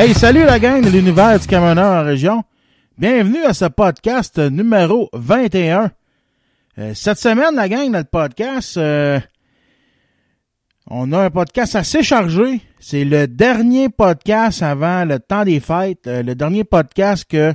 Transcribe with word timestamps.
Hey, 0.00 0.14
salut 0.14 0.44
la 0.44 0.60
gang 0.60 0.80
de 0.80 0.90
l'univers 0.90 1.40
du 1.40 1.48
camionneur 1.48 1.90
en 1.90 2.04
région. 2.04 2.44
Bienvenue 2.96 3.44
à 3.44 3.52
ce 3.52 3.64
podcast 3.64 4.38
numéro 4.38 5.10
21. 5.12 5.90
Euh, 6.78 6.94
cette 6.94 7.18
semaine, 7.18 7.56
la 7.56 7.68
gang, 7.68 7.90
dans 7.90 7.98
le 7.98 8.04
podcast, 8.04 8.76
euh, 8.76 9.18
on 10.86 11.10
a 11.10 11.24
un 11.24 11.30
podcast 11.30 11.74
assez 11.74 12.04
chargé. 12.04 12.60
C'est 12.78 13.04
le 13.04 13.26
dernier 13.26 13.88
podcast 13.88 14.62
avant 14.62 15.04
le 15.04 15.18
temps 15.18 15.44
des 15.44 15.58
fêtes. 15.58 16.06
euh, 16.06 16.22
le 16.22 16.36
dernier 16.36 16.62
podcast 16.62 17.24
que 17.28 17.52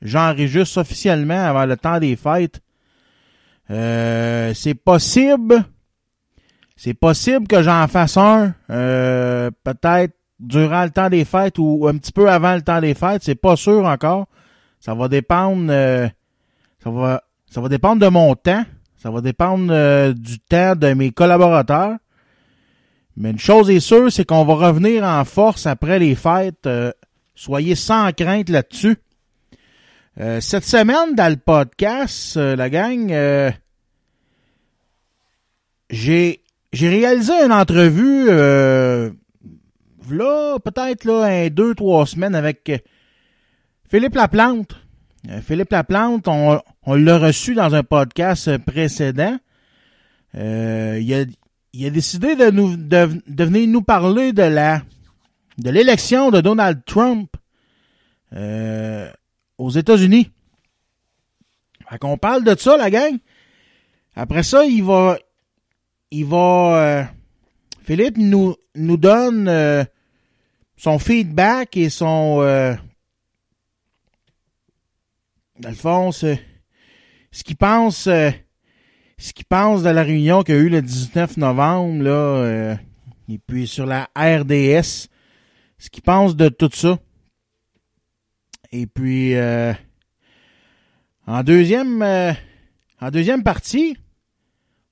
j'enregistre 0.00 0.80
officiellement 0.80 1.44
avant 1.44 1.66
le 1.66 1.76
temps 1.76 1.98
des 1.98 2.16
fêtes. 2.16 2.62
Euh, 3.70 4.54
c'est 4.54 4.72
possible. 4.72 5.62
C'est 6.76 6.94
possible 6.94 7.46
que 7.46 7.62
j'en 7.62 7.86
fasse 7.88 8.16
un. 8.16 8.54
peut-être 8.68 10.14
durant 10.46 10.84
le 10.84 10.90
temps 10.90 11.08
des 11.08 11.24
fêtes 11.24 11.58
ou 11.58 11.86
un 11.88 11.96
petit 11.96 12.12
peu 12.12 12.30
avant 12.30 12.54
le 12.54 12.62
temps 12.62 12.80
des 12.80 12.94
fêtes, 12.94 13.22
c'est 13.24 13.34
pas 13.34 13.56
sûr 13.56 13.84
encore. 13.84 14.26
Ça 14.80 14.94
va 14.94 15.08
dépendre 15.08 15.66
euh, 15.70 16.08
ça 16.82 16.90
va 16.90 17.22
ça 17.50 17.60
va 17.60 17.68
dépendre 17.68 18.00
de 18.00 18.08
mon 18.08 18.34
temps, 18.34 18.64
ça 18.96 19.10
va 19.10 19.20
dépendre 19.20 19.68
euh, 19.70 20.12
du 20.12 20.38
temps 20.40 20.74
de 20.76 20.92
mes 20.92 21.10
collaborateurs. 21.10 21.96
Mais 23.16 23.30
une 23.30 23.38
chose 23.38 23.70
est 23.70 23.80
sûre, 23.80 24.10
c'est 24.10 24.24
qu'on 24.24 24.44
va 24.44 24.54
revenir 24.54 25.04
en 25.04 25.24
force 25.24 25.66
après 25.66 25.98
les 25.98 26.14
fêtes. 26.14 26.66
euh, 26.66 26.92
soyez 27.34 27.74
sans 27.74 28.12
crainte 28.12 28.48
là-dessus. 28.48 28.96
Euh, 30.20 30.40
cette 30.40 30.64
semaine, 30.64 31.14
dans 31.14 31.28
le 31.28 31.36
podcast, 31.36 32.36
euh, 32.36 32.54
la 32.54 32.70
gang, 32.70 33.10
euh, 33.10 33.50
j'ai 35.90 36.42
j'ai 36.72 36.88
réalisé 36.88 37.32
une 37.32 37.52
entrevue 37.52 38.26
là, 40.10 40.58
peut-être 40.58 41.04
là, 41.04 41.24
un, 41.24 41.48
deux, 41.48 41.74
trois 41.74 42.06
semaines 42.06 42.34
avec 42.34 42.68
euh, 42.68 42.78
Philippe 43.90 44.14
Laplante. 44.14 44.76
Euh, 45.28 45.40
Philippe 45.40 45.70
Laplante, 45.72 46.28
on, 46.28 46.60
on 46.84 46.94
l'a 46.94 47.18
reçu 47.18 47.54
dans 47.54 47.74
un 47.74 47.82
podcast 47.82 48.58
précédent. 48.58 49.38
Euh, 50.34 50.98
il, 51.00 51.14
a, 51.14 51.24
il 51.72 51.86
a 51.86 51.90
décidé 51.90 52.36
de, 52.36 52.50
nous, 52.50 52.76
de, 52.76 53.22
de 53.26 53.44
venir 53.44 53.68
nous 53.68 53.82
parler 53.82 54.32
de 54.32 54.42
la 54.42 54.82
de 55.58 55.70
l'élection 55.70 56.30
de 56.32 56.40
Donald 56.40 56.82
Trump 56.84 57.30
euh, 58.32 59.08
aux 59.58 59.70
États-Unis. 59.70 60.30
Fait 61.88 61.98
qu'on 61.98 62.18
parle 62.18 62.42
de 62.42 62.56
ça, 62.58 62.76
la 62.76 62.90
gang. 62.90 63.18
Après 64.16 64.42
ça, 64.42 64.64
il 64.64 64.82
va 64.82 65.18
il 66.10 66.24
va 66.24 66.76
euh, 66.76 67.04
Philippe 67.84 68.16
nous 68.16 68.56
nous 68.74 68.96
donne 68.96 69.46
euh, 69.48 69.84
son 70.76 70.98
feedback 70.98 71.76
et 71.76 71.90
son 71.90 72.40
euh, 72.40 72.74
ce, 76.12 76.36
ce 77.30 77.44
qu'il 77.44 77.56
pense 77.56 78.06
euh, 78.06 78.30
ce 79.18 79.32
qu'il 79.32 79.44
pense 79.44 79.82
de 79.82 79.90
la 79.90 80.02
réunion 80.02 80.42
qu'il 80.42 80.54
a 80.54 80.58
eu 80.58 80.68
le 80.68 80.82
19 80.82 81.36
novembre 81.36 82.02
là 82.02 82.10
euh, 82.10 82.76
et 83.28 83.38
puis 83.38 83.66
sur 83.66 83.86
la 83.86 84.08
RDS 84.16 85.08
ce 85.78 85.90
qu'il 85.90 86.02
pense 86.02 86.36
de 86.36 86.48
tout 86.48 86.70
ça. 86.72 86.98
Et 88.72 88.86
puis 88.86 89.34
euh, 89.34 89.72
en 91.26 91.42
deuxième 91.42 92.02
en 93.00 93.10
deuxième 93.10 93.42
partie 93.42 93.96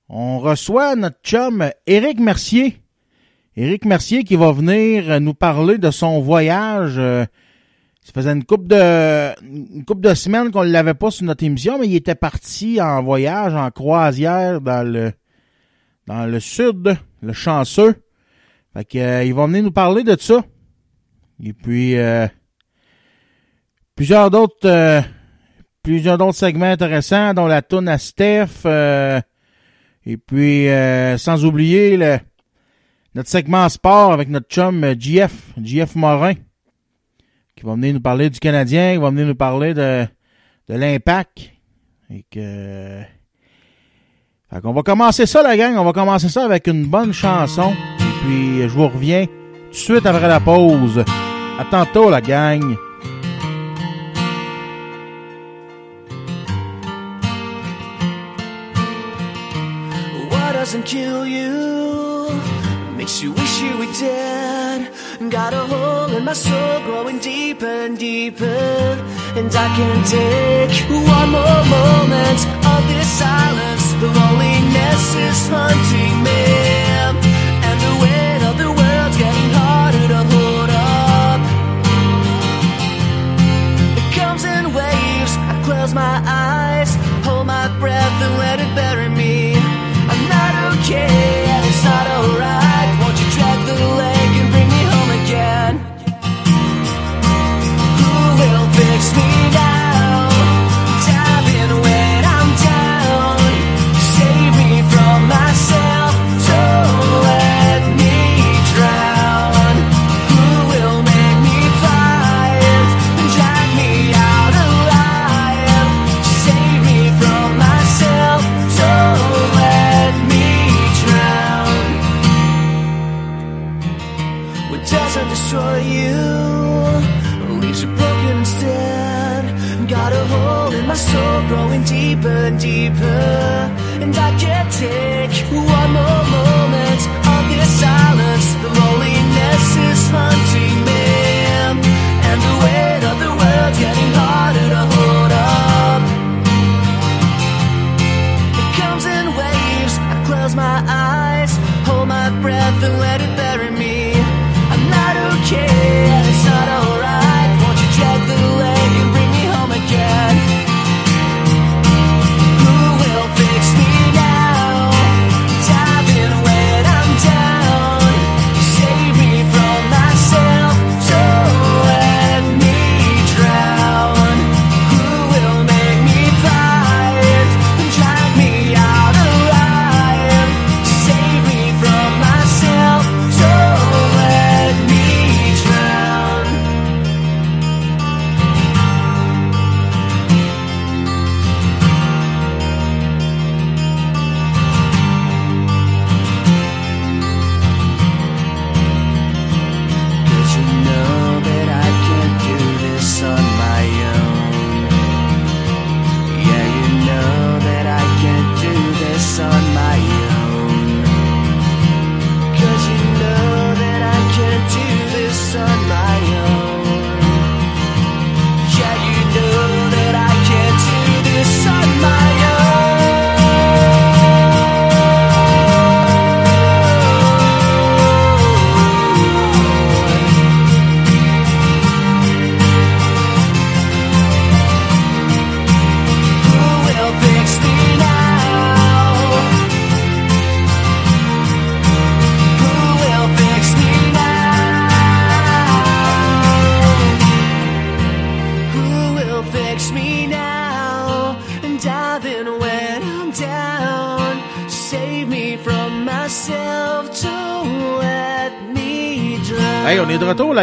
on 0.09 0.39
reçoit 0.39 0.95
notre 0.95 1.19
chum 1.23 1.69
Éric 1.85 2.19
Mercier 2.19 2.82
Éric 3.55 3.85
Mercier 3.85 4.23
qui 4.23 4.35
va 4.35 4.51
venir 4.51 5.19
nous 5.21 5.33
parler 5.33 5.77
de 5.77 5.91
son 5.91 6.19
voyage. 6.21 6.95
euh, 6.97 7.25
ça 8.01 8.11
faisait 8.13 8.31
une 8.31 8.43
couple 8.43 8.67
de 8.67 9.31
une 9.43 9.85
couple 9.85 10.01
de 10.01 10.13
semaines 10.13 10.51
qu'on 10.51 10.65
ne 10.65 10.71
l'avait 10.71 10.93
pas 10.95 11.11
sur 11.11 11.25
notre 11.25 11.43
émission, 11.43 11.79
mais 11.79 11.87
il 11.87 11.95
était 11.95 12.15
parti 12.15 12.81
en 12.81 13.01
voyage, 13.03 13.53
en 13.53 13.69
croisière 13.71 14.59
dans 14.59 14.83
le 14.85 15.13
dans 16.07 16.25
le 16.25 16.39
sud, 16.39 16.97
le 17.21 17.33
chanceux. 17.33 17.95
Fait 18.73 18.85
que, 18.85 18.97
euh, 18.97 19.23
il 19.23 19.33
va 19.33 19.45
venir 19.45 19.63
nous 19.63 19.71
parler 19.71 20.03
de 20.03 20.17
ça. 20.19 20.43
Et 21.41 21.53
puis 21.53 21.95
euh, 21.97 22.27
plusieurs 23.95 24.31
d'autres 24.31 24.67
euh, 24.67 25.01
plusieurs 25.83 26.17
d'autres 26.17 26.37
segments 26.37 26.65
intéressants, 26.65 27.33
dont 27.33 27.47
la 27.47 27.61
toune 27.61 27.87
à 27.87 27.99
Steph. 27.99 28.65
euh, 28.65 29.21
et 30.05 30.17
puis 30.17 30.67
euh, 30.67 31.17
sans 31.17 31.45
oublier 31.45 31.95
le 31.95 32.17
notre 33.15 33.29
segment 33.29 33.69
sport 33.69 34.11
avec 34.11 34.29
notre 34.29 34.47
chum 34.47 34.83
euh, 34.83 34.95
JF, 34.97 35.53
JF 35.61 35.95
Morin, 35.95 36.33
qui 37.55 37.63
va 37.63 37.73
venir 37.73 37.93
nous 37.93 38.01
parler 38.01 38.29
du 38.29 38.39
Canadien, 38.39 38.93
qui 38.93 38.99
va 38.99 39.09
venir 39.09 39.27
nous 39.27 39.35
parler 39.35 39.73
de, 39.73 40.05
de 40.69 40.73
l'impact. 40.75 41.51
Et 42.09 42.25
que. 42.29 43.01
Fait 44.49 44.61
qu'on 44.61 44.73
va 44.73 44.83
commencer 44.83 45.25
ça, 45.25 45.41
la 45.41 45.57
gang. 45.57 45.75
On 45.77 45.83
va 45.83 45.93
commencer 45.93 46.29
ça 46.29 46.43
avec 46.45 46.67
une 46.67 46.85
bonne 46.85 47.13
chanson. 47.13 47.73
Puis, 48.23 48.61
je 48.61 48.67
vous 48.67 48.87
reviens 48.87 49.25
tout 49.25 49.71
de 49.71 49.75
suite 49.75 50.05
après 50.05 50.27
la 50.27 50.39
pause. 50.39 51.03
À 51.59 51.65
tantôt, 51.65 52.09
la 52.09 52.21
gang. 52.21 52.75
What 60.29 60.53
doesn't 60.53 60.83
kill 60.83 61.25
you? 61.25 61.82
Makes 63.03 63.21
you 63.21 63.33
wish 63.33 63.61
you 63.61 63.77
were 63.79 63.93
dead. 63.99 64.89
Got 65.29 65.53
a 65.53 65.65
hole 65.71 66.15
in 66.15 66.23
my 66.23 66.31
soul 66.31 66.79
growing 66.85 67.19
deeper 67.19 67.65
and 67.65 67.97
deeper. 67.97 68.45
And 69.35 69.53
I 69.53 69.67
can't 69.75 70.07
take 70.07 70.71
one 70.89 71.29
more 71.37 71.63
moment 71.77 72.39
of 72.73 72.81
this 72.87 73.09
silence. 73.23 73.85
The 73.99 74.07
loneliness 74.07 75.15
is 75.27 75.39
hunting 75.49 76.15
me. 76.27 76.43
And 77.67 77.77
the 77.85 77.93
weight 78.03 78.41
of 78.49 78.55
the 78.63 78.71
world's 78.71 79.17
getting 79.17 79.51
harder 79.59 80.07
to 80.13 80.21
hold 80.31 80.69
up. 80.69 81.41
It 83.99 84.07
comes 84.17 84.45
in 84.45 84.63
waves. 84.73 85.33
I 85.51 85.61
close 85.65 85.93
my 85.93 86.23
eyes. 86.25 86.42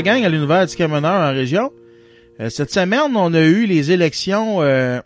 La 0.01 0.15
gang, 0.15 0.25
à 0.25 0.29
l'univers 0.31 0.67
du 0.67 0.75
camionneur 0.77 1.13
en 1.31 1.33
région. 1.35 1.71
Euh, 2.41 2.49
cette 2.49 2.73
semaine, 2.73 3.15
on 3.15 3.35
a 3.35 3.41
eu 3.43 3.67
les 3.67 3.93
élections, 3.93 4.63
euh, 4.63 4.99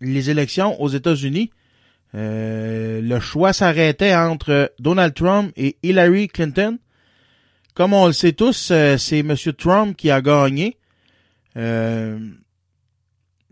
les 0.00 0.30
élections 0.30 0.80
aux 0.80 0.88
États-Unis. 0.88 1.50
Euh, 2.14 3.02
le 3.02 3.20
choix 3.20 3.52
s'arrêtait 3.52 4.14
entre 4.14 4.72
Donald 4.78 5.12
Trump 5.12 5.52
et 5.58 5.76
Hillary 5.82 6.28
Clinton. 6.28 6.78
Comme 7.74 7.92
on 7.92 8.06
le 8.06 8.14
sait 8.14 8.32
tous, 8.32 8.72
c'est 8.96 9.18
M. 9.18 9.34
Trump 9.58 9.94
qui 9.96 10.10
a 10.10 10.22
gagné. 10.22 10.78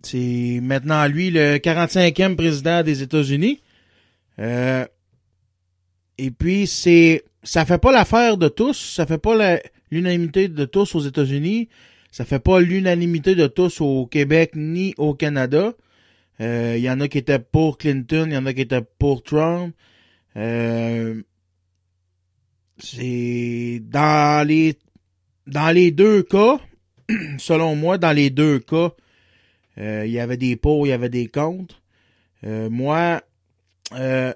C'est 0.02 0.60
maintenant 0.62 1.06
lui 1.06 1.30
le 1.30 1.58
45e 1.58 2.34
président 2.34 2.82
des 2.82 3.02
États-Unis. 3.02 3.60
Et 4.38 6.30
puis 6.36 6.66
c'est 6.66 7.24
ça 7.42 7.64
fait 7.64 7.78
pas 7.78 7.92
l'affaire 7.92 8.36
de 8.36 8.48
tous, 8.48 8.74
ça 8.96 9.06
fait 9.06 9.18
pas 9.18 9.34
la- 9.36 9.60
l'unanimité 9.90 10.48
de 10.48 10.64
tous 10.64 10.94
aux 10.94 11.00
États-Unis, 11.00 11.68
ça 12.10 12.24
fait 12.24 12.38
pas 12.38 12.60
l'unanimité 12.60 13.34
de 13.34 13.46
tous 13.46 13.80
au 13.80 14.06
Québec 14.06 14.52
ni 14.54 14.94
au 14.96 15.14
Canada. 15.14 15.74
Euh, 16.40 16.74
Il 16.76 16.82
y 16.82 16.90
en 16.90 17.00
a 17.00 17.08
qui 17.08 17.18
étaient 17.18 17.38
pour 17.38 17.78
Clinton, 17.78 18.26
il 18.28 18.34
y 18.34 18.36
en 18.36 18.46
a 18.46 18.52
qui 18.52 18.62
étaient 18.62 18.84
pour 18.98 19.22
Trump. 19.22 19.74
Euh, 20.36 21.22
c'est 22.78 23.80
dans 23.84 24.46
les 24.46 24.78
dans 25.46 25.74
les 25.74 25.90
deux 25.90 26.22
cas, 26.22 26.58
selon 27.38 27.74
moi, 27.74 27.98
dans 27.98 28.12
les 28.12 28.30
deux 28.30 28.58
cas, 28.58 28.92
euh, 29.78 30.04
il 30.06 30.12
y 30.12 30.20
avait 30.20 30.36
des 30.36 30.56
pour, 30.56 30.86
il 30.86 30.90
y 30.90 30.92
avait 30.92 31.08
des 31.08 31.26
contre. 31.26 31.80
Euh, 32.44 32.68
moi, 32.70 33.22
euh, 33.94 34.32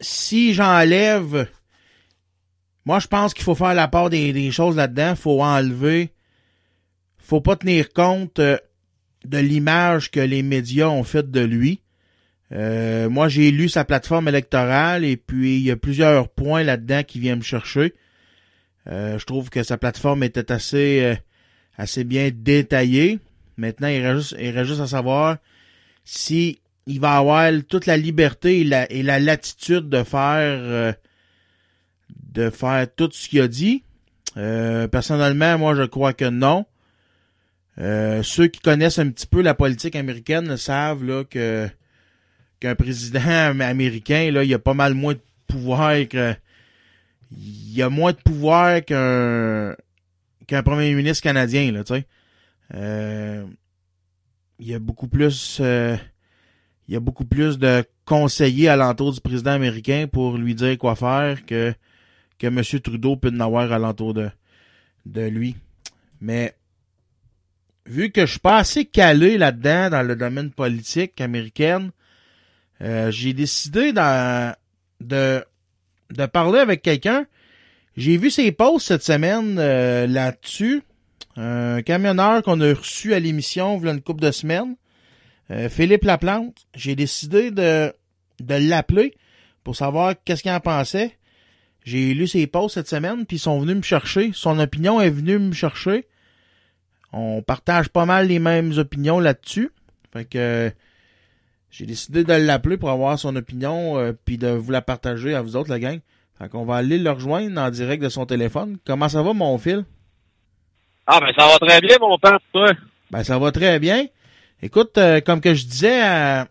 si 0.00 0.52
j'enlève, 0.52 1.48
moi 2.86 2.98
je 3.00 3.06
pense 3.06 3.34
qu'il 3.34 3.44
faut 3.44 3.54
faire 3.54 3.74
la 3.74 3.88
part 3.88 4.08
des, 4.08 4.50
choses 4.50 4.76
là-dedans. 4.76 5.14
faut 5.14 5.42
enlever, 5.42 6.12
faut 7.18 7.42
pas 7.42 7.56
tenir 7.56 7.92
compte 7.92 8.38
euh, 8.38 8.56
de 9.26 9.38
l'image 9.38 10.10
que 10.10 10.20
les 10.20 10.42
médias 10.42 10.88
ont 10.88 11.04
faite 11.04 11.30
de 11.30 11.40
lui. 11.40 11.82
Euh, 12.52 13.10
moi 13.10 13.28
j'ai 13.28 13.50
lu 13.50 13.68
sa 13.68 13.84
plateforme 13.84 14.28
électorale 14.28 15.04
et 15.04 15.16
puis 15.16 15.56
il 15.56 15.62
y 15.62 15.70
a 15.70 15.76
plusieurs 15.76 16.28
points 16.28 16.62
là-dedans 16.62 17.02
qui 17.02 17.20
viennent 17.20 17.40
me 17.40 17.44
chercher. 17.44 17.92
Euh, 18.88 19.18
je 19.18 19.26
trouve 19.26 19.50
que 19.50 19.62
sa 19.62 19.76
plateforme 19.76 20.22
était 20.22 20.52
assez 20.52 21.02
euh, 21.02 21.16
assez 21.76 22.04
bien 22.04 22.30
détaillée. 22.32 23.18
Maintenant, 23.56 23.88
il 23.88 24.06
reste 24.06 24.18
juste, 24.18 24.36
il 24.38 24.50
reste 24.50 24.68
juste 24.68 24.80
à 24.80 24.86
savoir 24.86 25.38
si 26.04 26.60
il 26.86 27.00
va 27.00 27.16
avoir 27.16 27.50
toute 27.68 27.86
la 27.86 27.96
liberté 27.96 28.60
et 28.60 28.64
la, 28.64 28.90
et 28.92 29.02
la 29.02 29.18
latitude 29.18 29.88
de 29.88 30.04
faire 30.04 30.60
euh, 30.60 30.92
de 32.36 32.50
faire 32.50 32.86
tout 32.94 33.10
ce 33.12 33.28
qu'il 33.28 33.40
a 33.40 33.48
dit. 33.48 33.82
Euh, 34.36 34.86
personnellement, 34.86 35.58
moi 35.58 35.74
je 35.74 35.82
crois 35.82 36.12
que 36.12 36.26
non. 36.26 36.66
Euh, 37.78 38.22
ceux 38.22 38.46
qui 38.46 38.60
connaissent 38.60 38.98
un 38.98 39.10
petit 39.10 39.26
peu 39.26 39.42
la 39.42 39.54
politique 39.54 39.96
américaine 39.96 40.56
savent 40.56 41.24
que 41.24 41.68
qu'un 42.60 42.74
président 42.74 43.60
américain 43.60 44.30
là, 44.30 44.44
il 44.44 44.54
a 44.54 44.58
pas 44.58 44.72
mal 44.74 44.94
moins 44.94 45.14
de 45.14 45.20
pouvoir 45.46 45.90
a 45.90 47.88
moins 47.90 48.12
de 48.12 48.18
pouvoir 48.18 48.82
qu'un 48.84 49.74
qu'un 50.46 50.62
premier 50.62 50.94
ministre 50.94 51.22
canadien. 51.22 51.82
Euh, 52.74 53.44
il 54.58 54.68
y 54.68 54.74
a 54.74 54.78
beaucoup 54.78 55.08
plus 55.08 55.60
il 55.60 56.94
y 56.94 56.96
a 56.96 57.00
beaucoup 57.00 57.24
plus 57.24 57.58
de 57.58 57.84
conseillers 58.04 58.68
alentour 58.68 59.12
du 59.12 59.20
président 59.20 59.52
américain 59.52 60.06
pour 60.10 60.38
lui 60.38 60.54
dire 60.54 60.78
quoi 60.78 60.94
faire 60.94 61.44
que 61.44 61.74
que 62.38 62.46
M. 62.46 62.62
Trudeau 62.80 63.16
peut 63.16 63.32
en 63.34 63.40
avoir 63.40 63.72
alentour 63.72 64.14
de, 64.14 64.30
de 65.06 65.22
lui. 65.22 65.56
Mais 66.20 66.54
vu 67.86 68.10
que 68.10 68.26
je 68.26 68.32
suis 68.32 68.40
pas 68.40 68.58
assez 68.58 68.84
calé 68.84 69.38
là-dedans 69.38 69.90
dans 69.90 70.02
le 70.02 70.16
domaine 70.16 70.50
politique 70.50 71.20
américaine, 71.20 71.90
euh, 72.82 73.10
j'ai 73.10 73.32
décidé 73.32 73.92
de, 73.92 74.52
de, 75.00 75.44
de 76.10 76.26
parler 76.26 76.58
avec 76.58 76.82
quelqu'un. 76.82 77.26
J'ai 77.96 78.18
vu 78.18 78.30
ses 78.30 78.52
posts 78.52 78.88
cette 78.88 79.02
semaine 79.02 79.56
euh, 79.58 80.06
là-dessus. 80.06 80.82
Un 81.36 81.82
camionneur 81.82 82.42
qu'on 82.42 82.60
a 82.60 82.74
reçu 82.74 83.14
à 83.14 83.20
l'émission 83.20 83.78
il 83.78 83.86
y 83.86 83.88
a 83.88 83.92
une 83.92 84.02
couple 84.02 84.22
de 84.22 84.30
semaines. 84.30 84.76
Euh, 85.50 85.68
Philippe 85.68 86.04
Laplante. 86.04 86.66
J'ai 86.74 86.96
décidé 86.96 87.50
de, 87.50 87.92
de 88.40 88.54
l'appeler 88.54 89.14
pour 89.64 89.76
savoir 89.76 90.14
qu'est-ce 90.24 90.42
qu'il 90.42 90.52
en 90.52 90.60
pensait. 90.60 91.16
J'ai 91.86 92.14
lu 92.14 92.26
ses 92.26 92.48
posts 92.48 92.74
cette 92.74 92.88
semaine, 92.88 93.24
puis 93.26 93.36
ils 93.36 93.40
sont 93.40 93.60
venus 93.60 93.76
me 93.76 93.82
chercher. 93.82 94.32
Son 94.34 94.58
opinion 94.58 95.00
est 95.00 95.08
venue 95.08 95.38
me 95.38 95.52
chercher. 95.52 96.06
On 97.12 97.42
partage 97.42 97.88
pas 97.88 98.04
mal 98.04 98.26
les 98.26 98.40
mêmes 98.40 98.72
opinions 98.76 99.20
là-dessus. 99.20 99.70
Fait 100.12 100.24
que 100.24 100.36
euh, 100.36 100.70
j'ai 101.70 101.86
décidé 101.86 102.24
de 102.24 102.32
l'appeler 102.32 102.76
pour 102.76 102.90
avoir 102.90 103.16
son 103.18 103.36
opinion, 103.36 103.98
euh, 103.98 104.12
puis 104.12 104.36
de 104.36 104.48
vous 104.48 104.72
la 104.72 104.82
partager 104.82 105.34
à 105.36 105.42
vous 105.42 105.54
autres, 105.54 105.70
la 105.70 105.78
gang. 105.78 106.00
Fait 106.36 106.48
qu'on 106.48 106.64
va 106.64 106.74
aller 106.74 106.98
le 106.98 107.10
rejoindre 107.10 107.58
en 107.60 107.70
direct 107.70 108.02
de 108.02 108.08
son 108.08 108.26
téléphone. 108.26 108.78
Comment 108.84 109.08
ça 109.08 109.22
va, 109.22 109.32
mon 109.32 109.56
fil? 109.56 109.84
Ah, 111.06 111.20
ben 111.20 111.32
ça 111.38 111.46
va 111.46 111.58
très 111.64 111.80
bien, 111.80 111.96
mon 112.00 112.18
père, 112.18 112.38
toi. 112.52 112.72
Ben, 113.12 113.22
ça 113.22 113.38
va 113.38 113.52
très 113.52 113.78
bien. 113.78 114.06
Écoute, 114.60 114.98
euh, 114.98 115.20
comme 115.20 115.40
que 115.40 115.54
je 115.54 115.64
disais 115.64 116.02
à, 116.02 116.48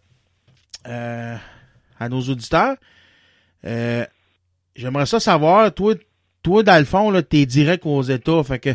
euh, 0.88 1.36
à 2.00 2.10
nos 2.10 2.22
auditeurs, 2.22 2.78
euh, 3.66 4.06
j'aimerais 4.76 5.06
ça 5.06 5.20
savoir, 5.20 5.74
toi, 5.74 5.96
toi, 6.44 6.64
dans 6.64 6.78
le 6.78 6.86
fond, 6.86 7.22
t'es 7.22 7.46
direct 7.46 7.86
aux 7.86 8.04
États, 8.04 8.44
fait 8.44 8.60
que 8.60 8.70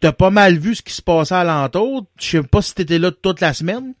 t'as 0.00 0.12
pas 0.12 0.30
mal 0.30 0.58
vu 0.58 0.74
ce 0.74 0.82
qui 0.82 0.92
se 0.92 1.02
passait 1.02 1.34
alentour. 1.34 2.06
Je 2.18 2.24
sais 2.24 2.42
pas 2.42 2.60
si 2.60 2.74
t'étais 2.74 2.98
là 2.98 3.10
toute 3.10 3.40
la 3.40 3.54
semaine. 3.54 3.94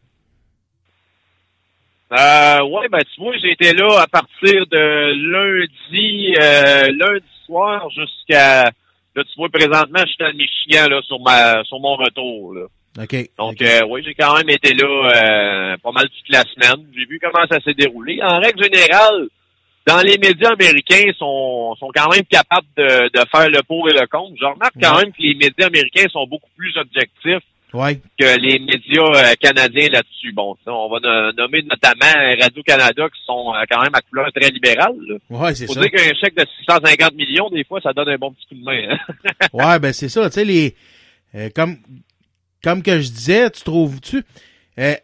Euh, 2.12 2.62
ouais, 2.64 2.88
ben 2.90 3.00
tu 3.14 3.22
vois, 3.22 3.36
j'ai 3.38 3.52
été 3.52 3.72
là 3.72 4.00
à 4.02 4.06
partir 4.06 4.66
de 4.66 5.14
lundi, 5.32 6.34
euh, 6.38 6.92
lundi 6.92 7.24
soir 7.46 7.88
jusqu'à 7.88 8.64
là, 8.64 9.24
tu 9.24 9.34
vois, 9.36 9.48
présentement, 9.48 10.00
je 10.00 10.08
suis 10.08 10.16
dans 10.18 10.26
le 10.26 10.34
Michigan 10.34 10.88
là, 10.90 11.00
sur 11.06 11.20
ma 11.20 11.64
sur 11.64 11.80
mon 11.80 11.96
retour. 11.96 12.54
Là. 12.54 12.66
OK. 13.02 13.30
Donc 13.38 13.62
euh, 13.62 13.80
oui, 13.88 14.02
j'ai 14.04 14.14
quand 14.14 14.36
même 14.36 14.50
été 14.50 14.74
là 14.74 14.84
euh, 14.84 15.76
pas 15.82 15.92
mal 15.92 16.04
toute 16.10 16.28
la 16.28 16.42
semaine. 16.42 16.86
J'ai 16.94 17.06
vu 17.06 17.18
comment 17.18 17.46
ça 17.50 17.60
s'est 17.60 17.72
déroulé. 17.72 18.20
En 18.22 18.38
règle 18.38 18.62
générale, 18.62 19.28
dans 19.86 20.00
les 20.02 20.16
médias 20.18 20.52
américains, 20.52 21.10
sont 21.18 21.74
sont 21.78 21.90
quand 21.94 22.08
même 22.10 22.24
capables 22.30 22.66
de, 22.76 23.08
de 23.08 23.24
faire 23.34 23.48
le 23.48 23.62
pour 23.62 23.88
et 23.88 23.92
le 23.92 24.06
contre. 24.06 24.34
Je 24.38 24.44
remarque 24.44 24.74
quand 24.80 24.96
Ouais. 24.96 25.04
même 25.04 25.12
que 25.12 25.22
les 25.22 25.34
médias 25.34 25.66
américains 25.66 26.06
sont 26.12 26.26
beaucoup 26.26 26.50
plus 26.56 26.76
objectifs 26.76 27.42
ouais. 27.74 28.00
que 28.18 28.38
les 28.38 28.58
médias 28.60 29.02
euh, 29.02 29.34
canadiens 29.40 29.88
là-dessus. 29.90 30.32
Bon, 30.32 30.56
ça, 30.64 30.72
on 30.72 30.88
va 30.88 31.00
no- 31.00 31.32
nommer 31.32 31.62
notamment 31.62 32.12
Radio-Canada 32.40 33.08
qui 33.08 33.20
sont 33.26 33.52
euh, 33.54 33.64
quand 33.70 33.82
même 33.82 33.94
à 33.94 34.00
couleur 34.02 34.30
très 34.32 34.50
libérale. 34.50 34.94
Ouais, 35.30 35.54
c'est 35.54 35.66
Faut 35.66 35.72
ça. 35.74 35.80
dire 35.80 35.90
qu'un 35.90 36.14
chèque 36.14 36.36
de 36.36 36.46
650 36.60 37.14
millions, 37.14 37.50
des 37.50 37.64
fois, 37.64 37.80
ça 37.80 37.92
donne 37.92 38.08
un 38.08 38.16
bon 38.18 38.32
petit 38.32 38.46
coup 38.48 38.54
de 38.54 38.64
main. 38.64 38.94
hein. 38.94 39.14
Ouais, 39.52 39.78
ben 39.80 39.92
c'est 39.92 40.08
ça, 40.08 40.28
tu 40.30 40.34
sais, 40.34 40.44
les. 40.44 40.76
euh, 41.34 41.48
comme, 41.54 41.76
comme 42.62 42.82
que 42.84 43.00
je 43.00 43.08
disais, 43.10 43.50
tu 43.50 43.62
trouves-tu? 43.64 44.22
euh, 44.78 44.94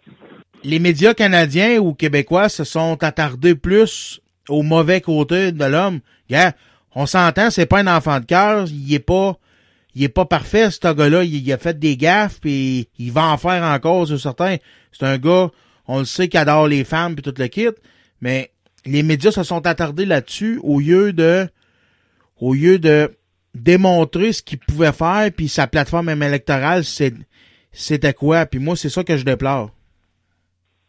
les 0.64 0.78
médias 0.78 1.14
canadiens 1.14 1.78
ou 1.78 1.94
québécois 1.94 2.48
se 2.48 2.64
sont 2.64 2.96
attardés 3.02 3.54
plus 3.54 4.20
au 4.48 4.62
mauvais 4.62 5.00
côté 5.00 5.52
de 5.52 5.64
l'homme. 5.64 6.00
Gars, 6.30 6.52
on 6.94 7.06
s'entend, 7.06 7.50
c'est 7.50 7.66
pas 7.66 7.80
un 7.80 7.96
enfant 7.96 8.20
de 8.20 8.24
cœur, 8.24 8.66
il 8.68 8.92
est 8.94 8.98
pas. 8.98 9.38
Il 9.94 10.04
est 10.04 10.08
pas 10.08 10.26
parfait, 10.26 10.70
ce 10.70 10.92
gars-là. 10.92 11.24
Il, 11.24 11.52
a 11.52 11.58
fait 11.58 11.76
des 11.76 11.96
gaffes, 11.96 12.38
puis 12.40 12.88
il 12.98 13.10
va 13.10 13.26
en 13.26 13.36
faire 13.36 13.64
encore 13.64 14.06
sur 14.06 14.20
certains. 14.20 14.56
C'est 14.92 15.06
un 15.06 15.18
gars, 15.18 15.50
on 15.88 16.00
le 16.00 16.04
sait, 16.04 16.28
qui 16.28 16.36
adore 16.36 16.68
les 16.68 16.84
femmes 16.84 17.16
puis 17.16 17.22
tout 17.22 17.34
le 17.36 17.48
kit. 17.48 17.68
Mais 18.20 18.52
les 18.86 19.02
médias 19.02 19.32
se 19.32 19.42
sont 19.42 19.66
attardés 19.66 20.06
là-dessus 20.06 20.60
au 20.62 20.78
lieu 20.78 21.12
de 21.12 21.48
au 22.40 22.54
lieu 22.54 22.78
de 22.78 23.10
démontrer 23.54 24.32
ce 24.32 24.42
qu'il 24.42 24.58
pouvait 24.58 24.92
faire, 24.92 25.30
puis 25.36 25.48
sa 25.48 25.66
plateforme 25.66 26.06
même 26.06 26.22
électorale, 26.22 26.84
c'est 26.84 27.14
c'était 27.72 28.14
quoi? 28.14 28.46
Puis 28.46 28.60
moi, 28.60 28.76
c'est 28.76 28.90
ça 28.90 29.04
que 29.04 29.16
je 29.16 29.24
déplore. 29.24 29.70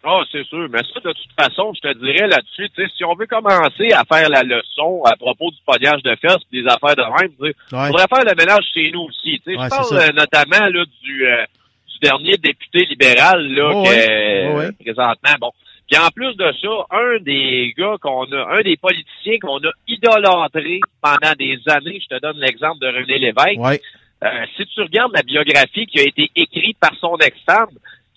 Ah, 0.04 0.22
c'est 0.32 0.46
sûr. 0.46 0.68
Mais 0.70 0.80
ça, 0.94 1.00
de 1.02 1.12
toute 1.12 1.34
façon, 1.38 1.74
je 1.76 1.82
te 1.90 1.98
dirais 1.98 2.28
là-dessus, 2.28 2.70
tu 2.70 2.82
sais, 2.84 2.90
si 2.96 3.04
on 3.04 3.16
veut 3.16 3.28
commencer 3.28 3.92
à 3.94 4.04
faire 4.06 4.30
la 4.30 4.44
leçon 4.44 5.02
à 5.06 5.16
propos 5.18 5.52
du 5.52 5.58
pognage 5.66 6.02
de 6.04 6.16
fesses 6.16 6.38
et 6.54 6.62
des 6.62 6.68
affaires 6.68 6.96
de 6.96 7.04
même, 7.22 7.32
tu 7.38 7.48
sais, 7.48 7.76
Ouais. 7.76 7.88
faudrait 7.88 8.08
faire 8.08 8.24
le 8.26 8.36
ménage 8.36 8.64
chez 8.74 8.92
nous 8.92 9.02
aussi. 9.02 9.42
Tu 9.46 9.52
sais, 9.54 9.58
Ouais, 9.58 9.66
je 9.66 9.70
parle 9.70 9.98
euh, 9.98 10.12
notamment 10.14 10.66
là, 10.70 10.86
du, 11.04 11.28
euh, 11.28 11.44
du 11.92 12.00
dernier 12.02 12.38
député 12.38 12.86
libéral 12.86 13.46
là, 13.54 13.72
Oh, 13.74 13.84
que, 13.84 14.70
Oh, 14.70 14.72
présentement. 14.80 15.36
Bon. 15.42 15.52
Puis 15.92 16.00
en 16.00 16.10
plus 16.12 16.36
de 16.38 16.52
ça, 16.62 16.70
un 16.92 17.18
des 17.22 17.74
gars 17.78 17.96
qu'on 18.00 18.32
a, 18.32 18.58
un 18.58 18.62
des 18.62 18.78
politiciens 18.78 19.40
qu'on 19.42 19.58
a 19.58 19.72
idolâtré 19.88 20.80
pendant 21.02 21.34
des 21.38 21.60
années, 21.68 22.00
je 22.02 22.16
te 22.16 22.22
donne 22.22 22.38
l'exemple 22.38 22.80
de 22.80 22.88
René 22.88 23.18
Lévesque. 23.18 23.60
Ouais. 23.60 23.82
Euh, 24.24 24.46
si 24.56 24.66
tu 24.68 24.82
regardes 24.82 25.14
la 25.16 25.24
biographie 25.24 25.88
qui 25.88 26.00
a 26.00 26.04
été 26.04 26.30
écrite 26.36 26.78
par 26.80 26.94
son 27.00 27.16
ex-femme, 27.18 27.70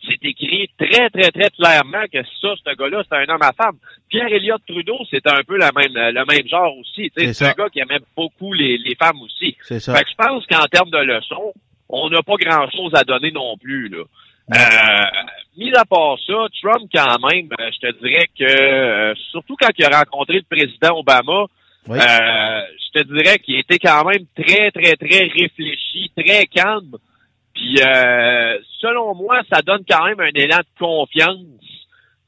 c'est 0.09 0.25
écrit 0.25 0.69
très, 0.79 1.09
très, 1.11 1.31
très 1.31 1.51
clairement 1.51 2.05
que 2.13 2.19
ça, 2.41 2.49
ce 2.65 2.75
gars-là, 2.77 3.03
c'est 3.09 3.17
un 3.17 3.35
homme 3.35 3.43
à 3.43 3.53
femme. 3.53 3.77
Pierre 4.09 4.27
Elliott 4.33 4.61
Trudeau, 4.67 4.99
c'est 5.11 5.27
un 5.27 5.43
peu 5.47 5.57
la 5.59 5.71
même, 5.73 5.93
le 5.95 6.25
même 6.27 6.49
genre 6.49 6.77
aussi. 6.79 7.11
C'est 7.17 7.43
un 7.45 7.53
gars 7.53 7.69
qui 7.71 7.81
aimait 7.81 8.01
beaucoup 8.17 8.53
les, 8.53 8.79
les 8.79 8.95
femmes 8.97 9.21
aussi. 9.23 9.57
C'est 9.63 9.81
ça. 9.81 9.95
Fait 9.95 10.05
que 10.05 10.11
je 10.11 10.17
pense 10.17 10.47
qu'en 10.47 10.65
termes 10.67 10.91
de 10.91 10.99
leçons, 10.99 11.53
on 11.89 12.09
n'a 12.11 12.23
pas 12.23 12.35
grand-chose 12.37 12.93
à 12.95 13.05
donner 13.05 13.31
non 13.31 13.57
plus. 13.59 13.89
Là. 13.89 14.05
Euh, 14.55 15.05
mis 15.57 15.73
à 15.75 15.85
part 15.85 16.17
ça, 16.27 16.35
Trump, 16.61 16.91
quand 16.93 17.19
même, 17.33 17.49
euh, 17.61 17.71
je 17.73 17.89
te 17.89 17.99
dirais 18.05 18.27
que, 18.39 18.45
euh, 18.45 19.15
surtout 19.31 19.57
quand 19.61 19.71
il 19.79 19.85
a 19.85 19.99
rencontré 20.01 20.39
le 20.39 20.43
président 20.57 20.99
Obama, 20.99 21.47
Oui. 21.89 21.99
euh, 21.99 22.61
je 22.95 23.01
te 23.01 23.07
dirais 23.07 23.39
qu'il 23.39 23.59
était 23.59 23.79
quand 23.79 24.05
même 24.05 24.25
très, 24.37 24.71
très, 24.73 24.97
très 24.97 25.25
réfléchi, 25.29 26.11
très 26.17 26.47
calme. 26.47 26.97
Puis, 27.63 27.77
euh, 27.81 28.59
selon 28.81 29.15
moi, 29.15 29.41
ça 29.49 29.63
donne 29.63 29.85
quand 29.89 30.05
même 30.07 30.19
un 30.19 30.31
élan 30.35 30.59
de 30.59 30.79
confiance 30.85 31.39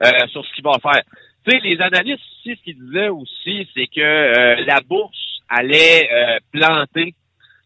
euh, 0.04 0.10
sur 0.28 0.46
ce 0.46 0.54
qu'il 0.54 0.62
va 0.62 0.74
faire. 0.80 1.02
Tu 1.44 1.50
sais, 1.50 1.58
les 1.64 1.80
analystes 1.80 2.22
ici, 2.38 2.56
ce 2.56 2.62
qu'ils 2.62 2.78
disaient 2.78 3.08
aussi, 3.08 3.68
c'est 3.74 3.88
que 3.88 4.00
euh, 4.00 4.64
la 4.64 4.80
bourse 4.80 5.40
allait 5.48 6.08
euh, 6.12 6.38
planter 6.52 7.14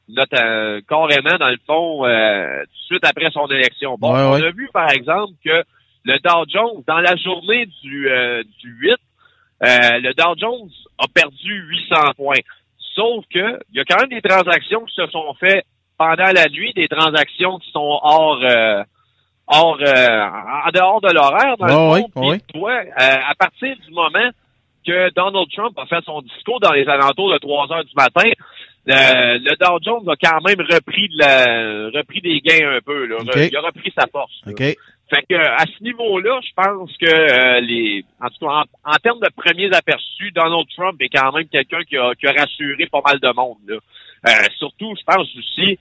notre, 0.08 0.42
euh, 0.42 0.80
carrément, 0.88 1.36
dans 1.38 1.50
le 1.50 1.58
fond, 1.66 2.06
euh, 2.06 2.62
tout 2.64 2.70
de 2.72 2.86
suite 2.86 3.04
après 3.04 3.30
son 3.32 3.46
élection. 3.48 3.96
Bon, 3.98 4.14
Ouais, 4.14 4.22
on 4.22 4.32
ouais. 4.40 4.46
a 4.46 4.50
vu, 4.50 4.70
par 4.72 4.90
exemple, 4.90 5.34
que 5.44 5.62
le 6.04 6.18
Dow 6.20 6.44
Jones, 6.48 6.82
dans 6.86 7.00
la 7.00 7.16
journée 7.16 7.66
du, 7.82 8.08
euh, 8.08 8.42
du 8.62 8.70
8, 8.80 8.92
euh, 8.92 9.98
le 10.00 10.14
Dow 10.14 10.34
Jones 10.38 10.70
a 10.98 11.04
perdu 11.14 11.52
800 11.68 12.12
points. 12.16 12.40
Sauf 12.94 13.26
que 13.30 13.60
il 13.70 13.76
y 13.76 13.80
a 13.80 13.84
quand 13.84 14.00
même 14.00 14.08
des 14.08 14.26
transactions 14.26 14.86
qui 14.86 14.94
se 14.94 15.06
sont 15.08 15.34
faites 15.38 15.66
pendant 15.98 16.32
la 16.32 16.48
nuit, 16.48 16.72
des 16.74 16.88
transactions 16.88 17.58
qui 17.58 17.70
sont 17.72 17.98
hors 18.02 18.40
euh, 18.42 18.82
hors 19.48 19.78
euh, 19.80 20.20
en 20.66 20.70
dehors 20.72 21.00
de 21.00 21.12
l'horaire 21.12 21.56
dans 21.58 21.66
le 21.66 21.72
fond. 21.72 21.92
ouais, 22.30 22.38
Puis 22.38 22.60
toi, 22.60 22.72
euh, 22.72 23.16
à 23.28 23.34
partir 23.34 23.74
du 23.86 23.92
moment 23.92 24.30
que 24.86 25.12
Donald 25.14 25.48
Trump 25.54 25.78
a 25.78 25.86
fait 25.86 26.04
son 26.04 26.22
discours 26.22 26.60
dans 26.60 26.72
les 26.72 26.86
alentours 26.88 27.32
de 27.32 27.38
3 27.38 27.72
heures 27.72 27.84
du 27.84 27.94
matin, 27.96 28.28
euh, 28.88 29.38
le 29.38 29.56
Dow 29.56 29.78
Jones 29.82 30.08
a 30.08 30.16
quand 30.16 30.40
même 30.46 30.60
repris 30.60 31.08
de 31.08 31.18
la 31.18 31.98
repris 31.98 32.20
des 32.20 32.40
gains 32.40 32.76
un 32.76 32.80
peu. 32.80 33.04
Là. 33.06 33.16
Il 33.50 33.56
a 33.56 33.60
repris 33.60 33.92
sa 33.98 34.06
force. 34.06 34.32
là. 34.46 34.52
Fait 35.10 35.22
que 35.28 35.36
à 35.36 35.64
ce 35.64 35.82
niveau-là, 35.82 36.38
je 36.42 36.52
pense 36.54 36.94
que 36.98 37.06
euh, 37.06 37.60
les 37.60 38.04
en 38.20 38.28
tout 38.28 38.46
cas 38.46 38.64
en, 38.84 38.92
en 38.92 38.96
termes 39.02 39.20
de 39.20 39.30
premiers 39.34 39.74
aperçus, 39.74 40.32
Donald 40.32 40.66
Trump 40.76 41.00
est 41.00 41.08
quand 41.08 41.32
même 41.32 41.48
quelqu'un 41.48 41.82
qui 41.82 41.96
a, 41.96 42.14
qui 42.14 42.26
a 42.26 42.32
rassuré 42.32 42.86
pas 42.90 43.00
mal 43.04 43.18
de 43.18 43.34
monde. 43.34 43.56
Là. 43.66 43.76
Euh, 44.26 44.30
surtout, 44.58 44.94
je 44.98 45.04
pense 45.04 45.28
aussi 45.36 45.78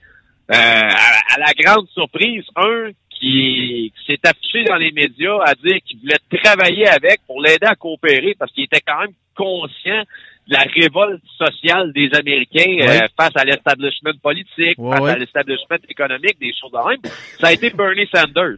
euh, 0.50 0.54
à, 0.54 1.38
la 1.38 1.52
grande 1.58 1.88
surprise, 1.88 2.44
un 2.56 2.90
qui, 3.10 3.92
qui 3.96 4.06
s'est 4.06 4.20
affiché 4.24 4.64
dans 4.64 4.76
les 4.76 4.92
médias 4.92 5.38
à 5.44 5.54
dire 5.54 5.78
qu'il 5.84 5.98
voulait 5.98 6.42
travailler 6.42 6.88
avec 6.88 7.20
pour 7.26 7.42
l'aider 7.42 7.66
à 7.66 7.74
coopérer 7.74 8.34
parce 8.38 8.52
qu'il 8.52 8.64
était 8.64 8.80
quand 8.80 9.00
même 9.00 9.12
conscient 9.36 10.04
la 10.50 10.60
révolte 10.74 11.22
sociale 11.36 11.92
des 11.92 12.08
Américains 12.14 12.78
euh, 12.80 13.06
face 13.20 13.36
à 13.36 13.44
l'establishment 13.44 14.14
politique, 14.22 14.76
face 14.90 15.00
à 15.10 15.18
l'establishment 15.18 15.76
économique, 15.88 16.38
des 16.40 16.52
choses 16.58 16.72
de 16.72 16.88
même. 16.88 17.00
Ça 17.38 17.48
a 17.48 17.52
été 17.52 17.70
Bernie 17.70 18.08
Sanders. 18.14 18.56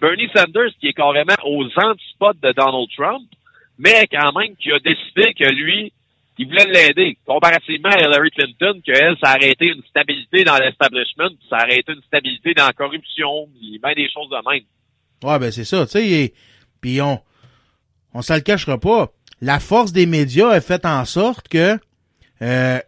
Bernie 0.00 0.28
Sanders 0.34 0.70
qui 0.78 0.88
est 0.88 0.92
carrément 0.92 1.34
aux 1.44 1.64
antipodes 1.76 2.38
de 2.42 2.52
Donald 2.52 2.86
Trump, 2.96 3.22
mais 3.78 4.06
quand 4.12 4.32
même 4.38 4.54
qui 4.56 4.70
a 4.72 4.78
décidé 4.78 5.32
que 5.34 5.48
lui, 5.50 5.92
il 6.38 6.46
voulait 6.48 6.66
l'aider. 6.66 7.16
Comparativement 7.26 7.88
à 7.90 7.98
Hillary 8.00 8.30
Clinton, 8.30 8.80
qu'elle, 8.84 9.16
ça 9.22 9.30
a 9.30 9.34
arrêté 9.36 9.66
une 9.68 9.82
stabilité 9.88 10.44
dans 10.44 10.58
l'establishment, 10.58 11.30
ça 11.48 11.56
a 11.56 11.62
arrêté 11.62 11.92
une 11.92 12.02
stabilité 12.02 12.52
dans 12.54 12.66
la 12.66 12.72
corruption, 12.72 13.48
puis 13.58 13.78
bien 13.82 13.92
des 13.94 14.08
choses 14.10 14.28
de 14.28 14.50
même. 14.50 14.64
Ouais, 15.24 15.38
ben 15.38 15.50
c'est 15.50 15.64
ça, 15.64 15.84
tu 15.86 15.92
sais. 15.92 16.06
et- 16.08 16.34
Puis 16.80 17.00
on, 17.00 17.20
on 18.12 18.22
se 18.22 18.32
le 18.34 18.40
cachera 18.40 18.78
pas. 18.78 19.08
La 19.42 19.58
force 19.58 19.92
des 19.92 20.06
médias 20.06 20.48
a 20.50 20.60
fait 20.60 20.86
en 20.86 21.04
sorte 21.04 21.48
que, 21.48 21.76
euh, 22.42 22.78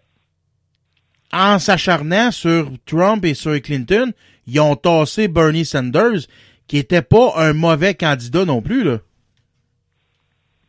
en 1.32 1.58
s'acharnant 1.58 2.30
sur 2.30 2.70
Trump 2.86 3.24
et 3.24 3.34
sur 3.34 3.60
Clinton, 3.60 4.12
ils 4.46 4.60
ont 4.60 4.76
tassé 4.76 5.26
Bernie 5.26 5.64
Sanders, 5.64 6.28
qui 6.68 6.78
était 6.78 7.02
pas 7.02 7.32
un 7.36 7.52
mauvais 7.54 7.94
candidat 7.94 8.44
non 8.44 8.62
plus, 8.62 8.84
là. 8.84 8.98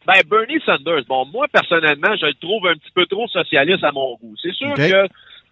Ben, 0.08 0.22
Bernie 0.30 0.60
Sanders, 0.66 1.04
bon, 1.08 1.26
moi, 1.28 1.48
personnellement, 1.52 2.16
je 2.20 2.26
le 2.28 2.34
trouve 2.36 2.68
un 2.68 2.74
petit 2.76 2.92
peu 2.94 3.06
trop 3.06 3.28
socialiste 3.28 3.84
à 3.84 3.92
mon 3.92 4.16
goût. 4.18 4.36
C'est 4.42 4.54
sûr 4.54 4.74
que, 4.74 4.82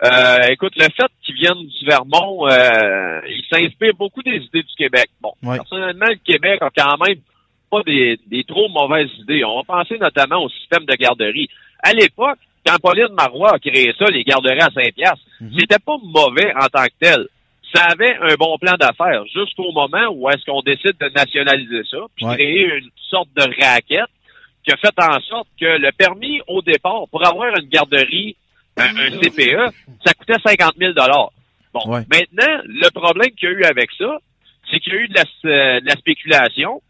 euh, 0.03 0.47
écoute, 0.49 0.73
le 0.77 0.85
fait 0.85 1.11
qu'il 1.23 1.35
vienne 1.35 1.59
du 1.65 1.85
Vermont, 1.85 2.47
euh, 2.47 3.21
il 3.27 3.43
s'inspire 3.51 3.93
beaucoup 3.97 4.23
des 4.23 4.37
idées 4.37 4.63
du 4.63 4.75
Québec. 4.77 5.09
Bon, 5.21 5.33
Ouais. 5.43 5.57
personnellement, 5.57 6.07
le 6.09 6.17
Québec 6.23 6.59
a 6.61 6.69
quand 6.75 6.97
même 7.05 7.17
pas 7.73 7.83
des, 7.83 8.19
des 8.27 8.43
trop 8.43 8.69
mauvaises 8.69 9.09
idées. 9.19 9.43
On 9.45 9.57
va 9.57 9.63
penser 9.63 9.97
notamment 9.97 10.43
au 10.43 10.49
système 10.49 10.85
de 10.85 10.95
garderie. 10.95 11.47
À 11.81 11.93
l'époque, 11.93 12.37
quand 12.65 12.77
Pauline 12.81 13.13
Marois 13.17 13.55
a 13.55 13.59
créé 13.59 13.93
ça, 13.97 14.05
les 14.05 14.23
garderies 14.23 14.59
à 14.61 14.69
Saint-Pierre, 14.69 15.15
c'était 15.57 15.79
pas 15.85 15.97
mauvais 16.03 16.53
en 16.55 16.67
tant 16.67 16.85
que 16.85 16.97
tel. 16.99 17.27
Ça 17.73 17.85
avait 17.85 18.15
un 18.21 18.35
bon 18.35 18.57
plan 18.59 18.73
d'affaires 18.79 19.23
jusqu'au 19.33 19.71
moment 19.71 20.07
où 20.13 20.29
est-ce 20.29 20.45
qu'on 20.45 20.61
décide 20.61 20.95
de 20.99 21.09
nationaliser 21.09 21.81
ça, 21.89 21.97
puis 22.15 22.25
Ouais. 22.25 22.35
créer 22.37 22.65
une 22.77 22.89
sorte 23.09 23.29
de 23.35 23.41
raquette 23.41 24.11
qui 24.63 24.71
a 24.71 24.77
fait 24.77 24.93
en 25.01 25.19
sorte 25.21 25.47
que 25.59 25.65
le 25.65 25.91
permis 25.91 26.39
au 26.47 26.61
départ, 26.61 27.03
pour 27.11 27.25
avoir 27.25 27.49
une 27.59 27.67
garderie, 27.67 28.35
un, 28.77 28.95
un 28.95 29.09
CPE, 29.19 29.73
ça 30.05 30.13
coûtait 30.13 30.39
50 30.45 30.73
000 30.77 30.93
Bon, 31.73 31.79
Ouais. 31.91 32.01
maintenant, 32.11 32.61
le 32.65 32.89
problème 32.91 33.31
qu'il 33.31 33.49
y 33.49 33.51
a 33.51 33.55
eu 33.55 33.63
avec 33.63 33.89
ça, 33.97 34.19
c'est 34.69 34.79
qu'il 34.79 34.93
y 34.93 34.95
a 34.95 34.99
eu 34.99 35.07
de 35.07 35.15
la, 35.15 35.23
euh, 35.45 35.79
de 35.81 35.85
la 35.87 35.95
spéculation, 35.95 36.81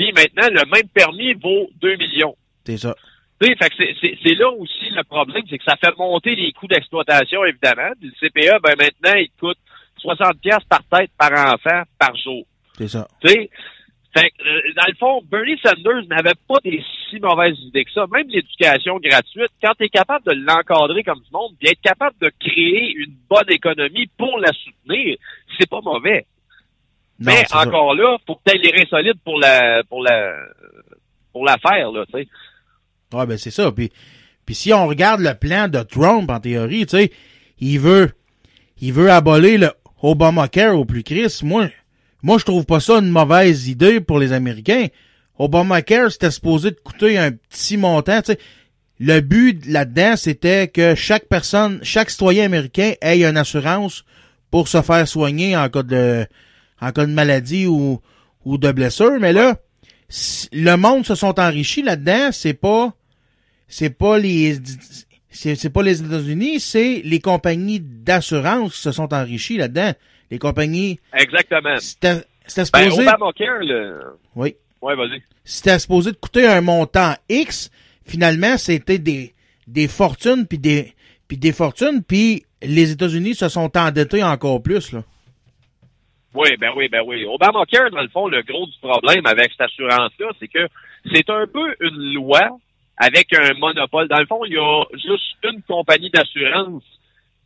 puis 0.00 0.12
maintenant, 0.12 0.48
le 0.48 0.64
même 0.70 0.88
permis 0.94 1.34
vaut 1.34 1.68
2 1.82 1.96
millions. 1.96 2.34
C'est 2.64 2.78
ça. 2.78 2.94
C'est- 3.40 4.34
là 4.34 4.50
aussi 4.50 4.90
le 4.90 5.02
problème, 5.04 5.42
c'est 5.48 5.58
que 5.58 5.64
ça 5.64 5.76
fait 5.76 5.96
monter 5.98 6.34
les 6.34 6.52
coûts 6.52 6.66
d'exploitation, 6.66 7.44
évidemment. 7.44 7.90
Le 8.00 8.10
CPE, 8.20 8.60
ben 8.62 8.74
maintenant, 8.78 9.18
il 9.18 9.30
coûte 9.38 9.58
60 9.98 10.40
pièces 10.40 10.64
par 10.68 10.82
tête 10.90 11.10
par 11.18 11.32
enfant 11.32 11.82
par 11.98 12.14
jour. 12.16 12.44
C'est 12.78 12.88
ça. 12.88 13.06
Tu 13.22 13.28
sais, 13.28 13.50
Fait 14.12 14.28
que, 14.30 14.42
euh, 14.42 14.72
dans 14.74 14.88
le 14.88 14.94
fond, 14.98 15.22
Bernie 15.30 15.56
Sanders 15.64 16.04
n'avait 16.08 16.34
pas 16.48 16.56
des 16.64 16.82
si 17.08 17.20
mauvaises 17.20 17.56
idées 17.60 17.84
que 17.84 17.92
ça. 17.92 18.06
Même 18.10 18.26
l'éducation 18.28 18.98
gratuite, 18.98 19.52
quand 19.62 19.72
tu 19.78 19.84
es 19.84 19.88
capable 19.88 20.24
de 20.26 20.32
l'encadrer 20.32 21.04
comme 21.04 21.20
du 21.20 21.30
monde, 21.32 21.52
puis 21.60 21.68
être 21.68 21.80
capable 21.80 22.16
de 22.20 22.28
créer 22.40 22.92
une 22.96 23.14
bonne 23.28 23.48
économie 23.50 24.08
pour 24.18 24.36
la 24.40 24.50
soutenir, 24.52 25.16
c'est 25.56 25.70
pas 25.70 25.80
mauvais. 25.80 26.26
Non, 27.20 27.32
Mais 27.32 27.44
ça. 27.46 27.60
encore 27.60 27.94
là, 27.94 28.16
faut 28.26 28.36
que 28.36 28.50
tu 28.50 28.58
les 28.58 28.70
reins 28.70 28.88
solides 28.88 29.18
pour 29.22 29.38
la 29.38 29.82
pour 29.88 30.02
la 30.02 30.32
pour 31.32 31.44
la 31.44 31.58
faire, 31.58 31.92
là, 31.92 32.04
tu 32.06 32.20
sais. 32.22 32.28
Ouais, 33.12 33.26
ben 33.26 33.36
c'est 33.36 33.50
ça. 33.50 33.70
Puis, 33.72 33.90
puis 34.46 34.54
si 34.54 34.72
on 34.72 34.86
regarde 34.86 35.20
le 35.20 35.34
plan 35.34 35.68
de 35.68 35.82
Trump, 35.82 36.30
en 36.30 36.40
théorie, 36.40 36.86
tu 36.86 36.96
sais, 36.96 37.12
il 37.58 37.78
veut, 37.78 38.10
il 38.80 38.92
veut 38.92 39.10
abolir 39.10 39.60
le 39.60 39.70
Obamacare 40.02 40.78
au 40.78 40.84
plus 40.84 41.02
Chris. 41.02 41.40
Moi, 41.42 41.68
moi, 42.22 42.38
je 42.38 42.44
trouve 42.44 42.64
pas 42.64 42.80
ça 42.80 42.98
une 42.98 43.10
mauvaise 43.10 43.68
idée 43.68 44.00
pour 44.00 44.18
les 44.18 44.32
Américains. 44.32 44.86
Obamacare, 45.38 46.10
c'était 46.10 46.30
supposé 46.30 46.70
de 46.70 46.80
coûter 46.82 47.18
un 47.18 47.32
petit 47.32 47.76
montant, 47.76 48.22
tu 48.22 48.32
sais. 48.32 48.38
Le 48.98 49.20
but 49.20 49.64
là-dedans, 49.66 50.16
c'était 50.16 50.68
que 50.68 50.94
chaque 50.94 51.26
personne, 51.26 51.80
chaque 51.82 52.10
citoyen 52.10 52.44
américain 52.44 52.92
ait 53.00 53.24
une 53.24 53.38
assurance 53.38 54.04
pour 54.50 54.68
se 54.68 54.82
faire 54.82 55.08
soigner 55.08 55.56
en 55.56 55.70
cas 55.70 55.82
de, 55.82 56.26
en 56.80 56.92
cas 56.92 57.06
de 57.06 57.12
maladie 57.12 57.66
ou, 57.66 58.00
ou 58.44 58.58
de 58.58 58.72
blessure. 58.72 59.18
Mais 59.20 59.32
là, 59.32 59.56
le 60.52 60.76
monde 60.76 61.04
se 61.06 61.14
sont 61.14 61.38
enrichis 61.38 61.82
là-dedans, 61.82 62.30
c'est 62.32 62.54
pas 62.54 62.92
c'est 63.68 63.90
pas 63.90 64.18
les 64.18 64.58
c'est 65.30 65.54
c'est 65.54 65.70
pas 65.70 65.82
les 65.82 66.00
États-Unis, 66.02 66.58
c'est 66.60 67.02
les 67.04 67.20
compagnies 67.20 67.80
d'assurance 67.80 68.74
qui 68.74 68.80
se 68.80 68.92
sont 68.92 69.12
enrichies 69.14 69.56
là-dedans. 69.56 69.92
Les 70.30 70.38
compagnies 70.38 70.98
Exactement. 71.16 71.76
c'était 71.78 72.24
c'était 72.46 72.62
Ben, 72.72 72.90
supposé 72.90 73.02
Obamacare, 73.08 74.14
oui, 74.34 74.56
Ouais, 74.82 74.96
vas-y. 74.96 75.22
c'était 75.44 75.78
supposé 75.78 76.10
de 76.12 76.16
coûter 76.16 76.46
un 76.46 76.60
montant 76.62 77.14
X, 77.28 77.70
finalement 78.04 78.56
c'était 78.58 78.98
des 78.98 79.34
des 79.68 79.86
fortunes 79.86 80.46
puis 80.46 80.58
des 80.58 80.92
puis 81.28 81.36
des 81.36 81.52
fortunes 81.52 82.02
puis 82.02 82.44
les 82.62 82.90
États-Unis 82.90 83.36
se 83.36 83.48
sont 83.48 83.76
endettés 83.78 84.24
encore 84.24 84.60
plus 84.62 84.90
là. 84.92 85.04
Oui, 86.34 86.48
ben 86.58 86.70
oui, 86.76 86.88
ben 86.88 87.02
oui. 87.04 87.24
Obamacare, 87.24 87.90
dans 87.90 88.02
le 88.02 88.08
fond, 88.08 88.28
le 88.28 88.42
gros 88.42 88.66
du 88.66 88.78
problème 88.80 89.26
avec 89.26 89.50
cette 89.50 89.62
assurance-là, 89.62 90.28
c'est 90.38 90.48
que 90.48 90.68
c'est 91.12 91.28
un 91.28 91.46
peu 91.46 91.74
une 91.80 92.14
loi 92.14 92.48
avec 92.96 93.32
un 93.32 93.54
monopole. 93.54 94.06
Dans 94.08 94.20
le 94.20 94.26
fond, 94.26 94.44
il 94.44 94.52
y 94.52 94.58
a 94.58 94.84
juste 94.92 95.36
une 95.42 95.62
compagnie 95.62 96.10
d'assurance 96.10 96.84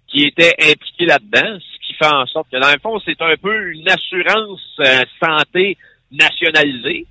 qui 0.09 0.25
était 0.25 0.55
impliquée 0.61 1.07
là-dedans, 1.07 1.59
ce 1.59 1.87
qui 1.87 1.95
fait 1.95 2.13
en 2.13 2.27
sorte 2.27 2.51
que, 2.51 2.61
dans 2.61 2.71
le 2.71 2.79
fond, 2.81 3.01
c'est 3.05 3.21
un 3.23 3.37
peu 3.37 3.73
une 3.73 3.89
assurance 3.89 4.61
euh, 4.81 5.03
santé 5.23 5.79
nationalisée. 6.13 7.07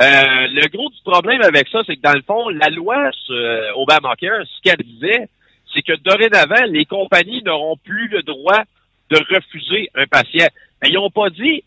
Euh, 0.00 0.46
le 0.50 0.68
gros 0.68 0.88
du 0.90 1.00
problème 1.04 1.42
avec 1.42 1.68
ça, 1.68 1.80
c'est 1.86 1.96
que 1.96 2.02
dans 2.02 2.12
le 2.12 2.22
fond, 2.22 2.48
la 2.48 2.70
loi 2.70 3.10
euh, 3.30 3.70
Obamacare, 3.76 4.44
ce 4.46 4.62
qu'elle 4.62 4.84
disait, 4.84 5.28
c'est 5.74 5.82
que 5.82 5.96
dorénavant, 6.02 6.64
les 6.66 6.84
compagnies 6.84 7.42
n'auront 7.42 7.76
plus 7.76 8.08
le 8.08 8.22
droit 8.22 8.62
de 9.10 9.16
refuser 9.34 9.90
un 9.94 10.06
patient. 10.06 10.48
Mais 10.82 10.88
ils 10.90 10.94
n'ont 10.94 11.10
pas 11.10 11.30
dit, 11.30 11.62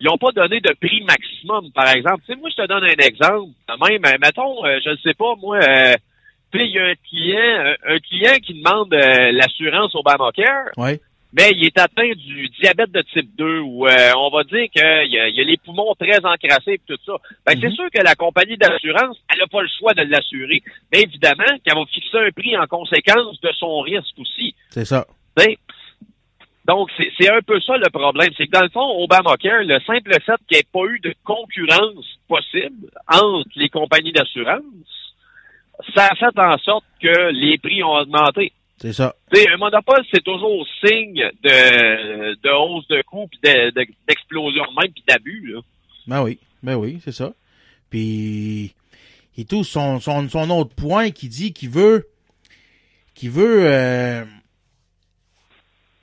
ils 0.00 0.06
n'ont 0.06 0.18
pas 0.18 0.32
donné 0.32 0.60
de 0.60 0.74
prix 0.80 1.02
maximum, 1.04 1.70
par 1.72 1.88
exemple. 1.94 2.22
Tu 2.26 2.32
sais, 2.34 2.38
moi, 2.38 2.50
je 2.50 2.62
te 2.62 2.66
donne 2.68 2.84
un 2.84 3.04
exemple. 3.06 3.50
Même, 3.88 4.04
euh, 4.04 4.18
mettons, 4.20 4.64
euh, 4.64 4.78
je 4.84 4.90
ne 4.90 4.96
sais 4.96 5.14
pas, 5.14 5.34
moi, 5.40 5.58
euh, 5.62 5.94
il 6.54 6.66
y 6.70 6.78
a 6.78 6.84
un 6.86 6.94
client, 7.08 7.38
un, 7.88 7.94
un 7.94 7.98
client 7.98 8.34
qui 8.42 8.54
demande 8.54 8.92
euh, 8.94 9.32
l'assurance 9.32 9.94
Obamacare, 9.94 10.68
Ouais. 10.76 11.00
mais 11.32 11.50
il 11.52 11.64
est 11.66 11.76
atteint 11.78 12.12
du 12.14 12.48
diabète 12.60 12.92
de 12.92 13.02
type 13.12 13.28
2 13.36 13.58
ou 13.58 13.88
euh, 13.88 14.12
on 14.16 14.30
va 14.30 14.44
dire 14.44 14.66
qu'il 14.70 14.82
y, 15.12 15.18
a- 15.18 15.28
il 15.28 15.34
y 15.34 15.40
a 15.40 15.44
les 15.44 15.56
poumons 15.56 15.92
très 15.98 16.18
encrassés 16.24 16.74
et 16.74 16.80
tout 16.86 16.96
ça. 17.04 17.14
Ben, 17.44 17.58
c'est 17.60 17.70
sûr 17.70 17.86
que 17.92 18.00
la 18.02 18.14
compagnie 18.14 18.56
d'assurance, 18.56 19.16
elle 19.32 19.38
n'a 19.40 19.46
pas 19.48 19.62
le 19.62 19.68
choix 19.78 19.94
de 19.94 20.02
l'assurer. 20.02 20.62
Mais 20.92 21.00
évidemment 21.02 21.42
qu'elle 21.64 21.74
va 21.74 21.84
fixer 21.86 22.18
un 22.18 22.30
prix 22.30 22.56
en 22.56 22.66
conséquence 22.68 23.40
de 23.40 23.50
son 23.58 23.80
risque 23.80 24.16
aussi. 24.18 24.54
C'est 24.70 24.84
ça. 24.84 25.06
Tu 25.36 25.42
sais. 25.42 25.58
Donc, 26.66 26.90
c'est 26.96 27.30
un 27.30 27.40
peu 27.42 27.60
ça 27.60 27.76
le 27.76 27.90
problème. 27.90 28.30
C'est 28.36 28.46
que 28.46 28.52
dans 28.52 28.62
le 28.62 28.70
fond, 28.70 29.02
Obamacare, 29.02 29.64
le 29.64 29.78
simple 29.86 30.12
fait 30.12 30.36
qu'il 30.48 30.56
n'y 30.56 30.60
ait 30.60 30.66
pas 30.72 30.84
eu 30.90 30.98
de 31.00 31.14
concurrence 31.24 32.06
possible 32.26 32.88
entre 33.06 33.48
les 33.56 33.68
compagnies 33.68 34.12
d'assurance, 34.12 34.62
ça 35.94 36.06
a 36.10 36.14
fait 36.14 36.38
en 36.38 36.56
sorte 36.58 36.84
que 37.02 37.30
les 37.32 37.58
prix 37.58 37.82
ont 37.82 37.92
augmenté. 37.92 38.52
C'est 38.78 38.92
ça. 38.94 39.14
Tu 39.32 39.40
sais, 39.40 39.50
un 39.50 39.56
monopole, 39.58 40.04
c'est 40.12 40.24
toujours 40.24 40.66
signe 40.84 41.30
de, 41.42 42.34
de 42.34 42.50
hausse 42.50 42.88
de 42.88 43.02
coûts, 43.02 43.28
puis 43.28 43.38
de- 43.44 43.70
de- 43.70 43.86
d'explosion 44.08 44.64
même, 44.80 44.90
puis 44.92 45.04
d'abus. 45.06 45.54
Ben 46.06 46.22
oui, 46.22 46.38
ben 46.62 46.76
oui, 46.76 46.98
c'est 47.04 47.12
ça. 47.12 47.32
Puis 47.90 48.74
et 49.36 49.44
tout 49.44 49.64
son, 49.64 50.00
son, 50.00 50.28
son 50.28 50.48
autre 50.50 50.74
point 50.74 51.10
qui 51.10 51.28
dit 51.28 51.52
qu'il 51.52 51.70
veut 51.70 52.06
qu'il 53.14 53.30
veut 53.30 53.66
euh, 53.66 54.24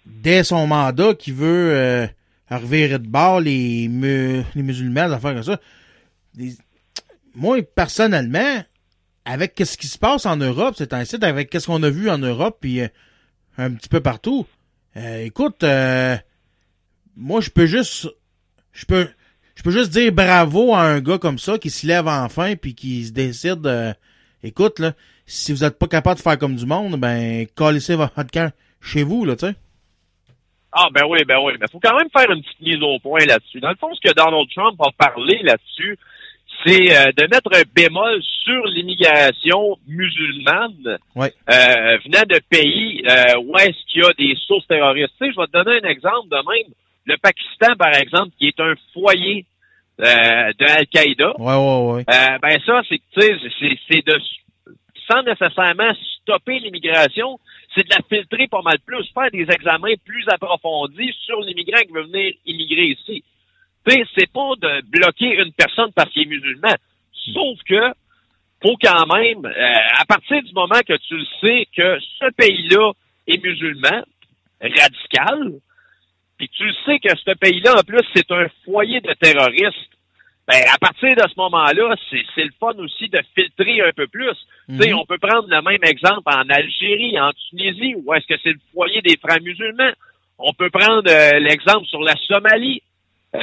dès 0.06 0.44
son 0.44 0.68
mandat 0.68 1.14
qu'il 1.14 1.34
veut 1.34 1.72
euh, 1.74 2.08
revirer 2.50 3.00
de 3.00 3.08
bord 3.08 3.40
les, 3.40 3.88
mu- 3.88 4.44
les 4.56 4.64
musulmans, 4.64 5.08
des 5.08 5.14
affaires 5.14 5.34
comme 5.34 5.44
ça. 5.44 5.60
Moi, 7.36 7.62
personnellement, 7.64 8.64
avec 9.26 9.62
ce 9.64 9.78
qui 9.78 9.88
se 9.88 9.98
passe 9.98 10.26
en 10.26 10.36
Europe, 10.38 10.76
c'est 10.78 10.94
un 10.94 11.06
site 11.06 11.24
avec 11.24 11.54
ce 11.54 11.66
qu'on 11.66 11.84
a 11.84 11.90
vu 11.90 12.10
en 12.10 12.18
Europe 12.18 12.58
puis 12.60 12.82
euh, 12.82 12.88
un 13.58 13.72
petit 13.72 13.90
peu 13.90 14.00
partout. 14.02 14.46
euh, 14.98 15.24
écoute, 15.24 15.64
euh, 15.64 16.18
moi 17.16 17.40
je 17.42 17.50
peux 17.50 17.66
juste 17.66 18.08
je 18.74 18.86
peux 18.86 19.08
je 19.56 19.64
peux 19.64 19.72
juste 19.72 19.92
dire 19.92 20.12
bravo 20.12 20.74
à 20.74 20.82
un 20.82 21.02
gars 21.02 21.18
comme 21.20 21.38
ça 21.38 21.58
qui 21.58 21.70
se 21.70 21.86
lève 21.86 22.08
enfin 22.08 22.56
puis 22.56 22.74
qui 22.74 23.06
se 23.06 23.12
décide 23.12 23.66
euh, 23.68 23.94
écoute 24.44 24.80
là 24.80 24.94
si 25.26 25.52
vous 25.52 25.64
êtes 25.66 25.78
pas 25.78 25.88
capable 25.88 26.18
de 26.18 26.22
faire 26.24 26.38
comme 26.38 26.56
du 26.56 26.66
monde 26.66 27.00
ben 27.00 27.46
collissez 27.54 27.96
votre 27.96 28.24
camp 28.32 28.52
chez 28.80 29.04
vous 29.04 29.26
là 29.26 29.36
tu 29.36 29.46
sais 29.48 29.56
Ah, 30.73 30.88
ben 30.93 31.03
oui, 31.07 31.19
ben 31.25 31.38
oui. 31.43 31.53
Mais 31.60 31.67
faut 31.71 31.79
quand 31.79 31.97
même 31.97 32.10
faire 32.15 32.31
une 32.31 32.41
petite 32.41 32.62
mise 32.62 32.81
au 32.81 32.97
point 32.99 33.25
là-dessus. 33.25 33.60
Dans 33.60 33.69
le 33.69 33.75
fond, 33.75 33.93
ce 33.93 33.99
que 34.01 34.13
Donald 34.15 34.47
Trump 34.55 34.79
a 34.81 34.91
parlé 34.97 35.39
là-dessus, 35.43 35.97
c'est 36.65 36.95
euh, 36.95 37.12
de 37.17 37.23
mettre 37.23 37.49
un 37.53 37.63
bémol 37.75 38.21
sur 38.43 38.63
l'immigration 38.67 39.77
musulmane 39.88 40.97
Ouais. 41.15 41.34
euh, 41.49 41.97
venant 42.05 42.23
de 42.29 42.39
pays 42.49 43.03
euh, 43.10 43.39
où 43.43 43.57
est-ce 43.57 43.86
qu'il 43.91 44.01
y 44.01 44.05
a 44.05 44.13
des 44.13 44.36
sources 44.47 44.67
terroristes. 44.67 45.13
Tu 45.19 45.25
sais, 45.27 45.34
je 45.34 45.39
vais 45.39 45.47
te 45.47 45.51
donner 45.63 45.79
un 45.84 45.89
exemple 45.89 46.29
de 46.29 46.36
même. 46.38 46.73
Le 47.05 47.17
Pakistan, 47.17 47.75
par 47.77 47.95
exemple, 47.95 48.29
qui 48.38 48.47
est 48.47 48.60
un 48.60 48.73
foyer 48.93 49.45
de 49.99 50.65
Al-Qaïda. 50.71 51.34
ouais 51.38 51.93
ouais 51.93 52.03
ben 52.41 52.60
ça, 52.65 52.81
c'est 52.89 52.97
que, 52.97 53.03
tu 53.13 53.21
sais, 53.21 53.36
c'est- 53.60 53.77
c'est 53.89 54.05
de 54.07 54.19
sans 55.12 55.21
nécessairement 55.23 55.91
stopper 56.21 56.60
l'immigration, 56.60 57.39
c'est 57.75 57.84
de 57.84 57.89
la 57.89 58.01
filtrer 58.07 58.47
pas 58.47 58.62
mal 58.62 58.79
plus, 58.86 59.05
faire 59.13 59.31
des 59.31 59.49
examens 59.49 59.93
plus 60.05 60.25
approfondis 60.27 61.13
sur 61.25 61.39
l'immigrant 61.41 61.81
qui 61.81 61.93
veut 61.93 62.03
venir 62.03 62.34
immigrer 62.45 62.97
ici. 62.97 63.23
C'est 63.88 64.31
pas 64.31 64.53
de 64.57 64.81
bloquer 64.89 65.41
une 65.41 65.53
personne 65.53 65.91
parce 65.93 66.12
qu'il 66.12 66.23
est 66.23 66.25
musulman. 66.25 66.75
Sauf 67.34 67.57
que 67.67 67.93
faut 68.62 68.77
quand 68.81 69.07
même, 69.07 69.45
euh, 69.45 69.75
à 69.97 70.05
partir 70.05 70.41
du 70.43 70.53
moment 70.53 70.79
que 70.88 70.95
tu 71.07 71.17
le 71.17 71.25
sais 71.41 71.67
que 71.75 71.99
ce 72.19 72.31
pays-là 72.34 72.91
est 73.27 73.43
musulman, 73.43 74.03
radical, 74.62 75.53
puis 76.38 76.49
tu 76.49 76.65
le 76.65 76.73
sais 76.86 76.99
que 76.99 77.17
ce 77.17 77.31
pays-là, 77.31 77.79
en 77.79 77.84
plus, 77.84 78.05
c'est 78.13 78.31
un 78.31 78.47
foyer 78.65 79.01
de 79.01 79.13
terroristes, 79.13 79.91
ben, 80.47 80.62
à 80.73 80.77
partir 80.80 81.15
de 81.15 81.21
ce 81.30 81.34
moment-là, 81.38 81.95
c'est 82.10 82.23
c'est 82.36 82.43
le 82.43 82.51
fun 82.60 82.73
aussi 82.80 83.08
de 83.10 83.19
filtrer 83.36 83.82
un 83.82 83.91
peu 83.95 84.08
plus. 84.08 84.36
Tu 84.67 84.77
sais, 84.77 84.89
Mhm. 84.91 84.99
on 84.99 85.06
peut 85.06 85.17
prendre 85.19 85.47
le 85.47 85.62
même 85.62 85.84
exemple 85.84 86.23
en 86.25 86.49
Algérie, 86.49 87.19
en 87.19 87.32
Tunisie, 87.49 87.95
où 87.95 88.13
est-ce 88.13 88.25
que 88.27 88.39
c'est 88.43 88.49
le 88.51 88.60
foyer 88.73 89.01
des 89.01 89.17
frères 89.17 89.41
musulmans. 89.41 89.91
On 90.39 90.54
peut 90.54 90.69
prendre 90.71 91.04
euh, 91.10 91.39
l'exemple 91.39 91.86
sur 91.86 92.01
la 92.01 92.15
Somalie, 92.27 92.82
euh, 93.36 93.39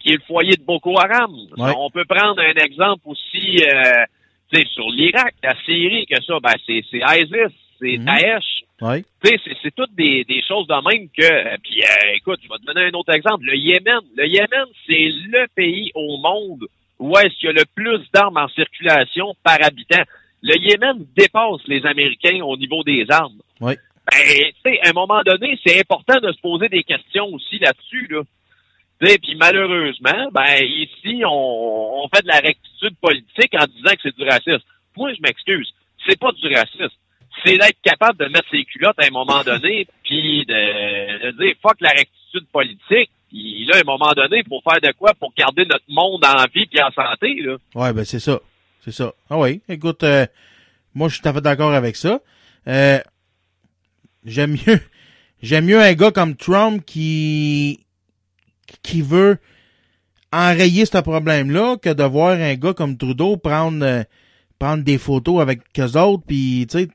qui 0.00 0.10
est 0.10 0.16
le 0.16 0.22
foyer 0.26 0.56
de 0.56 0.62
Boko 0.62 0.98
Haram. 0.98 1.32
Ouais. 1.56 1.72
On 1.78 1.90
peut 1.90 2.04
prendre 2.04 2.40
un 2.40 2.54
exemple 2.62 3.02
aussi, 3.06 3.62
euh, 3.64 4.04
tu 4.52 4.60
sais, 4.60 4.66
sur 4.74 4.86
l'Irak, 4.90 5.34
la 5.42 5.54
Syrie, 5.64 6.06
que 6.06 6.22
ça, 6.22 6.38
ben, 6.40 6.52
c'est 6.66 6.84
ISIS, 6.92 7.54
c'est 7.92 7.98
Mhm. 7.98 8.04
Daesh. 8.04 8.44
Tu 9.22 9.28
sais, 9.30 9.36
c'est- 9.44 9.56
c'est 9.62 9.74
toutes 9.74 9.94
des, 9.94 10.24
des 10.24 10.42
choses 10.42 10.66
de 10.66 10.74
même 10.90 11.08
que. 11.08 11.22
euh, 11.22 11.56
Puis, 11.62 11.80
euh, 11.82 12.16
écoute, 12.16 12.40
je 12.42 12.48
vais 12.48 12.58
te 12.58 12.64
donner 12.66 12.86
un 12.88 12.92
autre 12.98 13.14
exemple. 13.14 13.44
Le 13.44 13.56
Yémen. 13.56 14.00
Le 14.16 14.26
Yémen, 14.26 14.66
c'est 14.86 15.08
le 15.30 15.46
pays 15.54 15.90
au 15.94 16.16
monde 16.18 16.64
où 16.98 17.16
est-ce 17.18 17.34
qu'il 17.38 17.46
y 17.46 17.50
a 17.50 17.52
le 17.52 17.64
plus 17.74 18.00
d'armes 18.12 18.36
en 18.36 18.48
circulation 18.48 19.34
par 19.44 19.58
habitant. 19.62 20.02
Le 20.42 20.56
Yémen 20.58 21.06
dépasse 21.16 21.60
les 21.66 21.84
Américains 21.86 22.40
au 22.42 22.56
niveau 22.56 22.82
des 22.82 23.06
armes. 23.10 23.38
Ben, 24.10 24.18
tu 24.18 24.70
sais, 24.70 24.80
à 24.82 24.90
un 24.90 24.92
moment 24.92 25.22
donné, 25.24 25.58
c'est 25.64 25.80
important 25.80 26.20
de 26.20 26.30
se 26.32 26.40
poser 26.40 26.68
des 26.68 26.82
questions 26.82 27.26
aussi 27.32 27.58
là-dessus, 27.58 28.06
là. 28.10 28.22
Puis 29.00 29.34
malheureusement, 29.36 30.28
ben 30.32 30.62
ici, 30.64 31.22
on, 31.26 32.04
on 32.04 32.08
fait 32.14 32.22
de 32.22 32.28
la 32.28 32.38
rectitude 32.38 32.96
politique 33.00 33.52
en 33.54 33.66
disant 33.66 33.94
que 33.94 34.00
c'est 34.02 34.16
du 34.16 34.24
racisme. 34.24 34.62
Moi, 34.96 35.12
je 35.14 35.20
m'excuse. 35.20 35.72
C'est 36.06 36.18
pas 36.18 36.32
du 36.32 36.46
racisme. 36.48 36.94
C'est 37.44 37.58
d'être 37.58 37.80
capable 37.82 38.18
de 38.18 38.26
mettre 38.26 38.48
ses 38.50 38.64
culottes 38.64 38.98
à 38.98 39.06
un 39.06 39.10
moment 39.10 39.42
donné, 39.42 39.86
puis 40.02 40.44
de, 40.46 41.30
dire 41.42 41.54
fuck 41.60 41.76
la 41.80 41.90
rectitude 41.90 42.46
politique, 42.52 43.10
Puis 43.28 43.66
là, 43.66 43.76
à 43.76 43.80
un 43.80 43.84
moment 43.84 44.12
donné, 44.16 44.42
faut 44.48 44.62
faire 44.68 44.80
de 44.80 44.96
quoi 44.96 45.12
pour 45.14 45.32
garder 45.36 45.64
notre 45.66 45.84
monde 45.88 46.24
en 46.24 46.44
vie 46.54 46.68
et 46.72 46.82
en 46.82 46.90
santé, 46.90 47.40
là? 47.42 47.56
Ouais, 47.74 47.92
ben 47.92 48.04
c'est 48.04 48.20
ça. 48.20 48.40
C'est 48.84 48.92
ça. 48.92 49.12
Ah 49.30 49.38
oui, 49.38 49.62
écoute, 49.68 50.02
euh, 50.04 50.26
moi 50.94 51.08
je 51.08 51.14
suis 51.14 51.22
tout 51.22 51.28
à 51.28 51.32
fait 51.32 51.40
d'accord 51.40 51.72
avec 51.72 51.96
ça. 51.96 52.20
Euh, 52.68 52.98
j'aime 54.24 54.52
mieux 54.52 54.80
j'aime 55.42 55.66
mieux 55.66 55.80
un 55.80 55.94
gars 55.94 56.10
comme 56.10 56.36
Trump 56.36 56.84
qui 56.84 57.80
qui 58.82 59.02
veut 59.02 59.38
enrayer 60.32 60.84
ce 60.84 60.98
problème-là 60.98 61.76
que 61.76 61.90
de 61.90 62.04
voir 62.04 62.32
un 62.32 62.54
gars 62.54 62.74
comme 62.74 62.96
Trudeau 62.96 63.36
prendre 63.36 63.84
euh, 63.84 64.02
prendre 64.58 64.84
des 64.84 64.98
photos 64.98 65.40
avec 65.40 65.60
eux 65.78 65.96
autres 65.96 66.24
puis 66.26 66.66
tu 66.70 66.78
sais 66.78 66.88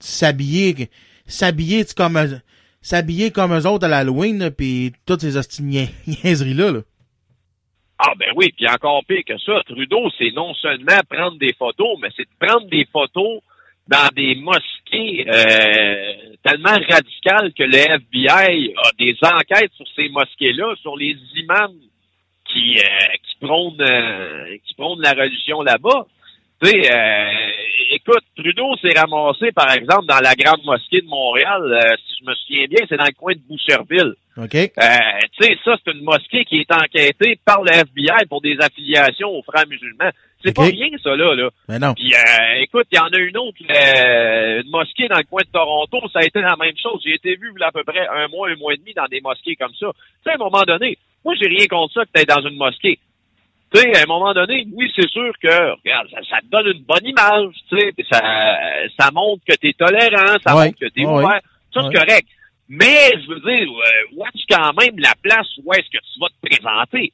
s'habiller 0.00 0.88
s'habiller 1.26 1.84
comme 1.96 2.18
s'habiller 2.82 3.30
comme 3.30 3.56
eux 3.56 3.66
autres 3.66 3.86
à 3.86 3.88
l'Halloween 3.88 4.50
puis 4.50 4.92
toutes 5.06 5.20
ces 5.20 5.62
niaiseries 5.62 6.54
là. 6.54 6.80
Ah 8.02 8.14
ben 8.18 8.32
oui, 8.34 8.50
puis 8.56 8.66
encore 8.66 9.04
pire 9.06 9.22
que 9.26 9.36
ça, 9.38 9.60
Trudeau, 9.66 10.10
c'est 10.16 10.30
non 10.34 10.54
seulement 10.54 11.00
prendre 11.08 11.36
des 11.36 11.52
photos, 11.52 11.98
mais 12.00 12.08
c'est 12.16 12.22
de 12.22 12.46
prendre 12.46 12.66
des 12.68 12.86
photos 12.90 13.42
dans 13.88 14.08
des 14.16 14.36
mosquées 14.36 15.26
euh, 15.28 16.36
tellement 16.42 16.78
radicales 16.88 17.52
que 17.52 17.64
le 17.64 17.76
FBI 17.76 18.74
a 18.74 18.90
des 18.98 19.16
enquêtes 19.22 19.72
sur 19.74 19.86
ces 19.96 20.08
mosquées-là, 20.08 20.76
sur 20.80 20.96
les 20.96 21.14
imams 21.36 21.76
qui, 22.46 22.78
euh, 22.78 22.82
qui 23.22 23.46
prônent 23.46 23.80
euh, 23.80 24.56
qui 24.64 24.74
prônent 24.74 25.02
la 25.02 25.12
religion 25.12 25.60
là-bas. 25.60 26.06
Tu 26.62 26.68
sais, 26.68 26.92
euh, 26.92 27.26
écoute, 27.92 28.24
Trudeau 28.36 28.76
s'est 28.82 28.98
ramassé, 28.98 29.50
par 29.52 29.72
exemple, 29.72 30.06
dans 30.06 30.20
la 30.20 30.34
grande 30.34 30.62
mosquée 30.64 31.00
de 31.00 31.06
Montréal, 31.06 31.62
euh, 31.62 31.96
si 32.06 32.16
je 32.20 32.28
me 32.28 32.34
souviens 32.34 32.66
bien, 32.68 32.86
c'est 32.88 32.96
dans 32.96 33.06
le 33.06 33.12
coin 33.12 33.32
de 33.32 33.40
Boucherville. 33.48 34.14
OK. 34.36 34.54
Euh, 34.54 34.68
tu 35.38 35.44
sais, 35.44 35.56
ça, 35.64 35.76
c'est 35.84 35.92
une 35.92 36.02
mosquée 36.02 36.44
qui 36.44 36.60
est 36.60 36.72
enquêtée 36.72 37.38
par 37.44 37.62
le 37.62 37.72
FBI 37.72 38.26
pour 38.28 38.40
des 38.40 38.56
affiliations 38.60 39.28
aux 39.28 39.42
frères 39.42 39.66
musulmans. 39.66 40.10
C'est 40.42 40.54
pas 40.54 40.64
rien, 40.64 40.88
ça, 41.02 41.14
là. 41.16 41.34
là. 41.34 41.50
Mais 41.68 41.78
non. 41.78 41.92
Puis, 41.92 42.12
euh, 42.14 42.62
écoute, 42.62 42.86
il 42.90 42.96
y 42.96 42.98
en 42.98 43.08
a 43.08 43.18
une 43.18 43.36
autre, 43.36 43.58
euh, 43.68 44.62
une 44.62 44.70
mosquée 44.70 45.08
dans 45.08 45.18
le 45.18 45.24
coin 45.24 45.42
de 45.44 45.50
Toronto, 45.52 45.98
ça 46.12 46.20
a 46.20 46.24
été 46.24 46.40
la 46.40 46.56
même 46.56 46.76
chose. 46.80 47.02
J'ai 47.04 47.14
été 47.14 47.36
vu, 47.36 47.52
a 47.60 47.66
à 47.66 47.72
peu 47.72 47.84
près 47.84 48.06
un 48.06 48.28
mois, 48.28 48.48
un 48.48 48.56
mois 48.56 48.72
et 48.72 48.78
demi 48.78 48.94
dans 48.94 49.06
des 49.06 49.20
mosquées 49.20 49.56
comme 49.56 49.74
ça. 49.78 49.88
Tu 49.92 50.22
sais, 50.24 50.30
à 50.30 50.34
un 50.34 50.38
moment 50.38 50.62
donné, 50.62 50.96
moi, 51.24 51.34
j'ai 51.38 51.48
rien 51.48 51.66
contre 51.66 51.92
ça 51.92 52.04
que 52.04 52.18
tu 52.18 52.24
dans 52.24 52.48
une 52.48 52.56
mosquée. 52.56 52.98
Tu 53.72 53.78
sais, 53.80 53.96
à 53.96 54.02
un 54.02 54.06
moment 54.06 54.32
donné, 54.34 54.66
oui, 54.72 54.90
c'est 54.96 55.08
sûr 55.08 55.32
que, 55.40 55.48
regarde, 55.78 56.08
ça, 56.10 56.18
ça 56.28 56.38
te 56.40 56.46
donne 56.46 56.66
une 56.76 56.82
bonne 56.82 57.06
image, 57.06 57.54
tu 57.68 57.78
sais, 57.78 57.92
ça, 58.10 58.20
ça 58.98 59.10
montre 59.12 59.44
que 59.48 59.54
t'es 59.54 59.72
tolérant, 59.74 60.36
ça 60.44 60.56
Ouais. 60.56 60.66
montre 60.66 60.78
que 60.80 60.88
t'es 60.88 61.04
ouvert. 61.04 61.40
C'est 61.72 61.80
Ouais. 61.80 61.94
correct. 61.94 62.26
Mais, 62.68 63.10
je 63.14 63.28
veux 63.28 63.40
dire, 63.40 63.68
euh, 63.68 64.16
watch 64.16 64.42
quand 64.48 64.72
même 64.80 64.98
la 64.98 65.12
place 65.22 65.46
où 65.64 65.72
est-ce 65.72 65.88
que 65.88 65.98
tu 66.02 66.20
vas 66.20 66.28
te 66.28 66.48
présenter. 66.48 67.12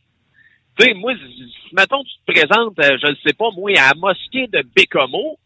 Tu 0.79 0.85
sais, 0.87 0.95
moi, 0.95 1.13
si, 1.15 1.55
mettons, 1.73 2.03
tu 2.05 2.13
te 2.27 2.33
présentes, 2.33 2.79
euh, 2.79 2.99
je 3.03 3.07
ne 3.09 3.15
sais 3.27 3.33
pas, 3.35 3.51
moi, 3.57 3.71
à 3.79 3.89
la 3.89 3.95
mosquée 3.95 4.47
de 4.47 4.63
Bécomo, 4.75 5.39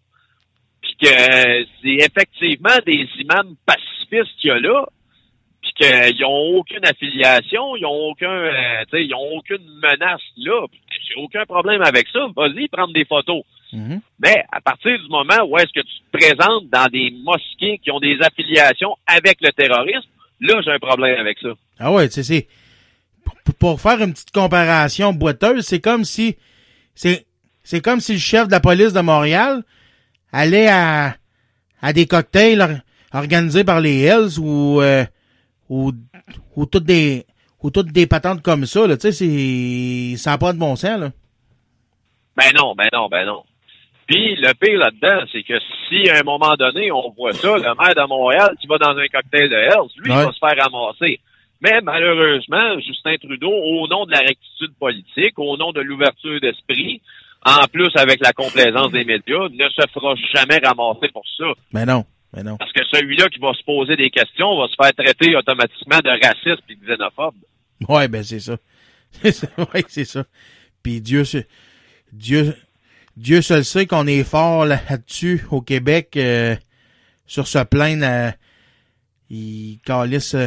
puis 0.80 0.94
que 1.02 1.08
euh, 1.08 1.64
c'est 1.82 2.04
effectivement 2.06 2.76
des 2.86 3.08
imams 3.18 3.54
pacifistes 3.66 4.36
qu'il 4.40 4.48
y 4.48 4.50
a 4.52 4.58
là, 4.60 4.86
qu'ils 5.80 6.20
n'ont 6.20 6.58
aucune 6.58 6.84
affiliation, 6.84 7.76
ils 7.76 7.82
n'ont 7.82 8.10
aucun, 8.10 8.30
euh, 8.30 8.84
ils 8.92 9.14
ont 9.14 9.36
aucune 9.38 9.64
menace 9.82 10.20
là. 10.36 10.66
J'ai 11.08 11.14
aucun 11.16 11.44
problème 11.46 11.82
avec 11.82 12.06
ça. 12.12 12.20
Vas-y, 12.36 12.68
prendre 12.68 12.92
des 12.92 13.04
photos. 13.04 13.42
Mhm. 13.72 14.00
Mais 14.18 14.44
à 14.52 14.60
partir 14.60 14.98
du 14.98 15.08
moment 15.08 15.44
où 15.46 15.56
est-ce 15.58 15.72
que 15.72 15.80
tu 15.80 16.00
te 16.12 16.18
présentes 16.18 16.68
dans 16.70 16.86
des 16.90 17.10
mosquées 17.24 17.78
qui 17.82 17.90
ont 17.90 18.00
des 18.00 18.18
affiliations 18.20 18.96
avec 19.06 19.38
le 19.40 19.50
terrorisme, 19.52 20.08
là, 20.40 20.60
j'ai 20.64 20.72
un 20.72 20.78
problème 20.78 21.18
avec 21.18 21.38
ça. 21.38 21.50
Ah 21.78 21.92
ouais, 21.92 22.08
tu 22.08 22.14
sais, 22.14 22.22
c'est 22.22 22.48
pour, 23.58 23.80
faire 23.80 24.00
une 24.02 24.12
petite 24.12 24.32
comparaison 24.32 25.12
boiteuse, 25.12 25.64
c'est 25.64 25.80
comme 25.80 26.04
si 26.04 26.36
c'est 26.94 27.26
c'est 27.62 27.80
comme 27.80 28.00
si 28.00 28.12
le 28.14 28.18
chef 28.18 28.46
de 28.46 28.52
la 28.52 28.60
police 28.60 28.92
de 28.92 29.00
Montréal 29.00 29.62
allait 30.32 30.68
à 30.68 31.14
à 31.80 31.92
des 31.92 32.06
cocktails 32.06 32.60
or- 32.60 33.20
organisés 33.20 33.64
par 33.64 33.80
les 33.80 34.02
Hells 34.02 34.38
ou 34.38 34.80
euh, 34.82 35.04
ou 35.70 35.92
ou 36.56 36.66
toutes 36.66 36.84
des 36.84 37.24
ou 37.62 37.70
toutes 37.70 37.92
des 37.92 38.06
patentes 38.06 38.42
comme 38.42 38.66
ça 38.66 38.86
là, 38.86 38.96
tu 38.98 39.10
sais, 39.10 39.12
c'est 39.12 40.16
ça 40.18 40.32
n'a 40.32 40.38
pas 40.38 40.52
de 40.52 40.58
bon 40.58 40.76
sens 40.76 41.00
là. 41.00 41.10
Ben 42.36 42.52
non, 42.54 42.74
ben 42.74 42.88
non, 42.92 43.08
ben 43.08 43.24
non. 43.26 43.42
Puis 44.06 44.34
le 44.36 44.52
pire 44.54 44.78
là-dedans, 44.78 45.24
c'est 45.32 45.42
que 45.44 45.54
si 45.88 46.08
à 46.10 46.18
un 46.18 46.22
moment 46.22 46.54
donné, 46.58 46.90
on 46.90 47.10
voit 47.10 47.32
ça, 47.32 47.56
le 47.56 47.62
maire 47.62 47.94
de 47.94 48.08
Montréal 48.08 48.56
qui 48.60 48.66
va 48.66 48.76
dans 48.78 48.96
un 48.96 49.06
cocktail 49.06 49.48
de 49.48 49.54
Hells, 49.56 49.90
lui, 49.98 50.10
Ouais. 50.10 50.18
il 50.22 50.26
va 50.26 50.32
se 50.32 50.38
faire 50.38 50.64
ramasser. 50.64 51.20
Mais 51.62 51.80
malheureusement, 51.82 52.78
Justin 52.80 53.16
Trudeau, 53.22 53.52
au 53.52 53.86
nom 53.86 54.06
de 54.06 54.12
la 54.12 54.20
rectitude 54.20 54.72
politique, 54.80 55.38
au 55.38 55.56
nom 55.58 55.72
de 55.72 55.80
l'ouverture 55.80 56.40
d'esprit, 56.40 57.02
en 57.44 57.66
plus 57.70 57.90
avec 57.96 58.20
la 58.24 58.32
complaisance 58.32 58.90
des 58.90 59.04
médias, 59.04 59.48
ne 59.50 59.68
se 59.68 59.82
fera 59.92 60.14
jamais 60.34 60.58
ramasser 60.64 61.08
pour 61.12 61.24
ça. 61.36 61.44
Mais 61.72 61.84
non, 61.84 62.04
mais 62.34 62.42
non. 62.42 62.56
Parce 62.56 62.72
que 62.72 62.84
celui-là 62.90 63.28
qui 63.28 63.38
va 63.38 63.52
se 63.54 63.62
poser 63.64 63.96
des 63.96 64.10
questions 64.10 64.56
va 64.56 64.68
se 64.68 64.76
faire 64.80 64.94
traiter 64.94 65.36
automatiquement 65.36 65.98
de 65.98 66.10
raciste 66.10 66.62
et 66.68 66.74
de 66.74 66.86
xénophobe. 66.86 67.34
Ouais, 67.88 68.08
ben 68.08 68.22
c'est 68.22 68.40
ça. 68.40 68.56
C'est 69.22 69.32
ça, 69.32 69.48
ouais, 69.74 69.84
c'est 69.88 70.04
ça. 70.04 70.24
Puis 70.84 71.00
Dieu 71.00 71.24
se 71.24 71.38
Dieu 72.12 72.54
Dieu 73.16 73.42
seul 73.42 73.64
sait 73.64 73.86
qu'on 73.86 74.06
est 74.06 74.22
fort 74.22 74.64
là-dessus 74.64 75.44
au 75.50 75.60
Québec 75.60 76.16
euh, 76.16 76.54
sur 77.26 77.48
ce 77.48 77.58
plaindre 77.64 78.04
euh, 78.06 78.30
ils 79.30 79.80
calissent 79.84 80.34
euh, 80.34 80.46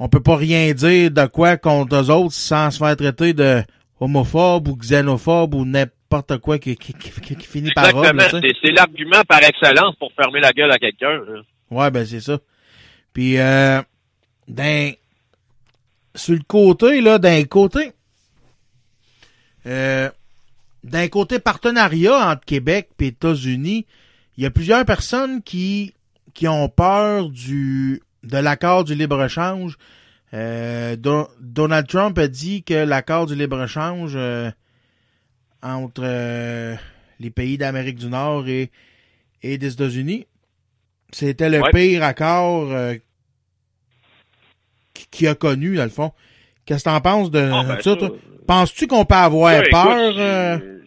on 0.00 0.08
peut 0.08 0.22
pas 0.22 0.36
rien 0.36 0.72
dire 0.72 1.12
de 1.12 1.26
quoi 1.26 1.56
contre 1.56 1.94
eux 1.94 2.10
autres 2.10 2.34
sans 2.34 2.72
se 2.72 2.78
faire 2.78 2.96
traiter 2.96 3.34
de 3.34 3.62
homophobe 4.00 4.66
ou 4.66 4.76
xénophobe 4.76 5.54
ou 5.54 5.64
n'importe 5.64 6.01
quoi 6.40 6.58
qui, 6.58 6.76
qui, 6.76 6.92
qui, 6.94 7.36
finit 7.46 7.70
par. 7.72 7.88
Exactement. 7.88 8.40
sais. 8.40 8.52
C'est 8.62 8.72
l'argument 8.72 9.22
par 9.26 9.42
excellence 9.42 9.96
pour 9.96 10.12
fermer 10.12 10.40
la 10.40 10.52
gueule 10.52 10.70
à 10.70 10.78
quelqu'un. 10.78 11.20
Ouais, 11.70 11.90
ben 11.90 12.04
c'est 12.04 12.20
ça. 12.20 12.38
Puis 13.12 13.38
euh, 13.38 13.80
d'un 14.48 14.92
sur 16.14 16.34
le 16.34 16.42
côté 16.46 17.00
là, 17.00 17.18
d'un 17.18 17.44
côté 17.44 17.92
euh, 19.66 20.10
d'un 20.84 21.08
côté 21.08 21.38
partenariat 21.38 22.30
entre 22.30 22.44
Québec 22.44 22.90
et 23.00 23.06
États-Unis, 23.06 23.86
il 24.36 24.42
y 24.42 24.46
a 24.46 24.50
plusieurs 24.50 24.84
personnes 24.84 25.42
qui 25.42 25.94
qui 26.34 26.48
ont 26.48 26.68
peur 26.68 27.28
du 27.28 28.02
de 28.22 28.38
l'accord 28.38 28.84
du 28.84 28.94
libre-échange. 28.94 29.76
Euh, 30.34 30.96
Do- 30.96 31.28
Donald 31.40 31.86
Trump 31.86 32.18
a 32.18 32.26
dit 32.28 32.62
que 32.62 32.72
l'accord 32.74 33.26
du 33.26 33.34
libre-échange 33.34 34.12
euh, 34.16 34.50
entre 35.62 36.02
euh, 36.04 36.74
les 37.20 37.30
pays 37.30 37.58
d'Amérique 37.58 37.96
du 37.98 38.06
Nord 38.08 38.48
et, 38.48 38.70
et 39.42 39.58
des 39.58 39.72
États-Unis, 39.72 40.26
c'était 41.12 41.48
le 41.50 41.60
Ouais. 41.60 41.70
pire 41.72 42.02
accord 42.02 42.70
euh, 42.72 42.94
qui- 44.94 45.06
qu'il 45.10 45.28
a 45.28 45.34
connu, 45.34 45.76
dans 45.76 45.84
le 45.84 45.90
fond. 45.90 46.12
Qu'est-ce 46.66 46.84
que 46.84 46.90
t'en 46.90 47.00
penses 47.00 47.30
de 47.30 47.50
Ah, 47.52 47.64
ben, 47.66 47.80
ça? 47.80 47.96
Penses-tu 48.46 48.86
qu'on 48.86 49.04
peut 49.04 49.14
avoir 49.14 49.54
Ouais, 49.60 49.68
peur 49.70 49.98
écoute, 50.08 50.18
euh, 50.20 50.78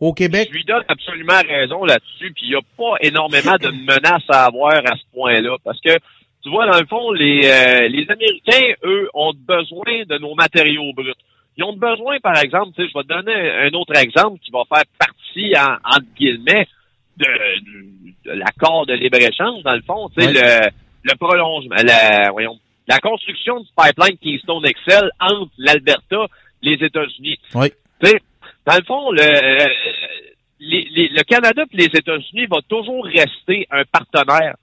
au 0.00 0.12
Québec? 0.12 0.48
Je 0.50 0.56
lui 0.56 0.64
donne 0.64 0.84
absolument 0.88 1.40
raison 1.46 1.84
là-dessus, 1.84 2.32
puis 2.32 2.44
il 2.46 2.50
n'y 2.50 2.54
a 2.56 2.60
pas 2.76 2.96
énormément 3.00 3.56
de 3.60 3.70
menaces 3.70 4.22
à 4.28 4.46
avoir 4.46 4.74
à 4.76 4.96
ce 4.96 5.02
point-là, 5.12 5.56
parce 5.64 5.80
que 5.80 5.96
tu 6.42 6.48
vois, 6.50 6.66
dans 6.70 6.78
le 6.80 6.86
fond, 6.86 7.10
les, 7.12 7.40
euh, 7.44 7.88
les 7.88 8.06
Américains, 8.10 8.74
eux, 8.84 9.10
ont 9.12 9.34
besoin 9.34 10.04
de 10.08 10.18
nos 10.18 10.34
matériaux 10.34 10.92
bruts. 10.94 11.12
Ils 11.60 11.64
ont 11.64 11.76
besoin, 11.76 12.18
par 12.20 12.38
exemple, 12.42 12.70
tu 12.74 12.82
sais, 12.82 12.88
je 12.88 12.96
vais 12.98 13.04
te 13.04 13.08
donner 13.08 13.50
un 13.50 13.70
autre 13.74 13.94
exemple 13.94 14.38
qui 14.40 14.50
va 14.50 14.62
faire 14.72 14.84
partie, 14.98 15.52
en, 15.58 15.74
entre 15.84 16.06
guillemets, 16.16 16.66
de, 17.18 17.26
l'accord 18.32 18.86
de 18.86 18.94
libre-échange, 18.94 19.62
dans 19.62 19.74
le 19.74 19.82
fond, 19.82 20.08
tu 20.16 20.22
sais, 20.24 20.32
le, 20.32 20.70
le 21.02 21.14
prolongement, 21.16 21.76
la, 21.84 22.30
voyons, 22.30 22.58
la 22.88 22.98
construction 22.98 23.60
du 23.60 23.68
pipeline 23.76 24.16
Keystone 24.16 24.62
XL 24.64 25.10
entre 25.20 25.50
l'Alberta 25.58 26.26
et 26.62 26.76
les 26.76 26.86
États-Unis. 26.86 27.38
Oui. 27.54 27.68
Tu 28.02 28.08
sais, 28.08 28.18
dans 28.66 28.76
le 28.76 28.84
fond, 28.84 29.10
le, 29.10 29.20
euh, 29.20 29.66
les- 30.60 30.88
les- 30.94 31.08
le 31.08 31.22
Canada 31.24 31.62
et 31.70 31.76
les 31.76 31.84
États-Unis 31.86 32.46
vont 32.46 32.62
toujours 32.68 33.04
rester 33.04 33.66
un 33.70 33.82
partenaire. 33.84 34.54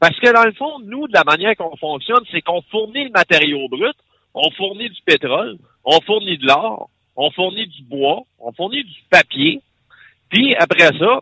Parce 0.00 0.18
que 0.18 0.32
dans 0.32 0.44
le 0.44 0.52
fond, 0.54 0.80
nous, 0.84 1.06
de 1.06 1.12
la 1.14 1.22
manière 1.24 1.54
qu'on 1.56 1.76
fonctionne, 1.76 2.24
c'est 2.32 2.40
qu'on 2.40 2.62
fournit 2.62 3.04
le 3.04 3.10
matériau 3.10 3.68
brut, 3.68 3.94
on 4.34 4.50
fournit 4.52 4.88
du 4.90 5.00
pétrole, 5.06 5.56
on 5.84 6.00
fournit 6.02 6.38
de 6.38 6.46
l'or, 6.46 6.88
on 7.16 7.30
fournit 7.30 7.66
du 7.66 7.82
bois, 7.84 8.22
on 8.38 8.52
fournit 8.52 8.84
du 8.84 9.02
papier. 9.10 9.60
Puis 10.30 10.54
après 10.54 10.90
ça, 10.98 11.20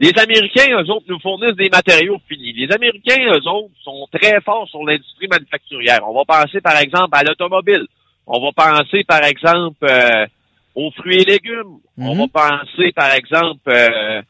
les 0.00 0.12
Américains, 0.18 0.66
eux 0.82 0.90
autres, 0.90 1.06
nous 1.08 1.20
fournissent 1.20 1.56
des 1.56 1.68
matériaux 1.68 2.18
finis. 2.28 2.52
Les 2.52 2.72
Américains, 2.72 3.24
eux 3.34 3.48
autres, 3.48 3.74
sont 3.82 4.08
très 4.12 4.40
forts 4.40 4.68
sur 4.68 4.82
l'industrie 4.84 5.28
manufacturière. 5.28 6.00
On 6.08 6.14
va 6.14 6.24
penser, 6.24 6.60
par 6.60 6.76
exemple, 6.78 7.10
à 7.12 7.22
l'automobile. 7.22 7.86
On 8.26 8.40
va 8.40 8.50
penser, 8.52 9.04
par 9.04 9.22
exemple, 9.24 9.84
euh, 9.84 10.26
aux 10.74 10.90
fruits 10.92 11.22
et 11.22 11.24
légumes. 11.24 11.78
On 11.98 12.14
Mhm. 12.14 12.26
va 12.32 12.48
penser, 12.48 12.92
par 12.92 13.12
exemple, 13.14 13.68
euh, 13.68 14.22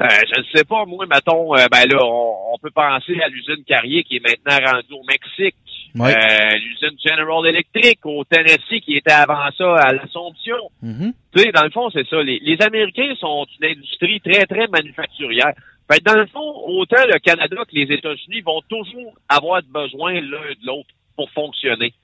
euh, 0.00 0.06
je 0.34 0.40
ne 0.40 0.44
sais 0.54 0.64
pas, 0.64 0.84
moi, 0.84 1.06
mettons, 1.06 1.54
euh, 1.56 1.66
ben 1.70 1.86
là, 1.88 1.98
on, 2.04 2.54
on 2.54 2.58
peut 2.58 2.70
penser 2.70 3.20
à 3.22 3.28
l'usine 3.28 3.64
Carrier 3.66 4.04
qui 4.04 4.16
est 4.16 4.20
maintenant 4.20 4.72
rendue 4.72 4.92
au 4.94 5.04
Mexique. 5.04 5.56
Euh, 6.00 6.56
l'usine 6.56 6.98
General 7.04 7.46
Electric 7.46 7.98
au 8.04 8.24
Tennessee 8.24 8.80
qui 8.84 8.96
était 8.96 9.12
avant 9.12 9.50
ça 9.56 9.76
à 9.76 9.92
l'Assomption. 9.92 10.70
Mhm. 10.82 11.12
Tu 11.34 11.42
sais, 11.42 11.52
dans 11.52 11.64
le 11.64 11.70
fond, 11.70 11.90
c'est 11.90 12.06
ça. 12.08 12.22
Les, 12.22 12.38
les 12.40 12.60
Américains 12.62 13.14
sont 13.18 13.46
une 13.60 13.70
industrie 13.70 14.20
très, 14.20 14.46
très 14.46 14.66
manufacturière. 14.68 15.52
Fait 15.90 16.04
dans 16.04 16.16
le 16.16 16.26
fond, 16.26 16.52
autant 16.66 17.04
le 17.06 17.18
Canada 17.18 17.56
que 17.56 17.74
les 17.74 17.94
États-Unis 17.94 18.42
vont 18.42 18.60
toujours 18.68 19.14
avoir 19.28 19.62
besoin 19.62 20.14
l'un 20.14 20.20
de 20.20 20.66
l'autre 20.66 20.90
pour 21.16 21.30
fonctionner. 21.30 21.94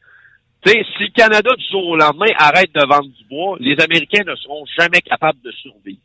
Tu 0.64 0.72
sais, 0.72 0.87
si 0.96 1.02
le 1.02 1.11
Canada 1.11 1.50
du 1.54 1.64
jour 1.70 1.87
au 1.88 1.96
lendemain 1.96 2.33
arrête 2.38 2.74
de 2.74 2.87
vendre 2.87 3.11
du 3.11 3.24
bois, 3.24 3.59
les 3.61 3.78
Américains 3.80 4.24
ne 4.24 4.35
seront 4.37 4.64
jamais 4.78 5.02
capables 5.02 5.40
de 5.44 5.52
survivre. 5.52 6.00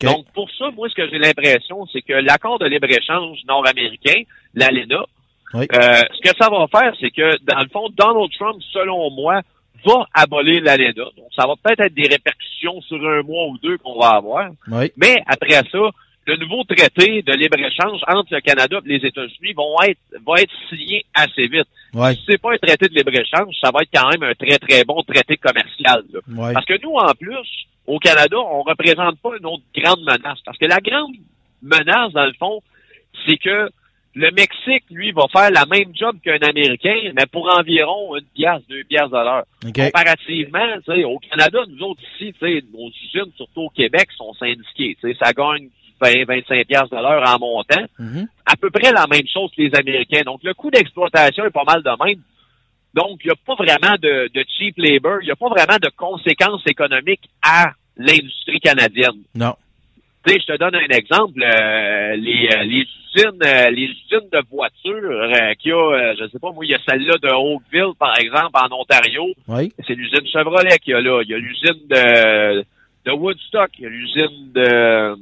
Donc, 0.00 0.26
pour 0.34 0.50
ça, 0.50 0.70
moi, 0.72 0.88
ce 0.90 0.94
que 0.94 1.08
j'ai 1.08 1.18
l'impression, 1.18 1.86
c'est 1.86 2.02
que 2.02 2.12
l'accord 2.12 2.58
de 2.58 2.66
libre-échange 2.66 3.38
nord-américain, 3.46 4.22
l'ALENA, 4.54 5.04
Oui. 5.54 5.66
euh, 5.72 6.02
ce 6.14 6.30
que 6.30 6.36
ça 6.38 6.50
va 6.50 6.66
faire, 6.68 6.92
c'est 7.00 7.10
que, 7.10 7.36
dans 7.44 7.60
le 7.60 7.68
fond, 7.68 7.88
Donald 7.96 8.30
Trump, 8.38 8.60
selon 8.72 9.10
moi, 9.10 9.40
va 9.86 10.06
abolir 10.12 10.62
l'ALENA. 10.62 10.92
Donc, 10.92 11.28
ça 11.34 11.46
va 11.46 11.54
peut-être 11.62 11.80
être 11.80 11.94
des 11.94 12.08
répercussions 12.08 12.80
sur 12.82 12.96
un 12.96 13.22
mois 13.22 13.46
ou 13.46 13.58
deux 13.58 13.78
qu'on 13.78 13.98
va 13.98 14.08
avoir. 14.16 14.50
Oui. 14.70 14.92
Mais 14.96 15.22
après 15.26 15.52
ça, 15.70 15.90
le 16.26 16.36
nouveau 16.36 16.62
traité 16.64 17.22
de 17.22 17.32
libre-échange 17.32 18.00
entre 18.06 18.34
le 18.34 18.40
Canada 18.40 18.80
et 18.84 18.98
les 18.98 19.06
États-Unis 19.06 19.54
vont 19.56 19.74
être, 19.82 19.98
va 20.26 20.42
être 20.42 20.52
signé 20.68 21.06
assez 21.14 21.46
vite. 21.46 21.68
Ouais. 21.94 22.14
Si 22.14 22.24
c'est 22.28 22.38
pas 22.42 22.52
un 22.52 22.58
traité 22.58 22.88
de 22.88 22.94
libre-échange, 22.94 23.54
ça 23.62 23.70
va 23.72 23.80
être 23.80 23.88
quand 23.94 24.08
même 24.10 24.22
un 24.24 24.34
très, 24.34 24.58
très 24.58 24.84
bon 24.84 25.02
traité 25.04 25.38
commercial. 25.38 26.02
là. 26.12 26.20
Ouais. 26.28 26.52
Parce 26.52 26.66
que 26.66 26.74
nous, 26.82 26.92
en 26.92 27.14
plus, 27.14 27.48
au 27.86 27.98
Canada, 27.98 28.36
on 28.36 28.62
représente 28.62 29.18
pas 29.20 29.30
une 29.38 29.46
autre 29.46 29.62
grande 29.74 30.00
menace. 30.00 30.40
Parce 30.44 30.58
que 30.58 30.66
la 30.66 30.80
grande 30.80 31.14
menace, 31.62 32.12
dans 32.12 32.26
le 32.26 32.34
fond, 32.38 32.60
c'est 33.26 33.38
que 33.38 33.70
le 34.14 34.30
Mexique, 34.32 34.84
lui, 34.90 35.12
va 35.12 35.26
faire 35.32 35.50
la 35.50 35.64
même 35.66 35.94
job 35.94 36.16
qu'un 36.24 36.38
Américain, 36.38 37.12
mais 37.14 37.26
pour 37.30 37.48
environ 37.56 38.16
une 38.16 38.24
pièce, 38.34 38.62
deux 38.68 38.84
pièces 38.84 39.10
de 39.10 39.16
l'heure. 39.16 39.44
Comparativement, 39.62 40.78
tu 40.84 40.94
sais, 40.94 41.04
au 41.04 41.18
Canada, 41.18 41.60
nous 41.68 41.86
autres 41.86 42.02
ici, 42.20 42.34
nos 42.42 42.88
usines, 42.88 43.32
surtout 43.36 43.62
au 43.62 43.70
Québec, 43.70 44.08
sont 44.16 44.32
syndiquées. 44.34 44.96
Tu 45.00 45.12
sais, 45.12 45.16
ça 45.22 45.32
gagne 45.32 45.68
20, 46.00 46.24
25 46.26 46.66
pièces 46.66 46.90
de 46.90 46.96
l'heure 46.96 47.22
en 47.28 47.38
montant. 47.38 47.84
Mhm. 47.98 48.28
À 48.46 48.56
peu 48.56 48.70
près 48.70 48.92
la 48.92 49.06
même 49.06 49.26
chose 49.32 49.50
que 49.56 49.62
les 49.62 49.74
Américains. 49.74 50.22
Donc, 50.24 50.40
le 50.42 50.54
coût 50.54 50.70
d'exploitation 50.70 51.44
est 51.44 51.50
pas 51.50 51.64
mal 51.64 51.82
de 51.82 52.04
même. 52.04 52.22
Donc, 52.94 53.20
il 53.22 53.28
n'y 53.28 53.32
a 53.32 53.36
pas 53.46 53.54
vraiment 53.54 53.96
de, 54.00 54.30
de 54.32 54.44
cheap 54.56 54.74
labor. 54.78 55.18
Il 55.22 55.26
n'y 55.26 55.30
a 55.30 55.36
pas 55.36 55.48
vraiment 55.48 55.78
de 55.80 55.90
conséquences 55.96 56.66
économiques 56.66 57.28
à 57.42 57.72
l'industrie 57.96 58.60
canadienne. 58.60 59.22
Non. 59.34 59.54
Tu 60.28 60.34
sais, 60.34 60.40
je 60.46 60.52
te 60.52 60.58
donne 60.58 60.74
un 60.74 60.88
exemple. 60.94 61.42
euh, 61.42 62.16
les, 62.16 62.48
euh, 62.52 62.62
les 62.64 62.84
usines, 63.16 63.40
euh, 63.42 63.70
les 63.70 63.84
usines 63.84 64.28
de 64.30 64.42
voitures 64.50 64.92
euh, 65.10 65.54
qu'il 65.54 65.70
y 65.70 65.72
a, 65.72 66.14
je 66.16 66.28
sais 66.28 66.38
pas, 66.38 66.52
moi, 66.52 66.66
il 66.66 66.70
y 66.70 66.74
a 66.74 66.78
celle-là 66.86 67.14
de 67.22 67.28
Oakville, 67.32 67.94
par 67.98 68.18
exemple, 68.18 68.50
en 68.54 68.70
Ontario. 68.78 69.24
Oui. 69.48 69.72
C'est 69.86 69.94
l'usine 69.94 70.26
Chevrolet 70.30 70.78
qu'il 70.80 70.92
y 70.92 70.96
a 70.96 71.00
là. 71.00 71.22
Il 71.22 71.30
y 71.30 71.34
a 71.34 71.38
l'usine 71.38 71.88
de, 71.88 72.64
de 73.06 73.10
Woodstock. 73.10 73.70
Il 73.78 73.84
y 73.84 73.86
a 73.86 73.88
l'usine 73.88 74.52
de 74.52 75.16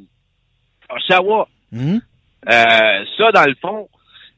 Oshawa. 0.91 1.49
Mhm. 1.71 2.01
Ça, 2.49 3.33
dans 3.33 3.45
le 3.47 3.55
fond, 3.61 3.89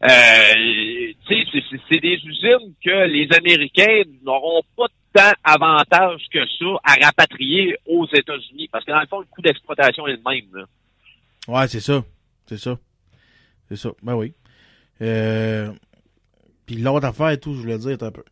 euh, 0.04 1.12
c'est 1.28 2.00
des 2.00 2.20
usines 2.24 2.74
que 2.84 3.06
les 3.06 3.28
Américains 3.36 4.02
n'auront 4.22 4.62
pas 4.76 4.86
tant 5.12 5.32
avantage 5.44 6.22
que 6.32 6.40
ça 6.46 6.66
à 6.84 7.06
rapatrier 7.06 7.76
aux 7.86 8.06
États-Unis. 8.06 8.68
Parce 8.70 8.84
que 8.84 8.92
dans 8.92 9.00
le 9.00 9.06
fond, 9.06 9.20
le 9.20 9.26
coût 9.26 9.42
d'exploitation 9.42 10.06
est 10.06 10.16
le 10.16 10.22
même. 10.28 10.48
là. 10.52 10.64
Ouais, 11.48 11.68
c'est 11.68 11.80
ça. 11.80 12.02
C'est 12.46 12.58
ça. 12.58 12.78
C'est 13.68 13.76
ça. 13.76 13.90
Ben 14.02 14.14
oui. 14.14 14.32
Euh... 15.00 15.72
Puis 16.66 16.76
l'autre 16.76 17.06
affaire 17.06 17.30
et 17.30 17.40
tout, 17.40 17.54
je 17.54 17.60
voulais 17.60 17.78
dire, 17.78 17.96
un 18.02 18.10
peu. 18.10 18.24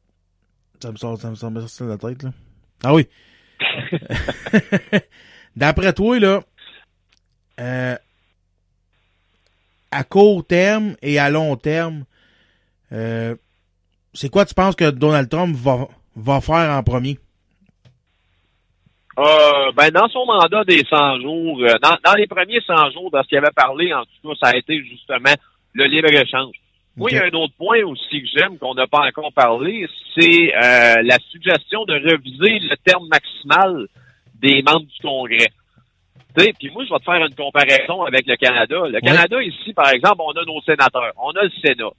Ça 0.83 0.93
me 0.93 0.97
sort, 0.97 1.19
ça 1.19 1.31
me 1.31 1.35
sort, 1.35 1.51
ça 1.51 1.61
me 1.63 1.67
sort 1.67 1.87
de 1.87 1.93
la 1.93 1.99
tête, 1.99 2.23
là. 2.23 2.31
Ah 2.85 2.93
oui. 2.93 3.09
D'après 5.57 5.95
toi, 5.95 6.19
là, 6.19 6.43
euh, 7.59 7.97
à 9.91 10.05
court 10.05 10.47
terme 10.47 10.97
et 11.01 11.19
à 11.19 11.31
long 11.31 11.57
terme, 11.57 12.05
euh, 12.93 13.35
c'est 14.13 14.29
quoi 14.29 14.45
tu 14.45 14.53
penses 14.55 14.77
que 14.77 14.91
Donald 14.91 15.31
Trump 15.31 15.57
va, 15.57 15.89
va 16.17 16.41
faire 16.41 16.71
en 16.71 16.83
premier? 16.83 17.19
Euh, 19.19 19.73
ben, 19.75 19.91
dans 19.91 20.09
son 20.09 20.27
mandat 20.27 20.65
des 20.65 20.83
100 20.85 21.21
jours, 21.21 21.63
euh, 21.63 21.75
dans, 21.83 21.97
dans 22.05 22.15
les 22.15 22.27
premiers 22.27 22.61
100 22.61 22.91
jours, 22.91 23.11
dans 23.11 23.23
ce 23.23 23.29
qu'il 23.29 23.39
avait 23.39 23.49
parlé, 23.55 23.93
en 23.95 24.03
tout 24.03 24.29
cas, 24.29 24.35
ça 24.43 24.53
a 24.53 24.57
été 24.57 24.83
justement 24.85 25.35
le 25.73 25.85
libre-échange. 25.85 26.55
Moi, 26.97 27.11
il 27.11 27.17
y 27.17 27.21
a 27.21 27.25
un 27.25 27.39
autre 27.39 27.55
point 27.59 27.83
aussi 27.85 28.23
que 28.23 28.29
j'aime, 28.35 28.59
qu'on 28.59 28.75
n'a 28.75 28.87
pas 28.87 29.07
encore 29.07 29.33
parlé, 29.33 29.87
c'est 30.15 30.55
euh, 30.55 31.03
la 31.03 31.19
suggestion 31.31 31.85
de 31.85 31.95
reviser 31.95 32.59
le 32.59 32.77
terme 32.85 33.07
maximal 33.09 33.87
des 34.35 34.63
membres 34.63 34.87
du 34.87 35.01
Congrès. 35.03 35.49
Puis 36.35 36.71
moi, 36.71 36.85
je 36.85 36.93
vais 36.93 36.99
te 36.99 37.05
faire 37.05 37.25
une 37.25 37.35
comparaison 37.35 38.03
avec 38.03 38.27
le 38.27 38.37
Canada. 38.37 38.77
Le 38.89 39.01
Canada, 39.01 39.43
ici, 39.43 39.73
par 39.73 39.89
exemple, 39.91 40.21
on 40.21 40.33
a 40.33 40.45
nos 40.45 40.61
sénateurs. 40.63 41.13
On 41.17 41.31
a 41.31 41.45
le 41.45 41.51
Sénat. 41.65 41.91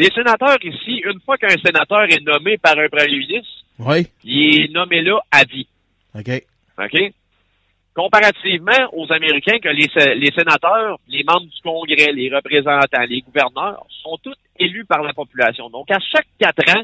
Les 0.00 0.10
sénateurs 0.14 0.56
ici, 0.64 1.02
une 1.04 1.20
fois 1.20 1.36
qu'un 1.36 1.56
sénateur 1.62 2.02
est 2.04 2.24
nommé 2.24 2.56
par 2.58 2.78
un 2.78 2.88
premier 2.88 3.18
ministre, 3.18 3.50
Oui? 3.78 4.06
il 4.24 4.62
est 4.64 4.68
nommé 4.72 5.02
là 5.02 5.18
à 5.30 5.44
vie. 5.44 5.66
OK. 6.14 6.30
OK? 6.78 7.12
Comparativement 7.94 8.88
aux 8.92 9.12
Américains, 9.12 9.58
que 9.58 9.68
les, 9.68 9.88
sé- 9.94 10.14
les 10.14 10.30
sénateurs, 10.32 10.98
les 11.08 11.24
membres 11.24 11.46
du 11.46 11.60
Congrès, 11.62 12.12
les 12.12 12.34
représentants, 12.34 13.04
les 13.08 13.20
gouverneurs 13.20 13.84
sont 14.02 14.16
tous 14.22 14.34
élus 14.58 14.84
par 14.86 15.02
la 15.02 15.12
population. 15.12 15.68
Donc, 15.70 15.90
à 15.90 15.98
chaque 15.98 16.26
quatre 16.38 16.62
ans, 16.76 16.82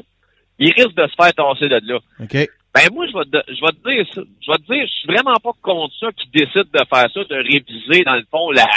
ils 0.59 0.73
risquent 0.73 0.95
de 0.95 1.07
se 1.07 1.15
faire 1.15 1.33
tasser 1.33 1.69
de 1.69 1.79
là. 1.91 1.99
OK. 2.19 2.49
Ben, 2.75 2.93
moi, 2.93 3.07
je 3.07 3.13
vais 3.17 3.25
te, 3.25 3.51
je 3.51 3.61
vais 3.61 3.71
te 3.71 3.89
dire 3.89 4.05
ça. 4.13 4.21
Je 4.45 4.51
vais 4.51 4.57
te 4.57 4.73
dire, 4.73 4.85
je 4.85 4.91
suis 4.99 5.07
vraiment 5.07 5.35
pas 5.41 5.53
contre 5.61 5.95
ça 5.99 6.07
qui 6.11 6.27
décide 6.29 6.69
de 6.71 6.79
faire 6.93 7.07
ça, 7.11 7.23
de 7.23 7.35
réviser, 7.35 8.03
dans 8.03 8.15
le 8.15 8.25
fond, 8.29 8.51
la, 8.51 8.67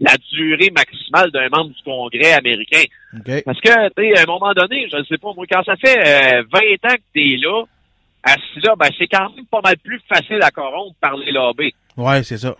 la 0.00 0.14
durée 0.32 0.70
maximale 0.70 1.30
d'un 1.30 1.48
membre 1.48 1.70
du 1.74 1.82
Congrès 1.84 2.32
américain. 2.32 2.82
Parce 3.44 3.60
que, 3.60 3.88
tu 3.90 4.14
sais, 4.14 4.18
à 4.18 4.22
un 4.22 4.26
moment 4.26 4.52
donné, 4.52 4.88
je 4.90 4.96
ne 4.96 5.04
sais 5.04 5.18
pas, 5.18 5.32
moi, 5.34 5.44
quand 5.50 5.62
ça 5.64 5.76
fait 5.76 5.98
euh, 5.98 6.42
20 6.50 6.58
ans 6.58 6.96
que 6.96 7.02
tu 7.14 7.34
es 7.34 7.36
là, 7.36 7.64
assis 8.22 8.60
là, 8.62 8.74
ben, 8.76 8.88
c'est 8.98 9.06
quand 9.06 9.34
même 9.34 9.46
pas 9.46 9.60
mal 9.60 9.76
plus 9.78 10.00
facile 10.08 10.40
à 10.42 10.50
corrompre 10.50 10.96
par 11.00 11.16
les 11.16 11.32
lobbies. 11.32 11.74
Ouais, 11.96 12.22
c'est 12.22 12.38
ça. 12.38 12.56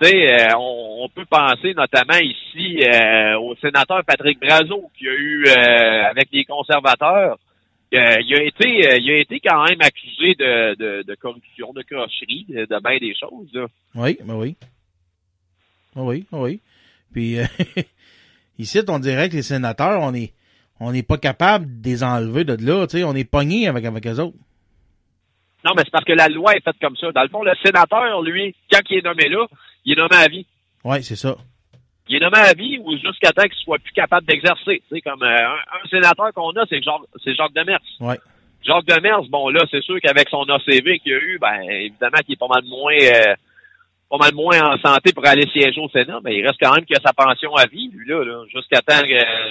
Tu 0.00 0.08
sais, 0.08 0.32
euh, 0.32 0.56
on, 0.56 1.04
on 1.04 1.08
peut 1.08 1.24
penser 1.24 1.74
notamment 1.74 2.18
ici 2.20 2.82
euh, 2.84 3.38
au 3.38 3.56
sénateur 3.56 4.04
Patrick 4.04 4.38
Brazo, 4.40 4.88
qui 4.96 5.08
a 5.08 5.12
eu, 5.12 5.44
euh, 5.46 6.04
avec 6.10 6.28
les 6.32 6.44
conservateurs, 6.44 7.36
il 7.90 7.98
a 7.98 8.42
été 8.42 8.68
il 9.00 9.10
a 9.10 9.16
été 9.18 9.40
quand 9.40 9.64
même 9.64 9.80
accusé 9.80 10.34
de, 10.34 10.74
de, 10.74 11.02
de 11.02 11.14
corruption, 11.14 11.72
de 11.72 11.82
crocherie, 11.82 12.44
de, 12.48 12.66
de 12.66 12.80
bien 12.82 12.98
des 12.98 13.14
choses. 13.18 13.48
Là. 13.54 13.66
Oui, 13.94 14.18
ben 14.22 14.34
oui. 14.34 14.56
Ah 15.98 16.02
Oui, 16.02 16.26
ah 16.32 16.36
oui. 16.38 16.60
Puis 17.12 17.38
euh, 17.38 17.44
ici, 18.58 18.80
on 18.88 18.98
dirait 19.00 19.28
que 19.28 19.34
les 19.34 19.42
sénateurs, 19.42 20.00
on 20.00 20.14
est 20.14 20.32
on 20.80 20.92
n'est 20.92 21.02
pas 21.02 21.18
capable 21.18 21.80
de 21.80 21.88
les 21.88 22.04
enlever 22.04 22.44
de 22.44 22.56
là, 22.64 22.86
tu 22.86 22.98
sais, 22.98 23.04
on 23.04 23.14
est 23.14 23.28
pogné 23.28 23.66
avec 23.66 23.84
avec 23.84 24.06
eux 24.06 24.20
autres. 24.20 24.36
Non, 25.64 25.72
mais 25.76 25.82
c'est 25.84 25.90
parce 25.90 26.04
que 26.04 26.12
la 26.12 26.28
loi 26.28 26.54
est 26.54 26.62
faite 26.62 26.76
comme 26.80 26.96
ça. 26.96 27.10
Dans 27.10 27.22
le 27.22 27.28
fond, 27.28 27.42
le 27.42 27.52
sénateur, 27.64 28.22
lui, 28.22 28.54
quand 28.70 28.78
il 28.90 28.98
est 28.98 29.04
nommé 29.04 29.28
là, 29.28 29.44
il 29.84 29.92
est 29.94 29.96
nommé 29.96 30.14
à 30.14 30.28
vie. 30.28 30.46
Ouais, 30.84 31.02
c'est 31.02 31.16
ça. 31.16 31.36
il 32.08 32.16
est 32.16 32.20
nommé 32.20 32.38
à 32.38 32.54
vie 32.54 32.78
ou 32.78 32.96
jusqu'à 32.96 33.32
temps 33.32 33.42
qu'il 33.42 33.58
soit 33.64 33.80
plus 33.80 33.92
capable 33.92 34.24
d'exercer. 34.28 34.82
Tu 34.88 34.94
sais, 34.94 35.00
comme 35.00 35.22
euh, 35.24 35.26
un, 35.36 35.56
un 35.84 35.88
sénateur 35.90 36.32
qu'on 36.32 36.50
a, 36.52 36.64
c'est 36.70 36.80
Jacques, 36.80 37.08
c'est 37.24 37.34
Jacques 37.34 37.54
Demers. 37.54 37.80
Ouais. 37.98 38.18
Jacques 38.64 38.86
Demers, 38.86 39.24
bon 39.30 39.48
là, 39.48 39.64
c'est 39.70 39.82
sûr 39.82 39.98
qu'avec 40.00 40.28
son 40.28 40.44
ACV 40.44 41.00
qu'il 41.00 41.12
a 41.12 41.18
eu, 41.18 41.38
ben 41.40 41.60
évidemment 41.68 42.18
qu'il 42.24 42.34
est 42.34 42.38
pas 42.38 42.48
mal 42.48 42.64
moins 42.64 42.94
euh, 42.94 43.34
pas 44.10 44.16
mal 44.16 44.34
moins 44.34 44.60
en 44.60 44.78
santé 44.78 45.12
pour 45.12 45.26
aller 45.26 45.46
siéger 45.52 45.80
au 45.80 45.88
Sénat, 45.88 46.20
mais 46.24 46.36
il 46.36 46.46
reste 46.46 46.58
quand 46.60 46.74
même 46.74 46.84
qu'il 46.84 46.96
a 46.96 47.00
sa 47.00 47.12
pension 47.12 47.54
à 47.54 47.66
vie, 47.66 47.90
lui 47.92 48.08
là, 48.08 48.24
jusqu'à 48.52 48.80
temps 48.80 49.06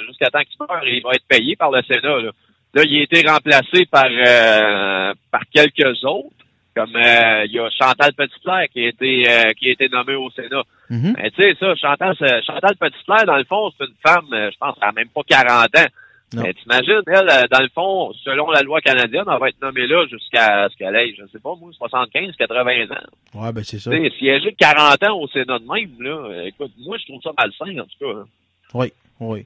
jusqu'à 0.07 0.29
temps 0.29 0.41
qu'il 0.41 0.57
meure, 0.59 0.83
il 0.85 1.03
va 1.03 1.11
être 1.11 1.27
payé 1.27 1.55
par 1.55 1.71
le 1.71 1.81
Sénat. 1.83 2.21
Là, 2.21 2.31
là 2.73 2.83
il 2.83 2.99
a 2.99 3.03
été 3.03 3.27
remplacé 3.27 3.85
par 3.85 4.07
euh, 4.09 5.13
par 5.31 5.41
quelques 5.53 6.03
autres. 6.03 6.31
Comme 6.77 6.95
euh, 6.95 7.45
il 7.45 7.53
y 7.53 7.59
a 7.59 7.71
Chantal 7.71 8.13
Petitclerc 8.13 8.67
qui 8.71 8.85
a 8.85 8.87
été 8.89 9.27
euh, 9.27 9.51
qui 9.57 9.67
a 9.67 9.71
été 9.71 9.89
nommée 9.89 10.13
au 10.13 10.29
Sénat. 10.29 10.61
Mhm. 10.91 11.15
Mais 11.17 11.31
tu 11.31 11.41
sais, 11.41 11.55
ça, 11.59 11.73
Chantal, 11.73 12.15
Chantal 12.45 12.75
Petitclerc, 12.77 13.25
dans 13.25 13.37
le 13.37 13.45
fond, 13.45 13.71
c'est 13.75 13.85
une 13.85 13.95
femme, 14.05 14.27
euh, 14.31 14.51
je 14.51 14.57
pense, 14.59 14.75
elle 14.79 14.89
a 14.89 14.91
même 14.91 15.09
pas 15.09 15.23
40 15.27 15.75
ans. 15.75 15.87
Non. 16.33 16.41
Mais 16.43 16.53
t'imagines, 16.53 17.01
elle, 17.07 17.29
euh, 17.29 17.43
dans 17.49 17.61
le 17.61 17.69
fond, 17.73 18.11
selon 18.25 18.51
la 18.51 18.61
loi 18.61 18.81
canadienne, 18.81 19.23
elle 19.31 19.39
va 19.39 19.47
être 19.47 19.61
nommée 19.61 19.87
là 19.87 20.05
jusqu'à 20.07 20.67
ce 20.69 20.75
qu'elle 20.75 20.93
ait, 20.97 21.15
je 21.17 21.25
sais 21.31 21.39
pas, 21.39 21.55
moi, 21.55 21.71
75, 21.71 22.35
80 22.35 22.85
ans. 22.91 23.39
Ouais, 23.41 23.53
ben 23.53 23.63
c'est 23.63 23.79
ça. 23.79 23.91
Tu 23.91 23.97
sais, 24.09 24.13
siéger 24.17 24.53
40 24.57 25.01
ans 25.07 25.17
au 25.21 25.27
Sénat 25.29 25.59
de 25.59 25.65
même, 25.65 26.01
là, 26.01 26.43
écoute, 26.45 26.73
moi, 26.79 26.97
je 26.99 27.05
trouve 27.05 27.21
ça 27.21 27.31
malsain, 27.37 27.79
en 27.81 27.85
tout 27.85 27.97
cas. 28.13 28.19
hein. 28.19 28.25
Oui, 28.73 28.91
oui. 29.21 29.45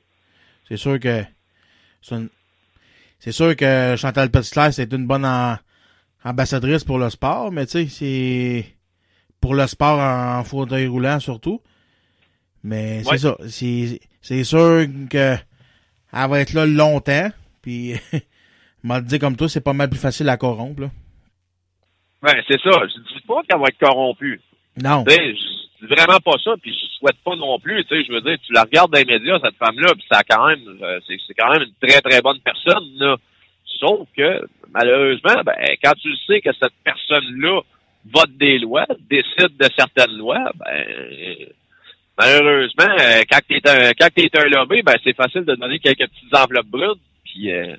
C'est 0.67 0.77
sûr 0.77 0.99
que 0.99 1.23
c'est 2.01 2.15
une- 2.15 2.29
sûr 3.31 3.55
que 3.55 3.95
Chantal 3.95 4.31
Petitclerc, 4.31 4.73
c'est 4.73 4.91
une 4.91 5.05
bonne 5.05 5.25
en- 5.25 5.57
ambassadrice 6.25 6.83
pour 6.83 6.97
le 6.97 7.11
sport, 7.11 7.51
mais 7.51 7.67
tu 7.67 7.73
sais, 7.73 7.87
c'est 7.89 8.65
pour 9.39 9.53
le 9.53 9.67
sport 9.67 9.99
en 9.99 10.43
fauteuil 10.43 10.87
roulant 10.87 11.19
surtout. 11.19 11.61
Mais 12.63 13.03
Ouais. 13.05 13.17
c'est 13.17 13.27
ça. 13.27 13.37
C'est 14.21 14.43
sûr 14.43 14.85
que 15.09 15.35
elle 16.13 16.29
va 16.29 16.39
être 16.39 16.53
là 16.53 16.65
longtemps. 16.65 17.29
Puis, 17.61 17.93
m'a 18.83 19.01
dit 19.01 19.19
comme 19.19 19.35
toi, 19.35 19.49
c'est 19.49 19.63
pas 19.63 19.73
mal 19.73 19.89
plus 19.89 19.99
facile 19.99 20.29
à 20.29 20.37
corrompre. 20.37 20.81
Là. 20.81 20.89
Ben, 22.21 22.35
c'est 22.47 22.61
ça. 22.61 22.71
Je 22.87 23.13
dis 23.13 23.21
pas 23.27 23.41
qu'elle 23.47 23.59
va 23.59 23.67
être 23.67 23.79
corrompue. 23.79 24.39
Non. 24.81 25.03
Tu 25.03 25.13
sais, 25.13 25.35
je 25.35 25.85
dis 25.85 25.93
vraiment 25.93 26.19
pas 26.19 26.37
ça, 26.43 26.51
puis 26.61 26.73
je 26.73 26.97
souhaite 26.97 27.17
pas 27.23 27.35
non 27.35 27.59
plus. 27.59 27.83
Tu 27.85 27.95
sais, 27.95 28.03
je 28.05 28.11
veux 28.11 28.21
dire, 28.21 28.37
tu 28.45 28.53
la 28.53 28.63
regardes 28.63 28.91
dans 28.91 28.99
les 28.99 29.05
médias, 29.05 29.39
cette 29.43 29.57
femme-là, 29.57 29.93
puis 29.93 30.05
ça 30.09 30.19
a 30.19 30.23
quand 30.23 30.47
même, 30.47 30.77
euh, 30.81 30.99
c'est, 31.07 31.17
c'est 31.27 31.33
quand 31.33 31.51
même 31.51 31.63
une 31.63 31.87
très 31.87 32.01
très 32.01 32.21
bonne 32.21 32.39
personne. 32.39 32.85
Là. 32.95 33.17
Sauf 33.79 34.07
que 34.15 34.47
malheureusement, 34.71 35.41
ben, 35.45 35.55
quand 35.83 35.93
tu 35.99 36.15
sais 36.27 36.41
que 36.41 36.51
cette 36.53 36.73
personne-là 36.83 37.61
vote 38.13 38.37
des 38.37 38.59
lois, 38.59 38.85
décide 39.09 39.57
de 39.57 39.67
certaines 39.75 40.17
lois, 40.17 40.51
ben 40.55 41.47
malheureusement, 42.17 42.95
euh, 42.99 43.21
quand 43.29 43.39
t'es 43.47 43.61
un 43.69 43.91
quand 43.93 44.09
t'es 44.15 44.29
un 44.37 44.45
lobby, 44.45 44.81
ben 44.83 44.95
c'est 45.03 45.15
facile 45.15 45.41
de 45.45 45.55
donner 45.55 45.79
quelques 45.79 46.07
petites 46.09 46.35
enveloppes 46.35 46.67
brunes, 46.67 46.99
puis 47.23 47.51
euh, 47.51 47.75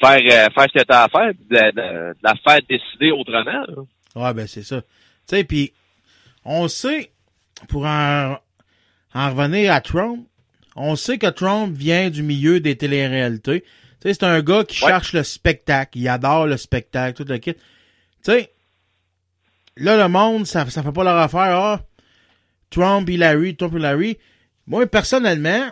faire 0.00 0.18
euh, 0.20 0.48
faire 0.54 0.66
ce 0.72 0.78
que 0.78 0.84
t'as 0.84 1.04
à 1.04 1.08
faire, 1.08 1.30
puis 1.34 1.46
de, 1.50 1.56
de- 1.56 2.12
de 2.12 2.16
la 2.22 2.34
faire 2.46 2.60
décider 2.68 3.10
autrement. 3.10 3.64
là. 3.68 3.82
Ouais, 4.14 4.34
ben 4.34 4.46
c'est 4.46 4.62
ça. 4.62 4.80
Tu 4.80 4.86
sais, 5.36 5.44
puis 5.44 5.72
on 6.44 6.68
sait, 6.68 7.10
pour 7.68 7.84
en, 7.86 8.36
en 9.14 9.30
revenir 9.34 9.72
à 9.72 9.80
Trump, 9.80 10.26
on 10.76 10.94
sait 10.96 11.18
que 11.18 11.26
Trump 11.28 11.76
vient 11.76 12.10
du 12.10 12.22
milieu 12.22 12.60
des 12.60 12.76
téléréalités. 12.76 13.62
Tu 13.62 13.68
sais, 14.02 14.14
c'est 14.14 14.24
un 14.24 14.40
gars 14.42 14.62
qui 14.64 14.82
Ouais. 14.84 14.90
cherche 14.90 15.12
le 15.14 15.22
spectacle. 15.22 15.98
Il 15.98 16.08
adore 16.08 16.46
le 16.46 16.56
spectacle, 16.56 17.16
tout 17.24 17.30
le 17.30 17.38
kit. 17.38 17.54
Tu 17.54 17.60
sais, 18.22 18.50
là, 19.76 19.96
le 19.96 20.08
monde, 20.08 20.46
ça, 20.46 20.68
ça 20.70 20.82
fait 20.82 20.92
pas 20.92 21.04
leur 21.04 21.16
affaire. 21.16 21.40
Ah, 21.58 21.80
Trump, 22.70 23.08
Hillary, 23.08 23.56
Trump, 23.56 23.74
Hillary. 23.74 24.18
Moi, 24.66 24.86
personnellement, 24.86 25.70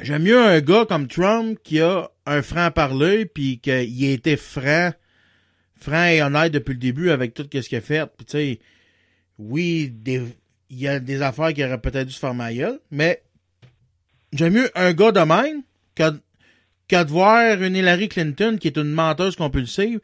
j'aime 0.00 0.22
mieux 0.22 0.38
un 0.40 0.60
gars 0.60 0.84
comme 0.86 1.08
Trump 1.08 1.58
qui 1.62 1.80
a 1.80 2.10
un 2.26 2.42
franc-parler 2.42 3.26
puis 3.26 3.58
qu'il 3.58 3.72
a 3.72 3.80
été 4.12 4.36
franc 4.36 4.92
franc 5.78 6.06
et 6.06 6.22
honnête 6.22 6.52
depuis 6.52 6.72
le 6.72 6.78
début 6.78 7.10
avec 7.10 7.34
tout 7.34 7.44
ce 7.52 7.60
qu'il 7.68 7.78
a 7.78 7.80
fait. 7.80 8.06
Puis 8.16 8.24
tu 8.26 8.32
sais, 8.32 8.58
oui, 9.38 9.90
des- 9.92 10.22
il 10.70 10.78
y 10.80 10.88
a 10.88 10.98
des 10.98 11.22
affaires 11.22 11.52
qui 11.52 11.62
auraient 11.64 11.80
peut-être 11.80 12.06
dû 12.08 12.12
se 12.12 12.18
faire 12.18 12.34
ma 12.34 12.52
gueule, 12.52 12.80
mais 12.90 13.22
j'aime 14.32 14.54
mieux 14.54 14.70
un 14.74 14.92
gars 14.94 15.12
de 15.12 15.20
même 15.20 15.62
que, 15.94 16.18
que 16.88 17.04
de 17.04 17.08
voir 17.10 17.62
une 17.62 17.76
Hillary 17.76 18.08
Clinton 18.08 18.56
qui 18.60 18.68
est 18.68 18.76
une 18.78 18.90
menteuse 18.90 19.36
compulsive 19.36 20.00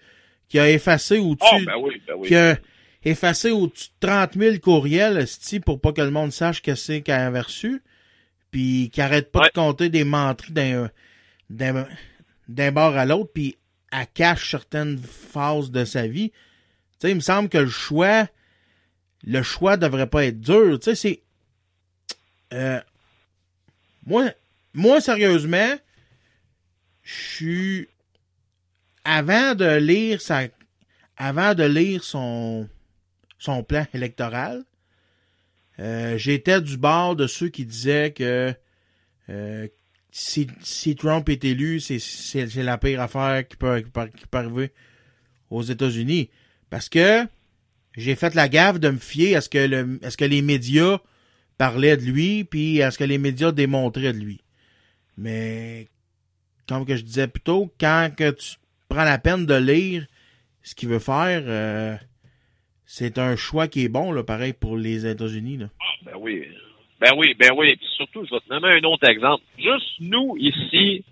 qui 0.49 0.59
a 0.59 0.71
effacé 0.71 1.19
Oh, 1.19 1.31
au-dessus 1.31 1.65
ben 1.67 1.77
oui, 1.81 2.01
ben 2.07 2.15
oui. 2.19 2.29
qui 2.29 2.37
a 2.37 2.59
effacé 3.05 3.51
au-dessus 3.51 3.89
de 4.01 4.07
30 4.07 4.35
000 4.39 4.59
courriels 4.59 5.27
pour 5.65 5.81
pas 5.81 5.93
que 5.93 6.01
le 6.03 6.11
monde 6.11 6.33
sache 6.33 6.63
que 6.63 6.75
c'est 6.75 7.03
qu'elle 7.03 7.21
avait 7.21 7.41
reçu, 7.41 7.83
puis 8.51 8.91
qui 8.93 9.01
arrête 9.01 9.31
pas 9.33 9.41
Ouais. 9.41 9.49
de 9.49 9.53
compter 9.55 9.89
des 9.89 10.05
menteries 10.05 10.53
d'un 10.53 10.91
d'un 11.51 11.87
d'un 12.49 12.73
bord 12.73 12.97
à 12.97 13.05
l'autre, 13.07 13.31
puis 13.33 13.57
elle 13.91 14.07
cache 14.15 14.51
certaines 14.51 14.99
phases 14.99 15.71
de 15.71 15.85
sa 15.85 16.07
vie. 16.07 16.31
Tu 16.31 16.37
sais, 17.01 17.11
il 17.11 17.17
me 17.17 17.21
semble 17.21 17.49
que 17.49 17.59
le 17.59 17.69
choix, 17.69 18.29
le 19.25 19.43
choix 19.43 19.77
devrait 19.77 20.07
pas 20.09 20.25
être 20.27 20.41
dur. 20.41 20.79
Tu 20.81 20.85
sais, 20.85 20.95
c'est, 20.95 21.23
euh, 22.53 22.81
moi, 24.07 24.31
moi 24.75 25.01
sérieusement, 25.01 25.75
je 27.03 27.13
suis, 27.15 27.89
avant 29.05 29.55
de 29.55 29.77
lire 29.77 30.21
sa, 30.21 30.43
avant 31.17 31.55
de 31.55 31.65
lire 31.65 32.05
son, 32.05 32.69
son 33.43 33.65
plan 33.65 33.85
électoral, 33.93 34.63
euh, 35.81 36.17
j'étais 36.17 36.61
du 36.61 36.77
bord 36.77 37.17
de 37.17 37.27
ceux 37.27 37.49
qui 37.49 37.67
disaient 37.67 38.13
que 38.13 38.55
euh, 39.29 39.69
si, 40.13 40.47
Trump 40.97 41.29
est 41.29 41.45
élu, 41.45 41.81
c'est, 41.81 42.47
la 42.57 42.79
pire 42.79 43.01
affaire 43.01 43.47
qui 43.49 43.57
peut, 43.57 43.83
arriver 44.33 44.71
aux 45.51 45.63
États-Unis. 45.63 46.31
Parce 46.71 46.89
que 46.89 47.27
j'ai 47.97 48.15
fait 48.15 48.35
la 48.37 48.49
gaffe 48.49 48.79
de 48.79 48.91
me 48.91 48.99
fier 48.99 49.35
à 49.35 49.41
ce 49.41 49.49
que, 49.49 50.25
les 50.25 50.43
médias 50.43 51.01
parlaient 51.59 51.97
de 51.97 52.05
lui, 52.05 52.45
puis 52.45 52.81
à 52.81 52.93
ce 52.93 52.99
que 52.99 53.05
les 53.05 53.19
médias 53.19 53.51
démontraient 53.51 54.13
de 54.13 54.19
lui. 54.19 54.41
Mais, 55.17 55.89
comme 56.69 56.87
que 56.87 56.95
je 56.95 57.03
disais 57.03 57.27
plus 57.27 57.43
tôt, 57.43 57.75
quand 57.81 58.11
tu 58.17 58.57
prends 58.89 59.05
la 59.05 59.19
peine 59.19 59.47
de 59.47 59.55
lire 59.55 60.07
ce 60.63 60.77
qu'il 60.77 60.91
veut 60.91 61.01
faire, 61.01 61.43
euh, 61.45 61.97
c'est 62.95 63.17
un 63.17 63.37
choix 63.37 63.69
qui 63.69 63.87
est 63.87 63.89
bon, 63.89 64.13
là, 64.13 64.23
pareil, 64.23 64.53
pour 64.53 64.77
les 64.77 65.07
États-Unis. 65.07 65.57
Là. 65.57 65.67
Ben 66.03 66.13
oui. 66.19 66.47
Ben 67.01 67.13
oui, 67.17 67.35
ben 67.39 67.51
oui. 67.57 67.75
Puis 67.77 67.89
surtout, 67.97 68.23
je 68.27 68.35
vais 68.35 68.41
te 68.41 68.53
nommer 68.53 68.69
un 68.69 68.85
autre 68.85 69.09
exemple. 69.09 69.43
Juste 69.57 69.95
nous, 69.99 70.37
ici, 70.37 71.03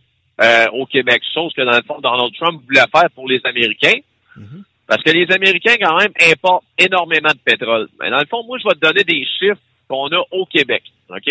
euh, 0.42 0.66
au 0.74 0.84
Québec, 0.84 1.22
chose 1.32 1.54
que 1.54 1.62
dans 1.62 1.74
le 1.74 1.82
fond, 1.88 1.98
Donald 2.02 2.34
Trump 2.34 2.60
voulait 2.66 2.84
faire 2.94 3.08
pour 3.14 3.26
les 3.26 3.40
Américains. 3.44 3.98
Mhm. 4.36 4.62
Parce 4.86 5.02
que 5.02 5.10
les 5.10 5.32
Américains, 5.32 5.76
quand 5.80 5.96
même, 5.96 6.12
importent 6.30 6.66
énormément 6.76 7.30
de 7.30 7.38
pétrole. 7.42 7.88
Mais 7.98 8.10
dans 8.10 8.20
le 8.20 8.26
fond, 8.26 8.44
moi, 8.44 8.58
je 8.58 8.68
vais 8.68 8.74
te 8.74 8.80
donner 8.80 9.04
des 9.04 9.24
chiffres 9.38 9.62
qu'on 9.88 10.08
a 10.08 10.22
au 10.32 10.44
Québec. 10.44 10.82
OK? 11.08 11.30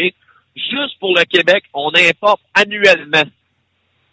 Juste 0.55 0.97
pour 0.99 1.13
le 1.15 1.25
Québec, 1.25 1.65
on 1.75 1.91
importe 1.93 2.41
annuellement 2.55 3.29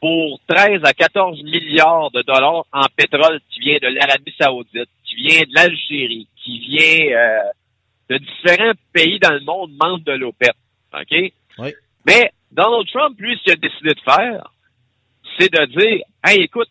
pour 0.03 0.39
13 0.49 0.83
à 0.85 0.93
14 0.93 1.43
milliards 1.45 2.11
de 2.11 2.21
dollars 2.21 2.67
en 2.75 2.85
pétrole 2.95 3.41
qui 3.49 3.61
vient 3.61 3.79
de 3.81 3.89
l'Arabie 3.89 4.35
Saoudite, 4.39 4.91
qui 5.07 5.15
vient 5.17 5.43
de 5.43 5.55
l'Algérie, 5.55 6.29
qui 6.37 6.59
vient 6.61 7.17
euh, 7.17 7.43
de 8.11 8.19
différents 8.19 8.73
pays 8.93 9.19
dans 9.19 9.33
le 9.33 9.41
monde 9.41 9.73
membres 9.73 10.05
de 10.05 10.13
l'OPEP. 10.13 10.55
OK? 10.95 11.33
Oui. 11.59 11.75
Mais 12.07 12.31
Donald 12.53 12.87
Trump, 12.89 13.19
lui, 13.19 13.37
ce 13.37 13.43
qu'il 13.43 13.53
a 13.53 13.57
décidé 13.57 13.95
de 13.95 14.01
faire, 14.01 14.53
c'est 15.39 15.53
de 15.53 15.65
dire 15.67 16.05
Hey, 16.25 16.43
écoute, 16.43 16.69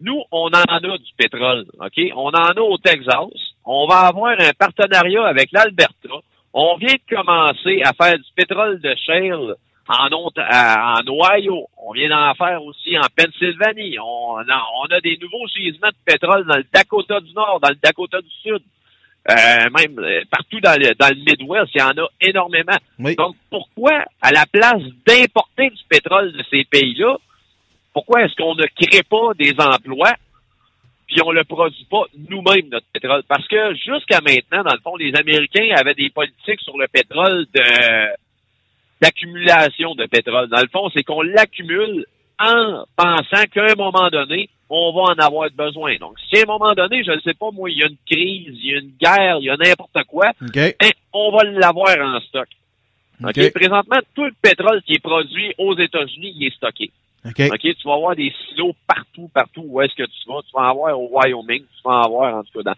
nous, 0.00 0.22
on 0.30 0.46
en 0.46 0.62
a 0.62 0.80
du 0.80 1.12
pétrole, 1.16 1.66
OK? 1.80 2.00
On 2.14 2.28
en 2.28 2.32
a 2.32 2.60
au 2.60 2.78
Texas. 2.78 3.26
On 3.64 3.86
va 3.86 4.06
avoir 4.06 4.38
un 4.38 4.52
partenariat 4.58 5.26
avec 5.26 5.50
l'Alberta. 5.52 6.08
On 6.52 6.76
vient 6.76 6.94
de 6.94 7.16
commencer 7.16 7.82
à 7.84 7.92
faire 7.92 8.16
du 8.16 8.30
pétrole 8.34 8.80
de 8.80 8.94
shale 9.04 9.56
en, 9.88 10.12
Ont- 10.12 10.32
à- 10.36 11.00
en 11.00 11.06
Ohio. 11.08 11.66
On 11.78 11.92
vient 11.92 12.08
d'en 12.08 12.34
faire 12.34 12.62
aussi 12.62 12.96
en 12.98 13.06
Pennsylvanie. 13.16 13.98
On 13.98 14.36
a, 14.38 14.62
on 14.82 14.86
a 14.94 15.00
des 15.00 15.16
nouveaux 15.20 15.46
gisements 15.48 15.88
de 15.88 15.96
pétrole 16.04 16.46
dans 16.46 16.56
le 16.56 16.64
Dakota 16.72 17.20
du 17.20 17.32
Nord, 17.32 17.60
dans 17.60 17.70
le 17.70 17.78
Dakota 17.82 18.20
du 18.20 18.30
Sud. 18.42 18.62
Euh, 19.30 19.34
même 19.76 19.98
euh, 19.98 20.22
partout 20.30 20.60
dans 20.60 20.78
le, 20.80 20.94
dans 20.94 21.08
le 21.08 21.16
Midwest, 21.16 21.70
il 21.74 21.80
y 21.80 21.82
en 21.82 21.90
a 21.90 22.08
énormément. 22.20 22.76
Oui. 22.98 23.14
Donc, 23.16 23.36
pourquoi, 23.50 24.04
à 24.22 24.30
la 24.30 24.46
place 24.46 24.82
d'importer 25.06 25.68
du 25.70 25.82
pétrole 25.88 26.32
de 26.32 26.42
ces 26.50 26.64
pays-là, 26.64 27.16
pourquoi 27.92 28.22
est-ce 28.22 28.34
qu'on 28.36 28.54
ne 28.54 28.64
crée 28.66 29.02
pas 29.02 29.34
des 29.38 29.52
emplois 29.58 30.14
puis 31.06 31.22
on 31.24 31.30
le 31.32 31.42
produit 31.44 31.86
pas 31.90 32.04
nous-mêmes, 32.28 32.68
notre 32.70 32.86
pétrole? 32.92 33.22
Parce 33.28 33.46
que 33.48 33.74
jusqu'à 33.74 34.20
maintenant, 34.20 34.62
dans 34.62 34.74
le 34.74 34.80
fond, 34.80 34.96
les 34.96 35.14
Américains 35.14 35.74
avaient 35.76 35.94
des 35.94 36.10
politiques 36.10 36.60
sur 36.60 36.76
le 36.78 36.86
pétrole 36.88 37.46
de 37.54 37.62
d'accumulation 39.00 39.94
de 39.94 40.06
pétrole. 40.06 40.48
Dans 40.48 40.60
le 40.60 40.68
fond, 40.68 40.90
c'est 40.94 41.02
qu'on 41.02 41.22
l'accumule 41.22 42.06
en 42.38 42.84
pensant 42.96 43.44
qu'à 43.52 43.64
un 43.64 43.74
moment 43.76 44.08
donné, 44.10 44.48
on 44.70 44.92
va 44.92 45.12
en 45.12 45.26
avoir 45.26 45.48
besoin. 45.50 45.96
Donc, 45.96 46.16
si 46.28 46.38
à 46.38 46.42
un 46.42 46.46
moment 46.46 46.74
donné, 46.74 47.02
je 47.02 47.12
ne 47.12 47.20
sais 47.20 47.34
pas, 47.34 47.50
moi, 47.50 47.70
il 47.70 47.78
y 47.78 47.82
a 47.82 47.86
une 47.86 47.96
crise, 48.06 48.58
il 48.62 48.70
y 48.70 48.74
a 48.74 48.78
une 48.78 48.92
guerre, 49.00 49.38
il 49.40 49.46
y 49.46 49.50
a 49.50 49.56
n'importe 49.56 50.04
quoi, 50.06 50.30
hein, 50.40 50.90
on 51.12 51.30
va 51.30 51.44
l'avoir 51.44 51.96
en 51.98 52.20
stock. 52.20 52.48
OK? 53.24 53.38
OK. 53.38 53.52
Présentement, 53.52 53.98
tout 54.14 54.24
le 54.24 54.34
pétrole 54.40 54.82
qui 54.82 54.94
est 54.94 55.02
produit 55.02 55.52
aux 55.58 55.76
États-Unis, 55.76 56.34
il 56.36 56.46
est 56.46 56.54
stocké. 56.54 56.90
OK. 57.24 57.40
OK? 57.52 57.60
Tu 57.60 57.86
vas 57.88 57.94
avoir 57.94 58.14
des 58.14 58.32
silos 58.48 58.74
partout, 58.86 59.28
partout 59.34 59.64
où 59.66 59.80
est-ce 59.80 59.94
que 59.94 60.04
tu 60.04 60.28
vas. 60.28 60.40
Tu 60.42 60.52
vas 60.54 60.62
en 60.62 60.70
avoir 60.70 61.00
au 61.00 61.08
Wyoming, 61.12 61.62
tu 61.62 61.82
vas 61.84 61.94
en 61.94 62.02
avoir, 62.02 62.34
en 62.36 62.44
tout 62.44 62.62
cas, 62.62 62.74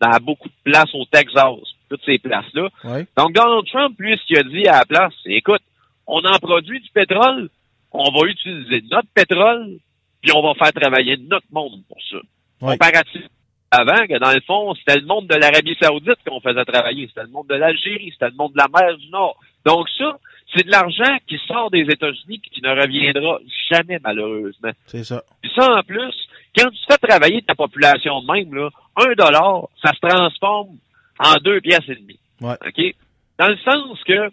dans, 0.00 0.08
dans 0.08 0.24
beaucoup 0.24 0.48
de 0.48 0.54
places 0.64 0.94
au 0.94 1.04
Texas, 1.04 1.58
toutes 1.92 2.04
ces 2.04 2.18
places-là. 2.18 2.68
Donc, 3.16 3.32
Donald 3.32 3.66
Trump, 3.66 3.94
lui, 3.98 4.16
ce 4.16 4.26
qu'il 4.26 4.38
a 4.38 4.42
dit 4.42 4.66
à 4.66 4.78
la 4.78 4.84
place, 4.84 5.12
c'est, 5.22 5.32
écoute, 5.32 5.62
on 6.06 6.20
en 6.24 6.38
produit 6.38 6.80
du 6.80 6.90
pétrole, 6.90 7.50
on 7.92 8.10
va 8.10 8.26
utiliser 8.26 8.82
notre 8.90 9.08
pétrole, 9.14 9.78
puis 10.22 10.32
on 10.34 10.42
va 10.42 10.54
faire 10.54 10.72
travailler 10.72 11.16
notre 11.18 11.46
monde 11.52 11.82
pour 11.88 11.98
ça. 12.10 12.16
Ouais. 12.62 12.72
Comparatif 12.72 13.22
avant, 13.70 14.06
que 14.06 14.18
dans 14.18 14.32
le 14.32 14.40
fond, 14.46 14.74
c'était 14.74 15.00
le 15.00 15.06
monde 15.06 15.26
de 15.26 15.34
l'Arabie 15.34 15.76
Saoudite 15.80 16.18
qu'on 16.26 16.40
faisait 16.40 16.64
travailler, 16.64 17.06
c'était 17.08 17.22
le 17.22 17.30
monde 17.30 17.46
de 17.48 17.54
l'Algérie, 17.54 18.10
c'était 18.12 18.28
le 18.28 18.36
monde 18.36 18.52
de 18.52 18.58
la 18.58 18.68
mer 18.68 18.96
du 18.98 19.08
Nord. 19.08 19.38
Donc 19.64 19.88
ça, 19.96 20.18
c'est 20.54 20.66
de 20.66 20.70
l'argent 20.70 21.16
qui 21.26 21.38
sort 21.46 21.70
des 21.70 21.86
États-Unis 21.88 22.38
puis 22.38 22.50
qui 22.50 22.60
ne 22.60 22.68
reviendra 22.68 23.38
jamais, 23.70 23.98
malheureusement. 24.02 24.72
C'est 24.86 25.04
ça. 25.04 25.22
Puis 25.40 25.50
ça, 25.54 25.72
en 25.72 25.82
plus, 25.82 26.14
quand 26.56 26.68
tu 26.68 26.80
fais 26.90 26.98
travailler 26.98 27.40
ta 27.42 27.54
population 27.54 28.20
de 28.20 28.32
même, 28.32 28.54
là, 28.54 28.68
un 28.96 29.12
dollar, 29.14 29.68
ça 29.82 29.92
se 29.92 30.06
transforme 30.06 30.76
en 31.22 31.34
deux 31.42 31.60
pièces 31.60 31.88
et 31.88 31.94
demie. 31.94 32.18
Ouais. 32.40 32.56
OK? 32.66 32.94
Dans 33.38 33.48
le 33.48 33.56
sens 33.58 33.98
que 34.04 34.30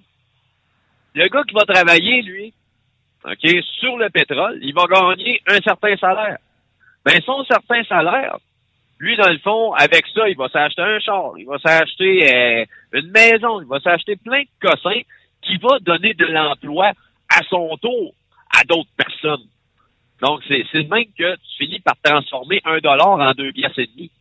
le 1.16 1.28
gars 1.28 1.44
qui 1.48 1.56
va 1.56 1.66
travailler, 1.66 2.22
lui, 2.22 2.54
OK, 3.26 3.64
sur 3.80 3.98
le 3.98 4.10
pétrole, 4.10 4.60
il 4.62 4.74
va 4.74 4.86
gagner 4.86 5.42
un 5.48 5.60
certain 5.62 5.96
salaire. 5.98 6.38
Ben, 7.06 7.20
son 7.26 7.44
certain 7.46 7.84
salaire, 7.84 8.38
lui, 9.00 9.16
dans 9.18 9.30
le 9.30 9.40
fond, 9.40 9.74
avec 9.74 10.06
ça, 10.14 10.28
il 10.30 10.36
va 10.36 10.50
s'acheter 10.50 10.82
un 10.82 11.00
char, 11.00 11.34
il 11.38 11.46
va 11.46 11.58
s'acheter 11.60 12.34
euh, 12.34 12.66
une 12.94 13.12
maison, 13.12 13.62
il 13.62 13.68
va 13.68 13.80
s'acheter 13.80 14.16
plein 14.16 14.42
de 14.42 14.68
cossins 14.68 15.02
qui 15.42 15.58
va 15.58 15.80
donner 15.80 16.14
de 16.14 16.26
l'emploi 16.26 16.92
à 17.30 17.42
son 17.50 17.78
tour 17.78 18.14
à 18.58 18.64
d'autres 18.66 18.90
personnes. 18.98 19.48
Donc, 20.22 20.42
c'est 20.48 20.66
c'est 20.72 20.80
le 20.80 20.90
même 20.90 21.06
que 21.18 21.36
tu 21.36 21.58
finis 21.58 21.80
par 21.80 21.96
transformer 22.04 22.62
un 22.66 22.80
dollar 22.80 23.12
en 23.12 23.32
deux 23.32 23.54
pièces 23.54 23.78
et 23.78 23.88
demie. 23.88 24.12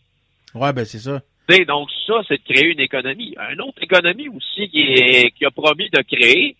Ouais, 0.55 0.73
ben 0.73 0.85
c'est 0.85 1.01
ça. 1.01 1.21
Donc 1.49 1.89
ça, 2.07 2.21
c'est 2.29 2.37
de 2.37 2.55
créer 2.55 2.73
une 2.73 2.81
économie. 2.81 3.35
Une 3.53 3.63
autre 3.63 3.83
économie 3.83 4.29
aussi 4.29 4.69
qui, 4.69 4.83
est, 4.83 5.31
qui 5.31 5.47
a 5.47 5.51
promis 5.51 5.89
de 5.89 6.03
créer, 6.03 6.57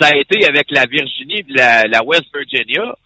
ça 0.00 0.08
a 0.08 0.16
été 0.16 0.44
avec 0.46 0.70
la 0.70 0.86
Virginie 0.86 1.44
la, 1.48 1.84
la 1.84 2.02
West 2.02 2.24
Virginia, 2.34 2.96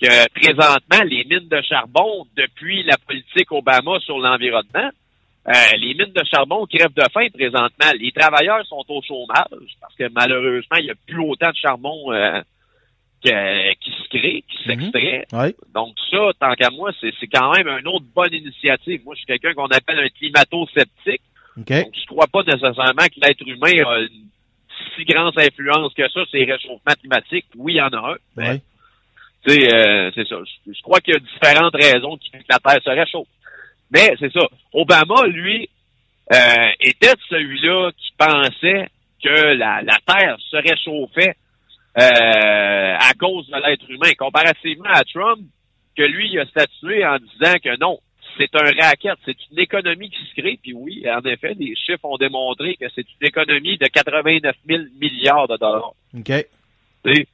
que 0.00 0.28
présentement, 0.40 1.04
les 1.04 1.24
mines 1.24 1.48
de 1.48 1.62
charbon, 1.62 2.26
depuis 2.36 2.82
la 2.82 2.96
politique 2.98 3.52
Obama 3.52 4.00
sur 4.00 4.18
l'environnement, 4.18 4.90
euh, 5.48 5.52
les 5.78 5.94
mines 5.94 6.12
de 6.12 6.24
charbon 6.24 6.66
crèvent 6.66 6.94
de 6.94 7.04
faim 7.12 7.26
présentement. 7.32 7.92
Les 8.00 8.10
travailleurs 8.10 8.66
sont 8.66 8.84
au 8.88 9.02
chômage 9.02 9.76
parce 9.80 9.94
que 9.96 10.08
malheureusement, 10.12 10.78
il 10.78 10.84
n'y 10.84 10.90
a 10.90 10.94
plus 11.06 11.20
autant 11.20 11.50
de 11.50 11.56
charbon 11.56 12.12
euh, 12.12 12.42
qui 13.22 13.90
se 13.90 14.08
crée, 14.08 14.44
qui 14.48 14.64
s'extrait. 14.64 15.26
Ouais. 15.32 15.54
Donc 15.74 15.94
ça, 16.10 16.30
tant 16.38 16.54
qu'à 16.54 16.70
moi, 16.70 16.90
c'est 17.00 17.12
c'est 17.20 17.28
quand 17.28 17.52
même 17.56 17.68
une 17.68 17.88
autre 17.88 18.06
bonne 18.14 18.34
initiative. 18.34 19.02
Moi, 19.04 19.14
je 19.14 19.20
suis 19.20 19.26
quelqu'un 19.26 19.54
qu'on 19.54 19.66
appelle 19.66 19.98
un 19.98 20.08
climato-sceptique. 20.08 21.22
OK. 21.56 21.68
Donc, 21.68 21.92
je 21.94 22.06
crois 22.06 22.26
pas 22.26 22.42
nécessairement 22.42 23.06
que 23.06 23.20
l'être 23.20 23.46
humain 23.46 23.84
a 23.86 24.00
une 24.00 24.26
si 24.96 25.04
grande 25.04 25.38
influence 25.38 25.94
que 25.94 26.02
ça 26.02 26.24
sur 26.24 26.26
les 26.32 26.50
réchauffements 26.50 26.94
climatiques. 26.98 27.46
Oui, 27.56 27.74
il 27.74 27.76
y 27.76 27.80
en 27.80 27.88
a 27.88 28.12
un. 28.12 28.16
mais, 28.36 28.60
sais, 29.46 29.74
euh, 29.74 30.10
c'est 30.14 30.26
ça. 30.28 30.36
Je, 30.44 30.72
je 30.72 30.82
crois 30.82 31.00
qu'il 31.00 31.14
y 31.14 31.16
a 31.16 31.20
différentes 31.20 31.74
raisons 31.74 32.16
qui 32.16 32.30
font 32.30 32.38
que 32.38 32.44
la 32.48 32.58
Terre 32.58 32.82
se 32.82 32.90
réchauffe. 32.90 33.28
Mais 33.90 34.14
c'est 34.18 34.32
ça. 34.32 34.46
Obama, 34.72 35.26
lui, 35.26 35.68
euh, 36.32 36.70
était 36.80 37.14
celui-là 37.28 37.90
qui 37.92 38.12
pensait 38.16 38.88
que 39.22 39.54
la, 39.54 39.82
la 39.82 39.98
Terre 40.06 40.36
se 40.50 40.56
réchauffait 40.56 41.34
à 41.94 43.12
cause 43.18 43.48
de 43.48 43.56
l'être 43.56 43.90
humain, 43.90 44.12
comparativement 44.18 44.90
à 44.90 45.04
Trump, 45.04 45.40
que 45.96 46.02
lui, 46.02 46.30
il 46.32 46.38
a 46.38 46.46
statué 46.46 47.04
en 47.04 47.18
disant 47.18 47.54
que 47.62 47.78
non, 47.78 47.98
c'est 48.38 48.54
un 48.54 48.72
racket, 48.80 49.18
c'est 49.24 49.36
une 49.50 49.58
économie 49.58 50.10
qui 50.10 50.24
se 50.24 50.40
crée. 50.40 50.58
Puis 50.62 50.72
oui, 50.72 51.04
en 51.08 51.20
effet, 51.28 51.54
les 51.58 51.74
chiffres 51.76 52.04
ont 52.04 52.16
démontré 52.16 52.76
que 52.76 52.86
c'est 52.94 53.06
une 53.20 53.26
économie 53.26 53.76
de 53.78 53.86
89 53.86 54.56
000 54.66 54.82
milliards 55.00 55.48
de 55.48 55.56
dollars. 55.56 55.92
OK. 56.16 56.28
Sais, 57.04 57.26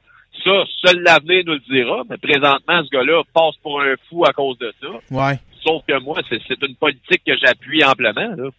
ça, 0.43 0.63
seul 0.85 1.01
l'avenir 1.01 1.43
nous 1.45 1.53
le 1.53 1.59
dira, 1.59 2.03
mais 2.09 2.17
présentement, 2.17 2.83
ce 2.83 2.89
gars-là 2.89 3.23
passe 3.33 3.55
pour 3.61 3.81
un 3.81 3.95
fou 4.09 4.25
à 4.25 4.33
cause 4.33 4.57
de 4.57 4.73
ça. 4.81 4.87
Ouais. 5.11 5.39
Sauf 5.63 5.83
que 5.87 5.99
moi, 5.99 6.21
c'est 6.29 6.39
c'est 6.47 6.61
une 6.65 6.75
politique 6.75 7.21
que 7.25 7.37
j'appuie 7.37 7.83
amplement. 7.83 8.35
Là. 8.35 8.49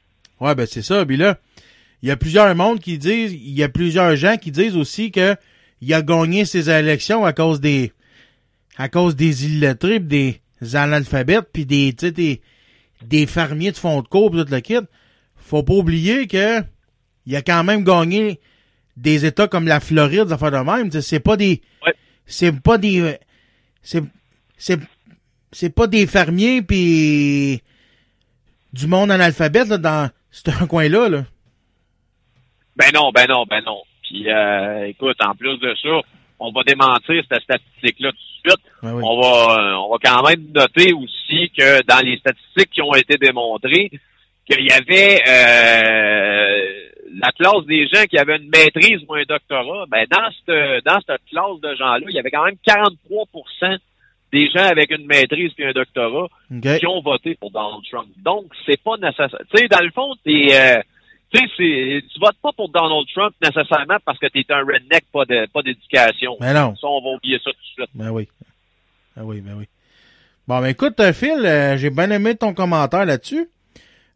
Ouais, 0.40 0.54
ben 0.54 0.66
c'est 0.66 0.82
ça. 0.82 1.04
Puis 1.06 1.16
là, 1.16 1.38
il 2.02 2.08
y 2.08 2.12
a 2.12 2.16
plusieurs 2.16 2.54
mondes 2.54 2.80
qui 2.80 2.98
disent, 2.98 3.32
il 3.32 3.58
y 3.58 3.62
a 3.62 3.68
plusieurs 3.68 4.16
gens 4.16 4.36
qui 4.36 4.50
disent 4.50 4.76
aussi 4.76 5.10
que 5.10 5.36
il 5.80 5.92
a 5.94 6.02
gagné 6.02 6.44
ses 6.44 6.70
élections 6.70 7.24
à 7.24 7.32
cause 7.32 7.60
des 7.60 7.92
à 8.76 8.88
cause 8.88 9.14
des 9.16 9.46
illettrés, 9.46 9.98
des 10.00 10.40
analphabètes, 10.72 11.48
puis 11.52 11.66
des, 11.66 11.92
tu 11.92 12.06
sais, 12.06 12.12
des, 12.12 12.40
des 13.02 13.26
fermiers 13.26 13.72
de 13.72 13.76
fond 13.76 14.00
de 14.00 14.08
cours, 14.08 14.30
pis 14.30 14.38
tout 14.38 14.46
le 14.50 14.60
kit. 14.60 14.78
Faut 15.36 15.62
pas 15.62 15.74
oublier 15.74 16.26
que 16.26 16.62
il 17.26 17.36
a 17.36 17.42
quand 17.42 17.62
même 17.64 17.84
gagné 17.84 18.40
des 18.96 19.24
États 19.26 19.48
comme 19.48 19.66
la 19.66 19.80
Floride, 19.80 20.26
des 20.26 20.32
affaires 20.32 20.50
de 20.50 20.58
même. 20.58 20.90
C'est 20.90 21.20
pas 21.20 21.36
des, 21.36 21.60
Ouais. 21.84 21.94
c'est 22.26 22.52
pas 22.52 22.78
des, 22.78 23.18
c'est, 23.82 24.02
c'est, 24.56 24.80
c'est 25.52 25.70
pas 25.74 25.86
des 25.86 26.06
fermiers 26.06 26.62
puis 26.62 27.62
du 28.72 28.86
monde 28.86 29.10
analphabète 29.10 29.68
là, 29.68 29.78
dans 29.78 30.10
ce 30.30 30.50
coin-là. 30.66 31.08
Là. 31.08 31.24
Ben 32.76 32.90
non, 32.94 33.10
ben 33.12 33.26
non, 33.28 33.44
ben 33.48 33.62
non. 33.64 33.82
Puis 34.10 34.28
euh, 34.28 34.88
écoute, 34.88 35.16
en 35.24 35.34
plus 35.34 35.56
de 35.58 35.72
ça, 35.80 36.00
on 36.40 36.50
va 36.50 36.62
démentir 36.64 37.22
cette 37.30 37.42
statistique-là 37.42 38.10
tout 38.10 38.16
de 38.16 38.50
suite. 38.50 38.66
Oui. 38.82 39.02
On 39.04 39.20
va 39.20 39.54
euh, 39.54 39.74
on 39.76 39.90
va 39.90 39.98
quand 40.02 40.28
même 40.28 40.46
noter 40.52 40.92
aussi 40.92 41.50
que 41.56 41.84
dans 41.86 42.04
les 42.04 42.18
statistiques 42.18 42.70
qui 42.70 42.82
ont 42.82 42.94
été 42.94 43.16
démontrées, 43.18 43.90
qu'il 44.50 44.66
y 44.66 44.72
avait 44.72 45.22
euh, 45.28 46.88
la 47.22 47.30
classe 47.32 47.64
des 47.66 47.86
gens 47.86 48.04
qui 48.10 48.18
avaient 48.18 48.38
une 48.38 48.50
maîtrise 48.50 49.00
ou 49.08 49.14
un 49.14 49.22
doctorat, 49.22 49.84
ben 49.88 50.04
dans 50.10 50.28
cette 50.30 50.84
dans 50.84 50.98
cette 51.06 51.24
classe 51.30 51.60
de 51.62 51.76
gens-là, 51.76 52.06
il 52.08 52.14
y 52.14 52.18
avait 52.18 52.32
quand 52.32 52.44
même 52.44 52.56
43% 52.66 53.78
des 54.32 54.48
gens 54.50 54.64
avec 54.64 54.90
une 54.90 55.06
maîtrise 55.06 55.52
et 55.58 55.66
un 55.66 55.72
doctorat 55.72 56.26
qui 56.50 56.86
ont 56.86 57.00
voté 57.00 57.36
pour 57.36 57.50
Donald 57.50 57.82
Trump. 57.90 58.08
Donc, 58.18 58.46
c'est 58.64 58.80
pas 58.80 58.96
nécessaire. 58.96 59.40
Tu 59.52 59.58
sais, 59.58 59.68
dans 59.68 59.80
le 59.80 59.90
fond, 59.90 60.14
t'es, 60.24 60.48
euh, 60.52 60.80
tu 61.32 61.38
sais, 61.38 61.44
c'est, 61.56 62.02
tu 62.12 62.20
votes 62.20 62.36
pas 62.42 62.52
pour 62.52 62.68
Donald 62.68 63.06
Trump 63.14 63.34
nécessairement 63.42 63.98
parce 64.04 64.18
que 64.18 64.26
t'es 64.26 64.44
un 64.50 64.60
redneck, 64.60 65.04
pas 65.12 65.24
de, 65.24 65.46
pas 65.52 65.62
d'éducation. 65.62 66.36
Mais 66.40 66.52
non. 66.52 66.74
Ça, 66.76 66.86
on 66.86 67.00
va 67.00 67.10
oublier 67.16 67.38
ça 67.38 67.50
tout 67.50 67.56
de 67.56 67.84
suite. 67.84 67.90
Ben 67.94 68.10
oui. 68.10 68.28
Ben 69.16 69.22
oui, 69.24 69.40
ben 69.40 69.54
oui. 69.56 69.68
Bon, 70.48 70.60
ben 70.60 70.66
écoute, 70.66 70.98
euh, 71.00 71.12
Phil, 71.12 71.44
euh, 71.44 71.76
j'ai 71.76 71.90
bien 71.90 72.10
aimé 72.10 72.34
ton 72.34 72.54
commentaire 72.54 73.04
là-dessus. 73.04 73.48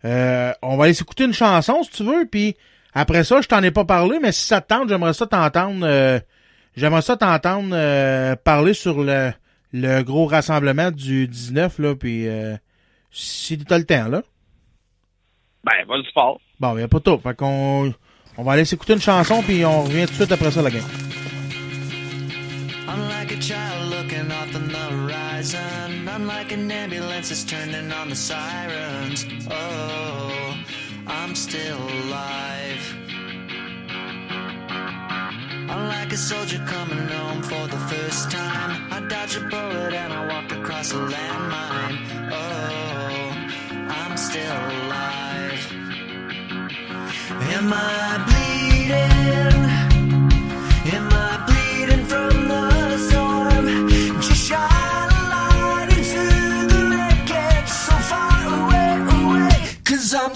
Euh, 0.05 0.53
on 0.63 0.77
va 0.77 0.85
aller 0.85 0.95
s'écouter 0.95 1.25
une 1.25 1.33
chanson, 1.33 1.83
si 1.83 1.91
tu 1.91 2.05
veux, 2.05 2.27
puis 2.27 2.57
après 2.95 3.25
ça, 3.25 3.41
je 3.41 3.49
t'en 3.49 3.63
ai 3.63 3.71
pas 3.71 3.85
parlé, 3.85 4.19
mais 4.21 4.33
si 4.33 4.47
ça 4.47 4.61
te 4.61 4.69
tente, 4.69 4.89
j'aimerais 4.89 5.15
ça 5.15 5.27
t'entendre 5.27 5.85
euh, 5.87 6.21
j'aimerais 6.77 7.03
ça 7.03 7.17
t'entendre 7.17 7.71
euh, 7.73 8.37
parler 8.37 8.75
sur 8.75 9.03
le, 9.03 9.33
le 9.73 10.03
gros 10.03 10.27
rassemblement 10.27 10.91
du 10.91 11.27
19, 11.27 11.79
là, 11.79 11.95
puis 11.97 12.29
euh, 12.29 12.57
si 13.11 13.59
t'as 13.59 13.79
le 13.79 13.85
temps, 13.85 14.09
là. 14.09 14.23
Ben, 15.65 15.85
vas-y 15.87 16.13
fort. 16.13 16.41
Bon, 16.61 16.77
y 16.79 16.83
a 16.83 16.89
pas 16.89 17.01
tout. 17.01 17.19
Fait 17.19 17.37
qu'on 17.37 17.93
on 18.37 18.43
va 18.43 18.53
aller 18.53 18.65
s'écouter 18.65 18.95
une 18.95 19.01
chanson, 19.01 19.43
puis 19.43 19.65
on 19.65 19.83
revient 19.83 20.07
tout 20.07 20.13
de 20.13 20.17
suite 20.17 20.33
après 20.33 20.51
ça, 20.51 20.63
la 20.63 20.71
game. 20.71 20.83
I'm 22.89 23.09
like 23.09 23.33
a 23.33 23.41
child 23.41 23.91
looking 23.91 24.31
off 24.31 24.51
the 24.53 24.59
horizon. 24.59 26.09
I'm 26.09 26.27
like 26.27 26.53
an 26.53 26.71
ambulance 26.71 27.29
that's 27.29 27.45
turning 27.45 27.93
on 27.93 28.09
the 28.09 28.17
sirens. 28.17 29.27
Oh, 29.51 30.55
I'm 31.07 31.35
still 31.35 31.79
alive. 31.79 32.95
I'm 35.69 35.89
like 35.89 36.13
a 36.13 36.17
soldier 36.17 36.63
coming 36.67 37.09
home 37.09 37.43
for 37.43 37.67
the 37.67 37.79
first 37.89 38.31
time. 38.31 38.93
I 38.93 39.01
dodged 39.09 39.37
a 39.37 39.49
bullet 39.49 39.93
and 39.93 40.13
I 40.13 40.27
walked 40.29 40.53
across 40.53 40.93
a 40.93 40.97
landmine. 40.97 42.31
Oh, 42.33 43.33
I'm 43.89 44.17
still 44.17 44.43
alive. 44.43 45.24
Am 47.41 47.73
I 47.73 48.25
bleeding? 48.27 49.63
Am 50.95 51.09
I 51.13 51.45
bleeding 51.47 52.05
from 52.07 52.49
the 52.49 52.99
storm? 53.09 53.67
Just 54.21 54.47
shine 54.49 55.11
a 55.11 55.23
light 55.33 55.89
into 55.99 56.25
the 56.73 56.81
wreckage 56.91 57.69
so 57.69 57.95
far 58.11 58.39
away, 58.59 58.91
away. 59.19 59.59
Cause 59.85 60.15
I'm 60.15 60.35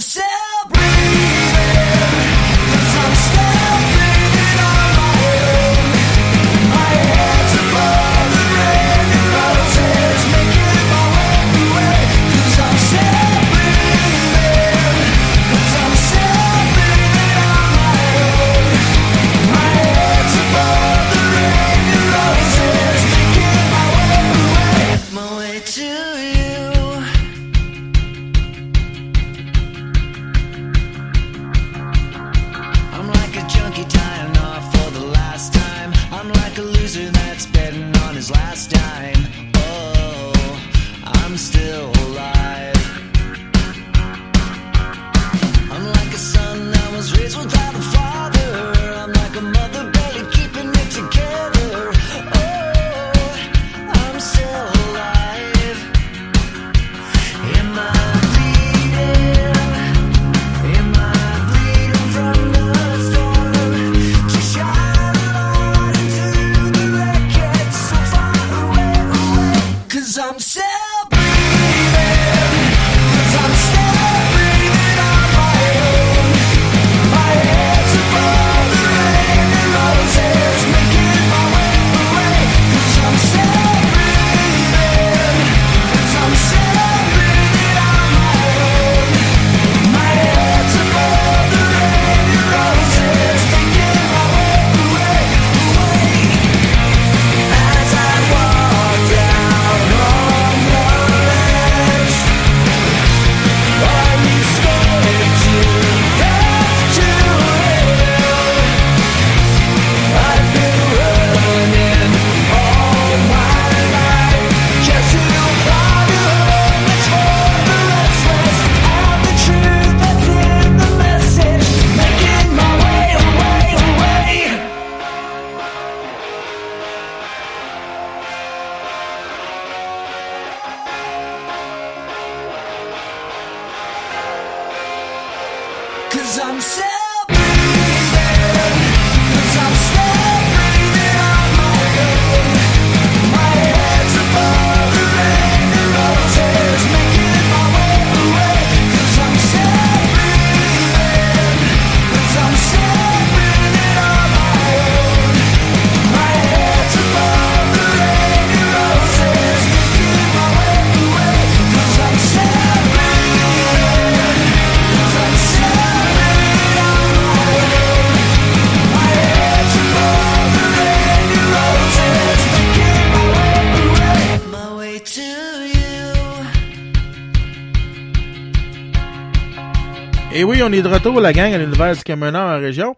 on 180.69 180.73
est 180.73 180.83
de 180.83 180.89
retour, 180.89 181.21
la 181.21 181.33
gang, 181.33 181.53
à 181.55 181.59
l'univers 181.59 181.97
du 181.97 182.03
camionneur 182.03 182.47
en 182.59 182.61
région. 182.61 182.95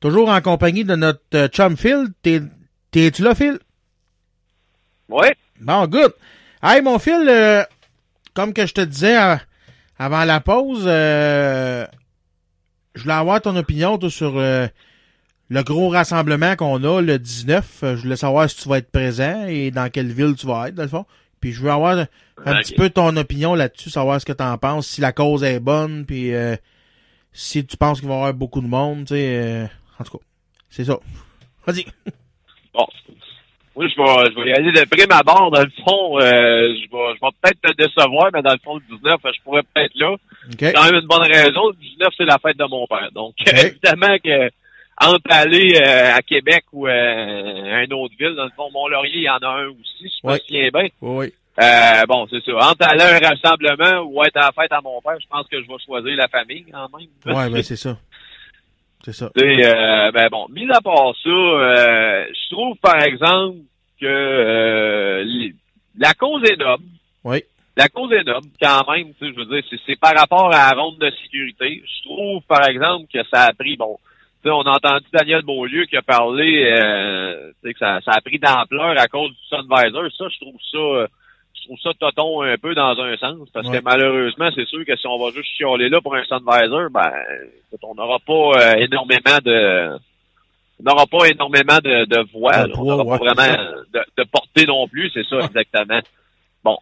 Toujours 0.00 0.28
en 0.30 0.40
compagnie 0.40 0.84
de 0.84 0.96
notre 0.96 1.20
euh, 1.34 1.48
chum 1.48 1.76
Phil. 1.76 2.06
T'es- 2.22 2.42
T'es-tu 2.90 3.22
là, 3.22 3.34
Phil? 3.34 3.58
Oui. 5.08 5.28
Bon, 5.60 5.86
good. 5.86 6.12
Hey, 6.62 6.82
mon 6.82 6.98
Phil, 6.98 7.24
euh, 7.28 7.62
comme 8.34 8.52
que 8.52 8.66
je 8.66 8.74
te 8.74 8.80
disais 8.80 9.16
euh, 9.20 9.36
avant 9.98 10.24
la 10.24 10.40
pause, 10.40 10.84
euh, 10.86 11.86
je 12.94 13.02
voulais 13.02 13.14
avoir 13.14 13.40
ton 13.40 13.54
opinion 13.56 13.96
toi, 13.98 14.10
sur 14.10 14.34
le 14.34 15.62
gros 15.62 15.90
rassemblement 15.90 16.56
qu'on 16.56 16.82
a 16.82 17.00
le 17.00 17.18
19. 17.18 17.80
Euh, 17.84 17.96
Je 17.96 18.02
voulais 18.02 18.16
savoir 18.16 18.50
si 18.50 18.56
tu 18.56 18.68
vas 18.68 18.78
être 18.78 18.90
présent 18.90 19.44
et 19.46 19.70
dans 19.70 19.88
quelle 19.90 20.12
ville 20.12 20.34
tu 20.36 20.46
vas 20.46 20.68
être, 20.68 20.74
dans 20.74 20.82
le 20.82 20.88
fond. 20.88 21.06
Puis 21.40 21.52
je 21.52 21.62
veux 21.62 21.70
avoir 21.70 21.96
un 22.44 22.54
petit 22.60 22.74
peu 22.74 22.90
ton 22.90 23.16
opinion 23.16 23.54
là-dessus, 23.54 23.90
savoir 23.90 24.20
ce 24.20 24.26
que 24.26 24.32
t'en 24.32 24.56
penses, 24.58 24.86
si 24.88 25.00
la 25.00 25.12
cause 25.12 25.44
est 25.44 25.60
bonne, 25.60 26.06
puis 26.06 26.34
euh, 26.34 26.56
si 27.34 27.66
tu 27.66 27.76
penses 27.76 28.00
qu'il 28.00 28.08
va 28.08 28.14
y 28.14 28.18
avoir 28.18 28.32
beaucoup 28.34 28.60
de 28.62 28.66
monde, 28.66 29.00
tu 29.00 29.14
sais. 29.14 29.36
euh, 29.36 29.66
en 29.98 30.04
tout 30.04 30.18
cas, 30.18 30.24
c'est 30.70 30.84
ça. 30.84 30.98
Vas-y. 31.66 31.84
Bon. 32.72 32.86
Moi, 33.76 33.88
je 33.88 33.96
vais, 33.96 34.30
je 34.30 34.40
vais 34.40 34.50
y 34.50 34.52
aller 34.52 34.70
de 34.70 34.84
prime 34.88 35.10
abord. 35.10 35.50
Dans 35.50 35.62
le 35.62 35.70
fond, 35.84 36.18
euh, 36.20 36.74
je 36.74 36.90
vais, 36.90 37.14
je 37.16 37.20
vais 37.20 37.32
peut-être 37.42 37.60
te 37.60 37.72
décevoir, 37.82 38.30
mais 38.32 38.40
dans 38.40 38.52
le 38.52 38.58
fond, 38.62 38.76
le 38.76 38.96
19, 38.96 39.20
je 39.24 39.42
pourrais 39.42 39.62
peut 39.62 39.80
être 39.80 39.94
là. 39.96 40.12
OK. 40.12 40.20
C'est 40.60 40.72
quand 40.72 40.84
même 40.84 40.94
une 40.94 41.08
bonne 41.08 41.26
raison. 41.26 41.68
Le 41.68 41.74
19, 41.74 42.08
c'est 42.16 42.24
la 42.24 42.38
fête 42.38 42.56
de 42.56 42.64
mon 42.66 42.86
père. 42.86 43.10
Donc, 43.12 43.34
évidemment 43.46 44.16
que 44.22 44.50
entre 45.00 45.30
aller 45.30 45.76
euh, 45.82 46.14
à 46.14 46.22
Québec 46.22 46.64
ou 46.72 46.86
euh, 46.86 46.90
à 46.92 47.82
une 47.82 47.92
autre 47.94 48.14
ville, 48.16 48.34
dans 48.36 48.44
le 48.44 48.50
fond, 48.54 48.70
Mont-Laurier, 48.72 49.16
il 49.16 49.22
y 49.22 49.30
en 49.30 49.38
a 49.38 49.48
un 49.48 49.66
aussi, 49.68 50.08
si 50.08 50.20
je 50.22 50.28
me 50.28 50.38
souviens 50.38 50.68
bien. 50.72 50.88
Oui, 51.00 51.16
oui. 51.26 51.32
Euh, 51.60 52.02
bon, 52.08 52.26
c'est 52.30 52.42
ça. 52.44 52.52
Entre 52.56 52.88
aller 52.88 53.02
à 53.02 53.14
un 53.16 53.28
rassemblement 53.28 54.02
ou 54.10 54.22
être 54.24 54.36
à 54.36 54.46
la 54.46 54.52
fête 54.52 54.72
à 54.72 54.80
mon 54.80 55.00
père, 55.00 55.18
je 55.20 55.26
pense 55.28 55.46
que 55.46 55.62
je 55.62 55.66
vais 55.68 55.78
choisir 55.84 56.16
la 56.16 56.28
famille 56.28 56.64
quand 56.70 56.88
même. 56.98 57.08
Ouais, 57.36 57.48
ben 57.50 57.62
c'est 57.62 57.76
ça. 57.76 57.96
C'est 59.04 59.12
ça. 59.12 59.30
Sais, 59.36 59.64
euh, 59.66 60.10
ben 60.12 60.28
bon, 60.30 60.46
mis 60.50 60.68
à 60.70 60.80
part 60.80 61.12
ça, 61.22 61.28
euh, 61.28 62.24
je 62.28 62.54
trouve 62.54 62.76
par 62.78 63.00
exemple 63.02 63.58
que 64.00 64.06
euh, 64.06 65.22
les- 65.24 65.54
la 65.98 66.12
cause 66.14 66.42
est 66.50 66.56
noble. 66.56 66.84
Oui. 67.22 67.42
La 67.76 67.88
cause 67.88 68.12
est 68.12 68.24
noble, 68.24 68.46
quand 68.60 68.90
même, 68.92 69.12
tu 69.14 69.26
sais, 69.26 69.32
je 69.32 69.36
veux 69.36 69.46
dire, 69.46 69.62
c'est- 69.86 70.00
par 70.00 70.14
rapport 70.16 70.52
à 70.52 70.70
la 70.74 70.80
ronde 70.80 70.98
de 70.98 71.10
sécurité. 71.22 71.82
Je 71.84 72.08
trouve, 72.08 72.42
par 72.48 72.66
exemple, 72.68 73.06
que 73.12 73.18
ça 73.32 73.42
a 73.44 73.52
pris, 73.52 73.76
bon, 73.76 73.98
tu 74.42 74.48
sais, 74.48 74.50
on 74.50 74.62
a 74.62 74.70
entendu 74.76 75.04
Daniel 75.12 75.42
Beaulieu 75.42 75.84
qui 75.86 75.96
a 75.96 76.02
parlé, 76.02 76.64
euh, 76.72 77.50
tu 77.62 77.68
sais, 77.68 77.72
que 77.74 77.78
ça, 77.80 78.00
ça 78.04 78.12
a 78.12 78.20
pris 78.20 78.38
d'ampleur 78.38 78.98
à 78.98 79.06
cause 79.08 79.30
du 79.30 79.36
Sunvisor. 79.48 80.04
Ça, 80.16 80.24
je 80.30 80.38
trouve 80.40 80.60
ça, 80.70 80.78
euh, 80.78 81.06
trouve 81.64 81.78
ça 81.82 81.90
toton 81.98 82.42
un 82.42 82.56
peu 82.56 82.74
dans 82.74 82.98
un 83.00 83.16
sens, 83.16 83.48
parce 83.52 83.66
Ouais. 83.68 83.78
que 83.78 83.84
malheureusement, 83.84 84.50
c'est 84.54 84.66
sûr 84.66 84.84
que 84.86 84.96
si 84.96 85.06
on 85.06 85.18
va 85.18 85.30
juste 85.32 85.48
chialer 85.56 85.88
là 85.88 86.00
pour 86.00 86.14
un 86.14 86.24
Sunvisor, 86.24 86.90
ben, 86.90 87.10
écoute, 87.68 87.80
on 87.82 87.94
n'aura 87.94 88.18
pas 88.18 88.60
euh, 88.60 88.74
énormément 88.76 89.38
de, 89.44 89.96
on 90.80 90.82
n'aura 90.82 91.06
pas 91.06 91.26
énormément 91.28 91.78
de, 91.82 92.04
de 92.06 92.32
voix, 92.32 92.66
on 92.76 92.84
n'aura 92.84 93.18
pas 93.18 93.24
vraiment 93.24 93.62
de, 93.92 94.00
de 94.18 94.24
portée 94.30 94.66
non 94.66 94.86
plus, 94.88 95.10
c'est 95.14 95.26
ça 95.26 95.40
exactement. 95.40 96.00
Bon, 96.62 96.78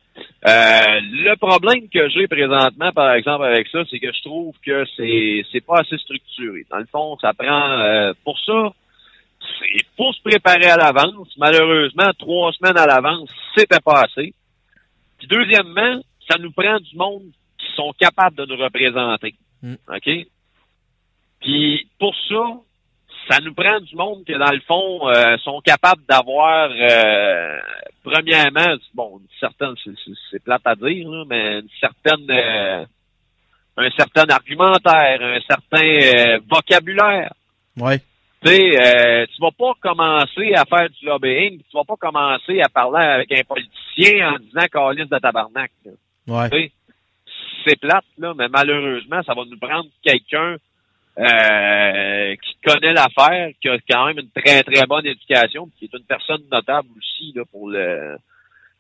euh, 0.47 1.01
le 1.11 1.35
problème 1.37 1.89
que 1.89 2.09
j'ai 2.11 2.29
présentement, 2.29 2.93
par 2.93 3.15
exemple, 3.15 3.45
avec 3.45 3.67
ça, 3.69 3.81
c'est 3.91 3.99
que 3.99 4.13
je 4.13 4.23
trouve 4.23 4.55
que 4.65 4.85
c'est 4.97 5.43
c'est 5.51 5.61
pas 5.65 5.81
assez 5.81 5.99
structuré. 5.99 6.65
Dans 6.71 6.79
le 6.79 6.87
fond, 6.87 7.17
ça 7.21 7.33
prend 7.33 7.71
euh, 7.81 8.13
pour 8.25 8.39
ça, 8.39 8.71
c'est 9.41 9.85
faut 9.97 10.13
se 10.13 10.23
préparer 10.23 10.67
à 10.71 10.77
l'avance. 10.77 11.29
Malheureusement, 11.37 12.13
trois 12.17 12.53
semaines 12.53 12.79
à 12.79 12.87
l'avance, 12.87 13.29
c'était 13.57 13.81
pas 13.85 14.03
assez. 14.05 14.33
Puis 15.23 15.29
deuxièmement, 15.29 16.03
ça 16.29 16.37
nous 16.39 16.51
prend 16.51 16.81
du 16.81 16.97
monde 16.97 17.31
qui 17.57 17.67
sont 17.77 17.93
capables 17.97 18.37
de 18.37 18.45
nous 18.45 18.57
représenter. 18.57 19.35
Mm. 19.63 19.75
OK? 19.89 20.11
Puis 21.41 21.89
pour 21.99 22.15
ça, 22.29 22.45
ça 23.31 23.39
nous 23.41 23.55
prend 23.55 23.79
du 23.81 23.95
monde 23.95 24.25
qui, 24.25 24.33
dans 24.33 24.51
le 24.51 24.61
fond, 24.67 25.09
euh, 25.09 25.37
sont 25.39 25.61
capables 25.61 26.03
d'avoir, 26.09 26.71
euh, 26.73 27.59
premièrement, 28.03 28.75
bon, 28.95 29.21
une 29.21 29.29
certaine, 29.39 29.75
c'est- 29.85 30.43
plate 30.43 30.63
à 30.65 30.75
dire, 30.75 31.09
là, 31.09 31.25
mais 31.29 31.61
une 31.61 31.69
certaine, 31.79 32.29
euh, 32.29 32.85
un 33.77 33.91
certain 33.91 34.25
argumentaire, 34.29 35.23
un 35.23 35.41
certain 35.49 36.39
vocabulaire. 36.51 37.33
Ouais. 37.77 38.01
Tu 38.45 38.49
sais, 38.49 38.61
euh, 38.77 39.27
tu 39.27 39.41
vas 39.41 39.53
pas 39.53 39.73
commencer 39.81 40.53
à 40.55 40.65
faire 40.65 40.91
du 40.91 41.07
lobbying, 41.07 41.59
tu 41.59 41.77
vas 41.77 41.85
pas 41.85 41.97
commencer 41.97 42.61
à 42.61 42.69
parler 42.69 43.05
avec 43.05 43.33
un 43.33 43.45
politicien 43.45 44.33
en 44.33 44.39
disant 44.39 44.67
calice 44.73 45.09
de 45.09 45.19
tabarnak. 45.19 45.71
là. 45.85 45.93
Ouais. 46.27 46.73
C'est 47.65 47.79
plate, 47.79 48.05
là, 48.19 48.35
mais 48.37 48.49
malheureusement, 48.49 49.23
ça 49.23 49.35
va 49.35 49.45
nous 49.45 49.59
prendre 49.59 49.89
quelqu'un 50.03 50.57
euh, 51.19 52.35
qui 52.37 52.57
connaît 52.65 52.93
l'affaire, 52.93 53.51
qui 53.61 53.69
a 53.69 53.79
quand 53.89 54.07
même 54.07 54.19
une 54.19 54.31
très, 54.31 54.63
très 54.65 54.87
bonne 54.87 55.07
éducation, 55.07 55.69
qui 55.79 55.85
est 55.85 55.95
une 55.95 56.05
personne 56.05 56.43
notable 56.51 56.89
aussi 56.97 57.33
là, 57.35 57.45
pour 57.51 57.69
le 57.69 58.17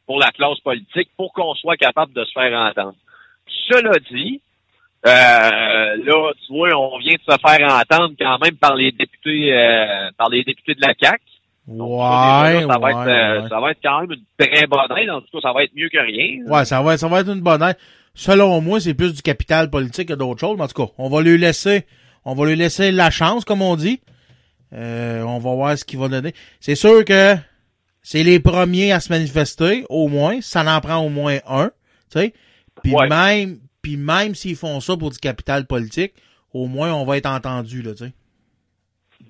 pour 0.07 0.19
la 0.19 0.31
classe 0.33 0.59
politique, 0.61 1.11
pour 1.17 1.33
qu'on 1.33 1.55
soit 1.55 1.77
capable 1.77 2.13
de 2.13 2.25
se 2.25 2.33
faire 2.33 2.53
entendre. 2.59 2.97
Cela 3.69 3.93
dit, 4.11 4.41
euh, 5.07 5.11
là, 5.11 6.33
tu 6.47 6.53
vois, 6.53 6.77
on 6.79 6.99
vient 6.99 7.15
de 7.15 7.33
se 7.33 7.39
faire 7.39 7.69
entendre 7.75 8.15
quand 8.19 8.39
même 8.39 8.57
par 8.57 8.77
les 8.77 8.93
députés 8.93 9.53
euh, 9.53 10.11
par 10.17 10.29
les 10.29 10.45
députés 10.45 10.75
de 10.75 10.81
la 10.81 10.95
CAC. 10.95 11.21
Ouais, 11.69 12.61
ça, 12.67 12.67
va 12.67 12.79
ouais, 12.79 12.91
être, 12.91 13.09
euh, 13.45 13.49
ça 13.49 13.61
va 13.61 13.71
être 13.71 13.79
quand 13.83 14.01
même 14.01 14.13
une 14.13 14.25
très 14.47 14.67
bonne 14.67 14.99
aide. 14.99 15.11
En 15.11 15.21
tout 15.21 15.29
cas, 15.33 15.49
ça 15.49 15.53
va 15.53 15.63
être 15.63 15.75
mieux 15.77 15.89
que 15.89 15.99
rien. 15.99 16.45
Ouais, 16.47 16.65
ça 16.65 16.83
va, 16.83 16.97
ça 16.99 17.09
va 17.09 17.21
être 17.21 17.31
une 17.31 17.41
bonne 17.41 17.63
aide. 17.63 17.77
Selon 18.15 18.61
moi, 18.61 18.81
c'est 18.81 18.95
plus 18.95 19.15
du 19.15 19.23
capital 19.23 19.71
politique 19.71 20.09
que 20.09 20.15
d'autres 20.15 20.41
choses. 20.41 20.57
Mais 20.57 20.65
en 20.65 20.69
tout 20.69 20.87
cas, 20.87 20.93
on 20.99 21.09
va 21.09 21.23
lui 21.23 21.39
laisser, 21.39 21.87
on 22.25 22.35
va 22.35 22.47
lui 22.47 22.57
laisser 22.57 22.91
la 22.93 23.11
chance, 23.11 23.45
comme 23.45 23.63
on 23.63 23.77
dit. 23.77 24.01
Euh, 24.75 25.23
on 25.23 25.39
va 25.39 25.55
voir 25.55 25.79
ce 25.79 25.85
qu'il 25.85 25.99
va 25.99 26.09
donner. 26.09 26.33
C'est 26.61 26.75
sûr 26.75 27.05
que 27.05 27.37
c'est 28.03 28.23
les 28.25 28.41
premiers 28.41 28.93
à 28.93 29.01
se 29.01 29.13
manifester, 29.13 29.85
au 29.89 30.09
moins. 30.09 30.41
Ça 30.41 30.65
en 30.65 30.81
prend 30.81 30.99
au 30.99 31.09
moins 31.11 31.39
un, 31.47 31.67
tu 32.11 32.19
sais. 32.21 32.35
Puis 32.83 32.93
Ouais. 32.93 33.09
même, 33.09 33.59
puis 33.83 33.97
même 33.97 34.35
s'ils 34.35 34.57
font 34.57 34.80
ça 34.80 34.97
pour 34.97 35.11
du 35.11 35.18
capital 35.18 35.66
politique, 35.66 36.12
au 36.55 36.66
moins 36.66 36.93
on 36.95 37.05
va 37.05 37.16
être 37.16 37.26
entendu, 37.26 37.83
là, 37.83 37.93
tu 37.93 38.05
sais. 38.05 38.12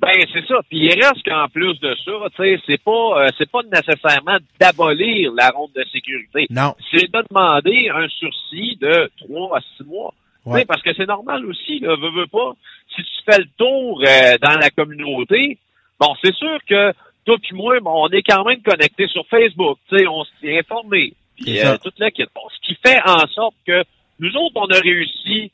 Ben 0.00 0.24
c'est 0.32 0.44
ça. 0.46 0.56
Puis 0.68 0.78
il 0.78 0.94
reste 0.94 1.22
qu'en 1.24 1.48
plus 1.48 1.78
de 1.80 1.94
ça, 2.04 2.12
tu 2.34 2.42
sais, 2.42 2.60
c'est 2.66 2.82
pas 2.82 3.22
euh, 3.22 3.28
c'est 3.38 3.50
pas 3.50 3.60
nécessairement 3.62 4.38
d'abolir 4.58 5.32
la 5.32 5.50
ronde 5.50 5.70
de 5.76 5.84
sécurité. 5.92 6.46
Non. 6.50 6.74
C'est 6.90 7.10
de 7.10 7.24
demander 7.30 7.90
un 7.94 8.08
sursis 8.08 8.76
de 8.80 9.10
trois 9.18 9.58
à 9.58 9.60
six 9.60 9.84
mois. 9.84 10.14
Ouais. 10.44 10.64
Parce 10.64 10.82
que 10.82 10.92
c'est 10.94 11.06
normal 11.06 11.46
aussi, 11.46 11.78
là, 11.78 11.94
veux, 11.94 12.10
veux 12.10 12.26
pas. 12.26 12.52
Si 12.96 13.02
tu 13.02 13.22
fais 13.24 13.38
le 13.38 13.48
tour 13.56 14.02
euh, 14.04 14.38
dans 14.42 14.58
la 14.58 14.70
communauté, 14.70 15.58
bon, 16.00 16.14
c'est 16.22 16.34
sûr 16.34 16.58
que 16.68 16.92
toi 17.24 17.36
puis 17.40 17.54
moi, 17.54 17.78
bon, 17.80 18.06
on 18.06 18.08
est 18.08 18.22
quand 18.22 18.44
même 18.44 18.60
connectés 18.62 19.06
sur 19.06 19.24
Facebook. 19.28 19.78
Tu 19.88 19.98
sais, 19.98 20.06
on 20.08 20.24
s'est 20.40 20.58
informé. 20.58 21.12
Puis 21.36 21.60
euh, 21.60 21.76
toute 21.78 21.98
la. 21.98 22.10
Bon, 22.34 22.42
ce 22.50 22.66
qui 22.66 22.76
fait 22.84 23.00
en 23.06 23.26
sorte 23.28 23.54
que 23.66 23.84
nous 24.18 24.34
autres, 24.36 24.56
on 24.56 24.66
a 24.66 24.78
réussi 24.78 25.52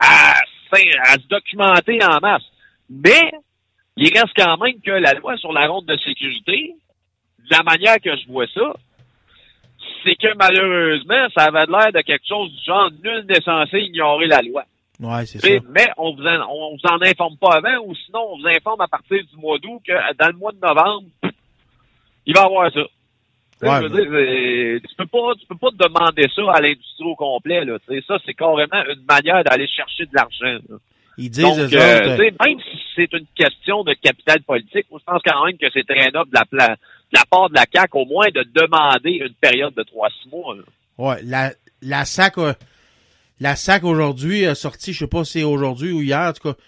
à, 0.00 0.32
à 0.32 1.14
se 1.14 1.28
documenter 1.28 1.98
en 2.04 2.18
masse. 2.20 2.44
Mais 2.90 3.30
il 3.96 4.12
reste 4.12 4.34
quand 4.36 4.56
même 4.58 4.80
que 4.80 4.90
la 4.90 5.14
loi 5.14 5.36
sur 5.36 5.52
la 5.52 5.66
ronde 5.66 5.86
de 5.86 5.96
sécurité, 5.98 6.74
de 7.38 7.50
la 7.50 7.62
manière 7.62 8.00
que 8.00 8.16
je 8.16 8.26
vois 8.26 8.46
ça, 8.48 8.72
c'est 10.04 10.16
que 10.16 10.34
malheureusement, 10.36 11.28
ça 11.36 11.44
avait 11.44 11.66
l'air 11.66 11.92
de 11.92 12.00
quelque 12.00 12.26
chose 12.26 12.50
du 12.52 12.64
genre 12.64 12.90
nul 13.02 13.24
n'est 13.28 13.42
censé 13.42 13.78
ignorer 13.80 14.26
la 14.26 14.42
loi. 14.42 14.64
Ouais, 15.00 15.26
c'est 15.26 15.38
ça. 15.38 15.48
Mais 15.70 15.88
on 15.96 16.14
vous 16.14 16.24
en, 16.26 16.48
on 16.48 16.76
vous 16.76 16.88
en 16.88 17.02
informe 17.02 17.36
pas 17.36 17.56
avant, 17.56 17.84
ou 17.84 17.94
sinon 17.94 18.20
on 18.32 18.38
vous 18.38 18.46
informe 18.46 18.80
à 18.80 18.88
partir 18.88 19.18
du 19.24 19.36
mois 19.36 19.58
d'août 19.58 19.80
que 19.86 19.92
dans 20.16 20.28
le 20.28 20.36
mois 20.36 20.52
de 20.52 20.58
novembre, 20.58 21.08
il 22.26 22.34
va 22.34 22.42
y 22.42 22.44
avoir 22.44 22.72
ça. 22.72 22.80
Tu 23.62 23.68
sais, 23.68 23.72
Ouais, 23.72 23.78
je 23.80 23.86
veux 23.86 23.90
dire, 23.90 24.80
c'est- 24.82 24.88
tu 24.88 24.94
peux 24.96 25.06
pas, 25.06 25.32
tu 25.40 25.46
peux 25.46 25.56
pas 25.56 25.70
demander 25.72 26.26
ça 26.34 26.42
à 26.52 26.60
l'industrie 26.60 27.04
au 27.04 27.14
complet, 27.14 27.64
là. 27.64 27.78
Ça, 28.08 28.18
c'est 28.26 28.34
carrément 28.34 28.82
une 28.88 29.04
manière 29.08 29.44
d'aller 29.44 29.68
chercher 29.68 30.04
de 30.06 30.10
l'argent. 30.14 30.60
là. 30.68 30.76
Ils 31.18 31.30
disent, 31.30 31.44
Donc, 31.44 31.58
euh, 31.74 32.16
même 32.44 32.58
si 32.60 32.78
c'est 32.96 33.12
une 33.12 33.26
question 33.36 33.84
de 33.84 33.92
capital 33.94 34.40
politique, 34.42 34.86
moi, 34.90 34.98
je 35.00 35.04
pense 35.12 35.22
quand 35.24 35.44
même 35.44 35.58
que 35.58 35.66
c'est 35.72 35.86
très 35.86 36.10
noble 36.10 36.30
de 36.30 36.34
la, 36.38 36.44
pla- 36.46 36.76
de 36.76 37.18
la 37.18 37.24
part 37.30 37.50
de 37.50 37.54
la 37.54 37.66
CAQ, 37.72 37.98
au 37.98 38.04
moins, 38.06 38.26
de 38.34 38.42
demander 38.54 39.10
une 39.24 39.34
période 39.34 39.74
de 39.74 39.82
trois 39.82 40.08
six 40.22 40.28
mois. 40.30 40.56
là. 40.56 40.62
Ouais, 40.98 41.16
la, 41.22 41.52
la 41.82 42.04
SAC, 42.04 42.38
a- 42.38 42.54
la 43.40 43.56
SAC 43.56 43.84
aujourd'hui 43.84 44.46
a 44.46 44.54
sorti, 44.54 44.92
je 44.94 45.00
sais 45.00 45.06
pas 45.06 45.24
si 45.24 45.32
c'est 45.40 45.44
aujourd'hui 45.44 45.92
ou 45.92 46.00
hier, 46.00 46.20
en 46.20 46.32
tout 46.32 46.52
cas, 46.52 46.58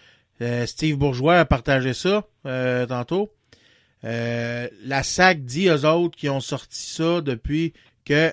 euh, 0.43 0.67
Steve 0.67 0.97
Bourgeois 0.99 1.39
a 1.39 1.45
partagé 1.47 1.93
ça 1.95 2.25
euh, 2.47 2.85
tantôt. 2.87 3.31
Euh, 4.05 4.69
la 4.85 5.03
SAC 5.03 5.45
dit 5.45 5.71
aux 5.71 5.85
autres 5.87 6.17
qui 6.17 6.29
ont 6.29 6.41
sorti 6.41 6.79
ça 6.81 7.21
depuis 7.21 7.73
que 8.05 8.33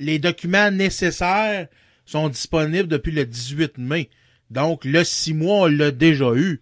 les 0.00 0.18
documents 0.18 0.70
nécessaires 0.70 1.66
sont 2.06 2.28
disponibles 2.28 2.88
depuis 2.88 3.12
le 3.12 3.26
18 3.26 3.76
mai. 3.78 4.08
Donc, 4.50 4.84
le 4.86 5.04
six 5.04 5.34
mois, 5.34 5.62
on 5.62 5.66
l'a 5.66 5.90
déjà 5.90 6.32
eu. 6.34 6.60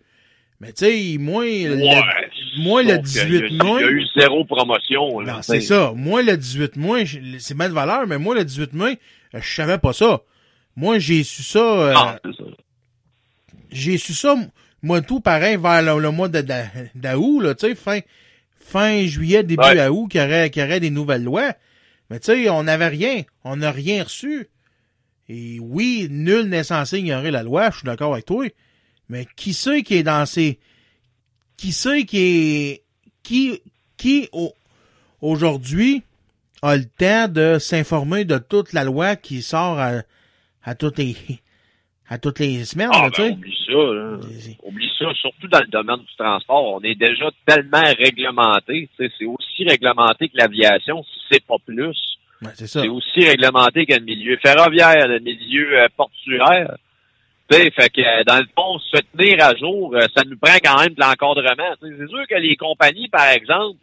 Mais 0.61 0.73
tu 0.73 0.87
sais, 0.87 1.17
moi, 1.19 1.45
le, 1.45 1.77
moi, 2.63 2.83
le 2.83 2.95
Donc, 2.97 3.05
18 3.05 3.27
il 3.51 3.57
y 3.57 3.61
a- 3.61 3.65
mai... 3.65 3.71
Il 3.77 3.81
y 3.81 3.85
a 3.85 3.91
eu 3.91 4.07
zéro 4.19 4.45
promotion. 4.45 5.21
là, 5.21 5.35
Non, 5.35 5.43
c'est 5.43 5.61
ça. 5.61 5.93
Moi, 5.95 6.23
le 6.23 6.37
18 6.37 6.77
mai, 6.77 7.05
c'est 7.39 7.55
de 7.57 7.73
valeur, 7.75 8.07
mais 8.09 8.19
moi, 8.19 8.35
le 8.35 8.45
18 8.45 8.73
mai, 8.73 8.99
euh, 9.35 9.41
je 9.41 9.55
savais 9.55 9.79
pas 9.79 9.93
ça. 9.93 10.23
Moi, 10.75 10.99
j'ai 10.99 11.23
su 11.23 11.43
ça. 11.43 11.59
euh, 11.61 11.93
Ah, 11.95 12.19
ça. 12.25 12.45
j'ai 13.71 13.99
su 13.99 14.15
ça, 14.15 14.35
moi 14.83 15.01
tout 15.01 15.21
pareil, 15.21 15.57
vers 15.57 15.83
le, 15.83 16.01
le 16.01 16.11
mois 16.11 16.29
d'août, 16.29 17.41
là, 17.41 17.55
tu 17.55 17.67
sais, 17.69 17.75
fin, 17.75 18.01
fin 18.61 19.05
juillet, 19.07 19.43
début 19.43 19.63
Ouais. 19.63 19.89
août, 19.89 20.09
qu'il 20.09 20.21
y 20.21 20.25
aurait, 20.25 20.51
qu'il 20.51 20.63
y 20.63 20.65
aurait 20.65 20.81
des 20.81 20.91
nouvelles 20.91 21.25
lois. 21.25 21.55
Mais 22.11 22.21
tu 22.21 22.27
sais, 22.27 22.49
on 22.51 22.63
n'avait 22.65 22.89
rien. 22.89 23.23
On 23.45 23.57
n'a 23.57 23.73
rien 23.73 24.05
reçu. 24.05 24.49
Et 25.29 25.59
oui, 25.61 26.07
nul 26.11 26.43
n'est 26.49 26.63
censé 26.63 26.99
ignorer 27.01 27.33
la 27.33 27.43
loi, 27.43 27.71
je 27.71 27.79
suis 27.79 27.87
d'accord 27.87 28.13
avec 28.13 28.27
toi. 28.27 28.47
Mais 29.09 29.27
qui 29.37 29.55
c'est 29.55 29.83
qui 29.83 29.95
est 29.97 30.03
dans 30.05 30.25
ces... 30.27 30.59
Qui 31.57 31.73
c'est 31.73 32.05
qui 32.05 32.19
est... 32.19 32.83
Qui, 33.25 33.61
qui 33.97 34.29
au- 34.33 34.55
aujourd'hui 35.21 36.03
a 36.63 36.77
le 36.77 36.85
temps 36.85 37.27
de 37.29 37.59
s'informer 37.59 38.25
de 38.25 38.39
toute 38.39 38.73
la 38.73 38.85
loi 38.85 39.17
qui 39.17 39.43
sort 39.43 39.79
à, 39.81 40.03
à 40.63 40.75
toutes 40.77 40.99
les... 40.99 41.17
À 42.09 42.19
toutes 42.19 42.39
les 42.39 42.65
semaines, 42.65 42.91
Ah, 42.93 43.03
là, 43.03 43.11
tu 43.11 43.21
ben, 43.23 43.33
oublie 43.33 43.59
ça, 43.67 43.73
là. 43.73 44.19
Oublie 44.63 44.93
ça, 44.99 45.07
surtout 45.15 45.49
dans 45.49 45.59
le 45.61 45.67
domaine 45.67 45.99
du 45.99 46.17
transport. 46.17 46.75
On 46.75 46.81
est 46.83 46.95
déjà 46.95 47.31
tellement 47.45 47.83
réglementé. 47.99 48.89
tu 48.97 49.05
sais, 49.09 49.13
C'est 49.19 49.25
aussi 49.27 49.65
réglementé 49.69 50.29
que 50.29 50.37
l'aviation, 50.37 51.03
si 51.03 51.21
c'est 51.31 51.45
pas 51.45 51.57
plus. 51.67 51.97
C'est 52.55 52.67
ça. 52.69 52.83
C'est 52.83 52.89
aussi 52.89 53.27
réglementé 53.27 53.87
que 53.87 53.95
le 53.95 54.05
milieu 54.05 54.37
ferroviaire, 54.37 55.09
le 55.09 55.19
milieu 55.19 55.81
euh, 55.81 55.89
portuaire. 55.97 56.77
Tu 57.51 57.57
sais, 57.57 57.71
fait 57.71 57.91
que 57.91 58.01
euh, 58.01 58.23
dans 58.25 58.39
le 58.39 58.47
fond, 58.55 58.79
se 58.79 59.01
tenir 59.17 59.43
à 59.45 59.57
jour, 59.57 59.95
euh, 59.95 60.03
ça 60.17 60.23
nous 60.25 60.37
prend 60.37 60.57
quand 60.63 60.81
même 60.81 60.95
de 60.95 61.01
l'encadrement. 61.01 61.75
C'est 61.81 62.09
sûr 62.09 62.27
que 62.29 62.35
les 62.37 62.57
compagnies, 62.57 63.09
par 63.09 63.29
exemple, 63.31 63.79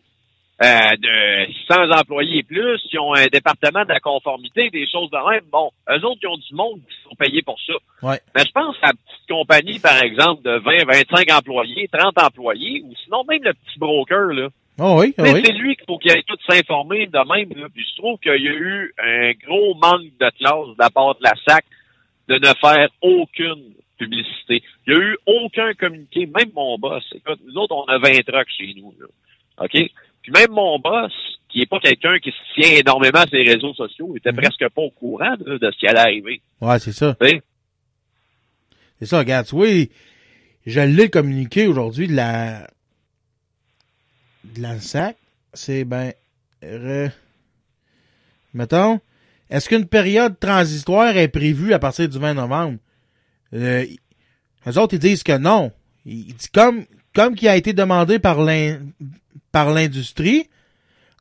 euh, 0.62 0.96
de 0.98 1.52
100 1.68 2.00
employés 2.00 2.40
et 2.40 2.44
plus, 2.44 2.80
qui 2.90 2.98
ont 3.00 3.14
un 3.14 3.26
département 3.26 3.84
de 3.84 3.90
la 3.90 4.00
conformité, 4.00 4.70
des 4.70 4.88
choses 4.88 5.10
de 5.10 5.32
même, 5.32 5.44
bon, 5.52 5.72
eux 5.90 6.06
autres, 6.06 6.20
ils 6.22 6.28
ont 6.28 6.38
du 6.38 6.54
monde 6.54 6.80
qui 6.88 7.10
sont 7.10 7.16
payés 7.16 7.42
pour 7.42 7.60
ça. 7.66 7.74
Ouais. 8.04 8.20
Mais 8.36 8.44
je 8.46 8.52
pense 8.52 8.76
à 8.84 8.88
la 8.88 8.94
petite 8.94 9.28
compagnie, 9.28 9.80
par 9.80 10.02
exemple, 10.04 10.44
de 10.44 10.60
20, 10.60 10.86
25 10.86 11.32
employés, 11.32 11.90
30 11.92 12.22
employés, 12.22 12.84
ou 12.86 12.94
sinon 13.04 13.24
même 13.28 13.44
le 13.44 13.54
petit 13.54 13.80
broker, 13.80 14.28
là. 14.34 14.50
Oh 14.80 14.96
oh 14.98 15.02
oui. 15.02 15.14
c'est 15.18 15.52
lui 15.52 15.76
qu'il 15.76 15.86
faut 15.86 16.00
qu'il 16.00 16.12
aille 16.12 16.24
tout 16.24 16.38
s'informer 16.50 17.06
de 17.06 17.20
même. 17.32 17.62
Là. 17.62 17.68
Puis 17.74 17.86
je 17.92 18.02
trouve 18.02 18.18
qu'il 18.20 18.42
y 18.42 18.48
a 18.48 18.54
eu 18.54 18.94
un 18.98 19.32
gros 19.46 19.76
manque 19.76 20.10
de 20.20 20.30
classe 20.40 20.76
de 20.76 20.80
la 20.80 20.90
part 20.90 21.14
de 21.16 21.24
la 21.24 21.34
SAC 21.48 21.64
de 22.28 22.36
ne 22.36 22.54
faire 22.60 22.90
aucune 23.02 23.74
publicité. 24.00 24.64
Il 24.88 24.94
n'y 24.94 25.00
a 25.00 25.04
eu 25.04 25.18
aucun 25.28 25.74
communiqué, 25.76 26.26
même 26.26 26.52
mon 26.56 26.80
boss. 26.80 27.04
Écoute, 27.14 27.40
nous 27.46 27.56
autres, 27.58 27.76
on 27.76 27.86
a 27.86 28.00
20 28.00 28.26
trucks 28.26 28.50
chez 28.58 28.74
nous. 28.76 28.94
Là. 29.00 29.06
OK? 29.66 29.92
Puis 30.24 30.32
même 30.32 30.52
mon 30.52 30.80
boss, 30.80 31.12
qui 31.50 31.62
est 31.62 31.66
pas 31.68 31.80
quelqu'un 31.80 32.18
qui 32.20 32.32
se 32.32 32.62
tient 32.62 32.78
énormément 32.80 33.20
à 33.20 33.28
ses 33.28 33.44
réseaux 33.44 33.74
sociaux, 33.76 34.10
il 34.14 34.18
était 34.18 34.32
Mhm. 34.32 34.38
presque 34.38 34.68
pas 34.70 34.82
au 34.82 34.90
courant 34.90 35.36
là, 35.46 35.58
de 35.58 35.72
ce 35.72 35.78
qui 35.78 35.86
allait 35.88 36.00
arriver. 36.00 36.42
Ouais, 36.62 36.80
c'est 36.80 36.94
ça. 36.94 37.16
C'est 39.00 39.06
ça, 39.06 39.20
regarde, 39.20 39.46
vois, 39.50 39.68
je 40.66 40.80
l'ai 40.80 41.10
communiqué 41.10 41.68
aujourd'hui 41.68 42.08
de 42.08 42.16
la 42.16 42.68
de 44.46 44.62
la 44.62 44.80
SAC. 44.80 45.18
C'est 45.54 45.84
ben 45.86 46.14
re- 46.64 47.12
mettons, 48.54 49.00
est-ce 49.50 49.70
qu'une 49.70 49.88
période 49.88 50.40
transitoire 50.40 51.16
est 51.18 51.28
prévue 51.28 51.74
à 51.74 51.80
partir 51.80 52.08
du 52.10 52.18
20 52.18 52.34
novembre? 52.34 52.78
Euh, 53.54 53.86
eux 54.68 54.78
autres, 54.80 54.96
ils 54.96 55.00
disent 55.00 55.24
que 55.24 55.38
non. 55.38 55.72
Ils 56.06 56.34
disent 56.34 56.50
comme 56.50 56.86
comme 57.16 57.36
qui 57.36 57.48
a 57.48 57.56
été 57.56 57.74
demandé 57.74 58.20
par 58.20 58.42
l'in- 58.42 58.80
par 59.52 59.72
l'industrie, 59.72 60.50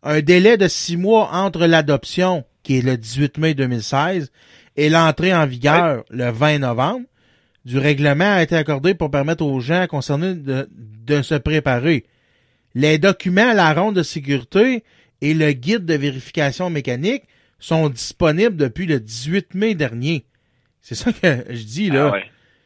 un 0.02 0.20
délai 0.20 0.56
de 0.56 0.68
six 0.68 0.96
mois 0.96 1.30
entre 1.32 1.66
l'adoption, 1.66 2.44
qui 2.62 2.78
est 2.78 2.82
le 2.82 2.96
18 2.96 3.38
mai 3.38 3.54
2016, 3.54 4.30
et 4.76 4.88
l'entrée 4.88 5.34
en 5.34 5.46
vigueur 5.46 6.04
le 6.10 6.30
20 6.30 6.58
novembre 6.60 7.06
du 7.64 7.78
règlement 7.78 8.34
a 8.34 8.42
été 8.42 8.56
accordé 8.56 8.94
pour 8.94 9.10
permettre 9.10 9.44
aux 9.44 9.60
gens 9.60 9.86
concernés 9.86 10.34
de, 10.34 10.68
de 10.72 11.22
se 11.22 11.34
préparer. 11.34 12.04
Les 12.74 12.98
documents 12.98 13.50
à 13.50 13.54
la 13.54 13.72
ronde 13.74 13.96
de 13.96 14.02
sécurité 14.02 14.82
et 15.20 15.34
le 15.34 15.52
guide 15.52 15.84
de 15.84 15.94
vérification 15.94 16.70
mécanique 16.70 17.24
sont 17.60 17.88
disponibles 17.90 18.56
depuis 18.56 18.86
le 18.86 18.98
18 18.98 19.54
mai 19.54 19.74
dernier. 19.74 20.24
C'est 20.80 20.96
ça 20.96 21.12
que 21.12 21.44
je 21.50 21.62
dis 21.64 21.90
là. 21.90 22.08
Ah 22.08 22.12
ouais. 22.14 22.24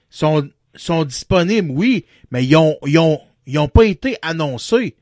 Sont, 0.09 0.49
sont 0.77 1.05
disponibles, 1.05 1.71
oui, 1.71 2.05
mais 2.31 2.45
ils 2.45 2.57
ont, 2.57 2.77
ils 2.87 2.99
ont, 2.99 3.21
ils 3.47 3.59
ont 3.59 3.69
pas 3.69 3.85
été 3.85 4.17
annoncés. 4.23 4.97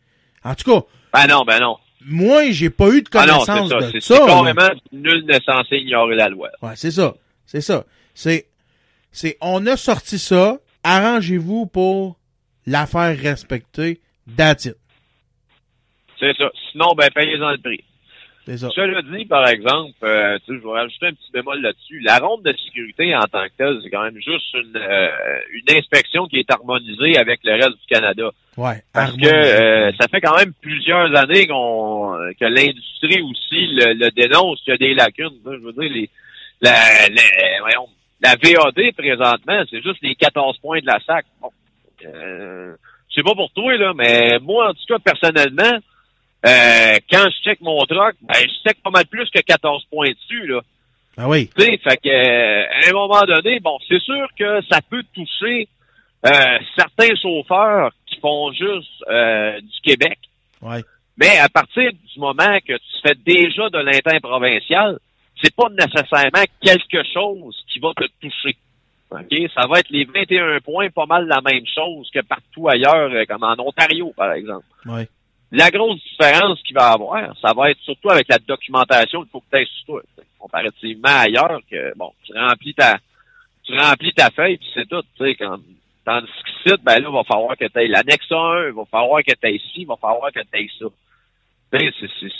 En 0.44 0.54
tout 0.54 0.70
cas, 0.70 0.86
Ben 1.12 1.26
non, 1.28 1.44
ben 1.44 1.60
non. 1.60 1.76
moi, 2.06 2.50
j'ai 2.50 2.70
pas 2.70 2.90
eu 2.90 3.02
de 3.02 3.08
Ah 3.14 3.26
non, 3.26 3.38
connaissance 3.44 3.68
c'est 3.70 3.74
ça. 3.80 3.90
de 3.92 4.00
ça. 4.00 4.14
c'est 4.16 4.26
carrément 4.26 4.80
nul 4.92 5.24
n'est 5.26 5.40
censé 5.40 5.76
ignorer 5.76 6.16
la 6.16 6.28
loi. 6.28 6.50
Ouais, 6.62 6.72
c'est 6.76 6.90
ça. 6.90 7.14
C'est 7.46 7.60
ça. 7.60 7.84
C'est, 8.14 8.46
c'est, 9.12 9.36
on 9.40 9.64
a 9.66 9.76
sorti 9.76 10.18
ça. 10.18 10.58
Arrangez-vous 10.82 11.66
pour 11.66 12.18
la 12.66 12.86
faire 12.86 13.16
respecter. 13.18 14.00
That's 14.36 14.66
it. 14.66 14.76
C'est 16.20 16.36
ça. 16.36 16.50
Sinon, 16.70 16.94
ben 16.96 17.08
payez-en 17.14 17.50
le 17.52 17.58
prix. 17.58 17.84
C'est 18.44 18.58
ça. 18.58 18.68
Cela 18.74 19.00
dit, 19.02 19.24
par 19.24 19.48
exemple, 19.48 19.94
euh, 20.02 20.38
tu 20.44 20.52
sais, 20.52 20.60
je 20.60 20.66
vais 20.66 20.72
rajouter 20.72 21.06
un 21.06 21.12
petit 21.12 21.32
bémol 21.32 21.62
là-dessus. 21.62 22.00
La 22.00 22.18
ronde 22.18 22.42
de 22.42 22.52
sécurité 22.52 23.16
en 23.16 23.22
tant 23.22 23.44
que 23.44 23.52
telle, 23.56 23.78
c'est 23.82 23.90
quand 23.90 24.02
même 24.02 24.16
juste 24.16 24.52
une, 24.54 24.76
euh, 24.76 25.08
une 25.52 25.76
inspection 25.76 26.26
qui 26.26 26.40
est 26.40 26.50
harmonisée 26.50 27.16
avec 27.16 27.40
le 27.44 27.52
reste 27.52 27.78
du 27.80 27.86
Canada. 27.88 28.30
Ouais. 28.56 28.82
Parce 28.92 29.16
que 29.16 29.26
euh, 29.26 29.92
ça 29.98 30.08
fait 30.08 30.20
quand 30.20 30.36
même 30.36 30.52
plusieurs 30.60 31.16
années 31.16 31.46
qu'on 31.46 32.18
que 32.38 32.44
l'industrie 32.44 33.22
aussi 33.22 33.66
le, 33.68 33.94
le 33.94 34.10
dénonce 34.10 34.60
qu'il 34.62 34.72
y 34.72 34.74
a 34.74 34.78
des 34.78 34.94
lacunes. 34.94 35.38
Je 35.46 35.50
veux 35.50 35.72
dire, 35.72 35.90
les, 35.90 36.10
la, 36.60 36.74
voyons, 37.60 37.88
la 38.20 38.36
VAD 38.36 38.92
présentement, 38.96 39.62
c'est 39.70 39.82
juste 39.82 40.02
les 40.02 40.14
14 40.14 40.58
points 40.58 40.80
de 40.80 40.86
la 40.86 40.98
SAC. 41.00 41.26
Bon, 41.40 41.50
euh, 42.04 42.74
je 43.08 43.14
sais 43.14 43.22
pas 43.22 43.34
pour 43.34 43.50
toi, 43.52 43.76
là, 43.76 43.92
mais 43.94 44.38
moi, 44.40 44.70
en 44.70 44.74
tout 44.74 44.84
cas, 44.88 44.98
personnellement, 44.98 45.78
euh, 46.46 46.96
quand 47.10 47.24
je 47.30 47.42
check 47.42 47.60
mon 47.60 47.78
truck, 47.86 48.14
ben, 48.22 48.34
je 48.40 48.68
check 48.68 48.82
pas 48.82 48.90
mal 48.90 49.06
plus 49.06 49.28
que 49.30 49.40
14 49.40 49.84
points 49.90 50.10
dessus, 50.10 50.46
là. 50.46 50.60
Ah 51.16 51.28
oui. 51.28 51.48
Tu 51.56 51.62
sais, 51.64 51.78
fait 51.78 51.96
que, 51.98 52.08
euh, 52.08 52.64
à 52.70 52.88
un 52.88 52.92
moment 52.92 53.22
donné, 53.22 53.60
bon, 53.60 53.78
c'est 53.88 54.00
sûr 54.02 54.26
que 54.38 54.60
ça 54.70 54.80
peut 54.82 55.04
toucher 55.14 55.68
euh, 56.26 56.58
certains 56.76 57.14
chauffeurs 57.20 57.92
qui 58.06 58.18
font 58.20 58.50
juste 58.52 58.90
euh, 59.08 59.60
du 59.60 59.80
Québec, 59.82 60.18
Ouais. 60.60 60.82
mais 61.16 61.38
à 61.38 61.48
partir 61.48 61.90
du 61.92 62.18
moment 62.18 62.58
que 62.66 62.72
tu 62.72 63.00
fais 63.06 63.14
déjà 63.24 63.68
de 63.70 63.78
l'interprovincial, 63.78 64.98
c'est 65.42 65.54
pas 65.54 65.68
nécessairement 65.70 66.44
quelque 66.60 67.02
chose 67.12 67.56
qui 67.72 67.78
va 67.78 67.90
te 67.94 68.04
toucher. 68.20 68.56
OK? 69.10 69.50
Ça 69.54 69.66
va 69.68 69.78
être 69.80 69.90
les 69.90 70.04
21 70.04 70.58
points, 70.60 70.88
pas 70.90 71.06
mal 71.06 71.26
la 71.28 71.40
même 71.42 71.64
chose 71.72 72.10
que 72.12 72.20
partout 72.20 72.68
ailleurs, 72.68 73.10
euh, 73.12 73.24
comme 73.28 73.44
en 73.44 73.54
Ontario, 73.58 74.12
par 74.16 74.32
exemple. 74.32 74.64
Ouais. 74.86 75.06
La 75.56 75.70
grosse 75.70 76.02
différence 76.02 76.60
qu'il 76.62 76.74
va 76.74 76.88
avoir, 76.88 77.32
ça 77.40 77.52
va 77.54 77.70
être 77.70 77.78
surtout 77.82 78.10
avec 78.10 78.26
la 78.28 78.38
documentation 78.38 79.22
qu'il 79.22 79.30
faut 79.30 79.40
que 79.40 79.56
tu 79.56 79.62
aies 79.62 79.66
sur 79.66 79.86
toi. 79.86 80.02
Comparativement 80.36 81.16
ailleurs, 81.16 81.60
que 81.70 81.96
bon, 81.96 82.12
tu 82.24 82.36
remplis 82.36 82.74
ta 82.74 82.98
tu 83.62 83.72
remplis 83.78 84.12
ta 84.12 84.30
feuille 84.30 84.56
puis 84.56 84.68
c'est 84.74 84.88
tout, 84.88 85.00
tu 85.16 85.24
sais, 85.24 85.36
quand 85.36 85.58
tandis 86.04 86.26
qu'ici, 86.44 86.74
ben 86.82 86.98
là, 86.98 87.08
il 87.08 87.14
va 87.14 87.22
falloir 87.22 87.56
que 87.56 87.66
tu 87.66 87.78
aies 87.78 87.86
l'annexe 87.86 88.32
1, 88.32 88.66
il 88.66 88.74
va 88.74 88.84
falloir 88.90 89.22
que 89.22 89.30
tu 89.30 89.48
aies 89.48 89.58
ci, 89.58 89.82
il 89.82 89.86
va 89.86 89.94
falloir 89.96 90.32
que 90.32 90.40
tu 90.40 90.58
aies 90.58 90.68
ça. 90.76 90.86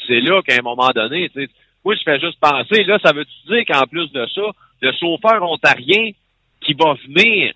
C'est 0.09 0.21
là 0.21 0.43
qu'à 0.43 0.57
un 0.57 0.63
moment 0.63 0.91
donné, 0.91 1.29
tu 1.29 1.45
sais, 1.45 1.51
moi 1.85 1.95
je 1.95 2.03
fais 2.03 2.19
juste 2.19 2.41
penser, 2.41 2.83
là, 2.83 2.99
ça 3.01 3.13
veut-tu 3.13 3.47
dire 3.47 3.65
qu'en 3.65 3.87
plus 3.87 4.11
de 4.11 4.27
ça, 4.35 4.43
le 4.81 4.93
chauffeur 4.93 5.41
ontarien 5.49 6.11
qui 6.61 6.75
va 6.75 6.95
venir 6.95 7.55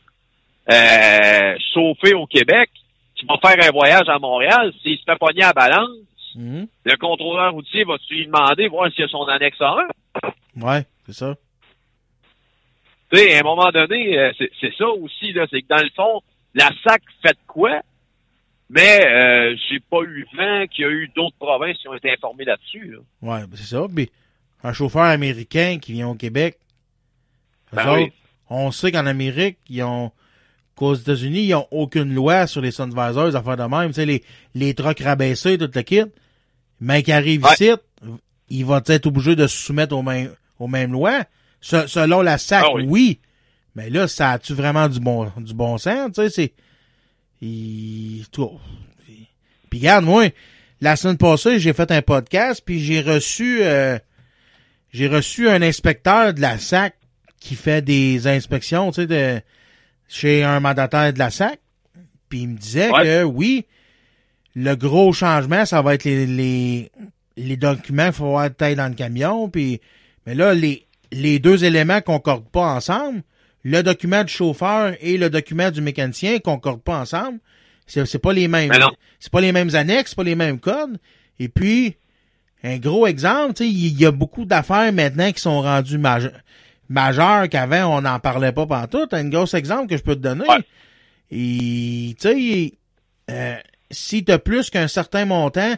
euh, 0.71 1.57
chauffer 1.75 2.15
au 2.15 2.27
Québec, 2.27 2.71
qui 3.19 3.27
va 3.27 3.37
faire 3.39 3.69
un 3.69 3.71
voyage 3.73 4.09
à 4.09 4.19
Montréal, 4.19 4.73
s'il 4.83 4.99
se 4.99 5.05
fait 5.05 5.19
pogner 5.19 5.43
à 5.43 5.53
balance, 5.53 5.91
Mhm. 6.35 6.67
le 6.85 6.97
contrôleur 6.97 7.53
routier 7.53 7.85
va-tu 7.85 8.15
lui 8.15 8.27
demander, 8.27 8.69
voir 8.69 8.91
s'il 8.93 9.01
y 9.01 9.05
a 9.05 9.09
son 9.09 9.25
annexe 9.25 9.61
1? 9.61 9.89
Ouais, 10.57 10.85
c'est 11.07 11.15
ça. 11.15 11.35
Tu 13.11 13.19
sais, 13.19 13.37
à 13.37 13.41
un 13.41 13.43
moment 13.43 13.71
donné, 13.71 14.19
euh, 14.19 14.33
c'est 14.61 14.75
ça 14.77 14.87
aussi, 14.89 15.33
là, 15.33 15.47
c'est 15.51 15.63
que 15.63 15.69
dans 15.69 15.83
le 15.83 15.91
fond, 15.97 16.21
la 16.55 16.71
SAC 16.85 17.03
fait 17.23 17.33
de 17.33 17.39
quoi? 17.47 17.81
Mais 18.71 19.07
euh, 19.07 19.57
j'ai 19.69 19.81
pas 19.81 20.03
eu 20.03 20.27
vent 20.37 20.67
qu'il 20.67 20.85
y 20.85 20.87
a 20.87 20.91
eu 20.91 21.11
d'autres 21.17 21.37
provinces 21.39 21.79
qui 21.79 21.89
ont 21.89 21.95
été 21.95 22.13
informées 22.13 22.45
là-dessus. 22.45 22.93
là. 22.93 22.99
Ouais, 23.23 23.47
ben, 23.47 23.57
c'est 23.57 23.65
ça. 23.75 23.87
Puis, 23.93 24.11
un 24.63 24.75
chauffeur 24.75 25.05
américain 25.05 25.79
qui 25.81 25.93
vient 25.93 26.09
au 26.09 26.15
Québec, 26.15 26.59
Ben 27.73 27.95
oui. 27.95 28.13
on 28.51 28.71
sait 28.71 28.93
qu'en 28.93 29.07
Amérique, 29.07 29.57
ils 29.71 29.83
ont, 29.83 30.13
qu'aux 30.79 30.95
États-Unis, 30.95 31.43
ils 31.45 31.55
ont 31.55 31.67
aucune 31.71 32.15
loi 32.15 32.47
sur 32.47 32.61
les 32.61 32.71
sunvisors, 32.71 33.27
les 33.27 33.37
affaires 33.37 33.57
de 33.57 33.65
même. 33.65 33.89
Tu 33.89 33.95
sais, 33.95 34.07
les, 34.07 34.23
les 34.55 34.73
trucks 34.75 35.01
rabaissés, 35.01 35.59
tout 35.59 35.71
le 35.75 35.83
kit. 35.83 36.03
Mais 36.81 37.03
qui 37.03 37.13
arrive 37.13 37.45
Ouais. 37.45 37.51
ici, 37.55 37.71
il 38.49 38.65
va 38.65 38.81
être 38.87 39.07
obligé 39.07 39.35
de 39.37 39.47
se 39.47 39.57
soumettre 39.57 39.95
aux 39.97 40.03
mêmes, 40.03 40.31
aux 40.59 40.69
mêmes 40.69 40.93
lois. 40.93 41.25
Se- 41.61 41.87
selon 41.89 42.23
la 42.23 42.39
SAC, 42.39 42.65
Ah 42.67 42.75
oui. 42.75 42.85
oui. 42.89 43.21
Mais 43.75 43.91
là, 43.91 44.09
ça 44.09 44.31
a-tu 44.33 44.55
vraiment 44.55 44.89
du 44.89 45.01
bon, 45.01 45.31
du 45.37 45.53
bon 45.55 45.77
sens? 45.79 46.11
Tu 46.15 46.23
sais, 46.23 46.31
c'est, 46.31 46.53
il, 47.41 48.25
puis 49.71 49.79
regarde, 49.81 50.05
moi, 50.05 50.29
la 50.81 50.97
semaine 50.97 51.17
passée, 51.19 51.59
j'ai 51.61 51.73
fait 51.73 51.91
un 51.91 52.03
podcast, 52.03 52.63
puis 52.65 52.81
j'ai 52.81 53.01
reçu 53.01 53.59
euh, 53.63 53.99
j'ai 54.93 55.07
reçu 55.09 55.49
un 55.49 55.61
inspecteur 55.63 56.33
de 56.35 56.41
la 56.41 56.59
SAC 56.59 56.95
qui 57.41 57.55
fait 57.55 57.83
des 57.83 58.27
inspections, 58.27 58.91
tu 58.91 59.03
sais, 59.03 59.07
de 59.07 59.41
chez 60.09 60.43
un 60.43 60.61
mandataire 60.61 61.13
de 61.13 61.19
la 61.19 61.31
SAC, 61.31 61.59
puis 62.29 62.41
il 62.41 62.49
me 62.49 62.57
disait 62.57 62.91
Ouais. 62.91 63.03
que 63.05 63.23
oui, 63.25 63.67
le 64.55 64.75
gros 64.75 65.13
changement, 65.13 65.65
ça 65.65 65.83
va 65.83 65.95
être 65.95 66.05
les, 66.05 66.27
les, 66.27 66.91
les 67.37 67.57
documents 67.57 68.05
qu'il 68.07 68.13
faut 68.15 68.27
avoir 68.27 68.55
tête 68.55 68.77
dans 68.77 68.89
le 68.89 68.95
camion, 68.95 69.49
puis 69.49 69.81
mais 70.27 70.35
là, 70.35 70.53
les, 70.55 70.87
les 71.13 71.39
deux 71.39 71.65
éléments 71.65 72.01
concordent 72.01 72.49
pas 72.51 72.67
ensemble. 72.75 73.23
Le 73.65 73.83
document 73.83 74.25
du 74.25 74.33
chauffeur 74.33 74.95
et 75.01 75.17
le 75.19 75.31
document 75.31 75.71
du 75.71 75.81
mécanicien 75.81 76.39
concordent 76.39 76.83
pas 76.83 76.99
ensemble. 77.01 77.39
C'est, 77.87 78.05
c'est 78.07 78.19
pas 78.19 78.33
les 78.33 78.47
mêmes. 78.49 78.71
C'est 79.19 79.33
pas 79.33 79.41
les 79.41 79.53
mêmes 79.53 79.75
annexes, 79.75 80.11
c'est 80.11 80.17
pas 80.17 80.23
les 80.25 80.35
mêmes 80.35 80.59
codes. 80.61 80.99
Et 81.41 81.49
puis, 81.49 81.97
un 82.63 82.77
gros 82.77 83.07
exemple, 83.07 83.55
tu 83.55 83.65
sais, 83.65 83.71
il 83.71 83.99
y 84.01 84.05
a 84.07 84.11
beaucoup 84.11 84.45
d'affaires 84.45 84.93
maintenant 84.93 85.31
qui 85.33 85.41
sont 85.41 85.63
rendues 85.63 85.99
maje- 85.99 86.33
majeures 86.89 87.49
qu'avant 87.49 87.99
on 87.99 88.01
n'en 88.03 88.19
parlait 88.21 88.53
pas 88.53 88.67
partout. 88.67 89.07
Un 89.13 89.29
gros 89.29 89.47
exemple 89.55 89.89
que 89.89 89.97
je 89.97 90.03
peux 90.03 90.17
te 90.17 90.21
donner. 90.21 90.47
Ouais. 90.49 90.65
Et 91.31 92.17
tu 92.19 92.29
sais, 92.29 92.73
euh, 93.31 93.57
si 93.91 94.25
t'as 94.25 94.39
plus 94.39 94.71
qu'un 94.71 94.89
certain 94.89 95.25
montant, 95.25 95.75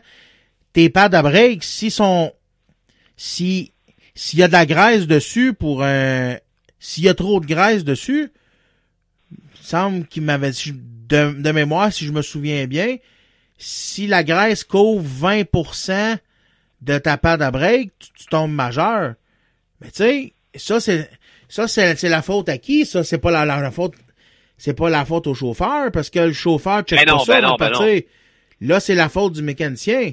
tes 0.73 0.91
pads 0.91 1.11
à 1.13 1.23
break, 1.23 1.65
si 1.65 1.91
sont 1.91 2.33
si 3.17 3.73
s'il 4.15 4.39
y 4.39 4.43
a 4.43 4.49
de 4.49 4.53
la 4.53 4.67
graisse 4.67 5.07
dessus 5.07 5.55
pour 5.55 5.83
un 5.83 6.37
s'il 6.79 7.05
y 7.05 7.09
a 7.09 7.15
trop 7.15 7.41
de 7.41 7.47
graisse 7.47 7.85
dessus, 7.85 8.33
il 9.31 9.39
me 9.39 9.65
semble 9.65 10.07
qu'il 10.07 10.23
m'avait 10.23 10.51
dit 10.51 10.73
de, 10.75 11.33
de 11.33 11.51
mémoire, 11.51 11.93
si 11.93 12.07
je 12.07 12.13
me 12.13 12.23
souviens 12.23 12.67
bien, 12.67 12.97
si 13.59 14.07
la 14.07 14.25
graisse 14.25 14.65
couvre 14.65 15.29
20% 15.29 16.17
de 16.81 16.99
ta 16.99 17.19
pad 17.19 17.43
à 17.43 17.51
break, 17.51 17.91
tu, 17.99 18.09
tu 18.13 18.27
tombes 18.27 18.53
majeur. 18.53 19.15
Mais 19.81 19.91
tu 19.91 19.97
sais, 19.97 20.33
ça 20.55 20.81
c'est 20.81 21.09
ça 21.49 21.69
c'est 21.69 21.97
c'est 21.97 22.09
la 22.09 22.23
faute 22.23 22.49
à 22.49 22.59
qui? 22.59 22.87
Ça 22.87 23.05
c'est 23.05 23.19
pas 23.19 23.31
la, 23.31 23.45
la, 23.45 23.61
la 23.61 23.71
faute 23.71 23.95
c'est 24.59 24.75
pas 24.75 24.91
la 24.91 25.05
faute 25.05 25.27
au 25.27 25.35
chauffeur 25.35 25.91
parce 25.93 26.11
que 26.11 26.19
le 26.21 26.33
chauffeur 26.33 26.83
check 26.83 26.99
Ben 26.99 27.07
pas 27.07 27.13
non, 27.13 27.25
ça. 27.25 27.41
ben 27.41 27.49
non, 27.49 27.57
ben 27.57 28.03
Là 28.61 28.79
c'est 28.81 28.95
la 28.95 29.09
faute 29.09 29.33
du 29.33 29.43
mécanicien. 29.43 30.11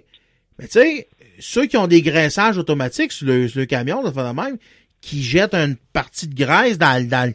Mais 0.60 0.66
tu 0.68 0.80
sais, 0.80 1.08
ceux 1.40 1.66
qui 1.66 1.76
ont 1.78 1.88
des 1.88 2.02
graissages 2.02 2.58
automatiques 2.58 3.12
sur 3.12 3.28
le, 3.28 3.48
sur 3.50 3.60
le 3.60 3.66
camion, 3.66 4.02
fait 4.12 4.24
de 4.24 4.32
même, 4.42 4.58
qui 5.02 5.22
jettent 5.22 5.54
une 5.54 5.76
partie 5.94 6.28
de 6.28 6.34
graisse 6.34 6.78
dans, 6.78 6.98
le- 7.00 7.08
dans, 7.10 7.32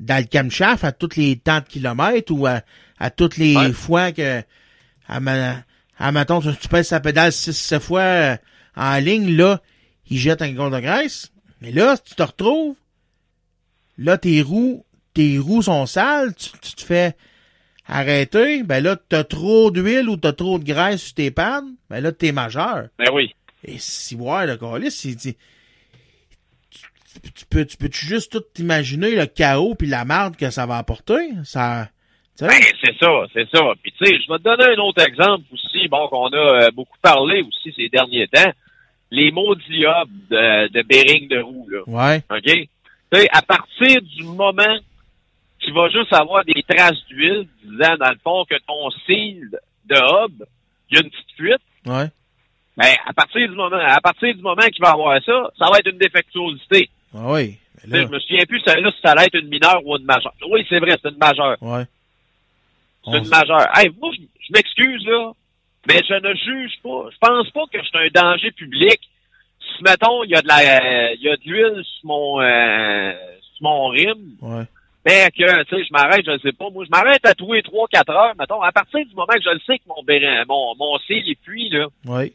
dans 0.00 0.16
le 0.18 0.24
camshaft 0.24 0.82
à 0.82 0.92
tous 0.92 1.16
les 1.16 1.36
temps 1.36 1.60
de 1.60 1.66
kilomètres 1.66 2.32
ou 2.32 2.46
à, 2.46 2.62
à 2.98 3.10
toutes 3.10 3.36
les 3.36 3.54
Ouais. 3.54 3.72
fois 3.72 4.10
que 4.12 4.42
à, 5.06 5.20
ma, 5.20 5.56
à 5.98 6.10
mettons, 6.10 6.40
tu 6.40 6.48
tu 6.60 6.68
pèses 6.68 6.88
sa 6.88 7.00
pédale 7.00 7.30
6-7 7.30 7.78
fois 7.80 8.00
euh, 8.00 8.36
en 8.76 8.96
ligne, 8.96 9.36
là, 9.36 9.60
il 10.10 10.18
jette 10.18 10.40
un 10.42 10.52
gros 10.52 10.70
de 10.70 10.80
graisse. 10.80 11.30
Mais 11.60 11.72
là, 11.72 11.96
si 11.96 12.02
tu 12.04 12.14
te 12.14 12.22
retrouves, 12.22 12.76
là, 13.98 14.18
tes 14.18 14.42
roues, 14.42 14.84
tes 15.14 15.38
roues 15.38 15.62
sont 15.62 15.86
sales, 15.86 16.34
tu, 16.34 16.50
tu 16.60 16.74
te 16.74 16.82
fais 16.82 17.16
arrêter, 17.86 18.62
ben 18.62 18.82
là, 18.82 18.96
t'as 18.96 19.24
trop 19.24 19.70
d'huile 19.70 20.08
ou 20.08 20.16
t'as 20.16 20.32
trop 20.32 20.58
de 20.58 20.64
graisse 20.64 21.04
sur 21.04 21.14
tes 21.14 21.30
pannes, 21.30 21.74
ben 21.88 22.00
là, 22.00 22.12
t'es 22.12 22.32
majeur. 22.32 22.88
Ben 22.98 23.10
oui. 23.12 23.34
Et 23.64 23.78
si, 23.78 24.14
ouais, 24.16 24.46
le 24.46 24.90
c'est- 24.90 25.16
tu, 25.16 25.32
tu 27.32 27.46
peux, 27.48 27.64
tu 27.64 27.76
peux 27.76 27.88
juste 27.90 28.32
tout 28.32 28.42
t'imaginer 28.52 29.14
le 29.14 29.26
chaos 29.26 29.74
puis 29.74 29.86
la 29.88 30.04
merde 30.04 30.36
que 30.36 30.50
ça 30.50 30.66
va 30.66 30.76
apporter? 30.76 31.30
Ça? 31.44 31.88
Ben, 32.38 32.50
c'est 32.84 32.94
ça, 33.00 33.24
c'est 33.32 33.48
ça. 33.48 33.62
Puis, 33.82 33.92
tu 33.92 34.04
sais, 34.04 34.12
je 34.20 34.30
vais 34.30 34.38
te 34.38 34.42
donner 34.42 34.74
un 34.76 34.82
autre 34.82 35.02
exemple 35.02 35.44
aussi, 35.52 35.88
bon, 35.88 36.06
qu'on 36.08 36.28
a 36.28 36.64
euh, 36.64 36.70
beaucoup 36.70 36.98
parlé 37.00 37.40
aussi 37.40 37.72
ces 37.74 37.88
derniers 37.88 38.28
temps. 38.28 38.52
Les 39.10 39.30
maudits 39.30 39.84
hubs 39.86 40.10
de, 40.30 40.68
de 40.68 40.82
bearing 40.82 41.28
de 41.28 41.38
roue, 41.40 41.68
là. 41.70 41.80
Ouais, 41.86 42.22
OK? 42.30 42.42
Tu 42.44 42.68
sais, 43.12 43.28
à 43.32 43.42
partir 43.42 44.02
du 44.02 44.24
moment 44.24 44.76
tu 45.60 45.72
vas 45.72 45.88
juste 45.88 46.12
avoir 46.12 46.44
des 46.44 46.62
traces 46.68 47.02
d'huile 47.08 47.48
disant, 47.64 47.96
dans 47.98 48.10
le 48.10 48.18
fond, 48.22 48.44
que 48.48 48.56
ton 48.66 48.90
seal 49.06 49.40
de 49.86 49.94
hub, 49.96 50.44
il 50.90 50.96
y 50.96 51.00
a 51.00 51.02
une 51.02 51.10
petite 51.10 51.32
fuite, 51.36 51.62
ouais, 51.86 52.08
ben, 52.76 52.92
à 53.06 53.12
partir 53.14 53.48
du 53.48 53.54
moment, 53.54 53.76
à 53.78 54.00
partir 54.00 54.34
du 54.34 54.42
moment 54.42 54.62
qu'il 54.66 54.84
va 54.84 54.90
avoir 54.90 55.18
ça, 55.24 55.50
ça 55.58 55.70
va 55.70 55.78
être 55.78 55.90
une 55.90 55.98
défectuosité. 55.98 56.90
ah 57.14 57.32
oui. 57.32 57.56
Mais 57.88 58.02
Je 58.02 58.08
me 58.08 58.18
souviens 58.20 58.44
plus 58.46 58.60
celle-là, 58.66 58.90
si 58.90 59.00
ça 59.02 59.12
allait 59.12 59.26
être 59.26 59.38
une 59.38 59.48
mineure 59.48 59.80
ou 59.84 59.96
une 59.96 60.04
majeure. 60.04 60.34
Oui, 60.50 60.66
c'est 60.68 60.78
vrai, 60.80 60.96
c'est 61.02 61.08
une 61.10 61.18
majeure. 61.18 61.56
ouais. 61.60 61.84
C'est 63.04 63.18
une 63.18 63.28
majeure. 63.28 63.66
Hey, 63.76 63.90
moi, 64.00 64.10
je, 64.14 64.22
je 64.40 64.52
m'excuse, 64.52 65.06
là, 65.06 65.32
mais 65.88 66.02
je 66.08 66.14
ne 66.14 66.34
juge 66.34 66.72
pas. 66.82 67.08
Je 67.12 67.18
pense 67.20 67.50
pas 67.50 67.64
que 67.72 67.78
c'est 67.84 67.98
un 67.98 68.08
danger 68.22 68.50
public. 68.52 68.98
Si, 69.60 69.82
mettons, 69.82 70.22
il 70.24 70.30
y 70.30 70.34
a 70.34 70.42
de 70.42 70.48
la, 70.48 71.12
il 71.14 71.22
y 71.22 71.28
a 71.28 71.36
de 71.36 71.42
l'huile 71.44 71.82
sur 71.84 72.06
mon, 72.06 72.40
euh, 72.40 73.12
sur 73.54 73.62
mon 73.62 73.88
rime, 73.88 74.36
Ouais, 74.40 74.64
ben 75.04 75.28
que, 75.30 75.62
tu 75.64 75.76
sais, 75.76 75.84
je 75.84 75.92
m'arrête, 75.92 76.24
je 76.24 76.30
ne 76.32 76.38
sais 76.38 76.52
pas. 76.52 76.70
Moi, 76.70 76.84
je 76.84 76.90
m'arrête 76.90 77.24
à 77.26 77.34
tous 77.34 77.52
les 77.52 77.62
trois, 77.62 77.86
quatre 77.88 78.10
heures, 78.10 78.34
mettons. 78.38 78.62
À 78.62 78.72
partir 78.72 79.04
du 79.04 79.14
moment 79.14 79.26
que 79.34 79.42
je 79.42 79.50
le 79.50 79.60
sais 79.66 79.78
que 79.78 79.84
mon, 79.88 80.02
bérin- 80.04 80.44
mon, 80.48 80.74
mon 80.76 80.98
cil 81.00 81.28
est 81.28 81.38
puis, 81.42 81.68
là, 81.70 81.86
ouais. 82.06 82.32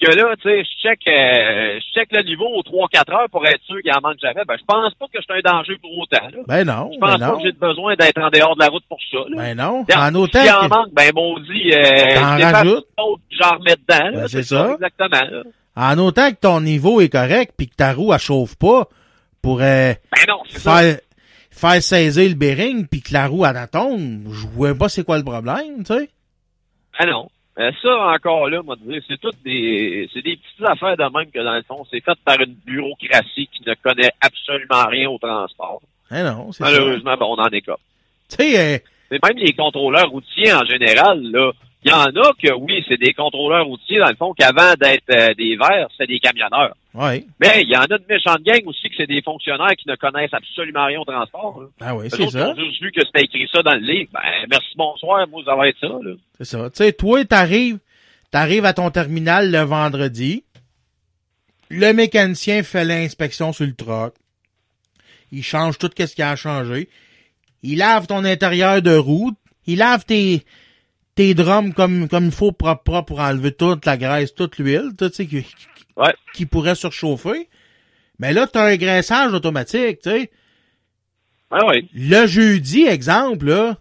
Que 0.00 0.10
là, 0.16 0.34
tu 0.40 0.48
sais, 0.48 0.64
je 0.64 0.88
check, 0.88 1.00
euh, 1.08 1.78
je 1.78 1.92
check 2.00 2.08
le 2.12 2.22
niveau 2.22 2.46
aux 2.56 2.62
trois, 2.62 2.88
quatre 2.88 3.12
heures 3.12 3.28
pour 3.30 3.46
être 3.46 3.62
sûr 3.64 3.80
qu'il 3.82 3.92
en 3.92 4.00
manque 4.00 4.18
jamais, 4.20 4.42
ben, 4.46 4.56
je 4.58 4.64
pense 4.64 4.94
pas 4.94 5.06
que 5.12 5.18
c'est 5.26 5.32
un 5.34 5.52
danger 5.52 5.76
pour 5.80 5.90
autant, 5.98 6.24
là. 6.24 6.42
Ben 6.48 6.64
non, 6.64 6.90
Je 6.92 6.98
ben 6.98 7.06
pense 7.06 7.18
pas 7.20 7.26
non. 7.26 7.36
que 7.38 7.42
j'ai 7.44 7.52
besoin 7.52 7.94
d'être 7.96 8.18
en 8.18 8.30
dehors 8.30 8.54
de 8.56 8.60
la 8.60 8.68
route 8.68 8.84
pour 8.88 8.98
ça, 9.10 9.18
là. 9.28 9.36
Ben 9.36 9.54
non. 9.56 9.84
En 9.96 10.14
autant 10.14 10.40
en 10.40 10.64
que- 10.64 10.68
manque, 10.68 10.92
ben, 10.92 11.12
maudit, 11.14 11.72
euh, 11.72 12.14
T'en 12.14 12.38
je 12.38 12.42
rajoutes. 12.44 12.86
j'en 13.30 13.50
remets 13.58 13.76
dedans. 13.76 14.10
Ben, 14.20 14.28
c'est 14.28 14.42
ça. 14.42 14.72
Exactement, 14.74 15.30
là. 15.30 15.42
En 15.76 15.98
autant 15.98 16.30
que 16.30 16.36
ton 16.36 16.60
niveau 16.60 17.00
est 17.00 17.08
correct 17.08 17.52
puis 17.56 17.68
que 17.68 17.76
ta 17.76 17.92
roue 17.92 18.12
elle 18.12 18.18
chauffe 18.18 18.56
pas 18.56 18.88
pour 19.40 19.60
euh, 19.62 19.92
Ben 19.94 20.24
non, 20.28 20.40
c'est 20.48 20.58
ça. 20.58 20.76
faire 20.78 20.98
faire 21.50 21.82
saisir 21.82 22.28
le 22.28 22.34
bearing 22.34 22.86
puis 22.88 23.02
que 23.02 23.12
la 23.12 23.26
roue 23.28 23.44
elle 23.46 23.68
tombe, 23.72 24.24
je 24.32 24.46
vois 24.48 24.74
pas 24.74 24.88
c'est 24.88 25.04
quoi 25.04 25.16
le 25.18 25.24
problème, 25.24 25.84
tu 25.86 25.94
sais. 25.94 26.10
Ah 26.98 27.06
non. 27.06 27.28
Euh, 27.60 27.70
ça, 27.82 27.90
encore 28.16 28.48
là, 28.48 28.62
moi, 28.62 28.74
c'est 29.06 29.20
toutes 29.20 29.42
des, 29.44 30.08
c'est 30.14 30.22
des 30.22 30.36
petites 30.36 30.66
affaires 30.66 30.96
de 30.96 31.02
même 31.02 31.30
que 31.30 31.44
dans 31.44 31.54
le 31.54 31.62
fond, 31.62 31.84
c'est 31.90 32.02
fait 32.02 32.18
par 32.24 32.40
une 32.40 32.54
bureaucratie 32.64 33.48
qui 33.52 33.62
ne 33.66 33.74
connaît 33.74 34.12
absolument 34.20 34.86
rien 34.88 35.10
au 35.10 35.18
transport. 35.18 35.82
Eh 36.10 36.22
non, 36.22 36.52
c'est 36.52 36.64
ça. 36.64 36.70
Malheureusement, 36.70 37.16
ben, 37.18 37.26
on 37.26 37.38
en 37.38 37.48
est 37.48 37.60
comme. 37.60 37.76
Tu 38.30 38.36
sais, 38.36 38.76
euh, 39.10 39.18
même 39.22 39.36
les 39.36 39.52
contrôleurs 39.52 40.08
routiers 40.08 40.54
en 40.54 40.64
général, 40.64 41.20
là, 41.22 41.52
il 41.82 41.90
y 41.90 41.94
en 41.94 42.04
a 42.04 42.32
que 42.34 42.52
oui, 42.54 42.84
c'est 42.88 42.98
des 42.98 43.14
contrôleurs 43.14 43.64
routiers, 43.64 43.98
dans 43.98 44.10
le 44.10 44.16
fond, 44.16 44.34
qu'avant 44.34 44.74
d'être 44.78 45.04
euh, 45.10 45.32
des 45.34 45.56
verts, 45.56 45.88
c'est 45.96 46.06
des 46.06 46.18
camionneurs. 46.18 46.76
ouais. 46.94 47.24
Mais 47.40 47.62
il 47.62 47.70
y 47.70 47.76
en 47.76 47.82
a 47.84 47.98
de 47.98 48.04
méchantes 48.06 48.42
gangs 48.42 48.66
aussi 48.66 48.88
que 48.90 48.94
c'est 48.98 49.06
des 49.06 49.22
fonctionnaires 49.22 49.74
qui 49.78 49.88
ne 49.88 49.96
connaissent 49.96 50.34
absolument 50.34 50.84
rien 50.84 51.00
au 51.00 51.04
transport. 51.04 51.60
là. 51.60 51.66
Ah 51.80 51.94
oui, 51.96 52.08
c'est 52.10 52.28
ça. 52.28 52.50
ont 52.50 52.54
juste 52.54 52.82
vu 52.82 52.92
que 52.92 53.00
c'était 53.06 53.22
écrit 53.24 53.48
ça 53.50 53.62
dans 53.62 53.74
le 53.74 53.80
livre. 53.80 54.10
Ben, 54.12 54.20
merci, 54.50 54.68
bonsoir, 54.76 55.26
moi, 55.28 55.42
ça 55.46 55.56
va 55.56 55.68
être 55.68 55.78
ça, 55.80 55.88
là. 55.88 56.12
C'est 56.38 56.44
ça. 56.44 56.68
Tu 56.70 56.76
sais, 56.76 56.92
toi, 56.92 57.24
t'arrives, 57.24 57.78
t'arrives 58.30 58.66
à 58.66 58.74
ton 58.74 58.90
terminal 58.90 59.50
le 59.50 59.60
vendredi. 59.60 60.44
Le 61.70 61.92
mécanicien 61.94 62.62
fait 62.62 62.84
l'inspection 62.84 63.52
sur 63.54 63.64
le 63.64 63.74
truck. 63.74 64.14
Il 65.32 65.42
change 65.42 65.78
tout 65.78 65.88
ce 65.96 66.14
qu'il 66.14 66.24
a 66.24 66.30
à 66.30 66.36
changer. 66.36 66.88
Il 67.62 67.78
lave 67.78 68.06
ton 68.06 68.24
intérieur 68.24 68.82
de 68.82 68.96
roue. 68.96 69.32
Il 69.66 69.78
lave 69.78 70.04
tes, 70.04 70.42
tes 71.20 71.34
drums 71.34 71.74
comme, 71.74 72.08
comme 72.08 72.26
il 72.26 72.30
faut 72.32 72.50
propre, 72.52 72.82
propre 72.82 73.06
pour 73.08 73.20
enlever 73.20 73.52
toute 73.52 73.84
la 73.84 73.98
graisse, 73.98 74.34
toute 74.34 74.56
l'huile, 74.58 74.92
tout, 74.96 75.10
tu 75.10 75.16
sais, 75.16 75.26
qui, 75.26 75.42
qui- 75.42 75.56
Ouais. 75.96 76.14
qui 76.32 76.46
pourrait 76.46 76.74
surchauffer. 76.74 77.48
Mais 78.18 78.32
là, 78.32 78.46
t'as 78.46 78.64
un 78.70 78.76
graissage 78.76 79.34
automatique, 79.34 80.00
tu 80.02 80.08
sais. 80.10 80.30
Ah 81.50 81.66
oui. 81.66 81.90
Le 81.94 82.26
jeudi, 82.26 82.84
exemple, 82.84 83.46
là, 83.48 83.76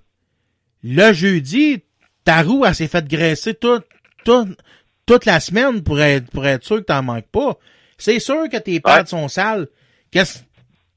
le 0.84 1.14
jeudi, 1.14 1.82
ta 2.26 2.42
roue, 2.42 2.66
elle 2.66 2.76
s'est 2.76 2.90
fait 2.90 3.08
graisser 3.08 3.54
toute, 3.54 3.86
toute, 4.26 4.58
toute 5.06 5.24
la 5.26 5.40
semaine 5.40 5.82
pour 5.82 6.02
être, 6.02 6.30
pour 6.32 6.46
être 6.46 6.66
sûr 6.66 6.78
que 6.78 6.82
t'en 6.82 7.04
manques 7.04 7.28
pas. 7.32 7.58
C'est 7.98 8.20
sûr 8.20 8.50
que 8.50 8.58
tes 8.58 8.82
pattes 8.82 9.04
Ouais. 9.04 9.10
sont 9.22 9.28
sales. 9.30 9.68
Qu'est-ce, 10.12 10.40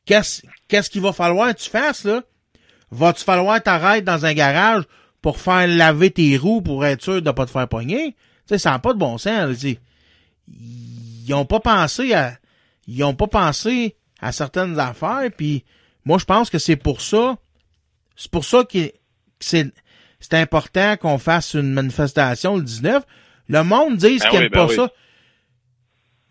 qu'est-ce, 0.07 0.43
qu'est-ce 0.67 0.91
qu'il 0.91 1.03
va 1.03 1.13
falloir 1.13 1.55
que 1.55 1.61
tu 1.61 1.71
fasses, 1.71 2.05
là? 2.05 2.23
Va-tu 2.91 3.23
falloir 3.23 3.63
t'arrêter 3.63 4.03
dans 4.03 4.27
un 4.27 4.35
garage 4.35 4.85
pour 5.23 5.39
faire 5.39 5.67
laver 5.69 6.11
tes 6.11 6.37
roues 6.37 6.61
pour 6.63 6.85
être 6.85 7.03
sûr 7.03 7.23
de 7.23 7.31
pas 7.31 7.47
te 7.47 7.51
faire 7.51 7.69
pogner? 7.69 8.13
Tu 8.13 8.17
sais, 8.47 8.59
ça 8.59 8.73
n'a 8.73 8.79
pas 8.81 8.93
de 8.93 8.99
bon 8.99 9.19
sens, 9.19 9.59
tu 9.59 9.71
sais. 9.71 9.79
Ils 11.27 11.33
ont 11.35 11.45
pas 11.47 11.61
pensé 11.61 12.13
à, 12.13 12.37
ils 12.89 13.03
ont 13.05 13.15
pas 13.15 13.29
pensé 13.29 13.97
à 14.21 14.33
certaines 14.33 14.79
affaires, 14.79 15.31
puis 15.37 15.65
moi, 16.05 16.19
je 16.19 16.25
pense 16.25 16.51
que 16.51 16.59
c'est 16.59 16.77
pour 16.77 17.01
ça, 17.01 17.37
c'est 18.17 18.31
pour 18.31 18.45
ça 18.45 18.65
que 18.65 18.93
c'est, 19.39 19.73
c'est 20.19 20.35
important 20.35 20.97
qu'on 20.97 21.19
fasse 21.19 21.55
une 21.55 21.73
manifestation 21.73 22.57
le 22.57 22.63
19. 22.63 23.05
Le 23.49 23.63
monde 23.65 23.97
dit 23.97 24.19
Ben 24.19 24.29
qu'ils 24.29 24.39
oui, 24.39 24.45
aiment 24.47 24.51
ben 24.51 24.59
pas 24.59 24.67
oui. 24.67 24.77
ça. 24.77 24.91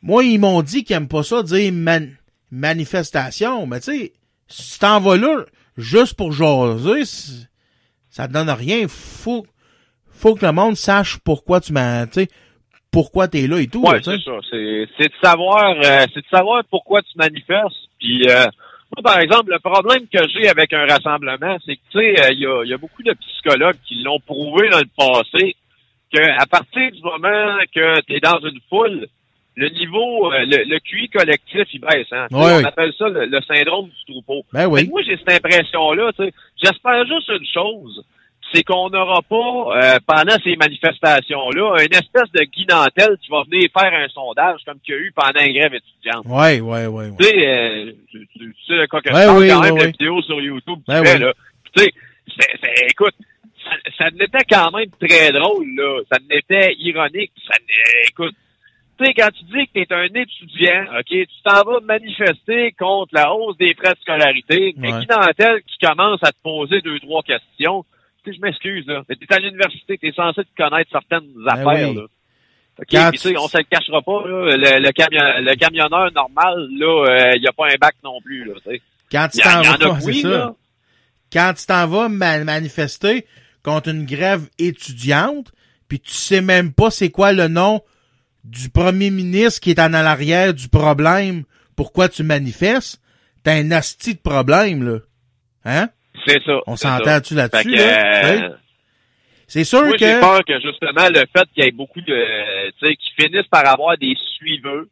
Moi, 0.01 0.23
ils 0.23 0.39
m'ont 0.39 0.61
dit 0.61 0.83
qu'ils 0.83 0.95
aiment 0.95 1.07
pas 1.07 1.23
ça 1.23 1.43
dire 1.43 1.71
man- 1.71 2.15
manifestation. 2.51 3.65
Mais 3.67 3.79
tu 3.79 3.91
sais, 3.91 4.13
si 4.47 4.79
t'en 4.79 4.99
vas 4.99 5.15
là 5.17 5.45
juste 5.77 6.15
pour 6.15 6.31
jaser, 6.31 7.03
ça 8.11 8.27
te 8.27 8.33
donne 8.33 8.49
rien. 8.49 8.85
Faut, 8.87 9.47
faut 10.11 10.35
que 10.35 10.45
le 10.45 10.51
monde 10.51 10.75
sache 10.75 11.17
pourquoi 11.25 11.59
tu 11.61 11.73
m'as, 11.73 12.05
tu 12.05 12.21
sais, 12.21 12.27
pourquoi 12.91 13.27
t'es 13.27 13.47
là 13.47 13.59
et 13.59 13.67
tout. 13.67 13.81
Ouais, 13.81 14.01
c'est 14.03 14.21
ça. 14.21 14.37
C'est, 14.51 14.87
c'est 14.99 15.07
de 15.07 15.13
savoir, 15.23 15.75
euh, 15.77 16.05
c'est 16.13 16.21
de 16.21 16.29
savoir 16.29 16.61
pourquoi 16.69 17.01
tu 17.01 17.17
manifestes. 17.17 17.87
Puis, 17.99 18.27
euh, 18.29 18.45
Moi, 18.95 19.03
par 19.03 19.19
exemple, 19.19 19.51
le 19.51 19.59
problème 19.59 20.05
que 20.13 20.19
j'ai 20.29 20.49
avec 20.49 20.73
un 20.73 20.85
rassemblement, 20.85 21.57
c'est 21.65 21.77
que, 21.77 21.81
tu 21.91 21.99
sais, 21.99 22.21
euh, 22.21 22.33
il 22.33 22.39
y, 22.39 22.45
a, 22.45 22.65
y 22.65 22.73
a 22.73 22.77
beaucoup 22.77 23.01
de 23.01 23.13
psychologues 23.13 23.77
qui 23.87 24.03
l'ont 24.03 24.19
prouvé 24.19 24.69
dans 24.69 24.79
le 24.79 24.89
passé 24.95 25.55
qu'à 26.13 26.45
partir 26.45 26.91
du 26.91 27.01
moment 27.01 27.57
que 27.73 28.01
tu 28.01 28.13
es 28.15 28.19
dans 28.19 28.39
une 28.39 28.59
foule, 28.69 29.07
le 29.55 29.69
niveau, 29.69 30.31
euh, 30.31 30.45
le, 30.45 30.63
le 30.63 30.79
QI 30.79 31.09
collectif, 31.09 31.63
il 31.73 31.81
baisse. 31.81 32.07
Hein? 32.11 32.27
Ouais, 32.31 32.39
on 32.53 32.57
oui. 32.59 32.65
appelle 32.65 32.93
ça 32.97 33.09
le, 33.09 33.25
le 33.25 33.41
syndrome 33.41 33.89
du 33.89 34.13
troupeau. 34.13 34.43
Ben 34.53 34.67
oui. 34.67 34.87
Moi, 34.89 35.01
j'ai 35.03 35.17
cette 35.17 35.31
impression-là. 35.43 36.11
J'espère 36.61 37.05
juste 37.05 37.29
une 37.29 37.45
chose, 37.53 38.05
c'est 38.53 38.63
qu'on 38.63 38.89
n'aura 38.89 39.21
pas, 39.21 39.35
euh, 39.95 39.99
pendant 40.07 40.37
ces 40.43 40.55
manifestations-là, 40.55 41.75
une 41.83 41.93
espèce 41.93 42.31
de 42.33 42.43
guinantelle 42.43 43.17
qui 43.21 43.29
va 43.29 43.43
venir 43.43 43.67
faire 43.77 43.93
un 43.93 44.07
sondage 44.09 44.61
comme 44.65 44.79
qu'il 44.79 44.93
y 44.95 44.97
a 44.97 45.01
eu 45.01 45.11
pendant 45.13 45.31
la 45.39 45.49
grève 45.51 45.73
étudiante. 45.73 46.25
Ouais, 46.25 46.59
ouais, 46.61 46.87
ouais. 46.87 47.09
ouais. 47.09 47.15
Tu 47.19 47.25
sais, 47.25 47.47
euh, 47.47 47.91
tu, 48.11 48.27
tu- 48.37 48.53
que 48.53 48.73
je 48.73 49.13
Ouais, 49.13 49.25
parle 49.25 49.37
oui, 49.39 49.47
quand 49.49 49.61
même, 49.61 49.73
oui, 49.73 49.79
la 49.79 49.85
oui. 49.85 49.91
vidéo 49.91 50.21
sur 50.21 50.41
YouTube, 50.41 50.79
tu 50.79 50.83
Ben 50.87 51.03
fais, 51.05 51.13
oui. 51.15 51.19
là. 51.21 51.33
Tu 51.75 51.83
sais, 51.83 51.91
écoute, 52.89 53.15
ça, 53.63 53.71
ça 53.97 54.05
n'était 54.11 54.45
quand 54.49 54.71
même 54.71 54.89
très 54.99 55.31
drôle, 55.31 55.67
là. 55.75 56.01
Ça 56.11 56.17
n'était 56.29 56.73
ironique. 56.79 57.31
Ça 57.47 57.57
écoute, 58.09 58.35
tu 59.01 59.07
sais, 59.07 59.13
quand 59.13 59.29
tu 59.31 59.43
dis 59.45 59.67
que 59.67 59.71
tu 59.73 59.79
es 59.81 59.93
un 59.93 60.05
étudiant, 60.05 60.83
OK, 60.99 61.05
tu 61.09 61.27
t'en 61.43 61.63
vas 61.63 61.79
manifester 61.81 62.71
contre 62.77 63.13
la 63.13 63.33
hausse 63.33 63.57
des 63.57 63.73
frais 63.73 63.93
de 63.93 63.99
scolarité, 63.99 64.73
mais 64.77 64.91
qui 65.01 65.07
dentelle 65.07 65.61
qui 65.63 65.85
commence 65.85 66.19
à 66.23 66.31
te 66.31 66.41
poser 66.43 66.81
deux, 66.81 66.99
trois 66.99 67.21
questions, 67.23 67.85
tu 68.23 68.31
sais, 68.31 68.37
je 68.37 68.41
m'excuse, 68.41 68.85
là, 68.87 69.03
mais 69.09 69.15
t'es 69.15 69.33
à 69.33 69.39
l'université, 69.39 69.97
t'es 69.97 70.11
censé 70.11 70.41
te 70.43 70.55
connaître 70.55 70.91
certaines 70.91 71.31
affaires, 71.47 71.65
Ben 71.65 71.89
oui. 71.89 71.95
là. 71.95 72.01
Quand 72.89 73.11
tu 73.11 73.37
on 73.37 73.47
se 73.47 73.57
le 73.57 73.63
cachera 73.63 74.01
pas, 74.01 74.23
là, 74.27 74.55
le, 74.57 74.79
le, 74.79 74.91
camion- 74.91 75.39
le 75.43 75.55
camionneur 75.55 76.11
normal, 76.13 76.67
là, 76.71 77.05
euh, 77.09 77.31
il 77.37 77.47
a 77.47 77.51
pas 77.51 77.65
un 77.67 77.75
bac 77.79 77.95
non 78.03 78.19
plus, 78.23 78.45
là. 78.45 78.53
Quand 79.11 79.27
tu 79.31 79.39
t'en 79.39 79.61
vas, 79.61 79.99
oui, 80.05 80.21
ça. 80.21 80.29
là. 80.29 80.55
Quand 81.31 81.53
tu 81.57 81.65
t'en 81.65 81.85
vas 81.87 82.09
ma- 82.09 82.43
manifester 82.43 83.25
contre 83.63 83.89
une 83.89 84.05
grève 84.05 84.47
étudiante, 84.57 85.51
puis 85.87 85.99
tu 85.99 86.11
sais 86.13 86.41
même 86.41 86.73
pas 86.73 86.89
c'est 86.89 87.09
quoi 87.11 87.33
le 87.33 87.47
nom 87.49 87.81
du 88.43 88.69
premier 88.69 89.09
ministre 89.11 89.59
qui 89.61 89.71
est 89.71 89.79
en 89.79 89.93
arrière 89.93 90.53
du 90.53 90.67
problème, 90.67 91.43
pourquoi 91.75 92.09
tu 92.09 92.23
manifestes, 92.23 93.01
t'as 93.43 93.53
un 93.53 93.71
asti 93.71 94.15
de 94.15 94.19
problème, 94.19 94.83
là. 94.83 94.99
Hein? 95.65 95.89
C'est 96.25 96.41
ça. 96.43 96.57
On 96.67 96.75
s'entend-tu 96.75 97.35
là-dessus, 97.35 97.69
là? 97.75 98.25
euh, 98.25 98.49
Oui. 98.49 98.55
C'est 99.47 99.63
sûr 99.63 99.81
Moi, 99.83 99.97
j'ai 99.99 100.05
que... 100.05 100.19
peur 100.21 100.45
que 100.45 100.53
justement 100.61 101.09
le 101.09 101.25
fait 101.35 101.49
qu'il 101.53 101.63
y 101.63 101.67
ait 101.67 101.71
beaucoup 101.71 101.99
de, 102.01 102.69
tu 102.71 102.87
sais, 102.87 102.95
qui 102.95 103.11
finissent 103.19 103.47
par 103.51 103.67
avoir 103.67 103.97
des 103.97 104.15
suiveux, 104.37 104.89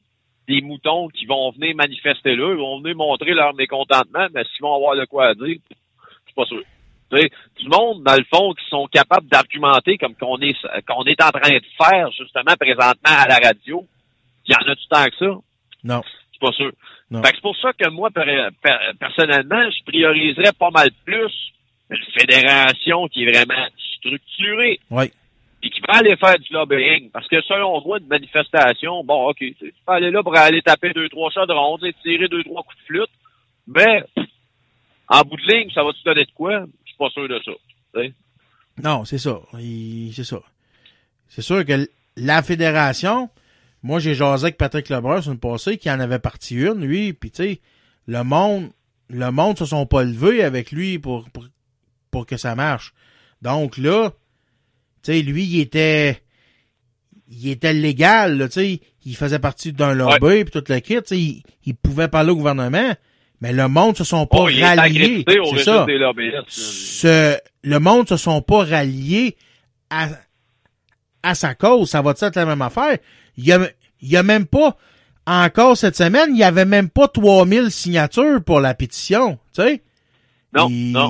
des 0.48 0.62
moutons 0.62 1.08
qui 1.10 1.26
vont 1.26 1.52
venir 1.52 1.76
manifester 1.76 2.36
là, 2.36 2.52
ils 2.52 2.58
vont 2.58 2.82
venir 2.82 2.96
montrer 2.96 3.34
leur 3.34 3.54
mécontentement, 3.54 4.28
mais 4.34 4.44
s'ils 4.44 4.62
vont 4.62 4.76
avoir 4.76 4.98
de 4.98 5.06
quoi 5.06 5.28
à 5.28 5.34
dire, 5.34 5.46
je 5.70 5.76
suis 6.26 6.36
pas 6.36 6.46
sûr. 6.46 6.62
Tu 7.12 7.18
sais, 7.20 7.30
du 7.60 7.68
monde, 7.70 8.04
dans 8.04 8.16
le 8.16 8.26
fond, 8.34 8.54
qui 8.54 8.66
sont 8.70 8.88
capables 8.88 9.28
d'argumenter 9.28 9.98
comme 9.98 10.16
qu'on 10.16 10.38
est, 10.40 10.56
qu'on 10.88 11.04
est 11.06 11.22
en 11.24 11.30
train 11.32 11.50
de 11.58 11.64
faire 11.82 12.12
justement 12.12 12.54
présentement 12.60 12.96
à 13.18 13.28
la 13.28 13.36
radio. 13.38 13.86
Il 14.48 14.54
y 14.54 14.56
en 14.56 14.72
a 14.72 14.76
du 14.76 14.88
temps 14.88 15.06
que 15.06 15.16
ça? 15.18 15.40
Non. 15.84 16.02
Je 16.06 16.10
suis 16.32 16.40
pas 16.40 16.52
sûr. 16.52 16.72
C'est 17.12 17.42
pour 17.42 17.58
ça 17.58 17.74
que 17.74 17.90
moi, 17.90 18.10
per- 18.12 18.50
per- 18.62 18.92
personnellement, 19.00 19.70
je 19.72 19.84
prioriserais 19.86 20.54
pas 20.58 20.70
mal 20.70 20.90
plus 21.06 21.32
une 21.90 22.04
fédération 22.20 23.08
qui 23.08 23.24
est 23.24 23.32
vraiment 23.32 23.66
structurée 23.96 24.80
Oui. 24.92 25.12
et 25.64 25.70
qui 25.72 25.82
va 25.82 25.98
aller 25.98 26.16
faire 26.18 26.38
du 26.38 26.54
lobbying. 26.54 27.10
Parce 27.10 27.28
que 27.28 27.42
selon 27.42 27.82
moi, 27.84 27.98
une 28.00 28.08
manifestation, 28.08 29.04
bon, 29.04 29.30
OK, 29.30 29.38
tu 29.40 29.56
peux 29.60 29.92
aller 29.92 30.12
là 30.12 30.22
pour 30.22 30.38
aller 30.38 30.62
taper 30.62 30.94
deux, 30.94 31.10
trois 31.10 31.32
chaudrons, 31.32 31.80
sais, 31.80 31.94
tirer 32.04 32.28
deux, 32.28 32.44
trois 32.44 32.62
coups 32.64 32.78
de 32.78 32.84
flûte, 32.86 33.10
mais 33.68 34.04
en 35.08 35.22
bout 35.22 35.38
de 35.38 35.52
ligne, 35.52 35.72
ça 35.74 35.84
va 35.84 35.92
te 35.92 36.04
donner 36.06 36.26
de 36.26 36.32
quoi? 36.32 36.66
Pas 37.00 37.10
sûr 37.10 37.28
de 37.28 37.40
ça. 37.44 38.04
Non, 38.84 39.06
c'est 39.06 39.18
ça. 39.18 39.40
C'est 39.54 40.24
ça. 40.24 40.42
C'est 41.30 41.42
sûr 41.42 41.66
que 41.66 41.90
la 42.18 42.44
fédération, 42.44 43.30
moi 43.84 44.00
j'ai 44.00 44.14
jasé 44.14 44.46
avec 44.46 44.58
Patrick 44.58 44.90
Lebrun 44.90 45.22
sur 45.22 45.32
une 45.32 45.40
passée 45.40 45.78
qui 45.78 45.90
en 45.90 46.00
avait 46.00 46.20
parti 46.20 46.56
une, 46.56 46.86
lui, 46.86 47.14
puis 47.14 47.32
tu 47.32 47.44
sais, 47.44 47.62
le 48.08 48.24
monde, 48.24 48.70
le 49.10 49.32
monde 49.32 49.58
se 49.58 49.66
sont 49.66 49.86
pas 49.86 50.04
levés 50.04 50.44
avec 50.44 50.72
lui 50.72 51.00
pour, 51.00 51.30
pour, 51.30 51.46
pour 52.12 52.26
que 52.26 52.36
ça 52.36 52.56
marche. 52.56 52.94
Donc 53.42 53.78
là, 53.78 54.12
tu 55.04 55.14
sais, 55.14 55.22
lui, 55.22 55.46
il 55.46 55.62
était, 55.62 56.22
il 57.30 57.48
était 57.50 57.74
légal, 57.74 58.50
tu 58.50 58.54
sais, 58.54 58.82
il 59.06 59.16
faisait 59.16 59.40
partie 59.40 59.72
d'un 59.72 59.94
lobby 59.94 60.44
puis 60.44 60.52
tout 60.52 60.64
le 60.68 60.80
kit, 60.80 60.96
tu 60.96 61.02
sais, 61.06 61.18
il, 61.18 61.44
il 61.66 61.76
pouvait 61.76 62.10
parler 62.10 62.32
au 62.32 62.36
gouvernement, 62.36 62.94
mais 63.42 63.54
le 63.54 63.68
monde 63.68 63.98
se 63.98 64.04
sont 64.04 64.26
pas 64.26 64.38
Oh, 64.40 64.44
ralliés. 64.44 65.24
C'est 65.28 65.64
ça 65.64 65.86
des 65.86 65.98
lobbyistes. 65.98 66.50
ce, 66.50 67.38
le 67.64 67.80
monde 67.80 68.08
se 68.10 68.18
sont 68.18 68.42
pas 68.42 68.64
ralliés 68.66 69.38
à, 69.90 70.10
à 71.24 71.36
sa 71.36 71.56
cause. 71.56 71.90
Ça 71.90 72.02
va 72.02 72.12
être 72.12 72.36
la 72.36 72.46
même 72.46 72.62
affaire. 72.62 72.98
Il 73.38 73.46
y 73.46 73.52
a, 73.54 73.60
il 74.02 74.10
y 74.10 74.18
a 74.18 74.24
même 74.24 74.46
pas, 74.46 74.76
encore 75.26 75.78
cette 75.78 75.96
semaine, 75.96 76.30
il 76.32 76.38
y 76.38 76.44
avait 76.44 76.66
même 76.66 76.90
pas 76.90 77.08
3000 77.08 77.72
signatures 77.72 78.44
pour 78.44 78.60
la 78.60 78.74
pétition, 78.74 79.38
tu 79.56 79.62
sais. 79.62 79.82
Non. 80.54 81.10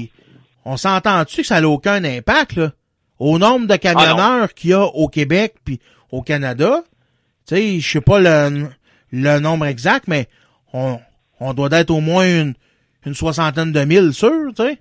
On 0.65 0.75
s'entend-tu 0.77 1.41
que 1.41 1.47
ça 1.47 1.61
n'a 1.61 1.69
aucun 1.69 2.03
impact, 2.03 2.55
là? 2.57 2.73
Au 3.17 3.37
nombre 3.39 3.67
de 3.67 3.75
camionneurs 3.75 4.53
qu'il 4.53 4.69
y 4.69 4.73
a 4.73 4.83
au 4.83 5.07
Québec 5.09 5.55
puis 5.65 5.79
au 6.11 6.21
Canada, 6.21 6.83
tu 7.47 7.55
sais, 7.55 7.79
je 7.79 7.89
sais 7.89 8.01
pas 8.01 8.19
le, 8.19 8.67
le 9.11 9.39
nombre 9.39 9.65
exact, 9.65 10.07
mais 10.07 10.27
on, 10.73 10.99
on 11.39 11.53
doit 11.53 11.69
être 11.71 11.91
au 11.91 12.01
moins 12.01 12.25
une, 12.25 12.53
une 13.05 13.13
soixantaine 13.13 13.71
de 13.71 13.83
mille 13.85 14.13
sûrs, 14.13 14.49
tu 14.55 14.63
sais. 14.63 14.77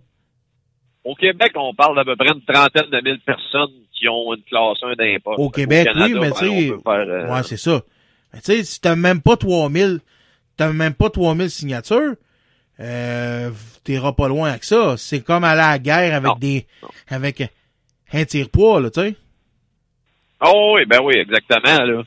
Au 1.04 1.14
Québec, 1.14 1.52
on 1.54 1.72
parle 1.74 1.96
d'à 1.96 2.04
peu 2.04 2.16
près 2.16 2.28
une 2.34 2.42
trentaine 2.42 2.90
de 2.90 3.00
mille 3.02 3.20
personnes 3.20 3.70
qui 3.92 4.08
ont 4.08 4.34
une 4.34 4.42
classe 4.42 4.78
1 4.82 4.94
d'impôt. 4.94 5.34
Au 5.36 5.50
Québec, 5.50 5.86
Canada, 5.86 6.04
oui, 6.06 6.20
mais 6.20 6.30
tu 6.32 6.38
sais, 6.38 6.70
euh, 6.86 7.32
ouais, 7.32 7.42
c'est 7.44 7.56
ça. 7.56 7.80
Mais 8.32 8.40
tu 8.40 8.52
sais, 8.52 8.64
si 8.64 8.80
t'as 8.80 8.94
même 8.96 9.22
pas 9.22 9.36
3000, 9.36 10.00
t'as 10.56 10.72
même 10.72 10.94
pas 10.94 11.08
3000 11.10 11.50
signatures, 11.50 12.14
euh, 12.80 13.50
t'iras 13.84 14.12
pas 14.12 14.28
loin 14.28 14.50
avec 14.50 14.64
ça. 14.64 14.96
C'est 14.96 15.20
comme 15.22 15.44
aller 15.44 15.60
à 15.62 15.70
la 15.72 15.78
guerre 15.78 16.14
avec 16.14 16.28
Non, 16.28 16.36
des, 16.38 16.66
non. 16.82 16.88
avec 17.08 17.42
un 18.12 18.24
tire-poids, 18.24 18.80
là, 18.80 18.90
tu 18.90 19.00
sais. 19.00 19.16
Oh 20.44 20.74
oui, 20.76 20.84
ben 20.86 21.00
oui, 21.02 21.14
exactement. 21.16 21.84
Là. 21.84 22.02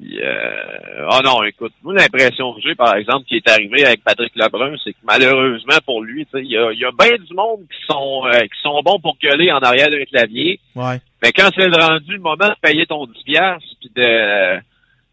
Il, 0.00 0.20
euh, 0.22 1.06
Oh 1.10 1.20
non, 1.24 1.42
écoute, 1.44 1.72
moi 1.82 1.94
l'impression 1.94 2.54
que 2.54 2.60
j'ai, 2.60 2.74
par 2.74 2.94
exemple, 2.94 3.26
qui 3.26 3.36
est 3.36 3.48
arrivé 3.48 3.84
avec 3.84 4.02
Patrick 4.04 4.32
Lebrun, 4.36 4.76
c'est 4.82 4.92
que 4.92 4.98
malheureusement 5.02 5.78
pour 5.84 6.02
lui, 6.02 6.26
il 6.34 6.46
y 6.46 6.56
a, 6.56 6.72
il 6.72 6.78
y 6.78 6.84
a 6.84 6.90
bien 6.92 7.16
du 7.16 7.34
monde 7.34 7.60
qui 7.70 7.86
sont 7.86 8.22
euh, 8.26 8.40
qui 8.40 8.60
sont 8.62 8.80
bons 8.82 8.98
pour 9.00 9.16
gueuler 9.18 9.50
en 9.52 9.58
arrière 9.58 9.90
d'un 9.90 10.04
clavier. 10.04 10.60
Ouais. 10.74 11.00
Mais 11.22 11.32
quand 11.32 11.50
c'est 11.54 11.68
rendu 11.68 12.12
le 12.12 12.20
moment 12.20 12.48
de 12.48 12.56
payer 12.60 12.86
ton 12.86 13.06
10 13.06 13.22
piastres, 13.24 13.76
puis 13.80 13.90
de 13.94 14.60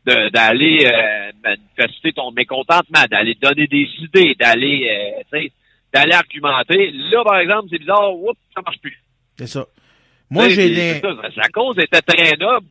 d'aller 0.05 0.85
euh, 0.85 1.31
manifester 1.43 2.13
ton 2.13 2.31
mécontentement, 2.31 3.03
d'aller 3.11 3.35
donner 3.35 3.67
des 3.67 3.89
idées, 3.99 4.35
d'aller 4.39 4.89
d'aller 5.93 6.13
argumenter, 6.13 6.91
là, 6.91 7.23
par 7.23 7.39
exemple, 7.39 7.67
c'est 7.71 7.79
bizarre, 7.79 8.13
oups, 8.15 8.39
ça 8.55 8.61
marche 8.61 8.79
plus. 8.79 8.97
C'est 9.37 9.47
ça. 9.47 9.65
Moi, 10.29 10.49
j'ai 10.49 10.69
des, 10.69 11.01
Sa 11.35 11.47
cause 11.53 11.77
était 11.79 12.01
très 12.01 12.35
noble. 12.37 12.67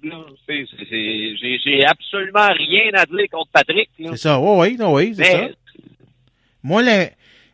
J'ai 0.88 1.84
absolument 1.86 2.48
rien 2.52 2.90
à 2.94 3.06
dire 3.06 3.26
contre 3.30 3.50
Patrick. 3.52 3.88
c'est 3.98 4.16
ça. 4.16 4.38
Oui, 4.38 4.76
oui, 4.78 4.84
oui, 4.86 5.14
c'est 5.16 5.24
ça. 5.32 5.48
Moi, 6.62 6.82
l'im- 6.82 7.08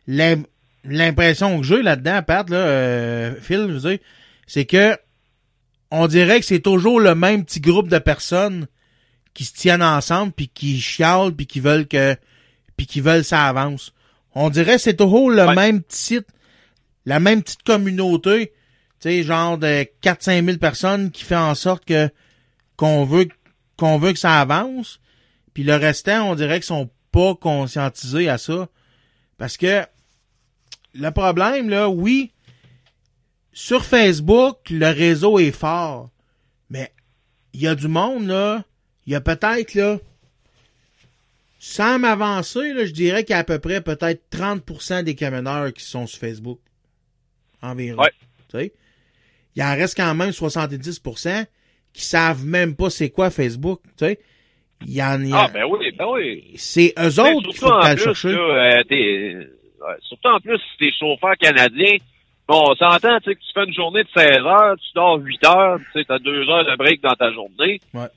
l'im- 0.07 0.43
l'impression 0.83 1.57
que 1.59 1.65
j'ai 1.65 1.81
là-dedans, 1.81 2.21
Pat, 2.25 2.49
là, 2.49 2.57
euh, 2.57 3.35
Phil, 3.41 3.79
c'est 4.47 4.65
que 4.65 4.97
on 5.91 6.07
dirait 6.07 6.39
que 6.39 6.45
c'est 6.45 6.59
toujours 6.59 6.99
le 6.99 7.13
même 7.15 7.45
petit 7.45 7.61
groupe 7.61 7.87
de 7.87 7.99
personnes 7.99 8.67
qui 9.33 9.45
se 9.45 9.53
tiennent 9.53 9.83
ensemble 9.83 10.31
puis 10.33 10.47
qui 10.49 10.79
chialent 10.81 11.33
puis 11.35 11.45
qui 11.47 11.59
veulent 11.59 11.87
que 11.87 12.15
puis 12.75 12.87
qui 12.87 12.99
veulent 13.01 13.23
ça 13.23 13.45
avance. 13.47 13.93
On 14.35 14.49
dirait 14.49 14.75
que 14.75 14.81
c'est 14.81 14.97
toujours 14.97 15.29
le 15.29 15.45
Ouais. 15.45 15.55
même 15.55 15.81
petit 15.81 16.19
la 17.05 17.19
même 17.19 17.43
petite 17.43 17.63
communauté, 17.63 18.51
tu 19.03 19.09
sais 19.09 19.23
genre 19.23 19.57
de 19.57 19.85
4 19.99 20.23
5 20.23 20.45
000 20.45 20.57
personnes 20.59 21.11
qui 21.11 21.25
fait 21.25 21.35
en 21.35 21.55
sorte 21.55 21.83
que 21.83 22.09
qu'on 22.77 23.03
veut 23.03 23.27
qu'on 23.75 23.97
veut 23.97 24.13
que 24.13 24.19
ça 24.19 24.39
avance, 24.39 25.01
puis 25.53 25.63
le 25.63 25.75
restant, 25.75 26.31
on 26.31 26.35
dirait 26.35 26.55
qu'ils 26.55 26.67
sont 26.67 26.89
pas 27.11 27.35
conscientisés 27.35 28.29
à 28.29 28.37
ça 28.37 28.69
parce 29.37 29.57
que 29.57 29.85
le 30.93 31.11
problème 31.11 31.69
là, 31.69 31.89
oui, 31.89 32.31
sur 33.51 33.83
Facebook, 33.83 34.69
le 34.69 34.87
réseau 34.87 35.37
est 35.37 35.51
fort, 35.51 36.09
mais 36.69 36.93
il 37.51 37.59
y 37.59 37.67
a 37.67 37.75
du 37.75 37.89
monde 37.89 38.27
là, 38.27 38.63
il 39.05 39.11
y 39.11 39.15
a 39.15 39.21
peut-être 39.21 39.73
là 39.73 39.99
sans 41.59 41.99
m'avancer, 41.99 42.73
là, 42.73 42.85
je 42.85 42.91
dirais 42.91 43.25
qu'il 43.25 43.33
y 43.33 43.37
a 43.37 43.39
à 43.39 43.43
peu 43.43 43.59
près 43.59 43.81
peut-être 43.81 44.23
30% 44.31 45.03
des 45.03 45.15
camionneurs 45.15 45.73
qui 45.73 45.83
sont 45.83 46.07
sur 46.07 46.19
Facebook. 46.19 46.59
Environ. 47.61 48.01
Ouais. 48.01 48.11
Tu 48.49 48.57
sais? 48.57 48.73
Il 49.55 49.63
en 49.63 49.75
reste 49.75 49.95
quand 49.97 50.13
même 50.15 50.29
70% 50.31 51.45
qui 51.93 52.01
savent 52.03 52.45
même 52.45 52.75
pas 52.75 52.89
c'est 52.89 53.09
quoi 53.09 53.29
Facebook. 53.29 53.81
Tu 53.97 54.05
sais? 54.05 54.19
Il 54.85 54.93
y 54.93 55.01
en 55.03 55.31
a- 55.31 55.43
Ah, 55.45 55.47
ben 55.53 55.63
oui, 55.69 55.91
ben 55.97 56.05
oui. 56.11 56.43
C'est 56.55 56.93
eux 56.99 57.19
autres 57.19 57.41
surtout 57.43 57.51
faut 57.59 57.67
en 57.71 57.79
aller 57.79 57.95
plus, 57.95 58.03
chercher. 58.03 58.31
là, 58.31 58.81
euh, 58.91 59.43
Ouais, 59.85 59.95
Surtout 60.07 60.27
en 60.29 60.39
plus, 60.39 60.57
si 60.57 60.77
t'es 60.79 60.91
chauffeur 60.97 61.35
canadien, 61.37 61.97
bon, 62.47 62.63
on 62.71 62.75
s'entend, 62.75 63.17
tu 63.19 63.25
sais, 63.29 63.35
que 63.35 63.39
tu 63.41 63.53
fais 63.53 63.65
une 63.65 63.73
journée 63.73 64.03
de 64.03 64.09
16 64.15 64.37
heures, 64.37 64.75
tu 64.77 64.87
dors 64.95 65.17
8 65.19 65.43
heures, 65.45 65.77
tu 65.77 65.99
sais, 65.99 66.05
t'as 66.05 66.19
deux 66.19 66.49
heures 66.49 66.65
de 66.65 66.75
break 66.77 67.01
dans 67.01 67.13
ta 67.15 67.31
journée. 67.33 67.79
Ouais. 67.93 68.07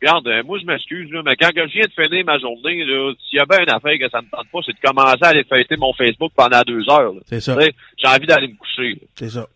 Regarde, 0.00 0.28
euh, 0.28 0.42
moi, 0.44 0.58
je 0.60 0.64
m'excuse, 0.64 1.10
mais 1.24 1.34
quand 1.34 1.50
je 1.56 1.72
viens 1.72 1.84
de 1.84 1.90
finir 2.04 2.24
ma 2.24 2.38
journée, 2.38 2.84
s'il 3.28 3.36
y 3.36 3.40
a 3.40 3.46
bien 3.46 3.58
une 3.64 3.70
affaire 3.70 3.98
que 3.98 4.08
ça 4.08 4.22
me 4.22 4.30
tente 4.30 4.46
pas, 4.52 4.58
c'est 4.64 4.72
de 4.72 4.80
commencer 4.80 5.18
à 5.22 5.26
aller 5.28 5.42
fêter 5.42 5.76
mon 5.76 5.92
Facebook 5.92 6.30
pendant 6.36 6.62
deux 6.62 6.88
heures, 6.88 7.12
là. 7.14 7.20
C'est 7.26 7.40
ça. 7.40 7.56
J'ai 7.96 8.06
envie 8.08 8.26
d'aller 8.26 8.46
me 8.46 8.56
coucher. 8.56 9.00
C'est 9.16 9.30
ça. 9.30 9.46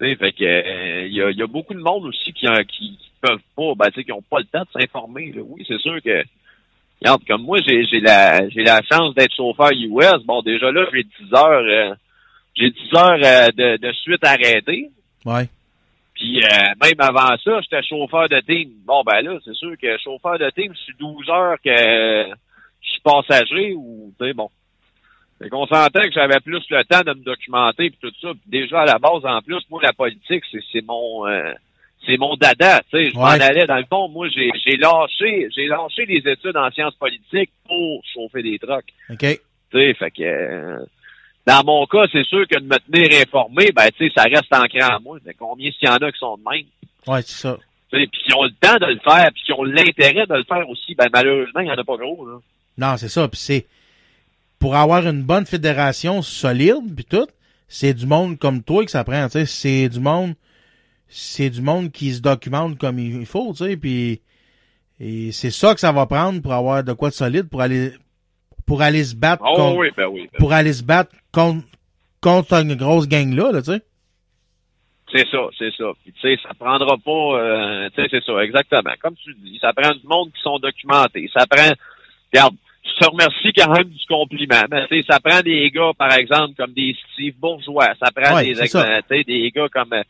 Fait 0.00 0.32
que 0.32 0.44
euh, 0.44 1.06
il 1.06 1.12
y, 1.14 1.22
a, 1.22 1.30
il 1.30 1.36
y 1.36 1.42
a 1.42 1.46
beaucoup 1.46 1.74
de 1.74 1.80
monde 1.80 2.06
aussi 2.06 2.32
qui, 2.32 2.48
en- 2.48 2.54
qui, 2.64 2.96
qui 2.96 3.10
peuvent 3.20 3.38
pas, 3.56 3.72
ben, 3.76 3.90
qui 4.02 4.10
ont 4.12 4.22
pas 4.22 4.38
le 4.38 4.46
temps 4.46 4.62
de 4.62 4.80
s'informer. 4.80 5.34
Oui, 5.38 5.64
c'est 5.68 5.78
sûr 5.78 6.00
que 6.02 6.22
regarde, 7.02 7.22
comme 7.26 7.42
moi, 7.42 7.58
j'ai 7.66 7.84
j'ai 7.84 8.00
la 8.00 8.48
j'ai 8.48 8.62
la 8.62 8.80
chance 8.90 9.14
d'être 9.14 9.34
chauffeur 9.34 9.70
US. 9.72 10.24
Bon, 10.24 10.40
déjà 10.42 10.70
là, 10.72 10.86
j'ai 10.92 11.02
10 11.04 11.34
heures 11.34 11.64
euh, 11.90 11.94
j'ai 12.56 12.70
10 12.70 12.78
heures 12.96 13.20
euh, 13.22 13.48
de, 13.54 13.76
de 13.76 13.92
suite 13.92 14.24
arrêtées. 14.24 14.90
Ouais. 15.26 15.48
Puis 16.14 16.40
euh, 16.42 16.46
même 16.82 17.00
avant 17.00 17.36
ça, 17.44 17.60
j'étais 17.60 17.82
chauffeur 17.82 18.28
de 18.28 18.40
team. 18.40 18.70
Bon 18.86 19.02
ben 19.04 19.20
là, 19.22 19.38
c'est 19.44 19.54
sûr 19.54 19.72
que 19.80 19.98
chauffeur 19.98 20.38
de 20.38 20.48
team, 20.50 20.72
c'est 20.86 20.96
12 20.98 21.28
heures 21.28 21.56
que 21.62 21.68
euh, 21.70 22.34
je 22.82 22.90
suis 22.90 23.00
passager 23.02 23.74
ou 23.74 24.12
tu 24.18 24.26
sais 24.26 24.32
bon. 24.32 24.48
Fait 25.40 25.48
qu'on 25.48 25.66
s'entend 25.66 26.02
que 26.02 26.12
j'avais 26.12 26.38
plus 26.40 26.62
le 26.68 26.84
temps 26.84 27.00
de 27.00 27.18
me 27.18 27.24
documenter 27.24 27.90
puis 27.90 27.98
tout 28.02 28.14
ça. 28.20 28.28
Puis 28.32 28.60
déjà 28.60 28.82
à 28.82 28.84
la 28.84 28.98
base, 28.98 29.24
en 29.24 29.40
plus, 29.40 29.62
moi 29.70 29.80
la 29.82 29.92
politique, 29.92 30.44
c'est 30.52 30.60
c'est 30.70 30.84
mon 30.84 31.26
euh, 31.26 31.52
c'est 32.06 32.18
mon 32.18 32.36
dada. 32.36 32.80
Tu 32.90 32.98
sais, 32.98 33.10
je 33.10 33.16
m'en 33.16 33.24
allais 33.24 33.66
dans 33.66 33.78
le 33.78 33.86
fond. 33.88 34.08
Moi, 34.08 34.28
j'ai 34.28 34.50
j'ai 34.64 34.76
lâché 34.76 35.48
j'ai 35.54 35.66
lâché 35.66 36.04
les 36.06 36.30
études 36.30 36.56
en 36.56 36.70
sciences 36.70 36.94
politiques 36.96 37.50
pour 37.66 38.02
chauffer 38.12 38.42
des 38.42 38.58
trucks. 38.58 38.92
OK. 39.08 39.18
Tu 39.18 39.38
sais, 39.72 39.94
fait 39.94 40.10
que 40.10 40.22
euh, 40.22 40.84
dans 41.46 41.64
mon 41.64 41.86
cas, 41.86 42.04
c'est 42.12 42.26
sûr 42.26 42.46
que 42.46 42.58
de 42.58 42.66
me 42.66 42.78
tenir 42.78 43.22
informé, 43.22 43.70
ben 43.74 43.88
tu 43.96 44.06
sais, 44.08 44.12
ça 44.14 44.24
reste 44.24 44.54
ancré 44.54 44.82
en 44.82 45.00
moi. 45.00 45.18
Mais 45.24 45.32
combien 45.32 45.70
s'il 45.72 45.88
y 45.88 45.90
en 45.90 45.96
a 45.96 46.12
qui 46.12 46.18
sont 46.18 46.36
de 46.36 46.42
même? 46.50 46.66
Ouais, 47.06 47.22
c'est 47.22 47.40
ça. 47.40 47.56
Puis 47.90 48.08
qui 48.10 48.34
ont 48.34 48.44
le 48.44 48.52
temps 48.60 48.76
de 48.76 48.92
le 48.92 49.00
faire, 49.00 49.28
puis 49.32 49.42
qui 49.42 49.52
ont 49.52 49.64
l'intérêt 49.64 50.26
de 50.26 50.34
le 50.34 50.44
faire 50.44 50.68
aussi, 50.68 50.94
ben 50.94 51.08
malheureusement, 51.12 51.60
il 51.60 51.64
n'y 51.64 51.72
en 51.72 51.78
a 51.78 51.84
pas 51.84 51.96
gros. 51.96 52.26
Là. 52.26 52.38
Non, 52.76 52.96
c'est 52.98 53.08
ça. 53.08 53.26
Puis 53.26 53.40
c'est 53.40 53.66
pour 54.60 54.76
avoir 54.76 55.08
une 55.08 55.22
bonne 55.24 55.46
fédération 55.46 56.22
solide, 56.22 56.94
puis 56.94 57.04
tout, 57.04 57.26
c'est 57.66 57.94
du 57.94 58.06
monde 58.06 58.38
comme 58.38 58.62
toi 58.62 58.84
que 58.84 58.90
ça 58.90 59.02
prend. 59.02 59.24
Tu 59.26 59.32
sais, 59.32 59.46
c'est 59.46 59.88
du 59.88 59.98
monde, 59.98 60.34
c'est 61.08 61.50
du 61.50 61.62
monde 61.62 61.90
qui 61.90 62.12
se 62.12 62.20
documente 62.20 62.78
comme 62.78 62.98
il 62.98 63.26
faut, 63.26 63.52
tu 63.52 63.64
sais. 63.64 63.76
Puis 63.76 64.20
et 65.00 65.32
c'est 65.32 65.50
ça 65.50 65.72
que 65.74 65.80
ça 65.80 65.92
va 65.92 66.04
prendre 66.06 66.42
pour 66.42 66.52
avoir 66.52 66.84
de 66.84 66.92
quoi 66.92 67.08
de 67.08 67.14
solide 67.14 67.48
pour 67.48 67.62
aller 67.62 67.92
pour 68.66 68.82
aller 68.82 69.02
se 69.02 69.16
battre 69.16 69.42
Oh 69.46 69.56
contre, 69.56 69.78
oui, 69.78 69.88
ben 69.96 70.06
oui. 70.06 70.28
ben 70.30 70.38
pour 70.38 70.52
aller 70.52 70.74
se 70.74 70.84
battre 70.84 71.10
contre 71.32 71.64
contre 72.20 72.52
une 72.52 72.74
grosse 72.74 73.08
gang 73.08 73.34
là, 73.34 73.50
là 73.50 73.62
tu 73.62 73.72
sais. 73.72 73.82
C'est 75.12 75.26
ça, 75.28 75.38
c'est 75.58 75.72
ça. 75.76 75.86
Puis 76.04 76.12
tu 76.12 76.20
sais, 76.20 76.40
ça 76.42 76.54
prendra 76.54 76.96
pas, 76.98 77.10
euh, 77.10 77.88
tu 77.96 78.02
sais, 78.02 78.08
c'est 78.10 78.22
ça, 78.24 78.44
exactement. 78.44 78.92
Comme 79.00 79.16
tu 79.16 79.34
dis, 79.42 79.58
ça 79.60 79.72
prend 79.72 79.92
du 79.92 80.06
monde 80.06 80.30
qui 80.32 80.40
sont 80.40 80.58
documentés. 80.60 81.28
Ça 81.34 81.46
prend, 81.48 81.72
regarde, 82.32 82.54
te 83.04 83.10
remercie 83.10 83.52
quand 83.56 83.72
même 83.72 83.88
du 83.88 84.06
compliment. 84.08 84.62
Mais 84.70 84.86
tu 84.88 85.00
sais, 85.00 85.06
ça 85.08 85.20
prend 85.20 85.40
des 85.40 85.70
gars, 85.70 85.90
par 85.96 86.12
exemple, 86.12 86.54
comme 86.56 86.72
des 86.72 86.96
Steve 87.12 87.34
Bourgeois. 87.38 87.94
Ça 88.02 88.10
prend 88.14 88.36
Ouais, 88.36 88.54
des, 88.54 88.66
ça. 88.66 89.00
des 89.10 89.50
gars 89.54 89.68
comme, 89.68 89.92
euh, 89.92 90.02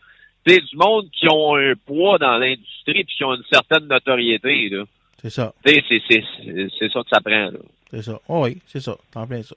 tu 0.47 0.55
sais, 0.55 0.61
du 0.61 0.77
monde 0.77 1.09
qui 1.13 1.27
ont 1.31 1.57
un 1.57 1.75
poids 1.87 2.19
dans 2.19 2.37
l'industrie 2.39 3.05
puis 3.05 3.15
qui 3.17 3.25
ont 3.25 3.35
une 3.35 3.45
certaine 3.51 3.87
notoriété. 3.87 4.69
Là. 4.69 4.85
C'est 5.23 5.31
ça. 5.31 5.53
Tu 5.65 5.73
sais, 5.75 5.83
c'est, 5.89 6.03
c'est, 6.09 6.23
c'est, 6.79 6.93
ça 6.93 7.01
que 7.03 7.09
ça 7.13 7.21
prend. 7.21 7.51
Là. 7.51 7.59
C'est 7.91 8.03
ça. 8.03 8.21
Oh 8.29 8.45
oui, 8.45 8.61
c'est 8.67 8.81
ça. 8.81 8.97
T'en 9.13 9.27
plein 9.27 9.43
ça. 9.43 9.55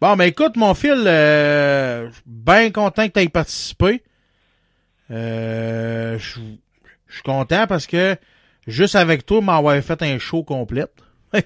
Bon, 0.00 0.16
ben 0.16 0.24
écoute, 0.24 0.56
mon 0.56 0.72
fil, 0.74 0.92
euh, 1.06 2.08
je 2.08 2.14
suis 2.14 2.22
bien 2.26 2.70
content 2.70 3.06
que 3.06 3.12
tu 3.12 3.20
aies 3.20 3.28
participé. 3.28 4.02
Euh, 5.10 6.18
je 6.18 6.40
je 7.10 7.14
suis 7.14 7.22
content 7.24 7.66
parce 7.66 7.86
que 7.86 8.16
juste 8.66 8.94
avec 8.94 9.26
toi, 9.26 9.40
m'avoir 9.40 9.82
fait 9.82 10.00
un 10.02 10.18
show 10.18 10.42
complet. 10.44 10.86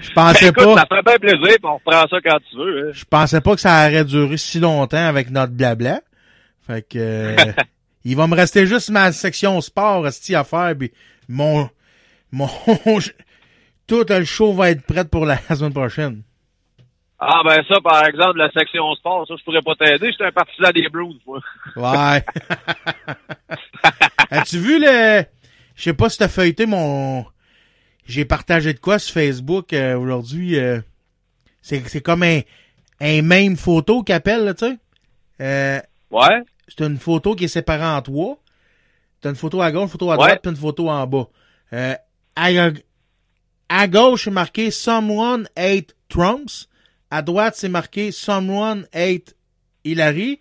je 0.00 0.10
pensais 0.14 0.48
Écoute, 0.48 0.64
pas. 0.64 0.74
ça 0.76 0.86
fait 0.86 1.02
bien 1.04 1.18
plaisir, 1.18 1.56
puis 1.56 1.64
on 1.64 1.74
reprend 1.74 2.06
ça 2.08 2.16
quand 2.24 2.38
tu 2.50 2.56
veux. 2.56 2.88
hein. 2.88 2.92
Je 2.92 3.04
pensais 3.04 3.40
pas 3.40 3.54
que 3.54 3.60
ça 3.60 3.86
aurait 3.88 4.04
duré 4.04 4.36
si 4.36 4.60
longtemps 4.60 5.06
avec 5.06 5.30
notre 5.30 5.52
blabla. 5.52 6.00
Fait 6.66 6.82
que 6.82 6.98
euh, 6.98 7.36
il 8.04 8.16
va 8.16 8.26
me 8.26 8.34
rester 8.36 8.66
juste 8.66 8.90
ma 8.90 9.12
section 9.12 9.60
sport 9.60 10.06
esti, 10.06 10.34
à 10.34 10.44
faire 10.44 10.74
puis 10.78 10.92
mon 11.28 11.68
mon 12.32 12.48
tout 13.86 14.04
le 14.08 14.24
show 14.24 14.52
va 14.52 14.70
être 14.70 14.82
prêt 14.86 15.04
pour 15.04 15.26
la 15.26 15.36
semaine 15.54 15.72
prochaine. 15.72 16.22
Ah 17.22 17.42
ben 17.44 17.62
ça, 17.68 17.78
par 17.82 18.06
exemple, 18.06 18.38
la 18.38 18.50
section 18.50 18.94
sport, 18.94 19.26
ça, 19.28 19.34
je 19.38 19.44
pourrais 19.44 19.60
pas 19.60 19.74
t'aider. 19.74 20.10
J'étais 20.10 20.24
un 20.24 20.32
partisan 20.32 20.70
des 20.70 20.88
Blues, 20.88 21.20
moi. 21.26 21.40
Ouais. 21.76 22.24
As-tu 24.30 24.58
vu 24.58 24.80
le 24.80 25.24
je 25.76 25.82
sais 25.84 25.94
pas 25.94 26.08
si 26.08 26.18
t'as 26.18 26.28
feuilleté 26.28 26.66
mon 26.66 27.24
j'ai 28.10 28.24
partagé 28.24 28.74
de 28.74 28.78
quoi 28.80 28.98
sur 28.98 29.14
Facebook 29.14 29.72
euh, 29.72 29.96
aujourd'hui 29.96 30.58
euh, 30.58 30.80
c'est 31.62 31.82
c'est 31.88 32.00
comme 32.00 32.22
un 32.22 32.40
un 33.00 33.22
même 33.22 33.56
photo 33.56 34.02
qu'appelle 34.02 34.44
là, 34.44 34.54
tu 34.54 34.66
sais. 34.66 34.76
Euh, 35.40 35.80
Ouais? 36.10 36.42
c'est 36.68 36.84
une 36.84 36.98
photo 36.98 37.34
qui 37.34 37.44
est 37.44 37.48
séparée 37.48 37.86
en 37.86 38.02
trois. 38.02 38.38
T'as 39.20 39.30
une 39.30 39.36
photo 39.36 39.62
à 39.62 39.70
gauche, 39.72 39.84
une 39.84 39.88
photo 39.88 40.10
à 40.10 40.14
Ouais. 40.14 40.16
droite, 40.18 40.40
puis 40.42 40.50
une 40.50 40.56
photo 40.56 40.88
en 40.90 41.06
bas. 41.06 41.28
Euh, 41.72 41.94
à, 42.36 42.48
à 43.68 43.88
gauche, 43.88 44.24
c'est 44.24 44.30
marqué 44.30 44.70
Someone 44.70 45.48
hate 45.56 45.94
Trumps. 46.08 46.68
À 47.10 47.22
droite, 47.22 47.54
c'est 47.56 47.68
marqué 47.68 48.12
Someone 48.12 48.86
hate 48.92 49.34
Hillary. 49.84 50.40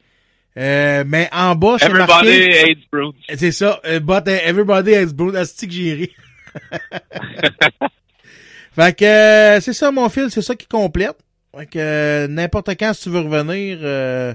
Euh, 0.57 1.03
mais 1.07 1.29
en 1.31 1.55
bas, 1.55 1.75
c'est 1.79 1.85
Everybody 1.85 2.11
marqué... 2.11 2.59
hates 2.71 2.77
Bruins. 2.91 3.11
C'est 3.37 3.51
ça. 3.51 3.79
but 4.01 4.27
everybody 4.27 4.95
hates 4.95 5.13
Bruce. 5.13 5.35
Asti 5.35 5.67
que 5.67 5.73
j'ai 5.73 5.93
ri. 5.93 6.11
fait 8.75 8.97
que 8.97 9.05
euh, 9.05 9.59
c'est 9.59 9.73
ça 9.73 9.91
mon 9.91 10.09
fil, 10.09 10.29
c'est 10.29 10.41
ça 10.41 10.55
qui 10.55 10.67
complète. 10.67 11.17
Fait 11.55 11.65
que 11.65 11.79
euh, 11.79 12.27
n'importe 12.27 12.69
quand 12.79 12.93
si 12.93 13.03
tu 13.03 13.09
veux 13.09 13.21
revenir, 13.21 13.79
euh, 13.81 14.33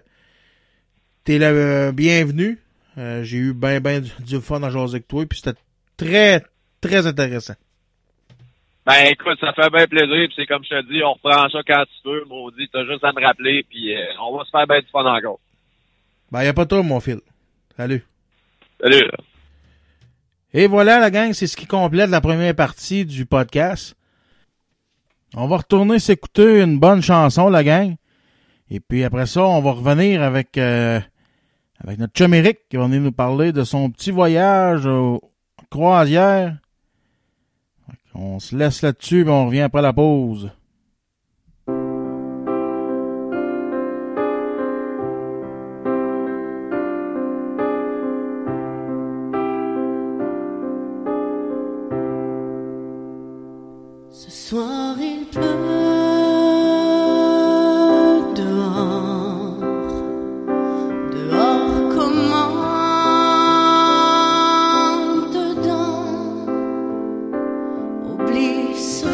t'es 1.25 1.39
le 1.39 1.93
bienvenu. 1.93 2.59
Euh, 2.99 3.25
j'ai 3.25 3.39
eu 3.39 3.55
ben 3.55 3.81
ben 3.81 4.03
du, 4.03 4.11
du 4.23 4.41
fun 4.41 4.63
à 4.63 4.71
jaser 4.71 4.97
avec 4.97 5.09
toi, 5.09 5.25
puis 5.27 5.39
c'était 5.39 5.59
très 5.97 6.43
très 6.81 7.07
intéressant. 7.07 7.55
Ben 8.87 9.07
écoute, 9.07 9.39
ça 9.41 9.53
fait 9.55 9.71
bien 9.71 9.87
plaisir, 9.87 10.29
puis 10.29 10.35
c'est 10.37 10.47
comme 10.47 10.63
je 10.65 10.71
te 10.71 10.93
dis, 10.93 11.03
on 11.03 11.15
reprend 11.15 11.49
ça 11.49 11.61
quand 11.67 11.85
tu 11.85 12.09
veux, 12.09 12.25
maudit, 12.27 12.69
t'as 12.71 12.85
juste 12.85 13.03
à 13.03 13.13
me 13.13 13.25
rappeler, 13.25 13.65
puis 13.69 13.95
on 14.21 14.37
va 14.37 14.45
se 14.45 14.51
faire 14.51 14.67
bien 14.67 14.81
du 14.81 14.87
fun 14.93 15.07
encore. 15.07 15.41
Ben 16.31 16.43
y 16.43 16.49
a 16.49 16.53
pas 16.53 16.65
de 16.65 16.71
trouble, 16.71 16.89
mon 16.89 17.01
fil. 17.01 17.21
Salut. 17.77 18.05
Salut! 18.81 19.09
Et 20.57 20.69
voilà 20.69 21.01
la 21.01 21.11
gang, 21.11 21.33
c'est 21.33 21.49
ce 21.49 21.57
qui 21.57 21.67
complète 21.67 22.11
la 22.11 22.21
première 22.21 22.55
partie 22.55 23.05
du 23.05 23.27
podcast. 23.27 23.97
On 25.35 25.49
va 25.49 25.57
retourner 25.57 25.99
s'écouter 25.99 26.63
une 26.63 26.79
bonne 26.79 27.03
chanson, 27.03 27.49
la 27.49 27.65
gang. 27.65 27.97
Et 28.71 28.79
puis 28.79 29.03
après 29.03 29.27
ça, 29.27 29.43
on 29.43 29.61
va 29.61 29.73
revenir 29.73 30.23
avec 30.23 30.57
euh, 30.57 31.01
avec 31.81 31.99
notre 31.99 32.13
chum 32.13 32.31
qui 32.71 32.77
va 32.77 32.85
venir 32.85 33.01
nous 33.01 33.11
parler 33.11 33.51
de 33.51 33.65
son 33.65 33.91
petit 33.91 34.13
voyage 34.13 34.87
en 34.87 35.21
croisière. 35.71 36.57
On 38.15 38.39
se 38.39 38.55
laisse 38.55 38.83
là-dessus, 38.83 39.25
puis 39.25 39.33
on 39.33 39.47
revient 39.47 39.63
après 39.63 39.83
la 39.83 39.93
pause. 39.93 40.53
Oublie 68.75 69.14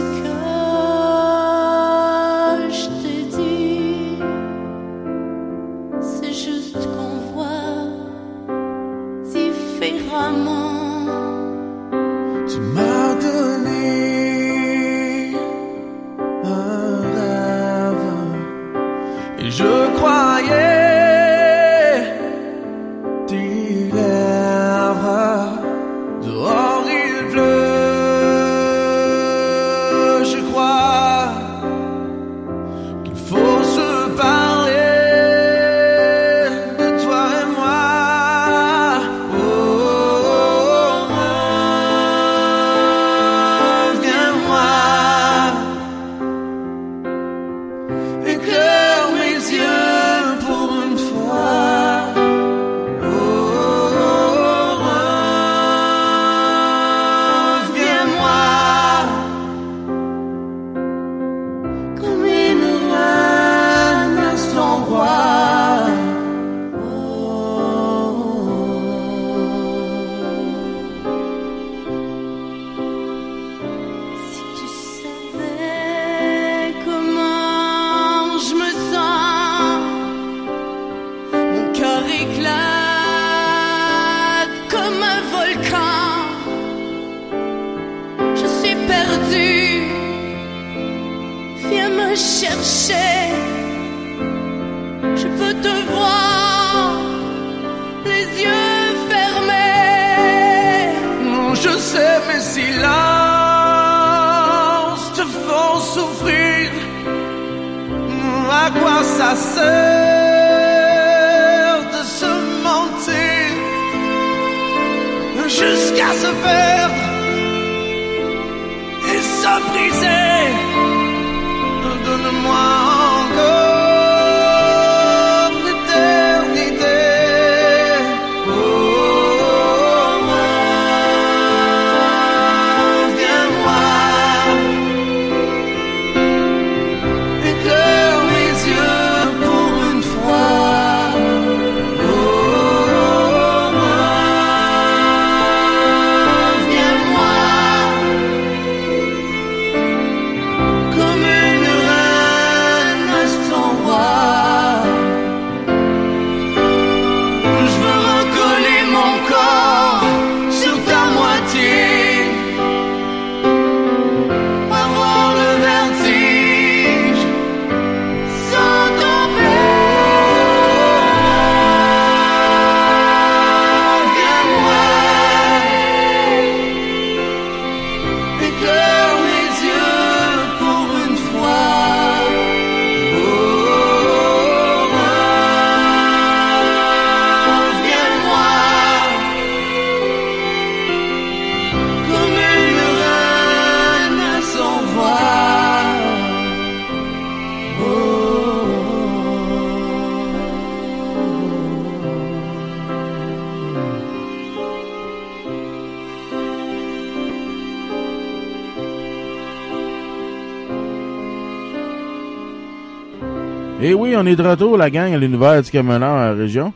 on 214.21 214.27
est 214.27 214.37
de 214.37 214.43
retour, 214.43 214.77
la 214.77 214.91
gang, 214.91 215.13
à 215.15 215.17
l'univers 215.19 215.63
du 215.63 215.79
à 215.79 215.83
la 215.99 216.35
région. 216.35 216.75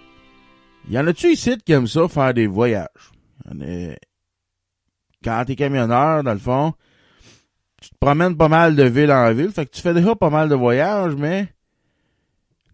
Y 0.89 0.99
en 0.99 1.07
a-tu 1.07 1.29
ici 1.33 1.59
qui 1.65 1.73
aiment 1.73 1.87
ça, 1.87 2.09
faire 2.09 2.33
des 2.33 2.47
voyages? 2.47 2.89
Y 3.47 3.53
en 3.53 3.61
a- 3.61 3.97
Quand 5.23 5.45
t'es 5.47 5.55
camionneur, 5.57 6.23
dans 6.23 6.33
le 6.33 6.39
fond, 6.39 6.73
tu 7.81 7.91
te 7.91 7.97
promènes 8.01 8.37
pas 8.37 8.49
mal 8.49 8.77
de 8.77 8.85
ville 8.85 9.13
en 9.13 9.33
ville, 9.35 9.51
fait 9.51 9.67
que 9.67 9.71
tu 9.73 9.83
fais 9.83 9.93
déjà 9.95 10.15
pas 10.15 10.31
mal 10.31 10.49
de 10.49 10.55
voyages, 10.55 11.15
mais 11.17 11.49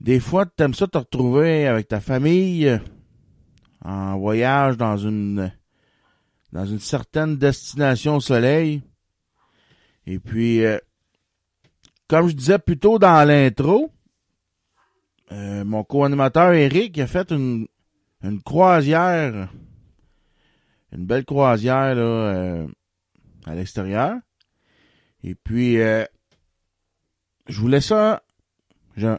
des 0.01 0.21
fois, 0.21 0.47
t'aimes 0.47 0.75
ça 0.75 0.87
te 0.87 0.99
retrouver 0.99 1.67
avec 1.67 1.89
ta 1.89 2.01
famille 2.01 2.81
en 3.85 4.19
voyage 4.19 4.77
dans 4.77 4.97
une 4.97 5.53
dans 6.53 6.67
une 6.67 6.81
certaine 6.81 7.37
destination 7.37 8.17
au 8.17 8.21
soleil. 8.21 8.83
Et 10.07 10.19
puis, 10.19 10.65
euh, 10.65 10.79
comme 12.09 12.29
je 12.29 12.35
disais 12.35 12.59
plus 12.59 12.79
tôt 12.79 12.99
dans 12.99 13.27
l'intro, 13.27 13.93
mon 15.71 15.85
co-animateur 15.85 16.53
Eric 16.53 16.99
a 16.99 17.07
fait 17.07 17.31
une, 17.31 17.69
une 18.25 18.43
croisière, 18.43 19.49
une 20.93 21.07
belle 21.07 21.25
croisière 21.25 21.95
là, 21.95 22.03
euh, 22.03 22.67
à 23.47 23.55
l'extérieur. 23.55 24.15
Et 25.23 25.37
puis, 25.37 25.81
euh, 25.81 26.05
je 27.47 27.61
voulais 27.61 27.81
ça, 27.81 28.23
je, 28.97 29.17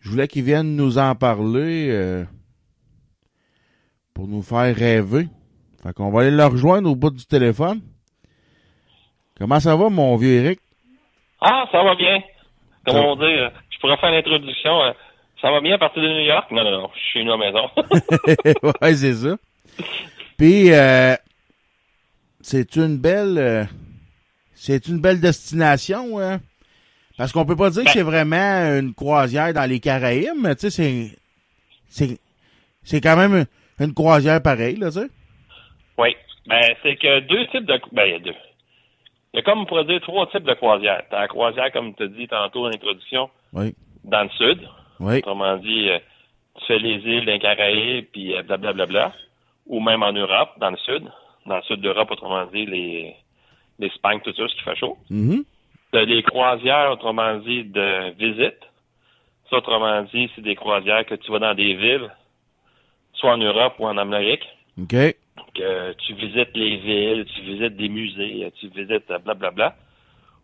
je 0.00 0.10
voulais 0.10 0.28
qu'il 0.28 0.44
vienne 0.44 0.76
nous 0.76 0.98
en 0.98 1.14
parler 1.14 1.88
euh, 1.90 2.26
pour 4.12 4.28
nous 4.28 4.42
faire 4.42 4.76
rêver. 4.76 5.26
Fait 5.82 5.94
qu'on 5.94 6.10
va 6.10 6.20
aller 6.20 6.36
le 6.36 6.44
rejoindre 6.44 6.90
au 6.90 6.96
bout 6.96 7.10
du 7.10 7.24
téléphone. 7.24 7.80
Comment 9.38 9.58
ça 9.58 9.74
va, 9.74 9.88
mon 9.88 10.16
vieux 10.16 10.44
Eric? 10.44 10.60
Ah, 11.40 11.64
ça 11.72 11.82
va 11.82 11.94
bien. 11.94 12.18
Comment 12.84 13.16
dire, 13.16 13.52
je 13.70 13.78
pourrais 13.78 13.96
faire 13.96 14.10
l'introduction. 14.10 14.92
Ça 15.40 15.50
va 15.50 15.60
bien 15.60 15.74
à 15.74 15.78
partir 15.78 16.02
de 16.02 16.08
New 16.08 16.26
York? 16.26 16.50
Non, 16.50 16.64
non, 16.64 16.70
non, 16.82 16.90
je 16.94 17.00
suis 17.00 17.24
nous 17.24 17.32
à 17.32 17.36
la 17.38 17.46
maison. 17.50 17.70
ouais, 18.82 18.94
c'est 18.94 19.14
ça. 19.14 19.36
Puis, 20.36 20.72
euh, 20.72 21.14
c'est 22.40 22.76
une 22.76 22.98
belle, 22.98 23.38
euh, 23.38 23.64
c'est 24.54 24.86
une 24.88 25.00
belle 25.00 25.20
destination, 25.20 26.18
hein? 26.18 26.40
Parce 27.16 27.32
qu'on 27.32 27.44
peut 27.46 27.56
pas 27.56 27.70
dire 27.70 27.82
que 27.82 27.86
Ben- 27.88 27.92
c'est 27.92 28.02
vraiment 28.02 28.78
une 28.78 28.94
croisière 28.94 29.52
dans 29.52 29.68
les 29.68 29.80
Caraïbes, 29.80 30.36
mais 30.42 30.54
tu 30.56 30.70
sais, 30.70 30.70
c'est, 30.70 31.18
c'est, 31.86 32.18
c'est 32.82 33.00
quand 33.00 33.16
même 33.16 33.46
une, 33.78 33.86
une 33.86 33.94
croisière 33.94 34.42
pareille, 34.42 34.76
là, 34.76 34.88
tu 34.90 35.00
sais. 35.00 35.08
oui. 35.98 36.16
Ben, 36.46 36.62
c'est 36.82 36.96
que 36.96 37.20
deux 37.20 37.46
types 37.48 37.66
de... 37.66 37.78
Ben, 37.92 38.04
il 38.06 38.12
y 38.12 38.14
a 38.14 38.18
deux. 38.18 38.34
Il 39.32 39.36
y 39.36 39.38
a 39.38 39.42
comme, 39.42 39.60
on 39.60 39.66
pourrait 39.66 39.84
dire, 39.84 40.00
trois 40.00 40.26
types 40.30 40.42
de 40.42 40.54
croisières. 40.54 41.02
T'as 41.10 41.20
la 41.20 41.28
croisière, 41.28 41.70
comme 41.72 41.94
tu 41.94 42.02
as 42.02 42.08
dit 42.08 42.26
tantôt 42.26 42.62
dans 42.64 42.70
l'introduction, 42.70 43.30
Oui, 43.52 43.74
dans 44.04 44.22
le 44.24 44.30
sud. 44.30 44.58
Oui, 45.00 45.18
Autrement 45.18 45.56
dit, 45.56 45.88
euh, 45.88 45.98
tu 46.58 46.66
fais 46.66 46.78
les 46.78 46.96
îles 46.96 47.24
d'un 47.24 47.38
Caraïbes, 47.38 48.06
puis 48.12 48.36
euh, 48.36 48.42
blablabla. 48.42 49.12
Ou 49.66 49.80
même 49.80 50.02
en 50.02 50.12
Europe, 50.12 50.50
dans 50.58 50.70
le 50.70 50.76
sud. 50.78 51.10
Dans 51.46 51.56
le 51.56 51.62
sud 51.62 51.80
d'Europe, 51.80 52.10
autrement 52.10 52.46
dit, 52.46 52.66
les 52.66 53.16
l'Espagne, 53.78 54.20
tout 54.22 54.34
ça, 54.34 54.46
ce 54.46 54.54
qui 54.54 54.62
fait 54.62 54.76
chaud. 54.76 54.98
Mhm. 55.08 55.42
T'as 55.90 56.04
des 56.04 56.22
croisières, 56.22 56.90
autrement 56.92 57.38
dit, 57.38 57.64
de 57.64 58.10
visite. 58.18 58.60
Ça, 59.48 59.56
autrement 59.56 60.02
dit, 60.02 60.30
c'est 60.34 60.42
des 60.42 60.54
croisières 60.54 61.06
que 61.06 61.14
tu 61.14 61.32
vas 61.32 61.38
dans 61.38 61.54
des 61.54 61.74
villes, 61.74 62.10
soit 63.14 63.32
en 63.32 63.38
Europe 63.38 63.74
ou 63.78 63.86
en 63.86 63.96
Amérique, 63.96 64.46
OK, 64.80 64.94
que 65.54 65.92
tu 65.94 66.14
visites 66.14 66.54
les 66.54 66.76
villes, 66.76 67.24
tu 67.34 67.40
visites 67.42 67.76
des 67.76 67.88
musées, 67.88 68.52
tu 68.60 68.68
visites 68.68 69.10
euh, 69.10 69.18
blablabla. 69.18 69.74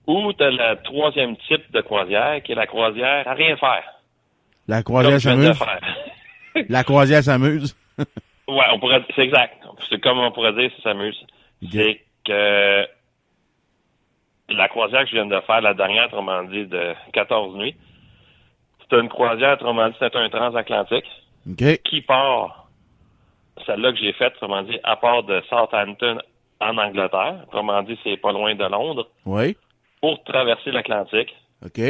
Ou 0.07 0.33
t'as 0.33 0.51
le 0.51 0.83
troisième 0.83 1.37
type 1.49 1.70
de 1.73 1.81
croisière, 1.81 2.43
qui 2.43 2.53
est 2.53 2.57
la 2.57 2.66
croisière 2.66 3.28
à 3.28 3.35
rien 3.35 3.57
faire. 3.57 3.85
La 4.68 4.82
croisière 4.82 5.20
s'amuse. 5.20 5.59
La 6.68 6.84
croisière 6.84 7.22
s'amuse. 7.22 7.76
Ouais, 8.48 8.64
on 8.72 8.78
pourrait, 8.78 9.05
c'est 9.14 9.22
exact. 9.22 9.56
C'est 9.88 10.01
comme 10.01 10.18
on 10.18 10.30
pourrait 10.32 10.52
dire, 10.52 10.70
ça 10.76 10.90
s'amuse. 10.90 11.16
C'est 11.70 12.01
que 12.24 12.86
la 14.48 14.68
croisière 14.68 15.02
que 15.02 15.09
je 15.09 15.14
viens 15.14 15.26
de 15.26 15.40
faire, 15.40 15.60
la 15.60 15.74
dernière, 15.74 16.06
autrement 16.06 16.44
dit, 16.44 16.66
de 16.66 16.94
14 17.12 17.56
nuits, 17.56 17.74
c'est 18.88 18.97
une 18.97 19.09
croisière, 19.09 19.55
autrement 19.55 19.88
dit, 19.88 19.97
c'est 19.98 20.14
un 20.14 20.28
transatlantique 20.28 21.06
qui 21.84 22.01
part, 22.02 22.68
celle-là 23.64 23.93
que 23.93 23.98
j'ai 23.98 24.12
faite, 24.12 24.34
autrement 24.36 24.62
dit, 24.62 24.78
à 24.84 24.97
part 24.97 25.22
de 25.24 25.43
Southampton 25.48 26.18
en 26.60 26.78
Angleterre, 26.78 27.44
autrement 27.48 27.82
dit, 27.82 27.98
c'est 28.05 28.16
pas 28.16 28.32
loin 28.32 28.55
de 28.55 28.64
Londres, 28.64 29.09
oui, 29.24 29.56
pour 30.01 30.22
traverser 30.24 30.70
l'Atlantique. 30.70 31.34
OK, 31.64 31.80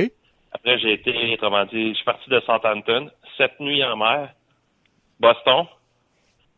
Après, 0.56 0.78
j'ai 0.78 0.94
été, 0.94 1.34
autrement 1.34 1.66
dit, 1.66 1.90
je 1.90 1.94
suis 1.96 2.04
parti 2.04 2.30
de 2.30 2.40
Southampton, 2.40 3.10
sept 3.36 3.60
nuits 3.60 3.84
en 3.84 3.94
mer, 3.96 4.30
Boston, 5.20 5.66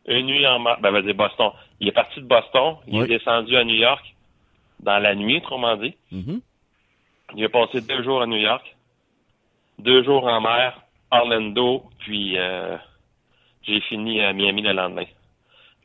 une 0.07 0.27
nuit 0.27 0.47
en 0.47 0.61
mer, 0.61 0.79
ben, 0.81 0.93
va 0.93 1.03
dire 1.03 1.15
Boston. 1.17 1.51
Il 1.81 1.89
est 1.89 1.93
parti 1.93 2.21
de 2.21 2.27
Boston, 2.27 2.77
il 2.87 2.99
Oui. 3.01 3.05
est 3.05 3.09
descendu 3.19 3.57
à 3.57 3.65
New 3.65 3.75
York 3.75 4.15
dans 4.81 5.01
la 5.01 5.17
nuit, 5.17 5.39
autrement 5.39 5.77
dit. 5.77 5.97
Mhm. 6.13 6.41
Il 7.35 7.45
a 7.45 7.49
passé 7.49 7.81
deux 7.81 8.03
jours 8.05 8.23
à 8.23 8.27
New 8.27 8.37
York, 8.39 8.65
deux 9.81 10.05
jours 10.05 10.25
en 10.29 10.41
mer, 10.41 10.81
Orlando, 11.11 11.83
puis 11.99 12.39
euh, 12.39 12.77
j'ai 13.63 13.81
fini 13.81 14.21
à 14.21 14.33
Miami 14.33 14.63
le 14.63 14.73
lendemain. 14.75 15.07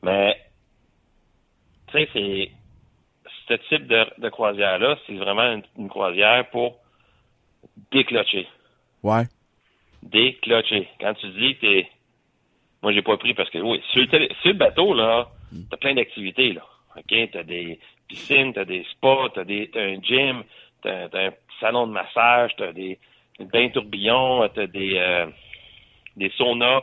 Mais, 0.04 0.40
tu 1.88 1.98
sais, 1.98 2.10
c'est 2.14 2.52
ce 3.48 3.54
type 3.70 3.88
de, 3.88 4.06
de 4.20 4.30
croisière-là, 4.30 4.98
c'est 5.08 5.16
vraiment 5.16 5.52
une, 5.52 5.64
une 5.80 5.90
croisière 5.90 6.48
pour 6.52 6.76
décloché. 7.92 8.48
Ouais. 9.04 9.24
Décloché. 10.02 10.88
Quand 11.00 11.14
tu 11.16 11.28
dis 11.30 11.56
que 11.56 11.62
t'es... 11.62 11.88
Moi, 12.82 12.92
j'ai 12.92 13.02
pas 13.02 13.18
pris 13.18 13.34
parce 13.34 13.50
que, 13.50 13.60
oui, 13.60 13.82
sur 13.92 14.02
le, 14.02 14.08
télé- 14.08 14.32
sur 14.42 14.52
le 14.52 14.58
bateau, 14.58 14.94
là, 14.94 15.30
t'as 15.70 15.78
plein 15.78 15.94
d'activités, 15.94 16.52
là. 16.54 16.64
OK? 16.98 17.30
T'as 17.32 17.44
des 17.44 17.80
piscines, 18.10 18.54
t'as 18.54 18.66
des 18.66 18.84
spas, 18.92 19.30
t'as 19.34 19.46
des, 19.46 19.70
t'as 19.72 19.82
un 19.84 20.02
gym, 20.02 20.44
t'as, 20.82 21.08
t'as 21.10 21.28
un 21.28 21.34
salon 21.62 21.88
de 21.88 21.94
massage, 21.94 22.52
t'as 22.58 22.74
des 22.74 23.00
bains 23.40 23.70
tourbillons, 23.70 24.48
t'as 24.54 24.68
des, 24.68 24.98
euh, 24.98 25.26
des 26.18 26.30
saunas, 26.38 26.82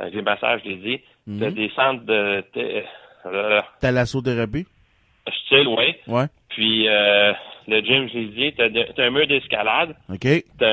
euh, 0.00 0.10
des 0.10 0.20
massages 0.22 0.62
dédiés, 0.62 1.02
t'as 1.26 1.48
Mhm. 1.48 1.54
des 1.54 1.70
centres 1.70 2.04
de, 2.04 2.44
t'es- 2.52 2.84
euh, 3.26 3.62
Thalassothérapie? 3.80 4.66
style, 5.46 5.68
oui. 5.68 5.94
Ouais. 6.06 6.26
Puis, 6.50 6.86
euh, 6.88 7.32
le 7.68 7.80
gym, 7.80 8.08
je 8.08 8.18
l'ai 8.18 8.26
dit, 8.26 8.54
t'as, 8.56 8.68
de- 8.68 8.86
t'as 8.96 9.04
un 9.04 9.10
mur 9.10 9.26
d'escalade, 9.26 9.94
OK. 10.08 10.26
t'as 10.58 10.66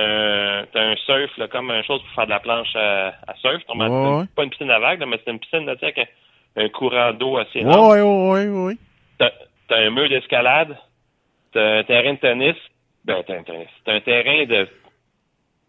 un, 0.62 0.66
t'as 0.72 0.82
un 0.82 0.96
surf, 0.98 1.38
là, 1.38 1.48
comme 1.48 1.70
une 1.72 1.84
chose 1.84 2.02
pour 2.02 2.12
faire 2.12 2.26
de 2.26 2.32
la 2.32 2.40
planche 2.40 2.76
à, 2.76 3.08
à 3.28 3.36
surf. 3.42 3.62
Ouais, 3.70 3.88
c'est 3.88 3.90
ouais. 4.20 4.26
Pas 4.36 4.44
une 4.44 4.50
piscine 4.50 4.72
à 4.72 4.80
vagues, 4.80 5.00
là, 5.00 5.06
mais 5.06 5.20
c'est 5.24 5.32
une 5.32 5.40
piscine, 5.40 5.66
là, 5.66 5.76
avec 5.82 5.98
un, 5.98 6.06
un 6.64 6.70
courant 6.70 7.14
d'eau 7.14 7.38
assez 7.38 7.64
ouais, 7.64 8.02
ouais, 8.02 8.02
ouais, 8.02 8.48
ouais. 8.48 8.76
T'as, 9.18 9.32
t'as 9.68 9.78
un 9.80 9.90
mur 9.90 10.10
d'escalade, 10.10 10.78
t'as 11.54 11.80
un 11.80 11.84
terrain 11.84 12.14
de 12.14 12.20
tennis, 12.20 12.56
ben, 13.06 13.24
t'as 13.26 13.38
un 13.38 13.44
tennis. 13.44 13.68
T'as 13.86 13.94
un 13.94 14.02
terrain 14.02 14.46
de 14.46 14.68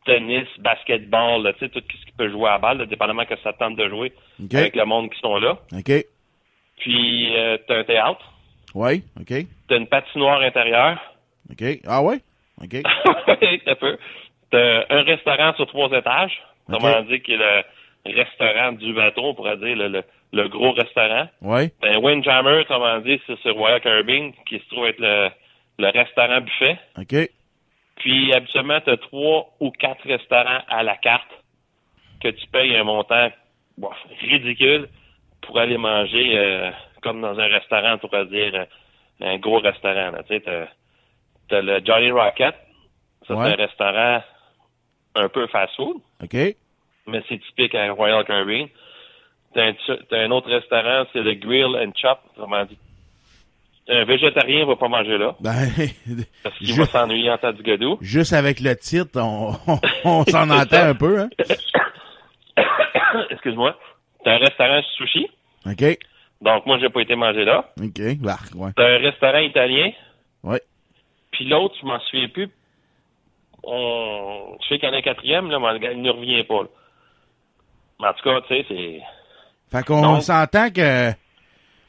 tennis, 0.05 0.49
basketball, 0.59 1.43
là, 1.43 1.53
tu 1.53 1.61
sais, 1.61 1.69
tout 1.69 1.81
ce 1.89 2.07
qui 2.07 2.13
peut 2.17 2.31
jouer 2.31 2.49
à 2.49 2.59
balle, 2.59 2.79
là, 2.79 2.87
dépendamment 2.87 3.27
que 3.27 3.37
ça 3.43 3.53
te 3.53 3.59
tente 3.59 3.77
de 3.77 3.89
jouer 3.89 4.13
avec 4.59 4.75
le 4.77 4.85
monde 4.85 5.11
qui 5.11 5.21
sont 5.21 5.37
là. 5.39 5.59
OK. 5.73 5.93
Puis, 6.79 7.37
euh, 7.37 7.59
t'as 7.67 7.79
un 7.81 7.85
théâtre, 7.85 8.33
Ouais. 8.75 9.03
OK. 9.21 9.33
t'as 9.69 9.77
une 9.77 9.87
patinoire 9.87 10.41
intérieure. 10.41 10.99
OK. 11.51 11.65
Ah 11.87 12.03
ouais? 12.03 12.21
OK. 12.63 12.75
Oui, 13.41 13.63
t'as 13.65 13.75
peu. 13.77 13.97
T'as 14.51 14.85
un 14.91 15.03
restaurant 15.03 15.55
sur 15.55 15.67
trois 15.67 15.91
étages. 15.97 16.43
Comment 16.71 16.99
Ok. 16.99 17.07
dire 17.09 17.23
que 17.23 17.33
le 17.33 17.63
restaurant 18.17 18.73
du 18.73 18.93
bateau, 18.93 19.23
on 19.27 19.35
pourrait 19.35 19.57
dire 19.59 19.77
le, 19.77 19.89
le, 19.89 20.03
le 20.33 20.49
gros 20.49 20.73
restaurant. 20.73 21.29
Ouais. 21.43 21.71
T'as 21.81 21.95
un 21.95 21.99
Windjammer, 21.99 22.65
comment 22.67 22.99
dire, 23.01 23.21
c'est 23.27 23.39
sur 23.41 23.55
Royal 23.55 23.81
Caribbean, 23.81 24.33
qui 24.49 24.59
se 24.59 24.69
trouve 24.71 24.87
être 24.87 24.99
le, 24.99 25.29
le 25.79 25.89
restaurant 25.91 26.41
buffet. 26.41 26.79
OK. 26.99 27.31
Puis 27.97 28.33
habituellement, 28.35 28.81
t'as 28.85 28.97
trois 28.97 29.51
ou 29.61 29.71
quatre 29.71 30.07
restaurants 30.07 30.63
à 30.69 30.83
la 30.83 30.97
carte 30.97 31.31
que 32.23 32.29
tu 32.29 32.47
payes 32.49 32.77
un 32.77 32.85
montant 32.85 33.29
bon, 33.77 33.91
ridicule 34.21 34.89
pour 35.43 35.59
aller 35.59 35.79
manger 35.79 36.37
euh, 36.39 36.71
comme 37.03 37.21
dans 37.21 37.39
un 37.39 37.47
restaurant, 37.47 37.95
on 37.95 37.99
pourrait 37.99 38.27
dire 38.27 38.53
euh, 38.55 38.65
un 39.21 39.39
gros 39.39 39.59
restaurant. 39.61 40.13
Tu 40.29 40.35
sais, 40.35 40.41
t'as, 40.41 40.67
t'as 41.49 41.61
le 41.63 41.81
Johnny 41.85 42.11
Rocket. 42.11 42.55
Ça, 43.27 43.35
Ouais. 43.35 43.47
c'est 43.49 43.61
un 43.61 43.67
restaurant 43.67 44.23
un 45.17 45.29
peu 45.29 45.47
fast-food, 45.49 45.97
OK. 46.23 46.35
mais 47.07 47.23
c'est 47.29 47.39
typique 47.39 47.75
à 47.75 47.91
Royal 47.93 48.25
Caribbean. 48.25 48.69
T'as 49.55 49.69
un, 49.69 49.75
t'as 50.09 50.19
un 50.21 50.31
autre 50.31 50.49
restaurant, 50.51 51.05
c'est 51.13 51.23
le 51.23 51.35
Grill 51.35 51.77
and 51.77 51.93
Chop. 51.97 52.21
Comment 52.37 52.65
dit? 52.65 52.79
Un 53.91 54.05
végétarien 54.05 54.67
va 54.67 54.77
pas 54.77 54.89
manger 54.89 55.17
là, 55.17 55.35
Ben, 55.41 55.67
parce 56.43 56.57
qu'il 56.59 56.75
va 56.77 56.85
s'ennuyer 56.85 57.31
en 57.31 57.39
tas 57.39 57.53
du 57.53 57.63
godou. 57.63 57.97
juste 58.03 58.35
avec 58.35 58.61
le 58.61 58.77
titre, 58.77 59.19
on, 59.21 59.55
on, 59.67 59.81
on 60.05 60.25
s'en 60.27 60.49
entend 60.61 60.77
un 60.89 60.95
peu, 60.95 61.21
hein? 61.21 61.29
Excuse-moi. 63.31 63.77
T'as 64.25 64.33
un 64.35 64.39
restaurant 64.39 64.83
sushi. 64.97 65.27
OK. 65.67 65.99
Donc, 66.41 66.67
moi, 66.67 66.79
j'ai 66.79 66.89
pas 66.89 67.01
été 67.01 67.17
manger 67.17 67.45
là. 67.45 67.65
OK. 67.81 68.01
Bah, 68.21 68.39
ouais. 68.55 68.71
T'as 68.77 68.87
un 68.87 68.99
restaurant 68.99 69.39
italien. 69.39 69.91
Ouais. 70.43 70.61
Puis 71.33 71.45
l'autre, 71.47 71.75
je 71.81 71.87
m'en 71.87 71.99
souviens 72.01 72.29
plus. 72.29 72.49
On... 73.65 74.57
Je 74.63 74.69
sais 74.69 74.79
qu'il 74.79 74.89
y 74.89 74.91
en 74.91 74.95
a 74.95 74.99
un 74.99 75.03
quatrième, 75.03 75.51
là, 75.51 75.59
mais 75.59 75.73
le 75.73 75.79
gars, 75.79 75.93
il 75.93 76.01
ne 76.03 76.11
revient 76.11 76.45
pas. 76.45 76.63
là. 76.63 76.69
Mais 78.01 78.09
en 78.09 78.13
tout 78.13 78.23
cas, 78.23 78.41
tu 78.43 78.49
sais, 78.55 78.65
c'est... 78.69 79.01
Fait 79.71 79.85
qu'on 79.85 80.21
s'entend 80.21 80.71
que, 80.71 81.11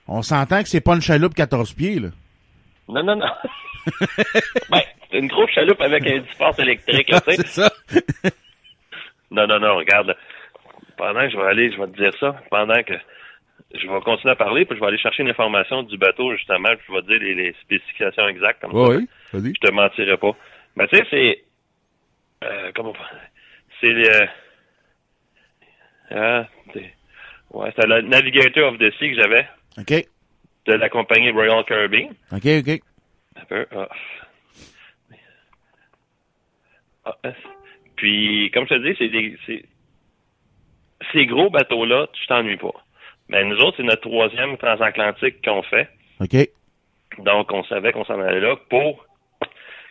on 0.08 0.22
s'entend 0.22 0.64
que 0.64 0.68
c'est 0.68 0.82
pas 0.82 0.96
une 0.96 1.02
chaloupe 1.02 1.36
14 1.36 1.74
pieds, 1.74 2.00
là. 2.00 2.10
Non, 2.90 3.04
non, 3.04 3.16
non. 3.16 3.28
ben, 4.70 4.82
c'est 5.10 5.20
une 5.20 5.28
grosse 5.28 5.52
chaloupe 5.52 5.80
avec 5.80 6.06
un 6.08 6.18
disport 6.20 6.60
électrique, 6.60 7.10
là, 7.10 7.22
tu 7.22 7.36
sais. 7.36 7.38
c'est 7.46 7.48
ça. 7.48 7.72
Non, 9.32 9.46
non, 9.48 9.60
non, 9.60 9.76
regarde. 9.78 10.08
là. 10.08 10.16
Pendant 10.98 11.22
que 11.22 11.30
je 11.30 11.38
vais 11.38 11.46
aller, 11.46 11.72
je 11.72 11.80
vais 11.80 11.88
te 11.88 11.96
dire 11.98 12.12
ça, 12.20 12.36
pendant 12.50 12.82
que 12.84 12.96
je 13.74 13.88
vais 13.88 14.02
continuer 14.02 14.32
à 14.32 14.36
parler, 14.36 14.66
puis 14.66 14.76
je 14.76 14.82
vais 14.82 14.88
aller 14.88 14.98
chercher 14.98 15.24
une 15.24 15.30
information 15.30 15.84
du 15.84 15.98
bateau, 15.98 16.32
justement, 16.36 16.70
puis 16.76 16.86
je 16.88 16.94
vais 16.94 17.02
te 17.02 17.08
dire 17.08 17.20
les, 17.20 17.36
les 17.36 17.54
spécifications 17.62 18.28
exactes, 18.28 18.62
comme 18.62 18.72
ça. 18.72 18.96
oui. 18.98 19.08
Vas-y. 19.34 19.54
je 19.56 19.60
te 19.68 19.72
mentirai 19.72 20.18
pas. 20.18 20.36
Mais 20.76 20.88
tu 20.88 20.98
sais, 20.98 21.06
c'est. 21.10 21.44
Euh, 22.44 22.72
comment 22.76 22.94
C'est. 23.82 23.88
Euh, 23.94 24.26
ah, 26.12 26.48
ouais, 27.52 27.72
c'est 27.76 27.86
le 27.88 28.02
Navigator 28.02 28.72
of 28.74 28.80
the 28.80 28.92
Sea 28.98 29.10
que 29.14 29.22
j'avais 29.22 29.48
OK. 29.78 30.08
de 30.66 30.74
la 30.74 30.90
compagnie 30.90 31.30
Royal 31.32 31.64
Caribbean. 31.66 32.10
OK, 32.32 32.46
OK. 32.46 32.82
Un 33.36 33.46
peu. 33.46 33.66
euh, 33.74 33.86
Puis, 37.96 38.50
comme 38.54 38.66
je 38.68 38.76
te 38.76 38.88
dis, 38.88 38.96
c'est 38.98 39.10
des. 39.10 39.38
c'est- 39.46 39.66
Ces 41.14 41.26
gros 41.26 41.50
bateaux-là, 41.50 42.08
tu 42.14 42.28
t'ennuies 42.28 42.58
pas. 42.58 42.74
Mais 43.30 43.44
nous 43.46 43.58
autres, 43.58 43.78
c'est 43.78 43.84
notre 43.84 44.02
troisième 44.02 44.58
transatlantique 44.58 45.44
qu'on 45.46 45.62
fait. 45.64 45.88
OK. 46.20 46.50
Donc, 47.24 47.52
on 47.52 47.64
savait 47.66 47.92
qu'on 47.92 48.06
s'en 48.06 48.20
allait 48.20 48.40
là 48.40 48.56
pour, 48.70 49.06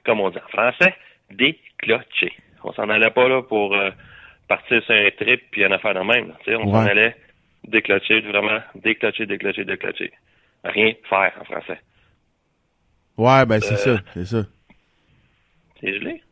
comme 0.05 0.20
on 0.20 0.31
dit 0.31 0.39
en 0.39 0.48
français, 0.48 0.94
déclocher. 1.31 2.32
On 2.65 2.73
s'en 2.73 2.89
allait 2.89 3.10
pas 3.10 3.28
là 3.28 3.43
pour 3.43 3.74
euh, 3.74 3.90
partir 4.48 4.82
sur 4.85 4.94
un 4.94 5.09
trip 5.16 5.43
puis 5.51 5.65
une 5.65 5.73
affaire 5.73 5.94
de 5.94 6.01
même. 6.01 6.28
là. 6.28 6.35
Tu 6.44 6.51
sais, 6.51 6.56
on 6.56 6.70
s'en 6.70 6.85
Ouais. 6.85 6.90
allait 6.90 7.16
déclocher, 7.65 8.20
vraiment 8.23 8.59
déclocher, 8.74 9.27
déclocher, 9.27 9.65
déclocher. 9.65 10.12
Rien 10.65 10.93
faire 11.09 11.32
en 11.40 11.44
français. 11.44 11.81
Ouais, 13.16 13.47
ben, 13.47 13.60
c'est 13.60 13.74
Euh. 13.89 13.97
ça. 13.97 14.02
C'est 14.15 14.24
ça. 14.27 14.44
C'est 15.81 15.94
gelé? 15.94 16.23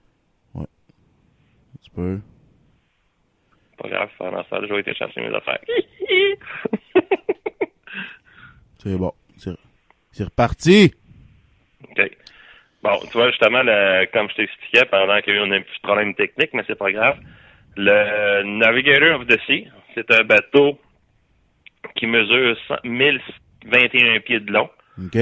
Tu 1.85 1.91
peux. 1.95 2.21
Pas 3.79 3.89
grave, 3.89 4.09
pendant 4.19 4.45
ça, 4.49 4.59
je 4.63 4.67
vais 4.67 4.75
aller 4.79 4.95
chercher 4.95 5.21
mes 5.21 5.35
affaires. 5.35 5.59
C'est 8.79 8.97
bon. 8.97 9.13
C'est, 9.37 9.51
c'est 10.13 10.25
reparti. 10.25 10.95
OK. 11.91 12.11
Bon, 12.83 12.99
tu 13.11 13.13
vois, 13.13 13.31
justement, 13.31 13.63
le- 13.63 14.07
comme 14.13 14.29
je 14.31 14.37
t'expliquais, 14.37 14.85
pendant 14.87 15.21
qu'il 15.21 15.35
y 15.35 15.39
a 15.39 15.41
eu 15.45 15.53
un 15.53 15.61
petit 15.61 15.81
problème 15.83 16.15
technique, 16.15 16.51
mais 16.55 16.63
c'est 16.67 16.79
pas 16.79 16.93
grave, 16.93 17.19
le 17.77 18.43
Navigator 18.45 19.21
of 19.21 19.27
the 19.27 19.39
Sea, 19.47 19.67
c'est 19.95 20.11
un 20.13 20.23
bateau 20.25 20.79
qui 21.97 22.07
mesure 22.07 22.57
100 22.69 22.77
1021 22.85 24.21
pieds 24.21 24.41
de 24.41 24.53
long. 24.53 24.71
OK. 25.03 25.17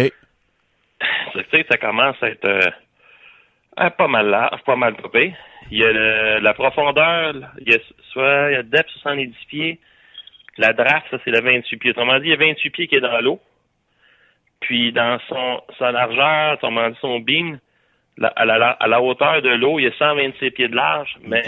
Ça, 1.33 1.43
tu 1.43 1.51
sais, 1.51 1.67
ça 1.71 1.79
commence 1.79 2.17
à 2.23 2.29
être 2.31 2.45
euh, 2.49 2.71
ah, 3.77 3.91
pas 3.91 4.09
mal 4.09 4.27
large, 4.29 4.63
pas 4.65 4.77
mal 4.77 4.95
popé. 4.97 5.35
Il 5.71 5.79
y 5.79 5.85
a 5.85 5.93
le- 5.93 6.39
la 6.41 6.55
profondeur, 6.55 7.35
il 7.61 7.73
y 7.73 7.75
a 7.75 7.79
soit 8.13 8.51
il 8.51 8.55
y 8.55 8.57
a 8.57 8.63
depth 8.63 8.91
70 9.03 9.35
pieds. 9.49 9.81
La 10.59 10.73
draft, 10.73 11.07
ça 11.11 11.19
c'est 11.25 11.31
le 11.31 11.41
28 11.41 11.77
pieds. 11.79 11.91
Autrement 11.91 12.19
dit, 12.19 12.27
il 12.27 12.31
y 12.31 12.35
a 12.35 12.37
28 12.37 12.71
pieds 12.71 12.87
qui 12.87 12.97
est 12.97 13.01
dans 13.01 13.21
l'eau. 13.21 13.41
Puis 14.61 14.93
dans 14.93 15.19
son 15.29 15.61
sa 15.79 15.91
largeur, 15.93 16.55
autrement 16.55 16.89
dit 16.91 16.97
son 17.01 17.19
beam, 17.21 17.59
la- 18.17 18.29
à, 18.29 18.45
la, 18.45 18.71
à 18.71 18.87
la 18.87 19.01
hauteur 19.03 19.43
de 19.43 19.49
l'eau, 19.51 19.79
il 19.79 19.85
y 19.85 19.89
a 19.89 19.93
126 19.99 20.51
pieds 20.53 20.69
de 20.69 20.77
large, 20.77 21.17
mais 21.23 21.43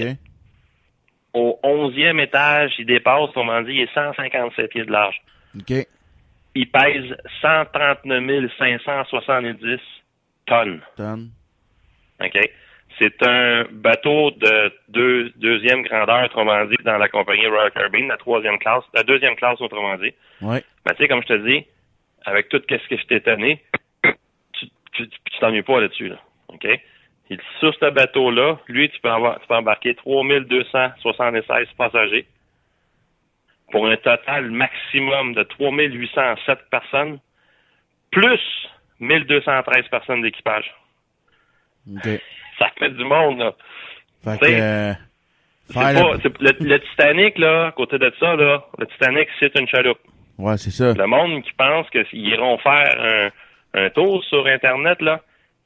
au 1.33 1.59
11e 1.63 2.19
étage, 2.21 2.73
il 2.79 2.87
dépasse, 2.87 3.21
autrement 3.21 3.61
dit, 3.63 3.73
il 3.75 3.81
est 3.83 3.95
157 3.95 4.71
pieds 4.71 4.85
de 4.85 4.91
large. 4.91 5.17
Il 6.55 6.69
pèse 6.71 7.15
139 7.43 8.51
570 8.59 9.79
tonnes. 10.47 10.81
Tonne. 10.97 11.31
OK? 12.21 12.51
C'est 12.99 13.23
un 13.27 13.65
bateau 13.71 14.31
de 14.31 14.73
deux, 14.89 15.31
deuxième 15.37 15.83
grandeur, 15.83 16.25
autrement 16.25 16.65
dit, 16.65 16.77
dans 16.85 16.97
la 16.97 17.09
compagnie 17.09 17.47
Royal 17.47 17.71
Caribbean, 17.71 18.09
la 18.09 18.17
troisième 18.17 18.59
classe, 18.59 18.85
la 18.95 19.03
deuxième 19.03 19.37
classe, 19.37 19.61
autrement 19.61 19.97
dit. 19.97 20.15
Ouais. 20.41 20.65
Mais 20.87 20.95
tu 20.95 21.03
sais, 21.03 21.09
comme 21.09 21.23
je 21.23 21.29
te 21.29 21.47
dis, 21.47 21.67
avec 22.25 22.49
tout 22.49 22.63
ce 22.69 22.89
que 22.89 22.97
je 22.97 23.07
t'ai 23.07 23.21
donné, 23.21 23.63
tu 24.03 24.67
tu 24.93 25.09
tu 25.09 25.39
t'ennuies 25.41 25.63
pas 25.63 25.81
là-dessus, 25.81 26.09
là. 26.09 26.17
OK? 26.49 26.65
Et 26.65 27.39
sur 27.59 27.75
ce 27.75 27.91
bateau-là, 27.91 28.59
lui, 28.69 28.89
tu 28.89 29.01
peux 29.01 29.11
avoir, 29.11 29.41
tu 29.41 29.47
peux 29.47 29.55
embarquer 29.55 29.95
3276 29.95 31.69
passagers 31.77 32.27
pour 33.73 33.87
un 33.89 33.97
total 33.97 34.51
maximum 34.51 35.35
de 35.35 35.43
3807 35.43 36.71
personnes, 36.71 37.19
plus 38.13 38.41
1213 39.01 39.89
personnes 39.89 40.23
d'équipage. 40.23 40.73
Ça 42.59 42.71
fait 42.79 42.91
du 42.91 43.05
monde, 43.05 43.39
là. 43.39 43.55
Fait 44.25 44.39
que, 44.39 44.47
euh, 44.61 44.93
pas, 45.75 45.93
le- 46.41 46.79
Titanic, 46.79 47.39
là, 47.39 47.67
à 47.67 47.73
côté 47.73 47.99
de 47.99 48.13
ça, 48.19 48.35
là, 48.37 48.65
le 48.79 48.87
Titanic, 48.87 49.29
c'est 49.39 49.55
une 49.59 49.69
chaloupe. 49.69 49.99
Ouais, 50.39 50.57
c'est 50.57 50.71
ça. 50.71 50.93
Le 50.93 51.07
monde 51.07 51.43
qui 51.43 51.53
pense 51.53 51.89
qu'ils 51.91 52.07
iront 52.29 52.59
faire 52.59 53.33
un, 53.75 53.83
un 53.85 53.91
tour 53.91 54.23
sur 54.25 54.47
Internet, 54.47 55.01
là, 55.01 55.21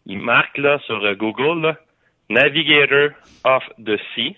ils 0.06 0.18
marquent, 0.18 0.58
là, 0.58 0.78
sur 0.86 1.04
euh, 1.04 1.14
Google, 1.14 1.62
là, 1.66 1.76
Navigator 2.28 3.10
of 3.44 3.62
the 3.84 3.98
Sea. 4.14 4.36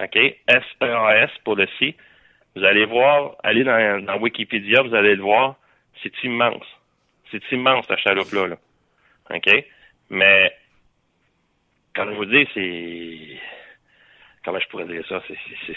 OK? 0.00 0.16
S-E-A-S 0.16 1.30
pour 1.44 1.56
le 1.56 1.66
Sea. 1.78 1.96
Vous 2.54 2.64
allez 2.64 2.84
voir, 2.86 3.32
allez 3.42 3.64
dans, 3.64 4.04
dans 4.04 4.16
Wikipédia, 4.18 4.82
vous 4.82 4.94
allez 4.94 5.16
le 5.16 5.22
voir. 5.22 5.56
C'est 6.02 6.12
immense. 6.24 6.64
C'est 7.30 7.42
immense, 7.52 7.84
cette 7.88 7.98
chaloupe-là. 8.00 8.48
Là. 8.48 8.56
OK? 9.30 9.64
Mais, 10.10 10.52
comme 11.98 12.12
je 12.12 12.16
vous 12.16 12.24
dis, 12.26 12.46
c'est. 12.54 13.40
Comment 14.44 14.58
je 14.60 14.68
pourrais 14.68 14.86
dire 14.86 15.04
ça? 15.08 15.20
C'est, 15.28 15.36
c'est, 15.66 15.76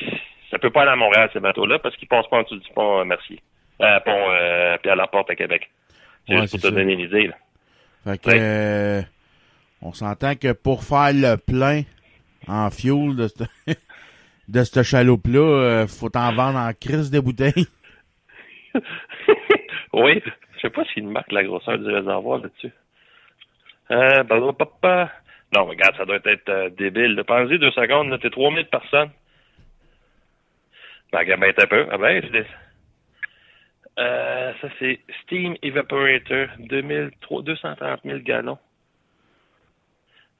Ça 0.50 0.60
peut 0.60 0.70
pas 0.70 0.84
aller 0.84 0.92
à 0.92 0.96
Montréal, 0.96 1.30
ces 1.34 1.40
bateaux-là, 1.40 1.80
parce 1.80 1.96
qu'ils 1.98 2.08
passent 2.08 2.28
pas 2.30 2.38
en 2.38 2.44
dessous 2.44 2.58
du 2.58 2.70
pont 2.74 3.00
euh, 3.00 3.04
Mercier. 3.06 3.42
Euh, 3.82 4.00
pont 4.02 4.30
euh, 4.32 4.78
Pierre 4.78 4.96
Laporte 4.96 5.30
à 5.32 5.36
Québec. 5.36 5.70
C'est 6.28 6.36
Ouais, 6.36 6.42
juste 6.42 6.52
pour 6.54 6.62
te 6.62 6.68
ça. 6.68 6.72
donner 6.72 6.96
l'idée, 6.96 7.28
là. 7.28 7.36
Fait 8.04 8.18
que, 8.22 8.30
Ouais. 8.30 8.38
euh, 8.40 9.02
on 9.82 9.92
s'entend 9.94 10.36
que 10.36 10.54
pour 10.54 10.84
faire 10.84 11.12
le 11.14 11.36
plein 11.38 11.82
en 12.48 12.70
fuel 12.70 13.16
de 13.16 13.28
ce 13.28 13.44
de 14.48 14.64
cette 14.64 14.84
chaloupe-là, 14.84 15.40
euh, 15.40 15.88
faut 15.88 16.16
en 16.16 16.34
vendre 16.34 16.60
en 16.60 16.72
crise 16.74 17.10
des 17.12 17.22
bouteilles. 17.22 17.68
oui. 19.94 20.22
Je 20.56 20.60
sais 20.62 20.70
pas 20.70 20.84
s'il 20.94 21.08
marque 21.08 21.32
la 21.32 21.44
grosseur 21.44 21.78
du 21.80 21.86
réservoir 21.90 22.40
là-dessus. 22.40 22.72
Euh, 23.90 24.24
papa. 24.54 25.10
Non, 25.54 25.66
mais 25.66 25.72
regarde, 25.72 25.98
ça 25.98 26.06
doit 26.06 26.20
être 26.24 26.50
euh, 26.50 26.70
débile. 26.70 27.22
Pensez 27.28 27.58
deux 27.58 27.72
secondes, 27.72 28.10
là, 28.10 28.18
t'es 28.18 28.30
3000 28.30 28.66
personnes. 28.68 29.12
Ben, 31.12 31.20
regarde, 31.20 31.42
ben, 31.42 31.54
t'as 31.56 31.68
peu. 31.68 31.88
Ah 31.92 31.98
ben, 31.98 32.24
c'est 32.32 32.46
Euh, 34.00 34.54
ça, 34.62 34.68
c'est 34.80 35.00
Steam 35.24 35.56
Evaporator, 35.62 36.48
2000, 36.60 37.12
3 37.20 37.42
230 37.44 38.00
000 38.06 38.20
gallons. 38.20 38.58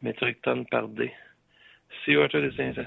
Métrique 0.02 0.42
tonnes 0.42 0.66
par 0.66 0.88
dé. 0.88 1.12
CO2 2.06 2.42
de 2.42 2.52
500. 2.52 2.82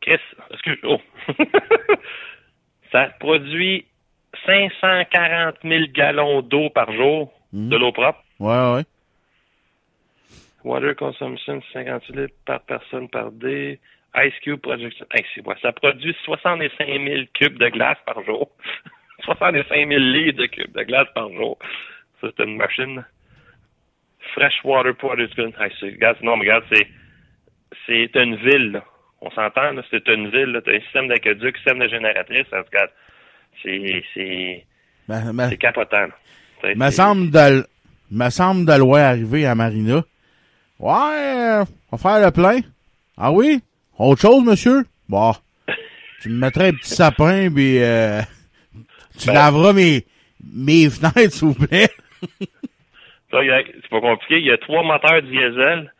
Chris, 0.00 0.18
excuse, 0.50 0.78
oh. 0.84 1.00
ça 2.92 3.08
produit 3.20 3.86
540 4.46 5.56
000 5.62 5.84
gallons 5.92 6.42
d'eau 6.42 6.70
par 6.70 6.90
jour, 6.92 7.32
de 7.52 7.76
l'eau 7.76 7.92
propre. 7.92 8.24
Ouais, 8.40 8.74
ouais. 8.74 8.84
Water 10.64 10.94
consumption, 10.96 11.60
56 11.72 12.12
litres 12.12 12.34
par 12.46 12.60
personne 12.62 13.08
par 13.08 13.32
dé. 13.32 13.78
Ice 14.16 14.34
Cube 14.42 14.60
production. 14.60 15.06
Hey, 15.12 15.24
c'est 15.34 15.42
quoi? 15.42 15.56
Ça 15.62 15.72
produit 15.72 16.14
65 16.24 16.86
000 16.86 17.22
cubes 17.34 17.58
de 17.58 17.68
glace 17.68 17.96
par 18.06 18.22
jour. 18.24 18.50
65 19.24 19.88
000 19.88 19.88
litres 20.00 20.38
de 20.38 20.46
cubes 20.46 20.72
de 20.76 20.82
glace 20.82 21.08
par 21.14 21.30
jour. 21.32 21.58
Ça, 22.20 22.28
c'est 22.36 22.44
une 22.44 22.56
machine. 22.56 23.04
Freshwater 24.34 24.94
production. 24.94 25.52
Hey, 25.58 25.72
c'est, 25.80 25.86
regarde, 25.90 26.18
non, 26.22 26.36
mais 26.36 26.42
regarde, 26.44 26.64
c'est, 26.72 26.86
c'est 27.86 28.10
une 28.16 28.36
ville, 28.36 28.72
là. 28.72 28.84
On 29.20 29.30
s'entend, 29.30 29.72
là, 29.72 29.82
c'est 29.90 30.06
une 30.08 30.28
ville, 30.30 30.52
là. 30.52 30.60
T'as 30.62 30.72
un 30.74 30.80
système 30.80 31.08
d'aqueduc, 31.08 31.56
système 31.56 31.78
de 31.78 31.88
génératrice, 31.88 32.46
ça, 32.50 32.62
regarde. 32.62 32.90
C'est, 33.62 34.02
c'est, 34.14 34.66
Me, 35.08 35.32
me- 35.32 35.48
c'est 35.48 35.56
capotant, 35.56 36.08
me 36.64 36.90
semble 36.90 37.30
de 37.30 37.64
me 38.10 38.30
semble 38.30 38.66
de 38.66 38.72
le 38.72 38.82
voir 38.84 39.10
arriver 39.10 39.46
à 39.46 39.54
Marina. 39.54 40.02
Ouais, 40.82 40.90
euh, 40.92 41.64
on 41.92 41.96
va 41.96 41.98
faire 42.18 42.24
le 42.26 42.30
plein. 42.32 42.60
Ah 43.16 43.30
oui? 43.32 43.60
Autre 43.98 44.20
chose, 44.20 44.44
monsieur? 44.44 44.82
Bon. 45.08 45.32
Tu 46.20 46.28
me 46.28 46.34
mettrais 46.38 46.68
un 46.68 46.72
petit 46.72 46.90
sapin, 46.94 47.48
puis 47.52 47.82
euh, 47.82 48.20
tu 49.18 49.28
Ben. 49.28 49.34
laveras 49.34 49.72
mes, 49.72 50.04
mes 50.54 50.90
fenêtres, 50.90 51.32
s'il 51.34 51.48
vous 51.48 51.66
plaît. 51.66 51.88
C'est 53.30 53.88
pas 53.90 54.00
compliqué. 54.00 54.38
Il 54.38 54.44
y 54.46 54.50
a 54.50 54.58
trois 54.58 54.82
moteurs 54.82 55.22
diesel 55.22 55.92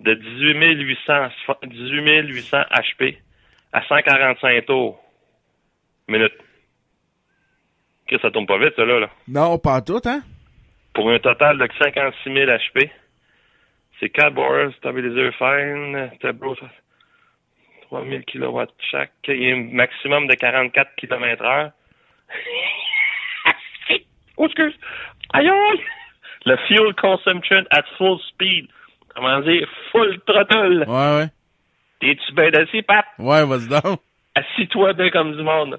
de 0.00 0.14
18 0.14 0.80
800, 0.80 1.12
18 1.66 2.28
800 2.28 2.56
HP 2.70 3.16
à 3.72 3.82
145 3.86 4.64
tours 4.66 4.98
minute. 6.08 6.32
Que 8.08 8.18
ça 8.18 8.30
tourne 8.30 8.46
pas 8.46 8.58
vite, 8.58 8.72
ça, 8.76 8.84
là, 8.84 8.98
là. 9.00 9.10
Non, 9.28 9.58
pas 9.58 9.82
tout, 9.82 10.00
hein? 10.04 10.22
Pour 10.94 11.10
un 11.10 11.18
total 11.18 11.58
de 11.58 11.68
56 11.82 12.32
000 12.32 12.50
HP. 12.50 12.90
C'est 14.00 14.08
4 14.08 14.34
bores, 14.34 14.72
stabiliseur 14.78 15.32
fine, 15.34 16.10
tableau, 16.20 16.56
3000 17.90 18.24
kW 18.24 18.62
chaque. 18.90 19.12
Il 19.28 19.42
y 19.42 19.52
a 19.52 19.54
un 19.54 19.74
maximum 19.74 20.26
de 20.26 20.34
44 20.34 20.96
km 20.96 21.44
heure. 21.44 21.70
oh, 24.38 24.46
excuse. 24.46 24.74
Aïe, 25.34 25.50
aïe. 25.50 25.80
Le 26.46 26.56
fuel 26.66 26.94
consumption 26.94 27.64
at 27.70 27.84
full 27.98 28.18
speed. 28.30 28.68
Comment 29.14 29.40
dire? 29.40 29.68
Full 29.92 30.20
throttle. 30.26 30.84
Ouais, 30.88 31.16
ouais. 31.16 31.28
T'es-tu 32.00 32.32
bien 32.32 32.50
assis, 32.54 32.82
Pat? 32.82 33.04
Ouais, 33.18 33.44
vas-y 33.44 33.68
donc. 33.68 34.00
Assis-toi 34.34 34.94
bien 34.94 35.10
comme 35.10 35.36
du 35.36 35.42
monde. 35.42 35.78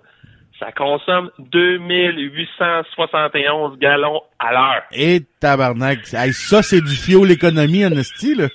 Ça 0.62 0.72
consomme 0.74 1.32
2871 1.40 3.80
gallons 3.80 4.22
à 4.38 4.52
l'heure. 4.52 4.84
Et 4.92 5.24
tabarnak. 5.40 6.14
Hey, 6.14 6.32
ça, 6.34 6.62
c'est 6.62 6.82
du 6.82 6.96
fuel 6.96 7.32
économie 7.32 7.84
en 7.84 7.90
esti, 7.94 8.36
là. 8.36 8.48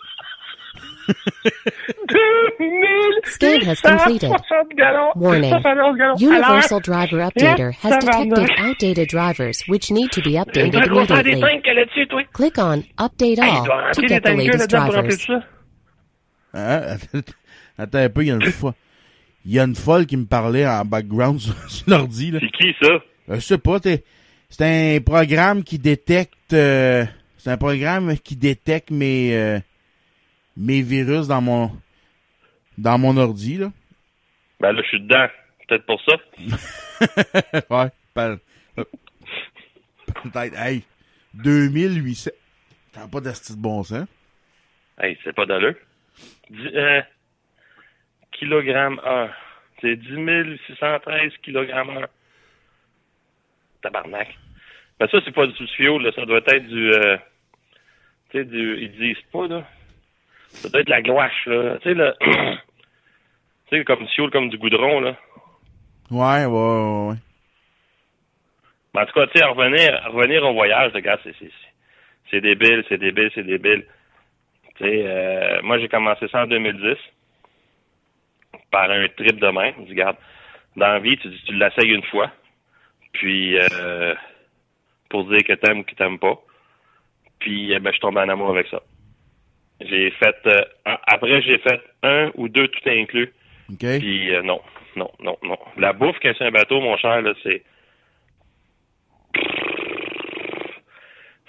Scan 3.25 3.61
has 3.63 3.81
completed. 3.81 4.31
2860 4.31 4.77
gallons. 4.77 5.11
Warning. 5.17 5.51
71 5.51 5.97
gallons. 5.99 6.21
Universal 6.21 6.79
Driver 6.79 7.19
Updater 7.19 7.73
has 7.75 7.99
detected 7.99 8.35
tabarnak. 8.35 8.61
outdated 8.61 9.09
drivers 9.09 9.65
which 9.67 9.91
need 9.91 10.13
to 10.13 10.23
be 10.23 10.35
Tu 10.35 10.39
updated 10.39 10.87
immediately. 10.87 11.43
Click 12.33 12.57
on 12.59 12.85
Update 12.99 13.39
Hey, 13.39 13.51
All 13.51 13.67
to 13.95 14.03
get 14.07 14.23
the 14.23 14.35
latest 14.35 14.71
drivers. 14.71 15.27
Hein? 16.55 17.01
Attends 17.79 17.99
un 17.99 18.09
peu, 18.09 18.23
il 18.23 18.29
y 18.29 18.31
a 18.31 18.35
une 18.35 18.43
folle. 18.43 18.75
Il 19.47 19.53
y 19.53 19.61
a 19.61 19.65
une 19.65 19.77
folle 19.77 20.07
qui 20.07 20.17
me 20.17 20.25
parlait 20.27 20.67
en 20.67 20.85
background 20.85 21.39
sur, 21.47 21.55
sur 21.71 21.89
l'ordi, 21.89 22.33
là. 22.33 22.41
C'est 22.41 22.51
qui, 22.51 22.75
ça? 22.83 22.91
Euh, 22.93 23.01
je 23.37 23.41
sais 23.41 23.59
pas, 23.59 23.79
t'es- 23.81 24.03
c'est 24.51 24.97
un 24.97 25.01
programme 25.01 25.63
qui 25.65 25.79
détecte, 25.79 26.53
euh, 26.53 27.05
c'est 27.39 27.51
un 27.51 27.57
programme 27.57 28.19
qui 28.19 28.37
détecte 28.37 28.91
mes, 28.91 29.35
euh, 29.37 29.59
mes 30.57 30.83
virus 30.83 31.29
dans 31.29 31.41
mon, 31.41 31.71
dans 32.77 32.99
mon 32.99 33.17
ordi, 33.17 33.57
là. 33.59 33.71
Ben 34.61 34.73
là, 34.73 34.83
je 34.83 34.89
suis 34.89 35.01
dedans. 35.01 35.27
Peut-être 35.69 35.87
pour 35.87 36.01
ça. 36.03 36.17
ouais, 37.71 37.91
peut-être, 38.15 38.43
hey, 40.59 40.83
2800. 41.35 42.31
T'as 42.93 43.09
pas 43.09 43.21
de 43.21 43.33
bon 43.57 43.83
sens. 43.83 44.07
Hey, 44.99 45.19
c'est 45.25 45.35
pas 45.35 45.45
d'allure. 45.45 45.75
Euh, 46.53 47.01
kilogrammes 48.39 49.01
heure. 49.05 49.35
C'est 49.81 49.97
10 49.97 50.59
613 50.67 51.33
kilogrammes 51.43 51.97
heure. 51.99 52.09
Tabarnak. 53.83 54.29
Ben 54.99 55.09
ça, 55.09 55.19
c'est 55.25 55.35
pas 55.35 55.47
du 55.47 55.67
fuel, 55.69 56.01
là. 56.03 56.13
Ça 56.13 56.25
doit 56.25 56.41
être 56.47 56.67
du... 56.67 56.91
Euh, 56.93 57.17
tu 58.31 58.39
sais, 58.39 58.45
du... 58.45 58.79
Ils 58.81 58.93
disent 58.93 59.23
pas, 59.33 59.47
là. 59.47 59.65
Ça 60.49 60.69
doit 60.71 60.81
être 60.81 60.87
de 60.87 60.91
la 60.91 61.03
gouache, 61.03 61.47
là. 61.47 61.77
Tu 61.79 61.89
sais, 61.91 61.95
là... 61.95 62.15
tu 62.21 63.79
sais, 63.79 63.85
comme 63.85 64.05
du 64.05 64.13
fuel, 64.15 64.31
comme 64.31 64.49
du 64.49 64.59
goudron, 64.59 65.01
là. 65.01 65.17
Ouais, 66.11 66.45
ouais, 66.45 66.47
ouais, 66.47 67.09
ouais. 67.11 67.17
Mais 68.95 69.03
en 69.03 69.07
tout 69.07 69.13
cas, 69.13 69.27
tu 69.27 69.39
sais, 69.39 69.45
revenir, 69.45 70.03
revenir 70.13 70.43
au 70.45 70.55
voyage, 70.55 70.93
le 70.95 71.01
gars, 71.01 71.19
c'est, 71.23 71.35
c'est, 71.39 71.45
c'est- 71.47 71.73
c'est 72.31 72.41
débile, 72.41 72.85
c'est 72.89 72.99
débile, 72.99 73.31
c'est 73.35 73.45
débile. 73.45 73.85
Tu 74.77 74.85
sais, 74.85 75.03
euh, 75.07 75.61
moi, 75.63 75.79
j'ai 75.79 75.89
commencé 75.89 76.27
ça 76.29 76.43
en 76.43 76.47
2010 76.47 76.97
par 78.77 78.91
un 78.91 79.09
trip 79.09 79.41
de 79.41 79.47
même. 79.47 79.75
Je 79.79 79.85
dis, 79.85 79.91
regarde, 79.93 80.17
dans 80.77 80.89
la 80.89 80.99
vie, 80.99 81.17
tu, 81.17 81.31
tu 81.47 81.55
l'essayes 81.55 81.95
une 81.95 82.03
fois, 82.05 82.31
puis 83.13 83.59
euh, 83.59 84.15
pour 85.09 85.25
dire 85.25 85.43
que 85.45 85.55
t'aimes 85.55 85.79
ou 85.79 85.85
que 85.85 85.95
t'aimes 85.95 86.19
pas. 86.19 86.39
Puis, 87.39 87.73
eh 87.73 87.79
ben, 87.79 87.93
je 87.95 88.01
tombe 88.01 88.19
en 88.19 88.29
amour 88.29 88.51
avec 88.51 88.67
ça. 88.69 88.83
J'ai 89.81 90.11
fait, 90.11 90.37
euh, 90.47 90.61
après, 90.85 91.41
j'ai 91.41 91.59
fait 91.59 91.81
un 92.03 92.31
ou 92.35 92.49
deux 92.49 92.69
tout 92.69 92.89
inclus. 92.89 93.33
OK? 93.71 93.99
Puis 93.99 94.35
euh, 94.35 94.43
non, 94.43 94.61
non, 94.95 95.11
non, 95.21 95.39
non. 95.43 95.59
La 95.79 95.93
bouffe 95.95 96.19
qu'un 96.19 96.35
un 96.41 96.51
bateau, 96.51 96.81
mon 96.81 96.97
cher, 96.99 97.23
là, 97.23 97.33
c'est. 97.43 97.63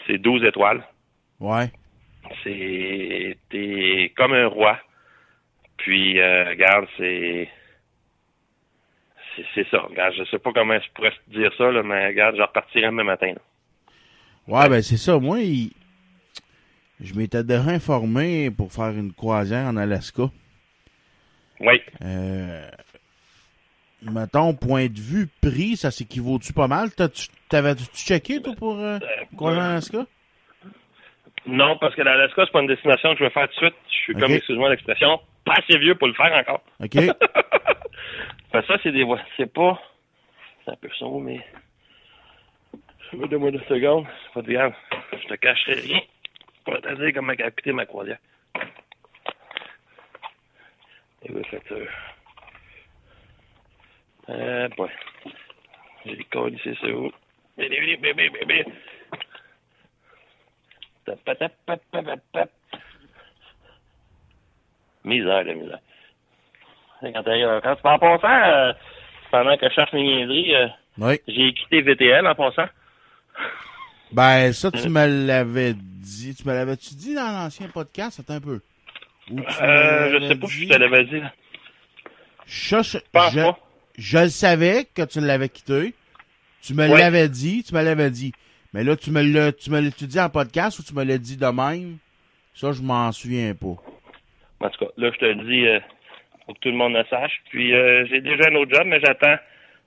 C'est 0.06 0.18
12 0.18 0.46
étoiles. 0.46 0.84
Ouais. 1.42 1.70
C'est. 2.44 3.38
T'es 3.50 4.14
comme 4.16 4.34
un 4.34 4.48
roi. 4.48 4.80
Puis, 5.78 6.20
euh, 6.20 6.46
regarde, 6.50 6.88
c'est. 6.98 7.50
C'est, 9.54 9.68
ça. 9.70 9.80
Regarde, 9.82 10.16
je 10.18 10.24
sais 10.32 10.40
pas 10.40 10.52
comment 10.52 10.80
je 10.80 10.90
pourrais 10.96 11.12
te 11.12 11.38
dire 11.40 11.52
ça, 11.60 11.70
là, 11.72 11.84
mais 11.84 12.08
regarde, 12.08 12.36
je 12.38 12.42
repartirai 12.42 12.88
demain 12.88 13.04
matin. 13.04 13.34
là. 13.36 13.42
Ouais, 14.48 14.68
ben 14.70 14.82
c'est 14.82 14.98
ça. 14.98 15.20
Moi, 15.20 15.42
il- 15.42 15.74
je 17.00 17.14
m'étais 17.14 17.44
déjà 17.44 17.62
informé 17.70 18.50
pour 18.50 18.72
faire 18.74 18.90
une 18.90 19.14
croisière 19.14 19.68
en 19.68 19.78
Alaska. 19.78 20.24
Oui. 21.60 21.80
Euh, 22.04 22.68
mettons, 24.02 24.56
point 24.56 24.88
de 24.88 25.00
vue 25.00 25.28
prix, 25.42 25.76
ça 25.78 25.92
s'équivaut-tu 25.92 26.54
pas 26.54 26.68
mal? 26.68 26.90
T'avais-tu 27.50 27.86
checké, 27.96 28.42
toi, 28.42 28.54
pour 28.58 28.80
euh, 28.80 28.98
croisière 29.36 29.64
en 29.64 29.70
Alaska? 29.70 30.06
Non, 31.46 31.78
parce 31.78 31.94
que 31.96 32.02
l'Alaska, 32.02 32.44
c'est 32.46 32.52
pas 32.52 32.62
une 32.62 32.68
destination 32.68 33.12
que 33.14 33.20
je 33.20 33.24
veux 33.26 33.30
faire 33.30 33.48
tout 33.50 33.54
de 33.62 33.68
suite. 33.68 33.76
Je 33.90 33.96
suis 33.96 34.14
comme, 34.16 34.32
excuse-moi 34.32 34.70
l'expression, 34.72 35.20
pas 35.48 35.56
assez 35.60 35.78
vieux 35.78 35.96
pour 35.96 36.08
le 36.08 36.14
faire 36.14 36.34
encore. 36.34 36.62
OK. 36.84 36.94
Fait 38.52 38.62
ça, 38.68 38.78
c'est 38.84 38.92
des 38.92 39.04
voies. 39.04 39.22
C'est 39.38 39.52
pas. 39.52 39.82
C'est 40.64 40.72
un 40.72 40.76
peu 40.76 40.90
sombre, 41.00 41.22
mais. 41.22 41.40
Donne-moi 43.14 43.52
deux 43.52 43.64
secondes. 43.70 44.06
Pas 44.34 44.42
de 44.42 44.52
grave. 44.52 44.74
Je 45.14 45.28
te 45.28 45.34
cacherai 45.36 45.74
rien. 45.74 46.02
Pour 46.66 46.82
te 46.82 46.94
dire 46.96 47.14
comment 47.16 47.32
a 47.32 47.52
coûté 47.52 47.72
ma 47.72 47.86
croisière. 47.86 48.18
Et 51.24 51.32
oui, 51.32 51.42
facture. 51.50 51.88
Euh, 54.30 54.68
ouais. 54.78 54.92
J'ai 56.06 56.24
collé, 56.26 56.60
c'est 56.64 56.78
ça 56.80 56.88
où? 56.88 57.12
Bébé, 57.58 57.98
bébé, 57.98 58.14
bébé, 58.14 58.30
bébé. 58.46 58.66
Tap, 61.06 61.24
tap, 61.24 61.38
tap, 61.40 61.54
tap, 61.66 61.82
tap, 61.92 62.20
tap. 62.34 62.50
Misère, 65.08 65.44
la 65.44 65.54
misère. 65.54 65.80
Quand, 67.02 67.24
t'as- 67.24 67.62
quand 67.62 67.76
tu 67.76 67.82
vas 67.84 67.94
en 67.94 68.00
passant, 68.00 68.28
euh, 68.28 68.74
pendant 69.32 69.58
que 69.58 69.70
je 69.70 69.74
cherche 69.74 69.94
mes 69.94 70.04
niaiseries, 70.04 70.56
euh, 70.56 70.68
Oui. 70.98 71.20
j'ai 71.28 71.54
quitté 71.54 71.82
VTL 71.82 72.26
en 72.28 72.36
passant. 72.36 72.68
Ben, 74.12 74.52
ça, 74.54 74.72
tu 74.72 74.90
me 74.90 75.26
l'avais 75.28 75.74
dit. 75.74 76.34
Tu 76.36 76.48
me 76.48 76.54
l'avais-tu 76.54 76.96
dit 76.96 77.14
dans 77.14 77.32
l'ancien 77.32 77.68
podcast? 77.68 78.20
Attends 78.20 78.36
un 78.36 78.40
peu. 78.42 78.62
Ou 79.32 79.36
tu 79.42 79.44
me 79.44 79.62
Euh, 79.62 80.20
je 80.20 80.28
sais 80.28 80.36
pas 80.36 80.48
si 80.48 80.64
je 80.68 80.70
te 80.74 80.78
l'avais 80.78 81.06
dit. 81.06 81.22
Je, 82.46 83.00
je, 83.98 84.18
le 84.20 84.30
savais 84.30 84.86
que 84.94 85.02
tu 85.04 85.20
l'avais 85.20 85.50
quitté. 85.50 85.94
Tu 86.62 86.74
me 86.74 86.88
l'avais 86.88 87.28
dit, 87.30 87.64
tu 87.64 87.74
me 87.76 87.84
l'avais 87.84 88.10
dit. 88.10 88.32
Mais 88.74 88.84
là, 88.84 88.96
tu 88.96 89.12
me 89.12 89.22
l'as, 89.22 89.52
tu 89.52 89.70
me 89.70 89.80
l'as-tu 89.82 90.08
dit 90.08 90.20
en 90.20 90.30
podcast 90.30 90.80
ou 90.80 90.84
tu 90.84 90.94
me 90.94 91.04
l'as 91.04 91.18
dit 91.18 91.38
de 91.38 91.46
même? 91.46 91.98
Ça, 92.54 92.72
je 92.72 92.82
m'en 92.82 93.12
souviens 93.12 93.54
pas. 93.54 93.76
En 94.60 94.70
tout 94.70 94.86
cas, 94.86 94.92
là, 94.98 95.12
je 95.14 95.18
te 95.20 95.26
le 95.26 95.36
dis 95.36 95.68
euh, 95.68 95.80
pour 96.46 96.56
que 96.56 96.60
tout 96.60 96.70
le 96.70 96.76
monde 96.76 96.94
le 96.94 97.04
sache. 97.10 97.42
Puis, 97.50 97.74
euh, 97.74 98.06
j'ai 98.08 98.22
déjà 98.22 98.50
un 98.50 98.56
autre 98.56 98.74
job, 98.74 98.88
mais 98.88 99.00
j'attends 99.00 99.36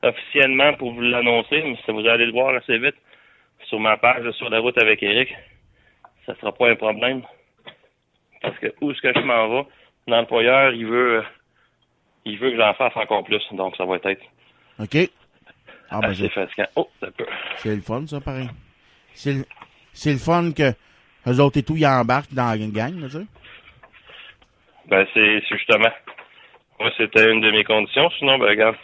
officiellement 0.03 0.75
pour 0.75 0.93
vous 0.93 1.01
l'annoncer. 1.01 1.63
Mais 1.63 1.77
ça, 1.85 1.93
vous 1.93 2.07
allez 2.07 2.27
le 2.27 2.33
voir 2.33 2.55
assez 2.55 2.79
vite 2.79 2.97
sur 3.65 3.81
ma 3.81 3.97
page 3.97 4.31
sur 4.33 4.49
la 4.51 4.61
route 4.61 4.79
avec 4.79 5.03
Eric. 5.03 5.35
Ça 6.27 6.35
sera 6.37 6.53
pas 6.53 6.71
un 6.71 6.77
problème. 6.77 7.23
Parce 8.43 8.59
que 8.59 8.73
où 8.81 8.91
est-ce 8.91 9.01
que 9.01 9.13
je 9.15 9.21
m'en 9.21 9.49
vais, 9.49 9.69
l'employeur, 10.07 10.73
il 10.73 10.87
veut 10.87 11.19
euh, 11.19 11.23
il 12.25 12.39
veut 12.39 12.51
que 12.51 12.57
j'en 12.57 12.75
fasse 12.75 12.97
encore 12.97 13.25
plus. 13.25 13.43
Donc, 13.53 13.77
ça 13.77 13.85
va 13.85 13.97
être 13.97 14.21
OK? 14.79 15.11
Ah, 15.91 16.01
ben, 16.01 16.15
c'est. 16.15 16.31
Oh, 16.77 16.89
ça 17.01 17.11
peut. 17.11 17.27
c'est 17.57 17.75
le 17.75 17.83
fun, 17.83 18.07
ça, 18.07 18.21
pareil. 18.21 18.49
C'est 19.13 19.33
le, 20.13 20.19
fun 20.19 20.53
que 20.53 20.73
eux 21.27 21.41
autres 21.41 21.59
et 21.59 21.63
tout, 21.63 21.77
ils 21.77 21.87
embarquent 21.87 22.33
dans 22.33 22.49
la 22.49 22.57
gang, 22.57 22.99
là, 23.01 23.09
tu 23.09 23.19
sais. 23.19 23.27
Ben, 24.89 25.07
c'est 25.15 25.43
justement. 25.51 25.90
Moi, 26.78 26.90
c'était 26.97 27.31
une 27.31 27.40
de 27.40 27.51
mes 27.51 27.65
conditions. 27.65 28.11
Sinon, 28.19 28.39
ben, 28.39 28.48
regarde, 28.48 28.77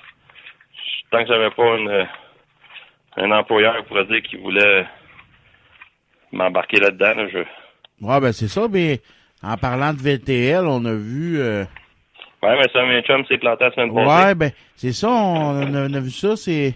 tant 1.11 1.23
que 1.23 1.29
j'avais 1.29 1.51
pas 1.51 1.77
une, 1.77 1.89
euh, 1.89 2.05
un 3.17 3.31
employeur 3.33 3.85
pour 3.87 4.05
dire 4.05 4.23
qu'il 4.23 4.41
voulait 4.41 4.87
m'embarquer 6.33 6.79
là-dedans, 6.79 7.15
là, 7.15 7.29
je. 7.29 7.39
Ouais, 8.05 8.21
ben, 8.21 8.33
c'est 8.33 8.49
ça, 8.49 8.67
mais 8.71 9.01
en 9.43 9.57
parlant 9.57 9.93
de 9.95 10.01
VTL, 10.01 10.67
on 10.67 10.85
a 10.85 10.95
vu, 10.95 11.39
euh, 11.41 11.65
Ouais, 12.43 12.57
mais 12.59 12.69
ça, 12.73 12.85
mes 12.85 13.03
chums 13.03 13.25
s'est 13.27 13.39
planté 13.39 13.65
la 13.65 13.73
semaine 13.73 13.95
passée. 13.95 14.27
Ouais, 14.27 14.35
ben, 14.35 14.51
c'est 14.77 14.93
ça, 14.93 15.09
on 15.11 15.75
a, 15.75 15.89
on 15.89 15.95
a 15.95 16.01
vu 16.01 16.11
ça, 16.11 16.37
c'est. 16.37 16.75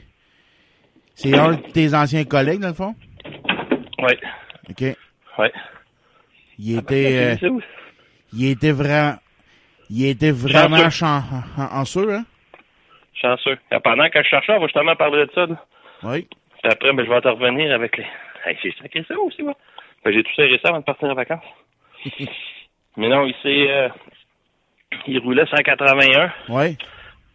C'est 1.14 1.36
un 1.36 1.52
de 1.52 1.56
tes 1.72 1.94
anciens 1.94 2.24
collègues, 2.24 2.60
dans 2.60 2.68
le 2.68 2.74
fond? 2.74 2.94
Ouais. 3.98 4.18
OK. 4.70 4.96
Ouais. 5.38 5.52
Il 6.58 6.78
était. 6.78 7.36
C'est 7.38 7.48
où? 7.48 7.60
Il 8.32 8.50
était 8.50 8.72
vraiment. 8.72 9.14
Il 9.90 10.06
était 10.06 10.30
vraiment 10.30 10.88
chan- 10.90 11.22
chanceux, 11.56 12.14
hein? 12.14 12.24
Chanceux. 13.20 13.58
Et 13.72 13.80
pendant 13.80 14.08
que 14.08 14.22
je 14.22 14.28
cherchais, 14.28 14.52
on 14.52 14.60
va 14.60 14.66
justement 14.66 14.94
parler 14.94 15.26
de 15.26 15.30
ça, 15.34 15.46
là. 15.46 15.56
Oui. 16.04 16.28
Puis 16.62 16.72
après, 16.72 16.92
ben, 16.92 17.04
je 17.04 17.10
vais 17.10 17.20
te 17.20 17.28
revenir 17.28 17.74
avec 17.74 17.96
les. 17.96 18.06
Hey, 18.46 18.56
j'ai 18.62 18.72
sacré 18.80 19.04
ça 19.08 19.18
aussi, 19.18 19.42
moi. 19.42 19.54
Ben, 20.04 20.12
j'ai 20.12 20.22
tout 20.22 20.32
serré 20.36 20.58
ça 20.62 20.68
avant 20.68 20.78
de 20.78 20.84
partir 20.84 21.08
en 21.08 21.14
vacances. 21.14 21.44
mais 22.96 23.08
non, 23.08 23.26
il 23.26 23.34
s'est. 23.42 23.70
euh, 23.70 23.88
il 25.06 25.18
roulait 25.18 25.46
181. 25.46 26.32
Oui. 26.48 26.76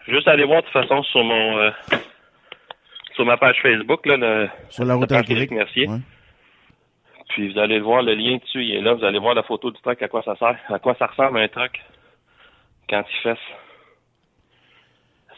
Juste 0.07 0.27
aller 0.27 0.45
voir 0.45 0.61
de 0.61 0.67
toute 0.67 0.73
façon 0.73 1.03
sur 1.03 1.23
mon 1.23 1.57
euh, 1.57 1.71
sur 3.15 3.25
ma 3.25 3.37
page 3.37 3.57
Facebook 3.61 4.05
là, 4.05 4.17
le, 4.17 4.49
Sur 4.69 4.85
la 4.85 4.95
route. 4.95 5.11
Éric 5.11 5.51
Mercier. 5.51 5.87
Ouais. 5.89 5.97
Puis 7.29 7.51
vous 7.51 7.59
allez 7.59 7.77
le 7.79 7.83
voir, 7.83 8.01
le 8.01 8.13
lien 8.13 8.37
dessus, 8.37 8.63
il 8.63 8.75
est 8.75 8.81
là. 8.81 8.93
Vous 8.93 9.03
allez 9.03 9.19
voir 9.19 9.33
la 9.33 9.43
photo 9.43 9.71
du 9.71 9.81
truck, 9.81 10.01
à 10.01 10.07
quoi 10.07 10.23
ça 10.23 10.35
sert, 10.35 10.57
à 10.69 10.79
quoi 10.79 10.95
ça 10.95 11.07
ressemble 11.07 11.39
un 11.39 11.47
truck 11.47 11.81
quand 12.89 13.03
il 13.09 13.21
fesse. 13.21 13.37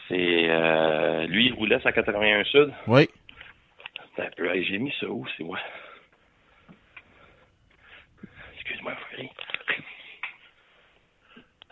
C'est 0.08 0.48
euh, 0.48 1.26
lui, 1.26 1.46
il 1.46 1.54
roulait 1.54 1.80
181 1.80 2.44
Sud. 2.44 2.72
Oui. 2.86 3.08
J'ai 4.38 4.78
mis 4.78 4.92
ça 4.98 5.06
où, 5.06 5.26
c'est 5.36 5.44
moi? 5.44 5.58
Excuse-moi, 8.54 8.94
Frédéric. 8.96 9.32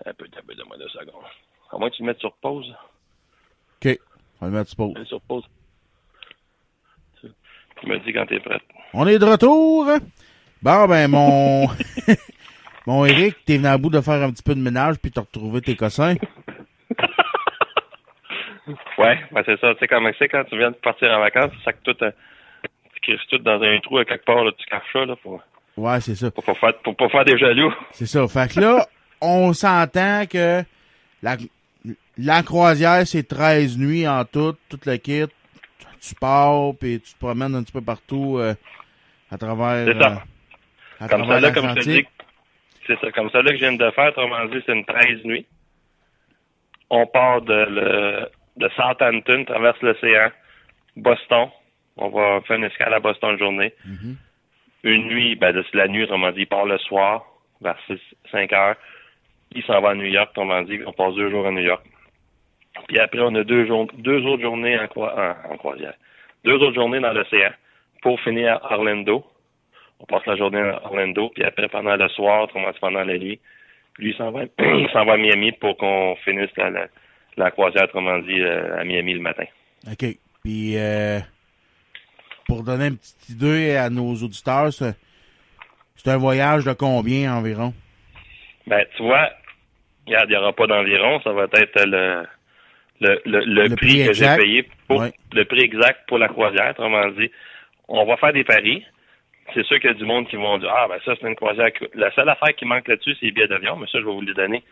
Un 0.04 0.14
peu, 0.14 0.26
un 0.26 0.42
peu, 0.42 0.54
donne-moi 0.54 0.78
deux 0.78 0.88
secondes. 0.88 1.24
À 1.72 1.78
moins 1.78 1.90
que 1.90 1.96
tu 1.96 2.02
le 2.02 2.06
mettes 2.06 2.20
sur 2.20 2.32
pause. 2.36 2.72
OK. 3.82 3.98
On 4.40 4.46
va 4.46 4.50
le 4.52 4.58
mettre 4.58 4.70
sur 4.70 4.76
pause. 4.76 5.06
Sur 5.08 5.20
pause. 5.22 5.44
Tu 7.20 7.86
me 7.86 7.98
dis 7.98 8.12
quand 8.12 8.26
t'es 8.26 8.40
prête. 8.40 8.62
On 8.94 9.06
est 9.06 9.18
de 9.18 9.24
retour. 9.24 9.86
Bon, 10.62 10.86
ben, 10.86 11.08
mon. 11.08 11.68
mon 12.86 13.04
Eric, 13.04 13.36
t'es 13.44 13.56
venu 13.56 13.68
à 13.68 13.78
bout 13.78 13.90
de 13.90 14.00
faire 14.00 14.22
un 14.22 14.30
petit 14.30 14.42
peu 14.42 14.54
de 14.54 14.60
ménage 14.60 14.96
puis 14.98 15.10
t'as 15.10 15.20
retrouvé 15.22 15.60
tes 15.60 15.76
cossins. 15.76 16.16
Ouais, 18.98 19.18
ben 19.30 19.42
c'est 19.46 19.60
ça. 19.60 19.74
Tu 19.74 19.80
sais 19.80 19.88
comment 19.88 20.10
c'est 20.18 20.28
quand 20.28 20.44
tu 20.44 20.58
viens 20.58 20.70
de 20.70 20.76
partir 20.76 21.08
en 21.10 21.20
vacances, 21.20 21.52
ça 21.64 21.72
que 21.72 21.78
tout, 21.84 21.96
euh, 22.02 22.10
tu 22.94 23.00
crises 23.02 23.20
tout 23.30 23.38
dans 23.38 23.60
un 23.62 23.78
trou 23.80 23.98
à 23.98 24.04
quelque 24.04 24.24
part, 24.24 24.42
là, 24.44 24.50
tu 24.56 24.66
caches 24.66 24.92
ça, 24.92 25.04
là, 25.04 25.14
pour, 25.16 25.40
Ouais, 25.76 26.00
c'est 26.00 26.14
ça. 26.14 26.30
pour, 26.30 26.42
pas 26.42 26.54
faire, 26.54 26.74
pour 26.78 26.96
pas 26.96 27.08
faire 27.08 27.24
des 27.24 27.38
jaloux. 27.38 27.72
C'est 27.92 28.06
ça. 28.06 28.26
Fait 28.26 28.52
que 28.52 28.60
là, 28.60 28.86
on 29.20 29.52
s'entend 29.52 30.24
que 30.26 30.62
la, 31.22 31.36
la 32.18 32.42
croisière, 32.42 33.06
c'est 33.06 33.28
13 33.28 33.78
nuits 33.78 34.08
en 34.08 34.24
tout, 34.24 34.54
tout 34.68 34.80
le 34.86 34.96
kit. 34.96 35.26
Tu 36.00 36.14
pars, 36.14 36.72
puis 36.78 37.00
tu 37.00 37.12
te 37.14 37.18
promènes 37.18 37.54
un 37.54 37.62
petit 37.62 37.72
peu 37.72 37.80
partout 37.82 38.36
euh, 38.38 38.54
à 39.30 39.38
travers, 39.38 39.86
C'est 39.86 40.00
ça. 40.00 40.12
euh, 40.12 41.04
à 41.04 41.08
Comme 41.08 41.26
ça, 41.26 41.40
là, 41.40 41.50
comme 41.52 41.68
je 41.70 41.74
te 41.74 41.80
dis, 41.80 41.88
l'Atlantique. 41.88 42.08
c'est 42.86 43.00
ça, 43.00 43.12
comme 43.12 43.30
ça, 43.30 43.42
là, 43.42 43.50
que 43.50 43.56
je 43.56 43.60
viens 43.60 43.72
de 43.72 43.90
faire, 43.90 44.08
autrement 44.08 44.44
dit, 44.46 44.62
c'est 44.66 44.72
une 44.72 44.84
13 44.84 45.24
nuits. 45.24 45.46
On 46.90 47.06
part 47.06 47.42
de, 47.42 47.52
le, 47.54 48.28
de 48.56 48.68
Southampton, 48.76 49.44
traverse 49.44 49.80
l'océan, 49.82 50.30
Boston. 50.96 51.48
On 51.96 52.08
va 52.10 52.40
faire 52.42 52.56
une 52.56 52.64
escale 52.64 52.94
à 52.94 53.00
Boston 53.00 53.32
une 53.32 53.38
journée. 53.38 53.74
Mhm. 53.84 54.16
Une 54.84 55.04
nuit, 55.08 55.34
ben, 55.34 55.52
de- 55.52 55.64
c'est 55.70 55.76
la 55.78 55.88
nuit, 55.88 56.04
autrement 56.04 56.30
dit, 56.30 56.42
il 56.42 56.46
part 56.46 56.64
le 56.64 56.78
soir, 56.78 57.24
vers 57.60 57.76
6, 57.86 57.98
5 58.30 58.52
heures. 58.52 58.76
Il 59.52 59.64
s'en 59.64 59.80
va 59.80 59.90
à 59.90 59.94
New 59.94 60.04
York, 60.06 60.30
autrement 60.30 60.62
dit, 60.62 60.78
on 60.86 60.92
passe 60.92 61.14
deux 61.14 61.30
jours 61.30 61.46
à 61.46 61.50
New 61.50 61.60
York. 61.62 61.84
Puis 62.88 62.98
après, 62.98 63.20
on 63.20 63.34
a 63.34 63.44
deux, 63.44 63.66
deux 63.98 64.24
autres 64.26 64.42
journées 64.42 64.78
en, 64.78 64.86
croi- 64.86 65.14
en, 65.16 65.52
en 65.52 65.56
croisière. 65.56 65.94
Deux 66.44 66.54
autres 66.54 66.74
journées 66.74 67.00
dans 67.00 67.12
l'océan 67.12 67.50
pour 68.02 68.20
finir 68.20 68.60
à 68.64 68.74
Orlando. 68.74 69.24
On 69.98 70.04
passe 70.04 70.26
la 70.26 70.36
journée 70.36 70.60
à 70.60 70.84
Orlando, 70.84 71.30
puis 71.34 71.42
après, 71.42 71.68
pendant 71.68 71.96
le 71.96 72.08
soir, 72.10 72.44
autrement 72.44 72.70
pendant 72.80 73.02
la 73.02 73.16
nuit, 73.18 73.40
lui, 73.98 74.10
il 74.10 74.16
s'en 74.16 74.30
va, 74.30 74.42
va 75.04 75.12
à 75.12 75.16
Miami 75.16 75.52
pour 75.52 75.76
qu'on 75.76 76.16
finisse 76.16 76.50
la, 76.56 76.70
la, 76.70 76.86
la 77.36 77.50
croisière, 77.50 77.84
autrement 77.84 78.18
dit, 78.18 78.40
euh, 78.40 78.78
à 78.78 78.84
Miami 78.84 79.14
le 79.14 79.20
matin. 79.20 79.44
OK. 79.90 80.04
Puis, 80.44 80.76
euh, 80.76 81.18
pour 82.46 82.62
donner 82.62 82.88
une 82.88 82.98
petite 82.98 83.30
idée 83.30 83.76
à 83.76 83.88
nos 83.90 84.12
auditeurs, 84.14 84.72
c'est 84.72 84.94
c'est 85.96 86.10
un 86.10 86.18
voyage 86.18 86.64
de 86.64 86.72
combien 86.72 87.34
environ? 87.34 87.72
Ben, 88.66 88.84
tu 88.96 89.02
vois, 89.02 89.30
regarde, 90.06 90.28
il 90.28 90.32
n'y 90.32 90.36
aura 90.36 90.52
pas 90.52 90.66
d'environ, 90.66 91.20
ça 91.22 91.32
va 91.32 91.44
être 91.44 91.84
le, 91.84 92.24
le, 93.00 93.20
le, 93.24 93.40
le, 93.40 93.62
Le 93.68 93.76
prix, 93.76 93.76
prix 93.76 93.96
que 94.06 94.12
j'ai 94.14 94.24
exact. 94.24 94.38
payé 94.40 94.68
pour 94.88 95.00
Ouais. 95.00 95.12
le 95.32 95.44
prix 95.44 95.60
exact 95.62 96.00
pour 96.08 96.18
la 96.18 96.28
croisière, 96.28 96.70
autrement 96.70 97.08
dit. 97.10 97.30
On 97.88 98.04
va 98.04 98.16
faire 98.16 98.32
des 98.32 98.44
paris. 98.44 98.84
C'est 99.54 99.64
sûr 99.64 99.78
qu'il 99.78 99.90
y 99.90 99.92
a 99.92 99.94
du 99.94 100.04
monde 100.04 100.26
qui 100.28 100.36
vont 100.36 100.58
dire 100.58 100.72
Ah 100.76 100.86
ben 100.88 100.98
ça, 101.04 101.14
c'est 101.20 101.26
une 101.28 101.36
croisière. 101.36 101.70
La 101.94 102.10
seule 102.12 102.28
affaire 102.28 102.54
qui 102.56 102.64
manque 102.64 102.88
là-dessus, 102.88 103.14
c'est 103.20 103.26
les 103.26 103.32
billets 103.32 103.48
d'avion, 103.48 103.76
mais 103.76 103.86
ça, 103.86 104.00
je 104.00 104.04
vais 104.04 104.10
vous 104.12 104.20
les 104.22 104.34
donner 104.34 104.62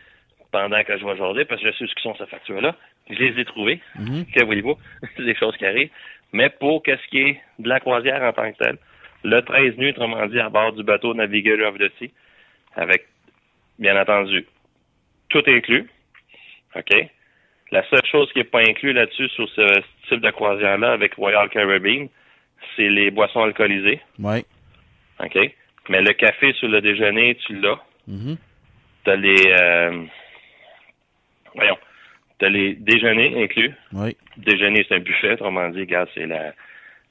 pendant 0.51 0.83
que 0.85 0.97
je 0.97 1.05
vais 1.05 1.17
jaser, 1.17 1.45
parce 1.45 1.61
que 1.63 1.71
je 1.71 1.77
sais 1.77 1.87
ce 1.87 1.95
qui 1.95 2.03
sont 2.03 2.15
ces 2.17 2.27
factures-là. 2.27 2.75
Je 3.11 3.15
les 3.19 3.41
ai 3.41 3.45
trouvées. 3.45 3.81
Mhm. 3.99 4.25
Que 4.35 4.45
voulez-vous? 4.45 4.77
c'est 5.17 5.25
des 5.31 5.35
choses 5.37 5.57
qui 5.57 5.67
arrivent. 5.67 5.91
Mais 6.33 6.49
pour 6.51 6.83
qu'est-ce 6.83 7.07
qui 7.09 7.19
est 7.21 7.41
de 7.61 7.69
la 7.69 7.79
croisière 7.81 8.23
en 8.23 8.33
tant 8.33 8.51
que 8.53 8.57
telle, 8.59 8.79
le 9.23 9.41
13 9.43 9.77
nuits, 9.79 9.91
autrement 9.91 10.27
dit, 10.27 10.41
à 10.41 10.49
bord 10.49 10.73
du 10.73 10.83
bateau 10.83 11.15
Navigator 11.15 11.69
of 11.69 11.79
the 11.79 11.91
Sea, 11.99 12.11
avec, 12.77 13.07
bien 13.79 14.01
entendu, 14.01 14.45
tout 15.29 15.43
inclus. 15.47 15.89
OK? 16.77 17.07
La 17.73 17.82
seule 17.89 18.05
chose 18.11 18.31
qui 18.32 18.39
n'est 18.39 18.45
pas 18.45 18.61
inclus 18.61 18.93
là-dessus 18.93 19.28
sur 19.31 19.49
ce 19.51 19.81
type 20.09 20.20
de 20.20 20.31
croisière-là 20.31 20.93
avec 20.93 21.15
Royal 21.15 21.49
Caribbean, 21.49 22.09
c'est 22.77 22.89
les 22.89 23.11
boissons 23.11 23.43
alcoolisées. 23.43 24.01
Oui. 24.19 24.45
OK? 25.20 25.39
Mais 25.89 26.01
le 26.03 26.12
café 26.12 26.53
sur 26.55 26.69
le 26.69 26.81
déjeuner, 26.81 27.35
tu 27.47 27.57
l'as. 27.61 27.78
Mhm. 28.07 28.36
T'as 29.05 29.16
les... 29.16 29.43
euh, 29.61 30.05
voyons. 31.55 31.77
T'as 32.39 32.49
les 32.49 32.74
déjeuners 32.74 33.43
inclus. 33.45 33.73
Oui. 33.93 34.16
Déjeuner, 34.36 34.85
c'est 34.89 34.97
un 34.97 35.01
buffet, 35.01 35.32
autrement 35.32 35.69
dit, 35.70 35.86
gars, 35.86 36.07
c'est 36.15 36.27
la... 36.27 36.53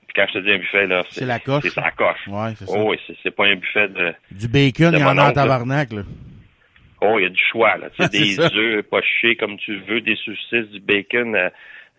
Puis 0.07 0.13
quand 0.15 0.25
je 0.27 0.33
te 0.33 0.39
dis 0.39 0.51
un 0.51 0.57
buffet, 0.57 0.87
là, 0.87 1.03
C'est 1.09 1.25
la 1.25 1.39
coche. 1.39 1.63
C'est 1.63 1.75
la 1.79 1.91
coche. 1.91 2.27
Ouais, 2.27 2.53
c'est 2.57 2.65
ça. 2.65 2.73
Oh 2.75 2.89
oui, 2.91 2.99
c'est- 3.07 3.15
c'est 3.23 3.31
pas 3.35 3.45
un 3.45 3.55
buffet 3.55 3.87
de... 3.87 4.13
Du 4.31 4.47
bacon, 4.47 4.93
il 4.93 4.99
y 4.99 5.03
en 5.03 5.17
a 5.17 5.29
en 5.29 5.31
tabarnak, 5.33 5.93
là. 5.93 6.01
Oh, 7.03 7.19
il 7.19 7.23
y 7.23 7.25
a 7.25 7.29
du 7.29 7.41
choix, 7.51 7.77
là. 7.77 7.87
C'est 7.97 8.11
des 8.11 8.39
œufs 8.57 8.83
pochés 8.83 9.35
comme 9.35 9.57
tu 9.57 9.77
veux, 9.87 10.01
des 10.01 10.15
saucisses, 10.15 10.69
du 10.71 10.79
bacon, 10.79 11.35
euh, 11.35 11.49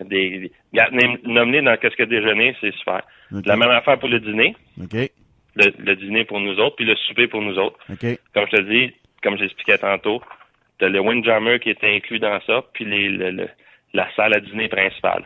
des... 0.01 0.51
Regarde, 0.73 0.95
nom- 0.95 1.19
Nomme-les 1.25 1.63
dans 1.63 1.77
qu'est-ce 1.77 1.97
que 1.97 2.03
déjeuner, 2.03 2.57
c'est 2.61 2.75
super. 2.75 3.03
OK. 3.33 3.47
La 3.47 3.57
même 3.57 3.71
affaire 3.71 3.99
pour 3.99 4.09
le 4.09 4.21
dîner. 4.21 4.57
Le, 5.57 5.73
le 5.79 5.97
dîner 5.97 6.25
pour 6.25 6.41
nous 6.41 6.59
autres, 6.59 6.77
puis 6.77 6.85
le 6.85 6.97
souper 6.97 7.29
pour 7.29 7.41
nous 7.43 7.59
autres. 7.59 7.79
Comme 8.35 8.47
je 8.51 8.57
te 8.57 8.63
dis, 8.63 8.93
comme 9.23 9.39
j'expliquais 9.39 9.79
tantôt, 9.79 10.21
t'as 10.79 10.89
le 10.89 10.99
Windjammer 11.01 11.61
qui 11.61 11.71
est 11.71 11.85
inclus 11.85 12.19
dans 12.19 12.41
ça, 12.47 12.63
puis 12.73 12.85
les, 12.85 13.09
le- 13.09 13.31
le- 13.31 13.49
la 13.93 14.09
salle 14.17 14.35
à 14.35 14.41
dîner 14.41 14.69
principale. 14.69 15.25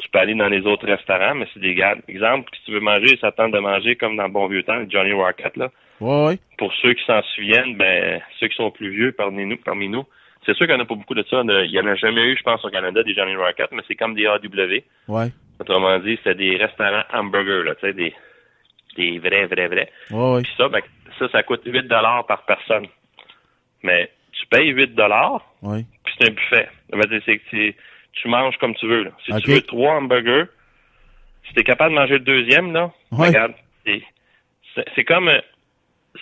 Tu 0.00 0.08
peux 0.08 0.18
aller 0.18 0.34
dans 0.34 0.48
les 0.48 0.62
autres 0.62 0.86
restaurants, 0.86 1.34
mais 1.34 1.46
c'est 1.52 1.60
des 1.60 1.74
gars. 1.74 1.94
Exemple, 2.08 2.48
si 2.56 2.64
tu 2.64 2.70
veux 2.72 2.80
manger, 2.80 3.18
ça 3.20 3.30
tente 3.32 3.52
de 3.52 3.58
manger 3.58 3.96
comme 3.96 4.16
dans 4.16 4.22
le 4.24 4.32
bon 4.32 4.46
vieux 4.46 4.62
temps, 4.62 4.82
Johnny 4.88 5.12
Rocket, 5.12 5.54
là. 5.58 5.70
Ouais, 6.00 6.26
ouais. 6.26 6.38
Pour 6.58 6.72
ceux 6.82 6.94
qui 6.94 7.04
s'en 7.04 7.22
souviennent, 7.34 7.76
ben, 7.76 8.20
ceux 8.38 8.48
qui 8.48 8.56
sont 8.56 8.70
plus 8.70 8.90
vieux 8.90 9.12
parmi 9.12 9.44
nous, 9.46 9.56
parmi 9.56 9.88
nous, 9.88 10.04
c'est 10.46 10.54
sûr 10.56 10.66
qu'il 10.66 10.74
n'y 10.74 10.80
en 10.80 10.84
a 10.84 10.88
pas 10.88 10.94
beaucoup 10.94 11.14
de 11.14 11.24
ça. 11.28 11.42
Il 11.44 11.70
n'y 11.70 11.80
en 11.80 11.86
a 11.86 11.94
jamais 11.96 12.22
eu, 12.22 12.36
je 12.36 12.42
pense, 12.42 12.64
au 12.64 12.70
Canada, 12.70 13.02
des 13.02 13.14
Johnny 13.14 13.34
Rocket, 13.36 13.70
mais 13.72 13.82
c'est 13.88 13.96
comme 13.96 14.14
des 14.14 14.26
AW. 14.26 14.82
Ouais. 15.08 15.28
Autrement 15.60 15.98
dit, 15.98 16.18
c'est 16.24 16.36
des 16.36 16.56
restaurants 16.56 17.02
hamburgers, 17.12 17.64
là, 17.64 17.74
tu 17.74 17.80
sais, 17.86 17.92
des, 17.92 18.14
des 18.96 19.18
vrais, 19.18 19.46
vrais, 19.46 19.66
vrais. 19.68 19.90
Ouais, 20.10 20.34
ouais. 20.34 20.42
Puis 20.42 20.52
ça, 20.56 20.68
ben, 20.68 20.80
ça, 21.18 21.28
ça 21.30 21.42
coûte 21.42 21.62
8 21.66 21.82
dollars 21.88 22.24
par 22.26 22.44
personne. 22.44 22.86
Mais 23.82 24.10
tu 24.32 24.46
payes 24.46 24.68
8 24.68 24.94
dollars, 24.94 25.44
Ouais. 25.62 25.84
puis 26.04 26.14
c'est 26.18 26.28
un 26.30 26.32
buffet. 26.32 26.68
Dire, 26.92 27.22
c'est 27.26 27.38
que 27.38 27.48
tu, 27.50 27.74
tu 28.12 28.28
manges 28.28 28.56
comme 28.58 28.74
tu 28.76 28.86
veux. 28.86 29.04
Là. 29.04 29.10
Si 29.26 29.32
tu 29.42 29.50
veux 29.50 29.60
trois 29.62 29.94
hamburgers, 29.96 30.44
si 31.48 31.54
t'es 31.54 31.64
capable 31.64 31.94
de 31.94 32.00
manger 32.00 32.14
le 32.14 32.20
deuxième, 32.20 32.72
là, 32.72 32.90
Ouais. 33.12 33.28
regarde, 33.28 33.54
c'est 34.94 35.04
comme 35.04 35.28
euh, 35.28 35.40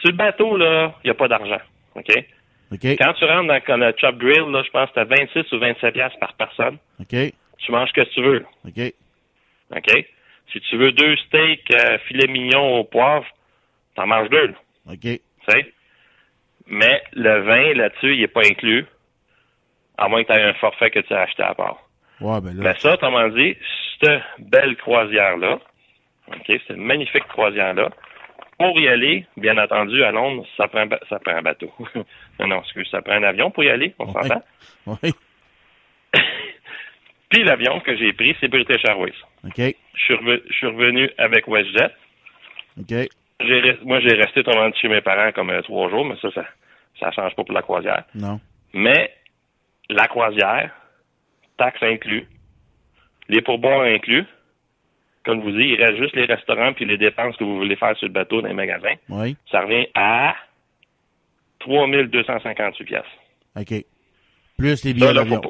sur 0.01 0.11
le 0.11 0.17
bateau, 0.17 0.57
là, 0.57 0.95
il 1.05 1.09
n'y 1.09 1.11
a 1.11 1.15
pas 1.15 1.29
d'argent. 1.29 1.61
OK? 1.95 2.11
OK. 2.73 2.97
Quand 2.99 3.13
tu 3.15 3.25
rentres 3.25 3.49
dans, 3.69 3.77
le 3.77 3.95
Chop 3.97 4.17
Grill, 4.17 4.51
là, 4.51 4.63
je 4.65 4.71
pense 4.71 4.91
que 4.91 4.95
t'as 4.95 5.05
26 5.05 5.53
ou 5.53 5.59
27 5.59 5.95
piastres 5.95 6.19
par 6.19 6.35
personne. 6.35 6.79
OK. 7.01 7.17
Tu 7.59 7.73
manges 7.73 7.89
ce 7.89 7.95
que 7.95 8.09
tu 8.13 8.23
veux. 8.23 8.45
OK. 8.67 8.93
OK? 9.77 10.07
Si 10.53 10.61
tu 10.61 10.77
veux 10.77 10.93
deux 10.93 11.17
steaks 11.17 11.71
euh, 11.73 11.99
filet 12.07 12.27
mignon 12.29 12.79
au 12.79 12.85
poivre, 12.85 13.27
t'en 13.95 14.07
manges 14.07 14.31
deux. 14.31 14.49
là. 14.49 14.55
OK. 14.93 15.01
tu 15.01 15.21
sais? 15.49 15.73
Mais 16.67 17.03
le 17.13 17.43
vin, 17.43 17.75
là-dessus, 17.75 18.15
il 18.15 18.21
n'est 18.21 18.29
pas 18.29 18.45
inclus, 18.45 18.87
à 19.99 20.09
moins 20.09 20.25
que 20.25 20.33
tu 20.33 20.39
aies 20.39 20.43
un 20.43 20.55
forfait 20.55 20.91
que 20.91 20.99
tu 21.01 21.15
as 21.15 21.23
acheté 21.23 21.43
à 21.43 21.55
part. 21.55 21.79
Ouais, 22.21 22.41
ben 22.41 22.57
là. 22.57 22.63
Mais 22.63 22.81
ça, 22.81 22.95
autrement 22.95 23.29
dit, 23.29 23.57
cette 24.01 24.23
belle 24.39 24.77
croisière-là, 24.77 25.59
OK, 26.29 26.61
cette 26.67 26.77
magnifique 26.77 27.27
croisière-là, 27.29 27.91
pour 28.59 28.79
y 28.81 28.89
aller, 28.89 29.27
bien 29.37 29.59
entendu, 29.59 30.03
à 30.03 30.11
Londres, 30.13 30.47
ça 30.57 30.67
prend, 30.69 30.87
ça 31.09 31.19
prend 31.19 31.37
un 31.37 31.43
bateau. 31.43 31.71
non, 32.41 32.47
non, 32.47 32.61
excuse, 32.63 32.89
ça 32.91 33.03
prend 33.03 33.15
un 33.15 33.23
avion 33.23 33.51
pour 33.51 33.65
y 33.65 33.69
aller, 33.71 33.95
on 33.99 34.13
s'entend? 34.13 34.43
Ouais. 34.87 35.13
Puis 37.29 37.43
l'avion 37.45 37.81
que 37.81 37.97
j'ai 37.97 38.13
pris, 38.13 38.37
c'est 38.41 38.49
British 38.49 38.85
Airways. 38.85 39.13
OK. 39.45 39.57
Je 39.59 40.03
suis, 40.03 40.15
reve- 40.15 40.43
je 40.49 40.55
suis 40.55 40.67
revenu 40.67 41.11
avec 41.19 41.47
WestJet. 41.49 41.91
OK. 42.79 43.09
Moi, 43.85 44.01
j'ai 44.01 44.15
resté 44.15 44.43
dit, 44.43 44.79
chez 44.81 44.89
mes 44.89 45.01
parents 45.01 45.33
comme 45.33 45.51
euh, 45.51 45.61
trois 45.63 45.91
jours, 45.91 46.05
mais 46.05 46.17
ça, 46.23 46.31
ça, 46.33 46.45
ça 47.01 47.11
change 47.11 47.35
pas 47.35 47.45
pour 47.45 47.55
la 47.55 47.63
croisière. 47.63 48.05
Non. 48.15 48.41
Mais 48.73 49.13
la 49.91 50.07
croisière, 50.09 50.71
taxes 51.59 51.83
inclus, 51.83 52.27
les 53.29 53.43
pourboires 53.43 53.83
inclus. 53.83 54.25
Comme 55.27 55.41
je 55.41 55.45
vous 55.45 55.51
dis, 55.59 55.65
il 55.77 55.83
reste 55.85 55.99
juste 55.99 56.15
les 56.17 56.25
restaurants 56.25 56.73
puis 56.73 56.85
les 56.87 56.97
dépenses 56.97 57.37
que 57.37 57.45
vous 57.45 57.57
voulez 57.59 57.77
faire 57.77 57.95
sur 57.99 58.07
le 58.07 58.13
bateau 58.13 58.41
dans 58.41 58.49
les 58.49 58.55
magasins. 58.55 58.95
Oui. 59.11 59.37
Ça 59.51 59.61
revient 59.61 59.87
à 59.95 60.35
3258 61.61 62.85
pièces. 62.85 63.03
OK. 63.57 63.85
Plus 64.59 64.85
les 64.85 64.95
billets 64.95 65.13
d'avion. 65.15 65.41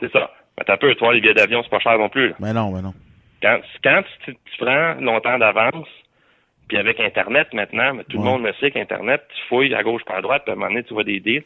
c'est 0.00 0.12
ça. 0.12 0.30
Mais 0.58 0.64
t'as 0.66 0.76
peu, 0.76 0.94
toi, 0.94 1.14
les 1.14 1.20
billets 1.20 1.34
d'avion, 1.34 1.62
c'est 1.62 1.70
pas 1.70 1.78
cher 1.80 1.98
non 1.98 2.08
plus. 2.08 2.28
là. 2.28 2.34
Ben 2.40 2.52
non, 2.52 2.70
ben 2.72 2.82
non. 2.82 2.94
Quand, 3.42 3.58
quand 3.82 4.02
tu, 4.24 4.34
tu 4.34 4.64
prends 4.64 4.94
longtemps 5.00 5.38
d'avance, 5.38 5.88
puis 6.68 6.76
avec 6.76 7.00
Internet 7.00 7.52
maintenant, 7.54 7.94
mais 7.94 8.04
tout 8.04 8.18
Ouais. 8.18 8.24
le 8.24 8.30
monde 8.30 8.44
le 8.44 8.52
sait 8.60 8.70
qu'Internet, 8.70 9.22
tu 9.34 9.48
fouilles 9.48 9.74
à 9.74 9.82
gauche 9.82 10.04
par 10.04 10.16
à 10.16 10.20
droite, 10.20 10.42
puis 10.44 10.50
à 10.50 10.54
un 10.54 10.58
moment 10.58 10.68
donné, 10.70 10.84
tu 10.84 10.92
vois 10.94 11.04
des 11.04 11.20
deals, 11.20 11.44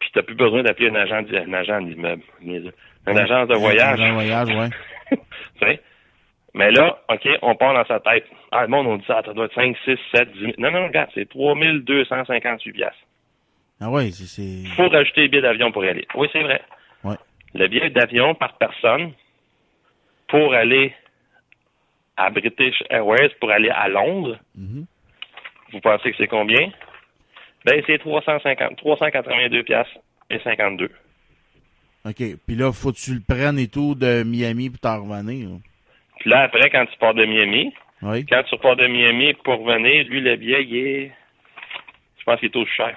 puis 0.00 0.08
t'as 0.14 0.22
plus 0.22 0.34
besoin 0.34 0.62
d'appeler 0.62 0.88
un 0.90 0.94
agent, 0.94 1.22
un 1.32 1.52
agent 1.52 1.82
d'immeuble, 1.82 2.22
Ouais. 2.42 2.62
agence 3.06 3.48
de 3.48 3.54
voyage. 3.56 4.00
Un 4.00 4.14
voyage, 4.14 4.48
ouais. 4.48 5.18
Mais 6.54 6.70
là, 6.70 7.02
OK, 7.10 7.28
on 7.42 7.56
part 7.56 7.74
dans 7.74 7.84
sa 7.86 7.98
tête. 8.00 8.26
Ah, 8.52 8.62
le 8.62 8.68
monde, 8.68 8.86
on 8.86 8.96
dit 8.96 9.04
ça, 9.06 9.22
ça 9.24 9.32
doit 9.34 9.46
être 9.46 9.54
5, 9.54 9.76
6, 9.84 9.98
7, 10.14 10.32
10 10.32 10.38
000. 10.40 10.52
Non, 10.58 10.70
non, 10.70 10.86
regarde, 10.86 11.10
c'est 11.14 11.28
3258 11.28 12.72
piastres. 12.72 12.96
Ah 13.80 13.90
ouais, 13.90 14.10
c'est. 14.12 14.24
c'est- 14.26 14.68
faut 14.76 14.88
rajouter 14.88 15.22
le 15.22 15.28
billet 15.28 15.42
d'avion 15.42 15.72
pour 15.72 15.84
y 15.84 15.88
aller. 15.88 16.06
Oui, 16.14 16.28
c'est 16.32 16.42
vrai. 16.42 16.62
Ouais. 17.02 17.16
Le 17.54 17.66
billet 17.66 17.90
d'avion 17.90 18.34
par 18.36 18.56
personne 18.56 19.12
pour 20.28 20.54
aller 20.54 20.94
à 22.16 22.30
British 22.30 22.82
Airways, 22.88 23.30
pour 23.40 23.50
aller 23.50 23.70
à 23.70 23.88
Londres, 23.88 24.38
Mhm. 24.54 24.86
vous 25.72 25.80
pensez 25.80 26.12
que 26.12 26.16
c'est 26.18 26.28
combien? 26.28 26.70
Ben, 27.64 27.82
c'est 27.86 27.98
350, 27.98 28.76
382 28.76 29.64
piastres 29.64 29.98
et 30.30 30.38
52. 30.40 30.90
OK. 32.04 32.22
Puis 32.46 32.54
là, 32.56 32.72
faut 32.72 32.92
que 32.92 32.98
tu 32.98 33.14
le 33.14 33.22
prennes 33.26 33.58
et 33.58 33.66
tout 33.68 33.94
de 33.96 34.22
Miami 34.22 34.70
pour 34.70 34.78
t'en 34.80 35.02
revenir. 35.02 35.48
là. 35.48 35.56
Puis 36.24 36.30
là, 36.30 36.40
après, 36.44 36.70
quand 36.70 36.86
tu 36.86 36.96
pars 36.96 37.12
de 37.12 37.26
Miami, 37.26 37.74
Oui. 38.00 38.24
quand 38.24 38.42
tu 38.44 38.54
repars 38.54 38.76
de 38.76 38.86
Miami 38.86 39.34
pour 39.34 39.58
revenir, 39.62 40.06
lui, 40.08 40.22
le 40.22 40.36
billet, 40.36 40.64
il 40.64 40.76
est, 40.76 41.12
je 42.18 42.24
pense 42.24 42.40
qu'il 42.40 42.48
est 42.48 42.56
aussi 42.56 42.70
cher. 42.72 42.96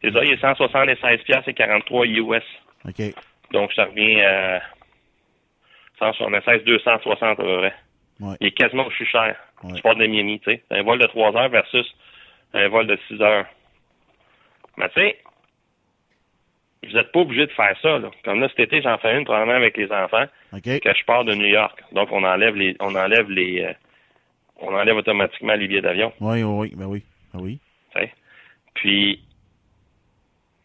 C'est 0.00 0.12
ça, 0.12 0.22
il 0.24 0.30
est 0.30 0.40
176 0.40 1.22
piastres 1.24 1.48
et 1.48 1.54
43 1.54 2.06
US. 2.06 2.42
OK. 2.84 3.02
Donc, 3.50 3.72
ça 3.72 3.86
revient 3.86 4.20
à 4.20 4.62
176, 5.98 6.62
260 6.62 7.22
à 7.22 7.34
peu 7.34 7.58
près. 7.58 7.74
Ouais. 8.20 8.36
Il 8.40 8.46
est 8.46 8.50
quasiment 8.52 8.86
aussi 8.86 9.04
cher. 9.06 9.34
Ouais. 9.64 9.72
Tu 9.74 9.82
pars 9.82 9.96
de 9.96 10.06
Miami, 10.06 10.38
tu 10.38 10.52
sais. 10.52 10.62
C'est 10.70 10.78
un 10.78 10.82
vol 10.84 11.00
de 11.00 11.06
3 11.08 11.36
heures 11.36 11.48
versus 11.48 11.92
un 12.54 12.68
vol 12.68 12.86
de 12.86 12.96
6 13.08 13.20
heures. 13.22 13.46
Mais 14.76 14.88
tu 14.90 15.00
sais, 15.00 15.18
vous 16.84 16.92
n'êtes 16.94 17.12
pas 17.12 17.20
obligé 17.20 17.46
de 17.46 17.52
faire 17.52 17.76
ça, 17.80 17.98
là. 17.98 18.10
Comme 18.24 18.40
là, 18.40 18.48
cet 18.48 18.60
été, 18.60 18.82
j'en 18.82 18.98
fais 18.98 19.16
une 19.16 19.24
probablement 19.24 19.56
avec 19.56 19.76
les 19.76 19.90
enfants, 19.92 20.24
OK. 20.52 20.62
que 20.62 20.94
je 20.94 21.04
pars 21.04 21.24
de 21.24 21.34
New 21.34 21.46
York. 21.46 21.82
Donc, 21.92 22.10
on 22.10 22.24
enlève 22.24 22.56
les, 22.56 22.76
on 22.80 22.94
enlève 22.94 23.30
les, 23.30 23.62
euh, 23.62 23.72
on 24.58 24.74
enlève 24.74 24.96
automatiquement 24.96 25.54
les 25.54 25.68
billets 25.68 25.80
d'avion. 25.80 26.12
Oui, 26.20 26.42
oui, 26.42 26.44
oui. 26.44 26.72
Ben 26.76 26.86
oui. 26.86 27.02
Ben 27.32 27.40
oui. 27.40 27.60
tu 27.94 28.00
sais? 28.00 28.12
Puis, 28.74 29.22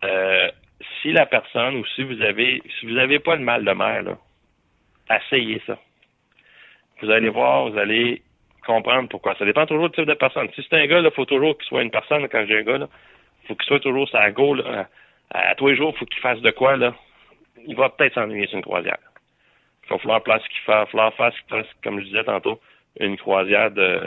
euh, 0.03 0.49
si 1.01 1.11
la 1.11 1.25
personne 1.25 1.75
ou 1.75 1.85
si 1.95 2.03
vous 2.03 2.21
avez, 2.21 2.61
si 2.79 2.87
vous 2.87 2.93
n'avez 2.93 3.19
pas 3.19 3.35
le 3.35 3.43
mal 3.43 3.63
de 3.63 3.71
mer, 3.71 4.03
là, 4.03 4.17
essayez 5.09 5.61
ça. 5.67 5.77
Vous 7.01 7.11
allez 7.11 7.29
voir, 7.29 7.69
vous 7.69 7.77
allez 7.77 8.23
comprendre 8.65 9.07
pourquoi. 9.07 9.35
Ça 9.35 9.45
dépend 9.45 9.65
toujours 9.65 9.89
du 9.89 9.95
type 9.95 10.05
de 10.05 10.13
personne. 10.13 10.47
Si 10.55 10.65
c'est 10.67 10.77
un 10.77 10.87
gars, 10.87 10.99
il 10.99 11.11
faut 11.11 11.25
toujours 11.25 11.57
qu'il 11.57 11.67
soit 11.67 11.83
une 11.83 11.91
personne. 11.91 12.27
Quand 12.27 12.45
j'ai 12.47 12.59
un 12.59 12.63
gars, 12.63 12.77
il 12.77 13.47
faut 13.47 13.55
qu'il 13.55 13.67
soit 13.67 13.79
toujours 13.79 14.09
sa 14.09 14.31
go. 14.31 14.55
Là, 14.55 14.87
à, 15.31 15.55
tous 15.55 15.67
les 15.67 15.75
jours, 15.75 15.91
il 15.95 15.99
faut 15.99 16.05
qu'il 16.05 16.21
fasse 16.21 16.39
de 16.41 16.51
quoi. 16.51 16.77
là. 16.77 16.95
Il 17.65 17.75
va 17.75 17.89
peut-être 17.89 18.13
s'ennuyer 18.15 18.47
sur 18.47 18.57
une 18.57 18.63
croisière. 18.63 18.97
Il 19.85 19.89
va 19.89 19.97
falloir 19.99 20.23
place 20.23 20.41
qu'il 20.47 20.61
fa- 20.61 20.85
falloir 20.87 21.13
faire, 21.15 21.33
fasse, 21.49 21.65
comme 21.83 21.99
je 21.99 22.05
disais 22.05 22.23
tantôt, 22.23 22.59
une 22.99 23.17
croisière 23.17 23.71
de 23.71 24.01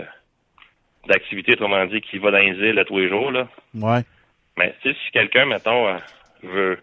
d'activité, 1.07 1.53
autrement 1.55 1.87
dit, 1.87 2.01
qui 2.03 2.19
va 2.19 2.31
dans 2.31 2.39
les 2.39 2.53
îles 2.69 2.79
à 2.79 2.85
tous 2.85 2.99
les 2.99 3.09
jours. 3.09 3.31
Là. 3.31 3.49
Ouais. 3.75 4.03
Mais 4.59 4.75
tu 4.83 4.91
sais, 4.93 4.99
si 5.05 5.11
quelqu'un, 5.13 5.47
mettons, 5.47 5.89
euh, 5.89 5.97
veut 6.43 6.79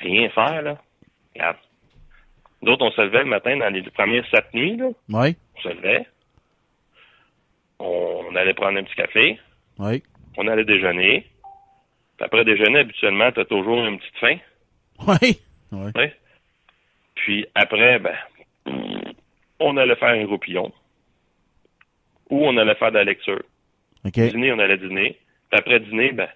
rien 0.00 0.30
faire, 0.30 0.62
là, 0.62 0.78
regarde. 1.34 1.56
D'autres, 2.62 2.86
on 2.86 2.90
se 2.90 3.00
levait 3.02 3.18
le 3.24 3.26
matin 3.26 3.56
dans 3.58 3.68
les 3.72 3.82
premières 3.82 4.26
sept 4.30 4.52
nuits, 4.54 4.76
là. 4.76 4.86
Oui. 5.10 5.36
On 5.56 5.60
se 5.60 5.68
levait. 5.68 6.06
On, 7.78 8.34
allait 8.34 8.54
prendre 8.54 8.78
un 8.78 8.84
petit 8.84 8.94
café. 8.94 9.38
Oui. 9.78 10.02
On 10.38 10.48
allait 10.48 10.64
déjeuner. 10.64 11.26
Puis 12.16 12.24
après 12.24 12.44
déjeuner, 12.44 12.80
habituellement, 12.80 13.30
tu 13.32 13.40
as 13.40 13.44
toujours 13.44 13.84
une 13.84 13.98
petite 13.98 14.16
faim. 14.18 14.36
Oui. 15.06 15.38
Oui. 15.72 15.92
tu 15.94 16.00
sais. 16.00 16.14
Puis 17.14 17.46
après, 17.54 17.98
ben, 17.98 18.14
on 19.60 19.76
allait 19.76 19.96
faire 19.96 20.10
un 20.10 20.26
roupillon. 20.26 20.72
Ou 22.30 22.46
on 22.46 22.56
allait 22.56 22.74
faire 22.74 22.90
de 22.92 22.98
la 22.98 23.04
lecture. 23.04 23.42
OK. 24.04 24.12
Dîner, 24.12 24.52
on 24.52 24.58
allait 24.58 24.78
dîner. 24.78 25.18
Puis 25.50 25.58
après 25.60 25.80
dîner, 25.80 26.12
ben, 26.12 26.28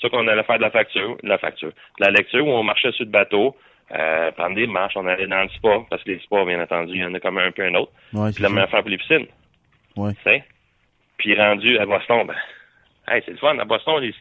ça 0.00 0.08
qu'on 0.08 0.26
allait 0.28 0.42
faire 0.44 0.56
de 0.58 0.62
la 0.62 0.70
facture, 0.70 1.16
de 1.22 1.28
la 1.28 1.38
facture. 1.38 1.70
De 2.00 2.04
la 2.04 2.10
lecture 2.10 2.46
où 2.46 2.50
on 2.50 2.62
marchait 2.62 2.92
sur 2.92 3.04
le 3.04 3.10
bateau, 3.10 3.56
euh, 3.92 4.30
prendre 4.32 4.56
des 4.56 4.66
marches, 4.66 4.96
on 4.96 5.06
allait 5.06 5.26
dans 5.26 5.42
le 5.42 5.48
spa, 5.50 5.78
parce 5.88 6.02
que 6.02 6.10
les 6.10 6.18
spas, 6.20 6.44
bien 6.44 6.60
entendu, 6.60 6.94
il 6.94 7.00
y 7.00 7.04
en 7.04 7.14
a 7.14 7.20
comme 7.20 7.38
un 7.38 7.50
peu 7.52 7.64
un 7.64 7.74
autre. 7.74 7.92
Ouais, 8.12 8.32
Puis 8.32 8.42
la 8.42 8.48
même 8.48 8.64
affaire 8.64 8.80
pour 8.80 8.90
les 8.90 8.98
piscines. 8.98 9.26
Ouais. 9.96 10.12
Puis 11.18 11.34
rendu 11.38 11.78
à 11.78 11.86
Boston, 11.86 12.26
ben, 12.26 12.34
Hey, 13.08 13.22
c'est 13.24 13.30
le 13.30 13.36
fun. 13.36 13.56
À 13.58 13.64
Boston, 13.64 14.00
les- 14.00 14.14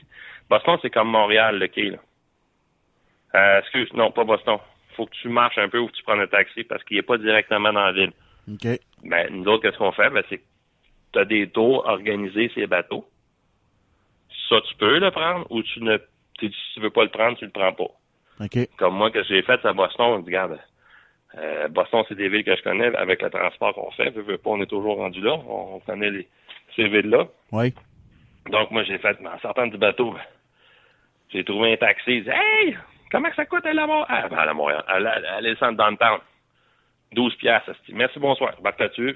Boston, 0.49 0.77
c'est 0.81 0.89
comme 0.89 1.09
Montréal, 1.09 1.59
le 1.59 1.67
quai, 1.67 1.91
là. 1.91 1.97
Euh, 3.35 3.59
excuse, 3.59 3.91
non, 3.93 4.11
pas 4.11 4.23
Boston. 4.23 4.57
Faut 4.95 5.05
que 5.05 5.15
tu 5.22 5.27
marches 5.27 5.57
un 5.57 5.67
peu 5.67 5.80
ou 5.80 5.88
que 5.88 5.91
tu 5.91 6.03
prennes 6.03 6.22
un 6.22 6.27
taxi 6.27 6.63
parce 6.63 6.84
qu'il 6.85 6.97
n'est 6.97 7.03
pas 7.03 7.17
directement 7.17 7.73
dans 7.73 7.85
la 7.85 7.91
ville. 7.91 8.13
OK. 8.49 8.80
Ben, 9.03 9.27
nous 9.31 9.45
autres, 9.45 9.63
qu'est-ce 9.63 9.77
qu'on 9.77 9.91
fait? 9.91 10.09
Ben, 10.09 10.23
c'est 10.30 10.38
que 10.38 10.43
tu 11.11 11.19
as 11.19 11.26
des 11.26 11.49
tours 11.49 11.85
organisés 11.85 12.51
ces 12.55 12.67
bateaux. 12.67 13.05
Ça, 14.49 14.61
tu 14.61 14.76
peux 14.76 14.99
le 14.99 15.11
prendre 15.11 15.45
ou 15.49 15.61
tu 15.63 15.81
ne, 15.81 15.97
si 16.39 16.49
tu 16.73 16.80
veux 16.80 16.91
pas 16.91 17.03
le 17.03 17.09
prendre, 17.09 17.38
tu 17.38 17.45
le 17.45 17.51
prends 17.51 17.73
pas. 17.73 17.89
Comme 18.77 18.95
moi, 18.95 19.11
que 19.11 19.23
j'ai 19.23 19.41
fait 19.41 19.65
à 19.65 19.73
Boston, 19.73 20.23
regarde, 20.26 20.59
euh, 21.38 21.67
Boston, 21.67 22.03
c'est 22.07 22.15
des 22.15 22.30
villes 22.30 22.43
que 22.43 22.55
je 22.55 22.61
connais 22.61 22.95
avec 22.95 23.22
le 23.22 23.30
transport 23.30 23.73
qu'on 23.73 23.91
fait. 23.91 24.11
Veux, 24.11 24.22
veux 24.22 24.38
pas, 24.38 24.51
on 24.51 24.61
est 24.61 24.67
toujours 24.67 24.97
rendu 24.97 25.19
là. 25.22 25.34
On, 25.47 25.76
on 25.76 25.80
connaît 25.80 26.11
les, 26.11 26.27
ces 26.76 26.88
villes-là. 26.88 27.27
Oui. 27.51 27.73
Donc, 28.49 28.72
moi, 28.72 28.84
j'ai 28.84 28.97
fait, 28.99 29.17
en 29.26 29.39
sortant 29.39 29.67
du 29.67 29.77
bateau, 29.77 30.11
ben, 30.11 30.22
j'ai 31.31 31.43
trouvé 31.43 31.73
un 31.73 31.77
taxi. 31.77 32.18
Il 32.18 32.23
dit, 32.23 32.30
hey, 32.31 32.77
comment 33.11 33.30
ça 33.35 33.45
coûte 33.45 33.65
aller 33.65 33.80
à 33.80 33.88
Montréal? 33.88 34.06
Ah, 34.10 34.27
ben, 34.30 34.38
à 34.38 34.53
Montréal. 34.53 34.84
Aller 34.88 35.52
descendre 35.53 35.77
downtown. 35.77 36.19
12 37.14 37.35
piastres. 37.38 37.72
Merci, 37.89 38.19
bonsoir. 38.19 38.60
Bac 38.61 38.80
là-dessus. 38.80 39.14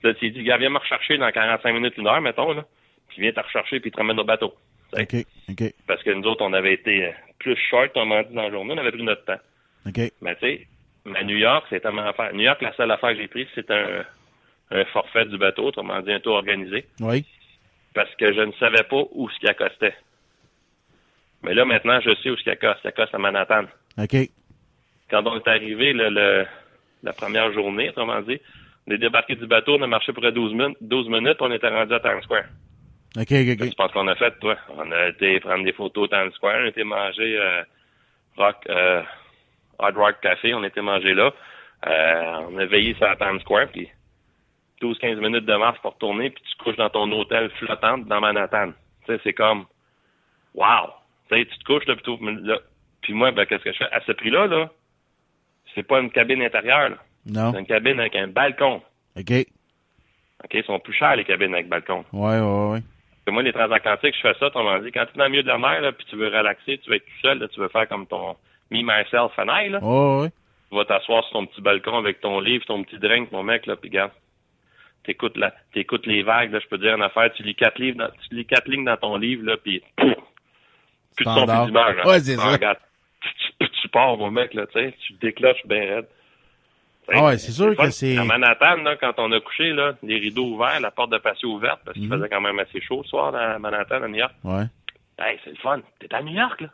Puis 0.00 0.08
Là, 0.08 0.14
tu 0.14 0.30
dis, 0.30 0.42
gars, 0.42 0.56
viens 0.58 0.70
me 0.70 0.78
rechercher 0.78 1.18
dans 1.18 1.30
45 1.30 1.72
minutes, 1.72 1.96
une 1.96 2.06
heure, 2.06 2.20
mettons, 2.20 2.52
là. 2.52 2.64
Puis 3.08 3.20
viens 3.22 3.32
te 3.32 3.40
rechercher, 3.40 3.80
puis 3.80 3.90
te 3.90 3.96
ramène 3.96 4.18
au 4.20 4.24
bateau. 4.24 4.54
OK. 4.98 5.14
OK. 5.50 5.62
Parce 5.86 6.02
que 6.02 6.10
nous 6.10 6.24
autres, 6.28 6.44
on 6.44 6.52
avait 6.52 6.74
été 6.74 7.06
euh, 7.06 7.10
plus 7.38 7.56
short, 7.70 7.90
on 7.96 8.06
m'a 8.06 8.22
dit 8.24 8.34
dans 8.34 8.42
la 8.42 8.50
journée, 8.50 8.74
on 8.74 8.78
avait 8.78 8.92
pris 8.92 9.02
notre 9.02 9.24
temps. 9.24 9.40
OK. 9.86 9.98
Mais 10.20 10.34
tu 10.36 10.40
sais, 10.40 10.66
à 11.14 11.24
New 11.24 11.36
York, 11.36 11.66
c'est 11.70 11.80
tellement 11.80 12.06
affaire. 12.06 12.32
New 12.34 12.42
York, 12.42 12.60
la 12.62 12.72
seule 12.74 12.90
affaire 12.90 13.10
que 13.10 13.16
j'ai 13.16 13.28
prise, 13.28 13.48
c'est 13.54 13.70
un, 13.70 14.04
un 14.70 14.84
forfait 14.86 15.24
du 15.26 15.38
bateau, 15.38 15.66
autrement 15.66 16.00
dit 16.00 16.12
un 16.12 16.20
tour 16.20 16.34
organisé, 16.34 16.86
Oui. 17.00 17.24
parce 17.94 18.14
que 18.16 18.32
je 18.32 18.40
ne 18.40 18.52
savais 18.52 18.84
pas 18.84 19.02
où 19.12 19.28
ce 19.30 19.38
qui 19.40 19.48
accostait. 19.48 19.94
Mais 21.42 21.54
là, 21.54 21.64
maintenant, 21.64 22.00
je 22.00 22.14
sais 22.22 22.30
où 22.30 22.36
ce 22.36 22.42
qui 22.42 22.50
accoste. 22.50 22.80
Il 22.84 22.88
accoste 22.88 23.14
à 23.14 23.18
Manhattan. 23.18 23.64
OK. 23.98 24.16
Quand 25.10 25.26
on 25.26 25.36
est 25.36 25.48
arrivé, 25.48 25.92
le, 25.92 26.08
le- 26.10 26.46
la 27.02 27.12
première 27.12 27.52
journée, 27.52 27.88
autrement 27.90 28.20
dit, 28.22 28.40
on 28.86 28.92
est 28.92 28.98
débarqué 28.98 29.34
du 29.34 29.46
bateau, 29.46 29.76
on 29.78 29.82
a 29.82 29.86
marché 29.86 30.12
pour 30.12 30.22
12 30.30 30.52
minutes, 30.54 30.76
12 30.80 31.08
minutes, 31.08 31.36
on 31.40 31.50
était 31.52 31.68
rendu 31.68 31.92
à 31.94 32.00
Times 32.00 32.22
Square. 32.22 32.44
OK, 33.16 33.22
OK, 33.22 33.28
Je 33.58 33.64
OK. 33.64 33.76
pense 33.76 33.92
qu'on 33.92 34.08
a 34.08 34.14
fait, 34.14 34.38
toi. 34.40 34.56
On 34.76 34.90
a 34.90 35.08
été 35.08 35.40
prendre 35.40 35.64
des 35.64 35.72
photos 35.72 36.08
à 36.12 36.22
Times 36.22 36.32
Square, 36.32 36.60
on 36.62 36.64
a 36.64 36.68
été 36.68 36.84
manger 36.84 37.38
euh, 37.38 37.62
Rock, 38.36 38.56
euh, 38.70 39.02
Hard 39.78 39.96
Rock 39.96 40.16
Café, 40.22 40.54
on 40.54 40.62
a 40.62 40.68
été 40.68 40.80
manger 40.80 41.12
là. 41.14 41.32
Euh, 41.86 42.46
on 42.50 42.56
a 42.58 42.66
veillé 42.66 42.94
sur 42.94 43.04
la 43.06 43.16
Times 43.16 43.40
Square, 43.40 43.66
puis 43.72 43.88
12-15 44.80 45.16
minutes 45.16 45.44
de 45.46 45.54
marche 45.56 45.80
pour 45.80 45.92
retourner, 45.94 46.30
puis 46.30 46.42
tu 46.48 46.56
couches 46.64 46.76
dans 46.76 46.88
ton 46.90 47.10
hôtel 47.12 47.50
flottante 47.58 48.06
dans 48.06 48.20
Manhattan. 48.20 48.72
Tu 49.06 49.12
sais, 49.14 49.20
c'est 49.24 49.32
comme, 49.32 49.66
wow! 50.54 50.88
Tu 51.34 51.58
te 51.58 51.64
couches 51.64 51.86
là, 51.86 51.94
plutôt, 51.94 52.18
là. 52.20 52.58
Puis 53.02 53.12
moi, 53.14 53.32
ben, 53.32 53.46
qu'est-ce 53.46 53.64
que 53.64 53.72
je 53.72 53.78
fais? 53.78 53.90
À 53.92 54.00
ce 54.06 54.12
prix-là, 54.12 54.46
là, 54.46 54.70
c'est 55.74 55.82
pas 55.82 56.00
une 56.00 56.10
cabine 56.10 56.42
intérieure, 56.42 56.90
là. 56.90 56.96
Non. 57.26 57.52
C'est 57.52 57.60
une 57.60 57.66
cabine 57.66 58.00
avec 58.00 58.16
un 58.16 58.28
balcon. 58.28 58.82
OK. 59.16 59.30
Ouais, 59.30 59.46
OK? 60.44 60.54
Ils 60.54 60.64
sont 60.64 60.78
plus 60.80 60.92
chers, 60.92 61.16
les 61.16 61.24
cabines 61.24 61.54
avec 61.54 61.68
balcon. 61.68 62.04
ouais, 62.12 62.40
ouais. 62.40 62.80
Que 63.24 63.30
moi, 63.30 63.42
les 63.42 63.52
transatlantiques, 63.52 64.16
je 64.16 64.20
fais 64.20 64.34
ça, 64.40 64.50
on 64.56 64.64
m'a 64.64 64.80
dit, 64.80 64.90
quand 64.90 65.04
tu 65.06 65.14
es 65.14 65.18
dans 65.18 65.24
le 65.24 65.30
milieu 65.30 65.42
de 65.44 65.48
la 65.48 65.58
mer, 65.58 65.80
là, 65.80 65.92
puis 65.92 66.04
tu 66.10 66.16
veux 66.16 66.26
relaxer, 66.26 66.78
tu 66.78 66.90
veux 66.90 66.96
être 66.96 67.04
tout 67.04 67.20
seul, 67.22 67.38
là, 67.38 67.46
tu 67.46 67.60
veux 67.60 67.68
faire 67.68 67.88
comme 67.88 68.06
ton 68.06 68.36
me, 68.70 68.82
myself 68.82 69.38
and 69.38 69.48
I, 69.48 69.68
là. 69.68 69.78
Ouais, 69.80 70.22
ouais. 70.22 70.30
Tu 70.70 70.76
vas 70.76 70.84
t'asseoir 70.84 71.22
sur 71.24 71.34
ton 71.34 71.46
petit 71.46 71.60
balcon 71.60 71.98
avec 71.98 72.20
ton 72.20 72.40
livre, 72.40 72.64
ton 72.64 72.82
petit 72.82 72.98
drink, 72.98 73.30
mon 73.30 73.44
mec, 73.44 73.66
là, 73.66 73.76
puis 73.76 73.90
regarde. 73.90 74.10
T'écoutes 75.04 75.36
la, 75.36 75.52
t'écoutes 75.72 76.06
les 76.06 76.22
vagues, 76.22 76.52
là, 76.52 76.58
je 76.60 76.66
peux 76.66 76.78
te 76.78 76.82
dire 76.82 76.94
une 76.96 77.02
affaire, 77.02 77.32
tu 77.34 77.44
lis 77.44 77.54
quatre 77.54 77.78
livres, 77.78 77.98
dans, 77.98 78.08
tu 78.08 78.34
lis 78.34 78.46
quatre 78.46 78.68
lignes 78.68 78.84
dans 78.84 78.96
ton 78.96 79.16
livre, 79.16 79.44
là, 79.44 79.56
puis! 79.56 79.82
Plus 81.16 81.24
de 81.24 81.30
son, 81.30 81.34
plus 81.36 81.42
Standard. 81.44 81.66
d'image, 81.66 81.96
là. 81.96 82.06
Ouais, 82.06 82.20
c'est 82.20 82.34
Ah, 82.38 82.42
ça. 82.42 82.52
regarde. 82.52 82.78
Tu, 83.82 83.88
pars, 83.88 84.16
mon 84.16 84.30
mec, 84.30 84.54
là, 84.54 84.66
tu 84.66 84.72
sais, 84.80 84.94
tu 85.06 85.12
déclenches 85.14 85.64
bien 85.66 85.80
raide. 85.96 86.06
Ah 87.12 87.24
ouais, 87.24 87.38
c'est 87.38 87.52
sûr 87.52 87.76
que 87.76 87.90
c'est- 87.90 88.16
À 88.16 88.24
Manhattan, 88.24 88.76
là, 88.76 88.96
quand 88.96 89.12
on 89.18 89.30
a 89.32 89.40
couché, 89.40 89.72
là, 89.72 89.94
les 90.02 90.18
rideaux 90.18 90.46
ouverts, 90.54 90.80
la 90.80 90.90
porte 90.90 91.10
de 91.10 91.18
patio 91.18 91.50
ouverte, 91.54 91.80
parce 91.84 91.94
qu'il 91.98 92.08
Mhm. 92.08 92.16
faisait 92.16 92.28
quand 92.28 92.40
même 92.40 92.58
assez 92.58 92.80
chaud 92.80 93.02
le 93.02 93.08
soir 93.08 93.34
à 93.34 93.58
Manhattan, 93.58 94.02
à 94.02 94.08
New 94.08 94.16
York. 94.16 94.32
Ouais. 94.44 94.64
Hey, 95.18 95.38
c'est 95.44 95.50
le 95.50 95.56
fun. 95.56 95.80
T'es 95.98 96.12
à 96.14 96.22
New 96.22 96.32
York, 96.32 96.60
là. 96.60 96.68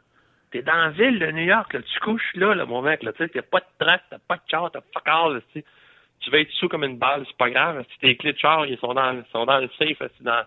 T'es 0.50 0.62
dans 0.62 0.76
la 0.76 0.90
ville 0.90 1.18
de 1.18 1.30
New 1.32 1.44
York, 1.44 1.72
là. 1.74 1.80
Tu 1.82 2.00
couches 2.00 2.30
là, 2.34 2.54
là, 2.54 2.64
mon 2.66 2.82
mec, 2.82 3.02
là. 3.02 3.12
Tu 3.12 3.18
sais, 3.24 3.28
t'as 3.30 3.42
pas 3.42 3.60
de 3.60 3.84
track, 3.84 4.02
t'as 4.10 4.18
pas 4.18 4.36
de 4.36 4.40
char, 4.50 4.70
t'as 4.70 4.80
pas 4.80 5.00
de 5.00 5.04
car, 5.04 5.28
là, 5.30 5.40
tu 6.20 6.30
vas 6.30 6.38
être 6.38 6.50
sous 6.52 6.68
comme 6.68 6.84
une 6.84 6.98
balle, 6.98 7.24
c'est 7.26 7.36
pas 7.36 7.50
grave. 7.50 7.84
Si 7.92 7.98
tes 7.98 8.16
clés 8.16 8.32
de 8.34 8.38
char, 8.38 8.64
ils 8.66 8.78
sont 8.78 8.94
dans, 8.94 9.22
sont 9.32 9.44
dans 9.46 9.58
le 9.58 9.68
safe, 9.78 10.00
esti, 10.00 10.22
dans, 10.22 10.42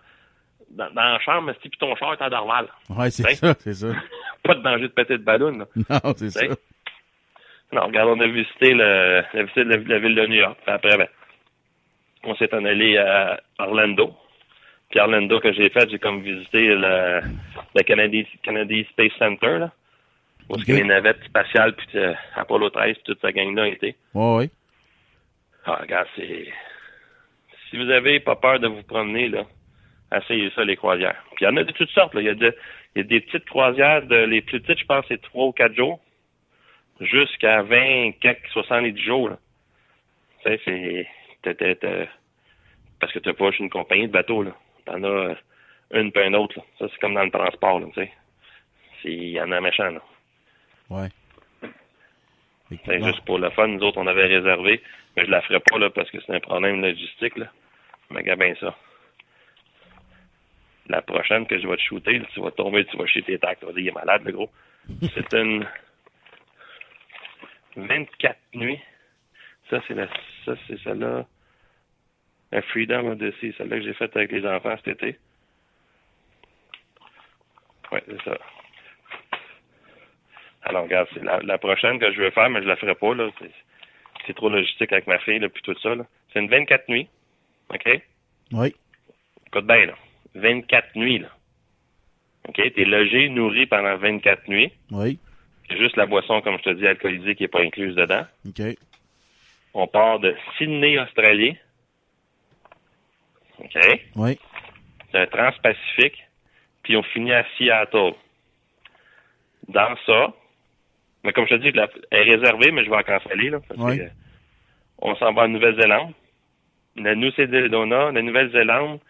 dans, 0.72 0.90
dans 0.92 1.02
la 1.02 1.18
chambre, 1.20 1.52
si 1.62 1.68
puis 1.68 1.78
ton 1.78 1.94
char 1.96 2.14
est 2.14 2.22
à 2.22 2.30
Dorval. 2.30 2.66
Ouais, 2.90 3.10
c'est 3.10 3.24
Ouais. 3.24 3.34
ça, 3.34 3.54
c'est 3.58 3.74
ça. 3.74 3.88
Pas 4.42 4.54
de 4.54 4.62
danger 4.62 4.82
de 4.82 4.88
péter 4.88 5.18
de 5.18 5.22
ballon, 5.22 5.58
là. 5.58 5.66
Non, 6.04 6.12
c'est 6.16 6.30
ça. 6.30 6.40
Ouais. 6.46 6.56
Non, 7.72 7.82
regarde, 7.86 8.08
on 8.10 8.20
a 8.20 8.26
visité 8.26 8.74
le, 8.74 9.22
on 9.34 9.38
a 9.38 9.42
visité 9.44 9.64
la, 9.64 9.76
la 9.76 9.98
ville 9.98 10.14
de 10.14 10.26
New 10.26 10.34
York. 10.40 10.58
Puis 10.64 10.72
après, 10.74 10.96
ben, 10.98 11.08
on 12.24 12.34
s'est 12.36 12.52
en 12.54 12.64
allé 12.64 12.98
à 12.98 13.40
Orlando. 13.58 14.14
Puis 14.90 15.00
Orlando, 15.00 15.40
que 15.40 15.52
j'ai 15.54 15.70
fait, 15.70 15.88
j'ai 15.90 15.98
comme 15.98 16.20
visité 16.22 16.66
le, 16.74 17.20
le 17.74 17.82
Kennedy, 17.82 18.26
Kennedy 18.42 18.84
Space 18.90 19.12
Center, 19.18 19.58
là. 19.58 19.70
Où 20.50 20.56
est-ce 20.56 20.64
que 20.66 20.72
Ok. 20.72 20.78
les 20.78 20.84
navettes 20.84 21.22
spatiales, 21.24 21.74
puis 21.74 21.86
euh, 21.94 22.12
Apollo 22.34 22.68
13, 22.70 22.94
puis 22.96 23.02
toute 23.04 23.20
sa 23.22 23.32
gang-là 23.32 23.68
étaient. 23.68 23.94
Ouais, 24.12 24.36
ouais. 24.36 24.50
Ah, 25.64 25.78
regarde, 25.80 26.08
c'est... 26.16 26.48
Si 27.70 27.76
vous 27.78 27.88
avez 27.90 28.20
pas 28.20 28.36
peur 28.36 28.58
de 28.60 28.66
vous 28.68 28.82
promener, 28.82 29.28
là, 29.28 29.44
essayez 30.18 30.50
ça, 30.54 30.64
les 30.64 30.76
croisières. 30.76 31.22
Puis 31.34 31.44
il 31.44 31.44
y 31.44 31.48
en 31.48 31.56
a 31.56 31.64
de 31.64 31.72
toutes 31.72 31.90
sortes, 31.90 32.14
là. 32.14 32.20
Il 32.20 32.26
y 32.26 32.30
a, 32.30 32.34
de- 32.34 32.56
il 32.94 32.98
y 32.98 33.04
a 33.04 33.04
des 33.08 33.20
petites 33.20 33.44
croisières, 33.46 34.02
de, 34.06 34.16
les 34.16 34.40
plus 34.42 34.60
petites, 34.60 34.80
je 34.80 34.86
pense, 34.86 35.04
c'est 35.08 35.20
3 35.22 35.46
ou 35.46 35.52
4 35.52 35.74
jours, 35.74 36.00
jusqu'à 37.00 37.62
20, 37.62 38.12
quelques, 38.20 38.48
70 38.48 39.00
jours, 39.02 39.28
là. 39.30 39.38
Tu 40.44 40.50
sais, 40.50 40.60
c'est... 40.64 42.08
Parce 43.00 43.12
que 43.12 43.18
t'as 43.18 43.32
pas 43.32 43.48
juste 43.50 43.60
une 43.60 43.70
compagnie 43.70 44.06
de 44.06 44.12
bateaux, 44.12 44.42
là. 44.42 44.52
T'en 44.84 45.02
as 45.02 45.06
euh, 45.08 45.34
une 45.92 46.12
puis 46.12 46.22
un 46.22 46.34
autre, 46.34 46.58
là. 46.58 46.64
Ça, 46.78 46.86
c'est 46.90 46.98
comme 47.00 47.14
dans 47.14 47.24
le 47.24 47.30
transport, 47.30 47.80
là, 47.80 47.86
tu 47.94 48.00
sais. 48.00 48.12
C'est- 49.02 49.08
Il 49.12 49.30
y 49.30 49.40
en 49.40 49.50
a 49.52 49.60
méchant, 49.60 49.90
là. 49.90 50.00
Ouais. 50.90 51.08
C'est 52.86 53.02
juste 53.04 53.24
pour 53.26 53.38
le 53.38 53.50
fun, 53.50 53.66
nous 53.68 53.82
autres, 53.82 53.98
on 53.98 54.06
avait 54.06 54.26
réservé, 54.26 54.82
mais 55.16 55.26
je 55.26 55.30
la 55.30 55.42
ferai 55.42 55.60
pas 55.60 55.78
là 55.78 55.90
parce 55.90 56.10
que 56.10 56.18
c'est 56.24 56.34
un 56.34 56.40
problème 56.40 56.80
logistique 56.80 57.36
là. 57.36 57.46
Mais 58.10 58.20
regarde 58.20 58.38
bien 58.40 58.54
ça. 58.60 58.74
La 60.92 61.00
prochaine 61.00 61.46
que 61.46 61.58
je 61.58 61.66
vais 61.66 61.76
te 61.76 61.82
shooter, 61.82 62.20
tu 62.34 62.40
vas 62.40 62.50
tomber, 62.50 62.84
tu 62.84 62.98
vas 62.98 63.06
chier 63.06 63.22
tes 63.22 63.38
tacs, 63.38 63.60
tu 63.60 63.64
vas 63.64 63.72
dire 63.72 63.80
il 63.80 63.88
est 63.88 63.92
malade 63.92 64.22
le 64.26 64.32
gros. 64.32 64.50
C'est 65.14 65.32
une 65.32 65.66
24 67.76 68.38
nuits. 68.52 68.78
Ça 69.70 69.80
c'est 69.88 69.94
la 69.94 70.06
ça 70.44 70.52
c'est 70.66 70.78
celle-là. 70.82 71.24
Un 72.52 72.60
Freedom 72.60 73.08
Odyssey, 73.12 73.54
celle-là 73.56 73.78
que 73.78 73.84
j'ai 73.84 73.94
faite 73.94 74.14
avec 74.14 74.32
les 74.32 74.46
enfants 74.46 74.76
cet 74.84 75.02
été. 75.02 75.18
Ouais, 77.90 78.04
c'est 78.06 78.22
ça. 78.22 78.38
Alors, 80.64 80.84
regarde, 80.84 81.08
c'est 81.14 81.24
la, 81.24 81.40
la 81.40 81.58
prochaine 81.58 81.98
que 81.98 82.12
je 82.12 82.20
veux 82.20 82.30
faire, 82.30 82.50
mais 82.50 82.62
je 82.62 82.68
la 82.68 82.76
ferai 82.76 82.94
pas, 82.94 83.14
là. 83.14 83.30
C'est, 83.38 83.50
c'est 84.26 84.34
trop 84.34 84.48
logistique 84.48 84.92
avec 84.92 85.06
ma 85.06 85.18
fille, 85.18 85.38
là, 85.38 85.48
puis 85.48 85.62
tout 85.62 85.76
ça, 85.82 85.94
là. 85.94 86.04
C'est 86.32 86.40
une 86.40 86.48
24 86.48 86.88
nuits. 86.88 87.08
OK? 87.70 88.02
Oui. 88.52 88.74
Écoute 89.46 89.66
bien, 89.66 89.86
là. 89.86 89.94
24 90.34 90.96
nuits, 90.96 91.18
là. 91.18 91.28
OK? 92.48 92.60
T'es 92.74 92.84
logé, 92.84 93.28
nourri 93.28 93.66
pendant 93.66 93.96
24 93.96 94.48
nuits. 94.48 94.72
Oui. 94.90 95.18
C'est 95.68 95.78
juste 95.78 95.96
la 95.96 96.06
boisson, 96.06 96.40
comme 96.40 96.58
je 96.58 96.64
te 96.64 96.70
dis, 96.70 96.86
alcoolisée 96.86 97.34
qui 97.34 97.44
est 97.44 97.48
pas 97.48 97.62
incluse 97.62 97.94
dedans. 97.94 98.24
OK. 98.46 98.62
On 99.74 99.86
part 99.86 100.18
de 100.18 100.34
Sydney, 100.58 100.98
Australie. 100.98 101.56
OK? 103.58 103.78
Oui. 104.16 104.38
C'est 105.10 105.18
un 105.18 105.26
transpacifique. 105.26 106.24
Puis 106.82 106.96
on 106.96 107.02
finit 107.02 107.32
à 107.32 107.46
Seattle. 107.56 108.14
Dans 109.68 109.96
ça, 110.04 110.34
mais 111.24 111.32
comme 111.32 111.46
je 111.46 111.54
te 111.54 111.60
dis, 111.60 111.68
elle 112.10 112.18
est 112.18 112.34
réservée, 112.34 112.72
mais 112.72 112.84
je 112.84 112.90
vais 112.90 112.96
en 112.96 113.02
canceller, 113.02 113.50
là. 113.50 113.60
Oui. 113.76 113.98
que, 113.98 114.04
on 114.98 115.14
s'en 115.16 115.32
va 115.32 115.42
en 115.42 115.48
Nouvelle-Zélande. 115.48 116.12
La 116.96 117.14
Nouvelle-Zélande, 117.14 118.14
la 118.14 118.22
Nouvelle-Zélande, 118.22 119.00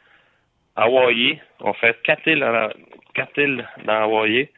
Hawaï. 0.77 1.41
On 1.61 1.73
fait 1.75 1.97
quatre 2.03 2.27
îles, 2.27 2.45
en- 2.45 2.69
quatre 3.15 3.39
îles 3.39 3.67
dans 3.85 4.03
Hawaï. 4.05 4.49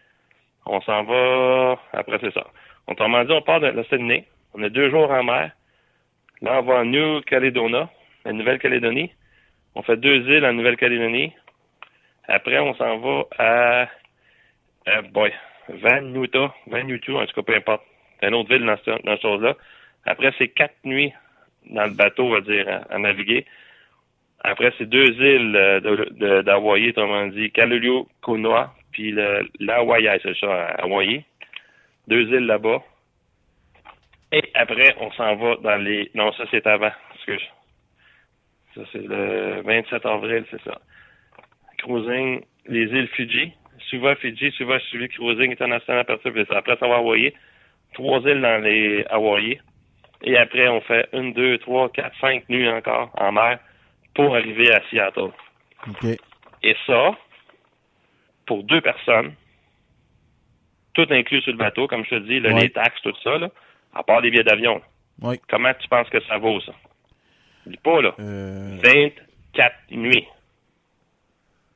On 0.66 0.81
s'en 0.81 1.03
va, 1.05 1.78
après 1.93 2.19
c'est 2.20 2.32
ça. 2.32 2.47
Autrement 2.86 3.24
dit, 3.24 3.32
on 3.32 3.43
part 3.43 3.61
de 3.61 3.66
la 3.69 3.85
Sydney. 3.85 4.24
On 4.55 4.62
a 4.62 4.69
deux 4.69 4.91
jours 4.91 5.11
en 5.11 5.23
mer. 5.24 5.51
Là, 6.43 6.61
on 6.61 6.62
va 6.62 6.74
en 6.81 6.85
New-Calédonie, 6.85 7.86
la 8.24 8.32
Nouvelle-Calédonie. 8.32 9.11
On 9.74 9.82
fait 9.82 9.97
deux 9.97 10.20
îles 10.28 10.45
en 10.45 10.53
Nouvelle-Calédonie. 10.53 11.32
Après, 12.28 12.59
on 12.59 12.74
s'en 12.74 12.99
va 12.99 13.24
à, 13.39 13.89
à 14.86 15.03
boy, 15.03 15.32
Vanuatu, 15.69 16.47
Vanuatu, 16.66 17.15
en 17.16 17.27
tout 17.27 17.35
cas, 17.35 17.43
peu 17.43 17.57
importe. 17.57 17.82
C'est 18.20 18.28
une 18.28 18.35
autre 18.35 18.49
ville 18.51 18.65
dans, 18.65 18.77
ce- 18.85 19.03
dans 19.05 19.16
ce 19.16 19.23
chose-là. 19.23 19.55
Après, 20.07 20.32
c'est 20.39 20.49
quatre 20.49 20.77
nuits 20.85 21.12
dans 21.66 21.85
le 21.85 21.95
bateau, 21.95 22.24
on 22.27 22.31
va 22.31 22.41
dire, 22.41 22.85
à 22.91 22.99
naviguer 22.99 23.45
Après, 24.45 24.73
c'est 24.77 24.87
deux 24.89 25.09
îles 25.21 25.57
euh, 25.57 25.81
de- 25.81 26.43
d'Hawaï, 26.43 26.91
autrement 26.91 27.27
dit, 27.29 27.51
Kalulu, 27.51 28.03
Konoa, 28.21 28.75
puis 28.93 29.11
l'Hawaii, 29.59 30.21
c'est 30.23 30.37
ça, 30.37 30.66
Hawaï. 30.79 31.25
Deux 32.09 32.23
îles 32.29 32.47
là-bas. 32.47 32.83
Et 34.33 34.43
après, 34.55 34.95
on 35.01 35.11
s'en 35.12 35.35
va 35.37 35.57
dans 35.57 35.77
les... 35.83 36.11
Non, 36.15 36.31
ça, 36.33 36.45
c'est 36.51 36.66
avant. 36.66 36.91
Excuse. 37.15 37.43
Ça, 38.75 38.83
c'est 38.93 39.07
le 39.07 39.62
27 39.62 40.05
avril, 40.05 40.45
c'est 40.51 40.61
ça. 40.62 40.79
Cruising, 41.79 42.43
les 42.66 42.83
îles 42.85 43.09
Fidji. 43.09 43.53
Suva, 43.89 44.15
Fidji, 44.16 44.51
Suva, 44.53 44.79
suivi 44.81 45.09
Cruising 45.09 45.53
International 45.53 46.01
à 46.01 46.05
partir 46.05 46.33
de 46.33 46.45
ça. 46.45 46.59
Après 46.59 46.77
ça 46.79 46.89
va 46.89 46.97
Hawaii. 46.97 47.33
Trois 47.95 48.21
îles 48.21 48.41
dans 48.41 48.62
les 48.62 49.05
Hawaii. 49.11 49.59
Et 50.23 50.37
après, 50.37 50.69
on 50.69 50.81
fait 50.81 51.07
une, 51.12 51.33
deux, 51.33 51.59
trois, 51.59 51.89
quatre, 51.91 52.16
cinq 52.21 52.49
nuits 52.49 52.69
encore 52.69 53.11
en 53.16 53.31
mer 53.33 53.59
pour 54.15 54.35
arriver 54.36 54.73
à 54.73 54.81
Seattle. 54.91 55.31
OK. 55.89 56.05
Et 56.62 56.77
ça, 56.86 57.11
pour 58.47 58.62
deux 58.65 58.81
personnes, 58.81 59.35
tout 60.95 61.07
inclus 61.11 61.41
sur 61.43 61.53
le 61.53 61.59
bateau, 61.59 61.86
comme 61.89 62.05
je 62.05 62.11
te 62.11 62.20
dis, 62.20 62.41
là, 62.41 62.53
Ouais. 62.55 62.62
les 62.62 62.70
taxes, 62.70 63.01
tout 63.03 63.15
ça, 63.23 63.36
là, 63.39 63.49
à 63.95 64.03
part 64.03 64.20
les 64.20 64.31
billets 64.31 64.45
d'avion. 64.45 64.81
Oui. 65.20 65.41
Comment 65.49 65.73
tu 65.74 65.89
penses 65.89 66.09
que 66.09 66.23
ça 66.24 66.39
vaut, 66.39 66.61
ça? 66.61 66.73
Dis 67.66 67.77
pas, 67.78 68.01
là. 68.01 68.15
Euh, 68.20 68.77
24 68.82 69.74
nuits. 69.91 70.27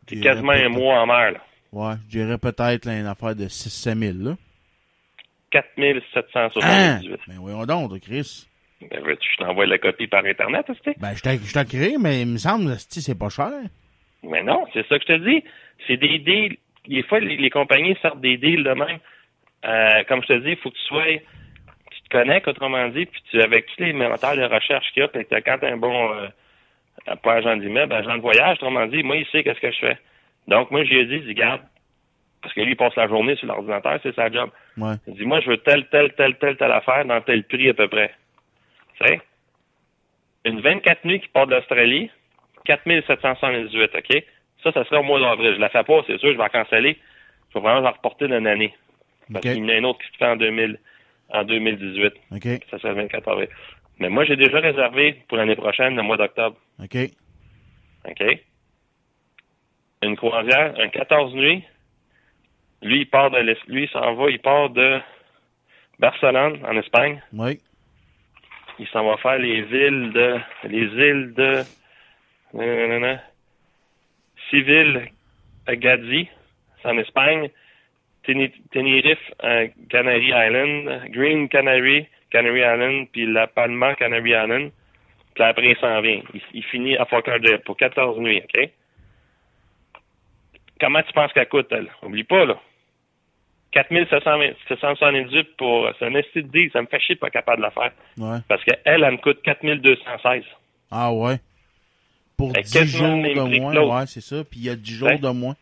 C'est 0.08 0.20
quasiment 0.20 0.52
un 0.52 0.68
mois 0.68 1.00
en 1.00 1.06
mer, 1.06 1.32
là. 1.32 1.40
Ouais, 1.72 1.94
je 2.08 2.18
dirais 2.18 2.38
peut-être 2.38 2.88
une 2.88 3.06
affaire 3.06 3.34
de 3.34 3.46
6-7 3.48 3.98
000, 3.98 4.30
là. 4.30 4.36
4778. 5.50 6.62
Hein? 6.64 7.00
Ben 7.26 7.36
voyons 7.38 7.64
donc, 7.66 7.98
Chris. 8.00 8.46
Ben, 8.80 9.00
veux-tu 9.02 9.28
que 9.28 9.32
je 9.32 9.44
t'envoie 9.44 9.66
la 9.66 9.78
copie 9.78 10.06
par 10.06 10.24
Internet, 10.24 10.66
tu 10.66 10.92
Ben, 10.98 11.12
je 11.14 11.18
je 11.18 11.64
créé, 11.64 11.96
mais 11.98 12.22
il 12.22 12.28
me 12.28 12.38
semble, 12.38 12.70
que 12.70 13.00
c'est 13.00 13.18
pas 13.18 13.28
cher. 13.28 13.50
Mais 14.22 14.42
non, 14.42 14.66
c'est 14.72 14.86
ça 14.86 14.98
que 14.98 15.04
je 15.08 15.14
te 15.14 15.28
dis. 15.28 15.44
C'est 15.86 15.96
des 15.96 16.18
deals. 16.18 16.56
Des 16.86 17.02
fois, 17.02 17.20
les, 17.20 17.36
les 17.36 17.50
compagnies 17.50 17.96
sortent 18.00 18.20
des 18.20 18.36
deals 18.36 18.64
de 18.64 18.70
même. 18.70 18.98
Euh, 19.64 20.04
comme 20.08 20.22
je 20.22 20.28
te 20.28 20.38
dis, 20.38 20.50
il 20.50 20.56
faut 20.56 20.70
que 20.70 20.76
tu 20.76 20.82
sois, 20.82 21.18
tu 21.90 22.02
te 22.02 22.08
connectes, 22.10 22.46
autrement 22.46 22.88
dit, 22.88 23.06
puis 23.06 23.22
tu, 23.30 23.40
avec 23.42 23.66
tous 23.66 23.82
les 23.82 23.92
moteurs 23.92 24.36
de 24.36 24.44
recherche 24.44 24.86
qu'il 24.92 25.02
y 25.02 25.04
a, 25.04 25.08
puis 25.08 25.26
quand 25.30 25.58
t'as 25.60 25.72
un 25.72 25.76
bon, 25.76 26.12
euh, 26.12 26.28
pas 27.22 27.34
agent 27.34 27.56
d'immeuble, 27.56 27.92
agent 27.92 28.16
de 28.16 28.22
voyage, 28.22 28.58
autrement 28.58 28.86
dit, 28.86 29.02
moi, 29.02 29.16
il 29.16 29.26
sait 29.26 29.42
qu'est-ce 29.42 29.60
que 29.60 29.72
je 29.72 29.78
fais. 29.78 29.98
Donc, 30.46 30.70
moi, 30.70 30.84
je 30.84 30.90
lui 30.90 30.98
ai 31.00 31.06
dit, 31.06 31.20
dis, 31.20 31.34
garde, 31.34 31.62
parce 32.42 32.54
que 32.54 32.60
lui, 32.60 32.72
il 32.72 32.76
passe 32.76 32.94
la 32.96 33.08
journée 33.08 33.34
sur 33.36 33.48
l'ordinateur, 33.48 33.98
c'est 34.02 34.14
sa 34.14 34.30
job. 34.30 34.50
Ouais. 34.76 34.94
Il 35.08 35.14
dit, 35.14 35.26
moi, 35.26 35.40
je 35.40 35.50
veux 35.50 35.58
telle, 35.58 35.88
telle, 35.88 36.12
telle, 36.14 36.36
telle, 36.38 36.56
telle 36.56 36.72
affaire 36.72 37.04
dans 37.04 37.20
tel 37.20 37.42
prix 37.44 37.68
à 37.68 37.74
peu 37.74 37.88
près. 37.88 38.12
Sais? 39.00 39.20
Une 40.44 40.60
24 40.60 41.04
nuits 41.04 41.20
qui 41.20 41.28
part 41.28 41.46
de 41.46 41.54
l'Australie, 41.54 42.10
4778, 42.64 43.90
OK? 43.94 44.24
Ça, 44.62 44.72
ça 44.72 44.84
serait 44.84 44.98
au 44.98 45.02
mois 45.02 45.20
d'avril. 45.20 45.54
Je 45.54 45.60
la 45.60 45.68
fais 45.68 45.84
pas, 45.84 46.02
c'est 46.06 46.18
sûr, 46.18 46.32
je 46.32 46.36
vais 46.36 46.42
la 46.42 46.48
canceller. 46.48 46.98
Je 47.50 47.54
vais 47.54 47.60
vraiment 47.60 47.80
la 47.80 47.90
reporter 47.90 48.28
d'une 48.28 48.46
année. 48.46 48.74
Parce 49.32 49.42
qu'il 49.42 49.58
y 49.58 49.62
en 49.62 49.68
a 49.68 49.74
une 49.74 49.86
autre 49.86 50.00
qui 50.00 50.12
se 50.12 50.16
fait 50.16 50.26
en 50.26 50.36
2000, 50.36 50.78
en 51.30 51.44
2018. 51.44 52.12
OK. 52.32 52.64
Ça 52.70 52.78
serait 52.78 52.94
le 52.94 53.02
24 53.02 53.28
avril. 53.28 53.48
Mais 53.98 54.08
moi, 54.08 54.24
j'ai 54.24 54.36
déjà 54.36 54.60
réservé 54.60 55.22
pour 55.28 55.38
l'année 55.38 55.56
prochaine, 55.56 55.96
le 55.96 56.02
mois 56.02 56.16
d'octobre. 56.16 56.56
OK. 56.82 56.96
OK? 58.08 58.22
Une 60.02 60.16
croisière, 60.16 60.74
un 60.78 60.88
14 60.88 61.34
nuits. 61.34 61.64
Lui, 62.82 63.00
il 63.00 63.10
part 63.10 63.30
de 63.30 63.38
lui, 63.40 63.84
il 63.84 63.88
s'en 63.88 64.14
va, 64.14 64.30
il 64.30 64.38
part 64.38 64.70
de 64.70 65.00
Barcelone, 65.98 66.60
en 66.64 66.76
Espagne. 66.76 67.20
Oui. 67.32 67.60
Il 68.78 68.86
s'en 68.88 69.04
va 69.04 69.16
faire 69.16 69.38
les 69.38 69.62
villes 69.62 70.12
de, 70.12 70.38
les 70.64 70.86
îles 70.86 71.34
de, 71.34 71.62
nanana, 72.54 73.22
Civil, 74.50 75.10
Gadzi, 75.68 76.28
c'est 76.80 76.88
en 76.88 76.98
Espagne. 76.98 77.50
Tenerife, 78.24 79.32
euh, 79.42 79.68
Canary 79.88 80.28
Island, 80.28 81.10
Green 81.10 81.48
Canary, 81.48 82.06
Canary 82.30 82.60
Island, 82.60 83.08
puis 83.10 83.26
La 83.26 83.46
Palma, 83.46 83.94
Canary 83.94 84.30
Island. 84.30 84.70
Puis 85.34 85.44
après, 85.44 85.70
il 85.70 85.76
s'en 85.76 86.00
vient. 86.00 86.20
Il, 86.52 86.64
finit 86.64 86.96
à 86.96 87.06
Lauderdale 87.10 87.60
pour 87.62 87.76
14 87.76 88.18
nuits, 88.18 88.42
OK? 88.42 88.70
Comment 90.80 91.02
tu 91.02 91.12
penses 91.12 91.32
qu'elle 91.32 91.48
coûte, 91.48 91.68
elle? 91.70 91.90
Oublie 92.02 92.24
pas, 92.24 92.44
là. 92.44 92.60
4778 93.72 95.56
pour... 95.56 95.88
C'est 95.98 96.06
un 96.06 96.10
deal. 96.10 96.70
Ça 96.72 96.80
me 96.82 96.86
fait 96.86 97.00
chier 97.00 97.14
de 97.16 97.20
pas 97.20 97.30
capable 97.30 97.58
de 97.58 97.62
la 97.62 97.70
faire. 97.70 97.92
Ouais. 98.16 98.38
Parce 98.48 98.62
qu'elle, 98.64 98.80
elle, 98.84 99.04
elle 99.04 99.12
me 99.12 99.16
coûte 99.18 99.40
4216. 99.42 100.44
Ah 100.90 101.12
ouais. 101.12 101.38
Pour 102.36 102.52
Fait 102.52 102.62
10 102.62 102.72
quasiment 102.72 103.22
jours 103.22 103.34
de 103.34 103.58
moins, 103.58 103.98
ouais, 104.00 104.06
c'est 104.06 104.20
ça. 104.20 104.44
Puis 104.44 104.60
il 104.60 104.66
y 104.66 104.70
a 104.70 104.76
10 104.76 104.94
jours 104.94 105.08
Ouais. 105.08 105.18
de 105.18 105.28
moins. 105.28 105.54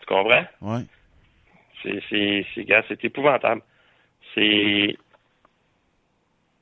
Tu 0.00 0.06
comprends? 0.06 0.44
Ouais. 0.60 0.82
C'est, 1.82 2.00
c'est, 2.08 2.46
c'est, 2.54 2.64
gars, 2.64 2.84
c'est 2.88 3.02
épouvantable. 3.04 3.62
C'est, 4.34 4.96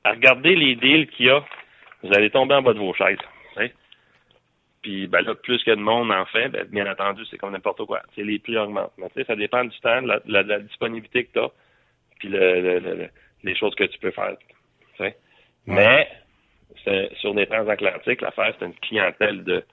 à 0.03 0.11
regarder 0.11 0.55
les 0.55 0.75
deals 0.75 1.07
qu'il 1.09 1.27
y 1.27 1.29
a, 1.29 1.43
vous 2.03 2.13
allez 2.13 2.29
tomber 2.31 2.55
en 2.55 2.61
bas 2.63 2.73
de 2.73 2.79
vos 2.79 2.93
chaises. 2.93 3.17
Puis, 4.81 5.07
ben 5.07 5.21
là, 5.21 5.35
plus 5.35 5.63
que 5.63 5.71
de 5.71 5.75
monde 5.81 6.11
en 6.11 6.25
fait, 6.25 6.49
ben, 6.49 6.65
bien 6.65 6.91
entendu, 6.91 7.23
c'est 7.29 7.37
comme 7.37 7.51
n'importe 7.53 7.85
quoi. 7.85 8.01
C'est 8.15 8.23
les 8.23 8.39
prix 8.39 8.57
augmentent. 8.57 8.91
Mais 8.97 9.07
tu 9.09 9.15
sais, 9.21 9.25
ça 9.25 9.35
dépend 9.35 9.63
du 9.63 9.79
temps, 9.79 10.01
de 10.01 10.07
la, 10.07 10.19
de 10.19 10.31
la- 10.31 10.43
de 10.43 10.49
la 10.49 10.59
disponibilité 10.59 11.25
que 11.25 11.33
tu 11.33 11.39
as, 11.39 11.51
puis 12.19 12.29
le, 12.29 12.61
le- 12.61 12.79
le- 12.79 12.95
le- 12.95 13.09
les 13.43 13.55
choses 13.55 13.75
que 13.75 13.83
tu 13.83 13.97
peux 13.99 14.11
faire. 14.11 14.35
Mais, 15.67 16.07
sur 17.19 17.33
des 17.35 17.45
transatlantiques, 17.45 18.21
l'affaire, 18.21 18.53
c'est 18.57 18.65
une 18.65 18.73
clientèle 18.75 19.43
de... 19.43 19.63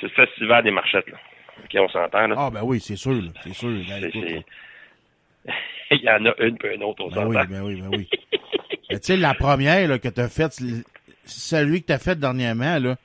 C'est 0.00 0.06
le 0.06 0.08
festival 0.26 0.64
des 0.64 0.70
marchettes, 0.70 1.08
là. 1.08 1.18
OK, 1.64 1.70
on 1.76 1.88
s'entend, 1.88 2.26
là. 2.26 2.34
Ah 2.38 2.50
ben 2.50 2.62
oui, 2.62 2.80
c'est 2.80 2.96
sûr, 2.96 3.12
là. 3.12 3.30
c'est 3.42 3.54
sûr. 3.54 3.70
Ben, 3.88 4.04
écoute, 4.04 4.44
Il 5.90 6.00
y 6.02 6.10
en 6.10 6.24
a 6.26 6.34
une 6.38 6.56
puis 6.58 6.74
une 6.74 6.82
autre, 6.82 7.04
on 7.04 7.08
Ben 7.10 7.26
oui, 7.26 7.36
ben 7.48 7.62
oui, 7.62 7.80
ben 7.80 7.88
oui. 7.96 8.08
Tu 8.90 8.98
sais, 9.00 9.16
la 9.16 9.34
première 9.34 9.88
là, 9.88 9.98
que 9.98 10.08
tu 10.08 10.20
as 10.20 10.28
faite, 10.28 10.52
celui 11.24 11.82
que 11.82 11.86
tu 11.86 11.92
as 11.92 11.98
fait 11.98 12.18
dernièrement, 12.18 12.78
là, 12.78 12.96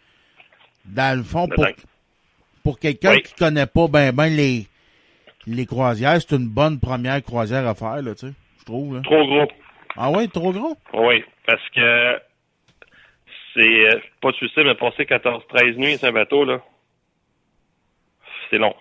dans 0.88 1.18
le 1.18 1.24
fond, 1.24 1.48
pour, 1.48 1.66
pour 2.64 2.80
quelqu'un 2.80 3.12
Oui. 3.14 3.22
qui 3.24 3.34
connaît 3.36 3.66
pas 3.68 3.88
ben 3.88 4.12
ben 4.12 4.28
les, 4.36 4.66
les 5.46 5.66
croisières, 5.66 6.20
c'est 6.22 6.36
une 6.36 6.48
bonne 6.50 6.80
première 6.80 7.22
croisière 7.24 7.68
à 7.68 7.76
faire, 7.76 8.02
là, 8.02 8.14
tu 8.16 8.28
sais, 8.28 8.34
je 8.60 8.66
trouve. 8.66 8.96
Là. 8.96 9.02
Trop 9.04 9.26
gros. 9.26 9.48
Ah 9.96 10.12
ouais, 10.12 10.28
trop 10.28 10.52
gros? 10.52 10.78
Oui, 10.94 11.24
parce 11.46 11.68
que 11.70 12.20
c'est 13.54 13.62
euh, 13.96 14.00
pas 14.22 14.32
de 14.32 14.36
suicide, 14.36 14.64
mais 14.66 14.76
passer 14.76 15.04
14-13 15.04 15.76
nuits 15.78 15.98
sur 15.98 16.08
un 16.10 16.12
bateau, 16.12 16.46
là, 16.46 16.62
c'est 18.50 18.58
long. 18.58 18.76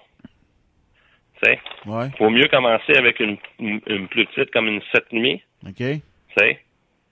Tu 1.42 1.50
sais, 1.50 1.58
Ouais, 1.86 2.08
faut 2.18 2.30
mieux 2.30 2.48
commencer 2.48 2.96
avec 2.96 3.20
une, 3.20 3.36
une, 3.58 3.80
une 3.86 4.08
plus 4.08 4.26
petite, 4.26 4.50
comme 4.52 4.68
une 4.68 4.80
7 4.92 5.12
nuits, 5.12 5.42
OK. 5.66 5.74
tu 5.76 6.00
sais? 6.38 6.60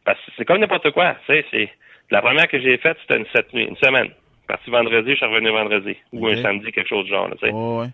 Parce 0.05 0.19
que 0.21 0.33
c'est 0.37 0.45
comme 0.45 0.61
n'importe 0.61 0.91
quoi, 0.93 1.15
tu 1.27 1.33
sais, 1.35 1.45
c'est... 1.51 1.71
La 2.11 2.21
première 2.21 2.49
que 2.49 2.61
j'ai 2.61 2.77
faite, 2.79 2.99
c'était 3.01 3.19
une 3.19 3.27
7 3.35 3.53
nuits, 3.55 3.65
une 3.65 3.77
semaine. 3.77 4.11
Parti 4.47 4.71
vendredi, 4.71 5.12
je 5.12 5.16
suis 5.16 5.27
revenu 5.27 5.51
vendredi. 5.51 5.97
Ou 6.12 6.27
un 6.27 6.43
samedi, 6.43 6.71
quelque 6.71 6.89
chose 6.89 7.05
du 7.05 7.11
genre, 7.11 7.29
là. 7.29 7.37
Ouais, 7.43 7.81
ouais. 7.81 7.89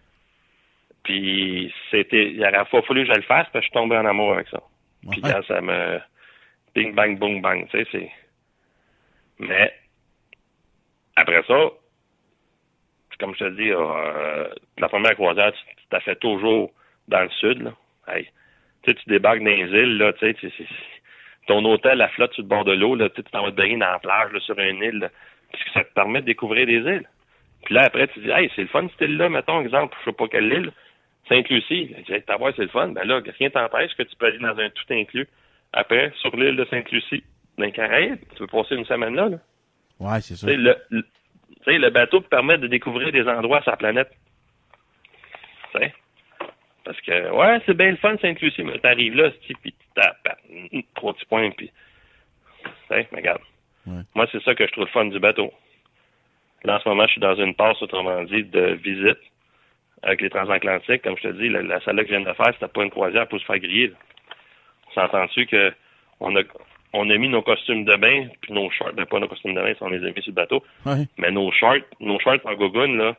Puis 1.05 1.72
c'était, 1.90 2.31
il 2.32 2.40
aurait 2.43 2.64
pas 2.64 2.82
fallu 2.82 3.06
que 3.06 3.12
je 3.12 3.16
le 3.16 3.22
fasse 3.22 3.47
parce 3.52 3.52
que 3.52 3.59
je 3.60 3.64
suis 3.64 3.72
tombé 3.72 3.97
en 3.97 4.05
amour 4.05 4.35
avec 4.35 4.48
ça. 4.48 4.60
Puis 5.10 5.22
quand 5.22 5.43
ça 5.47 5.60
me 5.60 5.98
bing 6.74 6.94
bang 6.94 7.18
boom 7.18 7.40
bang, 7.40 7.66
tu 7.70 7.78
sais, 7.78 7.86
c'est. 7.90 8.10
Mais 9.39 9.72
après 11.16 11.43
ça, 11.47 11.70
comme 13.18 13.35
je 13.35 13.44
te 13.44 13.51
dis, 13.51 13.70
euh, 13.70 14.48
la 14.78 14.89
première 14.89 15.14
croisière, 15.14 15.52
tu 15.52 15.60
t'as 15.90 16.01
fait 16.01 16.16
toujours 16.16 16.72
dans 17.09 17.22
le 17.22 17.31
sud, 17.31 17.62
là. 17.62 17.72
Hey. 18.09 18.28
Tu 18.82 18.90
sais, 18.90 18.94
tu 18.97 19.09
débarques 19.09 19.40
dans 19.40 19.44
les 19.44 19.68
îles, 19.68 19.98
là, 19.98 20.12
tu 20.14 20.35
sais, 20.35 20.51
ton 21.47 21.64
hôtel, 21.64 21.98
la 21.98 22.09
flotte 22.09 22.32
sur 22.32 22.43
le 22.43 22.48
bord 22.48 22.64
de 22.64 22.72
l'eau, 22.72 22.94
là, 22.94 23.09
tu 23.10 23.22
t'en 23.24 23.43
vas 23.43 23.51
te 23.51 23.56
baigner 23.56 23.77
dans 23.77 23.90
la 23.90 23.98
plage, 23.98 24.32
là, 24.32 24.40
sur 24.40 24.59
une 24.59 24.82
île, 24.82 24.98
là, 25.01 25.09
parce 25.51 25.64
que 25.64 25.70
ça 25.72 25.85
te 25.85 25.93
permet 25.94 26.20
de 26.20 26.27
découvrir 26.27 26.66
des 26.66 26.78
îles. 26.78 27.09
Puis 27.64 27.74
là, 27.74 27.82
après, 27.85 28.09
tu 28.09 28.20
dis, 28.20 28.31
hey, 28.31 28.51
c'est 28.56 28.62
le 28.62 28.68
fun, 28.68 28.89
cette 28.89 29.09
île-là, 29.09 29.28
mettons, 29.28 29.60
exemple, 29.60 29.97
je 30.01 30.10
sais 30.10 30.16
pas 30.16 30.28
quelle 30.28 30.52
île, 30.52 30.72
Sainte-Lucie. 31.28 31.94
Tu 32.06 32.12
dis, 32.12 32.22
voir, 32.39 32.52
c'est 32.56 32.62
le 32.62 32.68
fun. 32.68 32.89
Ben 32.89 33.06
là, 33.06 33.20
rien 33.39 33.51
t'empêche 33.51 33.94
que 33.94 34.02
tu 34.02 34.16
peux 34.16 34.27
aller 34.27 34.39
dans 34.39 34.59
un 34.59 34.70
tout 34.70 34.85
inclus. 34.90 35.28
Après, 35.72 36.12
sur 36.20 36.35
l'île 36.36 36.56
de 36.56 36.64
Sainte-Lucie, 36.64 37.22
dans 37.59 37.64
les 37.64 37.72
Caraïbes, 37.72 38.18
tu 38.31 38.39
peux 38.39 38.47
passer 38.47 38.74
une 38.74 38.86
semaine 38.86 39.14
là, 39.14 39.28
là. 39.28 39.39
Ouais, 40.01 40.20
c'est 40.20 40.35
ça. 40.35 40.47
Tu 40.47 40.52
sais, 40.52 40.59
le, 40.59 40.77
le, 40.89 41.02
tu 41.02 41.64
sais, 41.64 41.78
le 41.78 41.90
bateau 41.90 42.20
te 42.20 42.28
permet 42.28 42.56
de 42.59 42.66
découvrir 42.66 43.12
des 43.12 43.28
endroits 43.28 43.60
sur 43.62 43.70
la 43.70 43.77
planète. 43.77 44.10
Tu 45.72 45.78
sais? 45.78 45.94
Parce 46.85 47.01
que, 47.02 47.31
ouais, 47.31 47.60
c'est 47.66 47.77
bien 47.77 47.90
le 47.90 47.97
fun, 47.98 48.16
Sainte-Lucie, 48.16 48.62
mais 48.62 48.78
t'arrives 48.78 49.14
là, 49.14 49.31
puis 49.31 49.55
tu 49.62 49.72
tapes, 49.94 50.40
hum, 50.72 50.82
trois 50.94 51.12
petits 51.12 51.27
points, 51.27 51.51
puis... 51.51 51.70
Tu 52.64 52.70
sais, 52.89 53.09
mais 53.12 53.18
regarde. 53.18 53.43
Ouais. 53.86 54.02
Moi, 54.15 54.27
c'est 54.32 54.43
ça 54.43 54.55
que 54.55 54.66
je 54.66 54.73
trouve 54.73 54.85
le 54.85 54.90
fun 54.90 55.07
du 55.07 55.19
bateau. 55.19 55.52
Là, 56.65 56.77
en 56.77 56.81
ce 56.81 56.89
moment, 56.89 57.07
je 57.07 57.12
suis 57.12 57.20
dans 57.20 57.35
une 57.36 57.55
passe, 57.55 57.81
autrement 57.82 58.23
dit, 58.24 58.44
de 58.44 58.78
visite 58.82 59.19
avec 60.02 60.20
les 60.20 60.31
transatlantiques. 60.31 61.02
Comme 61.02 61.16
je 61.16 61.28
te 61.28 61.32
dis, 61.32 61.48
la, 61.48 61.62
la 61.62 61.81
salle 61.81 61.97
que 61.97 62.05
je 62.05 62.16
viens 62.16 62.20
de 62.20 62.32
faire, 62.35 62.52
c'était 62.55 62.69
pas 62.69 62.82
une 62.82 62.90
croisière 62.90 63.27
pour 63.28 63.40
se 63.40 63.44
faire 63.47 63.59
griller. 63.59 63.89
là. 63.89 63.97
S'entends-tu 64.94 65.47
que 65.47 65.73
on 66.20 66.36
a 66.36 66.43
on 66.93 67.09
a 67.09 67.16
mis 67.16 67.28
nos 67.28 67.40
costumes 67.43 67.85
de 67.85 67.94
bain, 67.97 68.27
puis 68.43 68.52
nos 68.52 68.69
shorts, 68.70 68.93
ben, 68.94 69.07
pas 69.07 69.20
nos 69.20 69.28
costumes 69.28 69.55
de 69.55 69.61
bain, 69.62 69.74
on 69.81 69.90
les 69.90 69.98
a 70.05 70.11
mis 70.11 70.20
sur 70.23 70.32
le 70.32 70.35
bateau, 70.35 70.65
Ouais. 70.85 71.07
mais 71.19 71.31
nos 71.31 71.52
shorts, 71.52 71.85
nos 72.01 72.19
shorts 72.19 72.40
en 72.44 72.55
gogoune, 72.55 72.98
là, 72.98 73.16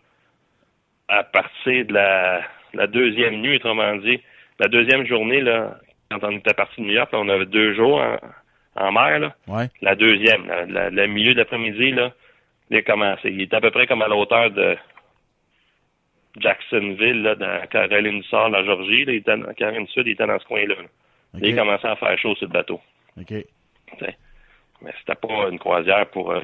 à 1.08 1.24
partir 1.24 1.86
de 1.86 1.94
la, 1.94 2.42
la 2.74 2.88
deuxième 2.88 3.36
nuit, 3.38 3.56
autrement 3.56 3.96
dit, 3.96 4.20
la 4.60 4.68
deuxième 4.68 5.06
journée, 5.08 5.40
là, 5.40 5.78
quand 6.10 6.20
on 6.24 6.32
était 6.32 6.54
parti 6.54 6.82
de 6.82 6.86
New 6.86 6.92
York, 6.94 7.14
là, 7.14 7.20
on 7.20 7.30
avait 7.30 7.46
deux 7.46 7.74
jours 7.74 8.02
en, 8.02 8.18
en 8.76 8.91
mer, 8.91 9.19
là. 9.19 9.35
Ouais. 9.48 9.69
La 9.81 9.95
deuxième, 9.95 10.48
la- 10.48 10.65
la- 10.65 10.89
le 10.89 11.07
milieu 11.07 11.34
de 11.34 11.39
l'après-midi, 11.39 11.91
là, 11.91 12.14
il 12.69 12.77
a 12.77 12.81
commencé. 12.84 13.30
Il 13.30 13.41
était 13.41 13.56
à 13.57 13.61
peu 13.61 13.72
près 13.72 13.88
comme 13.88 14.02
à 14.02 14.07
la 14.07 14.15
hauteur 14.15 14.49
de 14.52 14.77
Jacksonville, 16.39 17.22
là, 17.23 17.35
dans 17.35 17.68
Caroline 17.68 18.22
du 18.22 18.27
Nord, 18.31 18.49
la 18.49 18.64
Georgie. 18.64 19.06
Là, 19.06 19.14
il 19.14 19.18
était 19.18 19.38
dans 19.38 19.53
Caroline 19.53 19.85
du 19.85 19.91
Sud, 19.91 20.07
il 20.07 20.11
était 20.14 20.26
dans 20.27 20.39
ce 20.39 20.45
coin-là. 20.45 20.76
là. 20.76 21.39
Il 21.41 21.56
commençait 21.56 21.88
à 21.88 21.95
faire 21.95 22.18
chaud 22.19 22.35
sur 22.35 22.48
le 22.48 22.53
bateau. 22.53 22.80
OK. 23.18 23.26
t'sais. 23.27 24.18
Mais 24.81 24.93
c'était 24.99 25.15
pas 25.15 25.49
une 25.49 25.60
croisière 25.60 26.07
pour 26.10 26.31
euh, 26.31 26.41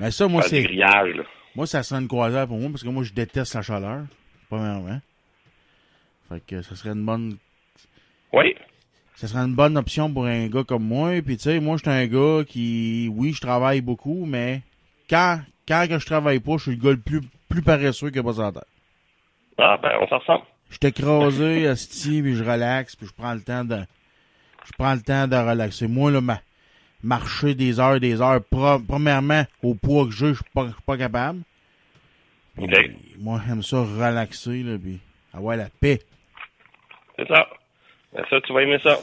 Mais 0.00 0.10
ça, 0.10 0.26
moi, 0.26 0.42
c'est. 0.42 0.62
grillage. 0.62 1.14
Là. 1.14 1.22
Moi, 1.54 1.66
ça 1.66 1.82
serait 1.82 2.00
une 2.00 2.08
croisière 2.08 2.46
pour 2.46 2.58
moi 2.58 2.68
parce 2.70 2.82
que 2.82 2.88
moi, 2.88 3.02
je 3.04 3.12
déteste 3.12 3.54
la 3.54 3.62
chaleur. 3.62 4.00
Premièrement. 4.48 4.98
Fait 6.28 6.40
que 6.46 6.62
ça 6.62 6.74
serait 6.74 6.90
une 6.94 7.04
bonne. 7.06 7.36
Oui, 8.32 8.54
Ça 9.16 9.28
serait 9.28 9.40
une 9.40 9.54
bonne 9.54 9.78
option 9.78 10.12
pour 10.12 10.26
un 10.26 10.46
gars 10.48 10.62
comme 10.62 10.84
moi. 10.84 11.20
Puis, 11.24 11.38
tu 11.38 11.44
sais, 11.44 11.58
moi, 11.58 11.76
je 11.78 11.82
suis 11.82 11.90
un 11.90 12.06
gars 12.06 12.44
qui. 12.44 13.10
Oui, 13.14 13.32
je 13.32 13.40
travaille 13.40 13.80
beaucoup, 13.80 14.26
mais 14.26 14.60
quand, 15.08 15.40
quand 15.66 15.86
que 15.88 15.98
je 15.98 16.04
travaille 16.06 16.38
pas, 16.40 16.58
je 16.58 16.62
suis 16.64 16.70
le 16.72 16.82
gars 16.82 16.90
le 16.90 16.98
plus, 16.98 17.22
plus 17.48 17.62
paresseux 17.62 18.10
que 18.10 18.20
pas 18.20 18.32
la 18.42 18.52
terre. 18.52 18.62
ah, 19.58 19.78
ben, 19.82 19.92
on 20.02 20.06
s'en 20.08 20.18
ressemble. 20.18 20.44
Je 20.68 20.74
suis 20.74 20.88
écrasé, 20.88 21.66
asti, 21.68 22.20
puis 22.20 22.34
je 22.36 22.44
relaxe, 22.44 22.94
puis 22.94 23.06
je 23.06 23.12
prends 23.14 23.32
le 23.34 23.40
temps 23.40 23.64
de. 23.64 23.78
Je 24.66 24.72
prends 24.76 24.94
le 24.94 25.00
temps 25.00 25.26
de 25.26 25.36
relaxer. 25.36 25.86
Moi, 25.88 26.10
là, 26.10 26.20
ma, 26.20 26.40
marcher 27.02 27.54
des 27.54 27.80
heures 27.80 28.00
des 28.00 28.20
heures, 28.20 28.42
pro- 28.44 28.80
premièrement, 28.80 29.44
au 29.62 29.74
poids 29.74 30.04
que 30.06 30.10
j'ai, 30.10 30.28
je 30.28 30.34
suis 30.34 30.44
pas, 30.52 30.66
pas 30.84 30.98
capable. 30.98 31.40
Puis, 32.56 32.64
OK. 32.64 32.90
Moi, 33.18 33.40
j'aime 33.46 33.62
ça 33.62 33.78
relaxer, 33.80 34.62
là, 34.62 34.76
puis 34.76 34.98
avoir 35.32 35.56
la 35.56 35.68
paix. 35.80 36.00
C'est 37.16 37.28
ça. 37.28 37.46
Ben, 38.16 38.24
ça, 38.30 38.40
tu 38.40 38.52
vas 38.52 38.62
aimer 38.62 38.78
ça. 38.82 38.98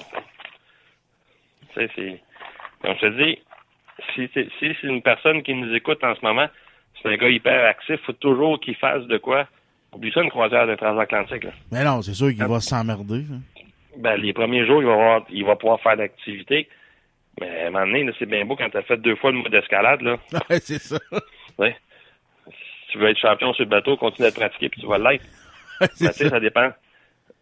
C'est. 1.76 2.22
Comme 2.82 2.96
je 2.96 3.00
te 3.08 3.24
dis, 3.24 3.40
si 4.14 4.30
c'est 4.34 4.48
si 4.60 4.76
c'est 4.82 4.88
une 4.88 5.02
personne 5.02 5.42
qui 5.44 5.54
nous 5.54 5.74
écoute 5.74 6.04
en 6.04 6.16
ce 6.16 6.22
moment, 6.22 6.48
c'est 7.02 7.10
un 7.10 7.18
gars 7.18 7.30
hyper 7.30 7.66
actif, 7.66 8.00
faut 8.06 8.14
toujours 8.14 8.60
qu'il 8.60 8.76
fasse 8.76 9.04
de 9.06 9.18
quoi. 9.18 9.48
Oublie 9.94 10.12
ça, 10.12 10.22
une 10.22 10.30
croisière 10.30 10.68
de 10.68 10.76
transatlantique. 10.76 11.44
Là. 11.44 11.52
Mais 11.72 11.84
non, 11.84 12.02
c'est 12.02 12.14
sûr 12.14 12.30
qu'il 12.30 12.44
va 12.44 12.60
s'emmerder. 12.60 13.24
hein. 13.32 13.42
Ben, 13.98 14.16
les 14.18 14.34
premiers 14.34 14.66
jours, 14.66 14.82
il 14.82 14.88
va, 14.88 14.94
avoir, 14.94 15.26
il 15.30 15.46
va 15.46 15.56
pouvoir 15.56 15.80
faire 15.82 15.96
d'activité. 15.98 16.68
Mais 17.40 17.64
à 17.64 17.68
un 17.68 17.70
moment 17.72 17.86
donné, 17.86 18.12
c'est 18.18 18.26
bien 18.26 18.44
beau 18.46 18.56
quand 18.56 18.70
tu 18.70 18.78
as 18.78 18.82
fait 18.84 18.98
deux 18.98 19.16
fois 19.16 19.32
le 19.32 19.38
mot 19.38 19.50
d'escalade. 19.50 20.02
Là. 20.02 20.18
Ouais, 20.50 20.60
c'est 20.60 20.80
ça. 20.80 20.98
Ouais. 21.60 21.76
Si 22.48 22.92
tu 22.92 22.98
veux 22.98 23.10
être 23.10 23.20
champion 23.20 23.54
sur 23.54 23.64
le 23.66 23.70
bateau, 23.70 23.96
continue 23.98 24.28
à 24.28 24.32
te 24.32 24.40
pratiquer, 24.40 24.70
puis 24.70 24.82
tu 24.82 24.88
vas 24.88 24.98
l'être. 24.98 25.24
Ouais, 25.82 25.88
sais, 25.96 26.12
ça. 26.12 26.30
ça 26.30 26.40
dépend. 26.40 26.70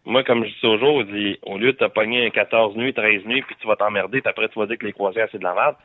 Moi, 0.04 0.24
comme 0.24 0.44
je 0.44 0.50
dis 0.50 0.60
toujours, 0.60 1.00
je 1.02 1.06
dis, 1.06 1.38
au 1.42 1.58
lieu 1.58 1.72
de 1.72 1.78
te 1.78 1.84
pogner 1.84 2.26
un 2.26 2.30
14 2.30 2.76
nuits, 2.76 2.92
13 2.92 3.24
nuits, 3.24 3.42
puis 3.42 3.54
tu 3.60 3.66
vas 3.68 3.76
t'emmerder, 3.76 4.20
puis 4.20 4.28
après 4.30 4.48
tu 4.48 4.58
vas 4.58 4.66
dire 4.66 4.78
que 4.78 4.86
les 4.86 4.92
croisières, 4.92 5.28
c'est 5.30 5.38
de 5.38 5.44
la 5.44 5.54
merde, 5.54 5.76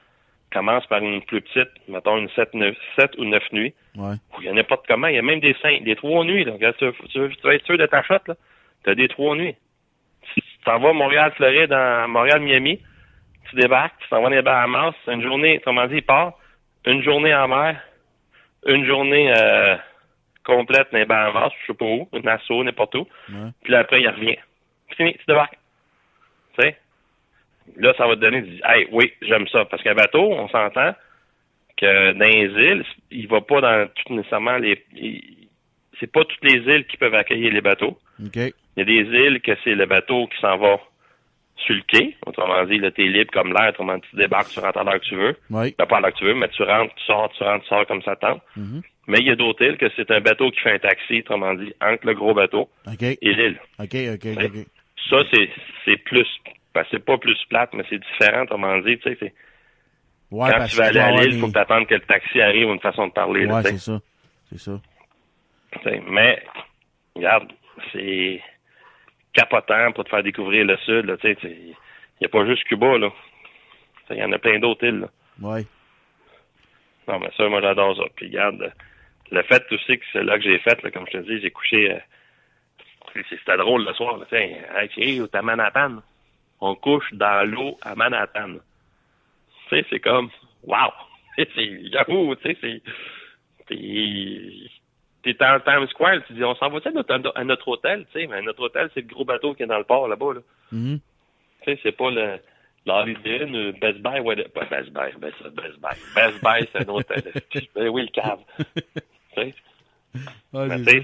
commence 0.52 0.86
par 0.88 1.00
une 1.04 1.22
plus 1.22 1.42
petite, 1.42 1.70
mettons 1.88 2.18
une 2.18 2.30
7, 2.30 2.54
9, 2.54 2.76
7 2.98 3.12
ou 3.18 3.26
9 3.26 3.44
nuits. 3.52 3.74
Ouais. 3.96 4.16
Il 4.40 4.46
y 4.46 4.50
en 4.50 4.58
a 4.58 4.64
pas 4.64 4.78
de 4.78 4.82
comment. 4.88 5.08
Il 5.08 5.16
y 5.16 5.20
a 5.20 5.22
même 5.22 5.40
des 5.40 5.56
5, 5.62 5.84
des 5.84 5.96
3 5.96 6.24
nuits. 6.24 6.46
Là. 6.46 6.54
Regarde, 6.54 6.76
tu, 6.78 6.92
tu, 7.10 7.20
veux- 7.20 7.30
tu 7.30 7.42
vas 7.44 7.54
être 7.56 7.66
sûr 7.66 7.78
de 7.78 7.86
ta 7.86 8.02
shot, 8.04 8.16
là. 8.28 8.36
Tu 8.84 8.90
as 8.90 8.96
des 8.96 9.08
3 9.08 9.36
nuits. 9.36 9.56
Tu 10.34 10.42
t'en 10.66 10.80
vas 10.80 10.90
à 10.90 10.94
Montréal-Floride, 10.94 11.70
dans 11.70 12.08
Montréal-Miami, 12.10 12.80
tu 13.50 13.56
débarques, 13.56 13.94
tu 14.00 14.10
t'en 14.10 14.18
vas 14.18 14.30
dans 14.30 14.36
les 14.36 14.42
Bahamas, 14.42 14.94
une 15.08 15.22
journée, 15.22 15.62
comment 15.64 15.86
dire, 15.88 15.98
il 15.98 16.04
part, 16.04 16.34
une 16.86 17.02
journée 17.04 17.34
en 17.36 17.48
mer, 17.48 17.80
une 18.66 18.86
journée 18.86 19.32
euh, 19.36 19.76
complète 20.48 20.88
dans 20.92 20.98
les 20.98 21.06
Bahamas, 21.06 21.52
je 21.62 21.68
sais 21.68 21.78
pas 21.78 21.86
où, 21.86 22.08
Nassau, 22.24 22.64
n'importe 22.64 22.96
où. 22.96 23.08
Ouais. 23.30 23.52
Puis 23.64 23.74
là, 23.74 23.80
après, 23.80 24.02
il 24.02 24.08
revient. 24.08 24.38
Fini, 24.96 25.14
tu 25.14 25.26
débarques. 25.28 25.58
Tu 26.58 26.62
sais? 26.66 26.78
Là, 27.76 27.94
ça 27.98 28.08
va 28.08 28.16
te 28.16 28.22
donner 28.22 28.42
du 28.42 28.60
Hey, 28.64 28.88
oui, 28.92 29.12
j'aime 29.22 29.48
ça. 29.50 29.66
Parce 29.66 29.84
qu'un 29.84 29.94
bateau, 29.94 30.32
on 30.32 30.48
s'entend 30.48 30.96
que 31.76 32.14
dans 32.14 32.26
les 32.26 32.46
îles, 32.46 32.86
il 33.12 33.28
va 33.28 33.42
pas 33.42 33.62
dans 33.62 33.88
tout 33.88 34.14
nécessairement 34.14 34.58
les. 34.58 34.84
C'est 36.00 36.12
pas 36.12 36.24
toutes 36.24 36.44
les 36.44 36.60
îles 36.60 36.86
qui 36.86 36.98
peuvent 36.98 37.16
accueillir 37.16 37.52
les 37.52 37.62
bateaux. 37.62 37.98
Il 38.76 38.80
y 38.80 38.82
a 38.82 38.86
des 38.86 39.10
îles 39.18 39.42
que 39.42 39.52
c'est 39.64 39.76
le 39.76 39.86
bateau 39.86 40.28
qui 40.28 40.40
s'en 40.40 40.58
va 40.58 40.80
sur 41.58 41.76
le 41.76 41.82
quai. 41.88 42.16
Autrement 42.26 42.64
dit, 42.66 42.78
là, 42.78 42.92
t'es 42.92 43.04
libre 43.04 43.32
comme 43.32 43.52
l'air. 43.52 43.70
Autrement 43.70 43.96
dit, 43.96 44.08
tu 44.12 44.16
débarques, 44.16 44.50
tu 44.50 44.60
rentres 44.60 44.78
à 44.78 44.84
l'heure 44.84 45.00
que 45.00 45.06
tu 45.06 45.16
veux. 45.16 45.36
Oui. 45.50 45.76
Ben, 45.78 45.86
pas 45.86 45.98
à 45.98 46.00
l'heure 46.02 46.14
que 46.14 46.20
tu 46.20 46.26
veux, 46.26 46.36
mais 46.36 46.48
tu 46.50 46.64
rentres, 46.64 46.94
tu 46.96 47.04
sors, 47.04 47.30
tu 47.34 47.44
rentres, 47.44 47.64
tu 47.64 47.70
sors 47.70 47.86
comme 47.88 48.02
ça 48.04 48.16
tente. 48.16 48.42
Mhm. 48.56 48.82
Mais 49.08 49.20
il 49.20 49.26
y 49.26 49.32
a 49.32 49.36
d'autres 49.36 49.64
îles 49.64 49.78
que 49.78 49.90
c'est 49.96 50.12
un 50.12 50.20
bateau 50.20 50.52
qui 50.52 50.60
fait 50.60 50.74
un 50.74 50.80
taxi, 50.80 51.20
autrement 51.20 51.54
dit, 51.54 51.74
entre 51.82 52.06
le 52.06 52.14
gros 52.14 52.34
bateau 52.34 52.70
et 53.02 53.18
l'île. 53.22 53.60
OK, 53.80 53.96
OK, 54.14 54.26
OK. 54.26 54.68
Ça, 55.10 55.18
c'est, 55.34 55.50
c'est 55.86 55.98
plus, 55.98 56.28
ben, 56.76 56.84
c'est 56.92 57.04
pas 57.04 57.18
plus 57.18 57.38
plate, 57.50 57.74
mais 57.74 57.86
c'est 57.90 58.00
différent, 58.00 58.44
autrement 58.44 58.78
dit, 58.80 58.98
tu 58.98 59.10
sais, 59.10 59.18
c'est, 59.20 59.34
Ouais, 60.30 60.50
quand 60.52 60.66
tu 60.66 60.76
vas 60.76 60.88
aller 60.88 61.00
à 61.00 61.12
l'île, 61.12 61.36
il 61.36 61.40
faut 61.40 61.48
que 61.48 61.54
tu 61.54 61.60
attendes 61.60 61.88
que 61.88 61.94
le 61.94 62.02
taxi 62.02 62.42
arrive 62.42 62.68
ou 62.68 62.74
une 62.74 62.82
façon 62.82 63.08
de 63.08 63.14
parler, 63.14 63.46
Ouais, 63.46 63.64
c'est 63.64 63.78
ça. 63.78 64.00
C'est 64.52 64.60
ça. 64.60 64.80
Mais, 66.10 66.44
regarde, 67.16 67.52
c'est 67.94 68.42
capotant 69.34 69.92
pour 69.94 70.04
te 70.04 70.10
faire 70.10 70.24
découvrir 70.24 70.66
le 70.66 70.76
Sud, 70.78 71.18
il 71.24 71.76
n'y 72.20 72.26
a 72.26 72.30
pas 72.30 72.46
juste 72.46 72.64
Cuba, 72.66 72.98
là. 72.98 73.10
Il 74.10 74.18
y 74.18 74.24
en 74.24 74.32
a 74.32 74.40
plein 74.40 74.60
d'autres 74.60 74.86
îles, 74.86 75.00
là. 75.00 75.10
Ouais. 75.42 75.66
Non, 77.08 77.20
mais 77.20 77.30
ça, 77.38 77.48
moi, 77.48 77.62
j'adore 77.62 77.96
ça. 77.96 78.04
Puis, 78.16 78.28
regarde, 78.28 78.74
le 79.32 79.42
fait 79.44 79.64
aussi 79.72 79.98
que 79.98 80.06
c'est 80.14 80.24
là 80.24 80.38
que 80.38 80.44
j'ai 80.44 80.60
fait, 80.60 80.82
là, 80.84 80.92
comme 80.92 81.06
je 81.08 81.18
te 81.18 81.24
dis, 81.24 81.40
j'ai 81.42 81.52
couché. 81.52 81.92
euh, 81.94 82.00
C'était 83.30 83.58
drôle 83.58 83.86
le 83.86 83.94
soir, 83.94 84.18
là. 84.18 84.26
Tiens, 84.30 84.50
hey, 84.76 84.90
t'es 85.30 85.38
à 85.38 85.42
Manhattan? 85.42 86.02
On 86.62 86.76
couche 86.76 87.14
dans 87.14 87.50
l'eau 87.50 87.78
à 87.82 87.96
Manhattan. 87.96 88.56
Tu 89.70 89.76
sais, 89.76 89.86
c'est 89.90 90.00
comme, 90.00 90.30
wow! 90.64 90.92
C'est- 91.38 91.92
J'avoue, 91.92 92.36
tu 92.36 92.50
sais, 92.56 92.58
c'est. 92.62 92.82
T'es 95.24 95.36
en 95.44 95.60
Times 95.60 95.88
Square, 95.90 96.24
tu 96.26 96.34
dis, 96.34 96.44
on 96.44 96.56
s'en 96.56 96.70
va 96.70 96.80
à 96.86 96.90
notre, 96.92 97.32
à 97.36 97.44
notre 97.44 97.68
hôtel, 97.68 98.06
tu 98.14 98.20
sais, 98.22 98.28
mais 98.28 98.42
notre 98.42 98.62
hôtel, 98.64 98.90
c'est 98.94 99.02
le 99.02 99.08
gros 99.08 99.26
bateau 99.26 99.54
qui 99.54 99.64
est 99.64 99.68
dans 99.68 99.78
le 99.78 99.84
port 99.84 100.08
là-bas, 100.08 100.36
là. 100.36 100.40
Mhm. 100.72 101.00
Tu 101.64 101.66
sais, 101.74 101.80
c'est 101.84 101.92
pas 101.92 102.10
le 102.12 102.40
l'Holiday 102.86 103.42
euh, 103.42 103.74
Best 103.74 103.98
Buy, 104.00 104.20
ouais, 104.22 104.42
pas 104.48 104.64
Best 104.66 104.90
Buy, 104.92 105.12
Best, 105.18 105.44
Best 105.44 105.78
Buy. 105.82 105.96
Best 106.16 106.42
Buy, 106.42 106.68
c'est 106.72 106.88
un 106.88 106.94
autre. 106.94 107.14
ben 107.76 107.90
oui, 107.90 108.04
le 108.04 108.08
cave. 108.08 108.40
tu 109.38 109.50
sais, 109.50 110.22
Ouais, 110.54 110.68
mais 110.68 111.04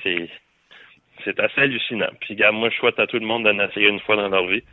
c'est 1.24 1.40
assez 1.40 1.62
hallucinant. 1.62 2.10
Puis, 2.20 2.34
regarde, 2.34 2.56
moi, 2.56 2.70
je 2.70 2.76
souhaite 2.78 3.00
à 3.00 3.08
tout 3.08 3.20
le 3.20 3.26
monde 3.26 3.44
d'en 3.44 3.60
essayer 3.60 3.88
une 3.88 4.00
fois 4.00 4.16
dans 4.16 4.30
leur 4.30 4.48
vie 4.48 4.64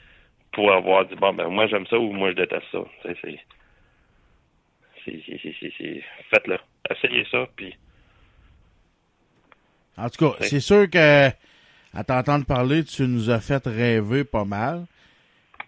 pour 0.53 0.73
avoir 0.73 1.07
dit, 1.07 1.15
bon, 1.15 1.33
ben, 1.33 1.49
moi, 1.49 1.67
j'aime 1.69 1.87
ça 1.87 1.99
ou 1.99 2.13
moi, 2.13 2.31
je 2.31 2.37
déteste 2.37 2.67
ça. 2.73 2.79
C'est. 3.03 3.39
Faites-le. 6.31 6.59
Essayez 6.91 7.27
ça, 7.31 7.47
puis. 7.55 7.77
En 9.97 10.09
tout 10.09 10.31
cas, 10.31 10.37
c'est 10.41 10.61
sûr 10.61 10.89
que 10.89 11.29
à 11.93 12.05
t'entendre 12.05 12.47
parler, 12.47 12.85
tu 12.85 13.03
nous 13.03 13.31
as 13.31 13.41
fait 13.41 13.67
rêver 13.67 14.25
pas 14.25 14.45
mal. 14.45 14.87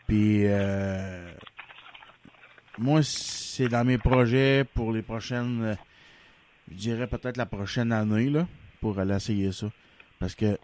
Puis 0.07 0.45
euh, 0.47 1.29
moi, 2.79 3.01
c'est 3.03 3.69
dans 3.69 3.85
mes 3.85 3.99
projets 3.99 4.65
pour 4.75 4.93
les 4.93 5.03
prochaines, 5.03 5.77
je 6.73 6.77
dirais 6.77 7.07
peut-être 7.07 7.37
la 7.37 7.47
prochaine 7.47 7.93
année 7.93 8.29
là, 8.31 8.47
pour 8.81 8.99
aller 8.99 9.15
essayer 9.15 9.53
ça, 9.53 9.67
parce 10.19 10.35
que 10.35 10.59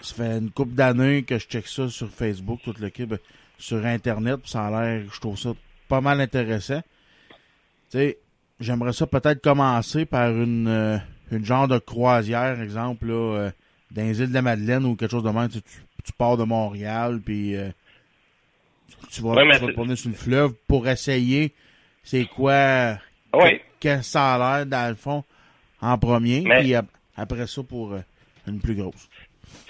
ça 0.00 0.14
fait 0.14 0.38
une 0.38 0.50
couple 0.50 0.72
d'années 0.74 1.22
que 1.24 1.38
je 1.38 1.46
check 1.46 1.66
ça 1.66 1.88
sur 1.88 2.08
Facebook, 2.10 2.60
toute 2.64 2.78
l'équipe, 2.80 3.14
sur 3.58 3.84
Internet, 3.84 4.40
ça 4.44 4.66
a 4.66 4.70
l'air, 4.70 5.02
je 5.12 5.20
trouve 5.20 5.38
ça 5.38 5.50
pas 5.88 6.00
mal 6.00 6.20
intéressant. 6.20 6.80
Tu 7.90 7.98
sais, 7.98 8.18
j'aimerais 8.60 8.92
ça 8.92 9.06
peut-être 9.06 9.42
commencer 9.42 10.06
par 10.06 10.30
une, 10.30 10.68
euh, 10.68 10.96
une 11.30 11.44
genre 11.44 11.68
de 11.68 11.78
croisière, 11.78 12.60
exemple, 12.60 13.06
là, 13.08 13.14
euh, 13.36 13.50
dans 13.90 14.02
les 14.02 14.20
îles 14.22 14.28
de 14.28 14.34
la 14.34 14.42
Madeleine 14.42 14.84
ou 14.86 14.96
quelque 14.96 15.10
chose 15.10 15.24
de 15.24 15.30
même. 15.30 15.48
Tu, 15.48 15.60
tu- 15.60 15.80
tu 16.02 16.12
pars 16.14 16.38
de 16.38 16.44
Montréal, 16.44 17.20
puis 17.22 17.56
euh, 17.56 17.68
tu, 18.88 18.96
tu 19.10 19.20
vas, 19.22 19.34
Ouais, 19.34 19.42
tu 19.54 19.60
vas 19.60 19.66
te 19.66 19.72
promener 19.72 19.96
sur 19.96 20.08
le 20.08 20.16
fleuve 20.16 20.54
pour 20.66 20.88
essayer 20.88 21.52
c'est 22.02 22.24
quoi 22.24 22.96
Oui. 23.34 23.60
Que, 23.80 24.02
ça 24.02 24.34
a 24.34 24.38
l'air, 24.58 24.66
dans 24.66 24.88
le 24.88 24.94
fond, 24.94 25.24
en 25.80 25.96
premier, 25.98 26.42
Mais- 26.46 26.60
puis 26.60 26.74
ap- 26.74 26.86
après 27.16 27.46
ça 27.46 27.62
pour 27.68 27.92
euh, 27.94 28.00
une 28.46 28.60
plus 28.60 28.74
grosse. 28.74 29.08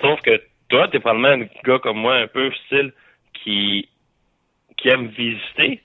Sauf 0.01 0.21
que 0.23 0.43
toi, 0.69 0.89
t'es 0.89 1.01
probablement 1.01 1.45
un 1.45 1.49
gars 1.65 1.79
comme 1.79 1.99
moi, 1.99 2.17
un 2.17 2.27
peu 2.27 2.51
style, 2.67 2.93
qui, 3.43 3.89
qui 4.77 4.89
aime 4.89 5.09
visiter, 5.09 5.81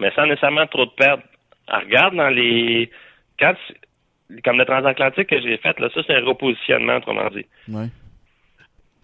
mais 0.00 0.10
sans 0.14 0.26
nécessairement 0.26 0.66
trop 0.66 0.84
de 0.86 0.90
perdre. 0.90 1.22
Ah, 1.66 1.80
regarde 1.80 2.14
dans 2.16 2.28
les... 2.28 2.90
Quand 3.38 3.54
tu- 3.66 4.40
comme 4.42 4.58
le 4.58 4.64
transatlantique 4.66 5.28
que 5.28 5.40
j'ai 5.40 5.56
fait, 5.58 5.78
là, 5.80 5.88
ça, 5.94 6.02
c'est 6.06 6.14
un 6.14 6.24
repositionnement, 6.24 6.96
autrement 6.96 7.30
dit. 7.30 7.46
Ouais. 7.68 7.86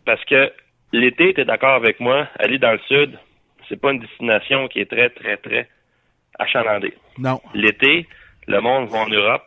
Parce 0.05 0.23
que 0.27 0.53
l'été, 0.93 1.33
t'es 1.35 1.45
d'accord 1.47 1.75
avec 1.75 1.99
moi, 2.01 2.29
aller 2.39 2.59
dans 2.59 2.73
le 2.73 2.81
sud, 2.89 3.19
c'est 3.69 3.81
pas 3.81 3.93
une 3.93 4.01
destination 4.01 4.69
qui 4.69 4.81
est 4.81 4.91
très, 4.91 5.09
très, 5.11 5.37
très 5.39 5.69
achalandée. 6.39 6.95
Non. 7.17 7.41
L'été, 7.55 8.07
le 8.47 8.61
monde 8.61 8.89
va 8.89 8.99
en 8.99 9.09
Europe. 9.09 9.45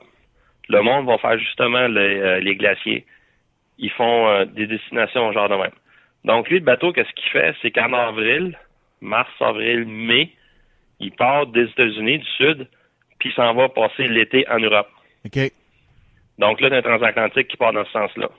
Le 0.69 0.81
monde 0.81 1.05
va 1.05 1.17
faire 1.17 1.37
justement 1.39 1.87
les, 1.87 2.19
euh, 2.19 2.39
les 2.39 2.55
glaciers. 2.55 3.05
Ils 3.77 3.91
font 3.91 4.27
euh, 4.27 4.45
des 4.45 4.67
destinations 4.67 5.31
genre 5.31 5.49
de 5.49 5.55
même. 5.55 5.71
Donc, 6.25 6.49
lui, 6.49 6.59
le 6.59 6.65
bateau, 6.65 6.91
qu'est-ce 6.91 7.13
qu'il 7.13 7.29
fait? 7.31 7.55
C'est 7.61 7.71
qu'en 7.71 7.93
avril, 7.93 8.57
mars, 9.01 9.31
avril, 9.39 9.85
mai, 9.85 10.31
il 10.99 11.11
part 11.11 11.47
des 11.47 11.63
États-Unis, 11.63 12.19
du 12.19 12.29
Sud, 12.37 12.67
puis 13.19 13.29
il 13.29 13.33
s'en 13.35 13.53
va 13.53 13.69
passer 13.69 14.07
l'été 14.07 14.45
en 14.49 14.59
Europe. 14.59 14.89
OK. 15.25 15.39
Donc 16.37 16.61
là, 16.61 16.69
d'un 16.69 16.81
transatlantique 16.81 17.47
qui 17.47 17.57
part 17.57 17.73
dans 17.73 17.85
ce 17.85 17.91
sens-là. 17.91 18.29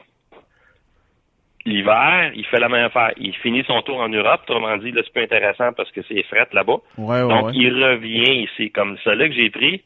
L'hiver, 1.64 2.32
il 2.34 2.46
fait 2.46 2.60
la 2.60 2.68
même 2.68 2.86
affaire. 2.86 3.12
Il 3.16 3.34
finit 3.36 3.64
son 3.64 3.82
tour 3.82 4.00
en 4.00 4.08
Europe. 4.08 4.42
Autrement 4.48 4.76
dit, 4.78 4.90
là, 4.92 5.02
c'est 5.04 5.12
plus 5.12 5.24
intéressant 5.24 5.72
parce 5.72 5.90
que 5.90 6.00
c'est 6.08 6.22
fret 6.24 6.48
là-bas. 6.52 6.78
Ouais, 6.96 7.22
ouais, 7.22 7.28
Donc, 7.28 7.46
ouais. 7.46 7.52
il 7.54 7.84
revient 7.84 8.44
ici. 8.44 8.70
Comme 8.70 8.96
celui 8.98 9.28
que 9.28 9.34
j'ai 9.34 9.50
pris, 9.50 9.82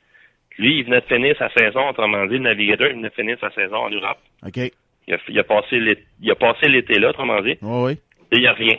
lui, 0.58 0.78
il 0.78 0.84
venait 0.84 1.00
de 1.00 1.06
finir 1.06 1.36
sa 1.38 1.48
saison. 1.50 1.88
Autrement 1.88 2.26
dit, 2.26 2.34
le 2.34 2.40
navigateur, 2.40 2.88
il 2.88 2.94
venait 2.96 3.08
de 3.08 3.14
finir 3.14 3.38
sa 3.40 3.50
saison 3.50 3.76
en 3.76 3.90
Europe. 3.90 4.18
OK. 4.46 4.58
Il 5.08 5.14
a, 5.14 5.18
il 5.28 5.38
a 6.30 6.34
passé 6.34 6.68
l'été 6.68 6.98
là, 6.98 7.10
autrement 7.10 7.40
dit, 7.40 7.56
Ouais, 7.62 7.82
ouais. 7.82 7.92
et 8.30 8.38
il 8.38 8.48
revient. 8.48 8.78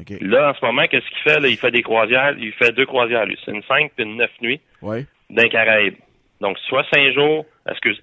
OK. 0.00 0.12
Là, 0.20 0.50
en 0.50 0.54
ce 0.54 0.64
moment, 0.64 0.86
qu'est-ce 0.86 1.06
qu'il 1.08 1.18
fait? 1.32 1.40
Là? 1.40 1.48
Il 1.48 1.56
fait 1.56 1.70
des 1.70 1.82
croisières. 1.82 2.34
Il 2.38 2.52
fait 2.52 2.72
deux 2.72 2.86
croisières, 2.86 3.24
lui. 3.26 3.38
C'est 3.44 3.50
une 3.52 3.62
5 3.64 3.92
puis 3.96 4.04
une 4.04 4.16
9 4.16 4.30
nuits 4.42 4.60
Ouais. 4.82 5.06
d'un 5.30 5.48
Caraïbe. 5.48 5.94
Donc, 6.40 6.58
soit 6.68 6.84
5 6.94 7.12
jours, 7.14 7.46
excuse, 7.68 8.00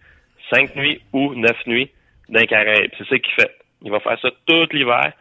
5 0.53 0.75
nuits 0.75 0.99
ou 1.13 1.33
9 1.35 1.51
nuits 1.67 1.89
d'un 2.29 2.45
Caraïbe. 2.45 2.91
C'est 2.97 3.07
ça 3.07 3.17
qu'il 3.19 3.33
fait. 3.33 3.51
Il 3.81 3.91
va 3.91 3.99
faire 3.99 4.19
ça 4.19 4.29
tout 4.45 4.67
l'hiver. 4.71 5.13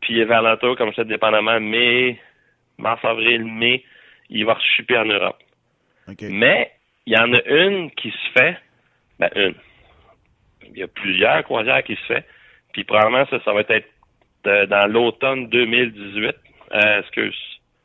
Puis 0.00 0.22
vers 0.24 0.42
l'entour, 0.42 0.76
comme 0.76 0.92
je 0.96 1.02
dépendamment, 1.02 1.58
mai, 1.60 2.18
mars, 2.78 3.04
avril, 3.04 3.44
mai, 3.44 3.82
il 4.30 4.44
va 4.46 4.56
chuper 4.76 4.96
en 4.98 5.04
Europe. 5.06 5.38
OK. 6.08 6.22
Mais, 6.30 6.70
il 7.06 7.12
y 7.12 7.18
en 7.18 7.32
a 7.32 7.42
une 7.46 7.90
qui 7.92 8.10
se 8.10 8.32
fait, 8.38 8.58
ben 9.18 9.30
une. 9.34 9.54
Il 10.62 10.78
y 10.78 10.82
a 10.82 10.88
plusieurs 10.88 11.44
croisières 11.44 11.84
qui 11.84 11.94
se 11.94 12.04
fait. 12.06 12.26
Puis 12.72 12.84
probablement, 12.84 13.24
ça, 13.26 13.40
ça 13.44 13.52
va 13.52 13.60
être 13.60 13.88
euh, 14.46 14.66
dans 14.66 14.86
l'automne 14.90 15.48
2018. 15.48 16.36
Euh, 16.72 17.00
excuse. 17.00 17.36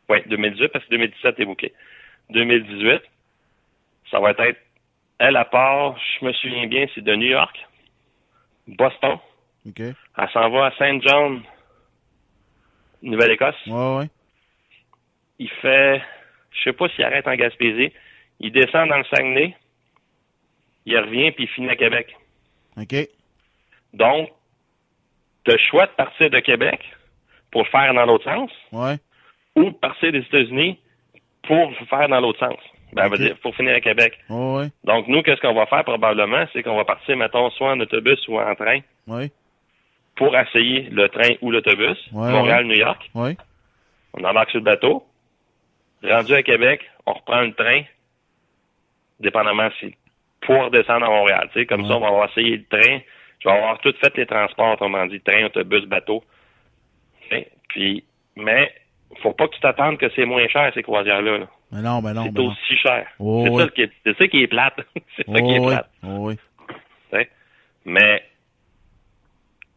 Oui, 0.09 0.17
2018, 0.25 0.67
parce 0.69 0.83
que 0.85 0.89
2017 0.89 1.39
est 1.39 1.45
bouclé. 1.45 1.73
2018, 2.31 3.01
ça 4.09 4.19
va 4.19 4.31
être, 4.31 4.57
elle 5.19 5.37
à 5.37 5.45
part, 5.45 5.97
je 5.97 6.25
me 6.25 6.33
souviens 6.33 6.67
bien, 6.67 6.87
c'est 6.93 7.03
de 7.03 7.15
New 7.15 7.27
York, 7.27 7.57
Boston. 8.67 9.17
OK. 9.67 9.79
Elle 9.79 10.29
s'en 10.33 10.49
va 10.49 10.65
à 10.65 10.71
Saint 10.77 10.99
John, 11.01 11.41
Nouvelle-Écosse. 13.01 13.55
Ouais, 13.67 13.97
ouais. 13.97 14.09
Il 15.39 15.49
fait, 15.49 16.01
je 16.51 16.63
sais 16.63 16.73
pas 16.73 16.89
s'il 16.89 17.03
arrête 17.03 17.27
en 17.27 17.35
Gaspésie. 17.35 17.93
Il 18.41 18.51
descend 18.51 18.89
dans 18.89 18.97
le 18.97 19.03
Saguenay. 19.05 19.55
Il 20.85 20.97
revient 20.97 21.31
puis 21.31 21.43
il 21.45 21.49
finit 21.49 21.69
à 21.69 21.75
Québec. 21.75 22.15
OK. 22.77 22.95
Donc, 23.93 24.29
tu 25.43 25.51
as 25.51 25.55
le 25.55 25.59
choix 25.69 25.85
de 25.85 25.91
partir 25.91 26.29
de 26.29 26.39
Québec 26.39 26.79
pour 27.51 27.63
le 27.63 27.69
faire 27.69 27.93
dans 27.93 28.05
l'autre 28.05 28.23
sens 28.23 28.49
Ouais. 28.71 28.95
ou 29.55 29.65
de 29.65 29.75
partir 29.75 30.11
des 30.11 30.19
États-Unis 30.19 30.79
pour 31.43 31.69
le 31.69 31.85
faire 31.87 32.07
dans 32.09 32.19
l'autre 32.19 32.39
sens. 32.39 32.57
Ben, 32.93 33.05
Ok. 33.05 33.11
veut 33.17 33.25
dire, 33.25 33.37
pour 33.39 33.55
finir 33.55 33.75
à 33.75 33.81
Québec. 33.81 34.17
Ouais. 34.29 34.67
Donc, 34.83 35.07
nous, 35.07 35.21
qu'est-ce 35.21 35.39
qu'on 35.41 35.53
va 35.53 35.65
faire 35.65 35.83
probablement? 35.83 36.45
C'est 36.51 36.61
qu'on 36.63 36.75
va 36.75 36.83
partir, 36.85 37.15
mettons, 37.17 37.49
soit 37.51 37.71
en 37.71 37.79
autobus 37.79 38.19
ou 38.27 38.39
en 38.39 38.55
train 38.55 38.79
Ouais. 39.07 39.31
pour 40.15 40.35
essayer 40.37 40.81
le 40.89 41.07
train 41.09 41.31
ou 41.41 41.51
l'autobus, 41.51 41.97
Montréal-New 42.11 42.75
York. 42.75 43.09
On 43.15 44.23
embarque 44.23 44.49
sur 44.51 44.59
le 44.59 44.65
bateau. 44.65 45.05
Rendu 46.03 46.33
à 46.33 46.43
Québec, 46.43 46.81
on 47.05 47.13
reprend 47.13 47.41
le 47.41 47.53
train, 47.53 47.83
dépendamment 49.21 49.69
si 49.79 49.95
pour 50.41 50.63
redescendre 50.65 51.05
à 51.05 51.09
Montréal. 51.09 51.49
Tu 51.53 51.59
sais, 51.59 51.65
comme 51.65 51.81
Ouais. 51.81 51.87
ça, 51.87 51.95
on 51.97 51.99
va 51.99 52.07
avoir 52.07 52.29
essayé 52.29 52.57
le 52.57 52.65
train. 52.65 52.99
Je 53.39 53.47
vais 53.49 53.55
avoir 53.55 53.79
tout 53.79 53.93
fait 54.03 54.15
les 54.17 54.25
transports, 54.25 54.73
autrement 54.73 55.05
dit, 55.05 55.19
train, 55.21 55.45
autobus, 55.45 55.85
bateau. 55.85 56.23
Puis, 57.69 58.03
mais 58.35 58.71
faut 59.21 59.33
pas 59.33 59.47
que 59.47 59.55
tu 59.55 59.61
t'attendes 59.61 59.97
que 59.97 60.09
c'est 60.15 60.25
moins 60.25 60.47
cher 60.47 60.71
ces 60.73 60.83
croisières-là. 60.83 61.37
là. 61.39 61.47
Mais 61.71 61.81
non, 61.81 62.01
mais 62.01 62.13
non, 62.13 62.23
c'est 62.23 62.33
non. 62.33 62.47
aussi 62.47 62.75
cher. 62.77 63.07
Oh, 63.19 63.43
c'est 63.45 63.49
ouais. 63.51 63.63
ça 63.63 63.69
qui 63.69 63.81
est, 63.83 63.91
c'est 64.03 64.17
ça 64.17 64.27
qui 64.27 64.43
est 64.43 64.47
plate. 64.47 64.79
c'est 65.15 65.25
ça 65.29 65.41
qui 65.41 65.53
est 65.55 65.65
plate. 65.65 65.89
Oh, 66.03 66.31
sais. 67.11 67.29
Mais 67.85 68.23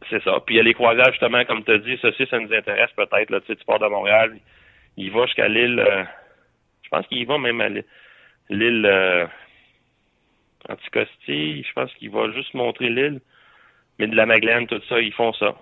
c'est 0.09 0.21
ça. 0.23 0.39
Puis 0.45 0.55
il 0.55 0.57
y 0.57 0.59
a 0.59 0.63
les 0.63 0.73
croisières, 0.73 1.09
justement, 1.11 1.43
comme 1.45 1.63
tu 1.63 1.71
as 1.71 1.77
dit, 1.79 1.97
ça 2.01 2.09
aussi, 2.09 2.25
ça 2.27 2.37
nous 2.39 2.53
intéresse 2.53 2.91
peut-être. 2.95 3.29
Là, 3.29 3.39
tu 3.41 3.47
sais, 3.47 3.55
tu 3.55 3.65
pars 3.65 3.79
de 3.79 3.87
Montréal, 3.87 4.35
il 4.97 5.11
va 5.11 5.25
jusqu'à 5.25 5.47
l'île. 5.47 5.79
euh, 5.79 6.03
je 6.83 6.89
pense 6.89 7.07
qu'il 7.07 7.25
va 7.25 7.37
même 7.37 7.61
à 7.61 7.69
l'île. 7.69 7.85
L'île 8.49 8.85
euh, 8.85 9.25
Anticosti, 10.69 11.63
je 11.63 11.73
pense 11.73 11.93
qu'il 11.95 12.09
va 12.11 12.31
juste 12.31 12.53
montrer 12.53 12.89
l'île. 12.89 13.21
Mais 13.99 14.07
de 14.07 14.15
la 14.15 14.25
Magdalene, 14.25 14.67
tout 14.67 14.81
ça, 14.89 14.99
ils 14.99 15.13
font 15.13 15.31
ça. 15.33 15.55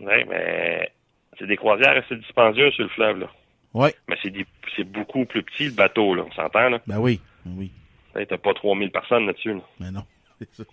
Ouais, 0.00 0.24
mais 0.24 0.90
c'est 1.38 1.46
des 1.46 1.56
croisières 1.56 1.96
assez 1.96 2.16
dispendieuses 2.16 2.72
sur 2.74 2.84
le 2.84 2.88
fleuve, 2.90 3.18
là. 3.20 3.30
Ouais. 3.74 3.94
Mais 4.08 4.16
c'est 4.22 4.30
des- 4.30 4.46
c'est 4.76 4.84
beaucoup 4.84 5.24
plus 5.26 5.42
petit, 5.42 5.66
le 5.66 5.72
bateau, 5.72 6.14
là. 6.14 6.24
On 6.26 6.32
s'entend, 6.32 6.68
là. 6.70 6.80
Ben 6.86 6.98
oui. 6.98 7.20
Ben 7.44 7.52
oui. 7.56 7.70
Hey, 8.16 8.26
T'as 8.26 8.38
pas 8.38 8.54
3000 8.54 8.90
personnes 8.90 9.26
là-dessus, 9.26 9.54
là. 9.54 9.60
Mais 9.78 9.90
non. 9.90 10.04
C'est 10.40 10.48
ça. 10.54 10.64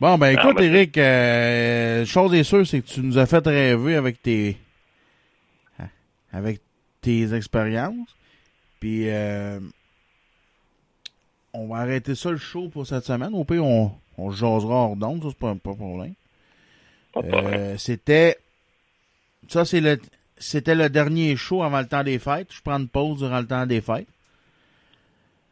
Bon, 0.00 0.16
ben 0.16 0.26
Ah, 0.38 0.40
écoute, 0.42 0.56
ben, 0.58 0.72
Eric, 0.74 0.96
euh, 0.96 2.06
chose 2.06 2.32
est 2.34 2.44
sûre, 2.44 2.64
c'est 2.66 2.80
que 2.80 2.86
tu 2.86 3.00
nous 3.00 3.18
as 3.18 3.26
fait 3.26 3.44
rêver 3.46 3.96
avec 3.96 4.22
tes 4.22 4.56
hein, 5.80 5.88
avec 6.32 6.60
tes 7.00 7.34
expériences. 7.34 8.14
Puis 8.80 9.08
euh, 9.08 9.58
on 11.52 11.66
va 11.68 11.78
arrêter 11.78 12.14
ça 12.14 12.30
le 12.30 12.36
show 12.36 12.68
pour 12.68 12.86
cette 12.86 13.04
semaine. 13.04 13.34
Au 13.34 13.44
pire, 13.44 13.64
on, 13.64 13.92
on 14.16 14.30
jasera 14.30 14.74
hors 14.74 14.96
d'onde, 14.96 15.22
ça 15.22 15.28
c'est 15.30 15.38
pas, 15.38 15.54
pas 15.54 15.74
problème. 15.74 16.14
Pas 17.12 17.22
de 17.22 17.28
problème. 17.28 17.54
Euh, 17.54 17.76
c'était 17.78 18.36
ça 19.48 19.64
c'est 19.64 19.80
le 19.80 19.98
c'était 20.40 20.76
le 20.76 20.88
dernier 20.88 21.34
show 21.34 21.62
avant 21.64 21.80
le 21.80 21.86
temps 21.88 22.04
des 22.04 22.18
fêtes. 22.20 22.52
Je 22.52 22.60
prends 22.62 22.78
une 22.78 22.88
pause 22.88 23.18
durant 23.18 23.40
le 23.40 23.46
temps 23.46 23.66
des 23.66 23.80
fêtes. 23.80 24.06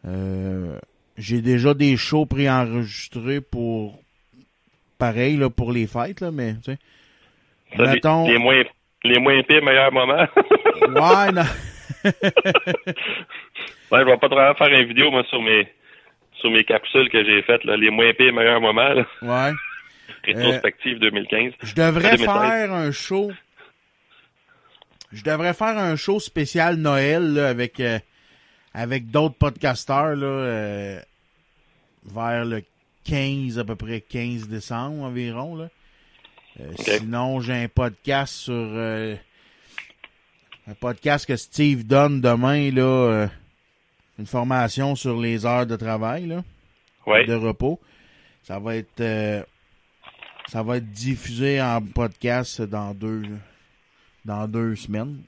Euh, 0.06 0.78
j'ai 1.18 1.40
déjà 1.42 1.74
des 1.74 1.96
shows 1.96 2.26
préenregistrés 2.26 3.40
pour 3.40 3.98
pareil 4.98 5.36
là 5.36 5.50
pour 5.50 5.72
les 5.72 5.86
fêtes 5.88 6.20
là, 6.20 6.30
mais 6.30 6.54
tu 6.56 6.72
sais. 6.72 6.78
Ça, 7.76 7.82
les- 7.94 8.00
les, 8.28 8.38
moins 8.38 8.62
les 9.02 9.18
moins 9.18 9.42
pires 9.42 9.64
meilleurs 9.64 9.92
moments. 9.92 10.26
Ouais, 10.94 11.32
non. 11.32 11.42
Ouais, 13.92 14.00
je 14.00 14.04
vais 14.04 14.16
pas 14.16 14.28
trop 14.28 14.54
faire 14.66 14.80
une 14.80 14.88
vidéo 14.88 15.10
moi 15.12 15.22
sur 15.30 15.40
mes 15.40 15.68
sur 16.40 16.50
mes 16.50 16.64
capsules 16.64 17.08
que 17.08 17.24
j'ai 17.24 17.40
faites 17.42 17.62
là, 17.64 17.76
les 17.76 17.90
moins 17.90 18.12
pires 18.14 18.32
meilleurs 18.32 18.60
moments 18.60 18.92
là. 18.94 19.06
Ouais. 19.22 19.52
rétrospective 20.24 20.98
2015. 20.98 21.52
Je 21.62 21.74
devrais 21.74 22.16
2016. 22.16 22.26
faire 22.26 22.72
un 22.72 22.90
show. 22.90 23.30
Je 25.12 25.22
devrais 25.22 25.54
faire 25.54 25.78
un 25.78 25.94
show 25.96 26.18
spécial 26.18 26.76
Noël 26.76 27.34
là, 27.34 27.48
avec 27.48 27.78
euh, 27.78 27.98
avec 28.74 29.10
d'autres 29.10 29.36
podcasteurs 29.36 30.16
là, 30.16 30.26
euh, 30.26 31.00
vers 32.04 32.44
le 32.44 32.62
15 33.08 33.58
à 33.60 33.64
peu 33.64 33.76
près 33.76 34.00
15 34.00 34.48
décembre 34.48 35.04
environ 35.04 35.54
là. 35.56 35.68
Euh, 36.60 36.72
Sinon, 36.78 37.40
j'ai 37.40 37.52
un 37.52 37.68
podcast 37.68 38.34
sur 38.34 38.54
euh, 38.54 39.14
un 40.68 40.74
podcast 40.74 41.26
que 41.26 41.36
Steve 41.36 41.86
donne 41.86 42.20
demain 42.20 42.70
là, 42.70 42.82
euh, 42.82 43.26
une 44.18 44.26
formation 44.26 44.94
sur 44.96 45.20
les 45.20 45.46
heures 45.46 45.66
de 45.66 45.76
travail 45.76 46.26
là, 46.26 46.42
Ouais. 47.06 47.24
de 47.24 47.34
repos. 47.34 47.80
Ça 48.42 48.58
va 48.58 48.76
être 48.76 49.00
euh, 49.00 49.42
ça 50.48 50.62
va 50.62 50.76
être 50.78 50.90
diffusé 50.90 51.60
en 51.60 51.80
podcast 51.82 52.62
dans 52.62 52.94
deux 52.94 53.22
dans 54.24 54.46
deux 54.48 54.74
semaines. 54.76 55.22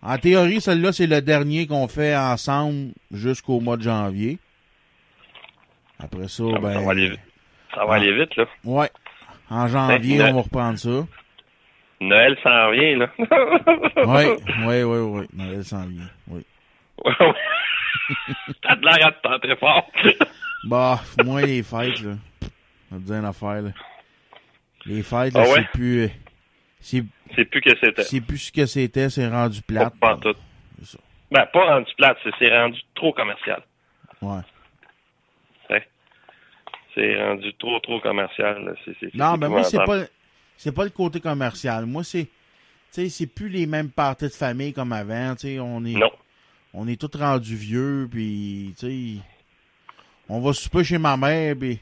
En 0.00 0.16
théorie, 0.16 0.60
celui-là, 0.60 0.92
c'est 0.92 1.08
le 1.08 1.20
dernier 1.20 1.66
qu'on 1.66 1.88
fait 1.88 2.16
ensemble 2.16 2.92
jusqu'au 3.10 3.58
mois 3.58 3.76
de 3.76 3.82
janvier. 3.82 4.38
Après 5.98 6.28
ça, 6.28 6.44
Ça, 6.52 6.58
ben. 6.60 6.74
ça 6.74 6.80
va 6.80 6.90
aller 6.92 7.10
vite. 7.10 7.20
Ça 7.74 7.84
va 7.84 7.94
aller 7.94 8.12
vite 8.16 8.36
là. 8.36 8.44
Ouais. 8.64 8.90
En 9.50 9.66
janvier, 9.66 10.18
Ben, 10.18 10.30
on 10.32 10.36
va 10.36 10.42
reprendre 10.42 10.78
ça. 10.78 11.06
Noël 12.00 12.36
s'en 12.42 12.70
vient 12.70 12.96
là. 12.98 13.10
Oui, 14.06 14.24
oui, 14.66 14.82
oui, 14.82 14.98
oui. 14.98 15.26
Noël 15.32 15.64
s'en 15.64 15.86
vient. 15.86 16.08
Oui. 16.28 16.44
T'as 18.62 18.76
de 18.76 18.84
l'air 18.84 19.06
à 19.06 19.12
te 19.12 19.20
tenter 19.22 19.56
fort. 19.56 19.90
Bah, 20.64 20.98
moi, 21.24 21.40
les 21.42 21.62
fêtes, 21.62 22.00
là. 22.02 22.14
On 22.90 22.96
dire 22.96 23.14
une 23.14 23.24
affaire, 23.26 23.62
là. 23.62 23.70
Les 24.86 25.04
fêtes, 25.04 25.32
Ah 25.36 25.44
là, 25.44 25.48
ouais? 25.50 25.60
c'est 25.60 25.68
plus. 25.70 26.00
euh, 26.02 26.08
C'est 26.80 27.04
C'est 27.36 27.44
plus 27.44 27.60
que 27.60 27.70
c'était. 27.80 28.02
c'est 28.02 28.20
plus 28.20 28.38
ce 28.38 28.50
que 28.52 28.66
c'était, 28.66 29.08
c'est 29.08 29.28
rendu 29.28 29.62
plate. 29.62 29.94
Pas 30.00 30.16
tout. 30.16 30.34
Ça. 30.82 30.98
Ben, 31.30 31.46
pas 31.52 31.64
rendu 31.74 31.92
plate, 31.96 32.18
c'est- 32.24 32.32
c'est 32.40 32.58
rendu 32.58 32.80
trop 32.96 33.12
commercial. 33.12 33.62
Ouais. 34.20 34.40
Ouais. 35.70 35.86
C'est 36.96 37.22
rendu 37.24 37.54
trop, 37.54 37.78
trop 37.78 38.00
commercial. 38.00 38.64
là. 38.64 38.72
C'est- 38.84 38.96
c'est- 38.98 39.10
c'est 39.12 39.14
Non, 39.16 39.34
ben 39.38 39.48
moi, 39.48 39.62
c'est 39.62 39.78
pas. 39.84 40.06
C'est 40.58 40.72
pas 40.74 40.84
le 40.84 40.90
côté 40.90 41.20
commercial. 41.20 41.86
Moi, 41.86 42.04
c'est, 42.04 42.24
tu 42.24 42.30
sais, 42.90 43.08
c'est 43.08 43.26
plus 43.26 43.48
les 43.48 43.64
mêmes 43.66 43.88
parties 43.90 44.26
de 44.26 44.30
famille 44.30 44.74
comme 44.74 44.92
avant. 44.92 45.34
Tu 45.36 45.48
sais, 45.48 45.58
on 45.60 45.82
est, 45.86 45.92
Non. 45.94 46.10
on 46.74 46.86
est 46.86 47.00
tous 47.00 47.16
rendus 47.18 47.56
vieux, 47.56 48.06
puis, 48.10 48.74
tu 48.78 48.86
sais, 49.16 49.22
on 50.28 50.40
va 50.40 50.52
souper 50.52 50.84
chez 50.84 50.98
ma 50.98 51.16
mère, 51.16 51.56
puis 51.58 51.78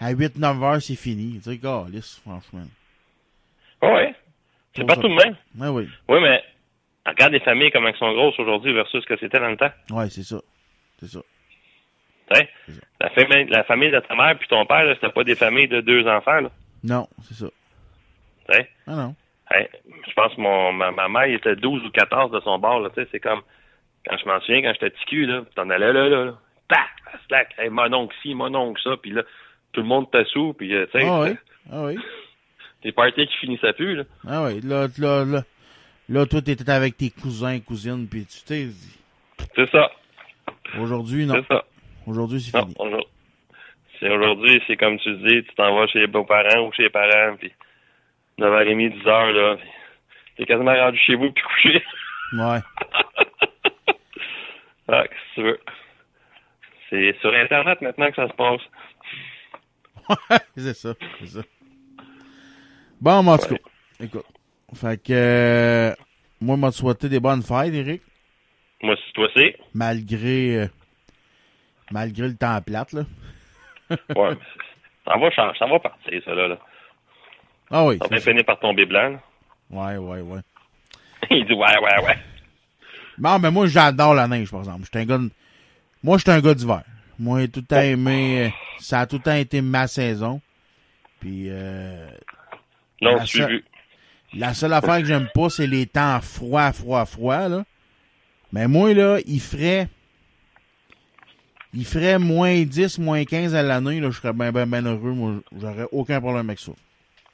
à 0.00 0.12
8-9 0.14 0.62
heures, 0.64 0.80
c'est 0.80 0.96
fini. 0.96 1.38
Tu 1.42 1.50
sais, 1.50 1.58
câlisse, 1.58 2.20
franchement. 2.24 2.64
Ouais. 3.82 4.14
C'est 4.74 4.84
pas 4.86 4.94
ça- 4.94 5.00
tout 5.02 5.08
de 5.08 5.14
même. 5.14 5.36
Ouais, 5.58 5.68
oui. 5.68 5.88
Oui, 6.08 6.18
mais 6.22 6.42
regarde 7.04 7.32
les 7.32 7.40
familles 7.40 7.70
comment 7.72 7.88
elles 7.88 7.96
sont 7.96 8.12
grosses 8.12 8.38
aujourd'hui 8.38 8.72
versus 8.72 9.02
ce 9.02 9.06
que 9.08 9.18
c'était 9.18 9.38
dans 9.40 9.50
le 9.50 9.56
temps. 9.56 9.70
Ouais, 9.90 10.08
c'est 10.08 10.22
ça. 10.22 10.40
C'est 11.00 11.08
ça. 11.08 11.20
La 13.00 13.10
famille, 13.10 13.46
la 13.48 13.64
famille 13.64 13.90
de 13.90 14.00
ta 14.00 14.14
mère 14.14 14.38
puis 14.38 14.46
ton 14.48 14.66
père, 14.66 14.84
c'était 14.94 15.12
pas 15.12 15.24
des 15.24 15.34
familles 15.34 15.68
de 15.68 15.80
deux 15.80 16.06
enfants. 16.06 16.40
Là. 16.40 16.50
Non, 16.84 17.08
c'est 17.22 17.34
ça. 17.34 17.46
Ah 18.86 18.94
non. 18.96 19.14
Hey, 19.50 19.66
je 20.06 20.12
pense 20.14 20.34
que 20.34 20.40
mon, 20.40 20.72
ma, 20.72 20.90
ma 20.90 21.08
mère 21.08 21.24
était 21.34 21.56
12 21.56 21.84
ou 21.84 21.90
14 21.90 22.30
de 22.32 22.40
son 22.40 22.58
bord. 22.58 22.80
Là, 22.80 22.90
tu 22.90 23.00
sais, 23.02 23.08
c'est 23.12 23.20
comme, 23.20 23.40
quand 24.06 24.16
je 24.18 24.26
m'en 24.26 24.40
souviens, 24.40 24.62
quand 24.62 24.72
j'étais 24.74 24.90
petit 24.90 25.04
cul, 25.06 25.26
là, 25.26 25.42
t'en 25.54 25.70
allais 25.70 25.92
là, 25.92 26.08
là, 26.08 26.24
là. 26.26 26.34
Paf! 26.68 26.88
Slack! 27.28 27.54
Hey, 27.58 27.70
mon 27.70 27.90
oncle 27.94 28.14
ci, 28.22 28.34
mon 28.34 28.54
oncle 28.54 28.80
ça. 28.82 28.96
Puis 29.00 29.10
là, 29.12 29.22
tout 29.72 29.80
le 29.80 29.86
monde 29.86 30.06
était 30.12 30.24
sous. 30.26 30.52
Puis, 30.52 30.74
euh, 30.74 30.86
tu 30.92 31.00
sais, 31.00 31.06
Ah 31.08 31.20
oui. 31.22 31.30
Ah 31.70 31.84
oui. 31.84 31.98
des 32.82 32.92
parties 32.92 33.26
qui 33.26 33.36
finissaient 33.38 33.72
plus. 33.74 33.96
Là. 33.96 34.04
Ah 34.26 34.44
oui. 34.44 34.60
Là, 34.62 34.86
là, 34.98 35.24
là, 35.24 35.42
là, 36.08 36.26
toi, 36.26 36.40
t'étais 36.42 36.70
avec 36.70 36.96
tes 36.96 37.10
cousins 37.10 37.52
et 37.54 37.60
cousines, 37.60 38.06
puis 38.08 38.24
tu 38.26 38.38
sais, 38.38 38.68
C'est 39.54 39.70
ça. 39.70 39.90
aujourd'hui, 40.78 41.26
non. 41.26 41.34
C'est 41.34 41.54
ça. 41.54 41.64
Aujourd'hui, 42.06 42.40
c'est 42.40 42.56
Non, 42.56 42.62
fini. 42.64 42.74
aujourd'hui, 42.78 43.06
c'est 44.00 44.08
aujourd'hui, 44.10 44.62
c'est 44.66 44.76
comme 44.76 44.98
tu 44.98 45.14
dis, 45.16 45.42
tu 45.44 45.54
t'en 45.56 45.74
vas 45.74 45.86
chez 45.88 46.00
les 46.00 46.06
beaux-parents 46.06 46.66
ou 46.66 46.72
chez 46.72 46.84
les 46.84 46.90
parents, 46.90 47.36
puis 47.38 47.52
9h30, 48.38 49.02
10h, 49.02 49.32
là, 49.32 49.56
t'es 50.36 50.46
quasiment 50.46 50.74
rendu 50.74 50.98
chez 50.98 51.14
vous 51.14 51.32
puis 51.32 51.42
couché. 51.42 51.84
Ouais. 52.34 52.60
ah, 54.88 55.04
qu'est-ce 55.08 55.34
que 55.34 55.34
tu 55.34 55.42
veux? 55.42 55.60
C'est 56.90 57.16
sur 57.20 57.34
Internet 57.34 57.80
maintenant 57.82 58.10
que 58.10 58.16
ça 58.16 58.28
se 58.28 58.34
passe. 58.34 58.60
c'est 60.56 60.74
ça. 60.74 60.94
C'est 61.20 61.26
ça. 61.26 61.40
Bon, 63.00 63.26
en 63.26 63.38
tout 63.38 63.54
cas, 63.54 63.60
écoute. 64.00 64.26
Fait 64.74 65.02
que, 65.02 65.12
euh, 65.12 65.94
moi, 66.40 66.70
te 66.70 66.76
souhaiter 66.76 67.08
des 67.08 67.20
bonnes 67.20 67.42
fêtes, 67.42 67.74
Eric. 67.74 68.02
Moi, 68.82 68.96
si 68.96 69.12
toi 69.12 69.28
c'est, 69.34 69.56
Malgré, 69.74 70.56
euh, 70.56 70.66
malgré 71.90 72.28
le 72.28 72.36
temps 72.36 72.60
plate, 72.62 72.92
là. 72.92 73.02
ouais, 73.90 74.30
mais 74.30 74.36
ça 75.06 75.16
va 75.18 75.30
changer, 75.30 75.58
ça 75.58 75.66
va 75.66 75.80
partir, 75.80 76.22
ça, 76.24 76.34
là. 76.34 76.48
là. 76.48 76.58
Ah 77.70 77.84
oui. 77.84 77.98
Ça 78.02 78.08
va 78.08 78.20
finir 78.20 78.44
par 78.44 78.58
tomber 78.58 78.86
blanc, 78.86 79.10
là. 79.10 79.20
Ouais, 79.70 79.96
ouais, 79.98 80.20
ouais. 80.22 80.40
Il 81.30 81.44
dit, 81.46 81.52
ouais, 81.52 81.78
ouais, 81.78 82.04
ouais. 82.06 82.18
Non, 83.18 83.38
mais 83.38 83.50
moi, 83.50 83.66
j'adore 83.66 84.14
la 84.14 84.26
neige, 84.28 84.50
par 84.50 84.60
exemple. 84.60 84.84
J'étais 84.84 85.00
un 85.00 85.04
gars 85.04 85.18
de- 85.18 85.30
Moi, 86.02 86.18
j'étais 86.18 86.30
un 86.30 86.40
gars 86.40 86.54
d'hiver. 86.54 86.82
Moi, 87.18 87.40
j'ai 87.40 87.48
tout 87.48 87.60
le 87.60 87.66
temps 87.66 87.80
aimé... 87.80 88.46
euh, 88.46 88.48
Ça 88.78 89.00
a 89.00 89.06
tout 89.06 89.16
le 89.16 89.22
temps 89.22 89.34
été 89.34 89.60
ma 89.60 89.86
saison. 89.88 90.40
Puis, 91.20 91.46
euh, 91.48 92.08
Non, 93.02 93.16
La 93.16 93.24
vu. 93.24 93.64
la 94.34 94.54
seule 94.54 94.72
affaire 94.72 94.98
que 95.00 95.04
j'aime 95.04 95.28
pas, 95.34 95.50
c'est 95.50 95.66
les 95.66 95.86
temps 95.86 96.20
froids, 96.20 96.72
froids, 96.72 97.04
froids, 97.06 97.48
là. 97.48 97.64
Mais 98.52 98.66
moi, 98.68 98.94
là, 98.94 99.18
il 99.26 99.40
ferait... 99.40 99.88
Il 101.74 101.84
ferait 101.84 102.18
moins 102.18 102.62
10, 102.62 102.98
moins 102.98 103.24
15 103.24 103.54
à 103.54 103.62
l'année, 103.62 104.00
là, 104.00 104.10
je 104.10 104.16
serais 104.18 104.32
bien, 104.32 104.50
bien, 104.52 104.66
bien 104.66 104.82
heureux. 104.82 105.12
Moi, 105.12 105.34
j'aurais 105.60 105.86
aucun 105.92 106.18
problème 106.20 106.48
avec 106.48 106.60
ça. 106.60 106.72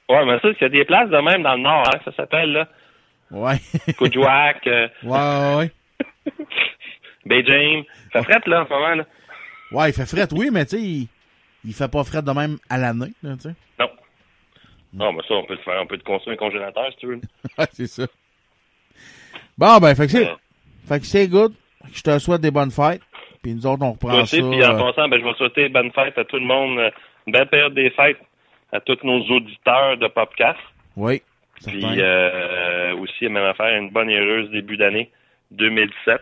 Ouais, 0.09 0.25
mais 0.27 0.39
ça, 0.41 0.49
il 0.51 0.57
y 0.61 0.65
a 0.65 0.69
des 0.69 0.85
places 0.85 1.09
de 1.11 1.17
même 1.19 1.43
dans 1.43 1.55
le 1.55 1.63
Nord, 1.63 1.85
hein, 1.95 1.99
ça 2.05 2.13
s'appelle, 2.15 2.53
là. 2.53 2.69
Ouais. 3.31 3.57
Coudjouac, 3.99 4.67
euh, 4.67 4.89
ouais, 5.03 5.57
ouais. 5.57 5.71
Bay 7.27 7.43
James. 7.47 7.85
Ça 8.13 8.23
frette, 8.23 8.47
là, 8.47 8.63
en 8.63 8.67
ce 8.67 8.71
moment, 8.71 8.95
là. 8.95 9.05
Ouais, 9.73 9.91
il 9.91 9.93
fait 9.95 10.07
fret, 10.07 10.29
oui, 10.33 10.51
mais 10.53 10.67
tu 10.67 10.77
sais, 10.77 10.83
il, 10.83 11.09
il 11.65 11.73
fait 11.73 11.91
pas 11.91 12.05
fret 12.05 12.23
de 12.23 12.31
même 12.31 12.59
à 12.69 12.77
l'année, 12.79 13.13
là, 13.23 13.35
tu 13.35 13.49
sais. 13.49 13.55
Non. 13.81 13.89
Non, 14.93 15.13
mais 15.15 15.23
ça, 15.27 15.35
on 15.35 15.45
peut 15.45 15.57
faire. 15.65 15.81
On 15.83 15.87
peut 15.87 15.99
te 15.99 16.05
construire 16.05 16.35
un 16.35 16.37
congélateur, 16.39 16.87
si 16.93 16.97
tu 16.99 17.07
veux. 17.07 17.21
Ouais, 17.59 17.67
c'est 17.73 17.87
ça. 17.87 18.07
Bon, 19.59 19.79
ben, 19.79 19.95
fait 19.95 20.07
que 20.07 20.13
c'est, 20.13 20.29
Ouais. 20.29 20.37
fait 20.87 21.01
que 21.01 21.07
c'est 21.07 21.29
good. 21.29 21.55
Je 21.93 22.03
te 22.03 22.19
souhaite 22.19 22.41
des 22.43 22.51
bonnes 22.51 22.71
fêtes. 22.71 23.03
Puis 23.43 23.55
nous 23.55 23.67
autres, 23.67 23.83
on 23.83 23.93
reprend 23.93 24.11
Toi 24.11 24.23
aussi, 24.23 24.41
ça. 24.41 24.49
puis 24.49 24.65
en 24.65 24.75
euh, 24.79 24.93
passant, 24.93 25.09
ben, 25.09 25.19
je 25.21 25.25
vais 25.25 25.35
souhaiter 25.35 25.69
bonne 25.71 25.91
fête 25.93 26.17
à 26.19 26.25
tout 26.25 26.37
le 26.37 26.47
monde, 26.47 26.79
euh, 26.79 26.91
une 27.27 27.33
belle 27.33 27.49
période 27.49 27.75
des 27.75 27.91
fêtes 27.91 28.19
à 28.75 28.81
tous 28.81 28.99
nos 29.05 29.21
auditeurs 29.31 29.97
de 29.97 30.09
Popcast. 30.09 30.59
oui. 30.97 31.23
Puis 31.67 31.83
euh, 31.87 32.95
aussi, 32.97 33.29
même 33.29 33.45
affaire, 33.45 33.79
une 33.81 33.89
bonne 33.89 34.11
et 34.11 34.19
heureuse 34.19 34.51
début 34.51 34.77
d'année 34.77 35.11
2017. 35.53 36.21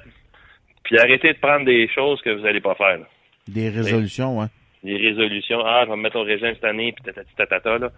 Puis 0.84 0.98
arrêtez 0.98 1.32
de 1.32 1.38
prendre 1.38 1.64
des 1.64 1.88
choses 1.88 2.20
que 2.20 2.30
vous 2.30 2.42
n'allez 2.42 2.60
pas 2.60 2.74
faire. 2.74 2.98
là. 2.98 3.04
Des 3.48 3.70
résolutions, 3.70 4.38
ouais. 4.38 4.46
Des 4.84 4.96
résolutions. 4.98 5.60
Ah, 5.64 5.82
je 5.84 5.90
vais 5.90 5.96
me 5.96 6.02
mettre 6.02 6.16
au 6.16 6.22
régime 6.22 6.52
cette 6.54 6.64
année, 6.64 6.92
puis 6.92 7.02
tatati 7.02 7.34
tatata, 7.34 7.78
là. 7.78 7.90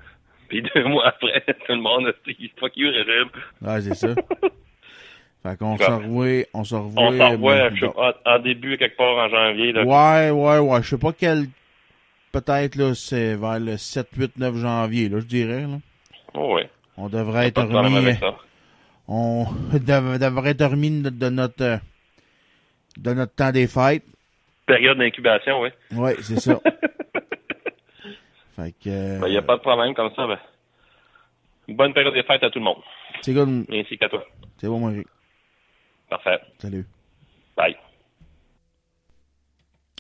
Puis 0.49 0.63
deux 0.63 0.85
mois 0.89 1.09
après, 1.09 1.41
tout 1.67 1.73
le 1.73 1.81
monde 1.81 2.07
a 2.07 2.13
dit 2.27 2.51
fuck 2.59 2.73
you, 2.77 2.89
régime. 2.89 3.29
Ouais, 3.61 3.81
c'est 3.83 3.95
ça. 3.95 4.15
fait 5.43 5.59
qu'on 5.59 5.77
se 5.77 5.91
revoit, 5.91 6.45
on 6.55 6.65
se 6.65 6.75
revoit. 6.77 7.03
On 7.03 7.19
s'en 7.19 7.31
revoit 7.33 7.71
en, 7.97 8.13
en 8.25 8.39
début, 8.39 8.79
quelque 8.79 8.97
part 8.97 9.17
en 9.19 9.29
janvier. 9.29 9.73
Là. 9.73 9.83
Ouais, 9.85 10.31
ouais, 10.31 10.59
ouais. 10.61 10.83
Je 10.83 10.89
sais 10.91 10.99
pas 10.99 11.13
quel. 11.13 11.47
Peut-être, 12.35 12.75
là, 12.75 12.95
c'est 12.95 13.37
vers 13.37 13.61
le 13.61 13.77
7, 13.77 14.09
8, 14.17 14.37
9 14.39 14.57
janvier, 14.57 15.09
là, 15.09 15.21
je 15.21 15.25
dirais, 15.27 15.63
là. 15.63 15.79
Oh, 16.35 16.57
ouais. 16.57 16.69
On 16.97 17.09
devrait 17.09 17.47
être 17.49 17.63
remis. 17.63 18.19
On 19.07 19.45
dev- 19.73 20.19
devrait 20.19 20.51
être 20.51 20.65
remis 20.67 21.01
de, 21.03 21.11
de 21.11 21.29
notre. 21.29 21.63
euh, 21.63 21.77
de 22.97 23.13
notre 23.15 23.35
temps 23.35 23.53
des 23.53 23.67
fêtes. 23.69 24.05
Période 24.67 24.99
d'incubation, 24.99 25.61
oui. 25.61 25.69
Ouais, 25.93 26.17
c'est 26.23 26.41
ça. 26.41 26.59
fait 28.57 28.73
que. 28.83 28.89
euh, 28.89 29.21
Il 29.27 29.31
n'y 29.31 29.35
Ben, 29.35 29.39
a 29.39 29.43
pas 29.43 29.57
de 29.57 29.61
problème 29.63 29.95
comme 29.95 30.11
ça. 30.15 30.27
Ben. 30.27 30.39
Bonne 31.69 31.93
période 31.95 32.15
des 32.15 32.23
fêtes 32.25 32.43
à 32.43 32.51
tout 32.51 32.59
le 32.59 32.65
monde. 32.65 32.83
C'est 33.23 33.33
good. 33.33 33.65
Ainsi 33.71 33.97
qu'à 33.99 34.09
toi. 34.09 34.25
C'est 34.59 34.67
bon, 34.69 34.79
moi. 34.81 34.93
Parfait. 36.11 36.41
Salut. 36.59 36.85
Bye. 37.57 37.77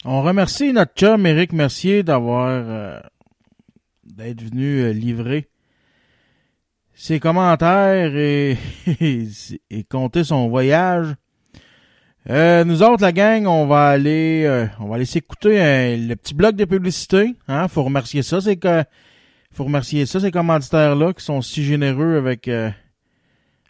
On 0.05 0.23
remercie 0.23 0.73
notre 0.73 0.93
chum 0.95 1.25
Éric 1.25 1.53
Mercier 1.53 2.03
d'avoir 2.03 2.49
euh, 2.51 3.01
d'être 4.05 4.43
venu 4.43 4.83
euh, 4.83 4.93
livrer 4.93 5.49
ses 6.95 7.19
commentaires 7.19 8.15
et, 8.15 8.59
et 9.71 9.85
compter 9.85 10.25
son 10.25 10.49
voyage. 10.49 11.15
Euh, 12.31 12.65
nous 12.65 12.83
autres, 12.83 13.03
la 13.03 13.13
gang, 13.13 13.47
on 13.47 13.67
va 13.67 13.89
aller 13.89 14.45
euh, 14.45 14.67
on 14.81 14.89
va 14.89 14.97
aller 14.97 15.05
s'écouter 15.05 15.61
euh, 15.63 15.97
le 15.97 16.15
petit 16.17 16.35
bloc 16.35 16.55
de 16.57 16.65
publicité. 16.65 17.35
Hein, 17.49 17.69
faut 17.69 17.83
remercier 17.83 18.23
ça, 18.23 18.41
c'est 18.41 18.57
que 18.57 18.85
faut 19.53 19.65
remercier 19.65 20.07
ça, 20.07 20.21
ces 20.21 20.31
commanditaires-là 20.31 21.13
qui 21.13 21.25
sont 21.25 21.43
si 21.43 21.65
généreux 21.65 22.17
avec 22.17 22.49
euh, 22.49 22.71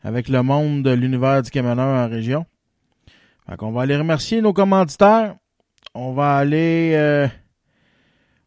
avec 0.02 0.28
le 0.28 0.42
monde 0.42 0.82
de 0.82 0.90
l'univers 0.90 1.42
du 1.42 1.50
camionneur 1.50 2.06
en 2.06 2.08
région. 2.08 2.46
Fait 3.48 3.56
qu'on 3.56 3.72
va 3.72 3.82
aller 3.82 3.96
remercier 3.96 4.40
nos 4.40 4.52
commanditaires 4.52 5.34
on 5.94 6.12
va 6.12 6.36
aller 6.36 6.92
euh, 6.94 7.28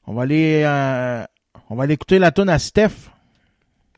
on 0.05 0.13
va 0.13 0.23
aller 0.23 0.63
euh, 0.65 1.23
on 1.69 1.75
va 1.75 1.83
aller 1.83 1.93
écouter 1.93 2.19
la 2.19 2.31
tune 2.31 2.49
à 2.49 2.59
Steph. 2.59 3.09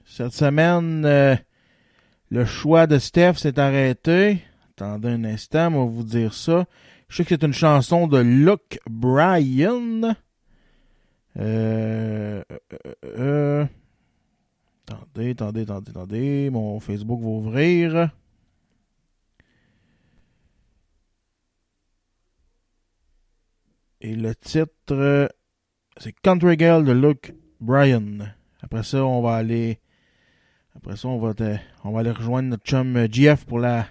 Cette 0.06 0.34
semaine 0.34 1.04
euh, 1.06 1.36
le 2.30 2.46
choix 2.46 2.88
de 2.88 3.00
Steph 3.00 3.36
s'est 3.36 3.60
arrêté. 3.60 4.44
Attendez 4.72 5.10
un 5.10 5.26
instant, 5.26 5.74
on 5.74 5.86
va 5.86 5.92
vous 5.92 6.04
dire 6.04 6.34
ça. 6.34 6.66
Je 7.10 7.18
sais 7.18 7.24
que 7.24 7.30
c'est 7.30 7.44
une 7.44 7.54
chanson 7.54 8.08
de 8.08 8.20
Luke 8.20 8.80
Bryan. 8.90 10.16
Attendez, 11.36 12.46
attendez, 15.32 15.62
attendez, 15.62 15.90
attendez. 15.90 16.50
Mon 16.52 16.80
Facebook 16.80 17.22
va 17.22 17.28
ouvrir. 17.28 18.12
Et 24.02 24.16
le 24.16 24.34
titre, 24.36 24.92
euh, 24.92 25.28
c'est 25.98 26.14
Country 26.22 26.58
Girl 26.58 26.86
de 26.86 26.92
Luke 26.94 27.34
Bryan. 27.60 28.34
Après 28.62 28.84
ça, 28.84 29.04
on 29.04 29.22
va 29.22 29.36
aller. 29.36 29.80
Après 30.76 30.96
ça, 30.96 31.08
on 31.10 31.20
va, 31.20 31.34
te- 31.34 31.58
on 31.84 31.92
va 31.92 32.00
aller 32.02 32.12
rejoindre 32.12 32.50
notre 32.50 32.64
chum 32.64 32.96
euh, 32.96 33.08
GF 33.12 33.46
pour 33.46 33.60
la, 33.60 33.88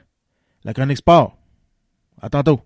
la 0.65 0.73
chronique 0.73 0.99
sport. 0.99 1.37
À 2.23 2.31
tantôt. 2.31 2.61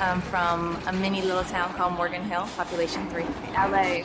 I'm 0.00 0.20
from 0.22 0.76
a 0.86 0.92
mini 0.92 1.22
little 1.22 1.44
town 1.44 1.72
called 1.74 1.94
Morgan 1.94 2.22
Hill, 2.28 2.44
population 2.56 3.08
three. 3.10 3.24
LA 3.54 4.02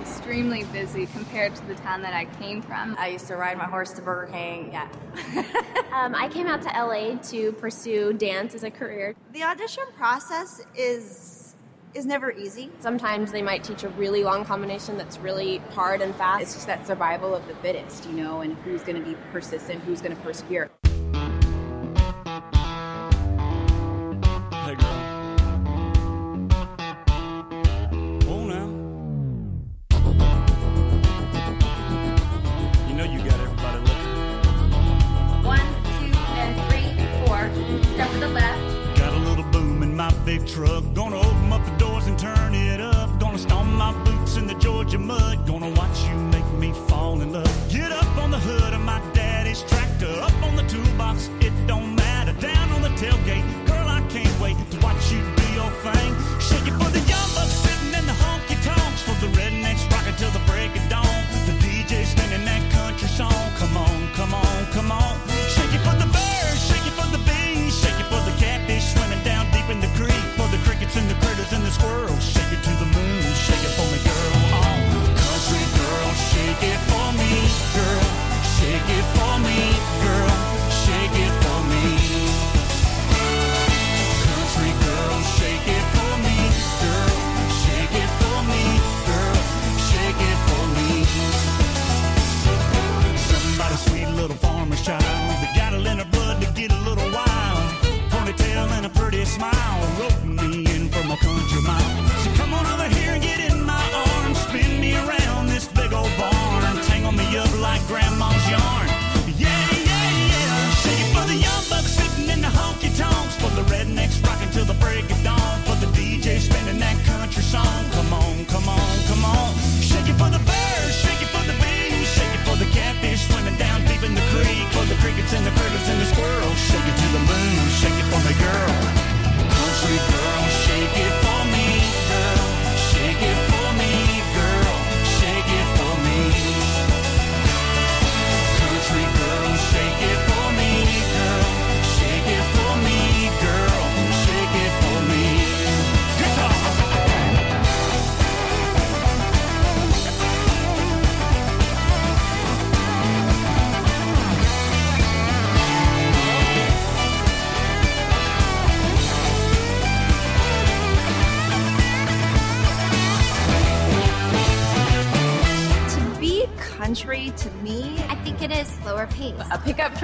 extremely 0.00 0.64
busy 0.64 1.06
compared 1.06 1.54
to 1.56 1.66
the 1.66 1.74
town 1.76 2.02
that 2.02 2.14
I 2.14 2.24
came 2.40 2.62
from. 2.62 2.96
I 2.98 3.08
used 3.08 3.26
to 3.28 3.36
ride 3.36 3.58
my 3.58 3.64
horse 3.64 3.92
to 3.92 4.02
Burger 4.02 4.32
King. 4.32 4.70
Yeah. 4.72 4.88
um, 5.92 6.14
I 6.14 6.28
came 6.30 6.46
out 6.46 6.62
to 6.62 6.68
LA 6.68 7.16
to 7.30 7.52
pursue 7.52 8.12
dance 8.12 8.54
as 8.54 8.62
a 8.62 8.70
career. 8.70 9.14
The 9.32 9.42
audition 9.42 9.84
process 9.96 10.62
is 10.74 11.36
is 11.92 12.06
never 12.06 12.30
easy. 12.30 12.70
Sometimes 12.78 13.32
they 13.32 13.42
might 13.42 13.64
teach 13.64 13.82
a 13.82 13.88
really 13.90 14.22
long 14.22 14.44
combination 14.44 14.96
that's 14.96 15.18
really 15.18 15.58
hard 15.72 16.00
and 16.00 16.14
fast. 16.14 16.42
It's 16.42 16.54
just 16.54 16.68
that 16.68 16.86
survival 16.86 17.34
of 17.34 17.46
the 17.48 17.54
fittest, 17.56 18.06
you 18.06 18.12
know, 18.12 18.42
and 18.42 18.54
who's 18.58 18.82
going 18.82 18.96
to 18.96 19.04
be 19.04 19.16
persistent, 19.32 19.82
who's 19.82 20.00
going 20.00 20.16
to 20.16 20.22
persevere. 20.22 20.70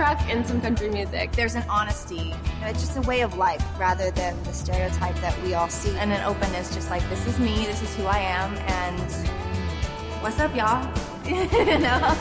truck 0.07 0.28
and 0.28 0.47
some 0.47 0.61
country 0.61 0.89
music. 0.89 1.33
There's 1.33 1.57
an 1.57 1.65
honesty. 1.69 2.33
It's 2.62 2.81
just 2.81 2.97
a 2.97 3.01
way 3.03 3.23
of 3.23 3.37
life 3.37 3.65
rather 3.77 4.12
than 4.12 4.41
the 4.45 4.53
stereotype 4.53 5.16
that 5.16 5.41
we 5.43 5.55
all 5.55 5.69
see. 5.69 5.97
And 5.99 6.12
an 6.12 6.23
openness, 6.23 6.73
just 6.73 6.91
like 6.91 7.03
this 7.09 7.27
is 7.27 7.41
me, 7.41 7.66
this 7.66 7.83
is 7.83 7.93
who 7.97 8.05
I 8.05 8.19
am, 8.19 8.57
and 8.57 9.12
what's 10.23 10.39
up, 10.39 10.55
y'all? 10.55 10.87
you 11.27 11.78
know? 11.78 12.16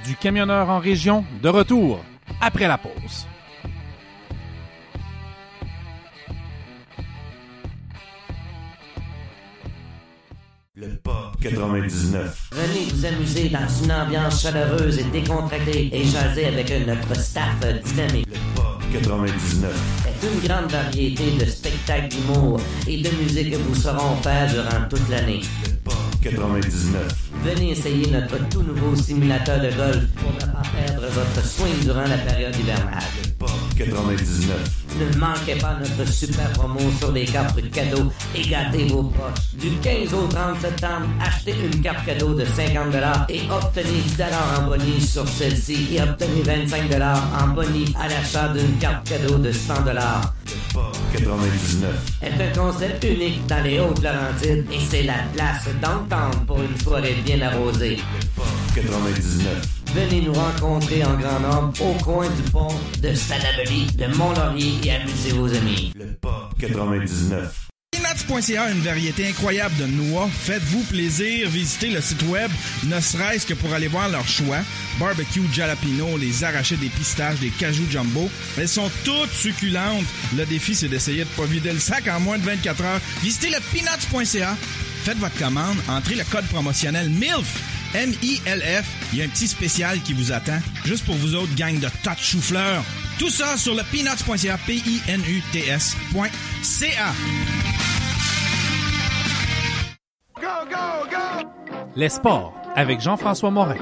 du 0.00 0.16
camionneur 0.16 0.68
en 0.70 0.78
région, 0.78 1.24
de 1.42 1.48
retour 1.48 2.04
après 2.40 2.68
la 2.68 2.78
pause. 2.78 3.26
Le 10.76 10.88
Pop 10.96 11.36
99. 11.40 12.50
Venez 12.52 12.90
vous 12.92 13.06
amuser 13.06 13.48
dans 13.48 13.68
une 13.82 13.92
ambiance 13.92 14.42
chaleureuse 14.42 14.98
et 14.98 15.04
décontractée 15.04 15.88
et 15.92 16.04
jaser 16.04 16.46
avec 16.46 16.68
notre 16.86 17.14
staff 17.14 17.60
dynamique. 17.84 18.26
Le 18.26 18.36
Pop 18.56 18.82
99. 18.92 19.72
C'est 20.20 20.26
une 20.26 20.48
grande 20.48 20.70
variété 20.70 21.30
de 21.38 21.44
spectacles 21.44 22.08
d'humour 22.08 22.60
et 22.88 23.00
de 23.00 23.08
musique 23.22 23.52
que 23.52 23.56
vous 23.56 23.74
saurons 23.74 24.16
faire 24.16 24.50
durant 24.50 24.88
toute 24.88 25.08
l'année. 25.08 25.42
Le 25.64 25.76
Pop 25.84 25.94
99 26.22 27.23
essayer 27.52 28.10
notre 28.10 28.48
tout 28.48 28.62
nouveau 28.62 28.96
simulateur 28.96 29.60
de 29.60 29.70
golf 29.76 30.06
pour 30.16 30.32
ne 30.32 30.52
pas 30.52 30.62
perdre 30.74 31.06
votre 31.08 31.46
swing 31.46 31.80
durant 31.82 32.06
la 32.06 32.16
période 32.18 32.54
hivernale. 32.56 33.02
99. 33.76 34.84
Ne 34.98 35.18
manquez 35.18 35.56
pas 35.56 35.76
notre 35.78 36.10
super 36.10 36.50
promo 36.52 36.78
sur 36.98 37.12
les 37.12 37.24
cartes 37.24 37.60
cadeaux 37.70 38.10
et 38.34 38.42
gâtez 38.42 38.84
vos 38.86 39.02
poches. 39.02 39.54
Du 39.54 39.70
15 39.82 40.14
au 40.14 40.26
30 40.26 40.60
septembre, 40.60 41.06
achetez 41.20 41.54
une 41.64 41.82
carte 41.82 42.06
cadeau 42.06 42.34
de 42.34 42.44
50 42.44 42.94
et 43.28 43.42
obtenez 43.50 44.00
10 44.16 44.22
en 44.58 44.66
bonus 44.68 45.12
sur 45.12 45.28
celle-ci 45.28 45.88
et 45.94 46.02
obtenez 46.02 46.42
25 46.42 46.82
en 47.40 47.48
bonus 47.48 47.90
à 48.00 48.08
l'achat 48.08 48.48
d'une 48.48 48.78
carte 48.78 49.08
cadeau 49.08 49.38
de 49.38 49.52
100 49.52 49.74
99. 51.24 52.18
est 52.22 52.42
un 52.42 52.52
concept 52.52 53.04
unique 53.04 53.46
dans 53.46 53.62
les 53.62 53.80
Hautes-Laurentides 53.80 54.66
et 54.70 54.78
c'est 54.90 55.04
la 55.04 55.24
place 55.34 55.68
d'entente 55.80 56.46
pour 56.46 56.60
une 56.60 56.78
soirée 56.78 57.16
bien 57.24 57.40
arrosée. 57.40 57.98
99. 58.74 59.62
Venez 59.94 60.20
nous 60.22 60.34
rencontrer 60.34 61.02
en 61.04 61.14
grand 61.14 61.40
nombre 61.40 61.72
au 61.80 61.94
coin 62.04 62.28
du 62.28 62.50
pont 62.50 62.74
de 63.02 63.14
Salaberry, 63.14 63.86
de 63.96 64.06
Mont-Laurier 64.16 64.74
et 64.84 64.90
amusez 64.92 65.32
vos 65.32 65.48
amis. 65.48 65.92
99. 66.58 67.63
Peanuts.ca, 68.14 68.70
une 68.70 68.80
variété 68.80 69.28
incroyable 69.28 69.76
de 69.76 69.86
noix. 69.86 70.28
Faites-vous 70.42 70.82
plaisir, 70.84 71.48
visitez 71.48 71.90
le 71.90 72.00
site 72.00 72.22
web, 72.24 72.50
ne 72.84 73.00
serait-ce 73.00 73.46
que 73.46 73.54
pour 73.54 73.72
aller 73.72 73.88
voir 73.88 74.08
leur 74.08 74.26
choix. 74.26 74.58
Barbecue 74.98 75.42
jalapeno, 75.52 76.16
les 76.16 76.44
arrachés 76.44 76.76
des 76.76 76.88
pistaches, 76.88 77.40
des 77.40 77.50
cajou 77.50 77.84
jumbo. 77.90 78.30
Elles 78.56 78.68
sont 78.68 78.90
toutes 79.04 79.32
succulentes. 79.32 80.06
Le 80.36 80.46
défi, 80.46 80.74
c'est 80.74 80.88
d'essayer 80.88 81.24
de 81.24 81.28
pas 81.30 81.46
vider 81.46 81.72
le 81.72 81.78
sac 81.78 82.08
en 82.08 82.20
moins 82.20 82.38
de 82.38 82.44
24 82.44 82.82
heures. 82.82 83.00
Visitez 83.22 83.50
le 83.50 83.58
peanuts.ca. 83.72 84.56
Faites 85.04 85.18
votre 85.18 85.36
commande, 85.38 85.76
entrez 85.88 86.14
le 86.14 86.24
code 86.24 86.46
promotionnel 86.46 87.10
MILF. 87.10 87.62
M-I-L-F. 87.94 88.86
Il 89.12 89.18
y 89.20 89.22
a 89.22 89.24
un 89.24 89.28
petit 89.28 89.46
spécial 89.46 90.00
qui 90.02 90.14
vous 90.14 90.32
attend, 90.32 90.58
juste 90.84 91.04
pour 91.04 91.14
vous 91.14 91.36
autres, 91.36 91.54
gang 91.54 91.78
de 91.78 91.88
tas 92.02 92.14
de 92.16 92.20
chou-fleurs. 92.20 92.82
Tout 93.18 93.30
ça 93.30 93.56
sur 93.56 93.74
le 93.76 93.82
peanuts.ca, 93.84 94.58
P-I-N-U-T-S.ca. 94.66 95.94
Les 101.96 102.08
sports 102.08 102.52
avec 102.74 103.00
Jean-François 103.00 103.50
Morin. 103.50 103.76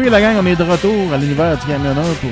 Oui, 0.00 0.10
la 0.10 0.20
gang, 0.20 0.36
on 0.40 0.46
est 0.46 0.56
de 0.56 0.62
retour 0.62 1.12
à 1.12 1.18
l'univers 1.18 1.58
du 1.58 1.66
camionneur 1.66 2.04
pour 2.20 2.30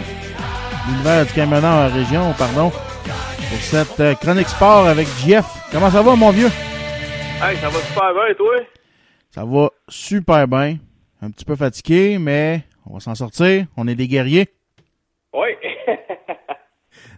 l'univers 0.89 1.27
du 1.27 1.33
camionneur 1.33 1.91
en 1.91 1.95
région, 1.95 2.33
pardon, 2.39 2.71
pour 2.71 3.59
cette 3.61 4.01
euh, 4.01 4.15
chronique 4.15 4.49
sport 4.49 4.87
avec 4.87 5.07
Jeff. 5.27 5.45
Comment 5.71 5.91
ça 5.91 6.03
va, 6.03 6.17
mon 6.17 6.31
vieux? 6.31 6.47
Hey, 7.43 7.57
ça 7.57 7.69
va 7.69 7.79
super 7.81 8.13
bien, 8.15 8.35
toi? 8.37 8.57
Ça 9.31 9.45
va 9.45 9.71
super 9.89 10.49
bien. 10.49 10.77
Un 11.21 11.31
petit 11.31 11.45
peu 11.45 11.57
fatigué, 11.57 12.19
mais 12.19 12.63
on 12.87 12.95
va 12.95 13.01
s'en 13.01 13.15
sortir. 13.15 13.67
On 13.77 13.87
est 13.87 13.95
des 13.95 14.09
guerriers. 14.09 14.49
Oui. 15.35 15.49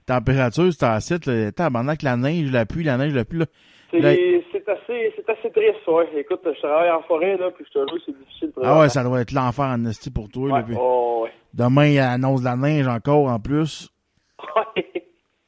Température, 0.07 0.73
c'est 0.73 0.85
assez, 0.85 1.17
là, 1.27 1.53
tabarnak, 1.53 2.03
la 2.03 2.17
neige, 2.17 2.51
la 2.51 2.67
pluie, 2.67 2.85
la 2.85 2.97
neige, 2.97 3.15
la 3.15 3.25
pluie, 3.25 3.45
Là- 3.93 4.15
c'est 4.15 4.50
assez, 4.71 5.13
c'est 5.17 5.29
assez 5.29 5.51
triste, 5.51 5.87
ouais. 5.89 6.09
Écoute, 6.17 6.41
je 6.45 6.59
travaille 6.61 6.91
en 6.91 7.03
forêt, 7.03 7.37
là, 7.37 7.51
puis 7.51 7.65
je 7.69 7.79
te 7.79 7.89
jure, 7.89 8.01
c'est 8.07 8.19
difficile. 8.19 8.53
Ah 8.63 8.81
ouais, 8.81 8.89
ça 8.89 9.03
doit 9.03 9.21
être 9.21 9.33
l'enfer 9.33 9.65
en 9.67 9.85
esti 9.87 10.11
pour 10.11 10.29
toi. 10.29 10.49
là, 10.49 10.55
Ouais, 10.55 10.63
puis 10.63 10.75
oh, 10.79 11.21
ouais. 11.25 11.33
Demain, 11.53 11.87
il 11.87 11.99
annonce 11.99 12.41
de 12.41 12.45
la 12.47 12.57
neige 12.57 12.87
encore 12.87 13.27
en 13.29 13.39
plus. 13.41 13.91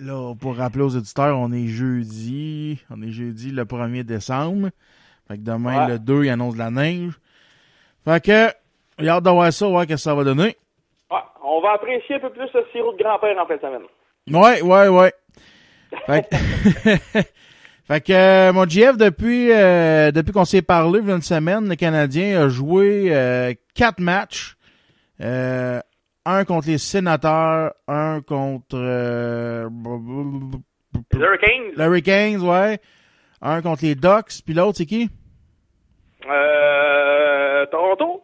Là, 0.01 0.35
pour 0.41 0.57
rappeler 0.57 0.83
aux 0.83 0.97
auditeurs, 0.97 1.39
on 1.39 1.53
est 1.53 1.67
jeudi. 1.69 2.83
On 2.91 3.01
est 3.03 3.11
jeudi 3.11 3.51
le 3.53 3.65
1er 3.65 4.03
décembre. 4.03 4.71
Fait 5.29 5.37
que 5.37 5.43
demain, 5.43 5.87
Ouais. 5.87 5.93
le 5.93 5.99
2, 6.01 6.25
il 6.25 6.31
annonce 6.31 6.55
de 6.55 6.59
la 6.59 6.71
neige. 6.71 7.13
Fait 8.05 8.23
que, 8.25 8.49
j'ai 8.99 9.09
hâte 9.09 9.23
de 9.23 9.31
voir 9.31 9.53
ça, 9.53 9.67
voir 9.69 9.83
ce 9.85 9.89
que 9.89 9.97
ça 9.97 10.15
va 10.15 10.25
donner. 10.25 10.57
Ouais, 11.11 11.19
on 11.45 11.61
va 11.61 11.73
apprécier 11.75 12.17
un 12.17 12.19
peu 12.21 12.31
plus 12.31 12.49
le 12.53 12.65
sirop 12.73 12.93
de 12.95 13.03
grand-père 13.03 13.39
en 13.41 13.47
fin 13.47 13.55
de 13.57 13.61
semaine. 13.61 13.83
Ouais, 14.29 14.61
ouais, 14.63 14.89
ouais. 14.89 15.13
Fait 16.07 16.23
que, 16.29 17.19
fait 17.87 18.01
que 18.01 18.13
euh, 18.13 18.53
mon 18.53 18.65
GF, 18.69 18.97
depuis, 18.97 19.51
euh, 19.53 20.11
depuis 20.13 20.33
qu'on 20.33 20.45
s'est 20.45 20.63
parlé, 20.63 21.01
il 21.03 21.09
y 21.09 21.13
a 21.13 21.17
une 21.17 21.23
semaine, 21.23 21.69
le 21.69 21.75
Canadien 21.75 22.43
a 22.45 22.49
joué 22.49 23.09
euh, 23.15 23.53
quatre 23.75 24.01
matchs. 24.01 24.57
Euh, 25.21 25.81
un 26.25 26.45
contre 26.45 26.69
les 26.69 26.79
sénateurs, 26.79 27.73
un 27.89 28.21
contre 28.21 28.77
euh, 28.77 29.69
Les 31.13 31.19
Hurricanes? 31.19 31.73
les 31.77 31.85
Hurricanes, 31.85 32.41
ouais. 32.43 32.79
Un 33.41 33.61
contre 33.63 33.83
les 33.85 33.95
Ducks, 33.97 34.43
puis 34.45 34.55
l'autre, 34.55 34.79
c'est 34.79 34.87
qui? 34.87 35.11
Euh, 36.31 37.67
Toronto? 37.67 38.23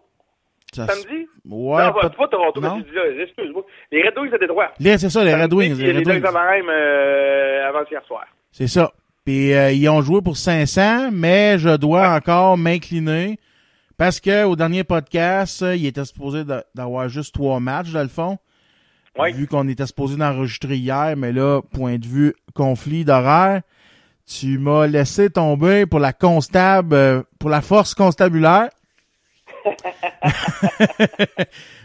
Ça 0.73 0.87
Samedi? 0.87 1.27
Ouais, 1.49 1.83
non, 1.87 1.93
pas- 1.93 2.29
Toronto, 2.29 2.61
non? 2.61 2.83
mais 2.87 2.93
là, 2.95 3.23
excuse-moi. 3.25 3.65
Les 3.91 4.03
Red 4.03 4.19
Wings 4.19 4.35
à 4.35 4.39
Détroit. 4.39 4.71
C'est 4.79 5.09
ça, 5.11 5.25
les 5.25 5.35
Red 5.35 5.53
Wings, 5.53 5.77
les 5.79 5.93
Les 5.93 5.99
Red 5.99 6.07
Wings. 6.09 6.21
d'Anaheim 6.21 6.67
euh, 6.69 7.69
avant-hier 7.69 8.03
soir. 8.07 8.27
C'est 8.53 8.67
ça. 8.69 8.93
Puis 9.29 9.53
euh, 9.53 9.73
ils 9.73 9.87
ont 9.91 10.01
joué 10.01 10.23
pour 10.23 10.39
500, 10.39 11.11
mais 11.13 11.59
je 11.59 11.77
dois 11.77 12.09
encore 12.15 12.57
m'incliner 12.57 13.39
parce 13.99 14.21
que 14.21 14.45
au 14.45 14.57
dernier 14.57 14.85
podcast, 14.85 15.61
euh, 15.61 15.77
il 15.77 15.85
était 15.85 16.07
supposé 16.07 16.45
d'a- 16.45 16.65
d'avoir 16.75 17.11
juste 17.11 17.35
trois 17.35 17.61
matchs 17.61 17.91
dans 17.91 18.01
le 18.01 18.09
fond. 18.09 18.39
Vu 19.35 19.47
qu'on 19.47 19.69
était 19.69 19.85
supposé 19.85 20.17
d'enregistrer 20.17 20.77
hier, 20.77 21.13
mais 21.15 21.33
là, 21.33 21.61
point 21.61 21.99
de 21.99 22.07
vue 22.07 22.35
conflit 22.55 23.05
d'horaire, 23.05 23.61
tu 24.25 24.57
m'as 24.57 24.87
laissé 24.87 25.29
tomber 25.29 25.85
pour 25.85 26.01
la 26.01 26.15
constable, 26.15 26.95
euh, 26.95 27.23
pour 27.39 27.51
la 27.51 27.61
force 27.61 27.93
constabulaire. 27.93 28.71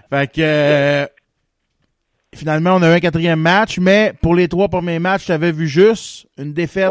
fait 0.10 0.32
que 0.32 0.40
euh, 0.40 1.06
finalement, 2.34 2.76
on 2.76 2.82
a 2.84 2.90
eu 2.90 2.94
un 2.94 3.00
quatrième 3.02 3.42
match, 3.42 3.80
mais 3.80 4.14
pour 4.22 4.34
les 4.34 4.48
trois 4.48 4.70
premiers 4.70 5.00
matchs, 5.00 5.26
tu 5.26 5.34
avais 5.34 5.52
vu 5.52 5.68
juste 5.68 6.26
une 6.38 6.54
défaite, 6.54 6.90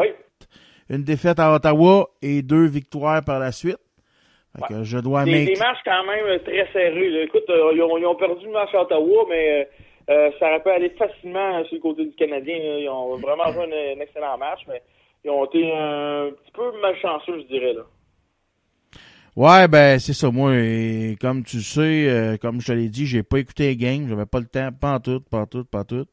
une 0.93 1.05
défaite 1.05 1.39
à 1.41 1.53
Ottawa 1.55 2.09
et 2.21 2.43
deux 2.43 2.67
victoires 2.67 3.23
par 3.25 3.39
la 3.41 3.51
suite. 3.53 3.79
Fait 4.55 4.75
que 4.75 4.85
je 4.85 4.99
dois 4.99 5.25
Des, 5.25 5.47
des 5.47 5.57
matchs 5.57 5.79
quand 5.85 6.05
même 6.05 6.39
très 6.41 6.69
serrés. 6.73 7.09
là. 7.09 7.23
Écoute, 7.23 7.49
euh, 7.49 7.73
ils, 7.75 7.83
ont, 7.83 7.97
ils 7.97 8.05
ont 8.05 8.15
perdu 8.15 8.45
le 8.45 8.53
match 8.53 8.69
à 8.75 8.83
Ottawa, 8.83 9.25
mais 9.31 9.63
euh, 9.63 9.65
euh, 10.11 10.31
ça 10.39 10.49
aurait 10.49 10.63
pu 10.63 10.69
aller 10.69 10.91
facilement 10.91 11.65
sur 11.65 11.77
le 11.77 11.81
côté 11.81 12.05
du 12.05 12.15
Canadien. 12.15 12.59
là. 12.59 12.79
Ils 12.79 12.89
ont 12.91 13.17
vraiment 13.17 13.51
joué 13.53 13.63
un, 13.65 13.99
un 13.99 14.01
excellent 14.03 14.37
match, 14.37 14.61
mais 14.69 14.83
ils 15.25 15.31
ont 15.31 15.47
été 15.47 15.73
un 15.73 16.29
petit 16.33 16.53
peu 16.53 16.71
malchanceux, 16.83 17.39
je 17.41 17.47
dirais. 17.47 17.73
là. 17.73 17.83
Ouais, 19.35 19.67
ben 19.69 19.99
c'est 19.99 20.13
ça. 20.13 20.31
Moi, 20.31 20.57
et 20.57 21.17
comme 21.19 21.43
tu 21.43 21.63
sais, 21.63 22.07
euh, 22.11 22.37
comme 22.37 22.61
je 22.61 22.67
te 22.67 22.73
l'ai 22.73 22.91
dit, 22.91 23.07
j'ai 23.07 23.23
pas 23.23 23.39
écouté 23.39 23.69
les 23.69 23.77
games. 23.77 24.07
J'avais 24.07 24.27
pas 24.27 24.41
le 24.41 24.47
temps, 24.47 24.69
pas 24.79 24.93
en 24.97 25.01
tout, 25.01 25.21
pas 25.23 25.39
en 25.39 25.47
tout, 25.47 25.65
pas 25.65 25.79
en 25.81 25.85
tout. 25.85 26.05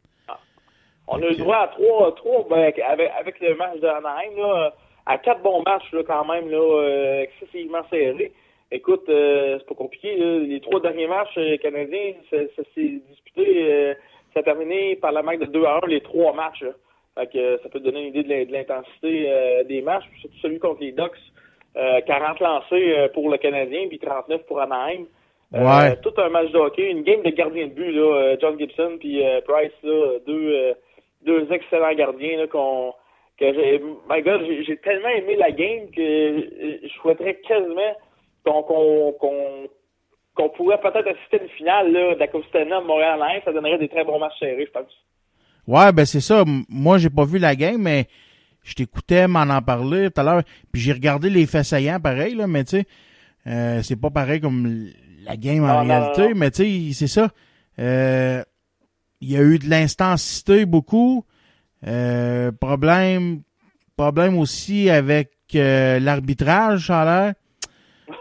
On 1.12 1.22
a 1.22 1.28
eu 1.28 1.36
droit 1.36 1.58
à 1.58 1.68
trois, 1.68 2.14
trois 2.16 2.46
ben, 2.50 2.72
avec, 2.88 3.12
avec 3.20 3.40
le 3.40 3.56
match 3.56 3.80
de 3.80 3.88
Anaheim, 3.88 4.38
là, 4.38 4.74
à 5.06 5.18
quatre 5.18 5.42
bons 5.42 5.64
matchs 5.64 5.92
là, 5.92 6.04
quand 6.06 6.26
même, 6.26 6.50
là, 6.50 6.58
euh, 6.58 7.22
excessivement 7.24 7.82
serrés. 7.90 8.32
écoute, 8.72 9.10
euh, 9.10 9.58
c'est 9.60 9.68
pas 9.68 9.76
compliqué. 9.76 10.16
là. 10.18 10.40
Les 10.40 10.60
trois 10.60 10.80
derniers 10.80 11.08
matchs 11.08 11.38
euh, 11.38 11.58
canadiens, 11.58 12.14
ça, 12.30 12.38
ça 12.56 12.62
s'est 12.76 13.02
disputé, 13.10 13.64
euh, 13.74 13.94
ça 14.34 14.42
a 14.42 14.44
terminé 14.44 14.96
par 14.98 15.12
la 15.12 15.24
marque 15.24 15.40
de 15.40 15.46
2 15.46 15.64
à 15.66 15.80
1 15.84 15.88
les 15.88 16.02
trois 16.02 16.34
matchs. 16.34 16.62
là. 16.62 16.72
Fait 17.18 17.28
que 17.34 17.58
ça 17.64 17.70
peut 17.70 17.80
te 17.80 17.86
donner 17.86 18.02
une 18.02 18.08
idée 18.16 18.24
de 18.24 18.30
l'in- 18.30 18.46
de 18.46 18.52
l'intensité 18.54 19.64
des 19.68 19.82
matchs, 19.82 20.04
surtout 20.22 20.38
celui 20.42 20.60
contre 20.60 20.82
les 20.82 20.92
Ducks. 20.92 21.12
Euh, 21.76 22.02
40 22.02 22.40
lancés 22.40 23.08
pour 23.14 23.30
le 23.30 23.38
Canadien, 23.38 23.88
puis 23.90 24.00
39 24.00 24.44
pour 24.48 24.60
Anaheim. 24.62 25.06
Ouais. 25.52 25.96
tout 26.04 26.14
un 26.18 26.30
match 26.30 26.52
de 26.52 26.60
hockey, 26.60 26.92
une 26.92 27.02
game 27.02 27.24
de 27.24 27.32
gardien 27.32 27.66
de 27.68 27.72
but, 27.74 27.92
là, 27.92 28.36
John 28.40 28.60
Gibson 28.60 28.98
puis 29.00 29.24
Price, 29.48 29.72
là, 29.84 30.20
deux, 30.28 30.52
euh, 30.54 30.74
deux 31.26 31.48
excellents 31.52 31.94
gardiens 31.94 32.38
là, 32.38 32.48
qu'on 32.48 32.94
que 33.40 33.54
j'ai 33.54 33.80
my 34.10 34.22
God, 34.22 34.42
j'ai 34.46 34.64
j'ai 34.64 34.78
tellement 34.78 35.10
aimé 35.10 35.36
la 35.36 35.52
game 35.52 35.90
que 35.96 36.82
je 36.84 36.88
souhaiterais 37.02 37.36
quasiment 37.48 37.96
qu'on 38.46 38.64
qu'on 38.64 39.12
qu'on 39.14 39.68
qu'on 40.36 40.50
pourrait 40.50 40.80
peut-être 40.80 41.08
assister 41.08 41.40
à 41.40 41.44
une 41.44 41.50
finale 41.50 41.92
là, 41.92 42.16
de 42.16 42.20
la 42.20 42.28
Coupe 42.28 42.46
Stanley 42.46 42.82
montréal 42.86 43.20
ça 43.44 43.52
donnerait 43.52 43.78
des 43.78 43.90
très 43.90 44.04
bons 44.04 44.20
matchs 44.20 44.40
serrés, 44.40 44.66
je 44.66 44.72
pense. 44.72 44.92
Ouais, 45.68 45.92
ben 45.92 46.06
c'est 46.06 46.22
ça. 46.22 46.44
Moi, 46.68 46.98
j'ai 46.98 47.10
pas 47.10 47.26
vu 47.26 47.38
la 47.38 47.56
game, 47.56 47.82
mais 47.82 48.08
je 48.64 48.74
t'écoutais 48.74 49.28
m'en 49.28 49.42
en 49.42 49.62
parler 49.62 50.10
tout 50.10 50.22
à 50.22 50.24
l'heure. 50.24 50.42
Puis 50.72 50.82
j'ai 50.82 50.94
regardé 50.94 51.30
les 51.30 51.46
faits 51.46 51.66
saillants, 51.66 52.00
pareil, 52.00 52.36
là, 52.36 52.48
mais 52.48 52.64
tu 52.64 52.78
sais, 52.78 52.86
euh, 53.48 53.82
c'est 53.84 54.00
pas 54.00 54.10
pareil 54.10 54.42
comme 54.42 54.88
la 55.26 55.38
game 55.38 55.64
en 55.64 55.84
non, 55.84 55.88
réalité. 55.88 56.22
non, 56.22 56.30
non. 56.30 56.36
Mais 56.36 56.52
tu 56.52 56.92
sais, 56.92 56.94
c'est 56.94 57.08
ça. 57.08 57.30
Euh, 57.78 58.44
Il 59.22 59.32
y 59.32 59.38
a 59.38 59.42
eu 59.42 59.60
de 59.60 59.70
l'intensité 59.70 60.66
beaucoup. 60.66 61.26
Euh, 61.88 62.52
problème, 62.60 63.40
problème 63.98 64.38
aussi 64.38 64.90
avec 64.90 65.30
euh, 65.56 66.00
l'arbitrage, 66.00 66.88
ça 66.88 67.06
l'air. 67.06 67.34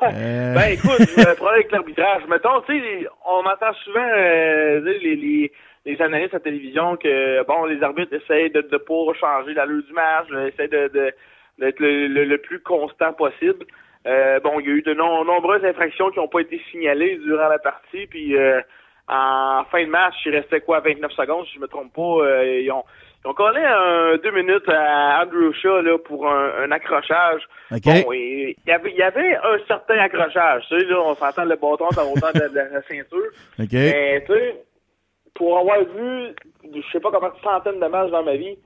Euh, 0.02 0.54
Ben 0.54 0.72
écoute, 0.72 0.98
le 1.16 1.34
problème 1.34 1.54
avec 1.60 1.72
l'arbitrage, 1.72 2.22
mettons, 2.28 2.60
tu 2.66 2.78
sais, 2.78 3.06
on 3.26 3.40
entend 3.46 3.72
souvent 3.84 4.06
euh, 4.16 4.80
les, 4.80 5.16
les, 5.16 5.52
les 5.86 6.02
analystes 6.02 6.34
à 6.34 6.40
télévision 6.40 6.96
que 6.96 7.44
bon, 7.46 7.64
les 7.64 7.82
arbitres 7.82 8.12
essayent 8.14 8.50
de 8.50 8.60
ne 8.70 8.76
pas 8.78 9.18
changer 9.18 9.54
l'allure 9.54 9.82
du 9.84 9.92
match, 9.92 10.26
essayent 10.52 10.68
de, 10.68 10.88
de- 10.92 11.12
d'être 11.58 11.80
le, 11.80 12.06
le- 12.06 12.24
le 12.24 12.38
plus 12.38 12.60
constant 12.60 13.12
possible. 13.14 13.64
Euh, 14.06 14.38
bon, 14.40 14.60
il 14.60 14.66
y 14.66 14.70
a 14.70 14.74
eu 14.74 14.82
de 14.82 14.94
nombreuses 14.94 15.64
infractions 15.64 16.10
qui 16.10 16.18
n'ont 16.18 16.28
pas 16.28 16.40
été 16.40 16.60
signalées 16.70 17.18
durant 17.24 17.48
la 17.48 17.58
partie, 17.58 18.06
puis 18.06 18.36
en 19.08 19.64
fin 19.70 19.84
de 19.84 19.90
match, 19.90 20.14
il 20.26 20.34
restait 20.34 20.60
quoi, 20.60 20.80
29 20.80 21.12
secondes, 21.12 21.46
si 21.46 21.54
je 21.54 21.60
me 21.60 21.68
trompe 21.68 21.92
pas, 21.94 22.02
euh, 22.02 22.60
ils 22.60 22.70
ont 22.70 22.84
ils 23.24 23.28
ont 23.28 23.34
collé 23.34 23.60
un 23.60 24.16
deux 24.18 24.30
minutes 24.30 24.68
à 24.68 25.22
Andrew 25.22 25.52
Shaw 25.52 25.82
là, 25.82 25.98
pour 25.98 26.28
un, 26.28 26.62
un 26.62 26.70
accrochage. 26.70 27.42
Bon, 28.04 28.12
il 28.12 28.54
y 28.64 28.70
avait, 28.70 28.90
il 28.90 28.96
y 28.96 29.02
avait 29.02 29.34
un 29.36 29.58
certain 29.66 29.98
accrochage. 29.98 30.64
Tu 30.68 30.78
sais, 30.78 30.84
là, 30.84 31.00
on 31.00 31.14
s'entend 31.16 31.44
le 31.44 31.56
bâton 31.56 31.88
dans 31.96 32.12
autant 32.12 32.30
de, 32.32 32.48
de 32.48 32.74
la 32.74 32.82
ceinture. 32.82 33.30
Mais 33.58 34.24
tu 34.24 34.32
sais, 34.32 34.62
pour 35.34 35.58
avoir 35.58 35.80
vu, 35.80 36.34
je 36.64 36.80
sais 36.92 37.00
pas 37.00 37.10
combien 37.10 37.30
de 37.30 37.40
centaines 37.42 37.80
de 37.80 37.86
matchs 37.86 38.10
dans 38.10 38.22
ma 38.22 38.36
vie, 38.36 38.56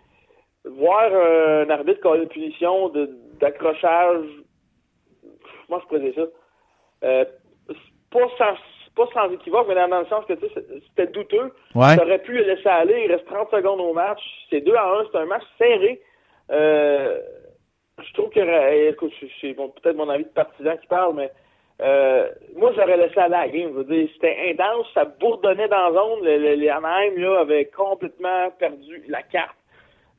voir 0.65 1.11
un 1.13 1.71
arbitre 1.71 2.01
coller 2.01 2.25
une 2.25 2.29
punition 2.29 2.93
d'accrochage, 3.41 4.27
moi 5.69 5.81
je 5.83 5.87
pourrais 5.87 6.01
dire 6.01 6.15
ça, 6.15 7.07
euh, 7.07 7.25
pas 8.11 8.29
sans, 8.39 8.55
pas 8.95 9.07
sans 9.15 9.31
équivoque, 9.33 9.67
mais 9.69 9.75
dans, 9.75 10.01
le 10.01 10.07
sens 10.07 10.25
que 10.27 10.35
tu 10.35 10.41
sais, 10.47 10.53
c'est- 10.55 10.81
c'était 10.89 11.13
douteux. 11.13 11.53
Ouais. 11.75 11.97
Tu 11.97 12.03
aurais 12.03 12.19
pu 12.19 12.33
le 12.33 12.43
laisser 12.45 12.69
aller, 12.69 13.05
il 13.05 13.13
reste 13.13 13.27
30 13.27 13.51
secondes 13.51 13.81
au 13.81 13.93
match. 13.93 14.21
C'est 14.51 14.61
2 14.61 14.75
à 14.75 14.87
1, 14.87 15.07
c'est 15.11 15.19
un 15.19 15.25
match 15.27 15.43
serré. 15.59 16.01
Euh, 16.51 17.19
je 18.03 18.13
trouve 18.15 18.31
que, 18.31 18.41
euh, 18.41 18.91
écoute, 18.91 19.13
c'est- 19.41 19.55
bon, 19.55 19.69
peut-être 19.71 19.97
mon 19.97 20.09
avis 20.09 20.25
de 20.25 20.29
partisan 20.31 20.77
qui 20.77 20.87
parle, 20.87 21.15
mais 21.17 21.31
euh, 21.81 22.29
moi, 22.55 22.73
j'aurais 22.77 22.97
laissé 22.97 23.19
aller 23.19 23.31
la 23.33 23.49
game. 23.49 23.71
Je 23.73 23.79
veux 23.79 23.85
dire, 23.85 24.09
c'était 24.15 24.37
intense, 24.51 24.87
ça 24.95 25.05
bourdonnait 25.05 25.69
dans 25.69 25.89
la 25.89 25.93
zone. 25.93 26.25
Le- 26.25 26.39
le- 26.39 26.55
Les 26.55 26.69
Anaheim, 26.69 27.15
là, 27.17 27.41
avaient 27.41 27.65
complètement 27.67 28.51
perdu 28.59 29.03
la 29.09 29.23
carte. 29.23 29.57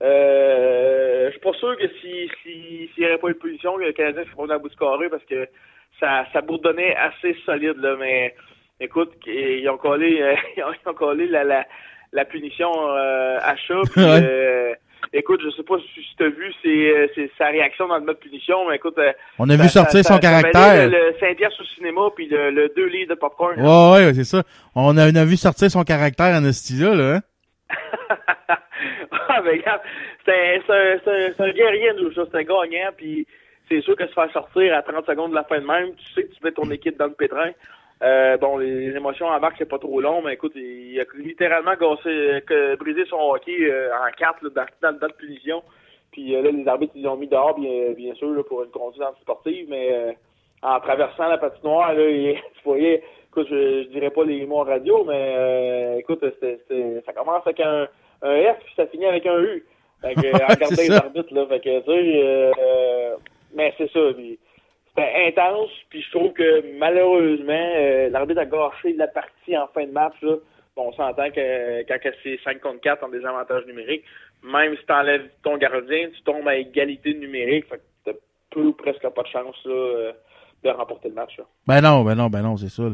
Euh, 0.02 1.28
je 1.28 1.32
suis 1.32 1.40
pas 1.40 1.54
sûr 1.54 1.78
que 1.78 1.88
si 2.02 2.30
si- 2.42 2.90
s'il 2.94 3.04
n'y 3.04 3.06
avait 3.06 3.18
pas 3.18 3.30
eu 3.30 3.34
de 3.34 3.40
position, 3.40 3.78
le 3.78 3.92
Canadien 3.94 4.24
se 4.30 4.36
rendait 4.36 4.54
à 4.56 4.58
bout 4.58 4.70
de 4.70 4.76
carré 4.76 5.08
parce 5.10 5.24
que 5.26 5.48
ça, 6.00 6.26
ça 6.34 6.42
bourdonnait 6.42 6.96
assez 6.96 7.34
solide, 7.46 7.78
là, 7.78 7.96
mais 7.98 8.36
écoute, 8.80 9.12
ils 9.28 9.68
ont 9.70 9.78
collé, 9.78 10.22
euh, 10.22 10.36
ils 10.58 10.64
ont- 10.64 10.94
collé 10.94 11.28
la, 11.28 11.44
la, 11.44 11.66
la 12.12 12.26
punition 12.26 12.72
euh, 12.90 13.38
à 13.42 13.56
chat. 13.56 13.82
puis, 13.94 14.02
Ouais. 14.04 14.22
euh, 14.24 14.74
écoute, 15.14 15.42
je 15.44 15.50
sais 15.52 15.64
pas 15.64 15.76
si 15.80 16.16
tu 16.18 16.24
as 16.24 16.30
vu 16.30 16.54
ses, 16.62 16.92
euh, 16.92 17.08
ses- 17.16 17.32
sa 17.38 17.48
réaction 17.48 17.88
dans 17.88 17.98
le 17.98 18.04
mode 18.06 18.20
punition, 18.20 18.68
mais 18.70 18.76
écoute. 18.78 18.98
euh, 18.98 19.12
On 19.40 19.50
a 19.50 19.58
ça- 19.58 19.64
vu 19.64 19.70
sortir 19.70 20.04
ça- 20.04 20.10
son 20.10 20.14
ça 20.16 20.20
caractère. 20.20 20.90
Le, 20.90 21.16
Saint-Pierre 21.20 21.52
sous 21.52 21.66
cinéma 21.76 22.02
puis 22.16 22.28
le, 22.28 22.52
le 22.52 22.70
2 22.76 22.86
livres 22.88 23.10
de 23.10 23.20
popcorn. 23.20 23.60
Ouais, 23.60 24.06
ouais, 24.06 24.14
c'est 24.14 24.24
ça. 24.24 24.44
On 24.76 24.98
a, 24.98 25.10
on 25.12 25.16
a 25.16 25.26
vu 25.26 25.38
sortir 25.38 25.70
son 25.72 25.84
caractère 25.84 26.36
en 26.36 26.52
style 26.52 26.84
là, 26.86 27.16
hein? 27.16 27.20
Ah, 29.30 29.42
mais 29.44 29.52
regarde, 29.52 29.82
c'est 30.26 30.62
un, 30.70 31.46
un 31.46 31.52
guerrier, 31.52 31.92
nous, 31.98 32.12
ça, 32.14 32.24
c'est 32.32 32.38
un 32.38 32.44
gagnant, 32.44 32.90
puis 32.96 33.26
c'est 33.70 33.82
sûr 33.82 33.96
que 33.96 34.06
se 34.08 34.14
faire 34.14 34.32
sortir 34.32 34.76
à 34.76 34.82
30 34.82 35.06
secondes 35.06 35.32
de 35.32 35.36
la 35.36 35.44
fin 35.44 35.60
de 35.60 35.66
même, 35.66 35.96
tu 35.96 36.14
sais 36.14 36.24
que 36.24 36.34
tu 36.34 36.44
mets 36.44 36.52
ton 36.52 36.70
équipe 36.70 36.98
dans 36.98 37.08
le 37.08 37.14
pétrin. 37.14 37.50
Euh, 38.04 38.38
bon, 38.38 38.58
les, 38.58 38.90
les 38.90 38.96
émotions 38.98 39.28
embarquent, 39.28 39.56
c'est 39.60 39.70
pas 39.70 39.80
trop 39.80 40.02
long, 40.02 40.22
mais 40.22 40.34
écoute, 40.34 40.52
il, 40.56 41.00
a 41.00 41.06
littéralement 41.16 41.76
gossé, 41.76 42.42
que, 42.46 42.76
brisé 42.76 43.06
son 43.06 43.18
hockey 43.18 43.56
euh, 43.62 43.92
en 43.96 44.12
quatre 44.18 44.44
là, 44.44 44.50
dans, 44.54 44.92
dans, 44.92 44.98
dans 45.00 45.08
le 45.08 45.14
punition. 45.14 45.64
Puis 46.12 46.36
euh, 46.36 46.42
là, 46.42 46.52
les 46.52 46.68
arbitres, 46.68 46.94
ils 46.96 47.04
l'ont 47.04 47.16
mis 47.16 47.28
dehors, 47.28 47.58
bien, 47.58 47.92
bien 47.94 48.14
sûr, 48.16 48.30
là, 48.32 48.44
pour 48.44 48.64
une 48.64 48.72
conduite 48.72 49.04
antisportive, 49.04 49.68
mais 49.70 49.90
euh, 49.94 50.12
en 50.62 50.80
traversant 50.82 51.28
la 51.30 51.38
patinoire, 51.38 51.94
là, 51.94 52.10
il, 52.10 52.36
tu 52.36 52.64
voyais, 52.66 53.04
écoute, 53.30 53.48
je, 53.50 53.84
je 53.84 53.88
dirais 53.90 54.10
pas 54.12 54.26
les 54.26 54.46
mots 54.46 54.60
en 54.60 54.64
radio, 54.64 55.06
mais 55.06 55.36
euh, 55.38 55.98
écoute, 56.00 56.20
c'était- 56.22 56.60
c'était- 56.68 57.02
ça 57.06 57.14
commence 57.14 57.42
avec 57.46 57.62
un, 57.62 57.88
un 58.22 58.54
F, 58.54 58.60
puis 58.66 58.74
ça 58.76 58.86
finit 58.88 59.06
avec 59.06 59.26
un 59.26 59.40
U. 59.42 59.64
Fait 60.02 60.16
que, 60.16 60.28
en 60.44 60.48
regardant 60.48 60.76
les 60.78 60.92
arbitres, 60.92 61.34
là, 61.34 61.46
fait 61.48 61.60
que, 61.62 61.80
tu 61.80 61.86
sais, 61.86 63.22
mais 63.56 63.74
c'est 63.78 63.90
ça, 63.92 64.00
puis 64.16 64.38
c'était 64.96 65.28
intense, 65.28 65.72
puis 65.90 66.02
je 66.02 66.12
trouve 66.12 66.34
que 66.34 66.78
malheureusement, 66.78 67.72
euh, 67.76 68.10
l'arbitre 68.10 68.42
a 68.42 68.46
gâché 68.46 68.94
la 68.94 69.08
partie 69.08 69.58
en 69.58 69.68
fin 69.74 69.86
de 69.86 69.92
match, 69.92 70.14
là. 70.22 70.36
Bon, 70.76 70.90
on 70.90 70.94
s'entend 70.94 71.30
que 71.30 71.84
quand 71.88 71.98
c'est 72.24 72.40
5 72.44 72.60
contre 72.60 72.82
4 72.82 73.04
en 73.04 73.10
désavantage 73.10 73.66
numérique, 73.68 74.04
même 74.44 74.76
si 74.76 74.86
t'enlèves 74.86 75.30
ton 75.44 75.58
gardien, 75.58 76.10
tu 76.16 76.22
tombes 76.24 76.48
à 76.48 76.56
égalité 76.56 77.14
numérique, 77.14 77.66
fait 77.70 77.78
que 77.78 77.82
t'as 78.06 78.12
peu 78.52 78.62
ou 78.62 78.74
presque 78.74 79.08
pas 79.08 79.24
de 79.24 79.28
chance, 79.28 79.56
là, 79.66 79.74
euh, 79.74 80.12
de 80.64 80.70
remporter 80.70 81.10
le 81.10 81.16
match, 81.16 81.38
là. 81.38 81.44
Ben 81.68 81.82
non, 81.82 82.04
ben 82.04 82.16
non, 82.16 82.30
ben 82.30 82.42
non, 82.42 82.58
c'est 82.58 82.70
ça. 82.70 82.84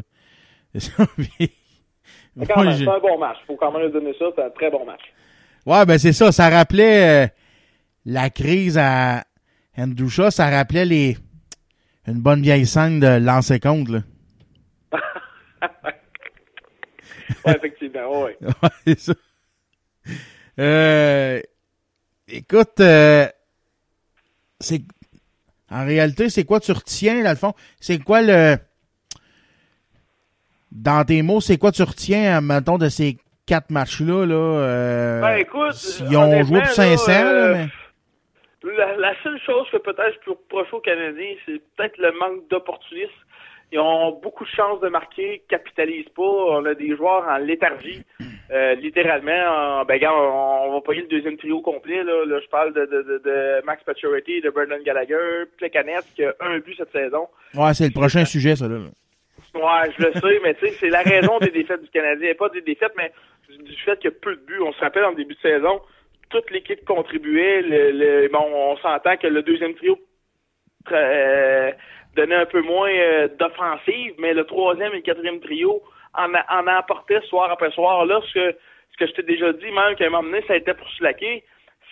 C'est 0.71 0.81
ça. 0.81 1.03
c'est 2.45 2.87
un 2.87 2.99
bon 2.99 3.17
match. 3.17 3.37
Faut 3.47 3.55
quand 3.55 3.71
même 3.71 3.87
lui 3.87 3.91
donner 3.91 4.13
ça, 4.19 4.25
c'est 4.35 4.43
un 4.43 4.51
très 4.51 4.69
bon 4.69 4.85
match. 4.85 5.01
Ouais, 5.65 5.83
ben 5.87 5.97
c'est 5.97 6.13
ça. 6.13 6.31
Ça 6.31 6.47
rappelait 6.47 7.25
euh, 7.25 7.27
la 8.05 8.29
crise 8.29 8.77
à 8.77 9.23
Andrusha. 9.75 10.29
Ça 10.29 10.47
rappelait 10.47 10.85
les 10.85 11.17
une 12.07 12.19
bonne 12.19 12.41
vieille 12.41 12.65
scène 12.65 12.99
de 12.99 13.17
lancer 13.19 13.59
compte, 13.59 13.89
là. 13.89 13.99
Ouais, 17.45 17.55
effectivement, 17.55 18.23
ouais. 18.23 18.37
Ouais, 18.41 18.69
c'est 18.85 18.99
ça. 18.99 19.13
Euh, 20.59 21.41
écoute, 22.27 22.79
euh, 22.79 23.27
c'est 24.59 24.81
en 25.71 25.85
réalité, 25.85 26.29
c'est 26.29 26.43
quoi 26.43 26.59
tu 26.59 26.71
retiens, 26.71 27.23
dans 27.23 27.29
le 27.29 27.35
fond? 27.35 27.53
C'est 27.79 27.99
quoi 27.99 28.21
le 28.21 28.57
dans 30.71 31.03
tes 31.05 31.21
mots, 31.21 31.41
c'est 31.41 31.57
quoi 31.57 31.71
tu 31.71 31.83
retiens, 31.83 32.41
mettons, 32.41 32.77
de 32.77 32.89
ces 32.89 33.17
quatre 33.45 33.69
matchs-là, 33.69 34.25
là? 34.25 34.35
euh, 34.35 35.21
Ben, 35.21 35.35
écoute, 35.37 36.01
ils 36.09 36.17
ont 36.17 36.43
joué 36.43 36.61
pour 36.61 36.69
500, 36.69 37.11
là, 37.11 37.23
là, 37.23 37.31
euh, 37.31 37.53
mais... 37.55 37.69
La, 38.63 38.97
la 38.97 39.13
seule 39.23 39.39
chose 39.39 39.67
que 39.71 39.77
peut-être 39.77 40.15
je 40.15 40.25
peux 40.25 40.31
reprocher 40.31 40.73
aux 40.73 40.81
Canadiens, 40.81 41.33
c'est 41.45 41.61
peut-être 41.75 41.97
le 41.97 42.11
manque 42.13 42.47
d'opportunisme. 42.49 43.11
Ils 43.71 43.79
ont 43.79 44.19
beaucoup 44.19 44.43
de 44.45 44.49
chances 44.49 44.81
de 44.81 44.89
marquer, 44.89 45.43
capitalisent 45.47 46.09
pas. 46.09 46.23
On 46.23 46.65
a 46.65 46.73
des 46.73 46.95
joueurs 46.95 47.27
en 47.27 47.37
léthargie, 47.37 48.01
euh, 48.51 48.73
littéralement. 48.75 49.31
En, 49.31 49.85
ben, 49.85 49.93
regarde, 49.93 50.17
on, 50.17 50.69
on 50.69 50.73
va 50.73 50.81
payer 50.81 51.01
le 51.03 51.07
deuxième 51.07 51.37
trio 51.37 51.61
complet. 51.61 52.03
Là, 52.03 52.25
Là, 52.25 52.39
je 52.43 52.49
parle 52.49 52.73
de, 52.73 52.85
de, 52.87 53.01
de, 53.03 53.17
de 53.23 53.65
Max 53.65 53.83
Pacioretty, 53.83 54.41
de 54.41 54.49
Brendan 54.49 54.81
Gallagher, 54.81 55.43
Plekanec, 55.57 56.03
qui 56.15 56.25
a 56.25 56.33
un 56.39 56.57
but 56.57 56.75
cette 56.77 56.91
saison. 56.91 57.27
Ouais, 57.53 57.73
c'est 57.75 57.85
le 57.85 57.93
prochain 57.93 58.25
sujet, 58.25 58.55
ça, 58.55 58.67
là. 58.67 58.77
Ouais, 59.53 59.91
je 59.97 60.03
le 60.03 60.13
sais, 60.13 60.39
mais 60.43 60.53
tu 60.55 60.67
sais, 60.67 60.73
c'est 60.79 60.89
la 60.89 61.01
raison 61.01 61.37
des 61.39 61.51
défaites 61.51 61.81
du 61.81 61.89
Canadien. 61.89 62.33
Pas 62.33 62.49
des 62.49 62.61
défaites, 62.61 62.93
mais 62.97 63.11
du 63.49 63.75
fait 63.77 63.97
qu'il 63.99 64.09
y 64.09 64.13
a 64.13 64.17
peu 64.19 64.35
de 64.35 64.41
buts. 64.41 64.61
On 64.61 64.73
se 64.73 64.79
rappelle 64.79 65.05
en 65.05 65.13
début 65.13 65.35
de 65.35 65.39
saison, 65.41 65.79
toute 66.29 66.49
l'équipe 66.51 66.85
contribuait. 66.85 68.29
Bon, 68.29 68.45
on 68.53 68.77
s'entend 68.77 69.17
que 69.17 69.27
le 69.27 69.41
deuxième 69.41 69.75
trio 69.75 69.97
euh, 70.91 71.71
donnait 72.15 72.35
un 72.35 72.45
peu 72.45 72.61
moins 72.61 72.91
euh, 72.91 73.27
d'offensive, 73.39 74.13
mais 74.17 74.33
le 74.33 74.45
troisième 74.45 74.93
et 74.93 74.97
le 74.97 75.01
quatrième 75.01 75.39
trio 75.41 75.81
en, 76.13 76.33
en 76.33 77.21
soir 77.27 77.51
après 77.51 77.71
soir. 77.71 78.05
Là, 78.05 78.21
ce 78.27 78.33
que, 78.33 78.57
ce 78.91 78.97
que 78.97 79.07
je 79.07 79.13
t'ai 79.13 79.23
déjà 79.23 79.53
dit, 79.53 79.71
même 79.71 79.95
qu'à 79.95 80.07
un 80.07 80.09
moment 80.09 80.23
donné, 80.23 80.43
ça 80.47 80.55
été 80.55 80.73
pour 80.73 80.89
slacker, 80.97 81.43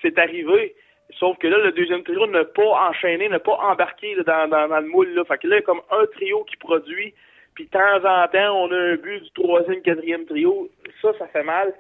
c'est 0.02 0.18
arrivé. 0.18 0.76
Sauf 1.20 1.38
que 1.38 1.48
là, 1.48 1.58
le 1.60 1.72
deuxième 1.72 2.04
trio 2.04 2.28
n'a 2.28 2.44
pas 2.44 2.90
enchaîné, 2.90 3.30
n'a 3.30 3.40
pas 3.40 3.58
embarqué 3.62 4.16
dans, 4.26 4.48
le 4.50 4.88
moule. 4.88 5.14
Là. 5.14 5.24
Fait 5.26 5.38
que 5.38 5.48
là, 5.48 5.58
il 5.58 5.60
y 5.60 5.62
a 5.62 5.66
comme 5.66 5.82
un 5.92 6.06
trio 6.08 6.44
qui 6.44 6.58
produit, 6.58 7.14
puis 7.56 7.66
de 7.66 7.70
temps 7.70 8.06
en 8.06 8.28
temps, 8.28 8.64
on 8.64 8.72
a 8.72 8.76
un 8.76 8.96
but 8.96 9.24
du 9.24 9.32
troisième, 9.32 9.82
quatrième 9.82 10.26
trio. 10.26 10.70
Ça, 11.02 11.14
ça 11.18 11.28
fait 11.28 11.44
mal. 11.44 11.74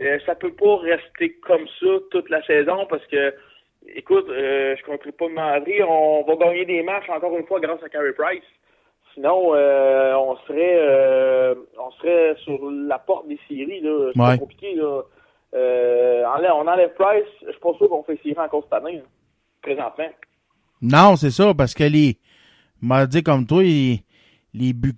Euh, 0.00 0.18
ça 0.24 0.34
peut 0.34 0.52
pas 0.52 0.76
rester 0.76 1.34
comme 1.46 1.66
ça 1.80 1.86
toute 2.10 2.30
la 2.30 2.42
saison 2.46 2.86
parce 2.88 3.06
que, 3.06 3.34
écoute, 3.94 4.26
euh, 4.30 4.74
je 4.76 4.90
ne 4.90 4.96
pas 5.12 5.28
de 5.28 5.32
m'enlever. 5.32 5.82
On 5.84 6.22
va 6.24 6.36
gagner 6.36 6.64
des 6.64 6.82
matchs 6.82 7.08
encore 7.10 7.36
une 7.36 7.46
fois 7.46 7.60
grâce 7.60 7.82
à 7.82 7.88
Carey 7.88 8.12
Price. 8.16 8.42
Sinon, 9.14 9.54
euh, 9.54 10.14
on 10.14 10.36
serait 10.46 10.78
euh, 10.78 11.54
on 11.78 11.90
serait 11.92 12.34
sur 12.42 12.58
la 12.70 12.98
porte 12.98 13.28
des 13.28 13.38
séries. 13.46 13.82
C'est 14.14 14.20
Ouais. 14.20 14.38
compliqué. 14.38 14.74
Là. 14.76 15.02
On 15.52 16.66
enlève 16.66 16.94
Price. 16.94 17.24
Je 17.46 17.50
suis 17.50 17.60
pas 17.60 17.74
sûr 17.74 17.88
qu'on 17.90 18.02
fait 18.04 18.18
série 18.22 18.38
encore 18.38 18.64
cette 18.64 18.72
année, 18.72 18.96
là, 18.96 19.02
présentement. 19.60 20.08
Non, 20.80 21.16
c'est 21.16 21.30
ça, 21.30 21.52
parce 21.52 21.74
que 21.74 21.84
les. 21.84 22.16
m'a 22.80 23.06
dit 23.06 23.22
comme 23.22 23.46
toi, 23.46 23.62
les, 23.62 24.00
les 24.54 24.72
buts 24.72 24.96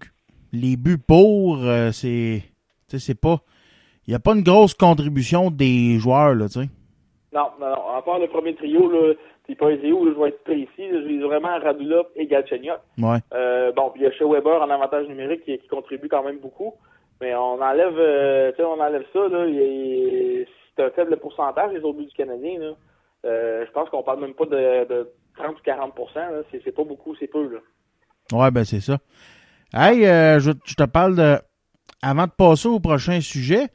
les 0.53 0.77
buts 0.77 0.99
pour, 1.05 1.59
c'est. 1.93 2.43
Tu 2.89 2.99
sais, 2.99 2.99
c'est 3.01 3.21
pas. 3.21 3.41
Il 4.07 4.11
n'y 4.11 4.15
a 4.15 4.19
pas 4.19 4.35
une 4.35 4.43
grosse 4.43 4.75
contribution 4.75 5.51
des 5.51 5.99
joueurs, 5.99 6.35
là, 6.35 6.47
tu 6.47 6.61
sais. 6.61 6.69
Non, 7.33 7.49
non, 7.61 7.69
non. 7.69 7.97
À 7.97 8.03
part 8.03 8.19
le 8.19 8.29
premier 8.29 8.55
trio, 8.55 8.91
là, 8.91 9.15
puis 9.45 9.57
pas 9.57 9.67
où, 9.67 10.05
là, 10.05 10.13
je 10.15 10.21
vais 10.21 10.29
être 10.29 10.45
précis. 10.45 11.07
vis 11.07 11.19
vraiment 11.21 11.59
Radulov 11.59 12.07
et 12.17 12.27
Galchenyuk. 12.27 12.79
Ouais. 12.99 13.19
Euh, 13.33 13.73
bon, 13.73 13.91
puis 13.91 14.03
il 14.03 14.05
y 14.05 14.07
a 14.07 14.13
chez 14.13 14.25
Weber 14.25 14.63
en 14.63 14.71
avantage 14.71 15.07
numérique 15.09 15.45
qui, 15.45 15.59
qui 15.59 15.69
contribue 15.69 16.09
quand 16.09 16.23
même 16.23 16.39
beaucoup. 16.39 16.75
Mais 17.21 17.35
on 17.35 17.61
enlève, 17.61 17.97
euh, 17.99 18.51
tu 18.53 18.57
sais, 18.57 18.65
on 18.65 18.81
enlève 18.81 19.05
ça, 19.13 19.29
là. 19.29 19.47
C'est 20.77 20.83
un 20.83 20.91
faible 20.91 21.17
pourcentage, 21.19 21.73
les 21.73 21.81
autres 21.81 21.99
buts 21.99 22.07
du 22.07 22.15
Canadien, 22.15 22.59
là. 22.59 22.73
Euh, 23.27 23.65
je 23.67 23.73
pense 23.73 23.89
qu'on 23.89 24.03
parle 24.03 24.21
même 24.21 24.35
pas 24.35 24.45
de, 24.45 24.87
de 24.87 25.11
30 25.37 25.57
ou 25.59 25.63
40 25.65 25.95
là. 26.15 26.43
C'est 26.51 26.61
c'est 26.63 26.73
pas 26.75 26.85
beaucoup, 26.85 27.15
c'est 27.17 27.27
peu, 27.27 27.49
là. 27.49 27.59
Ouais, 28.33 28.51
ben 28.51 28.65
c'est 28.65 28.81
ça. 28.81 28.99
Hey, 29.73 30.07
euh, 30.07 30.41
je, 30.41 30.53
je 30.65 30.75
te 30.75 30.85
parle 30.85 31.17
de. 31.17 31.37
Avant 32.03 32.27
de 32.27 32.33
passer 32.33 32.69
au 32.69 32.81
prochain 32.81 33.21
sujet, 33.21 33.69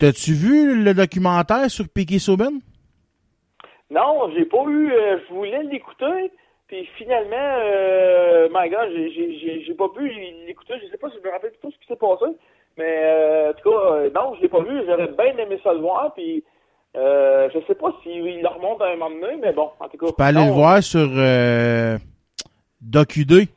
t'as-tu 0.00 0.32
vu 0.32 0.82
le 0.82 0.94
documentaire 0.94 1.70
sur 1.70 1.86
Piquet 1.88 2.18
Souben? 2.18 2.60
Non, 3.90 4.30
j'ai 4.34 4.46
pas 4.46 4.64
eu. 4.66 4.90
euh, 4.92 5.18
je 5.28 5.34
voulais 5.34 5.62
l'écouter, 5.64 6.32
puis 6.68 6.88
finalement, 6.96 7.36
euh, 7.36 8.48
my 8.52 8.70
God, 8.70 8.88
j'ai- 8.94 9.74
pas 9.74 9.88
pu 9.88 10.08
l'écouter. 10.46 10.74
Je 10.82 10.90
sais 10.90 10.96
pas 10.98 11.08
si 11.10 11.16
je 11.22 11.26
me 11.26 11.32
rappelle 11.32 11.50
plutôt 11.52 11.70
ce 11.70 11.78
qui 11.78 11.86
s'est 11.86 11.96
passé, 11.96 12.26
mais 12.76 12.84
euh, 12.84 13.50
en 13.50 13.52
tout 13.54 13.70
cas, 13.70 13.76
euh, 13.92 14.10
non, 14.14 14.34
je 14.36 14.42
l'ai 14.42 14.48
pas 14.48 14.62
vu. 14.62 14.82
J'aurais 14.86 15.08
bien 15.08 15.36
aimé 15.38 15.60
ça 15.62 15.72
le 15.72 15.80
voir, 15.80 16.12
puis 16.14 16.42
je 16.94 17.58
sais 17.66 17.74
pas 17.74 17.94
s'il 18.02 18.40
le 18.42 18.48
remonte 18.48 18.80
à 18.82 18.86
un 18.86 18.96
moment 18.96 19.20
donné, 19.20 19.36
mais 19.40 19.52
bon, 19.52 19.70
en 19.78 19.88
tout 19.88 19.98
cas. 19.98 20.06
Tu 20.06 20.12
peux 20.16 20.22
aller 20.22 20.38
non, 20.40 20.46
le 20.46 20.52
voir 20.52 20.82
sur 20.82 21.08
DocuD. 22.80 23.48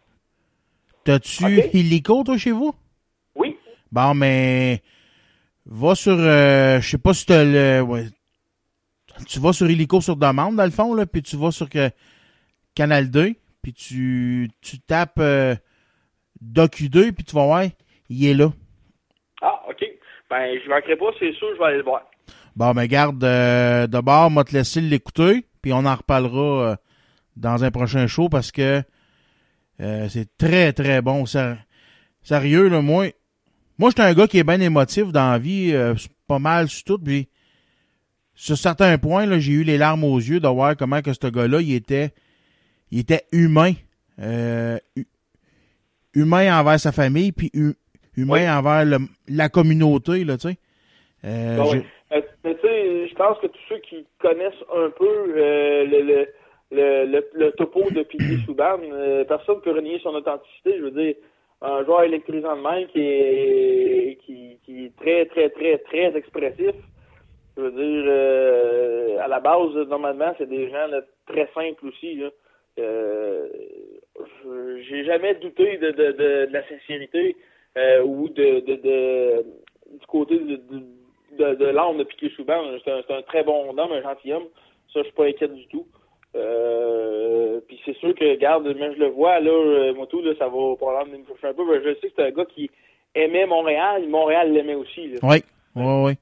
T'as-tu 1.03 1.69
Illico, 1.73 2.23
toi, 2.23 2.37
chez 2.37 2.51
vous? 2.51 2.73
Oui. 3.35 3.57
Bon, 3.91 4.13
mais 4.13 4.81
va 5.65 5.95
sur, 5.95 6.17
euh, 6.17 6.81
je 6.81 6.89
sais 6.89 6.97
pas 6.97 7.13
si 7.13 7.25
t'as 7.25 7.43
le, 7.43 7.81
ouais. 7.81 8.05
tu 9.27 9.39
vas 9.39 9.53
sur 9.53 9.69
Illico 9.69 10.01
sur 10.01 10.15
demande, 10.15 10.55
dans 10.55 10.65
le 10.65 10.71
fond, 10.71 10.93
là, 10.93 11.05
puis 11.05 11.21
tu 11.21 11.37
vas 11.37 11.51
sur 11.51 11.69
que, 11.69 11.89
Canal 12.75 13.09
2, 13.09 13.33
puis 13.61 13.73
tu, 13.73 14.49
tu 14.61 14.79
tapes 14.79 15.19
euh, 15.19 15.55
DocuD, 16.41 17.13
puis 17.13 17.23
tu 17.23 17.35
vas 17.35 17.45
voir, 17.45 17.63
il 18.09 18.25
est 18.25 18.33
là. 18.33 18.51
Ah, 19.41 19.61
ok. 19.69 19.85
Ben, 20.29 20.59
je 20.63 20.69
manquerai 20.69 20.95
pas, 20.95 21.11
c'est 21.19 21.33
sûr, 21.33 21.47
je 21.53 21.59
vais 21.59 21.65
aller 21.65 21.77
le 21.77 21.83
voir. 21.83 22.01
Bon, 22.55 22.73
mais 22.73 22.87
garde, 22.87 23.23
euh, 23.23 23.87
d'abord, 23.87 24.29
moi 24.29 24.43
te 24.43 24.53
laisser 24.53 24.79
l'écouter, 24.79 25.45
puis 25.61 25.73
on 25.73 25.85
en 25.85 25.95
reparlera 25.95 26.71
euh, 26.71 26.75
dans 27.35 27.63
un 27.63 27.71
prochain 27.71 28.05
show 28.05 28.29
parce 28.29 28.51
que 28.51 28.83
euh, 29.79 30.07
c'est 30.07 30.37
très, 30.37 30.71
très 30.71 31.01
bon. 31.01 31.25
Sérieux, 32.21 32.67
là, 32.69 32.81
moi, 32.81 33.07
moi, 33.83 33.89
j'étais 33.89 34.03
un 34.03 34.13
gars 34.13 34.27
qui 34.27 34.39
est 34.39 34.45
bien 34.45 34.61
émotif 34.61 35.11
dans 35.11 35.31
la 35.31 35.37
vie, 35.37 35.71
euh, 35.73 35.93
pas 36.25 36.39
mal 36.39 36.69
sur 36.69 36.85
tout, 36.85 36.97
puis 37.03 37.27
sur 38.33 38.55
certains 38.55 38.97
points, 38.97 39.25
là, 39.25 39.39
j'ai 39.39 39.51
eu 39.51 39.63
les 39.65 39.77
larmes 39.77 40.05
aux 40.05 40.19
yeux 40.19 40.39
de 40.39 40.47
voir 40.47 40.77
comment 40.77 41.01
que 41.01 41.11
ce 41.11 41.27
gars-là, 41.27 41.59
il 41.59 41.75
était, 41.75 42.11
il 42.91 42.99
était 42.99 43.23
humain, 43.33 43.73
euh, 44.19 44.77
hu- 44.95 45.05
humain 46.13 46.57
envers 46.57 46.79
sa 46.79 46.93
famille, 46.93 47.33
puis 47.33 47.51
hu- 47.53 47.75
humain 48.15 48.57
envers 48.57 48.85
le- 48.85 49.05
la 49.27 49.49
communauté, 49.49 50.23
là, 50.23 50.37
tu 50.37 50.47
sais. 50.47 50.57
Euh, 51.25 51.57
Bon, 51.57 51.73
mais 51.73 52.55
tu 52.55 52.61
sais, 52.61 53.07
je 53.09 53.15
pense 53.15 53.37
que 53.39 53.47
tous 53.47 53.59
ceux 53.67 53.79
qui 53.79 54.05
connaissent 54.21 54.63
un 54.73 54.91
peu 54.97 55.09
euh, 55.35 55.83
le, 55.87 56.01
le, 56.71 57.05
le, 57.11 57.21
le, 57.33 57.51
topo 57.51 57.81
de 57.91 58.03
Piquet 58.03 58.37
Souban, 58.45 58.77
personne 59.27 59.55
ne 59.57 59.61
peut 59.61 59.71
renier 59.75 59.99
son 60.01 60.11
authenticité. 60.11 60.77
Je 60.77 60.83
veux 60.83 60.91
dire, 60.91 61.15
un 61.63 61.85
joueur 61.85 62.03
électrisant 62.03 62.55
de 62.57 62.61
main 62.61 62.85
qui 62.85 62.99
est, 62.99 64.19
qui, 64.25 64.57
qui 64.65 64.85
est 64.85 64.95
très, 64.97 65.25
très, 65.25 65.49
très, 65.49 65.77
très 65.79 66.15
expressif. 66.15 66.75
Je 67.55 67.61
veux 67.61 67.71
dire, 67.71 68.05
euh, 68.07 69.17
à 69.19 69.27
la 69.27 69.39
base, 69.39 69.73
normalement, 69.87 70.33
c'est 70.37 70.49
des 70.49 70.69
gens 70.69 70.87
très 71.27 71.49
simples 71.53 71.87
aussi. 71.87 72.15
Là. 72.15 72.29
Euh, 72.79 73.47
j'ai 74.89 75.05
jamais 75.05 75.35
douté 75.35 75.77
de, 75.77 75.91
de, 75.91 76.11
de, 76.11 76.47
la 76.51 76.67
sincérité 76.67 77.35
euh, 77.77 78.03
ou 78.03 78.27
de, 78.29 78.59
de, 78.61 79.45
du 79.99 80.05
côté 80.07 80.39
de, 80.39 80.59
de, 81.37 81.55
de, 81.55 82.03
Piquet 82.03 82.29
Souban. 82.35 82.63
C'est 82.83 82.91
un, 82.91 83.17
un 83.17 83.21
très 83.21 83.43
bon 83.43 83.69
homme, 83.69 83.91
un 83.91 84.01
gentilhomme. 84.01 84.47
Ça, 84.91 84.99
je 84.99 85.03
suis 85.03 85.13
pas 85.13 85.25
inquiète 85.25 85.53
du 85.53 85.67
tout. 85.67 85.87
Euh, 86.35 87.59
puis 87.67 87.79
c'est 87.85 87.95
sûr 87.97 88.15
que, 88.15 88.25
regarde, 88.31 88.65
mais 88.65 88.93
je 88.95 88.99
le 88.99 89.09
vois, 89.09 89.39
là, 89.39 89.51
euh, 89.51 89.93
moi 89.93 90.07
tout, 90.07 90.21
là, 90.21 90.33
ça 90.37 90.45
va 90.45 90.75
probablement 90.75 91.19
me 91.19 91.25
chercher 91.25 91.47
un 91.47 91.53
peu. 91.53 91.63
mais 91.65 91.83
je 91.83 91.99
sais 91.99 92.07
que 92.07 92.13
c'est 92.15 92.27
un 92.27 92.31
gars 92.31 92.45
qui 92.45 92.69
aimait 93.13 93.45
Montréal. 93.45 94.07
Montréal 94.09 94.51
l'aimait 94.51 94.75
aussi. 94.75 95.07
Là. 95.09 95.19
Oui, 95.21 95.43
oui, 95.75 96.03
oui. 96.05 96.13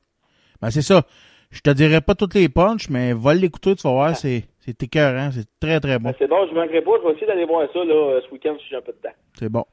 Ben, 0.62 0.70
c'est 0.70 0.82
ça. 0.82 1.04
Je 1.50 1.62
te 1.62 1.70
dirais 1.70 2.02
pas 2.02 2.16
toutes 2.16 2.34
les 2.34 2.50
punches, 2.50 2.90
mais 2.90 3.14
va 3.14 3.34
l'écouter, 3.34 3.76
tu 3.76 3.84
vas 3.84 3.92
voir, 3.92 4.16
c'est, 4.16 4.44
c'est 4.60 4.82
écœurant, 4.84 5.32
c'est 5.32 5.48
très, 5.60 5.80
très 5.80 6.00
bon. 6.00 6.10
Ben, 6.10 6.16
c'est 6.18 6.28
bon, 6.28 6.48
je 6.48 6.54
manquerai 6.54 6.82
pas. 6.82 6.92
Je 7.02 7.08
vais 7.08 7.14
essayer 7.14 7.28
d'aller 7.28 7.46
voir 7.46 7.68
ça 7.72 7.84
là, 7.84 7.94
euh, 7.94 8.22
ce 8.26 8.34
week-end 8.34 8.56
si 8.60 8.66
j'ai 8.70 8.78
un 8.78 8.82
peu 8.82 8.94
de 8.94 8.98
temps. 8.98 9.16
C'est 9.38 9.50
bon. 9.50 9.66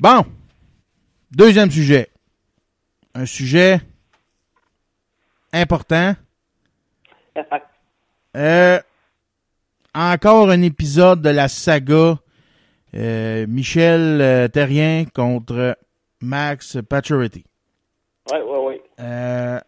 Bon. 0.00 0.24
Deuxième 1.30 1.70
sujet. 1.70 2.08
Un 3.14 3.26
sujet 3.26 3.78
important. 5.52 6.14
Euh, 8.36 8.78
encore 9.98 10.50
un 10.50 10.62
épisode 10.62 11.20
de 11.22 11.30
la 11.30 11.48
saga 11.48 12.18
euh, 12.94 13.46
Michel 13.48 14.20
euh, 14.20 14.48
Terrien 14.48 15.04
contre 15.14 15.76
Max 16.20 16.78
Pacioretty. 16.88 17.44
Ouais, 18.32 18.40
ouais, 18.42 18.66
ouais. 18.66 18.82
Euh, 19.00 19.58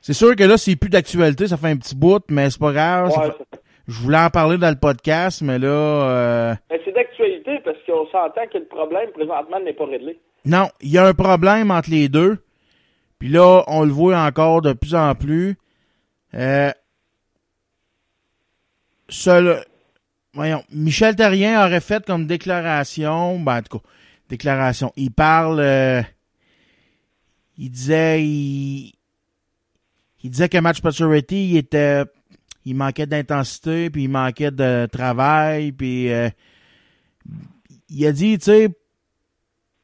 c'est 0.00 0.12
sûr 0.12 0.36
que 0.36 0.44
là, 0.44 0.56
c'est 0.56 0.76
plus 0.76 0.90
d'actualité, 0.90 1.48
ça 1.48 1.56
fait 1.56 1.68
un 1.68 1.76
petit 1.76 1.96
bout, 1.96 2.22
mais 2.30 2.48
c'est 2.50 2.60
pas 2.60 2.72
grave. 2.72 3.10
ça 3.10 3.20
Ouais, 3.20 3.26
fait- 3.32 3.60
Je 3.88 4.00
voulais 4.00 4.18
en 4.18 4.30
parler 4.30 4.58
dans 4.58 4.70
le 4.70 4.76
podcast, 4.78 5.42
mais 5.42 5.58
là, 5.58 5.68
euh, 5.68 6.54
Ben, 6.70 6.78
c'est 6.84 6.92
d'actualité 6.92 7.60
parce 7.64 7.78
qu'on 7.86 8.06
s'entend 8.06 8.46
que 8.52 8.58
le 8.58 8.66
problème 8.66 9.10
présentement 9.12 9.60
n'est 9.60 9.72
pas 9.74 9.86
réglé. 9.86 10.18
non, 10.44 10.68
il 10.80 10.90
y 10.90 10.98
a 10.98 11.06
un 11.06 11.14
problème 11.14 11.70
entre 11.70 11.90
les 11.90 12.08
deux. 12.08 12.38
Puis 13.18 13.28
là, 13.28 13.62
on 13.68 13.82
le 13.84 13.90
voit 13.92 14.18
encore 14.20 14.60
de 14.62 14.72
plus 14.74 14.94
en 14.94 15.14
plus. 15.14 15.56
Euh, 16.34 16.70
seul, 19.08 19.64
voyons, 20.34 20.64
Michel 20.70 21.16
Terrien 21.16 21.64
aurait 21.64 21.80
fait 21.80 22.04
comme 22.04 22.26
déclaration, 22.26 23.38
ben, 23.40 23.58
en 23.58 23.62
tout 23.62 23.78
cas, 23.78 23.84
déclaration. 24.28 24.92
Il 24.96 25.10
parle, 25.10 25.60
euh, 25.60 26.02
il 27.58 27.70
disait, 27.70 28.24
il, 28.24 28.92
il 30.22 30.30
disait 30.30 30.48
que 30.48 30.58
Match 30.58 30.80
Pacioretty, 30.80 31.50
il 31.50 31.56
était, 31.58 32.04
il 32.64 32.74
manquait 32.74 33.06
d'intensité, 33.06 33.90
puis 33.90 34.04
il 34.04 34.08
manquait 34.08 34.50
de 34.50 34.88
travail, 34.90 35.72
puis 35.72 36.12
euh, 36.12 36.28
il 37.88 38.06
a 38.06 38.12
dit, 38.12 38.38
tu 38.38 38.44
sais, 38.44 38.68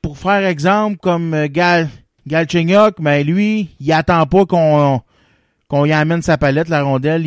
pour 0.03 0.19
faire 0.19 0.45
exemple, 0.45 0.99
comme 0.99 1.33
euh, 1.35 1.49
Gal, 1.49 1.89
Galchenyuk, 2.27 2.99
mais 2.99 3.25
lui, 3.25 3.71
il 3.81 3.93
attend 3.93 4.27
pas 4.27 4.47
qu'on 4.47 5.01
qu'on 5.69 5.87
y 5.87 5.93
amène 5.93 6.21
sa 6.21 6.37
palette, 6.37 6.69
la 6.69 6.83
rondelle, 6.83 7.25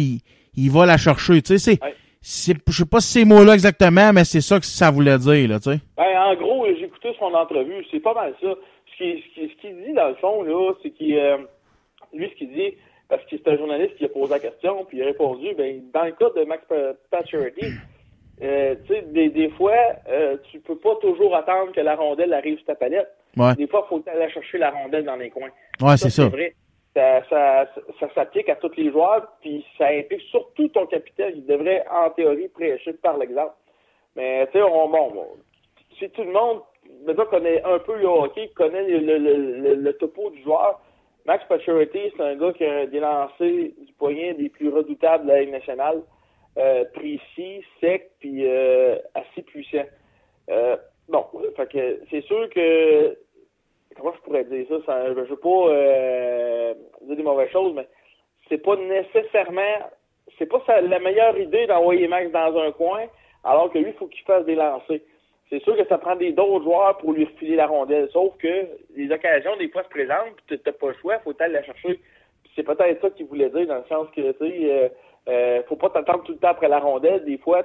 il 0.58 0.72
va 0.72 0.86
la 0.86 0.98
chercher. 0.98 1.42
Tu 1.42 1.58
sais, 1.58 1.78
c'est, 1.80 1.80
c'est, 2.22 2.56
je 2.68 2.74
sais 2.74 2.86
pas 2.90 3.00
si 3.02 3.20
ces 3.20 3.26
mots-là 3.26 3.54
exactement, 3.54 4.12
mais 4.14 4.24
c'est 4.24 4.42
ça 4.42 4.60
que 4.60 4.66
ça 4.66 4.90
voulait 4.92 5.18
dire, 5.18 5.50
là, 5.50 5.60
tu 5.60 5.72
sais. 5.72 5.80
Ben, 5.98 6.18
en 6.18 6.36
gros, 6.36 6.66
j'ai 6.68 6.86
écouté 6.86 7.10
son 7.20 7.34
entrevue, 7.34 7.86
c'est 7.92 8.00
pas 8.00 8.14
mal 8.14 8.34
ça. 8.42 8.48
Ce 8.92 8.98
qu'il 8.98 9.22
ce 9.22 9.34
qu'il- 9.34 9.50
ce 9.50 9.56
qu'il 9.62 9.76
dit, 9.86 9.94
dans 9.94 10.08
le 10.10 10.16
fond, 10.16 10.42
là, 10.44 10.74
c'est 10.82 10.90
qu'il, 10.92 11.18
euh, 11.18 11.38
lui, 12.14 12.30
ce 12.30 12.36
qu'il 12.36 12.52
dit, 12.54 12.74
parce 13.10 13.22
que 13.26 13.30
c'est 13.38 13.48
un 13.48 13.58
journaliste 13.58 13.96
qui 13.98 14.06
a 14.06 14.10
posé 14.10 14.32
la 14.34 14.40
question, 14.40 14.86
puis 14.86 14.98
il 14.98 15.04
a 15.04 15.06
répondu, 15.06 15.48
ben, 15.58 15.82
dans 15.94 16.04
le 16.06 16.12
cas 16.14 16.30
de 16.36 16.44
Max 16.46 16.64
Pa- 16.68 16.94
Pacioretty, 17.12 17.68
euh, 18.42 18.76
tu 18.88 18.94
sais, 18.94 19.02
des, 19.12 19.30
des 19.30 19.50
fois, 19.50 19.76
euh, 20.10 20.38
tu 20.52 20.60
peux 20.60 20.78
pas 20.78 20.96
toujours 21.02 21.36
attendre 21.36 21.72
que 21.74 21.82
la 21.82 21.96
rondelle 21.96 22.34
arrive 22.34 22.58
sur 22.58 22.66
ta 22.68 22.76
palette. 22.76 23.08
Ouais. 23.38 23.54
Des 23.56 23.68
fois, 23.68 23.86
il 23.86 23.90
faut 23.90 24.04
aller 24.10 24.32
chercher 24.32 24.58
la 24.58 24.72
rondelle 24.72 25.04
dans 25.06 25.16
les 25.18 25.30
coins. 25.30 25.50
Ouais, 25.82 25.98
c'est 25.98 26.10
ça. 26.10 26.28
vrai. 26.28 26.56
Ça, 26.96 27.24
ça, 27.30 27.68
ça 28.00 28.14
s'applique 28.16 28.50
à 28.50 28.56
tous 28.56 28.72
les 28.78 28.92
joueurs, 28.92 29.28
puis 29.42 29.66
ça 29.78 29.88
implique 29.88 30.22
surtout 30.32 30.68
ton 30.70 30.86
capitaine. 30.88 31.34
Il 31.36 31.46
devrait, 31.46 31.86
en 31.92 32.10
théorie, 32.10 32.48
prêcher 32.48 32.94
par 32.94 33.18
l'exemple. 33.18 33.54
Mais, 34.16 34.48
tu 34.48 34.54
sais, 34.54 34.64
on, 34.64 34.90
bon, 34.90 35.12
bon, 35.12 35.28
si 36.00 36.10
tout 36.10 36.24
le 36.24 36.32
monde, 36.32 36.62
maintenant, 37.06 37.26
connaît 37.26 37.62
un 37.64 37.80
peu 37.80 37.98
le 37.98 38.08
hockey, 38.08 38.50
connaît 38.56 38.84
le, 38.84 39.00
le, 39.00 39.18
le, 39.18 39.76
le 39.76 39.94
topo 39.98 40.30
du 40.30 40.42
joueur, 40.42 40.82
Max 41.26 41.44
Pacioretty, 41.46 42.14
c'est 42.16 42.24
un 42.24 42.36
gars 42.36 42.54
qui 42.54 42.64
a 42.64 42.86
des 42.86 43.00
lancers 43.00 43.72
du 43.78 43.94
poignet 43.98 44.34
des 44.36 44.50
plus 44.50 44.70
redoutables 44.70 45.26
de 45.26 45.32
la 45.32 45.42
Ligue 45.42 45.52
nationale. 45.52 46.02
Euh, 46.58 46.86
précis, 46.94 47.66
sec, 47.82 48.12
puis 48.20 48.48
euh, 48.48 48.96
assez 49.14 49.42
puissant. 49.42 49.84
Euh, 50.50 50.78
bon, 51.10 51.26
fait 51.58 51.70
que 51.70 52.00
c'est 52.10 52.22
sûr 52.22 52.50
que 52.50 53.18
comment 53.96 54.14
je 54.14 54.22
pourrais 54.22 54.44
dire 54.46 54.66
ça, 54.70 54.76
ça 54.86 55.08
je 55.08 55.20
veux 55.20 55.36
pas 55.38 55.70
euh, 55.70 56.74
dire 57.02 57.16
des 57.16 57.24
mauvaises 57.24 57.52
choses, 57.52 57.74
mais 57.76 57.88
c'est 58.50 58.62
pas 58.62 58.76
nécessairement 58.76 59.90
c'est 60.38 60.46
pas 60.46 60.64
la 60.82 61.00
meilleure 61.00 61.38
idée 61.38 61.68
d'envoyer 61.68 62.08
Max 62.08 62.32
dans 62.32 62.58
un 62.58 62.72
coin, 62.72 63.04
alors 63.44 63.72
que 63.72 63.78
lui, 63.78 63.90
il 63.90 63.94
faut 63.94 64.08
qu'il 64.08 64.24
fasse 64.24 64.46
des 64.46 64.56
lancers. 64.56 65.00
C'est 65.50 65.62
sûr 65.62 65.78
que 65.78 65.86
ça 65.88 65.98
prend 65.98 66.16
des 66.16 66.32
d'autres 66.32 66.64
joueurs 66.64 66.98
pour 66.98 67.14
lui 67.14 67.26
refiler 67.26 67.56
la 67.56 67.68
rondelle, 67.68 68.10
sauf 68.12 68.36
que 68.38 68.68
les 68.96 69.12
occasions, 69.12 69.56
des 69.58 69.70
fois, 69.70 69.84
se 69.84 69.90
présentent, 69.90 70.36
puis 70.48 70.60
t'as 70.60 70.72
pas 70.72 70.88
le 70.88 70.96
choix, 70.96 71.20
faut 71.20 71.34
aller 71.40 71.54
la 71.54 71.64
chercher. 71.64 72.00
C'est 72.56 72.64
peut-être 72.64 73.02
ça 73.02 73.10
qu'il 73.12 73.28
voulait 73.28 73.50
dire, 73.50 73.68
dans 73.68 73.78
le 73.78 73.84
sens 73.88 74.08
que, 74.16 74.32
tu 74.32 74.38
sais, 74.40 74.72
euh, 74.72 74.90
euh, 75.30 75.64
faut 75.68 75.76
pas 75.76 75.90
t'attendre 75.90 76.24
tout 76.24 76.32
le 76.32 76.38
temps 76.40 76.50
après 76.50 76.68
la 76.68 76.80
rondelle. 76.80 77.24
Des 77.26 77.38
fois, 77.38 77.64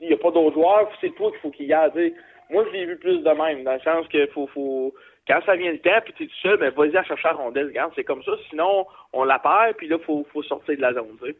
il 0.00 0.08
n'y 0.08 0.14
a 0.14 0.18
pas 0.18 0.30
d'autres 0.30 0.54
joueurs, 0.54 0.90
c'est 1.00 1.14
toi 1.14 1.30
qu'il 1.30 1.40
faut 1.40 1.50
qu'il 1.50 1.66
y 1.66 1.72
aille. 1.72 2.14
Moi, 2.50 2.64
je 2.66 2.72
l'ai 2.72 2.84
vu 2.84 2.98
plus 2.98 3.20
de 3.20 3.30
même, 3.30 3.64
dans 3.64 3.72
le 3.72 3.80
sens 3.80 4.06
que 4.08 4.26
faut, 4.26 4.46
faut, 4.48 4.92
quand 5.26 5.40
ça 5.46 5.56
vient 5.56 5.72
le 5.72 5.78
temps, 5.78 6.00
puis 6.04 6.12
tu 6.16 6.24
es 6.24 6.26
tout 6.26 6.40
seul, 6.42 6.58
ben 6.58 6.70
vas-y 6.70 6.96
à 6.96 7.04
chercher 7.04 7.28
la 7.28 7.34
rondelle. 7.34 7.66
Regarde, 7.66 7.92
c'est 7.96 8.04
comme 8.04 8.22
ça. 8.22 8.32
Sinon, 8.50 8.86
on 9.12 9.24
la 9.24 9.38
perd, 9.38 9.76
puis 9.76 9.88
là, 9.88 9.96
faut, 10.04 10.26
faut 10.32 10.42
sortir 10.42 10.76
de 10.76 10.82
la 10.82 10.92
zone. 10.92 11.16
Tu 11.22 11.30
sais. 11.30 11.36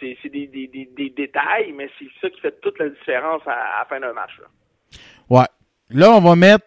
C'est, 0.00 0.18
c'est 0.20 0.28
des, 0.28 0.46
des, 0.48 0.66
des, 0.66 0.88
des 0.96 1.10
détails, 1.10 1.72
mais 1.72 1.88
c'est 1.98 2.08
ça 2.20 2.28
qui 2.28 2.40
fait 2.40 2.60
toute 2.60 2.78
la 2.78 2.88
différence 2.88 3.42
à, 3.46 3.52
à 3.52 3.78
la 3.80 3.84
fin 3.84 4.00
d'un 4.00 4.12
match. 4.12 4.32
Là. 4.40 4.46
Ouais. 5.28 5.46
Là, 5.90 6.10
on 6.10 6.20
va 6.20 6.34
mettre 6.34 6.66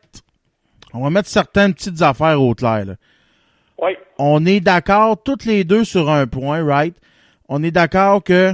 on 0.93 1.03
va 1.03 1.09
mettre 1.09 1.27
certaines 1.27 1.73
petites 1.73 2.01
affaires 2.01 2.41
au 2.41 2.55
clair. 2.55 2.85
Là. 2.85 2.93
Oui. 3.77 3.97
On 4.17 4.45
est 4.45 4.59
d'accord 4.59 5.21
toutes 5.21 5.45
les 5.45 5.63
deux 5.63 5.83
sur 5.83 6.09
un 6.09 6.27
point, 6.27 6.63
right? 6.63 6.95
On 7.47 7.61
est 7.63 7.71
d'accord 7.71 8.23
que 8.23 8.53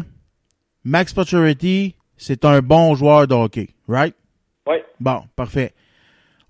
Max 0.83 1.13
Pacioretty, 1.13 1.95
c'est 2.17 2.45
un 2.45 2.61
bon 2.61 2.95
joueur 2.95 3.27
de 3.27 3.33
hockey, 3.33 3.69
right? 3.87 4.15
Oui. 4.67 4.77
Bon, 4.99 5.23
parfait. 5.35 5.73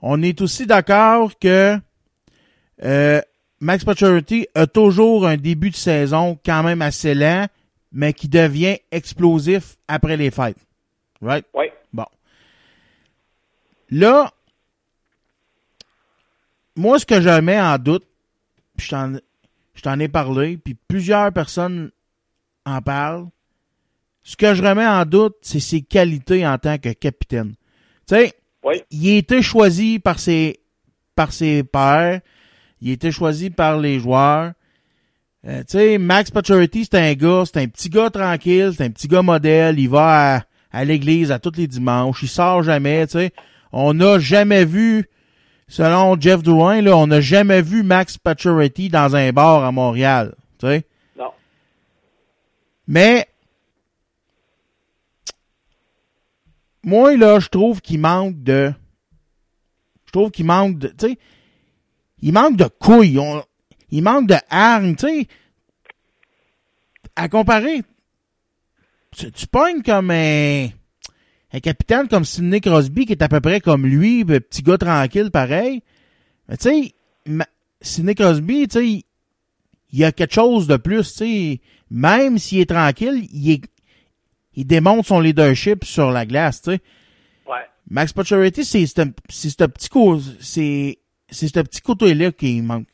On 0.02 0.22
est 0.22 0.42
aussi 0.42 0.66
d'accord 0.66 1.38
que 1.40 1.78
euh, 2.84 3.22
Max 3.60 3.84
Pacioretty 3.84 4.48
a 4.54 4.68
toujours 4.68 5.26
un 5.26 5.38
début 5.38 5.70
de 5.70 5.76
saison 5.76 6.38
quand 6.46 6.64
même 6.64 6.82
assez 6.82 7.16
lent, 7.16 7.48
mais 7.92 8.14
qui 8.14 8.28
devient 8.28 8.78
explosif 8.92 9.78
après 9.88 10.18
les 10.18 10.32
fêtes. 10.32 10.58
Right? 11.22 11.46
Oui. 11.54 11.66
Bon. 11.94 12.06
Là, 13.90 14.32
moi, 16.76 17.00
ce 17.00 17.06
que 17.06 17.22
je 17.22 17.40
mets 17.40 17.60
en 17.60 17.78
doute, 17.78 18.06
je 18.78 18.90
t'en, 18.90 19.14
je 19.74 19.82
t'en 19.82 20.00
ai 20.00 20.08
parlé, 20.08 20.58
puis 20.58 20.76
plusieurs 20.88 21.32
personnes 21.32 21.92
en 22.66 22.82
parlent. 22.82 23.28
Ce 24.24 24.36
que 24.36 24.54
je 24.54 24.64
remets 24.64 24.88
en 24.88 25.06
doute, 25.06 25.36
c'est 25.42 25.60
ses 25.60 25.82
qualités 25.82 26.46
en 26.48 26.58
tant 26.58 26.78
que 26.78 26.92
capitaine. 26.92 27.54
Tu 28.08 28.16
sais, 28.16 28.34
oui. 28.66 28.82
il 28.92 29.10
a 29.10 29.18
été 29.18 29.42
choisi 29.42 30.00
par 30.00 30.20
ses, 30.20 30.60
par 31.16 31.32
ses 31.32 31.64
pairs, 31.64 32.20
il 32.82 32.90
a 32.90 32.94
été 32.94 33.12
choisi 33.12 33.50
par 33.50 33.80
les 33.80 34.00
joueurs. 34.00 34.52
Euh, 35.48 35.60
tu 35.60 35.78
sais, 35.78 35.98
Max 36.00 36.32
Pacioretty, 36.32 36.86
c'est 36.86 36.98
un 36.98 37.14
gars, 37.14 37.44
c'est 37.46 37.62
un 37.62 37.68
petit 37.68 37.90
gars 37.90 38.10
tranquille, 38.10 38.72
c'est 38.76 38.84
un 38.84 38.90
petit 38.90 39.08
gars 39.08 39.22
modèle, 39.22 39.80
il 39.80 39.90
va 39.90 40.38
à, 40.38 40.42
à 40.72 40.84
l'église 40.84 41.32
à 41.32 41.40
tous 41.40 41.54
les 41.56 41.68
dimanches, 41.68 42.24
il 42.24 42.28
sort 42.28 42.64
jamais, 42.64 43.06
tu 43.06 43.14
sais. 43.14 43.32
On 43.72 43.94
n'a 43.94 44.18
jamais 44.20 44.66
vu, 44.66 45.08
selon 45.68 46.20
Jeff 46.20 46.42
Drouin, 46.42 46.82
là, 46.82 46.98
on 46.98 47.08
n'a 47.08 47.22
jamais 47.22 47.62
vu 47.62 47.84
Max 47.84 48.18
Pacioretty 48.18 48.90
dans 48.90 49.16
un 49.16 49.32
bar 49.32 49.64
à 49.64 49.72
Montréal, 49.72 50.34
tu 50.60 50.68
sais. 50.68 50.84
Non. 51.18 51.30
Mais, 52.88 53.28
moi, 56.86 57.18
là, 57.18 57.40
je 57.40 57.50
trouve 57.50 57.82
qu'il 57.82 58.00
manque 58.00 58.42
de, 58.44 58.72
je 60.06 60.12
trouve 60.12 60.32
qu'il 60.32 60.46
manque 60.46 60.78
de, 60.78 60.88
tu 60.90 61.08
sais, 61.08 61.18
il 62.22 62.32
manque 62.32 62.56
de 62.56 62.66
couilles, 62.66 63.20
il 63.90 64.04
manque 64.04 64.28
de 64.28 64.36
hargne, 64.50 64.96
tu 64.96 65.08
sais. 65.08 65.28
À 67.16 67.28
comparer, 67.28 67.82
tu, 69.12 69.32
tu 69.32 69.48
pognes 69.48 69.82
comme 69.82 70.12
un, 70.12 70.68
un 71.54 71.60
capitaine 71.60 72.08
comme 72.08 72.26
Sidney 72.26 72.62
Crosby 72.62 73.06
qui 73.06 73.14
est 73.14 73.24
à 73.24 73.30
peu 73.30 73.40
près 73.40 73.62
comme 73.62 73.86
lui, 73.86 74.26
petit 74.26 74.62
gars 74.62 74.78
tranquille 74.78 75.32
pareil. 75.32 75.82
Mais 76.48 76.58
tu 76.58 76.70
sais, 76.70 76.94
Sidney 77.82 78.16
Crosby, 78.16 78.68
tu 78.68 78.80
sais, 78.80 78.88
il 78.88 80.00
y 80.00 80.04
a 80.04 80.12
quelque 80.12 80.34
chose 80.34 80.68
de 80.68 80.78
plus, 80.78 81.10
tu 81.14 81.18
sais. 81.18 81.62
Même 81.90 82.38
s'il 82.38 82.60
est 82.60 82.70
tranquille, 82.70 83.28
il 83.32 83.52
est, 83.52 83.62
il 84.56 84.66
démontre 84.66 85.06
son 85.06 85.20
leadership 85.20 85.84
sur 85.84 86.12
la 86.12 86.26
glace, 86.26 86.62
tu 86.62 86.72
sais. 86.72 86.80
Ouais. 87.48 87.66
Max 87.90 88.14
Pacioretty, 88.14 88.64
c'est 88.66 88.86
ce 88.86 89.66
petit 89.66 89.90
coup, 89.90 90.20
c'est 90.40 90.98
c'est 91.30 91.48
ce 91.48 91.60
petit 91.60 91.82
côté-là 91.82 92.32
qui 92.32 92.62
manque. 92.62 92.88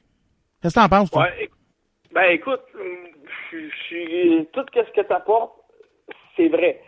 Qu'est-ce 0.62 0.76
que 0.76 0.80
t'en 0.80 0.90
penses, 0.90 1.12
toi? 1.12 1.24
Ouais. 1.24 1.50
Ben, 2.14 2.32
écoute, 2.32 2.62
je 3.52 3.58
suis, 3.88 4.48
tout 4.54 4.66
ce 4.74 4.92
que 4.92 5.08
t'apportes, 5.08 5.54
c'est 6.36 6.50
vrai. 6.50 6.82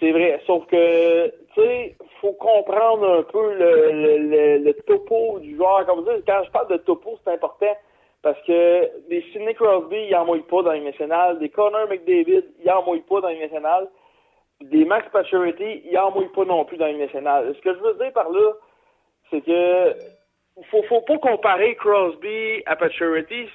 C'est 0.00 0.10
vrai. 0.10 0.40
Sauf 0.46 0.66
que, 0.66 1.28
tu 1.54 1.60
sais, 1.62 1.96
faut 2.20 2.32
comprendre 2.32 3.20
un 3.20 3.22
peu 3.22 3.54
le, 3.54 3.92
le, 3.92 4.18
le, 4.18 4.64
le 4.64 4.72
topo 4.86 5.38
du 5.38 5.56
joueur. 5.56 5.86
Comme 5.86 6.04
ça, 6.04 6.12
quand 6.26 6.42
je 6.44 6.50
parle 6.50 6.70
de 6.70 6.76
topo, 6.78 7.18
c'est 7.24 7.32
important. 7.32 7.76
Parce 8.22 8.38
que 8.46 9.08
des 9.08 9.22
Sidney 9.32 9.54
Crosby, 9.54 10.06
il 10.08 10.16
en 10.16 10.26
mouille 10.26 10.42
pas 10.42 10.62
dans 10.62 10.72
les 10.72 10.80
nationales. 10.80 11.38
Des 11.38 11.50
Connor 11.50 11.88
McDavid, 11.88 12.44
il 12.64 12.70
en 12.70 12.84
mouille 12.84 13.04
pas 13.08 13.20
dans 13.20 13.28
les 13.28 13.38
nationales. 13.38 13.88
Des 14.70 14.84
Max 14.84 15.06
Pacioretty, 15.12 15.82
il 15.90 15.98
en 15.98 16.10
mouille 16.10 16.28
pas 16.28 16.44
non 16.44 16.64
plus 16.64 16.76
dans 16.76 16.86
les 16.86 16.96
nationales. 16.96 17.54
Ce 17.56 17.60
que 17.60 17.74
je 17.74 17.80
veux 17.80 17.94
dire 17.94 18.12
par 18.12 18.30
là, 18.30 18.52
c'est 19.30 19.42
que 19.42 19.94
faut, 20.70 20.82
faut 20.84 21.00
pas 21.02 21.18
comparer 21.18 21.74
Crosby 21.76 22.62
à 22.66 22.76
Pacioretty. 22.76 23.48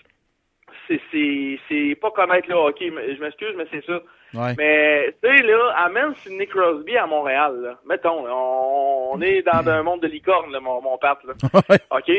C'est, 0.88 1.96
pas 2.02 2.12
connaître 2.12 2.50
le 2.50 2.56
hockey. 2.56 2.90
Je 2.90 3.22
m'excuse, 3.22 3.54
mais 3.56 3.66
c'est 3.72 3.86
ça. 3.86 4.02
Ouais. 4.34 4.54
Mais, 4.58 5.16
tu 5.24 5.38
sais, 5.38 5.44
là, 5.44 5.74
amène 5.78 6.16
Sidney 6.16 6.48
Crosby 6.48 6.98
à 6.98 7.06
Montréal, 7.06 7.62
là. 7.62 7.80
Mettons, 7.86 8.26
on, 8.28 9.12
on 9.14 9.22
est 9.22 9.44
dans 9.44 9.68
un 9.68 9.84
monde 9.84 10.02
de 10.02 10.08
licorne, 10.08 10.52
là, 10.52 10.60
mon, 10.60 10.82
mon 10.82 10.98
pape, 10.98 11.24
là. 11.24 11.34
OK? 11.92 12.12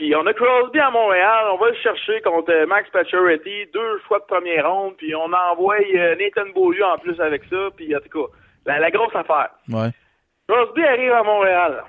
Puis 0.00 0.16
on 0.16 0.24
a 0.24 0.32
Crosby 0.32 0.78
à 0.78 0.90
Montréal, 0.90 1.44
on 1.52 1.58
va 1.58 1.68
le 1.68 1.76
chercher 1.76 2.22
contre 2.22 2.64
Max 2.64 2.88
Pacioretty, 2.88 3.66
deux 3.74 3.98
choix 4.08 4.18
de 4.20 4.24
première 4.24 4.66
ronde, 4.66 4.94
puis 4.96 5.14
on 5.14 5.30
envoie 5.30 5.76
euh, 5.94 6.16
Nathan 6.16 6.50
Beaulieu 6.54 6.82
en 6.86 6.96
plus 6.96 7.20
avec 7.20 7.42
ça, 7.50 7.68
puis 7.76 7.94
en 7.94 8.00
tout 8.00 8.08
cas, 8.08 8.32
la, 8.64 8.78
la 8.78 8.90
grosse 8.90 9.14
affaire. 9.14 9.50
Ouais. 9.68 9.90
Crosby 10.48 10.82
arrive 10.84 11.12
à 11.12 11.22
Montréal. 11.22 11.84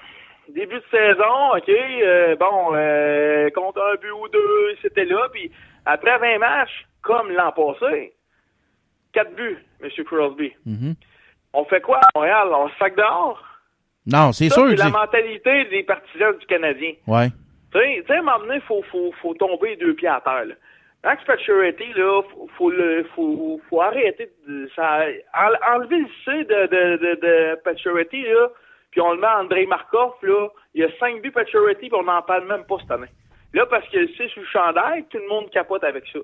Début 0.50 0.76
de 0.76 0.84
saison, 0.92 1.56
OK, 1.56 1.70
euh, 1.70 2.36
bon, 2.36 2.72
euh, 2.74 3.50
contre 3.52 3.82
un 3.82 3.96
but 3.96 4.12
ou 4.12 4.28
deux, 4.28 4.76
c'était 4.82 5.06
là, 5.06 5.30
puis 5.32 5.50
après 5.86 6.18
20 6.18 6.38
matchs, 6.40 6.86
comme 7.02 7.32
l'an 7.32 7.54
passé, 7.54 8.12
quatre 9.14 9.34
buts, 9.36 9.58
M. 9.82 9.90
Crosby. 10.04 10.52
Mhm. 10.66 10.96
On 11.54 11.64
fait 11.64 11.80
quoi 11.80 12.00
à 12.00 12.10
Montréal? 12.14 12.50
On 12.52 12.68
se 12.68 12.76
sac 12.78 12.94
dehors? 12.98 13.42
Non, 14.06 14.34
c'est 14.34 14.50
sûr. 14.50 14.68
C'est 14.72 14.76
la 14.76 14.90
mentalité 14.90 15.64
des 15.70 15.84
partisans 15.84 16.38
du 16.38 16.46
Canadien. 16.46 16.92
Ouais. 17.08 17.30
Tu 17.74 17.80
sais, 17.80 18.14
à 18.14 18.20
un 18.20 18.22
moment 18.22 18.40
donné, 18.40 18.60
faut, 18.62 18.82
faut, 18.84 19.12
faut 19.22 19.34
tomber 19.34 19.76
deux 19.78 19.94
pieds 19.96 20.08
à 20.08 20.22
terre, 20.22 20.46
là. 20.46 20.56
Max 21.04 21.24
Pacioretty, 21.24 21.94
là, 21.94 22.22
faut, 22.58 22.70
le, 22.70 23.04
faut, 23.16 23.60
faut 23.70 23.82
arrêter 23.82 24.30
de, 24.48 24.70
ça, 24.76 25.06
en- 25.34 25.76
enlever 25.76 25.98
le 25.98 26.08
C 26.26 26.44
de, 26.44 26.68
de, 26.68 26.98
de, 26.98 27.16
de 27.20 28.34
là, 28.34 28.50
puis 28.92 29.02
on 29.02 29.14
le 29.14 29.20
met 29.20 29.26
à 29.28 29.40
André 29.40 29.66
Markov, 29.66 30.14
là. 30.22 30.50
Il 30.76 30.82
y 30.82 30.84
a 30.84 30.90
cinq 31.00 31.22
buts 31.22 31.32
Pacioretty, 31.32 31.90
puis 31.90 31.94
on 32.00 32.04
n'en 32.04 32.22
parle 32.22 32.46
même 32.48 32.66
pas 32.66 32.78
cette 32.82 32.92
année. 32.92 33.08
Là, 33.54 33.66
parce 33.66 33.88
que 33.90 34.06
c'est 34.16 34.28
sur 34.28 34.42
le 34.42 34.48
chandail, 34.48 35.06
tout 35.10 35.18
le 35.18 35.28
monde 35.28 35.50
capote 35.50 35.84
avec 35.84 36.06
ça. 36.14 36.20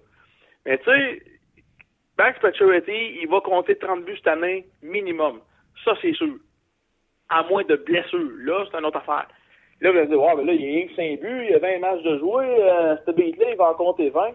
Mais 0.65 0.77
tu 0.77 0.85
sais, 0.85 1.23
Max 2.17 2.39
Pacioretty, 2.39 3.19
il 3.21 3.27
va 3.29 3.41
compter 3.41 3.77
30 3.77 4.05
buts 4.05 4.15
cette 4.17 4.27
année, 4.27 4.65
minimum. 4.81 5.41
Ça, 5.83 5.93
c'est 6.01 6.13
sûr. 6.13 6.35
À 7.29 7.43
moins 7.43 7.63
de 7.63 7.75
blessures. 7.75 8.31
Là, 8.39 8.65
c'est 8.69 8.77
une 8.77 8.85
autre 8.85 8.97
affaire. 8.97 9.27
Là, 9.81 9.91
vous 9.91 9.97
allez 9.97 10.07
dire, 10.07 10.21
ouais, 10.21 10.35
mais 10.37 10.43
là, 10.43 10.53
il 10.53 10.61
y 10.61 10.65
a 10.65 10.67
rien 10.67 10.87
que 10.87 10.95
5 10.95 11.19
buts, 11.19 11.45
il 11.45 11.51
y 11.51 11.53
a 11.53 11.59
20 11.59 11.79
matchs 11.79 12.03
de 12.03 12.17
jouer, 12.17 12.45
euh, 12.47 12.95
ce 13.05 13.11
beat-là, 13.11 13.51
il 13.51 13.57
va 13.57 13.71
en 13.71 13.73
compter 13.75 14.09
20. 14.09 14.31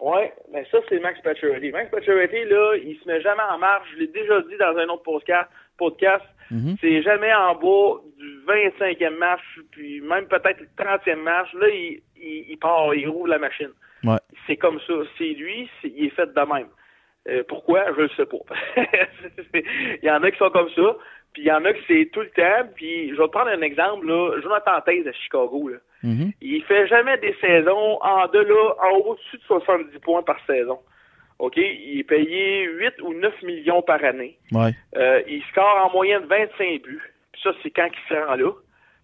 Ouais, 0.00 0.32
mais 0.50 0.64
ça, 0.70 0.78
c'est 0.88 0.98
Max 1.00 1.20
Pacioretty. 1.20 1.70
Max 1.70 1.90
Pacioretty, 1.90 2.44
là, 2.46 2.74
il 2.76 2.98
se 2.98 3.06
met 3.06 3.20
jamais 3.20 3.42
en 3.50 3.58
marche. 3.58 3.86
Je 3.92 4.00
l'ai 4.00 4.06
déjà 4.06 4.40
dit 4.40 4.56
dans 4.58 4.76
un 4.78 4.88
autre 4.88 5.02
podcast. 5.02 5.50
podcast. 5.76 6.24
Mhm. 6.50 6.76
C'est 6.80 7.02
jamais 7.02 7.32
en 7.34 7.54
bas 7.54 8.00
du 8.18 8.40
25e 8.46 9.16
match, 9.18 9.42
puis 9.70 10.00
même 10.00 10.26
peut-être 10.26 10.60
le 10.60 10.68
30e 10.76 11.20
match. 11.22 11.52
Là, 11.54 11.68
il, 11.68 12.00
il, 12.16 12.46
il 12.48 12.58
part, 12.58 12.94
il 12.94 13.08
roule 13.08 13.28
la 13.28 13.38
machine. 13.38 13.70
Ouais. 14.02 14.18
C'est 14.46 14.56
comme 14.56 14.80
ça. 14.86 14.94
C'est 15.18 15.34
lui, 15.34 15.68
il 15.84 16.06
est 16.06 16.10
fait 16.10 16.32
de 16.32 16.52
même. 16.52 16.68
Euh, 17.28 17.42
pourquoi? 17.46 17.84
Je 17.94 18.02
le 18.02 18.08
sais 18.16 18.26
pas. 18.26 18.38
il 20.02 20.04
y 20.04 20.10
en 20.10 20.22
a 20.22 20.30
qui 20.30 20.38
sont 20.38 20.50
comme 20.50 20.70
ça, 20.70 20.96
puis 21.32 21.42
il 21.42 21.46
y 21.46 21.52
en 21.52 21.64
a 21.64 21.72
qui 21.72 21.80
c'est 21.86 22.10
tout 22.12 22.20
le 22.20 22.30
temps. 22.30 22.68
Puis 22.74 23.10
je 23.10 23.14
vais 23.14 23.26
te 23.26 23.32
prendre 23.32 23.50
un 23.50 23.62
exemple, 23.62 24.06
là. 24.06 24.40
Jonathan 24.42 24.80
Taze 24.84 25.06
à 25.06 25.12
Chicago, 25.12 25.68
là. 25.68 25.78
Mhm. 26.02 26.32
Il 26.40 26.62
fait 26.64 26.86
jamais 26.88 27.18
des 27.18 27.34
saisons 27.40 27.98
en 28.00 28.26
de 28.28 28.38
là, 28.38 28.74
en 28.82 28.96
au-dessus 28.98 29.36
de 29.36 29.42
70 29.42 29.98
points 29.98 30.22
par 30.22 30.38
saison. 30.46 30.78
OK? 31.38 31.56
Il 31.56 32.00
est 32.00 32.04
payé 32.04 32.64
8 32.64 33.02
ou 33.02 33.14
9 33.14 33.42
millions 33.42 33.82
par 33.82 34.02
année. 34.04 34.38
Ouais. 34.52 34.72
Euh, 34.96 35.22
il 35.26 35.42
score 35.50 35.86
en 35.86 35.92
moyenne 35.92 36.24
25 36.28 36.82
buts. 36.82 37.00
Puis 37.32 37.42
ça, 37.42 37.50
c'est 37.62 37.70
quand 37.70 37.86
il 37.86 38.08
se 38.08 38.14
rend 38.14 38.34
là. 38.34 38.52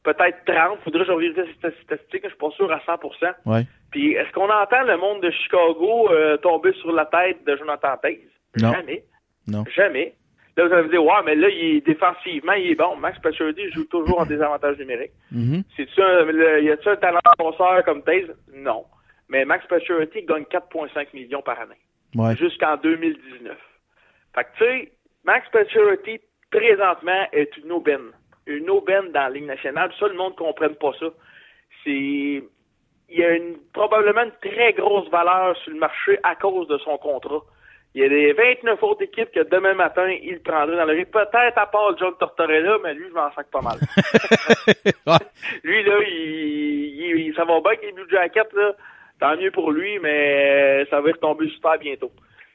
Peut-être 0.05 0.45
30. 0.47 0.79
Faudrait 0.85 1.05
que 1.05 1.13
je 1.13 1.19
vérifie 1.19 1.59
ces 1.63 1.71
statistiques. 1.83 2.23
Je 2.25 2.29
suis 2.29 2.39
pas 2.39 2.51
sûr 2.51 2.71
à 2.71 2.79
100% 2.79 3.35
Ouais. 3.47 3.63
Puis 3.91 4.13
est-ce 4.13 4.31
qu'on 4.33 4.51
entend 4.51 4.83
le 4.83 4.97
monde 4.97 5.23
de 5.23 5.31
Chicago 5.31 6.11
euh, 6.11 6.37
tomber 6.39 6.73
sur 6.75 6.93
la 6.93 7.07
tête 7.07 7.45
de 7.45 7.57
Jonathan 7.57 7.97
Taze? 8.01 8.17
Non. 8.61 8.73
Jamais. 8.73 9.05
Non. 9.49 9.65
Jamais. 9.75 10.15
Là, 10.57 10.67
vous 10.67 10.73
allez 10.73 10.85
me 10.85 10.89
dire, 10.89 11.05
ouais, 11.05 11.23
mais 11.25 11.35
là, 11.35 11.49
il 11.51 11.77
est 11.77 11.81
défensivement, 11.87 12.55
il 12.55 12.71
est 12.71 12.75
bon. 12.75 12.97
Max 12.97 13.19
Pacioretty 13.19 13.71
joue 13.73 13.85
toujours 13.85 14.21
en 14.21 14.27
désavantage 14.27 14.79
numérique. 14.79 15.13
Mhm. 15.31 15.63
C'est-tu 15.77 16.01
y 16.01 16.71
a-tu 16.71 16.89
un 16.89 16.97
talent 16.97 17.21
de 17.39 17.43
concert 17.43 17.85
comme 17.85 18.03
Taze? 18.03 18.35
Non. 18.55 18.85
Mais 19.29 19.45
Max 19.45 19.67
Pacioretty 19.67 20.23
gagne 20.23 20.45
4,5 20.45 21.09
millions 21.13 21.43
par 21.43 21.61
année. 21.61 21.77
Ouais. 22.15 22.35
Jusqu'en 22.37 22.77
2019. 22.79 23.57
Fait 24.35 24.45
que, 24.45 24.49
tu 24.57 24.65
sais, 24.65 24.93
Max 25.25 25.47
Pacioretty, 25.51 26.21
présentement, 26.51 27.27
est 27.33 27.55
une 27.59 27.73
aubaine. 27.73 28.13
Une 28.47 28.71
aubaine 28.71 29.13
dans 29.13 29.23
la 29.23 29.31
Ligue 29.31 29.47
nationale. 29.47 29.93
Ça, 29.99 30.09
le 30.09 30.15
monde 30.15 30.33
ne 30.33 30.39
comprenne 30.39 30.77
pas 30.77 30.93
ça. 30.99 31.07
C'est... 31.85 32.43
Il 33.09 33.19
y 33.19 33.23
a 33.23 33.37
une, 33.37 33.57
probablement 33.73 34.23
une 34.23 34.51
très 34.51 34.73
grosse 34.73 35.09
valeur 35.11 35.57
sur 35.59 35.73
le 35.73 35.79
marché 35.79 36.19
à 36.25 36.35
cause 36.35 36.67
de 36.67 36.79
son 36.79 36.97
contrat. 36.99 37.43
Il 37.97 38.03
y 38.03 38.05
a 38.05 38.09
des 38.11 38.33
29 38.35 38.83
autres 38.83 39.03
équipes 39.05 39.31
que 39.33 39.41
demain 39.41 39.73
matin, 39.73 40.07
il 40.23 40.35
le 40.35 40.41
prendrait 40.41 40.77
dans 40.77 40.85
le 40.85 40.93
rythme. 40.93 41.13
Peut-être 41.13 41.57
à 41.57 41.67
part 41.67 41.97
John 41.99 42.13
Tortorella, 42.21 42.77
mais 42.85 42.93
lui, 42.93 43.07
je 43.09 43.15
m'en 43.15 43.33
sac 43.33 43.47
pas 43.51 43.63
mal. 43.63 43.79
Lui, 45.63 45.83
là, 45.83 45.95
il, 46.07 47.27
il- 47.27 47.35
ça 47.35 47.45
va 47.45 47.59
bien 47.61 47.71
avec 47.71 47.83
les 47.83 47.93
Blue 47.93 48.07
Jackets, 48.11 48.53
là. 48.55 48.73
Tant 49.19 49.37
mieux 49.39 49.51
pour 49.51 49.71
lui, 49.71 49.99
mais 50.01 50.85
ça 50.91 51.01
va 51.01 51.11
retomber 51.11 51.49
super 51.49 51.79
bientôt. 51.79 52.11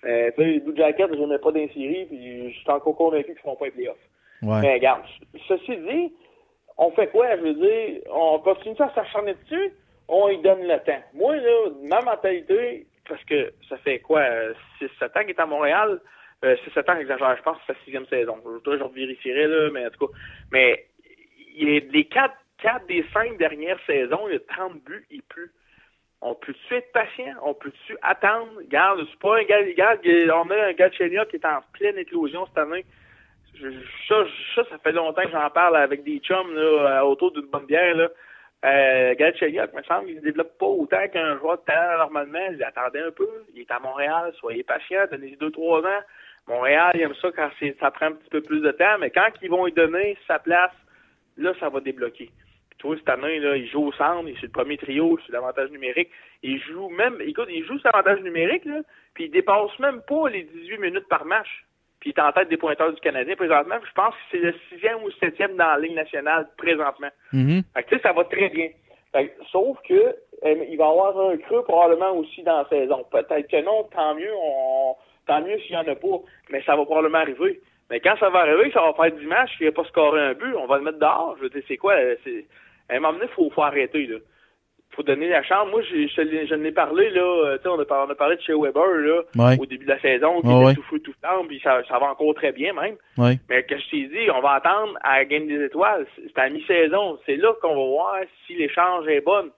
Euh, 0.05 0.29
tu 0.35 0.43
sais, 0.43 0.47
les 0.47 0.59
Blue 0.59 0.75
Jackets, 0.77 1.07
je 1.11 1.15
n'ai 1.23 1.39
pas 1.39 1.51
d'insérie, 1.51 2.05
puis 2.05 2.53
je 2.53 2.59
suis 2.59 2.69
encore 2.69 2.95
convaincu 2.95 3.25
qu'ils 3.25 3.33
ne 3.35 3.39
feront 3.39 3.55
pas 3.55 3.65
les 3.65 3.71
playoffs. 3.71 3.97
Ouais. 4.43 4.61
Mais 4.61 4.73
regarde, 4.75 5.01
ceci 5.47 5.75
dit, 5.77 6.13
on 6.77 6.91
fait 6.91 7.07
quoi? 7.07 7.35
Je 7.37 7.41
veux 7.41 7.53
dire, 7.55 8.01
on 8.13 8.37
continue 8.39 8.75
à 8.79 8.89
s'acharner 8.93 9.33
dessus, 9.43 9.73
on 10.07 10.29
y 10.29 10.37
donne 10.41 10.61
le 10.67 10.77
temps. 10.85 11.01
Moi, 11.15 11.35
là, 11.37 11.69
ma 11.89 12.01
mentalité, 12.01 12.85
parce 13.07 13.23
que 13.25 13.51
ça 13.69 13.77
fait 13.77 13.99
quoi, 13.99 14.23
6-7 14.80 15.17
ans 15.17 15.21
qu'il 15.21 15.30
est 15.30 15.39
à 15.39 15.45
Montréal, 15.45 15.99
euh, 16.43 16.55
6-7 16.75 16.91
ans, 16.91 17.35
je 17.38 17.41
pense 17.43 17.57
que 17.57 17.63
c'est 17.67 17.73
sa 17.73 17.80
sixième 17.83 18.07
saison. 18.07 18.38
Je, 18.65 18.77
je 18.77 18.93
vérifierai, 18.95 19.47
là, 19.47 19.69
mais 19.71 19.85
en 19.85 19.89
tout 19.89 20.07
cas. 20.07 20.13
Mais 20.51 20.85
il 21.55 21.67
les 21.67 22.05
4, 22.05 22.33
quatre 22.57 22.88
des 22.88 23.05
5 23.13 23.38
dernières 23.38 23.80
saisons, 23.85 24.27
il 24.30 24.35
a 24.35 24.39
30 24.55 24.83
buts 24.83 25.05
et 25.11 25.21
plus. 25.27 25.51
On 26.21 26.35
peut-tu 26.35 26.75
être 26.75 26.91
patient? 26.91 27.33
On 27.43 27.53
peut-tu 27.55 27.97
attendre? 28.03 28.51
Regarde, 28.57 29.05
c'est 29.09 29.19
pas 29.19 29.39
un 29.39 29.43
gars, 29.43 29.57
regarde, 29.57 29.99
on 30.05 30.51
a 30.51 30.67
un 30.67 30.73
gars 30.73 30.89
de 30.89 30.93
Chenia 30.93 31.25
qui 31.25 31.38
est 31.38 31.45
en 31.45 31.61
pleine 31.73 31.97
éclosion 31.97 32.45
cette 32.47 32.59
année. 32.59 32.85
Ça, 34.07 34.23
ça, 34.55 34.77
fait 34.83 34.91
longtemps 34.91 35.23
que 35.23 35.31
j'en 35.31 35.49
parle 35.49 35.75
avec 35.77 36.03
des 36.03 36.19
chums 36.19 36.55
autour 37.03 37.31
d'une 37.31 37.47
bonne 37.47 37.65
bière. 37.65 37.95
Là. 37.95 38.09
Euh, 38.64 39.15
Galchenyuk, 39.15 39.73
me 39.73 39.81
semble, 39.83 40.09
il 40.09 40.17
se 40.17 40.23
développe 40.23 40.57
pas 40.59 40.67
autant 40.67 41.07
qu'un 41.11 41.38
joueur 41.40 41.57
de 41.57 41.64
talent 41.64 41.98
normalement. 41.98 42.48
Il 42.51 42.64
attendait 42.64 43.01
un 43.01 43.11
peu. 43.11 43.27
Il 43.53 43.61
est 43.61 43.72
à 43.72 43.80
Montréal. 43.80 44.31
Soyez 44.40 44.64
patient. 44.64 45.06
Donnez-lui 45.11 45.38
deux, 45.38 45.51
trois 45.51 45.80
ans. 45.80 46.01
Montréal, 46.48 46.91
il 46.95 47.01
aime 47.01 47.15
ça 47.15 47.30
quand 47.35 47.49
ça 47.80 47.91
prend 47.91 48.07
un 48.07 48.14
petit 48.14 48.30
peu 48.30 48.41
plus 48.41 48.61
de 48.61 48.72
temps. 48.72 48.98
Mais 48.99 49.09
quand 49.09 49.30
ils 49.41 49.49
vont 49.49 49.65
lui 49.65 49.73
donner 49.73 50.17
sa 50.27 50.38
place, 50.40 50.73
là, 51.38 51.53
ça 51.59 51.69
va 51.69 51.80
débloquer. 51.80 52.30
Puis 52.69 52.77
toi, 52.77 52.95
cette 52.98 53.09
année, 53.09 53.40
là, 53.40 53.56
il 53.56 53.67
joue 53.67 53.88
au 53.88 53.91
centre. 53.93 54.27
Il 54.27 54.35
est 54.35 54.41
le 54.41 54.49
premier 54.49 54.77
trio, 54.77 55.17
sur 55.19 55.33
l'avantage 55.33 55.72
numérique. 55.72 56.09
Il 56.43 56.59
joue 56.61 56.90
même, 56.90 57.17
écoute, 57.22 57.48
il 57.49 57.65
joue 57.65 57.80
sur 57.80 57.90
l'avantage 57.93 58.22
numérique, 58.22 58.65
là, 58.65 58.81
puis 59.14 59.25
il 59.25 59.31
dépasse 59.31 59.77
même 59.80 60.01
pas 60.07 60.30
les 60.30 60.43
18 60.43 60.77
minutes 60.80 61.07
par 61.07 61.25
match. 61.25 61.65
Puis 62.01 62.09
il 62.09 62.19
est 62.19 62.21
en 62.21 62.31
tête 62.31 62.49
des 62.49 62.57
pointeurs 62.57 62.91
du 62.91 62.99
Canadien 62.99 63.35
présentement. 63.35 63.75
Je 63.88 63.93
pense 63.93 64.13
que 64.15 64.21
c'est 64.31 64.39
le 64.39 64.55
sixième 64.69 65.03
ou 65.03 65.11
septième 65.11 65.55
dans 65.55 65.67
la 65.67 65.77
Ligue 65.77 65.95
nationale 65.95 66.49
présentement. 66.57 67.11
Mhm. 67.31 67.61
Fait 67.73 67.83
que, 67.83 67.89
tu 67.89 67.95
sais, 67.95 68.01
ça 68.01 68.11
va 68.11 68.25
très 68.25 68.49
bien. 68.49 68.69
Fait 69.13 69.27
que, 69.27 69.45
sauf 69.51 69.77
que 69.88 69.93
euh, 69.93 70.65
il 70.69 70.77
va 70.77 70.85
y 70.85 70.89
avoir 70.89 71.30
un 71.30 71.38
creux 71.38 71.63
probablement 71.63 72.11
aussi 72.17 72.41
dans 72.41 72.57
la 72.57 72.69
saison. 72.69 73.05
Peut-être 73.11 73.47
que 73.47 73.63
non, 73.63 73.83
tant 73.95 74.15
mieux, 74.15 74.33
on, 74.33 74.95
tant 75.27 75.41
mieux 75.41 75.59
s'il 75.59 75.71
n'y 75.71 75.77
en 75.77 75.88
a 75.88 75.95
pas, 75.95 76.21
mais 76.49 76.63
ça 76.63 76.75
va 76.75 76.83
probablement 76.85 77.19
arriver. 77.19 77.61
Mais 77.91 77.99
quand 77.99 78.15
ça 78.19 78.30
va 78.30 78.39
arriver, 78.39 78.71
ça 78.71 78.81
va 78.81 78.93
faire 78.93 79.15
10 79.15 79.25
matchs, 79.27 79.51
il 79.59 79.67
n'a 79.67 79.71
pas 79.71 79.83
scoré 79.83 80.21
un 80.21 80.33
but, 80.33 80.55
on 80.55 80.65
va 80.65 80.77
le 80.77 80.83
mettre 80.83 80.97
dehors. 80.97 81.35
Je 81.38 81.43
veux 81.43 81.49
dire, 81.49 81.61
c'est 81.67 81.77
quoi? 81.77 81.93
euh, 81.93 82.15
à 82.89 82.95
un 82.95 82.99
moment 82.99 83.13
donné, 83.13 83.25
il 83.30 83.35
faut, 83.35 83.49
faut 83.51 83.61
arrêter, 83.61 84.07
là. 84.07 84.17
Faut 84.95 85.03
donner 85.03 85.29
la 85.29 85.41
chance. 85.43 85.69
Moi, 85.71 85.81
je, 85.83 86.21
l'ai- 86.21 86.47
je 86.47 86.55
l'ai 86.55 86.71
parlé, 86.71 87.09
là, 87.11 87.21
euh, 87.21 87.57
tu 87.57 87.63
sais, 87.63 87.69
on 87.69 87.79
a, 87.79 88.05
on 88.05 88.09
a 88.09 88.15
parlé 88.15 88.35
de 88.35 88.41
chez 88.41 88.53
Weber, 88.53 88.85
là, 88.85 89.21
Ouais. 89.37 89.57
au 89.59 89.65
début 89.65 89.85
de 89.85 89.89
la 89.91 89.99
saison, 89.99 90.41
qui 90.41 90.47
était 90.47 90.65
ouais. 90.65 90.73
tout 90.75 90.83
feu, 90.83 90.99
tout 90.99 91.13
puis 91.47 91.59
ça, 91.63 91.81
ça 91.87 91.97
va 91.99 92.11
encore 92.11 92.33
très 92.35 92.51
bien, 92.51 92.73
même. 92.73 92.95
Ouais. 93.17 93.37
Mais 93.49 93.63
que 93.63 93.77
je 93.77 93.89
t'ai 93.89 94.03
dit, 94.07 94.29
on 94.35 94.41
va 94.41 94.53
attendre 94.53 94.97
à 95.01 95.19
la 95.19 95.25
Game 95.25 95.47
des 95.47 95.63
Étoiles. 95.63 96.05
C'est 96.15 96.37
à 96.39 96.49
mi-saison. 96.49 97.17
C'est 97.25 97.37
là 97.37 97.53
qu'on 97.61 97.69
va 97.69 97.85
voir 97.89 98.15
si 98.45 98.55
l'échange 98.55 99.07
est 99.07 99.21
bon. 99.21 99.49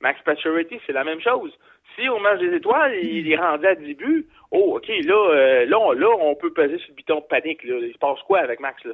Max 0.00 0.20
Pacioretty, 0.22 0.80
c'est 0.86 0.92
la 0.92 1.04
même 1.04 1.20
chose. 1.20 1.52
Si 1.96 2.08
au 2.08 2.18
match 2.18 2.38
des 2.40 2.54
étoiles, 2.54 2.94
il 3.02 3.30
est 3.30 3.36
rendu 3.36 3.66
à 3.66 3.74
10 3.74 3.94
buts, 3.94 4.26
oh, 4.52 4.76
OK, 4.76 4.88
là, 4.88 5.30
euh, 5.32 5.66
là, 5.66 5.78
on, 5.78 5.92
là, 5.92 6.06
on 6.20 6.34
peut 6.36 6.52
peser 6.52 6.78
sur 6.78 6.90
le 6.90 6.94
piton 6.94 7.16
de 7.16 7.24
panique. 7.24 7.64
Là. 7.64 7.74
Il 7.80 7.92
se 7.92 7.98
passe 7.98 8.20
quoi 8.26 8.38
avec 8.38 8.60
Max? 8.60 8.82
Là? 8.84 8.92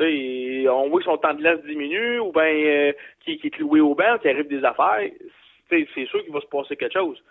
On 0.00 0.88
voit 0.88 0.98
que 0.98 1.04
son 1.04 1.16
temps 1.18 1.34
de 1.34 1.38
glace 1.40 1.62
diminue 1.64 2.18
ou 2.18 2.32
bien 2.32 2.42
euh, 2.44 2.92
qu'il 3.20 3.34
est 3.44 3.50
cloué 3.50 3.80
au 3.80 3.94
banc, 3.94 4.18
qu'il 4.18 4.30
arrive 4.30 4.48
des 4.48 4.64
affaires. 4.64 5.08
C'est 5.70 6.06
sûr 6.06 6.22
qu'il 6.24 6.32
va 6.32 6.40
se 6.40 6.46
passer 6.46 6.76
quelque 6.76 6.92
chose. 6.92 7.22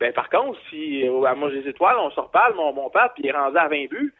Ben, 0.00 0.12
par 0.12 0.28
contre, 0.30 0.58
si 0.70 1.06
euh, 1.08 1.24
à 1.24 1.34
match 1.34 1.52
des 1.52 1.68
étoiles, 1.68 1.96
on 1.98 2.10
se 2.10 2.20
reparle, 2.20 2.54
mon 2.54 2.72
bon 2.72 2.88
père, 2.90 3.12
puis 3.14 3.24
il 3.24 3.28
est 3.28 3.32
rendu 3.32 3.56
à 3.56 3.66
20 3.68 3.88
buts, 3.88 4.14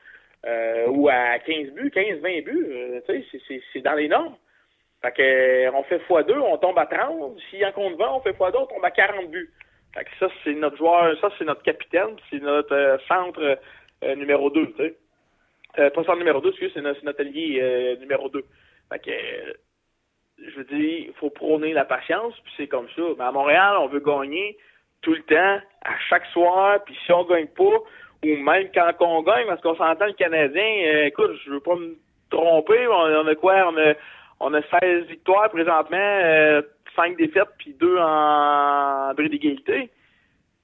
euh, 0.47 0.87
ou 0.89 1.09
à 1.09 1.39
15 1.39 1.71
buts, 1.73 1.91
15, 1.93 2.19
20 2.21 2.45
buts, 2.45 2.67
euh, 2.69 3.01
c'est- 3.07 3.81
dans 3.83 3.95
les 3.95 4.09
normes. 4.09 4.35
Fait 5.03 5.13
que, 5.13 5.23
euh, 5.23 5.71
on 5.75 5.85
fait 5.85 5.99
x2, 6.09 6.37
on 6.41 6.57
tombe 6.59 6.79
à 6.79 6.87
30. 6.87 7.39
S'il 7.51 7.65
en 7.65 7.71
compte 7.73 7.95
20, 7.97 8.11
on 8.13 8.21
fait 8.21 8.33
x2, 8.33 8.59
on 8.59 8.67
tombe 8.67 8.85
à 8.85 8.91
40 8.91 9.31
buts. 9.31 9.51
Fait 9.95 10.05
que 10.05 10.11
ça, 10.19 10.29
c'est 10.43 10.55
notre 10.55 10.77
joueur, 10.77 11.17
ça, 11.21 11.31
c'est 11.39 11.45
notre 11.45 11.63
capitaine, 11.63 12.17
c'est 12.31 12.43
notre 12.43 12.99
centre 13.07 13.59
numéro 14.17 14.51
2, 14.51 14.67
tu 14.73 14.77
sais. 14.79 14.97
Euh, 15.79 15.91
centre 15.95 16.17
numéro 16.17 16.41
2, 16.41 16.49
excusez, 16.51 16.73
c'est 16.75 16.83
notre, 16.83 17.21
allié 17.21 17.59
euh, 17.61 17.97
numéro 17.97 18.29
2. 18.29 18.43
Fait 18.91 18.99
que, 18.99 19.11
euh, 19.11 19.53
je 20.39 20.57
veux 20.57 20.65
dire, 20.65 21.05
il 21.09 21.13
faut 21.15 21.31
prôner 21.31 21.73
la 21.73 21.85
patience, 21.85 22.35
puis 22.45 22.53
c'est 22.57 22.67
comme 22.67 22.89
ça. 22.97 23.03
Mais 23.19 23.25
à 23.25 23.33
Montréal, 23.33 23.77
on 23.81 23.87
veut 23.89 24.01
gagner 24.01 24.57
tout 25.03 25.13
le 25.13 25.23
temps, 25.23 25.61
à 25.85 25.99
chaque 26.09 26.27
soir, 26.27 26.83
puis 26.85 26.97
si 27.07 27.13
on 27.13 27.25
gagne 27.25 27.47
pas, 27.49 27.63
ou 28.25 28.37
même 28.37 28.69
quand 28.75 28.93
on 29.01 29.23
gagne, 29.23 29.47
parce 29.47 29.61
qu'on 29.61 29.77
s'entend 29.77 30.07
le 30.07 30.13
Canadien, 30.15 30.83
euh, 30.87 31.07
écoute, 31.07 31.31
je 31.45 31.51
veux 31.51 31.61
pas 31.61 31.77
me 31.77 31.97
tromper, 32.31 32.87
on, 32.89 33.27
a 33.27 33.35
quoi? 33.37 33.71
On 33.73 33.77
a, 33.77 33.95
on 34.41 34.55
a 34.55 34.63
16 34.81 35.07
victoires 35.07 35.51
présentement, 35.51 35.97
euh, 35.97 36.63
5 36.97 37.17
défaites, 37.17 37.49
puis 37.59 37.75
2 37.79 37.97
en 37.99 39.15
bris 39.15 39.29
d'égalité. 39.31 39.91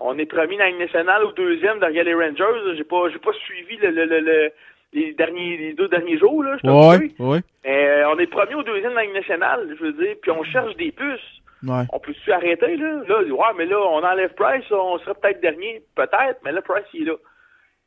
On 0.00 0.18
est 0.18 0.26
premier 0.26 0.56
dans 0.56 0.64
la 0.64 0.72
nationale 0.72 1.24
ou 1.24 1.32
deuxième 1.32 1.78
derrière 1.78 2.04
les 2.04 2.14
Rangers. 2.14 2.74
J'ai 2.76 2.84
pas, 2.84 3.08
j'ai 3.10 3.18
pas 3.20 3.32
suivi 3.32 3.76
le, 3.76 3.90
le, 3.90 4.04
le, 4.04 4.20
le- 4.20 4.52
les 4.94 5.12
derniers, 5.12 5.56
les 5.56 5.72
deux 5.74 5.88
derniers 5.88 6.18
jours, 6.18 6.42
là, 6.42 6.56
je 6.62 6.68
Ouais, 6.70 7.10
ouais. 7.18 7.40
euh, 7.66 8.04
on 8.08 8.18
est 8.18 8.26
premier 8.26 8.54
ou 8.54 8.62
deuxième 8.62 8.94
la 8.94 9.02
Ligue 9.02 9.14
nationale, 9.14 9.74
je 9.78 9.84
veux 9.84 9.92
dire, 9.92 10.14
puis 10.22 10.30
on 10.30 10.42
cherche 10.44 10.74
des 10.76 10.92
puces. 10.92 11.40
Ouais. 11.66 11.84
On 11.92 11.98
peut-tu 11.98 12.30
arrêter, 12.30 12.76
là? 12.76 13.02
Là, 13.08 13.22
ouais, 13.22 13.54
mais 13.56 13.66
là, 13.66 13.80
on 13.80 14.02
enlève 14.04 14.34
Price, 14.34 14.70
on 14.70 14.98
serait 14.98 15.14
peut-être 15.14 15.40
dernier. 15.40 15.82
Peut-être, 15.96 16.38
mais 16.44 16.52
là, 16.52 16.62
Price, 16.62 16.84
il 16.92 17.02
est 17.02 17.06
là. 17.06 17.16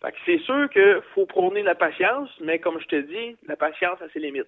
Fait 0.02 0.12
que 0.12 0.18
c'est 0.26 0.40
sûr 0.40 0.70
qu'il 0.70 1.00
faut 1.16 1.26
prôner 1.26 1.64
la 1.64 1.76
patience, 1.76 2.30
mais 2.42 2.60
comme 2.60 2.80
je 2.80 2.88
te 2.88 2.96
dis, 3.02 3.36
la 3.48 3.56
patience 3.56 4.02
a 4.02 4.10
ses 4.10 4.20
limites. 4.20 4.48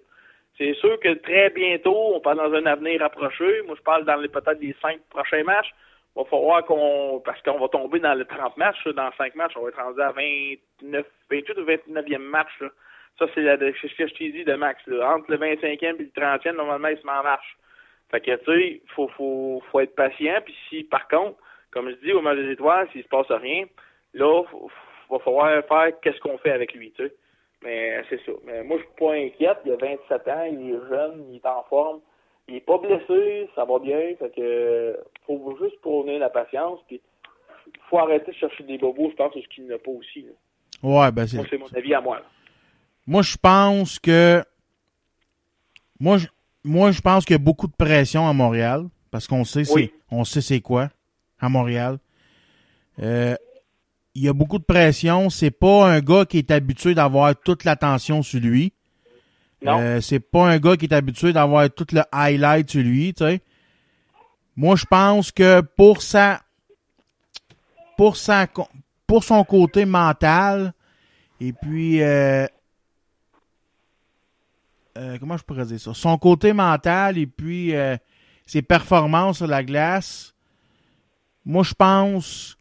C'est 0.57 0.73
sûr 0.75 0.99
que 0.99 1.13
très 1.13 1.49
bientôt, 1.51 1.95
on 2.15 2.19
parle 2.19 2.38
dans 2.38 2.53
un 2.53 2.65
avenir 2.65 2.99
rapproché. 3.01 3.61
Moi, 3.65 3.75
je 3.77 3.83
parle 3.83 4.03
dans 4.05 4.17
les 4.17 4.27
peut-être 4.27 4.59
les 4.59 4.75
cinq 4.81 4.99
prochains 5.09 5.43
matchs. 5.43 5.73
Va 6.15 6.25
falloir 6.25 6.65
qu'on, 6.65 7.21
parce 7.23 7.41
qu'on 7.43 7.59
va 7.59 7.67
tomber 7.69 7.99
dans 7.99 8.13
le 8.13 8.25
30 8.25 8.57
matchs, 8.57 8.88
dans 8.88 9.11
5 9.17 9.35
matchs, 9.35 9.53
on 9.55 9.61
va 9.61 9.69
être 9.69 9.81
rendu 9.81 10.01
à 10.01 10.11
29, 10.11 11.05
28 11.29 11.57
ou 11.57 11.65
29e 11.65 12.17
match. 12.17 12.51
Ça, 13.19 13.25
c'est 13.35 13.43
ce 13.43 13.95
que 13.95 14.07
je 14.07 14.13
t'ai 14.13 14.31
dit 14.31 14.43
de 14.43 14.53
Max, 14.53 14.81
là. 14.88 15.15
Entre 15.15 15.31
le 15.31 15.38
25e 15.38 15.95
et 15.95 15.97
le 15.97 16.05
30e, 16.05 16.53
normalement, 16.53 16.88
il 16.88 16.97
se 16.97 17.05
met 17.05 17.11
en 17.11 17.23
marche. 17.23 17.57
Fait 18.11 18.21
que, 18.21 18.35
tu 18.38 18.45
sais, 18.45 18.81
faut, 18.95 19.07
faut, 19.09 19.61
faut 19.71 19.79
être 19.81 19.95
patient. 19.95 20.41
Puis 20.43 20.55
si, 20.69 20.83
par 20.83 21.07
contre, 21.07 21.38
comme 21.71 21.89
je 21.89 21.95
dis, 21.95 22.13
au 22.13 22.21
match 22.21 22.38
des 22.38 22.51
étoiles, 22.51 22.88
s'il 22.91 23.03
se 23.03 23.09
passe 23.09 23.29
rien, 23.29 23.65
Là, 24.13 24.43
il 24.51 25.11
va 25.11 25.19
falloir 25.19 25.63
faire 25.65 25.99
qu'est-ce 26.01 26.19
qu'on 26.19 26.38
fait 26.38 26.51
avec 26.51 26.73
lui, 26.73 26.91
tu 26.91 27.03
sais. 27.03 27.13
Mais 27.61 28.01
c'est 28.09 28.23
ça. 28.25 28.31
Mais 28.45 28.63
moi, 28.63 28.77
je 28.77 28.83
suis 28.83 28.95
pas 28.97 29.13
inquiète. 29.13 29.57
Il 29.65 29.71
a 29.73 29.75
27 29.75 30.27
ans, 30.29 30.43
il 30.43 30.69
est 30.69 30.89
jeune, 30.89 31.25
il 31.29 31.35
est 31.38 31.45
en 31.45 31.63
forme. 31.63 31.99
Il 32.49 32.55
est 32.55 32.61
pas 32.61 32.77
blessé, 32.79 33.47
ça 33.55 33.63
va 33.65 33.79
bien. 33.79 33.99
Fait 34.17 34.31
que 34.35 34.97
faut 35.27 35.55
juste 35.61 35.79
prôner 35.81 36.17
la 36.19 36.29
patience. 36.29 36.79
Puis 36.87 36.99
faut 37.89 37.99
arrêter 37.99 38.31
de 38.31 38.35
chercher 38.37 38.63
des 38.63 38.77
bobos, 38.77 39.09
je 39.11 39.15
pense, 39.15 39.31
c'est 39.33 39.41
ce 39.43 39.47
qu'il 39.49 39.67
n'a 39.67 39.77
pas 39.77 39.91
aussi. 39.91 40.21
là. 40.23 40.31
Ouais, 40.81 41.11
ben 41.11 41.27
c'est. 41.27 41.37
Moi, 41.37 41.45
c'est 41.49 41.57
mon 41.57 41.67
avis 41.75 41.93
à 41.93 42.01
moi. 42.01 42.17
là. 42.17 42.25
Moi, 43.07 43.21
je 43.21 43.37
pense 43.37 43.99
que. 43.99 44.43
Moi, 45.99 46.17
je, 46.17 46.27
moi, 46.63 46.91
je 46.91 47.01
pense 47.01 47.25
qu'il 47.25 47.33
y 47.33 47.35
a 47.35 47.43
beaucoup 47.43 47.67
de 47.67 47.75
pression 47.75 48.27
à 48.27 48.33
Montréal. 48.33 48.85
Parce 49.11 49.27
qu'on 49.27 49.43
sait, 49.43 49.63
c'est, 49.65 49.73
Oui. 49.73 49.91
on 50.11 50.23
sait 50.23 50.41
c'est 50.41 50.61
quoi 50.61 50.89
à 51.39 51.49
Montréal. 51.49 51.97
Euh, 53.01 53.35
il 54.15 54.23
y 54.23 54.27
a 54.29 54.33
beaucoup 54.33 54.59
de 54.59 54.63
pression. 54.63 55.29
C'est 55.29 55.51
pas 55.51 55.87
un 55.89 55.99
gars 55.99 56.25
qui 56.25 56.37
est 56.37 56.51
habitué 56.51 56.93
d'avoir 56.93 57.35
toute 57.39 57.63
l'attention 57.63 58.21
sur 58.21 58.39
lui. 58.39 58.71
Euh, 59.65 59.99
c'est 60.01 60.19
pas 60.19 60.47
un 60.47 60.57
gars 60.57 60.77
qui 60.77 60.85
est 60.85 60.93
habitué 60.93 61.33
d'avoir 61.33 61.69
tout 61.69 61.88
le 61.91 62.01
highlight 62.11 62.69
sur 62.69 62.81
lui, 62.81 63.13
tu 63.13 63.23
sais. 63.23 63.41
Moi, 64.55 64.75
je 64.75 64.85
pense 64.85 65.31
que 65.31 65.61
pour 65.61 66.01
sa, 66.01 66.41
pour 67.97 68.17
sa, 68.17 68.47
pour 69.07 69.23
son 69.23 69.43
côté 69.43 69.85
mental, 69.85 70.73
et 71.41 71.53
puis, 71.53 72.01
euh, 72.01 72.45
euh, 74.97 75.17
comment 75.19 75.38
je 75.38 75.43
pourrais 75.43 75.65
dire 75.65 75.79
ça? 75.79 75.93
Son 75.93 76.17
côté 76.17 76.51
mental 76.51 77.17
et 77.17 77.27
puis 77.27 77.73
euh, 77.73 77.95
ses 78.45 78.61
performances 78.61 79.38
sur 79.38 79.47
la 79.47 79.63
glace, 79.63 80.33
moi, 81.45 81.63
je 81.63 81.73
pense 81.73 82.57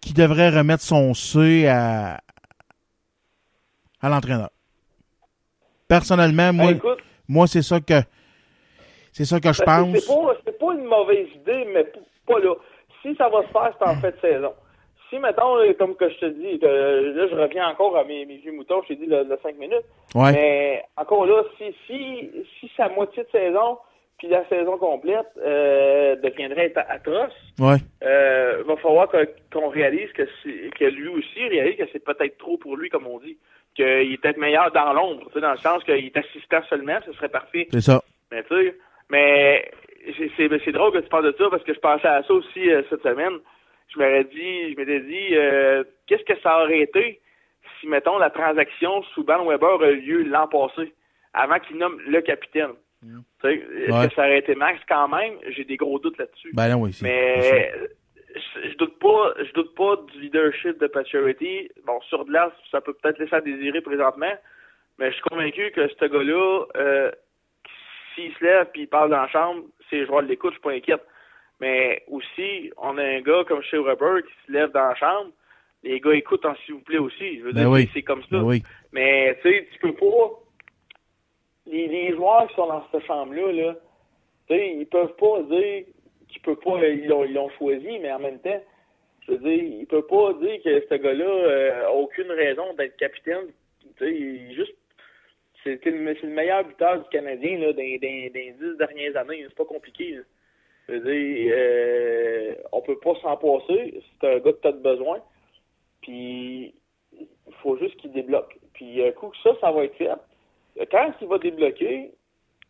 qu'il 0.00 0.14
devrait 0.14 0.50
remettre 0.50 0.84
son 0.84 1.12
C 1.14 1.66
à, 1.66 2.20
à 4.00 4.08
l'entraîneur. 4.08 4.50
Personnellement, 5.88 6.52
moi, 6.52 6.66
Ben, 6.72 6.76
écoute, 6.76 6.98
moi 7.28 7.46
c'est 7.46 7.62
ça 7.62 7.78
que 7.80 8.00
c'est 9.12 9.24
ça 9.24 9.38
que 9.40 9.52
je 9.52 9.60
que 9.60 9.64
pense. 9.64 9.98
C'est 9.98 10.06
pas, 10.12 10.34
c'est 10.44 10.58
pas 10.58 10.72
une 10.74 10.84
mauvaise 10.84 11.28
idée, 11.34 11.66
mais 11.72 11.84
pas 12.26 12.38
là. 12.40 12.54
Si 13.02 13.14
ça 13.16 13.28
va 13.28 13.42
se 13.42 13.48
faire, 13.48 13.72
c'est 13.78 13.88
en 13.88 13.96
fait 14.00 14.14
saison. 14.20 14.52
Si, 15.10 15.18
mettons, 15.18 15.56
là, 15.56 15.72
comme 15.74 15.94
que 15.94 16.08
je 16.08 16.18
te 16.18 16.26
dis, 16.26 16.58
euh, 16.64 17.12
là, 17.14 17.28
je 17.30 17.34
reviens 17.36 17.68
encore 17.68 17.96
à 17.96 18.04
mes, 18.04 18.24
mes 18.24 18.38
vieux 18.38 18.52
moutons, 18.52 18.80
je 18.82 18.88
t'ai 18.88 18.96
dit 18.96 19.06
le, 19.06 19.22
le 19.24 19.38
5 19.42 19.56
minutes. 19.58 19.84
Ouais. 20.14 20.32
Mais 20.32 20.84
encore 20.96 21.26
là, 21.26 21.42
si, 21.58 21.64
si, 21.86 22.30
si 22.58 22.70
sa 22.76 22.88
moitié 22.88 23.22
de 23.22 23.28
saison, 23.30 23.78
puis 24.18 24.28
la 24.28 24.48
saison 24.48 24.78
complète, 24.78 25.26
euh, 25.44 26.16
deviendrait 26.16 26.72
at- 26.74 26.86
atroce, 26.88 27.32
Ouais. 27.60 27.76
euh, 28.02 28.62
va 28.66 28.76
falloir 28.78 29.08
qu'on 29.52 29.68
réalise 29.68 30.10
que, 30.12 30.26
c'est- 30.42 30.70
que 30.76 30.84
lui 30.86 31.08
aussi 31.08 31.46
réalise 31.48 31.76
que 31.76 31.84
c'est 31.92 32.02
peut-être 32.02 32.38
trop 32.38 32.56
pour 32.56 32.76
lui, 32.76 32.88
comme 32.88 33.06
on 33.06 33.18
dit. 33.20 33.36
Qu'il 33.74 34.18
peut-être 34.18 34.36
meilleur 34.38 34.70
dans 34.72 34.92
l'ombre, 34.92 35.26
tu 35.28 35.32
sais, 35.34 35.40
dans 35.40 35.50
le 35.52 35.58
sens 35.58 35.82
qu'il 35.84 35.94
est 36.06 36.16
assistant 36.16 36.62
seulement, 36.70 36.98
ce 37.04 37.12
serait 37.14 37.28
parfait. 37.28 37.66
C'est 37.72 37.80
ça. 37.80 38.02
Mais 38.30 38.42
tu 38.44 38.54
sais, 38.54 38.76
mais 39.10 39.68
c'est- 40.16 40.30
c'est 40.36 40.48
c'est 40.64 40.72
drôle 40.72 40.92
que 40.92 40.98
tu 40.98 41.08
parles 41.08 41.32
de 41.32 41.36
ça 41.36 41.48
parce 41.50 41.64
que 41.64 41.74
je 41.74 41.80
pensais 41.80 42.06
à 42.06 42.22
ça 42.22 42.32
aussi 42.32 42.70
euh, 42.70 42.82
cette 42.88 43.02
semaine. 43.02 43.38
Je 43.92 43.98
m'aurais 43.98 44.24
dit, 44.24 44.72
je 44.72 44.76
m'étais 44.76 45.00
dit, 45.00 45.28
euh, 45.36 45.82
qu'est-ce 46.06 46.22
que 46.24 46.38
ça 46.40 46.62
aurait 46.62 46.80
été 46.80 47.20
si, 47.80 47.86
mettons, 47.88 48.18
la 48.18 48.30
transaction 48.30 49.02
sous 49.14 49.24
Van 49.24 49.44
Weber 49.44 49.82
a 49.82 49.90
eu 49.90 50.00
lieu 50.00 50.22
l'an 50.22 50.46
passé, 50.48 50.92
avant 51.32 51.58
qu'il 51.58 51.76
nomme 51.78 51.98
le 52.06 52.20
capitaine? 52.20 52.74
Tu 53.02 53.08
sais, 53.42 53.62
Ouais. 53.90 54.08
que 54.08 54.14
ça 54.14 54.22
aurait 54.22 54.38
été 54.38 54.54
Max 54.54 54.78
quand 54.88 55.08
même? 55.08 55.34
J'ai 55.48 55.64
des 55.64 55.76
gros 55.76 55.98
doutes 55.98 56.16
là-dessus. 56.18 56.50
Ben 56.54 56.68
non, 56.70 56.82
oui, 56.82 56.92
c'est- 56.92 57.04
Mais 57.04 57.72
je, 58.34 58.68
je 58.70 58.76
doute 58.76 58.98
pas, 58.98 59.34
je 59.38 59.52
doute 59.52 59.74
pas 59.74 59.96
du 60.12 60.20
leadership 60.20 60.78
de 60.78 60.86
Paturity. 60.86 61.70
Bon, 61.86 62.00
sur 62.02 62.24
de 62.24 62.30
glace, 62.30 62.52
ça 62.70 62.80
peut 62.80 62.94
peut-être 62.94 63.18
laisser 63.18 63.34
à 63.34 63.40
désirer 63.40 63.80
présentement, 63.80 64.32
mais 64.98 65.08
je 65.08 65.14
suis 65.14 65.22
convaincu 65.22 65.70
que 65.70 65.88
ce 65.88 66.04
gars-là, 66.04 66.64
euh, 66.76 67.10
s'il 68.14 68.32
se 68.34 68.44
lève 68.44 68.66
puis 68.72 68.82
il 68.82 68.88
parle 68.88 69.10
dans 69.10 69.22
la 69.22 69.28
chambre, 69.28 69.64
ses 69.90 70.06
joueurs 70.06 70.22
l'écoutent, 70.22 70.52
je 70.52 70.58
suis 70.58 70.62
pas 70.62 70.72
inquiète. 70.72 71.04
Mais 71.60 72.02
aussi, 72.08 72.72
on 72.76 72.98
a 72.98 73.02
un 73.02 73.20
gars 73.20 73.44
comme 73.46 73.62
chez 73.62 73.78
Weber 73.78 74.22
qui 74.22 74.32
se 74.46 74.52
lève 74.52 74.70
dans 74.72 74.88
la 74.88 74.94
chambre, 74.96 75.30
les 75.82 76.00
gars 76.00 76.14
écoutent 76.14 76.44
en 76.46 76.54
s'il 76.56 76.74
vous 76.74 76.80
plaît 76.80 76.98
aussi. 76.98 77.38
Je 77.38 77.44
veux 77.44 77.52
Ben 77.52 77.60
dire, 77.62 77.70
oui. 77.70 77.90
c'est 77.92 78.02
comme 78.02 78.22
ça. 78.22 78.28
Ben 78.30 78.42
oui. 78.42 78.62
Mais 78.92 79.38
tu 79.42 79.50
sais, 79.50 79.68
tu 79.72 79.78
peux 79.80 79.94
pas. 79.94 80.40
Les, 81.66 81.86
les 81.88 82.12
joueurs 82.14 82.46
qui 82.48 82.54
sont 82.54 82.66
dans 82.66 82.84
cette 82.90 83.06
chambre-là, 83.06 83.52
là, 83.52 83.74
tu 84.48 84.54
sais, 84.54 84.74
ils 84.76 84.86
peuvent 84.86 85.14
pas 85.16 85.42
dire 85.42 85.84
qu'ils 86.34 86.42
peuvent 86.42 86.56
pas, 86.56 86.86
ils 86.86 87.06
l'ont, 87.06 87.48
choisi, 87.58 87.98
mais 87.98 88.12
en 88.12 88.18
même 88.18 88.38
temps, 88.40 88.62
je 89.26 89.32
veux 89.32 89.54
ils 89.54 89.86
peuvent 89.86 90.06
pas 90.06 90.34
dire 90.34 90.62
que 90.62 90.84
ce 90.88 90.94
gars-là 90.94 91.24
euh, 91.24 91.86
a 91.86 91.92
aucune 91.92 92.30
raison 92.30 92.74
d'être 92.74 92.96
capitaine. 92.96 93.46
Tu 93.80 94.04
sais, 94.04 94.14
il- 94.14 94.54
juste, 94.54 94.74
c'est, 95.62 95.84
le, 95.86 96.28
meilleur 96.28 96.64
buteur 96.64 97.02
du 97.02 97.08
Canadien 97.08 97.58
là, 97.58 97.72
dix 97.72 98.76
dernières 98.78 99.16
années. 99.16 99.44
C'est 99.48 99.56
pas 99.56 99.64
compliqué. 99.64 100.16
là. 100.16 100.22
Je 100.88 100.94
veux 100.94 101.00
dire, 101.00 101.52
euh, 101.56 102.54
on 102.72 102.82
peut 102.82 102.98
pas 102.98 103.14
s'en 103.22 103.36
passer. 103.36 104.02
C'est 104.20 104.28
un 104.28 104.38
gars 104.40 104.52
que 104.52 104.60
tu 104.60 104.68
as 104.68 104.72
besoin. 104.72 105.20
Puis, 106.02 106.74
il 107.18 107.54
faut 107.62 107.78
juste 107.78 107.96
qu'il 107.96 108.12
débloque. 108.12 108.58
Puis, 108.74 109.02
un 109.02 109.12
coup 109.12 109.28
que 109.28 109.38
ça, 109.42 109.56
ça 109.60 109.70
va 109.72 109.84
être 109.84 109.96
fait, 109.96 110.10
quand 110.90 111.12
il 111.20 111.28
va 111.28 111.38
débloquer, 111.38 112.10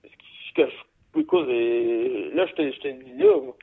ce 0.04 0.54
que 0.54 0.70
je, 0.70 0.76
écoute, 1.20 1.48
là, 1.48 2.46
je 2.46 2.52
te, 2.54 2.70
je 2.72 2.80
te 2.80 2.88
le 2.88 2.94
dis 2.94 3.22
là, 3.22 3.40
moi. 3.40 3.54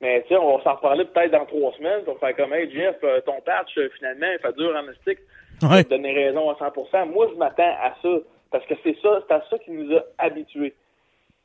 mais 0.00 0.22
tu 0.22 0.28
sais, 0.28 0.36
on 0.36 0.56
va 0.56 0.62
s'en 0.64 0.74
reparler 0.74 1.04
peut-être 1.04 1.32
dans 1.32 1.46
trois 1.46 1.72
semaines 1.72 2.04
pour 2.04 2.18
faire 2.18 2.36
comme, 2.36 2.52
hey, 2.52 2.70
Jeff, 2.70 2.96
euh, 3.04 3.20
ton 3.22 3.40
patch, 3.40 3.76
euh, 3.78 3.88
finalement, 3.98 4.26
il 4.32 4.38
fait 4.38 4.56
dur 4.56 4.74
en 4.76 4.82
mystique. 4.82 5.18
Ouais. 5.62 5.84
te 5.84 5.90
donner 5.90 6.12
raison 6.12 6.48
à 6.48 6.54
100%. 6.54 7.10
Moi, 7.10 7.28
je 7.32 7.36
m'attends 7.36 7.76
à 7.82 7.94
ça, 8.02 8.08
parce 8.50 8.64
que 8.66 8.74
c'est 8.82 8.96
ça, 9.02 9.22
c'est 9.26 9.34
à 9.34 9.44
ça 9.50 9.58
qui 9.58 9.70
nous 9.72 9.94
a 9.94 10.02
habitués. 10.18 10.74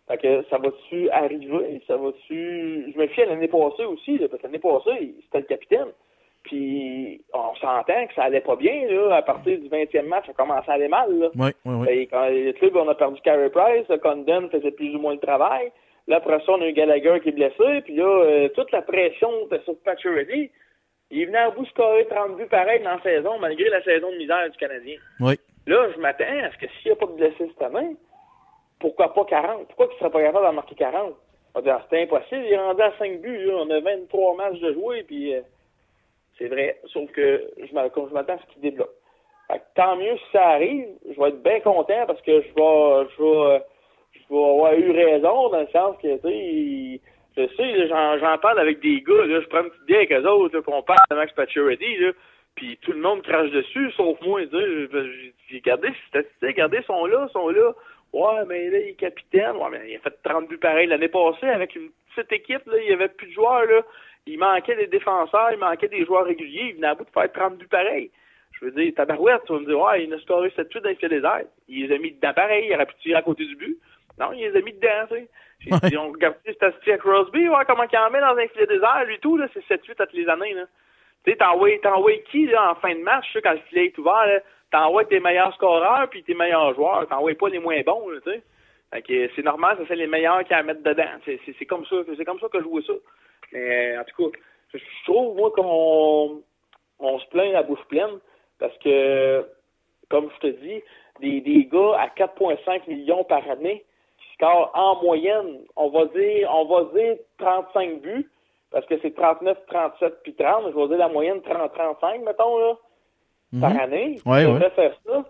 Fait 0.08 0.18
que 0.18 0.44
ça 0.50 0.58
va-tu 0.58 1.10
arriver? 1.10 1.82
Ça 1.88 1.98
va-tu... 1.98 2.94
Je 2.94 2.98
me 2.98 3.08
fie 3.08 3.24
à 3.24 3.26
l'année 3.26 3.48
passée 3.48 3.84
aussi, 3.86 4.18
là, 4.18 4.28
parce 4.30 4.42
que 4.42 4.48
l'année 4.48 4.60
passée, 4.60 5.16
c'était 5.24 5.40
le 5.40 5.46
capitaine. 5.46 5.88
Puis 6.46 7.22
on 7.34 7.56
s'entend 7.56 8.08
que 8.08 8.14
ça 8.14 8.24
allait 8.24 8.42
pas 8.42 8.56
bien, 8.56 8.88
là. 8.88 9.16
À 9.16 9.22
partir 9.22 9.60
du 9.60 9.68
20e 9.68 10.08
match, 10.08 10.28
ça 10.28 10.34
commençait 10.34 10.70
à 10.70 10.76
aller 10.76 10.88
mal, 10.88 11.12
là. 11.18 11.30
Oui, 11.36 11.50
oui, 11.66 11.76
oui. 11.76 11.88
Et 11.90 12.08
quand 12.08 12.28
le 12.30 12.52
club, 12.54 12.76
on 12.76 12.88
a 12.88 12.96
perdu 12.96 13.20
Carey 13.22 13.50
Price, 13.50 13.88
le 13.90 13.98
Condon 13.98 14.50
faisait 14.50 14.72
plus 14.72 14.96
ou 14.96 15.00
moins 15.00 15.14
le 15.14 15.20
travail. 15.20 15.72
Là, 16.08 16.18
après 16.18 16.40
ça, 16.46 16.52
on 16.52 16.62
a 16.62 16.68
eu 16.68 16.74
Gallagher 16.74 17.20
qui 17.22 17.30
est 17.30 17.32
blessé. 17.32 17.82
Puis 17.84 17.96
là, 17.96 18.06
euh, 18.06 18.50
toute 18.50 18.72
la 18.72 18.84
pression 18.84 19.30
était 19.46 19.64
sur 19.64 19.76
Pacioretty. 19.80 20.52
Il 21.10 21.26
venait 21.26 21.38
à 21.38 21.50
bout 21.50 21.66
scorer 21.66 22.06
30 22.08 22.38
buts 22.38 22.46
pareil 22.46 22.82
dans 22.84 22.96
la 22.96 23.02
saison, 23.02 23.40
malgré 23.40 23.70
la 23.70 23.84
saison 23.84 24.12
de 24.12 24.18
misère 24.18 24.50
du 24.50 24.58
Canadien. 24.58 24.98
Oui. 25.20 25.40
Là, 25.66 25.88
je 25.96 26.00
m'attends 26.00 26.26
à 26.26 26.52
ce 26.52 26.58
que 26.58 26.68
s'il 26.74 26.92
n'y 26.92 26.92
a 26.92 26.96
pas 26.96 27.08
de 27.08 27.14
blessés 27.14 27.52
cette 27.58 27.62
année, 27.62 27.96
pourquoi 28.80 29.14
pas 29.14 29.26
40? 29.26 29.68
Pourquoi 29.68 29.88
qu'il 29.88 29.96
ne 29.96 30.00
serait 30.00 30.12
pas 30.12 30.22
capable 30.22 30.46
d'en 30.46 30.54
marquer 30.54 30.76
40? 30.76 31.16
On 31.56 31.60
va 31.60 31.64
dire, 31.64 31.80
c'était 31.84 32.04
impossible, 32.04 32.44
il 32.46 32.54
est 32.54 32.58
rendu 32.58 32.82
à 32.82 32.92
5 33.00 33.22
buts, 33.22 33.46
là. 33.46 33.54
on 33.56 33.70
a 33.70 33.80
23 33.80 34.36
matchs 34.36 34.60
de 34.60 34.74
jouer, 34.74 35.04
puis 35.04 35.34
euh, 35.34 35.42
c'est 36.38 36.48
vrai, 36.48 36.80
sauf 36.92 37.10
que 37.12 37.50
je 37.58 37.66
je 37.68 37.74
m'attends 37.74 38.34
à 38.34 38.38
ce 38.38 38.54
qu'il 38.54 38.62
débloque. 38.62 38.94
Fait 39.48 39.60
que 39.60 39.64
tant 39.76 39.96
mieux 39.96 40.18
si 40.18 40.32
ça 40.32 40.50
arrive, 40.50 40.88
je 41.10 41.20
vais 41.20 41.30
être 41.30 41.44
bien 41.44 41.60
content 41.60 42.06
parce 42.08 42.22
que 42.22 42.42
je 42.42 42.48
vais, 42.48 43.10
je 43.18 43.24
vais, 43.24 43.64
je 44.14 44.34
vais 44.34 44.44
avoir 44.44 44.74
eu 44.74 44.92
raison 44.92 45.50
dans 45.50 45.62
le 45.62 45.68
sens 45.68 45.96
que, 46.02 46.16
tu 46.16 46.22
sais, 46.28 47.02
je 47.38 47.48
sais, 47.56 47.88
j'en, 47.88 48.38
parle 48.40 48.60
avec 48.60 48.80
des 48.80 49.02
gars, 49.02 49.26
là, 49.26 49.42
je 49.42 49.48
prends 49.48 49.64
une 49.64 49.70
petite 49.70 49.86
bière 49.86 50.00
avec 50.00 50.12
eux 50.14 50.28
autres, 50.28 50.56
là, 50.56 50.62
puis 50.62 50.74
on 50.74 50.82
parle 50.82 51.00
de 51.12 51.16
Max 51.16 51.34
Pacioretty, 51.34 51.98
là, 51.98 52.12
puis 52.56 52.78
tout 52.82 52.94
le 52.94 53.02
monde 53.02 53.22
crache 53.22 53.52
dessus, 53.52 53.92
sauf 53.92 54.20
moi, 54.22 54.42
tu 54.46 54.58
sais, 54.58 55.34
j'ai 55.50 55.58
regardé 55.58 55.90
ses 55.90 56.08
statistiques, 56.08 56.56
regardez, 56.56 56.78
ils 56.78 56.86
sont 56.86 57.06
là, 57.06 57.28
ils 57.30 57.34
sont 57.34 57.50
là, 57.50 57.74
ouais, 58.14 58.46
mais 58.48 58.70
là, 58.70 58.80
il 58.80 58.90
est 58.90 58.94
capitaine, 58.94 59.58
ouais, 59.58 59.70
mais 59.70 59.92
il 59.92 59.96
a 59.98 60.00
fait 60.00 60.16
30 60.24 60.48
buts 60.48 60.58
pareil 60.58 60.88
l'année 60.88 61.10
passée 61.10 61.48
avec 61.48 61.76
une 61.76 61.90
petite 62.16 62.32
équipe, 62.32 62.66
là, 62.66 62.78
il 62.82 62.90
y 62.90 62.94
avait 62.94 63.10
plus 63.10 63.28
de 63.28 63.34
joueurs, 63.34 63.66
là, 63.66 63.82
il 64.26 64.40
manquait 64.40 64.76
des 64.76 64.88
défenseurs, 64.88 65.52
il 65.52 65.60
manquait 65.60 65.88
des 65.88 66.06
joueurs 66.06 66.26
réguliers, 66.26 66.70
il 66.70 66.76
venait 66.76 66.88
à 66.88 66.96
bout 66.96 67.06
de 67.06 67.10
faire 67.10 67.32
30 67.32 67.58
buts 67.58 67.68
pareil. 67.68 68.12
Je 68.54 68.66
veux 68.66 68.72
dire, 68.72 68.94
tabarouette, 68.96 69.42
tu 69.46 69.54
vas 69.54 69.60
me 69.60 69.66
dire, 69.66 69.80
ouais, 69.80 70.06
il 70.06 70.14
a 70.14 70.20
scoré 70.20 70.50
7-8 70.50 70.82
dans 70.82 70.90
les 70.90 70.96
filets 70.96 71.10
déserts. 71.10 71.44
Il 71.68 71.88
les 71.88 71.96
a 71.96 71.98
mis 71.98 72.12
dedans 72.12 72.34
pareil, 72.34 72.68
il 72.68 72.74
aurait 72.74 72.86
pu 72.86 72.96
tirer 73.02 73.16
à 73.18 73.22
côté 73.22 73.46
du 73.46 73.56
but. 73.56 73.78
Non, 74.18 74.32
il 74.32 74.40
les 74.50 74.58
a 74.58 74.62
mis 74.62 74.74
dedans, 74.74 75.08
tu 75.10 75.16
sais. 75.16 75.28
J'ai 75.60 75.90
dit, 75.90 75.98
on 75.98 76.12
regarde 76.12 76.36
les 76.46 76.54
statistiques 76.54 76.94
à 76.94 76.98
Crosby, 76.98 77.50
ouais, 77.50 77.66
comment 77.68 77.84
il 77.92 77.98
en 77.98 78.10
met 78.10 78.22
dans 78.22 78.38
un 78.38 78.48
filet 78.48 78.68
désert, 78.68 79.04
lui 79.06 79.20
tout, 79.20 79.38
là, 79.38 79.48
c'est 79.54 79.66
7-8 79.68 80.02
à 80.02 80.06
toutes 80.06 80.14
les 80.14 80.30
années, 80.30 80.54
là. 80.54 80.66
Tu 81.26 81.32
sais, 81.32 81.38
t'envoies, 81.38 82.18
qui, 82.32 82.46
là, 82.46 82.72
en 82.72 82.76
fin 82.76 82.94
de 82.94 83.02
match, 83.02 83.26
quand 83.44 83.52
le 83.52 83.60
filet 83.70 83.88
est 83.88 83.98
ouvert, 83.98 84.26
là, 84.26 84.40
t'envoies 84.72 85.06
tes 85.06 85.20
meilleurs 85.20 85.54
scoreurs 85.56 86.08
puis 86.10 86.24
tes 86.24 86.34
meilleurs 86.34 86.74
joueurs, 86.76 87.08
t'envoies 87.08 87.36
pas 87.36 87.50
les 87.50 87.60
moins 87.60 87.82
bons, 87.82 88.10
tu 88.24 88.32
sais. 88.32 88.42
Fait 88.94 89.02
que 89.02 89.30
c'est 89.36 89.44
normal, 89.44 89.78
ça 89.78 89.84
c'est 89.88 89.96
les 89.96 90.08
meilleurs 90.08 90.44
qui 90.44 90.54
à 90.54 90.64
mettre 90.64 90.84
dedans. 90.84 91.04
C'est 91.26 91.66
comme 91.66 91.86
ça, 91.86 91.96
c'est 92.16 92.26
comme 92.26 92.40
ça 92.40 92.48
que 92.48 92.60
je 92.60 92.66
vois 92.66 92.82
ça. 92.84 92.94
Mais, 93.52 93.98
en 93.98 94.04
tout 94.04 94.30
cas, 94.32 94.38
je, 94.74 94.78
je 94.78 95.12
trouve, 95.12 95.36
moi, 95.36 95.52
qu'on 95.52 96.42
on 97.00 97.20
se 97.20 97.26
plaint 97.28 97.52
la 97.52 97.64
bouche 97.64 97.84
pleine 97.90 98.20
parce 98.60 98.78
que, 98.80 99.46
comme 100.10 100.30
je 100.36 100.48
te 100.48 100.54
dis, 100.62 100.82
des, 101.22 101.42
des 101.42 101.66
gars 101.66 101.98
à 102.00 102.08
4,5 102.10 102.88
millions 102.90 103.24
par 103.24 103.50
année 103.50 103.84
qui 104.18 104.34
scorent 104.34 104.72
en 104.74 105.02
moyenne, 105.02 105.60
on 105.76 105.90
va 105.90 106.06
dire, 106.06 106.50
on 106.54 106.66
va 106.66 106.84
dire 106.94 107.18
35 107.38 108.02
buts, 108.02 108.30
parce 108.72 108.86
que 108.88 108.96
c'est 109.02 109.16
39, 109.16 109.58
37 109.68 110.24
puis 110.24 110.34
30, 110.36 110.72
je 110.72 110.76
vais 110.78 110.88
dire 110.88 110.98
la 110.98 111.08
moyenne 111.10 111.42
30, 111.42 111.74
35, 111.74 112.22
mettons, 112.24 112.58
là, 112.58 112.74
par 113.62 113.72
Mhm. 113.74 113.80
année. 113.80 114.20
Ouais, 114.26 114.42
tu 114.42 114.48
ouais. 114.48 114.54
devrais 114.54 114.70
faire 114.72 114.94
ça. 115.06 115.26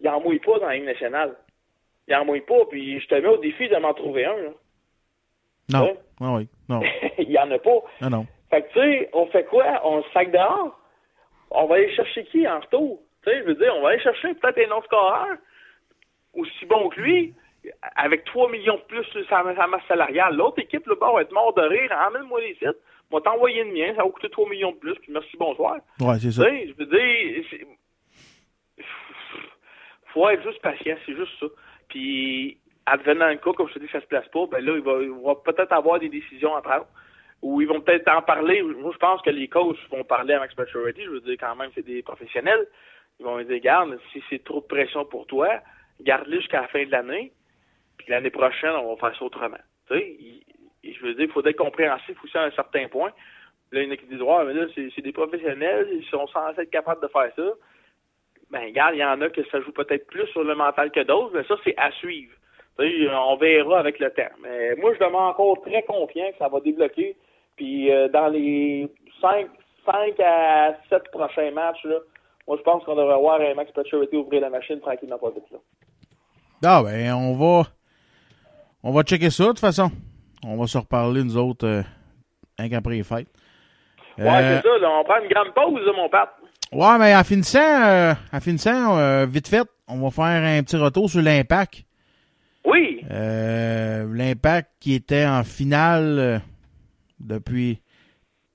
Il 0.00 0.08
en 0.08 0.20
mouille 0.20 0.38
pas 0.38 0.58
dans 0.58 0.66
la 0.66 0.74
Ligue 0.76 0.84
nationale. 0.84 1.34
Il 2.08 2.14
en 2.14 2.24
mouille 2.24 2.40
pas, 2.42 2.64
puis 2.70 3.00
je 3.00 3.08
te 3.08 3.14
mets 3.16 3.28
au 3.28 3.36
défi 3.38 3.68
de 3.68 3.76
m'en 3.76 3.92
trouver 3.94 4.24
un, 4.26 4.36
là. 4.36 4.50
Non. 5.72 5.82
Ouais. 5.84 5.96
Ah 6.20 6.32
oui. 6.34 6.48
Non. 6.68 6.80
Il 7.18 7.30
y 7.30 7.38
en 7.38 7.50
a 7.50 7.58
pas. 7.58 7.78
Ah 8.00 8.10
non. 8.10 8.26
Fait 8.50 8.62
que, 8.62 8.68
tu 8.72 8.80
sais, 8.80 9.10
on 9.12 9.26
fait 9.26 9.44
quoi? 9.44 9.64
On 9.84 9.98
le 9.98 10.04
sac 10.12 10.30
dehors? 10.30 10.78
On 11.50 11.66
va 11.66 11.76
aller 11.76 11.94
chercher 11.94 12.24
qui 12.26 12.46
en 12.46 12.60
retour? 12.60 13.00
Tu 13.24 13.30
sais, 13.30 13.38
je 13.40 13.44
veux 13.44 13.54
dire, 13.54 13.72
on 13.76 13.82
va 13.82 13.90
aller 13.90 14.00
chercher 14.02 14.34
peut-être 14.34 14.58
un 14.70 14.76
autre 14.76 14.86
scoreur 14.86 15.36
aussi 16.34 16.66
bon 16.66 16.88
que 16.90 17.00
lui, 17.00 17.34
avec 17.96 18.24
3 18.24 18.50
millions 18.50 18.76
de 18.76 18.82
plus 18.82 19.04
sur 19.04 19.26
sa, 19.28 19.42
masse 19.42 19.82
salariale. 19.88 20.36
L'autre 20.36 20.60
équipe, 20.60 20.86
le 20.86 20.94
bord 20.94 21.14
va 21.16 21.22
être 21.22 21.32
mort 21.32 21.54
de 21.54 21.62
rire. 21.62 21.90
Emmène-moi 22.06 22.40
les 22.42 22.54
sites. 22.54 22.76
Moi, 23.10 23.20
t'envoyer 23.22 23.64
le 23.64 23.72
mien. 23.72 23.94
Ça 23.96 24.04
va 24.04 24.10
coûter 24.10 24.28
3 24.28 24.48
millions 24.48 24.72
de 24.72 24.76
plus. 24.76 24.94
Puis 24.96 25.12
merci, 25.12 25.36
bonsoir. 25.38 25.76
Ouais, 26.00 26.14
c'est 26.14 26.28
Tu 26.28 26.32
ça. 26.32 26.44
sais, 26.44 26.68
je 26.68 26.74
veux 26.74 26.86
dire, 26.86 27.44
faut 30.12 30.28
être 30.28 30.42
juste 30.42 30.60
patient, 30.62 30.96
c'est 31.04 31.14
juste 31.14 31.32
ça. 31.40 31.46
Puis, 31.88 32.58
advenant 32.86 33.28
le 33.28 33.36
cas, 33.36 33.52
comme 33.52 33.68
je 33.68 33.74
te 33.74 33.78
dis, 33.80 33.88
ça 33.88 34.00
se 34.00 34.06
place 34.06 34.28
pas, 34.28 34.46
ben 34.46 34.64
là, 34.64 34.74
il 34.76 34.82
va, 34.82 34.98
va 35.24 35.34
peut-être 35.44 35.72
avoir 35.72 35.98
des 35.98 36.08
décisions 36.08 36.54
à 36.54 36.62
prendre. 36.62 36.86
Ou 37.42 37.60
ils 37.60 37.68
vont 37.68 37.80
peut-être 37.80 38.08
en 38.08 38.22
parler. 38.22 38.62
Moi, 38.62 38.92
je 38.92 38.98
pense 38.98 39.20
que 39.22 39.30
les 39.30 39.48
coachs 39.48 39.76
vont 39.90 40.04
parler 40.04 40.34
à 40.34 40.38
Max 40.38 40.54
Pacioretty. 40.54 41.04
Je 41.04 41.10
veux 41.10 41.20
dire, 41.20 41.36
quand 41.38 41.54
même, 41.54 41.70
c'est 41.74 41.84
des 41.84 42.02
professionnels. 42.02 42.66
Ils 43.20 43.26
vont 43.26 43.36
lui 43.36 43.44
dire, 43.44 43.60
garde, 43.60 43.98
si 44.12 44.22
c'est 44.30 44.42
trop 44.42 44.60
de 44.60 44.66
pression 44.66 45.04
pour 45.04 45.26
toi, 45.26 45.48
garde-le 46.00 46.38
jusqu'à 46.38 46.62
la 46.62 46.68
fin 46.68 46.84
de 46.84 46.90
l'année. 46.90 47.32
Puis 47.98 48.08
l'année 48.10 48.30
prochaine, 48.30 48.70
on 48.70 48.94
va 48.94 49.08
faire 49.08 49.18
ça 49.18 49.24
autrement. 49.24 49.58
Tu 49.88 49.98
sais, 49.98 50.16
je 50.92 51.02
veux 51.02 51.14
dire, 51.14 51.24
il 51.24 51.30
faut 51.30 51.44
être 51.44 51.56
compréhensif 51.56 52.16
aussi 52.22 52.36
à 52.38 52.44
un 52.44 52.50
certain 52.52 52.88
point. 52.88 53.12
Là, 53.72 53.82
il 53.82 53.86
y 53.86 53.88
en 53.88 53.92
a 53.92 53.96
qui 53.96 54.06
disent, 54.06 54.22
ouais, 54.22 54.44
mais 54.44 54.54
là, 54.54 54.66
c'est 54.74 54.88
c'est 54.94 55.02
des 55.02 55.12
professionnels, 55.12 55.88
ils 55.92 56.04
sont 56.06 56.26
censés 56.28 56.62
être 56.62 56.70
capables 56.70 57.02
de 57.02 57.08
faire 57.08 57.30
ça. 57.34 57.52
Ben, 58.50 58.60
regarde, 58.60 58.94
il 58.94 59.00
y 59.00 59.04
en 59.04 59.20
a 59.20 59.28
que 59.28 59.44
ça 59.48 59.60
joue 59.60 59.72
peut-être 59.72 60.06
plus 60.06 60.26
sur 60.28 60.44
le 60.44 60.54
mental 60.54 60.92
que 60.92 61.00
d'autres, 61.00 61.34
mais 61.34 61.44
ça, 61.44 61.56
c'est 61.64 61.74
à 61.76 61.90
suivre. 61.92 62.35
Sais, 62.78 63.08
on 63.10 63.36
verra 63.36 63.78
avec 63.78 63.98
le 63.98 64.10
temps. 64.10 64.22
Mais 64.42 64.74
moi, 64.76 64.92
je 64.94 65.04
demeure 65.04 65.22
encore 65.22 65.60
très 65.62 65.82
confiant 65.82 66.30
que 66.30 66.38
ça 66.38 66.48
va 66.48 66.60
débloquer. 66.60 67.16
Puis, 67.56 67.90
euh, 67.90 68.08
dans 68.08 68.28
les 68.28 68.86
5, 69.20 69.46
5 69.86 70.20
à 70.20 70.74
7 70.90 71.10
prochains 71.10 71.50
matchs, 71.52 71.82
là, 71.84 71.96
moi, 72.46 72.56
je 72.58 72.62
pense 72.62 72.84
qu'on 72.84 72.94
devrait 72.94 73.18
voir 73.18 73.40
un 73.40 73.54
Max 73.54 73.72
Pacioretty 73.72 74.16
ouvrir 74.16 74.42
la 74.42 74.50
machine 74.50 74.78
tranquillement 74.80 75.18
pas 75.18 75.30
vite, 75.30 75.44
là. 75.50 75.58
Ah 76.64 76.82
ben, 76.82 77.12
on 77.14 77.34
va. 77.34 77.68
On 78.82 78.92
va 78.92 79.02
checker 79.02 79.30
ça, 79.30 79.44
de 79.44 79.48
toute 79.48 79.58
façon. 79.60 79.90
On 80.46 80.56
va 80.56 80.66
se 80.66 80.78
reparler, 80.78 81.24
nous 81.24 81.36
autres, 81.36 81.66
euh, 81.66 81.82
un 82.58 82.68
qu'après 82.68 82.94
les 82.94 83.02
fêtes. 83.02 83.28
Ouais, 84.18 84.28
Euh, 84.28 84.60
c'est 84.62 84.68
ça, 84.68 84.78
là, 84.78 84.90
on 85.00 85.04
prend 85.04 85.20
une 85.22 85.28
grande 85.28 85.52
pause, 85.54 85.84
là, 85.84 85.92
mon 85.94 86.08
pape. 86.08 86.36
Ouais, 86.72 86.98
mais 86.98 87.14
en 87.14 87.24
finissant, 87.24 87.58
euh, 87.86 88.12
en 88.32 88.40
finissant 88.40 88.98
euh, 88.98 89.26
vite 89.26 89.48
fait, 89.48 89.66
on 89.88 89.98
va 89.98 90.10
faire 90.10 90.42
un 90.42 90.62
petit 90.62 90.76
retour 90.76 91.08
sur 91.10 91.22
l'impact. 91.22 91.82
Euh, 93.10 94.06
l'impact 94.12 94.70
qui 94.80 94.94
était 94.94 95.24
en 95.26 95.44
finale 95.44 96.18
euh, 96.18 96.38
depuis 97.20 97.80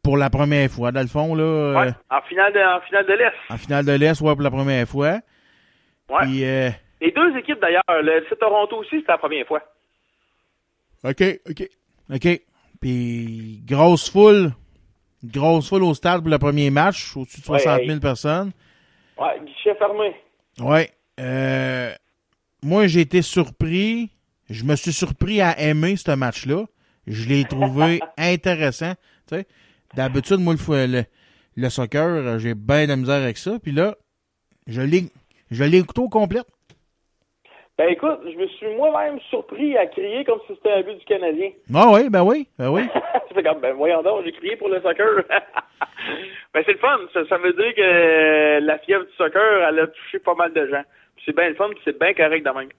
pour 0.04 0.18
la 0.18 0.30
première 0.30 0.70
fois, 0.70 0.92
dans 0.92 1.02
le 1.02 1.08
fond, 1.08 1.36
là. 1.36 1.44
euh, 1.44 1.74
Ouais, 1.76 1.92
en 2.10 2.22
finale 2.24 2.52
de, 2.54 2.60
en 2.60 2.82
finale 2.82 3.06
de 3.06 3.14
l'Est. 3.14 3.34
en 3.50 3.58
finale 3.58 3.86
de 3.86 3.92
l'Est, 3.94 4.20
ouais, 4.22 4.34
pour 4.34 4.42
la 4.42 4.50
première 4.52 4.88
fois. 4.88 5.20
Ouais. 6.10 6.18
Puis, 6.24 6.44
euh, 6.44 6.70
Les 7.00 7.12
deux 7.12 7.38
équipes, 7.38 7.60
d'ailleurs, 7.62 7.84
le 7.88 8.24
FC 8.24 8.36
Toronto 8.38 8.78
aussi, 8.78 8.98
c'était 8.98 9.12
la 9.12 9.18
première 9.20 9.46
fois. 9.48 9.62
OK, 11.04 11.24
OK. 11.50 11.70
OK. 12.14 12.42
Puis, 12.82 13.62
grosse 13.66 14.10
foule. 14.10 14.52
Grosse 15.24 15.70
foule 15.70 15.84
au 15.84 15.94
stade 15.94 16.22
pour 16.22 16.30
le 16.32 16.40
premier 16.40 16.70
match, 16.72 17.16
au-dessus 17.16 17.42
de 17.42 17.48
Ouais, 17.52 17.60
60 17.60 17.80
hey. 17.82 17.88
000 17.88 18.00
personnes. 18.00 18.52
Ouais, 19.18 19.40
guichet 19.46 19.76
fermé. 19.76 20.16
Ouais. 20.60 20.90
Euh, 21.20 21.94
moi, 22.64 22.88
j'ai 22.88 23.02
été 23.02 23.22
surpris. 23.22 24.10
Je 24.52 24.66
me 24.66 24.76
suis 24.76 24.92
surpris 24.92 25.40
à 25.42 25.58
aimer 25.60 25.96
ce 25.96 26.12
match-là. 26.12 26.66
Je 27.08 27.30
l'ai 27.30 27.46
trouvé 27.46 28.02
intéressant. 28.18 28.94
Tu 29.30 29.36
sais, 29.36 29.46
d'habitude, 29.96 30.40
moi, 30.40 30.56
le, 30.68 30.88
le, 30.88 31.04
le 31.56 31.70
soccer, 31.70 32.06
euh, 32.06 32.38
j'ai 32.38 32.54
bien 32.54 32.84
de 32.84 32.90
la 32.90 32.96
misère 32.98 33.24
avec 33.24 33.38
ça. 33.38 33.60
Puis 33.64 33.72
là, 33.72 33.96
je 34.68 34.82
l'ai, 34.82 35.04
je 35.52 35.64
l'ai 35.64 35.78
écouté 35.78 36.02
au 36.02 36.10
complet. 36.10 36.42
Ben 37.78 37.88
écoute, 37.90 38.20
je 38.26 38.38
me 38.38 38.46
suis 38.48 38.68
moi-même 38.76 39.20
surpris 39.30 39.78
à 39.78 39.88
crier 39.88 40.26
comme 40.26 40.40
si 40.46 40.54
c'était 40.56 40.74
un 40.74 40.82
but 40.82 41.00
du 41.00 41.06
Canadien. 41.06 41.52
Ah 41.74 41.88
oui, 41.94 42.10
ben 42.10 42.22
oui, 42.22 42.48
ben 42.60 42.70
oui. 42.70 42.82
Fait 43.34 43.44
comme, 43.44 43.62
ben 43.62 43.74
voyons 43.74 44.04
donc, 44.04 44.26
j'ai 44.26 44.34
crié 44.34 44.58
pour 44.58 44.68
le 44.68 44.82
soccer. 44.82 45.24
ben 46.54 46.64
c'est 46.66 46.74
le 46.74 46.78
fun, 46.78 47.00
ça, 47.14 47.22
ça 47.30 47.38
veut 47.38 47.54
dire 47.54 47.74
que 47.74 48.60
la 48.60 48.78
fièvre 48.80 49.06
du 49.06 49.14
soccer, 49.14 49.70
elle 49.70 49.80
a 49.80 49.88
touché 49.88 50.20
pas 50.20 50.36
mal 50.36 50.52
de 50.52 50.68
gens. 50.68 50.84
C'est 51.26 51.34
bien 51.34 51.48
le 51.48 51.56
fun, 51.56 51.70
puis 51.70 51.80
c'est 51.86 51.98
bien 51.98 52.14
correct 52.14 52.46
de 52.46 52.52
même. 52.52 52.70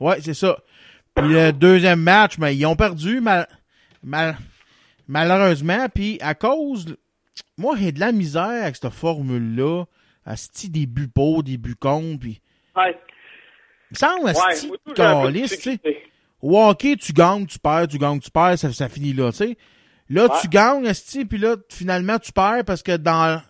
Ouais, 0.00 0.16
c'est 0.20 0.34
ça. 0.34 0.56
Puis 1.16 1.28
le 1.28 1.52
deuxième 1.52 2.00
match, 2.00 2.38
mais 2.38 2.54
ils 2.56 2.66
ont 2.66 2.76
perdu 2.76 3.20
mal, 3.20 3.48
mal- 4.02 4.36
malheureusement. 5.08 5.88
Puis 5.94 6.18
à 6.20 6.34
cause, 6.34 6.96
moi, 7.56 7.74
j'ai 7.78 7.92
de 7.92 8.00
la 8.00 8.12
misère 8.12 8.42
avec 8.64 8.76
cette 8.76 8.92
formule-là. 8.92 9.84
Asti 10.24 10.70
pour, 11.14 11.42
des 11.42 11.56
buts 11.56 11.76
contre. 11.76 12.18
Puis 12.20 12.40
Ouais. 12.76 12.98
il 13.90 13.94
me 13.94 13.96
semble, 13.96 14.24
Ouais, 14.24 14.34
asti 14.50 14.68
de 14.86 14.92
calice, 14.92 15.58
tu 15.58 15.70
sais. 15.72 15.80
Au 16.42 16.60
hockey, 16.60 16.96
tu 16.96 17.12
gagnes, 17.12 17.46
tu 17.46 17.58
perds, 17.58 17.88
tu 17.88 17.96
gagnes, 17.98 18.18
tu 18.20 18.30
perds, 18.30 18.58
ça, 18.58 18.72
ça 18.72 18.88
finit 18.88 19.12
là, 19.12 19.30
tu 19.30 19.38
sais. 19.38 19.56
Là, 20.10 20.24
Ouais. 20.24 20.38
tu 20.42 20.48
gagnes, 20.48 20.86
asti, 20.86 21.24
puis 21.24 21.38
là, 21.38 21.56
finalement, 21.70 22.18
tu 22.18 22.32
perds 22.32 22.64
parce 22.64 22.82
que 22.82 22.96
dans, 22.96 23.40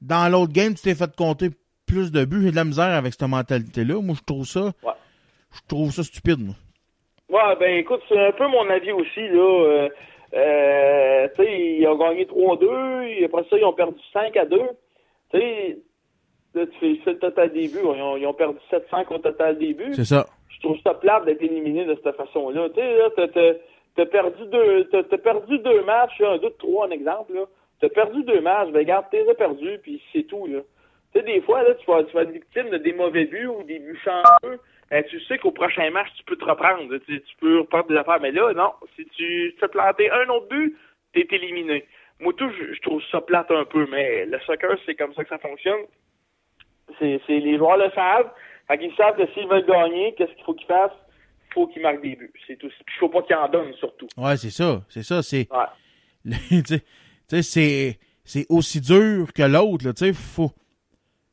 dans 0.00 0.28
l'autre 0.30 0.52
game, 0.52 0.74
tu 0.74 0.82
t'es 0.82 0.94
fait 0.94 1.14
compter 1.14 1.50
plus 1.86 2.10
de 2.10 2.24
buts. 2.24 2.40
J'ai 2.42 2.50
de 2.52 2.56
la 2.56 2.64
misère 2.64 2.86
avec 2.94 3.12
cette 3.12 3.28
mentalité-là. 3.28 4.00
Moi, 4.00 4.16
je 4.18 4.22
trouve 4.24 4.46
ça, 4.46 4.64
Ouais. 4.82 4.92
je 5.52 5.60
trouve 5.68 5.92
ça 5.92 6.02
stupide, 6.04 6.38
moi. 6.38 6.54
Ouais, 7.32 7.56
ben 7.58 7.78
écoute, 7.78 8.02
c'est 8.10 8.18
un 8.18 8.32
peu 8.32 8.46
mon 8.46 8.68
avis 8.68 8.92
aussi, 8.92 9.26
là. 9.28 9.40
Euh, 9.40 9.88
euh, 10.34 11.28
tu 11.34 11.42
sais, 11.42 11.76
ils 11.78 11.86
ont 11.88 11.96
gagné 11.96 12.26
3-2, 12.26 13.04
et 13.04 13.24
après 13.24 13.44
ça, 13.48 13.56
ils 13.56 13.64
ont 13.64 13.72
perdu 13.72 13.98
5 14.12 14.36
à 14.36 14.44
2. 14.44 14.58
Tu 15.30 15.38
sais, 15.38 15.78
tu 16.52 16.96
fais 16.96 17.12
le 17.12 17.18
total 17.18 17.50
début, 17.52 17.78
ils 17.82 18.02
ont, 18.02 18.18
ils 18.18 18.26
ont 18.26 18.34
perdu 18.34 18.58
7-5 18.70 19.14
au 19.14 19.18
total 19.18 19.56
début. 19.56 19.94
C'est 19.94 20.04
ça. 20.04 20.26
Je 20.50 20.60
trouve 20.60 20.76
ça 20.84 20.92
plate 20.92 21.24
d'être 21.24 21.42
éliminé 21.42 21.86
de 21.86 21.98
cette 22.04 22.16
façon-là. 22.16 22.68
Tu 22.68 22.80
sais, 22.80 22.98
là, 22.98 23.08
t'as, 23.96 24.06
perdu 24.06 24.44
deux, 24.48 24.84
t'as, 24.90 25.02
t'as 25.04 25.18
perdu 25.18 25.58
deux 25.58 25.82
matchs, 25.84 26.20
un, 26.20 26.36
deux, 26.36 26.50
trois, 26.58 26.86
un 26.86 26.90
exemple, 26.90 27.32
là. 27.32 27.44
T'as 27.80 27.88
perdu 27.88 28.22
deux 28.24 28.42
matchs, 28.42 28.68
ben 28.70 28.80
regarde, 28.80 29.06
t'es 29.10 29.24
perdu, 29.34 29.78
puis 29.82 30.02
c'est 30.12 30.24
tout, 30.24 30.46
là. 30.46 30.60
Tu 31.12 31.18
sais, 31.18 31.24
des 31.24 31.40
fois, 31.40 31.62
là, 31.62 31.74
tu 31.74 31.90
vas, 31.90 32.04
tu 32.04 32.14
vas 32.14 32.22
être 32.22 32.30
victime 32.30 32.68
de 32.68 32.76
des 32.76 32.92
mauvais 32.92 33.24
buts 33.24 33.46
ou 33.46 33.62
des 33.62 33.78
buts 33.78 33.98
chanceux. 34.04 34.60
Ben, 34.92 35.02
tu 35.08 35.18
sais 35.24 35.38
qu'au 35.38 35.50
prochain 35.52 35.90
match, 35.90 36.08
tu 36.18 36.22
peux 36.24 36.36
te 36.36 36.44
reprendre. 36.44 36.94
Tu, 37.06 37.20
tu 37.22 37.36
peux 37.40 37.60
reprendre 37.60 37.88
des 37.88 37.96
affaires. 37.96 38.20
Mais 38.20 38.30
là, 38.30 38.52
non. 38.52 38.72
Si 38.94 39.06
tu 39.16 39.54
te 39.58 39.64
planter 39.66 40.10
un 40.10 40.28
autre 40.28 40.48
but, 40.48 40.76
t'es 41.14 41.26
éliminé. 41.30 41.86
Moi, 42.20 42.34
tout, 42.36 42.50
je, 42.50 42.74
je 42.74 42.80
trouve 42.82 43.02
ça 43.10 43.22
plate 43.22 43.50
un 43.50 43.64
peu. 43.64 43.86
Mais 43.90 44.26
le 44.26 44.38
soccer, 44.40 44.76
c'est 44.84 44.94
comme 44.94 45.14
ça 45.14 45.22
que 45.24 45.30
ça 45.30 45.38
fonctionne. 45.38 45.80
C'est, 46.98 47.20
c'est 47.26 47.38
les 47.40 47.56
joueurs 47.56 47.78
le 47.78 47.90
savent. 47.94 48.30
Fait 48.68 48.76
qu'ils 48.78 48.94
savent 48.94 49.16
que 49.16 49.26
s'ils 49.32 49.48
veulent 49.48 49.64
gagner, 49.66 50.14
qu'est-ce 50.16 50.32
qu'il 50.34 50.44
faut 50.44 50.54
qu'ils 50.54 50.66
fassent? 50.66 50.90
Il 51.50 51.54
faut 51.54 51.66
qu'ils 51.68 51.82
marquent 51.82 52.02
des 52.02 52.14
buts. 52.16 52.32
C'est 52.46 52.56
tout. 52.56 52.68
Puis 52.68 52.94
il 52.96 52.98
faut 53.00 53.08
pas 53.08 53.22
qu'ils 53.22 53.36
en 53.36 53.48
donnent, 53.48 53.72
surtout. 53.74 54.08
Ouais, 54.18 54.36
c'est 54.36 54.50
ça. 54.50 54.82
C'est 54.90 55.02
ça. 55.02 55.22
C'est. 55.22 55.48
Ouais. 55.50 56.30
tu 56.50 56.78
sais- 57.28 57.42
c'est. 57.42 57.98
C'est 58.24 58.46
aussi 58.50 58.80
dur 58.80 59.32
que 59.34 59.42
l'autre. 59.42 59.90
Tu 59.92 60.04
sais, 60.06 60.12
faut. 60.12 60.50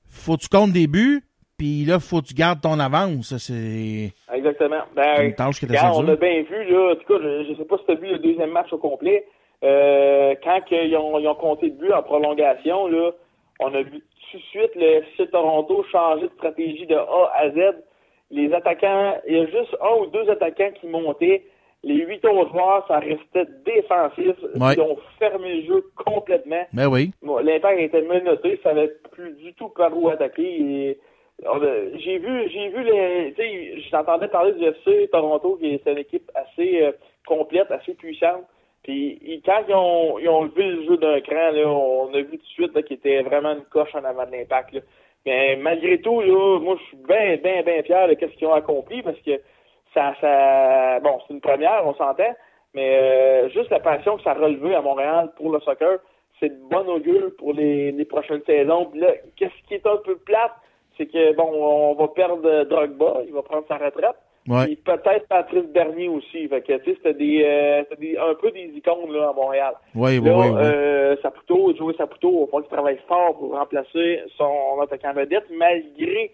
Faut 0.08 0.38
que 0.38 0.42
tu 0.44 0.48
comptes 0.50 0.72
des 0.72 0.88
buts, 0.88 1.22
puis 1.60 1.84
là, 1.86 2.00
faut 2.00 2.22
que 2.22 2.28
tu 2.28 2.34
gardes 2.34 2.62
ton 2.62 2.80
avance. 2.80 3.30
Ça, 3.30 3.38
c'est. 3.38 4.14
Exactement. 4.34 4.82
Ben, 4.96 5.26
Une 5.26 5.36
tâche 5.36 5.60
qui 5.60 5.66
est 5.66 5.68
regarde, 5.68 5.92
assez 5.92 6.04
on 6.04 6.08
a 6.08 6.16
bien 6.16 6.42
vu, 6.42 6.72
là, 6.72 6.94
en 6.94 6.96
tout 6.96 7.06
cas, 7.06 7.20
je, 7.22 7.46
je 7.50 7.58
sais 7.58 7.66
pas 7.66 7.78
si 7.78 7.86
tu 7.86 7.92
as 7.92 7.96
vu 7.96 8.08
le 8.08 8.20
deuxième 8.20 8.52
match 8.52 8.72
au 8.72 8.78
complet. 8.78 9.26
Euh, 9.64 10.36
quand 10.42 10.62
ils, 10.72 10.96
ont, 10.96 11.20
ils 11.20 11.28
ont 11.28 11.36
compté 11.36 11.70
de 11.70 11.76
but 11.76 11.92
en 11.92 12.02
prolongation, 12.02 12.88
là, 12.88 13.12
on 13.60 13.74
a 13.74 13.82
vu 13.82 14.02
tout 14.32 14.38
de 14.38 14.44
suite 14.44 14.72
le 14.76 15.04
FC 15.04 15.28
Toronto 15.32 15.84
changer 15.92 16.28
de 16.28 16.34
stratégie 16.38 16.86
de 16.88 16.96
A 16.96 17.32
à 17.36 17.50
Z. 17.50 17.76
Les 18.32 18.54
attaquants, 18.54 19.18
il 19.28 19.36
y 19.36 19.40
a 19.40 19.46
juste 19.48 19.76
un 19.82 20.02
ou 20.02 20.06
deux 20.08 20.30
attaquants 20.30 20.72
qui 20.80 20.88
montaient. 20.88 21.44
Les 21.84 21.96
huit 21.96 22.24
autres 22.26 22.52
joueurs, 22.52 22.86
ça 22.88 23.00
restait 23.00 23.48
défensif. 23.66 24.36
Ouais. 24.56 24.74
Ils 24.76 24.82
ont 24.82 24.98
fermé 25.18 25.62
le 25.62 25.66
jeu 25.66 25.86
complètement. 25.96 26.64
Ben 26.74 26.88
oui. 26.88 27.12
Bon, 27.22 27.38
L'impact 27.40 27.80
était 27.80 28.02
menotté, 28.02 28.60
ça 28.64 28.70
savait 28.70 28.92
plus 29.12 29.34
du 29.36 29.54
tout 29.54 29.70
par 29.70 29.98
où 29.98 30.10
attaquer. 30.10 30.44
Et, 30.44 31.00
j'ai 31.96 32.18
vu, 32.18 32.50
j'ai 32.50 32.70
vu 32.70 32.84
les, 32.84 33.34
tu 33.34 33.42
sais, 33.42 33.82
j'entendais 33.90 34.28
parler 34.28 34.54
du 34.54 34.66
FC 34.66 35.10
Toronto, 35.12 35.58
qui 35.58 35.74
est 35.74 35.88
une 35.88 35.98
équipe 35.98 36.30
assez 36.36 36.82
euh, 36.84 36.92
complète, 37.26 37.72
assez 37.72 37.94
puissante. 37.94 38.44
Puis 38.84 39.42
quand 39.46 39.64
ils 39.68 39.74
ont, 39.74 40.20
ils 40.20 40.30
ont 40.30 40.44
levé 40.44 40.64
le 40.64 40.86
jeu 40.86 40.98
d'un 40.98 41.22
cran, 41.22 41.52
on 41.54 42.14
a 42.14 42.22
vu 42.22 42.38
tout 42.38 42.38
de 42.38 42.44
suite 42.44 42.86
qu'il 42.86 42.98
était 42.98 43.22
vraiment 43.22 43.52
une 43.54 43.66
coche 43.66 43.94
en 43.94 44.04
avant 44.04 44.26
de 44.26 44.32
l'impact. 44.32 44.78
Mais 45.26 45.58
malgré 45.58 46.00
tout, 46.00 46.22
là, 46.22 46.60
moi 46.60 46.78
je 46.80 46.86
suis 46.88 46.98
bien, 46.98 47.38
bien, 47.38 47.62
bien 47.64 47.84
fier 47.84 48.08
de 48.08 48.16
ce 48.20 48.38
qu'ils 48.38 48.48
ont 48.48 48.54
accompli 48.54 49.02
parce 49.02 49.20
que 49.20 49.40
ça, 49.94 50.14
ça, 50.22 51.00
bon, 51.02 51.20
c'est 51.28 51.34
une 51.34 51.42
première, 51.42 51.86
on 51.86 51.94
s'entend, 51.96 52.34
Mais 52.74 52.98
euh, 52.98 53.50
juste 53.50 53.70
la 53.70 53.80
passion 53.80 54.18
que 54.18 54.24
ça 54.24 54.32
a 54.32 54.36
relevé 54.36 54.76
à 54.76 54.82
Montréal 54.82 55.32
pour 55.36 55.52
le 55.52 55.60
soccer, 55.62 56.00
c'est 56.40 56.50
de 56.50 56.70
bon 56.70 56.88
augure 56.88 57.32
pour 57.38 57.54
les, 57.54 57.92
les 57.92 58.06
prochaines 58.06 58.44
saisons. 58.46 58.86
Puis 58.86 59.02
là, 59.02 59.14
qu'est-ce 59.36 59.68
qui 59.68 59.74
est 59.76 59.86
un 59.86 59.98
peu 59.98 60.16
plate, 60.18 60.54
c'est 61.00 61.08
que 61.08 61.34
bon, 61.36 61.50
on 61.52 61.94
va 61.96 62.10
perdre 62.10 62.66
Drogba, 62.66 63.22
il 63.26 63.34
va 63.34 63.42
prendre 63.42 63.66
sa 63.68 63.78
retraite. 63.78 64.18
Ouais. 64.48 64.66
Puis 64.66 64.76
peut-être 64.78 65.28
Patrice 65.28 65.68
Bernier 65.68 66.10
aussi. 66.10 66.48
Fait 66.48 66.62
que, 66.62 66.74
tu 66.78 66.92
sais, 66.92 66.98
c'était 66.98 67.14
des, 67.14 67.44
euh, 67.44 67.84
des, 68.00 68.18
un 68.18 68.34
peu 68.36 68.52
des 68.52 68.72
icônes, 68.76 69.12
là, 69.12 69.30
à 69.30 69.34
Montréal. 69.34 69.74
Oui, 69.94 70.18
oui, 70.18 70.30
oui, 70.30 70.48
euh, 70.58 71.16
Saputo, 71.22 71.76
Joey 71.76 71.94
Saputo, 71.96 72.30
il 72.30 72.40
va 72.40 72.46
falloir 72.46 72.64
qu'il 72.64 72.76
travaille 72.76 73.00
fort 73.08 73.38
pour 73.38 73.56
remplacer 73.56 74.22
son 74.38 74.82
attaquant 74.82 75.14
vedette, 75.14 75.46
malgré 75.52 76.32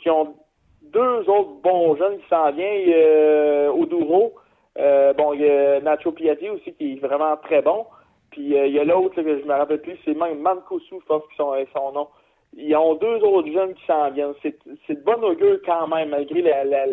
qu'ils 0.00 0.12
ont 0.12 0.34
deux 0.82 1.28
autres 1.28 1.60
bons 1.62 1.96
jeunes 1.96 2.18
qui 2.18 2.28
s'en 2.28 2.52
viennent. 2.52 2.92
Euh, 2.94 3.72
Oduro, 3.72 4.34
euh, 4.78 5.12
bon, 5.14 5.32
il 5.32 5.40
y 5.40 5.50
a 5.50 5.80
Nacho 5.80 6.12
Piatti 6.12 6.48
aussi 6.48 6.72
qui 6.74 6.92
est 6.92 7.00
vraiment 7.06 7.36
très 7.42 7.62
bon. 7.62 7.86
Puis 8.30 8.56
euh, 8.56 8.66
il 8.66 8.74
y 8.74 8.78
a 8.78 8.84
l'autre 8.84 9.16
là, 9.16 9.24
que 9.24 9.40
je 9.40 9.44
me 9.44 9.54
rappelle 9.54 9.80
plus, 9.80 9.98
c'est 10.04 10.14
même 10.14 10.38
Mankosu, 10.40 10.96
je 11.00 11.06
pense 11.06 11.22
que 11.22 11.34
son, 11.36 11.52
son 11.74 11.92
nom. 11.92 12.08
Ils 12.56 12.74
ont 12.74 12.94
deux 12.94 13.18
autres 13.22 13.52
jeunes 13.52 13.74
qui 13.74 13.84
s'en 13.86 14.10
viennent. 14.10 14.32
C'est 14.42 14.56
c'est 14.86 14.94
de 14.94 15.04
bon 15.04 15.22
augure 15.22 15.58
quand 15.64 15.86
même, 15.88 16.08
malgré 16.08 16.40
la, 16.42 16.64
la, 16.64 16.86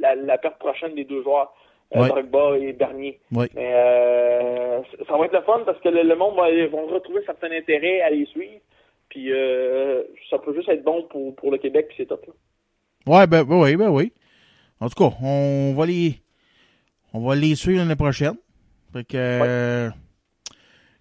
la, 0.00 0.14
la 0.14 0.38
perte 0.38 0.58
prochaine 0.58 0.94
des 0.94 1.04
deux 1.04 1.22
joueurs, 1.22 1.52
euh, 1.96 2.00
Ouais. 2.02 2.08
Drogba 2.08 2.58
et 2.58 2.72
Bernier. 2.74 3.18
Mais 3.30 3.48
euh, 3.56 4.80
ça 5.08 5.16
va 5.16 5.24
être 5.24 5.32
le 5.32 5.40
fun 5.42 5.62
parce 5.64 5.80
que 5.80 5.88
le, 5.88 6.02
le 6.02 6.14
monde 6.16 6.36
va 6.36 6.50
vont 6.68 6.86
retrouver 6.88 7.22
certain 7.24 7.50
intérêt 7.50 8.02
à 8.02 8.10
les 8.10 8.26
suivre. 8.26 8.60
Puis 9.08 9.32
euh, 9.32 10.02
ça 10.28 10.38
peut 10.38 10.54
juste 10.54 10.68
être 10.68 10.84
bon 10.84 11.04
pour, 11.04 11.34
pour 11.36 11.50
le 11.50 11.56
Québec, 11.56 11.86
puis 11.88 11.96
c'est 11.98 12.06
top. 12.06 12.26
là. 12.26 12.32
Ouais, 13.06 13.26
ben, 13.26 13.42
ben 13.44 13.62
oui, 13.62 13.76
ben 13.76 13.88
oui. 13.88 14.12
En 14.80 14.88
tout 14.90 15.02
cas, 15.02 15.16
on 15.22 15.72
va 15.74 15.86
les, 15.86 16.16
on 17.14 17.20
va 17.26 17.34
les 17.34 17.54
suivre 17.54 17.78
l'année 17.80 17.96
prochaine. 17.96 18.36
Fait 18.92 19.04
que, 19.04 19.16
euh, 19.16 19.88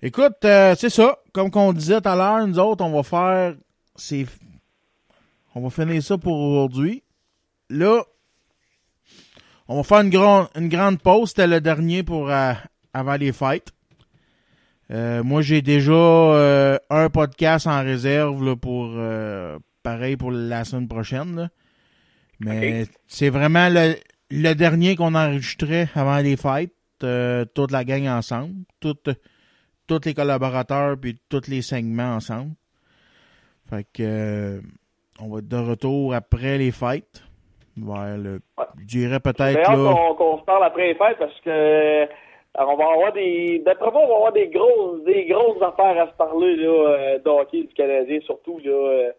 écoute, 0.01 0.37
euh, 0.45 0.73
c'est 0.75 0.89
ça. 0.89 1.17
Comme 1.33 1.51
qu'on 1.51 1.73
disait 1.73 1.99
tout 1.99 2.07
à 2.07 2.15
l'heure, 2.15 2.47
nous 2.47 2.59
autres, 2.59 2.85
on 2.85 2.91
va 2.91 3.03
faire, 3.03 3.55
c'est, 3.97 4.25
on 5.55 5.61
va 5.61 5.69
finir 5.69 6.01
ça 6.01 6.17
pour 6.17 6.39
aujourd'hui. 6.39 7.03
Là, 7.69 8.03
on 9.67 9.77
va 9.77 9.83
faire 9.83 9.99
une 9.99 10.09
grande, 10.09 10.47
une 10.55 10.69
grande 10.69 11.01
pause. 11.01 11.29
C'était 11.29 11.47
le 11.47 11.59
dernier 11.59 12.03
pour 12.03 12.29
euh, 12.29 12.53
avant 12.93 13.15
les 13.15 13.33
fêtes. 13.33 13.71
Euh, 14.91 15.23
moi, 15.23 15.41
j'ai 15.41 15.61
déjà 15.61 15.91
euh, 15.91 16.77
un 16.89 17.09
podcast 17.09 17.67
en 17.67 17.83
réserve 17.83 18.43
là, 18.45 18.55
pour 18.55 18.95
pareil 19.83 20.15
pour 20.15 20.31
la 20.31 20.63
semaine 20.63 20.87
prochaine. 20.87 21.35
là. 21.35 21.49
Mais 22.39 22.85
c'est 23.07 23.29
vraiment 23.29 23.67
le, 23.67 23.95
le 24.29 24.53
dernier 24.53 24.95
qu'on 24.95 25.15
enregistrait 25.15 25.89
avant 25.95 26.19
les 26.19 26.37
fêtes, 26.37 26.73
toute 26.99 27.71
la 27.71 27.83
gang 27.83 28.07
ensemble, 28.07 28.53
toutes, 28.79 29.09
tous 29.87 30.01
les 30.05 30.13
collaborateurs 30.13 30.97
puis 30.99 31.19
tous 31.29 31.47
les 31.47 31.61
segments 31.61 32.15
ensemble. 32.15 32.51
Fait 33.69 33.83
que 33.93 34.01
euh, 34.03 34.59
on 35.21 35.29
va 35.29 35.39
être 35.39 35.47
de 35.47 35.57
retour 35.57 36.13
après 36.13 36.57
les 36.57 36.71
fêtes. 36.71 37.23
Vers 37.77 38.17
le, 38.17 38.39
je 38.79 38.85
dirais 38.85 39.19
peut-être 39.19 39.59
là. 39.71 40.13
qu'on 40.17 40.39
se 40.39 40.43
parle 40.43 40.63
après 40.63 40.87
les 40.87 40.95
fêtes 40.95 41.17
parce 41.19 41.39
que 41.41 42.07
alors, 42.55 42.73
on 42.73 42.77
va 42.77 42.85
avoir 42.91 43.13
des. 43.13 43.61
D'après 43.63 43.91
moi, 43.91 44.01
on 44.03 44.07
va 44.07 44.15
avoir 44.15 44.31
des 44.33 44.47
grosses, 44.47 45.03
des 45.03 45.25
grosses 45.25 45.61
affaires 45.61 46.01
à 46.01 46.07
se 46.07 46.17
parler 46.17 46.55
là, 46.55 46.67
euh, 46.67 47.19
de 47.19 47.29
hockey 47.29 47.61
du 47.61 47.73
Canadien, 47.75 48.19
surtout 48.25 48.57
là, 48.65 48.71
euh, 48.71 49.11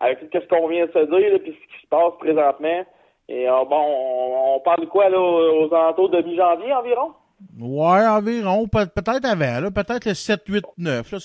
avec 0.00 0.30
tout 0.30 0.38
ce 0.40 0.48
qu'on 0.48 0.66
vient 0.68 0.86
de 0.86 0.92
se 0.92 1.04
dire, 1.04 1.32
là, 1.32 1.38
puis 1.38 1.52
ce 1.52 1.76
qui 1.76 1.82
se 1.82 1.88
passe 1.90 2.12
présentement. 2.18 2.86
Et 3.28 3.46
euh, 3.50 3.64
bon, 3.68 3.76
on, 3.76 4.54
on 4.56 4.60
parle 4.60 4.80
de 4.80 4.86
quoi 4.86 5.10
là, 5.10 5.20
aux 5.20 5.74
alentours 5.74 6.08
de 6.08 6.22
mi-janvier 6.22 6.72
environ? 6.72 7.12
Ouais, 7.60 8.06
environ, 8.06 8.66
peut- 8.66 8.86
peut-être 8.86 9.26
avant, 9.26 9.60
là, 9.60 9.70
peut-être 9.70 10.06
le 10.06 10.14
7, 10.14 10.40
8, 10.48 10.64
9. 10.78 11.12
Là, 11.12 11.18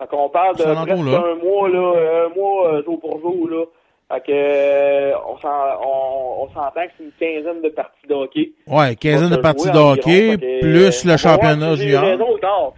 fait 0.00 0.06
qu'on 0.08 0.28
parle 0.30 0.56
de 0.56 0.62
presque 0.62 0.90
un 0.90 0.96
mois, 0.96 1.68
là, 1.68 2.24
un 2.26 2.34
mois 2.34 2.72
euh, 2.74 2.82
jour 2.84 2.98
pour 3.00 3.20
jour, 3.20 3.48
là. 3.48 3.64
Fait 4.12 4.20
que 4.26 4.32
euh, 4.32 5.12
on 5.28 5.38
s'en- 5.38 5.78
on, 5.84 6.42
on 6.42 6.48
s'entend 6.48 6.84
que 6.86 6.92
c'est 6.98 7.04
une 7.04 7.12
quinzaine 7.12 7.62
de 7.62 7.68
parties 7.68 8.06
de 8.08 8.14
hockey. 8.14 8.52
Ouais, 8.66 8.96
quinzaine 8.96 9.30
de 9.30 9.36
parties 9.36 9.66
de 9.66 9.78
environ, 9.78 9.92
hockey, 9.92 10.30
fait 10.32 10.38
que, 10.38 10.60
plus 10.60 11.06
euh, 11.06 11.08
le 11.08 11.12
on 11.12 11.16
championnat 11.16 11.76
junior. 11.76 12.74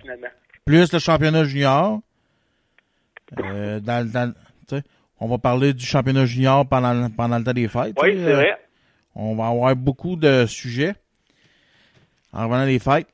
plus 0.66 0.92
le 0.92 0.98
championnat 0.98 1.44
junior. 1.44 2.00
Euh, 3.38 3.80
dans, 3.80 4.34
on 5.20 5.28
va 5.28 5.38
parler 5.38 5.72
du 5.72 5.86
championnat 5.86 6.26
junior 6.26 6.66
pendant, 6.66 7.08
pendant 7.08 7.38
le 7.38 7.44
temps 7.44 7.52
des 7.52 7.68
fêtes. 7.68 7.96
Oui, 8.02 8.14
c'est 8.16 8.32
euh, 8.32 8.34
vrai. 8.34 8.58
On 9.14 9.36
va 9.36 9.46
avoir 9.46 9.76
beaucoup 9.76 10.16
de 10.16 10.46
sujets 10.46 10.94
en 12.32 12.48
revenant 12.48 12.66
des 12.66 12.80
fêtes. 12.80 13.06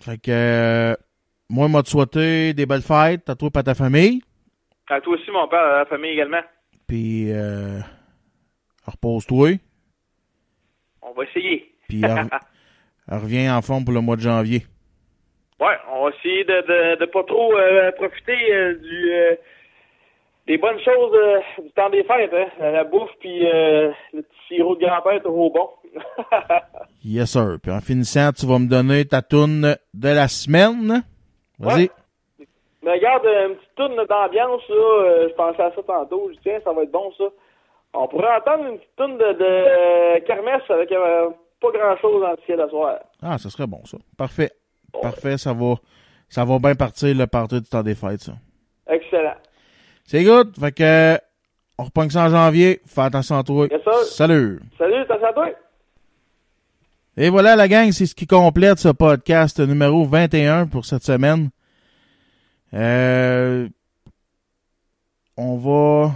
Fait 0.00 0.18
que 0.18 0.30
euh, 0.30 0.96
moi, 1.48 1.68
moi 1.68 1.82
te 1.82 1.88
souhaiter 1.88 2.52
des 2.54 2.66
belles 2.66 2.82
fêtes 2.82 3.28
à 3.28 3.34
toi 3.34 3.50
et 3.54 3.58
à 3.58 3.62
ta 3.62 3.74
famille. 3.74 4.20
À 4.88 5.00
toi 5.00 5.14
aussi, 5.14 5.30
mon 5.30 5.48
père, 5.48 5.58
à 5.60 5.78
la 5.78 5.86
famille 5.86 6.10
également. 6.12 6.42
Puis 6.86 7.32
euh, 7.32 7.80
repose-toi. 8.84 9.58
On 11.02 11.12
va 11.12 11.24
essayer. 11.24 11.72
Puis 11.88 12.00
re- 12.02 12.28
reviens 13.08 13.56
en 13.56 13.62
forme 13.62 13.84
pour 13.84 13.94
le 13.94 14.00
mois 14.00 14.16
de 14.16 14.20
janvier. 14.22 14.66
Ouais, 15.60 15.74
on 15.92 16.04
va 16.04 16.10
essayer 16.16 16.44
de 16.44 16.52
de, 16.96 17.00
de 17.00 17.06
pas 17.06 17.24
trop 17.24 17.56
euh, 17.56 17.90
profiter 17.92 18.52
euh, 18.52 18.74
du 18.74 19.10
euh, 19.12 19.34
des 20.46 20.58
bonnes 20.58 20.78
choses 20.84 21.12
du 21.64 21.70
temps 21.72 21.90
des 21.90 22.04
fêtes, 22.04 22.30
hein. 22.32 22.46
La 22.72 22.84
bouffe 22.84 23.10
puis 23.20 23.40
le 23.40 23.92
petit 24.12 24.28
sirop 24.48 24.76
de 24.76 24.80
grand-père 24.86 25.20
toujours 25.22 25.52
bon. 25.54 25.68
Yes, 27.04 27.30
sir. 27.32 27.56
Puis 27.62 27.72
en 27.72 27.80
finissant, 27.80 28.30
tu 28.32 28.46
vas 28.46 28.58
me 28.60 28.68
donner 28.68 29.04
ta 29.06 29.22
toune 29.22 29.76
de 29.94 30.08
la 30.08 30.28
semaine. 30.28 31.02
Vas-y. 31.58 31.82
Ouais. 31.82 31.90
Mais 32.82 32.92
regarde, 32.92 33.24
une 33.24 33.56
petite 33.56 33.74
tourne 33.74 33.96
d'ambiance, 33.96 34.62
là, 34.68 34.76
euh, 34.76 35.28
je 35.28 35.34
pensais 35.34 35.62
à 35.62 35.72
ça 35.74 35.82
tantôt, 35.82 36.28
je 36.28 36.34
dis, 36.34 36.40
tiens, 36.42 36.60
ça 36.62 36.72
va 36.72 36.82
être 36.82 36.92
bon, 36.92 37.10
ça. 37.18 37.24
On 37.94 38.06
pourrait 38.06 38.36
entendre 38.36 38.66
une 38.66 38.78
petite 38.78 38.96
tourne 38.96 39.18
de, 39.18 39.32
de 39.32 40.18
kermesse 40.26 40.68
avec 40.68 40.92
euh, 40.92 41.30
pas 41.60 41.70
grand-chose 41.72 42.22
dans 42.22 42.30
le 42.30 42.38
ciel 42.44 42.60
à 42.60 42.68
soir. 42.68 42.98
Ah, 43.22 43.38
ça 43.38 43.50
serait 43.50 43.66
bon, 43.66 43.84
ça. 43.84 43.96
Parfait. 44.16 44.50
Parfait, 45.02 45.36
ça 45.36 45.52
va, 45.52 45.74
ça 46.28 46.44
va 46.44 46.58
bien 46.58 46.74
partir 46.74 47.14
le 47.16 47.26
party 47.26 47.60
du 47.60 47.68
temps 47.68 47.82
des 47.82 47.94
fêtes, 47.94 48.20
ça. 48.20 48.32
Excellent. 48.88 49.34
C'est 50.04 50.22
good. 50.22 50.54
Fait 50.58 50.72
que, 50.72 51.18
on 51.78 51.84
reprend 51.84 52.08
ça 52.08 52.26
en 52.26 52.28
janvier. 52.28 52.80
Fais 52.86 53.02
attention 53.02 53.36
à 53.36 53.42
toi. 53.42 53.66
Yes. 53.70 53.82
Salut. 54.14 54.60
Salut, 54.78 55.04
t'as 55.08 55.26
à 55.26 55.32
toi? 55.32 55.48
Et 57.18 57.30
voilà, 57.30 57.56
la 57.56 57.66
gang, 57.66 57.92
c'est 57.92 58.04
ce 58.04 58.14
qui 58.14 58.26
complète 58.26 58.78
ce 58.78 58.88
podcast 58.88 59.58
numéro 59.58 60.04
21 60.04 60.66
pour 60.66 60.84
cette 60.84 61.02
semaine. 61.02 61.48
Euh, 62.74 63.70
on 65.38 65.56
va, 65.56 66.14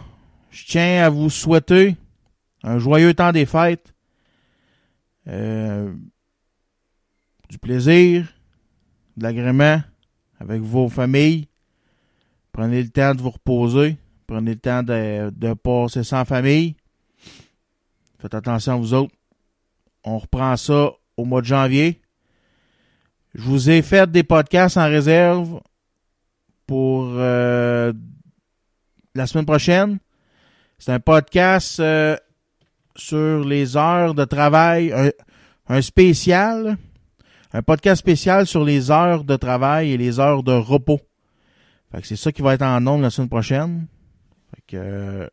je 0.50 0.66
tiens 0.66 1.04
à 1.04 1.08
vous 1.08 1.30
souhaiter 1.30 1.96
un 2.62 2.78
joyeux 2.78 3.14
temps 3.14 3.32
des 3.32 3.46
fêtes, 3.46 3.94
euh, 5.26 5.90
du 7.48 7.58
plaisir, 7.58 8.28
de 9.16 9.22
l'agrément 9.22 9.80
avec 10.38 10.60
vos 10.60 10.90
familles. 10.90 11.48
Prenez 12.52 12.82
le 12.82 12.90
temps 12.90 13.14
de 13.14 13.22
vous 13.22 13.30
reposer. 13.30 13.96
Prenez 14.26 14.52
le 14.52 14.60
temps 14.60 14.82
de, 14.82 15.30
de 15.30 15.54
passer 15.54 16.04
sans 16.04 16.26
famille. 16.26 16.76
Faites 18.18 18.34
attention 18.34 18.74
à 18.74 18.76
vous 18.76 18.92
autres. 18.92 19.14
On 20.04 20.18
reprend 20.18 20.56
ça 20.56 20.92
au 21.16 21.24
mois 21.24 21.40
de 21.40 21.46
janvier. 21.46 22.00
Je 23.34 23.42
vous 23.42 23.70
ai 23.70 23.82
fait 23.82 24.10
des 24.10 24.22
podcasts 24.22 24.76
en 24.76 24.86
réserve 24.86 25.60
pour 26.66 27.10
euh, 27.14 27.92
la 29.14 29.26
semaine 29.26 29.46
prochaine. 29.46 29.98
C'est 30.78 30.92
un 30.92 31.00
podcast 31.00 31.78
euh, 31.80 32.16
sur 32.96 33.44
les 33.44 33.76
heures 33.76 34.14
de 34.14 34.24
travail, 34.24 34.92
un, 34.92 35.10
un 35.68 35.82
spécial, 35.82 36.78
un 37.52 37.62
podcast 37.62 38.00
spécial 38.00 38.46
sur 38.46 38.64
les 38.64 38.90
heures 38.90 39.24
de 39.24 39.36
travail 39.36 39.92
et 39.92 39.96
les 39.96 40.18
heures 40.18 40.42
de 40.42 40.52
repos. 40.52 41.00
Fait 41.92 42.00
que 42.00 42.06
c'est 42.06 42.16
ça 42.16 42.32
qui 42.32 42.42
va 42.42 42.54
être 42.54 42.62
en 42.62 42.80
nombre 42.80 43.02
la 43.02 43.10
semaine 43.10 43.28
prochaine. 43.28 43.86
Fait 44.54 44.62
que 44.68 44.76
euh, 44.76 45.28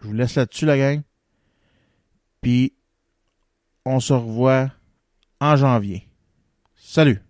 je 0.00 0.08
vous 0.08 0.14
laisse 0.14 0.36
là-dessus 0.36 0.66
la 0.66 0.78
gang. 0.78 1.02
Puis 2.40 2.75
on 3.86 4.00
se 4.00 4.12
revoit 4.12 4.70
en 5.40 5.56
janvier. 5.56 6.06
Salut. 6.74 7.25